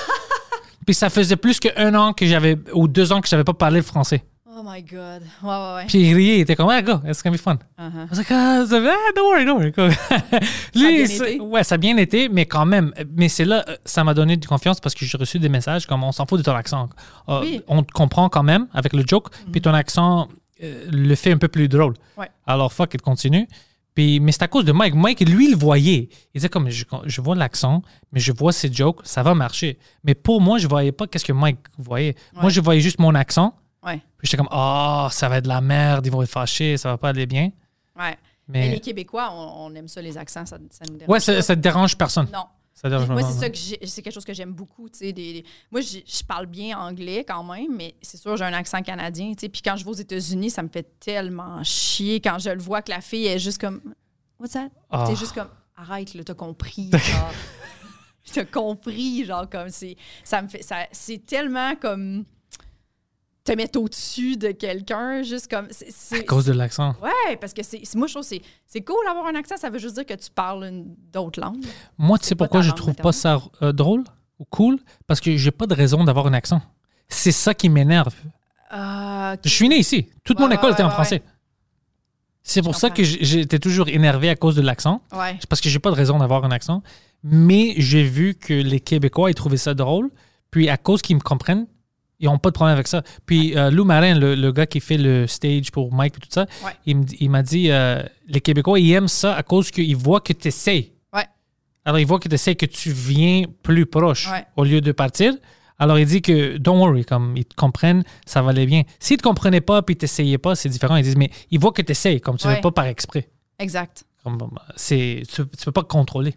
Puis 0.86 0.94
ça 0.94 1.10
faisait 1.10 1.36
plus 1.36 1.60
qu'un 1.60 1.94
an 1.94 2.12
que 2.12 2.26
j'avais, 2.26 2.56
ou 2.72 2.88
deux 2.88 3.12
ans 3.12 3.20
que 3.20 3.28
j'avais 3.28 3.44
pas 3.44 3.54
parlé 3.54 3.76
le 3.78 3.84
français. 3.84 4.24
Oh 4.60 4.62
my 4.62 4.82
God. 4.82 5.22
Ouais, 5.42 5.48
ouais, 5.48 5.74
ouais. 5.76 5.86
Puis 5.86 5.98
il 6.10 6.14
riait, 6.14 6.36
il 6.36 6.40
était 6.42 6.54
comme, 6.54 6.68
ah, 6.68 6.82
go, 6.82 6.94
it's 7.08 7.22
gonna 7.22 7.34
be 7.34 7.40
fun. 7.40 7.56
Uh-huh. 7.78 8.04
I 8.04 8.08
was 8.10 8.16
like, 8.18 8.30
ah, 8.30 8.64
ça 8.68 8.76
ah, 8.76 9.12
don't 9.16 9.24
worry, 9.26 9.44
don't 9.46 9.56
worry. 9.58 9.72
Lui, 10.74 10.96
bien 10.98 11.06
c'est- 11.06 11.34
été? 11.36 11.40
ouais, 11.40 11.64
ça 11.64 11.76
a 11.76 11.78
bien 11.78 11.96
été, 11.96 12.28
mais 12.28 12.44
quand 12.44 12.66
même. 12.66 12.92
Mais 13.16 13.30
c'est 13.30 13.46
là, 13.46 13.64
euh, 13.68 13.76
ça 13.86 14.04
m'a 14.04 14.12
donné 14.12 14.36
de 14.36 14.44
confiance 14.44 14.78
parce 14.80 14.94
que 14.94 15.06
j'ai 15.06 15.16
reçu 15.16 15.38
des 15.38 15.48
messages 15.48 15.86
comme 15.86 16.04
on 16.04 16.12
s'en 16.12 16.26
fout 16.26 16.38
de 16.38 16.44
ton 16.44 16.54
accent. 16.54 16.90
Euh, 17.30 17.40
Oui. 17.40 17.62
On 17.68 17.82
te 17.82 17.92
comprend 17.92 18.28
quand 18.28 18.42
même 18.42 18.66
avec 18.74 18.92
le 18.92 19.02
joke, 19.06 19.28
puis 19.50 19.62
ton 19.62 19.72
accent 19.72 20.28
euh, 20.62 20.84
le 20.92 21.14
fait 21.14 21.32
un 21.32 21.38
peu 21.38 21.48
plus 21.48 21.68
drôle. 21.68 21.94
Ouais. 22.18 22.28
Alors, 22.46 22.70
fuck, 22.70 22.92
il 22.92 23.00
continue. 23.00 23.48
Puis, 23.94 24.20
mais 24.20 24.30
c'est 24.30 24.42
à 24.42 24.48
cause 24.48 24.64
de 24.66 24.72
Mike. 24.72 24.94
Mike, 24.94 25.20
lui, 25.28 25.46
il 25.46 25.52
le 25.52 25.56
voyait. 25.56 26.08
Il 26.34 26.38
disait 26.38 26.48
comme, 26.50 26.68
je, 26.70 26.84
je 27.06 27.20
vois 27.20 27.34
l'accent, 27.34 27.82
mais 28.12 28.20
je 28.20 28.30
vois 28.32 28.52
ses 28.52 28.70
jokes, 28.72 29.00
ça 29.04 29.22
va 29.22 29.34
marcher. 29.34 29.78
Mais 30.04 30.14
pour 30.14 30.40
moi, 30.40 30.58
je 30.58 30.68
voyais 30.68 30.92
pas 30.92 31.06
qu'est-ce 31.06 31.24
que 31.24 31.32
Mike 31.32 31.58
voyait. 31.78 32.14
Moi, 32.34 32.50
je 32.50 32.60
voyais 32.60 32.80
juste 32.80 32.98
mon 32.98 33.14
accent. 33.14 33.54
Ouais. 33.84 33.98
Puis 34.18 34.26
j'étais 34.26 34.36
comme, 34.36 34.48
oh, 34.52 35.08
ça 35.10 35.28
va 35.28 35.38
être 35.38 35.44
de 35.44 35.48
la 35.48 35.60
merde, 35.60 36.04
ils 36.06 36.12
vont 36.12 36.22
être 36.22 36.30
fâchés, 36.30 36.76
ça 36.76 36.90
va 36.90 36.98
pas 36.98 37.08
aller 37.10 37.26
bien. 37.26 37.50
Ouais. 37.98 38.16
Mais 38.48 38.66
Mais, 38.66 38.70
les 38.70 38.80
Québécois, 38.80 39.30
on, 39.32 39.66
on 39.70 39.74
aime 39.74 39.88
ça, 39.88 40.02
les 40.02 40.18
accents, 40.18 40.44
ça, 40.44 40.58
ça 40.70 40.84
nous 40.90 40.96
dérange. 40.96 41.12
ouais, 41.12 41.20
ça, 41.20 41.40
ça 41.40 41.54
te 41.54 41.60
dérange 41.60 41.96
personne. 41.96 42.28
Non. 42.32 42.44
Ça 42.74 42.88
dérange 42.88 43.08
Moi, 43.08 43.22
c'est 43.22 43.38
ça 43.38 43.50
que 43.50 43.56
c'est 43.86 44.00
quelque 44.02 44.12
chose 44.14 44.24
que 44.24 44.32
j'aime 44.32 44.52
beaucoup. 44.52 44.88
des- 44.88 45.12
des- 45.12 45.44
moi, 45.70 45.80
je 45.82 46.22
parle 46.26 46.46
bien 46.46 46.78
anglais 46.78 47.24
quand 47.28 47.44
même, 47.44 47.76
mais 47.76 47.94
c'est 48.00 48.16
sûr, 48.16 48.36
j'ai 48.36 48.44
un 48.44 48.52
accent 48.54 48.80
canadien. 48.82 49.32
tu 49.34 49.40
sais. 49.40 49.48
Puis 49.50 49.60
quand 49.62 49.76
je 49.76 49.84
vais 49.84 49.90
aux 49.90 49.94
États-Unis, 49.94 50.50
ça 50.50 50.62
me 50.62 50.68
fait 50.68 50.98
tellement 50.98 51.62
chier 51.62 52.20
quand 52.20 52.38
je 52.38 52.50
le 52.50 52.60
vois 52.60 52.80
que 52.82 52.90
la 52.90 53.00
fille 53.02 53.26
est 53.26 53.38
juste 53.38 53.60
comme 53.60 53.80
What's 54.38 54.52
that? 54.52 54.68
Ah. 54.90 55.04
T'es 55.06 55.14
juste 55.16 55.32
comme 55.34 55.48
Arrête, 55.76 56.14
là, 56.14 56.24
t'as 56.24 56.34
compris. 56.34 56.90
T'as 58.32 58.44
compris, 58.44 59.24
genre, 59.24 59.48
comme 59.48 59.70
c'est. 59.70 59.96
Ça 60.24 60.40
me 60.42 60.48
fait. 60.48 60.62
ça- 60.62 60.86
C'est 60.92 61.24
tellement 61.26 61.74
comme 61.74 62.24
te 63.44 63.52
mettre 63.52 63.80
au-dessus 63.80 64.36
de 64.36 64.52
quelqu'un, 64.52 65.22
juste 65.22 65.48
comme. 65.50 65.66
c'est- 65.70 66.20
À 66.20 66.22
cause 66.22 66.44
de 66.44 66.52
l'accent. 66.52 66.94
Ouais, 67.02 67.36
parce 67.40 67.52
que 67.54 67.62
c'est, 67.62 67.82
moi, 67.94 68.06
je 68.06 68.14
trouve 68.14 68.28
que 68.28 68.36
c'est, 68.66 68.80
cool 68.82 68.96
d'avoir 69.06 69.26
un 69.26 69.34
accent. 69.34 69.56
Ça 69.56 69.70
veut 69.70 69.78
juste 69.78 69.94
dire 69.94 70.06
que 70.06 70.14
tu 70.14 70.30
parles 70.30 70.64
une, 70.64 70.94
d'autres 71.12 71.40
langues. 71.40 71.64
Moi, 71.98 72.18
tu 72.18 72.26
sais 72.26 72.34
pourquoi 72.34 72.60
je 72.62 72.70
trouve 72.72 72.94
pas 72.94 73.12
ça 73.12 73.40
euh, 73.62 73.72
drôle 73.72 74.04
ou 74.38 74.44
cool? 74.44 74.78
Parce 75.06 75.20
que 75.20 75.36
j'ai 75.36 75.50
pas 75.50 75.66
de 75.66 75.74
raison 75.74 76.04
d'avoir 76.04 76.26
un 76.26 76.34
accent. 76.34 76.60
C'est 77.08 77.32
ça 77.32 77.54
qui 77.54 77.68
m'énerve. 77.68 78.14
Ah. 78.70 79.36
Je 79.44 79.48
suis 79.50 79.68
né 79.68 79.76
ici. 79.78 80.06
Toute 80.22 80.38
Ouais, 80.38 80.44
mon 80.44 80.50
ouais, 80.50 80.56
école 80.56 80.72
était 80.72 80.82
ouais, 80.82 80.88
en 80.88 80.92
français. 80.92 81.22
C'est 82.42 82.62
pour 82.62 82.74
ça 82.76 82.90
que 82.90 83.02
j'étais 83.02 83.58
toujours 83.58 83.88
énervé 83.88 84.28
à 84.30 84.36
cause 84.36 84.54
de 84.54 84.62
l'accent. 84.62 85.02
Parce 85.48 85.60
que 85.60 85.68
j'ai 85.68 85.78
pas 85.78 85.90
de 85.90 85.96
raison 85.96 86.18
d'avoir 86.18 86.44
un 86.44 86.50
accent. 86.50 86.82
Mais 87.22 87.74
j'ai 87.76 88.02
vu 88.02 88.34
que 88.34 88.54
les 88.54 88.80
Québécois, 88.80 89.30
ils 89.30 89.34
trouvaient 89.34 89.56
ça 89.56 89.74
drôle. 89.74 90.10
Puis 90.50 90.68
à 90.68 90.76
cause 90.76 91.02
qu'ils 91.02 91.16
me 91.16 91.20
comprennent, 91.20 91.66
ils 92.20 92.26
n'ont 92.26 92.38
pas 92.38 92.50
de 92.50 92.54
problème 92.54 92.74
avec 92.74 92.86
ça. 92.86 93.02
Puis 93.26 93.56
euh, 93.56 93.70
Lou 93.70 93.84
Marin, 93.84 94.14
le, 94.18 94.34
le 94.34 94.52
gars 94.52 94.66
qui 94.66 94.78
fait 94.80 94.98
le 94.98 95.26
stage 95.26 95.70
pour 95.72 95.92
Mike 95.92 96.16
et 96.16 96.20
tout 96.20 96.28
ça, 96.30 96.46
Ouais. 96.64 96.96
il 97.18 97.30
m'a 97.30 97.42
dit 97.42 97.70
euh, 97.70 98.02
les 98.28 98.40
Québécois, 98.40 98.78
ils 98.78 98.92
aiment 98.92 99.08
ça 99.08 99.34
à 99.34 99.42
cause 99.42 99.70
qu'ils 99.70 99.96
voient 99.96 100.20
que 100.20 100.32
tu 100.32 100.48
essaies. 100.48 100.92
Ouais. 101.12 101.24
Alors, 101.84 101.98
ils 101.98 102.06
voient 102.06 102.18
que 102.20 102.28
tu 102.28 102.34
essaies, 102.34 102.54
que 102.56 102.66
tu 102.66 102.90
viens 102.92 103.44
plus 103.62 103.86
proche 103.86 104.30
Ouais. 104.30 104.44
au 104.56 104.64
lieu 104.64 104.80
de 104.80 104.92
partir. 104.92 105.34
Alors, 105.78 105.98
il 105.98 106.04
dit 106.04 106.20
que, 106.20 106.58
don't 106.58 106.78
worry, 106.78 107.06
comme 107.06 107.34
ils 107.38 107.46
te 107.46 107.54
comprennent, 107.54 108.04
ça 108.26 108.42
va 108.42 108.50
aller 108.50 108.66
bien. 108.66 108.82
S'ils 108.98 109.14
ne 109.14 109.18
te 109.18 109.22
comprenaient 109.22 109.62
pas 109.62 109.80
puis 109.80 109.96
t'essayais 109.96 110.36
pas, 110.36 110.54
c'est 110.54 110.68
différent. 110.68 110.96
Ils 110.96 111.02
disent, 111.04 111.16
mais 111.16 111.30
ils 111.50 111.58
voient 111.58 111.72
que 111.72 111.80
tu 111.80 111.92
essaies, 111.92 112.20
comme 112.20 112.36
tu 112.36 112.46
ne 112.46 112.50
Ouais. 112.52 112.56
fais 112.56 112.60
pas 112.62 112.70
par 112.70 112.84
exprès. 112.84 113.30
Exact. 113.58 114.04
Comme, 114.22 114.36
bah, 114.36 114.48
c'est, 114.76 115.22
tu, 115.34 115.42
tu 115.48 115.64
peux 115.64 115.72
pas 115.72 115.82
contrôler. 115.84 116.34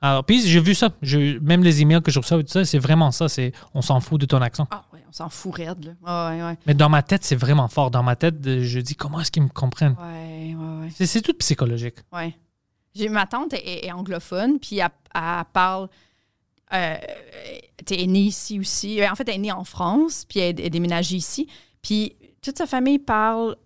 Alors, 0.00 0.22
puis 0.24 0.46
j'ai 0.46 0.60
vu 0.60 0.74
ça. 0.76 0.90
Je- 1.02 1.38
même 1.40 1.64
les 1.64 1.82
emails 1.82 2.02
que 2.02 2.12
je 2.12 2.20
reçois, 2.20 2.38
et 2.38 2.44
tout 2.44 2.52
ça, 2.52 2.64
c'est 2.64 2.78
vraiment 2.78 3.10
ça. 3.10 3.28
C'est, 3.28 3.50
on 3.74 3.82
s'en 3.82 3.98
fout 4.00 4.20
de 4.20 4.26
ton 4.26 4.40
accent. 4.40 4.68
Ah, 4.70 4.84
on 5.08 5.12
s'en 5.12 5.28
fout 5.28 5.54
raide, 5.54 5.96
là. 6.02 6.34
Ouais, 6.36 6.42
ouais. 6.42 6.58
Mais 6.66 6.74
dans 6.74 6.88
ma 6.88 7.02
tête, 7.02 7.24
c'est 7.24 7.36
vraiment 7.36 7.68
fort. 7.68 7.90
Dans 7.90 8.02
ma 8.02 8.16
tête, 8.16 8.36
je 8.44 8.80
dis, 8.80 8.94
comment 8.94 9.20
est-ce 9.20 9.30
qu'ils 9.30 9.42
me 9.42 9.48
comprennent? 9.48 9.96
Ouais. 9.98 10.56
C'est, 10.90 11.22
tout 11.22 11.34
psychologique. 11.34 11.96
ouais. 12.12 12.34
J'ai, 12.94 13.08
ma 13.08 13.26
tante 13.26 13.52
est, 13.52 13.92
anglophone, 13.92 14.58
puis 14.58 14.78
elle, 14.78 14.88
elle 15.14 15.44
parle. 15.52 15.88
Euh, 16.72 16.96
elle 17.90 18.00
est 18.00 18.06
née 18.06 18.20
ici 18.20 18.58
aussi. 18.58 19.00
Euh, 19.00 19.10
En 19.10 19.14
fait, 19.14 19.28
elle 19.28 19.36
est 19.36 19.38
née 19.38 19.52
en 19.52 19.64
France, 19.64 20.24
puis 20.28 20.40
elle 20.40 20.60
est 20.60 20.70
déménagée 20.70 21.16
ici. 21.16 21.48
Puis 21.80 22.16
toute 22.42 22.58
sa 22.58 22.66
famille 22.66 22.98
parle 22.98 23.56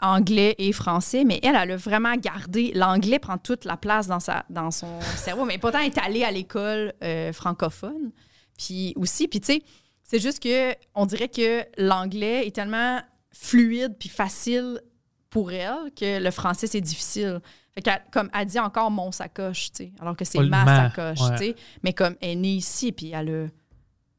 anglais 0.00 0.54
et 0.58 0.72
français, 0.72 1.24
mais 1.24 1.40
elle, 1.42 1.56
elle 1.56 1.72
a 1.72 1.76
vraiment 1.76 2.14
gardé. 2.16 2.72
L'anglais 2.74 3.18
prend 3.18 3.38
toute 3.38 3.64
la 3.64 3.76
place 3.76 4.06
dans, 4.06 4.20
sa, 4.20 4.44
dans 4.50 4.70
son 4.70 5.00
cerveau, 5.16 5.44
mais 5.44 5.58
pourtant, 5.58 5.78
elle 5.78 5.86
est 5.86 5.98
allée 5.98 6.24
à 6.24 6.30
l'école 6.30 6.92
euh, 7.02 7.32
francophone. 7.32 8.10
Puis 8.58 8.92
aussi, 8.96 9.26
puis 9.28 9.40
tu 9.40 9.54
sais, 9.54 9.62
c'est 10.10 10.18
juste 10.18 10.42
que 10.42 10.74
on 10.96 11.06
dirait 11.06 11.28
que 11.28 11.64
l'anglais 11.78 12.44
est 12.44 12.50
tellement 12.50 12.98
fluide 13.32 13.94
puis 13.96 14.08
facile 14.08 14.80
pour 15.28 15.52
elle 15.52 15.92
que 15.94 16.20
le 16.20 16.32
français, 16.32 16.66
c'est 16.66 16.80
difficile. 16.80 17.40
Fait 17.72 18.02
comme 18.10 18.28
elle 18.34 18.46
dit 18.46 18.58
encore 18.58 18.90
mon 18.90 19.12
sacoche, 19.12 19.70
tu 19.70 19.84
sais, 19.84 19.92
alors 20.00 20.16
que 20.16 20.24
c'est 20.24 20.40
ma 20.40 20.66
sacoche, 20.66 21.20
ouais. 21.20 21.36
tu 21.38 21.44
sais. 21.44 21.56
Mais 21.84 21.92
comme 21.92 22.16
elle 22.20 22.30
est 22.30 22.34
née 22.34 22.54
ici, 22.54 22.90
puis 22.90 23.12
elle 23.12 23.30
a 23.30 23.46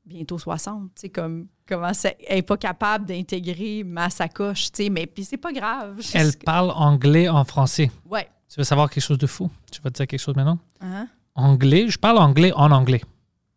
bientôt 0.06 0.38
60, 0.38 0.92
tu 0.96 1.02
sais, 1.02 1.10
comme 1.10 1.48
comment 1.68 1.94
ça, 1.94 2.12
elle 2.26 2.38
est 2.38 2.42
pas 2.42 2.56
capable 2.56 3.06
d'intégrer 3.06 3.84
ma 3.84 4.10
sacoche, 4.10 4.72
tu 4.72 4.86
sais, 4.86 4.90
mais 4.90 5.08
puis 5.08 5.26
c'est 5.26 5.36
pas 5.36 5.52
grave. 5.52 6.00
Elle 6.14 6.38
parle 6.38 6.72
anglais 6.72 7.28
en 7.28 7.44
français. 7.44 7.92
Ouais. 8.10 8.30
Tu 8.48 8.56
veux 8.58 8.64
savoir 8.64 8.90
quelque 8.90 9.04
chose 9.04 9.18
de 9.18 9.28
fou? 9.28 9.52
Tu 9.70 9.82
vas 9.82 9.90
te 9.90 9.96
dire 9.96 10.08
quelque 10.08 10.22
chose 10.22 10.38
maintenant? 10.38 10.60
Hein? 10.80 11.10
Anglais, 11.36 11.90
je 11.90 12.00
parle 12.00 12.18
anglais 12.18 12.54
en 12.54 12.72
anglais. 12.72 13.02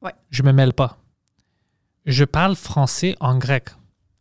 Ouais. 0.02 0.14
Je 0.30 0.42
me 0.42 0.52
mêle 0.52 0.72
pas. 0.72 0.98
Je 2.06 2.24
parle 2.24 2.54
français 2.54 3.16
en 3.20 3.36
grec. 3.38 3.68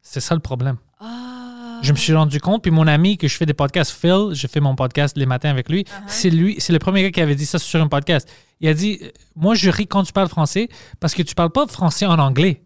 C'est 0.01 0.19
ça 0.19 0.35
le 0.35 0.41
problème. 0.41 0.77
Ah. 0.99 1.79
Je 1.81 1.91
me 1.91 1.97
suis 1.97 2.13
rendu 2.13 2.39
compte, 2.39 2.61
puis 2.61 2.71
mon 2.71 2.87
ami 2.87 3.17
que 3.17 3.27
je 3.27 3.35
fais 3.35 3.45
des 3.45 3.53
podcasts, 3.53 3.91
Phil, 3.91 4.29
je 4.33 4.47
fais 4.47 4.61
mon 4.61 4.75
podcast 4.75 5.17
les 5.17 5.25
matins 5.25 5.49
avec 5.49 5.69
lui, 5.69 5.83
Uh-huh. 5.83 5.87
c'est 6.07 6.29
lui, 6.29 6.55
c'est 6.59 6.71
le 6.71 6.79
premier 6.79 7.03
gars 7.03 7.11
qui 7.11 7.19
avait 7.21 7.35
dit 7.35 7.45
ça 7.45 7.59
sur 7.59 7.81
un 7.81 7.87
podcast. 7.87 8.29
Il 8.61 8.69
a 8.69 8.73
dit, 8.73 8.99
euh, 9.01 9.09
moi 9.35 9.53
je 9.55 9.69
ris 9.69 9.87
quand 9.87 10.03
tu 10.03 10.13
parles 10.13 10.29
français 10.29 10.69
parce 11.01 11.13
que 11.13 11.21
tu 11.23 11.35
parles 11.35 11.49
pas 11.51 11.67
français 11.67 12.05
en 12.05 12.19
anglais. 12.19 12.63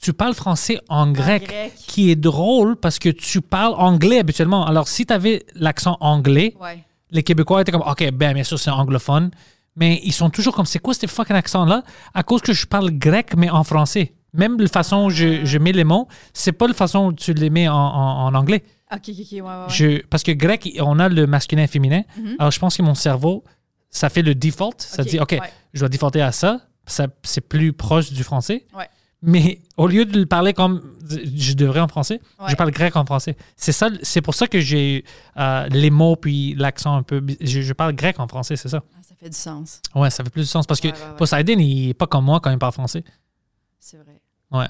Tu 0.00 0.12
parles 0.12 0.34
français 0.34 0.78
en 0.88 1.10
grec, 1.10 1.46
grec. 1.46 1.72
qui 1.76 2.10
est 2.10 2.16
drôle 2.16 2.76
parce 2.76 2.98
que 2.98 3.08
tu 3.08 3.40
parles 3.40 3.74
anglais 3.78 4.18
habituellement. 4.20 4.66
Alors 4.66 4.86
si 4.86 5.06
tu 5.06 5.12
avais 5.14 5.44
l'accent 5.54 5.96
anglais, 6.00 6.54
Ouais. 6.60 6.84
les 7.10 7.22
Québécois 7.22 7.62
étaient 7.62 7.72
comme, 7.72 7.82
OK, 7.86 8.08
ben, 8.12 8.34
bien 8.34 8.44
sûr, 8.44 8.58
c'est 8.58 8.70
anglophone. 8.70 9.30
Mais 9.76 10.00
ils 10.04 10.12
sont 10.12 10.28
toujours 10.30 10.54
comme, 10.54 10.66
c'est 10.66 10.78
quoi 10.78 10.92
ce 10.92 11.06
fucking 11.06 11.34
accent-là? 11.36 11.82
À 12.12 12.22
cause 12.22 12.42
que 12.42 12.52
je 12.52 12.66
parle 12.66 12.90
grec, 12.90 13.30
mais 13.36 13.48
en 13.50 13.64
français. 13.64 14.12
Même 14.38 14.58
la 14.60 14.68
façon 14.68 15.04
où 15.06 15.10
je, 15.10 15.44
je 15.44 15.58
mets 15.58 15.72
les 15.72 15.84
mots, 15.84 16.08
c'est 16.32 16.52
pas 16.52 16.66
la 16.66 16.72
façon 16.74 17.06
où 17.08 17.12
tu 17.12 17.34
les 17.34 17.50
mets 17.50 17.68
en, 17.68 17.74
en- 17.74 18.26
en 18.26 18.34
anglais. 18.34 18.64
OK, 18.90 19.00
OK, 19.08 19.14
OK, 19.20 19.26
ouais, 19.32 19.40
ouais. 19.40 19.42
ouais. 19.42 19.64
Je, 19.68 20.06
parce 20.06 20.22
que 20.22 20.32
grec, 20.32 20.66
on 20.80 20.98
a 20.98 21.08
le 21.10 21.26
masculin 21.26 21.64
et 21.64 21.66
féminin. 21.66 22.02
Mhm. 22.16 22.36
Alors, 22.38 22.50
je 22.52 22.58
pense 22.58 22.76
que 22.76 22.82
mon 22.82 22.94
cerveau, 22.94 23.44
ça 23.90 24.08
fait 24.08 24.22
le 24.22 24.34
default. 24.34 24.74
Ça 24.78 25.02
Ok, 25.02 25.08
dit, 25.08 25.20
OK, 25.20 25.38
je 25.74 25.80
dois 25.80 25.88
defaulter 25.90 26.22
à 26.22 26.32
ça. 26.32 26.60
ça 26.86 27.06
c'est 27.22 27.42
plus 27.42 27.72
proche 27.74 28.12
du 28.12 28.24
français. 28.24 28.66
Ouais. 28.74 28.88
Mais 29.20 29.60
au 29.76 29.88
lieu 29.88 30.04
de 30.04 30.16
le 30.20 30.26
parler 30.26 30.52
comme 30.54 30.80
je 31.10 31.54
devrais 31.54 31.80
en 31.80 31.88
français, 31.88 32.20
je 32.46 32.54
parle 32.54 32.70
grec 32.70 32.94
en 32.94 33.04
français. 33.04 33.36
C'est 33.56 33.72
ça, 33.72 33.88
c'est 34.02 34.20
pour 34.22 34.34
ça 34.34 34.46
que 34.46 34.60
j'ai 34.60 35.04
euh, 35.36 35.66
les 35.70 35.90
mots 35.90 36.14
puis 36.14 36.54
l'accent 36.54 36.94
un 36.96 37.02
peu. 37.02 37.20
Je, 37.40 37.60
je 37.62 37.72
parle 37.72 37.94
grec 37.96 38.20
en 38.20 38.28
français, 38.28 38.54
c'est 38.54 38.68
ça. 38.68 38.80
Ah, 38.94 39.00
ça 39.02 39.14
fait 39.18 39.28
du 39.28 39.36
sens. 39.36 39.82
Ouais, 39.96 40.08
ça 40.10 40.22
fait 40.22 40.30
plus 40.30 40.42
de 40.42 40.46
sens 40.46 40.66
parce 40.68 40.80
que. 40.80 40.88
Poseidon, 41.16 41.58
il 41.58 41.88
est 41.90 41.94
pas 41.94 42.06
comme 42.06 42.26
moi 42.26 42.38
quand 42.38 42.50
il 42.52 42.58
parle 42.58 42.72
français. 42.72 43.02
C'est 43.80 43.96
vrai. 43.96 44.20
Ouais. 44.50 44.66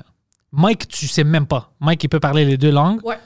Mike, 0.52 0.88
tu 0.88 1.06
sais 1.06 1.24
même 1.24 1.46
pas. 1.46 1.72
Mike, 1.80 2.04
il 2.04 2.08
peut 2.08 2.20
parler 2.20 2.44
les 2.44 2.56
deux 2.56 2.70
langues. 2.70 3.04
Ouais. 3.04 3.18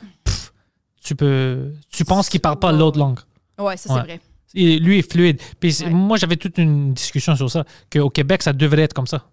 Tu 1.04 1.14
peux, 1.16 1.72
tu 1.90 2.04
penses 2.04 2.28
qu'il 2.28 2.40
parle 2.40 2.58
pas 2.58 2.72
l'autre 2.72 2.98
langue. 2.98 3.18
Ouais, 3.58 3.76
ça, 3.76 3.88
c'est 3.88 3.94
Ouais. 3.94 4.02
vrai. 4.02 4.20
Et 4.54 4.78
lui 4.78 4.98
est 4.98 5.10
fluide. 5.10 5.40
Puis 5.58 5.78
Ouais. 5.82 5.90
moi, 5.90 6.16
j'avais 6.18 6.36
toute 6.36 6.58
une 6.58 6.92
discussion 6.94 7.34
sur 7.36 7.50
ça, 7.50 7.64
qu'au 7.90 8.10
Québec, 8.10 8.42
ça 8.42 8.52
devrait 8.52 8.82
être 8.82 8.92
comme 8.92 9.06
ça. 9.06 9.26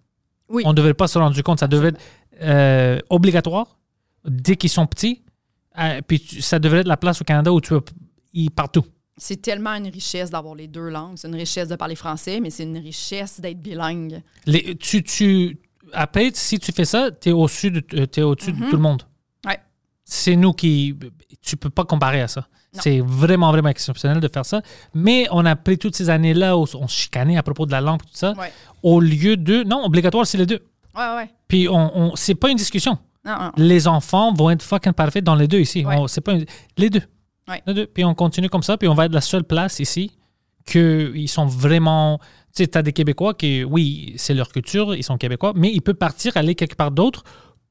Oui. 0.50 0.64
On 0.66 0.70
ne 0.70 0.74
devrait 0.76 0.94
pas 0.94 1.08
se 1.08 1.18
rendre 1.20 1.40
compte. 1.42 1.60
Ça 1.60 1.68
devrait 1.68 1.90
être 1.90 2.00
euh, 2.42 3.00
obligatoire 3.10 3.78
dès 4.26 4.56
qu'ils 4.56 4.70
sont 4.70 4.88
petits. 4.88 5.22
Euh, 5.78 6.02
puis 6.08 6.20
tu- 6.22 6.42
ça 6.42 6.58
devrait 6.58 6.80
être 6.80 6.88
la 6.88 6.98
place 6.98 7.22
au 7.22 7.24
Canada 7.26 7.52
où 7.54 7.60
tu 7.62 7.74
y 8.34 8.50
partout. 8.50 8.84
C'est 9.18 9.42
tellement 9.42 9.74
une 9.76 9.88
richesse 9.90 10.30
d'avoir 10.32 10.56
les 10.56 10.68
deux 10.68 10.88
langues. 10.90 11.18
C'est 11.18 11.28
une 11.28 11.36
richesse 11.36 11.68
de 11.68 11.76
parler 11.76 11.96
français, 11.96 12.40
mais 12.40 12.50
c'est 12.50 12.64
une 12.64 12.78
richesse 12.78 13.40
d'être 13.42 13.60
bilingue. 13.62 14.22
Les, 14.46 14.76
tu, 14.76 15.04
tu, 15.04 15.58
après, 15.94 16.32
si 16.34 16.60
tu 16.60 16.72
fais 16.72 16.86
ça, 16.86 17.10
tu 17.12 17.30
es 17.30 17.32
au-dessus, 17.32 17.72
de, 17.72 17.84
euh, 17.94 18.06
t'es 18.06 18.22
au-dessus 18.22 18.52
de 18.54 18.66
tout 18.70 18.76
le 18.76 18.82
monde. 18.82 19.04
Ouais. 19.46 19.60
C'est 20.04 20.36
nous 20.36 20.54
qui. 20.54 20.96
Tu 21.42 21.56
peux 21.58 21.70
pas 21.70 21.86
comparer 21.86 22.22
à 22.22 22.28
ça. 22.28 22.48
C'est 22.74 23.00
vraiment, 23.00 23.52
vraiment 23.52 23.70
exceptionnel 23.70 24.20
de 24.20 24.28
faire 24.32 24.46
ça. 24.46 24.62
Mais 24.94 25.28
on 25.32 25.44
a 25.46 25.56
pris 25.56 25.78
toutes 25.80 25.96
ces 25.96 26.10
années-là 26.12 26.56
où 26.56 26.66
on 26.76 26.88
se 26.88 26.94
chicanait 26.96 27.38
à 27.38 27.42
propos 27.44 27.66
de 27.66 27.72
la 27.72 27.82
langue 27.82 28.02
tout 28.02 28.08
ça. 28.14 28.34
Ouais. 28.38 28.52
Au 28.84 29.00
lieu 29.00 29.38
de. 29.38 29.64
Non, 29.64 29.84
obligatoire, 29.86 30.28
c'est 30.28 30.38
les 30.38 30.46
deux. 30.46 30.60
Ouais, 30.96 31.16
ouais. 31.16 31.30
Puis 31.48 31.68
on, 31.68 31.98
on- 31.98 32.16
c'est 32.16 32.36
pas 32.36 32.50
une 32.50 32.58
discussion. 32.58 32.98
Non, 33.26 33.36
non. 33.40 33.52
Les 33.58 33.88
enfants 33.88 34.34
vont 34.34 34.50
être 34.52 34.62
fucking 34.62 34.94
parfaits 34.94 35.24
dans 35.24 35.36
les 35.36 35.48
deux 35.48 35.60
ici. 35.60 35.84
Ouais. 35.86 35.96
On- 35.98 36.08
c'est 36.08 36.22
pas 36.22 36.34
une- 36.34 36.46
les 36.78 36.90
deux. 36.90 37.02
Ouais. 37.48 37.62
Les 37.66 37.74
deux. 37.74 37.86
Puis 37.88 38.06
on 38.06 38.14
continue 38.14 38.50
comme 38.50 38.64
ça. 38.64 38.78
Puis 38.78 38.88
on 38.88 38.94
va 38.94 39.06
être 39.06 39.14
la 39.14 39.22
seule 39.22 39.44
place 39.44 39.80
ici 39.80 40.12
que 40.66 41.12
ils 41.16 41.28
sont 41.28 41.46
vraiment. 41.48 42.20
Tu 42.56 42.64
sais, 42.64 42.68
t'as 42.68 42.82
des 42.82 42.94
Québécois 42.94 43.34
qui, 43.34 43.64
oui, 43.64 44.14
c'est 44.18 44.34
leur 44.34 44.50
culture, 44.52 44.96
ils 44.96 45.04
sont 45.04 45.18
Québécois, 45.18 45.54
mais 45.56 45.72
ils 45.72 45.82
peuvent 45.82 45.96
partir, 45.96 46.36
aller 46.36 46.56
quelque 46.56 46.76
part 46.76 46.92
d'autre 46.92 47.24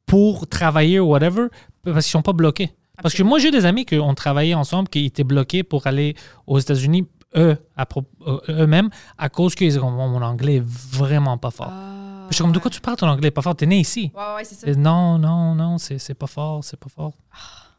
pour 0.06 0.46
travailler 0.46 1.00
ou 1.00 1.06
whatever, 1.08 1.48
parce 1.84 2.06
qu'ils 2.06 2.12
sont 2.12 2.22
pas 2.22 2.32
bloqués. 2.32 2.72
Parce 3.02 3.14
que 3.14 3.22
moi, 3.22 3.38
j'ai 3.38 3.50
des 3.50 3.64
amis 3.64 3.84
qui 3.84 3.96
ont 3.98 4.14
travaillé 4.14 4.54
ensemble, 4.54 4.88
qui 4.88 5.04
étaient 5.04 5.24
bloqués 5.24 5.62
pour 5.62 5.86
aller 5.86 6.14
aux 6.46 6.58
États-Unis, 6.58 7.06
eux, 7.36 7.56
euh, 8.26 8.38
eux-mêmes, 8.48 8.88
à 9.18 9.28
cause 9.28 9.54
qu'ils 9.54 9.68
disent, 9.68 9.78
mon 9.78 10.22
anglais 10.22 10.56
est 10.56 10.64
vraiment 10.64 11.38
pas 11.38 11.50
fort. 11.50 11.68
Ah, 11.70 12.26
je 12.30 12.34
suis 12.34 12.42
comme, 12.42 12.52
de 12.52 12.58
quoi 12.58 12.70
tu 12.70 12.80
parles, 12.80 12.96
ton 12.96 13.06
anglais 13.08 13.30
pas 13.30 13.42
fort? 13.42 13.54
T'es 13.54 13.66
né 13.66 13.78
ici. 13.78 14.10
Ouais, 14.14 14.34
ouais, 14.36 14.44
c'est 14.44 14.54
ça. 14.54 14.74
Non, 14.74 15.18
non, 15.18 15.54
non, 15.54 15.78
c'est 15.78 15.98
c'est 15.98 16.14
pas 16.14 16.26
fort, 16.26 16.64
c'est 16.64 16.78
pas 16.78 16.88
fort. 16.88 17.12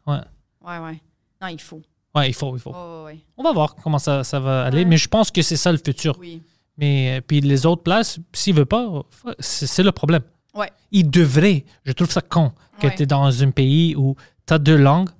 Ouais, 0.06 0.18
Ouais, 0.64 0.78
ouais. 0.78 1.00
Non, 1.42 1.48
il 1.48 1.60
faut. 1.60 1.82
ouais, 2.14 2.28
il 2.30 2.34
faut, 2.34 2.54
il 2.56 2.60
faut. 2.60 2.70
Ouais, 2.70 3.04
ouais. 3.06 3.18
On 3.36 3.42
va 3.42 3.52
voir 3.52 3.74
comment 3.76 3.98
ça, 3.98 4.24
ça 4.24 4.40
va 4.40 4.64
aller, 4.64 4.84
mais 4.84 4.96
je 4.96 5.08
pense 5.08 5.30
que 5.30 5.42
c'est 5.42 5.56
ça 5.56 5.70
le 5.72 5.78
futur. 5.78 6.16
Oui. 6.18 6.42
Mais 6.80 7.18
euh, 7.18 7.20
puis 7.20 7.40
les 7.40 7.66
autres 7.66 7.82
places, 7.82 8.18
s'ils 8.32 8.54
veulent 8.54 8.66
pas, 8.66 9.02
c'est 9.38 9.82
le 9.82 9.92
problème. 9.92 10.22
Ouais. 10.54 10.70
Ils 10.90 11.08
devraient, 11.08 11.64
je 11.84 11.92
trouve 11.92 12.10
ça 12.10 12.22
con, 12.22 12.52
que 12.80 12.86
Ouais. 12.88 12.94
tu 12.96 13.02
es 13.02 13.06
dans 13.06 13.42
un 13.42 13.50
pays 13.50 13.94
où 13.96 14.16
tu 14.46 14.54
as 14.54 14.58
deux 14.58 14.76
langues, 14.78 15.10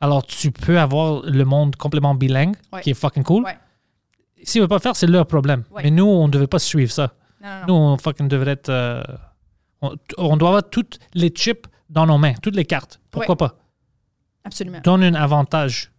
alors 0.00 0.26
tu 0.26 0.50
peux 0.50 0.78
avoir 0.78 1.22
le 1.22 1.44
monde 1.44 1.76
complètement 1.76 2.14
bilingue, 2.14 2.56
Ouais. 2.72 2.80
qui 2.82 2.90
est 2.90 2.94
fucking 2.94 3.22
cool. 3.22 3.44
S'ils 4.42 4.60
veulent 4.60 4.68
pas 4.68 4.78
faire, 4.80 4.94
c'est 4.96 5.06
leur 5.06 5.26
problème. 5.26 5.62
Mais 5.82 5.90
nous, 5.90 6.04
on 6.04 6.26
ne 6.26 6.32
devait 6.32 6.46
pas 6.48 6.58
suivre 6.58 6.90
ça. 6.92 7.14
Non, 7.42 7.48
non, 7.48 7.60
non. 7.60 7.66
Nous, 7.68 7.74
on 7.74 7.96
fucking 7.98 8.28
devrait 8.28 8.52
être. 8.52 8.68
euh, 8.68 9.02
on, 9.80 9.94
on 10.18 10.36
doit 10.36 10.48
avoir 10.50 10.68
toutes 10.68 10.98
les 11.14 11.28
chips 11.30 11.66
dans 11.88 12.06
nos 12.06 12.18
mains, 12.18 12.34
toutes 12.42 12.56
les 12.56 12.64
cartes. 12.66 13.00
Pourquoi 13.10 13.36
pas? 13.36 13.56
Absolument. 14.44 14.80
Donne 14.84 15.04
un 15.04 15.14
avantage 15.14 15.90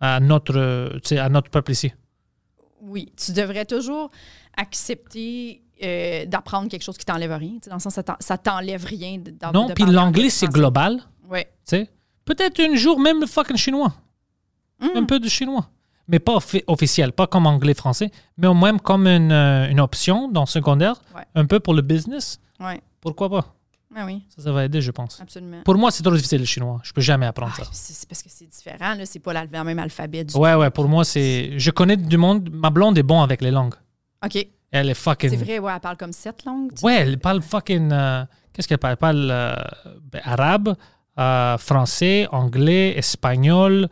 à, 0.00 0.20
notre, 0.20 0.98
à 1.16 1.28
notre 1.28 1.50
peuple 1.50 1.72
ici. 1.72 1.92
Oui. 2.88 3.12
Tu 3.16 3.32
devrais 3.32 3.64
toujours 3.64 4.10
accepter 4.56 5.62
euh, 5.82 6.26
d'apprendre 6.26 6.68
quelque 6.68 6.82
chose 6.82 6.98
qui 6.98 7.04
t'enlève 7.04 7.32
rien. 7.32 7.52
Dans 7.68 7.74
le 7.76 7.80
sens, 7.80 7.94
ça 7.94 8.02
t'en- 8.02 8.16
ça 8.20 8.36
t'enlève 8.36 8.84
rien. 8.84 9.18
de- 9.18 9.32
non, 9.52 9.68
puis 9.74 9.84
l'anglais, 9.84 9.98
anglais, 9.98 10.30
c'est 10.30 10.46
global. 10.48 11.00
Sais. 11.64 11.88
Peut-être 12.24 12.60
un 12.60 12.74
jour, 12.74 12.98
même 12.98 13.20
le 13.20 13.26
fucking 13.26 13.56
chinois. 13.56 13.94
Mm. 14.80 14.86
Un 14.96 15.04
peu 15.04 15.18
de 15.20 15.28
chinois. 15.28 15.68
Mais 16.08 16.18
pas 16.18 16.34
offi- 16.36 16.64
officiel, 16.66 17.12
pas 17.12 17.26
comme 17.26 17.46
anglais-français, 17.46 18.10
mais 18.38 18.46
au 18.46 18.54
moins 18.54 18.76
comme 18.78 19.06
une, 19.06 19.30
euh, 19.32 19.68
une 19.70 19.80
option 19.80 20.28
dans 20.28 20.42
le 20.42 20.46
secondaire, 20.46 21.00
Ouais. 21.14 21.22
un 21.34 21.44
peu 21.44 21.60
pour 21.60 21.74
le 21.74 21.82
business. 21.82 22.40
Ouais. 22.60 22.80
Pourquoi 23.00 23.28
pas? 23.28 23.54
Ah 23.96 24.04
oui, 24.04 24.22
Ça, 24.36 24.42
ça 24.42 24.52
va 24.52 24.64
aider, 24.66 24.80
je 24.82 24.90
pense. 24.90 25.20
absolument. 25.20 25.62
Pour 25.64 25.76
moi, 25.76 25.90
c'est 25.90 26.02
trop 26.02 26.14
difficile 26.14 26.40
le 26.40 26.44
chinois. 26.44 26.78
Je 26.84 26.92
peux 26.92 27.00
jamais 27.00 27.24
apprendre 27.26 27.54
Ah, 27.58 27.64
ça. 27.64 27.70
c'est 27.72 28.06
parce 28.08 28.22
que 28.22 28.28
c'est 28.30 28.46
différent. 28.46 28.94
là. 28.94 29.06
C'est 29.06 29.18
pas 29.18 29.32
le 29.32 29.64
même 29.64 29.78
alphabet 29.78 30.24
du 30.24 30.36
Ouais, 30.36 30.54
ouais, 30.54 30.70
pour 30.70 30.88
moi, 30.88 31.04
c'est. 31.04 31.58
Je 31.58 31.70
connais 31.70 31.96
du 31.96 32.16
monde. 32.18 32.50
Ma 32.52 32.68
blonde 32.70 32.98
est 32.98 33.02
bon 33.02 33.22
avec 33.22 33.40
les 33.40 33.50
langues. 33.50 33.74
OK. 34.24 34.46
Elle 34.70 34.90
est 34.90 34.94
fucking. 34.94 35.30
C'est 35.30 35.36
vrai, 35.36 35.58
ouais, 35.58 35.72
elle 35.74 35.80
parle 35.80 35.96
comme 35.96 36.12
sept 36.12 36.44
langues. 36.44 36.72
Ouais, 36.82 36.96
elle 36.96 37.18
parle 37.18 37.40
fucking. 37.40 37.90
euh, 37.90 38.24
Qu'est-ce 38.52 38.68
qu'elle 38.68 38.76
parle? 38.78 38.92
Elle 38.92 38.96
parle 38.98 39.28
euh, 39.30 39.54
ben, 40.12 40.20
arabe, 40.24 40.74
euh, 41.18 41.56
français, 41.56 42.26
anglais, 42.30 42.94
espagnol, 42.98 43.88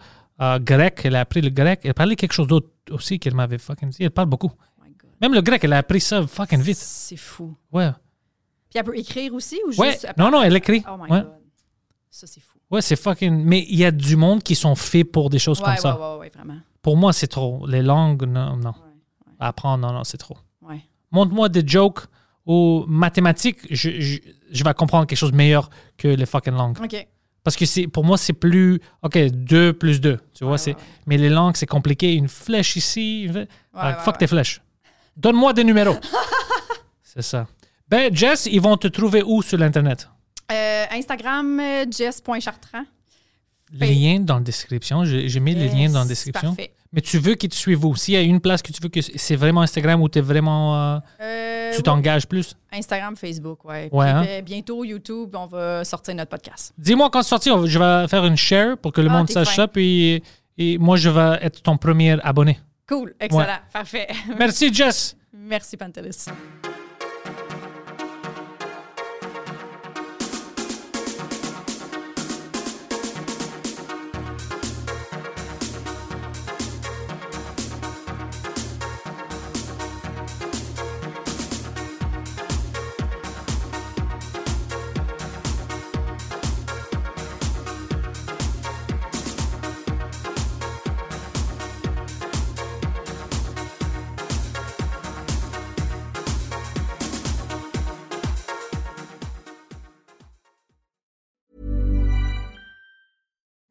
grec. 0.60 1.01
Elle 1.05 1.16
a 1.16 1.20
appris 1.20 1.40
le 1.40 1.48
grec. 1.48 1.81
Elle 1.85 1.94
parlait 1.94 2.16
quelque 2.16 2.32
chose 2.35 2.47
d'autre 2.48 2.68
aussi 2.90 3.18
qu'elle 3.18 3.35
m'avait 3.35 3.56
fucking 3.59 3.89
dit. 3.89 4.02
Elle 4.02 4.10
parle 4.10 4.28
beaucoup. 4.28 4.51
Oh 4.78 4.82
my 4.85 4.90
God. 4.90 5.10
Même 5.23 5.32
le 5.32 5.40
grec, 5.40 5.64
elle 5.64 5.73
a 5.73 5.78
appris 5.78 6.01
ça 6.02 6.27
fucking 6.27 6.60
vite. 6.60 6.77
C'est 6.77 7.16
fou. 7.16 7.56
Ouais. 7.73 7.90
Puis 8.70 8.78
elle 8.78 8.84
peut 8.84 8.97
écrire 8.98 9.32
aussi 9.34 9.59
ou 9.66 9.70
Ouais. 9.80 9.93
juste. 9.93 10.09
Non, 10.16 10.30
non, 10.30 10.43
elle 10.43 10.56
écrit. 10.56 10.82
Oh 10.88 10.97
my 10.97 11.10
Ouais. 11.10 11.20
God. 11.22 11.32
Ça, 12.10 12.26
c'est 12.26 12.40
fou. 12.40 12.59
Ouais, 12.70 12.82
c'est 12.82 12.97
fucking. 12.97 13.44
Mais 13.44 13.64
il 13.68 13.76
y 13.76 13.84
a 13.84 13.90
du 13.90 14.16
monde 14.16 14.43
qui 14.43 14.55
sont 14.55 14.74
faits 14.74 15.05
pour 15.10 15.30
des 15.30 15.38
choses 15.38 15.59
Ouais, 15.60 15.66
comme 15.66 15.76
ça. 15.76 16.14
ouais, 16.14 16.18
ouais, 16.20 16.30
vraiment. 16.34 16.59
Pour 16.82 16.97
moi, 16.97 17.12
c'est 17.12 17.26
trop. 17.28 17.66
Les 17.66 17.82
langues, 17.82 18.24
non, 18.24 18.56
non. 18.56 18.74
Apprendre, 19.38 19.86
non, 19.86 19.93
non, 19.93 20.05
c'est 20.05 20.16
trop. 20.18 20.36
ouais. 20.62 20.80
Montre-moi 21.12 21.48
des 21.48 21.62
jokes 21.66 22.01
ou 22.47 22.84
mathématiques, 22.88 23.59
je, 23.70 24.01
je, 24.01 24.18
je 24.51 24.64
vais 24.64 24.74
comprendre 24.74 25.06
quelque 25.06 25.18
chose 25.18 25.30
de 25.32 25.36
meilleur 25.36 25.70
que 25.97 26.09
les 26.09 26.26
fucking 26.26 26.55
langues. 26.55 26.78
OK. 26.82 27.06
Parce 27.44 27.55
que 27.56 27.64
c'est 27.64 27.86
pour 27.86 28.05
moi, 28.05 28.18
c'est 28.18 28.32
plus. 28.32 28.80
OK, 29.02 29.16
2 29.18 29.72
plus 29.74 30.01
2. 30.01 30.18
Tu 30.34 30.44
vois, 30.44 30.59
c'est. 30.59 30.74
Mais 31.06 31.16
les 31.16 31.28
langues, 31.28 31.55
c'est 31.56 31.66
compliqué. 31.66 32.14
Une 32.14 32.28
flèche 32.28 32.74
ici. 32.76 33.22
une 33.24 33.47
Ah, 33.74 33.94
fuck 33.94 34.18
tes 34.18 34.26
flèches. 34.26 34.60
Donne-moi 35.16 35.52
des 35.52 35.62
numéros. 35.64 35.97
c'est 37.02 37.22
ça. 37.22 37.47
Ben, 37.89 38.15
Jess, 38.15 38.47
ils 38.51 38.61
vont 38.61 38.77
te 38.77 38.89
trouver 38.89 39.23
où 39.23 39.43
sur 39.43 39.59
l'Internet? 39.59 40.09
Euh, 40.51 40.85
Instagram, 40.91 41.61
euh, 41.61 41.85
jess.chartrand. 41.91 42.85
Lien 43.73 44.21
dans 44.21 44.37
la 44.37 44.41
description. 44.43 45.05
J'ai 45.05 45.41
mis 45.41 45.55
les 45.55 45.69
liens 45.69 45.89
dans 45.89 45.95
la 45.95 46.01
Yes, 46.01 46.09
description. 46.09 46.55
Parfait. 46.55 46.73
Mais 46.93 47.01
tu 47.01 47.19
veux 47.19 47.35
qu'ils 47.35 47.51
te 47.51 47.55
suivent 47.57 47.85
où? 47.85 47.97
S'il 47.97 48.15
y 48.15 48.17
a 48.17 48.21
une 48.23 48.41
place 48.41 48.63
que 48.63 48.71
tu 48.73 48.81
veux 48.81 48.89
que 48.89 49.01
c'est 49.03 49.35
vraiment 49.37 49.63
Instagram 49.63 50.01
où 50.01 50.09
es 50.15 50.21
vraiment, 50.21 50.77
euh, 50.77 50.99
Euh, 51.21 51.71
tu 51.73 51.77
ouais. 51.79 51.83
t'engages 51.83 52.27
plus? 52.27 52.55
Instagram, 52.73 53.17
Facebook, 53.17 53.65
ouais. 53.65 53.89
Ouais, 53.93 54.13
Puis, 54.23 54.31
hein? 54.37 54.43
bientôt, 54.43 54.85
YouTube, 54.85 55.35
on 55.35 55.47
va 55.47 55.85
sortir 55.85 56.15
notre 56.15 56.31
podcast. 56.31 56.73
Dis-moi 56.79 57.11
quand 57.11 57.23
c'est 57.23 57.29
sorti, 57.31 57.51
on- 57.51 57.67
je 57.67 57.79
vais 57.79 58.07
faire 58.09 58.25
une 58.25 58.37
share 58.37 58.79
pour 58.79 58.93
que 58.93 59.01
le 59.01 59.09
Ah, 59.11 59.13
monde 59.13 59.29
sache 59.31 59.55
ça. 59.57 59.67
Puis 59.69 60.23
et 60.59 60.79
moi, 60.79 60.97
je 60.97 61.11
vais 61.11 61.39
être 61.43 61.61
ton 61.61 61.77
premier 61.77 62.17
abonné. 62.23 62.59
Cool, 62.89 63.15
excellent, 63.19 63.59
parfait. 63.73 64.07
Merci, 64.39 64.73
Jess. 64.73 65.17
Merci, 65.35 65.77
Pantelis. 65.77 66.27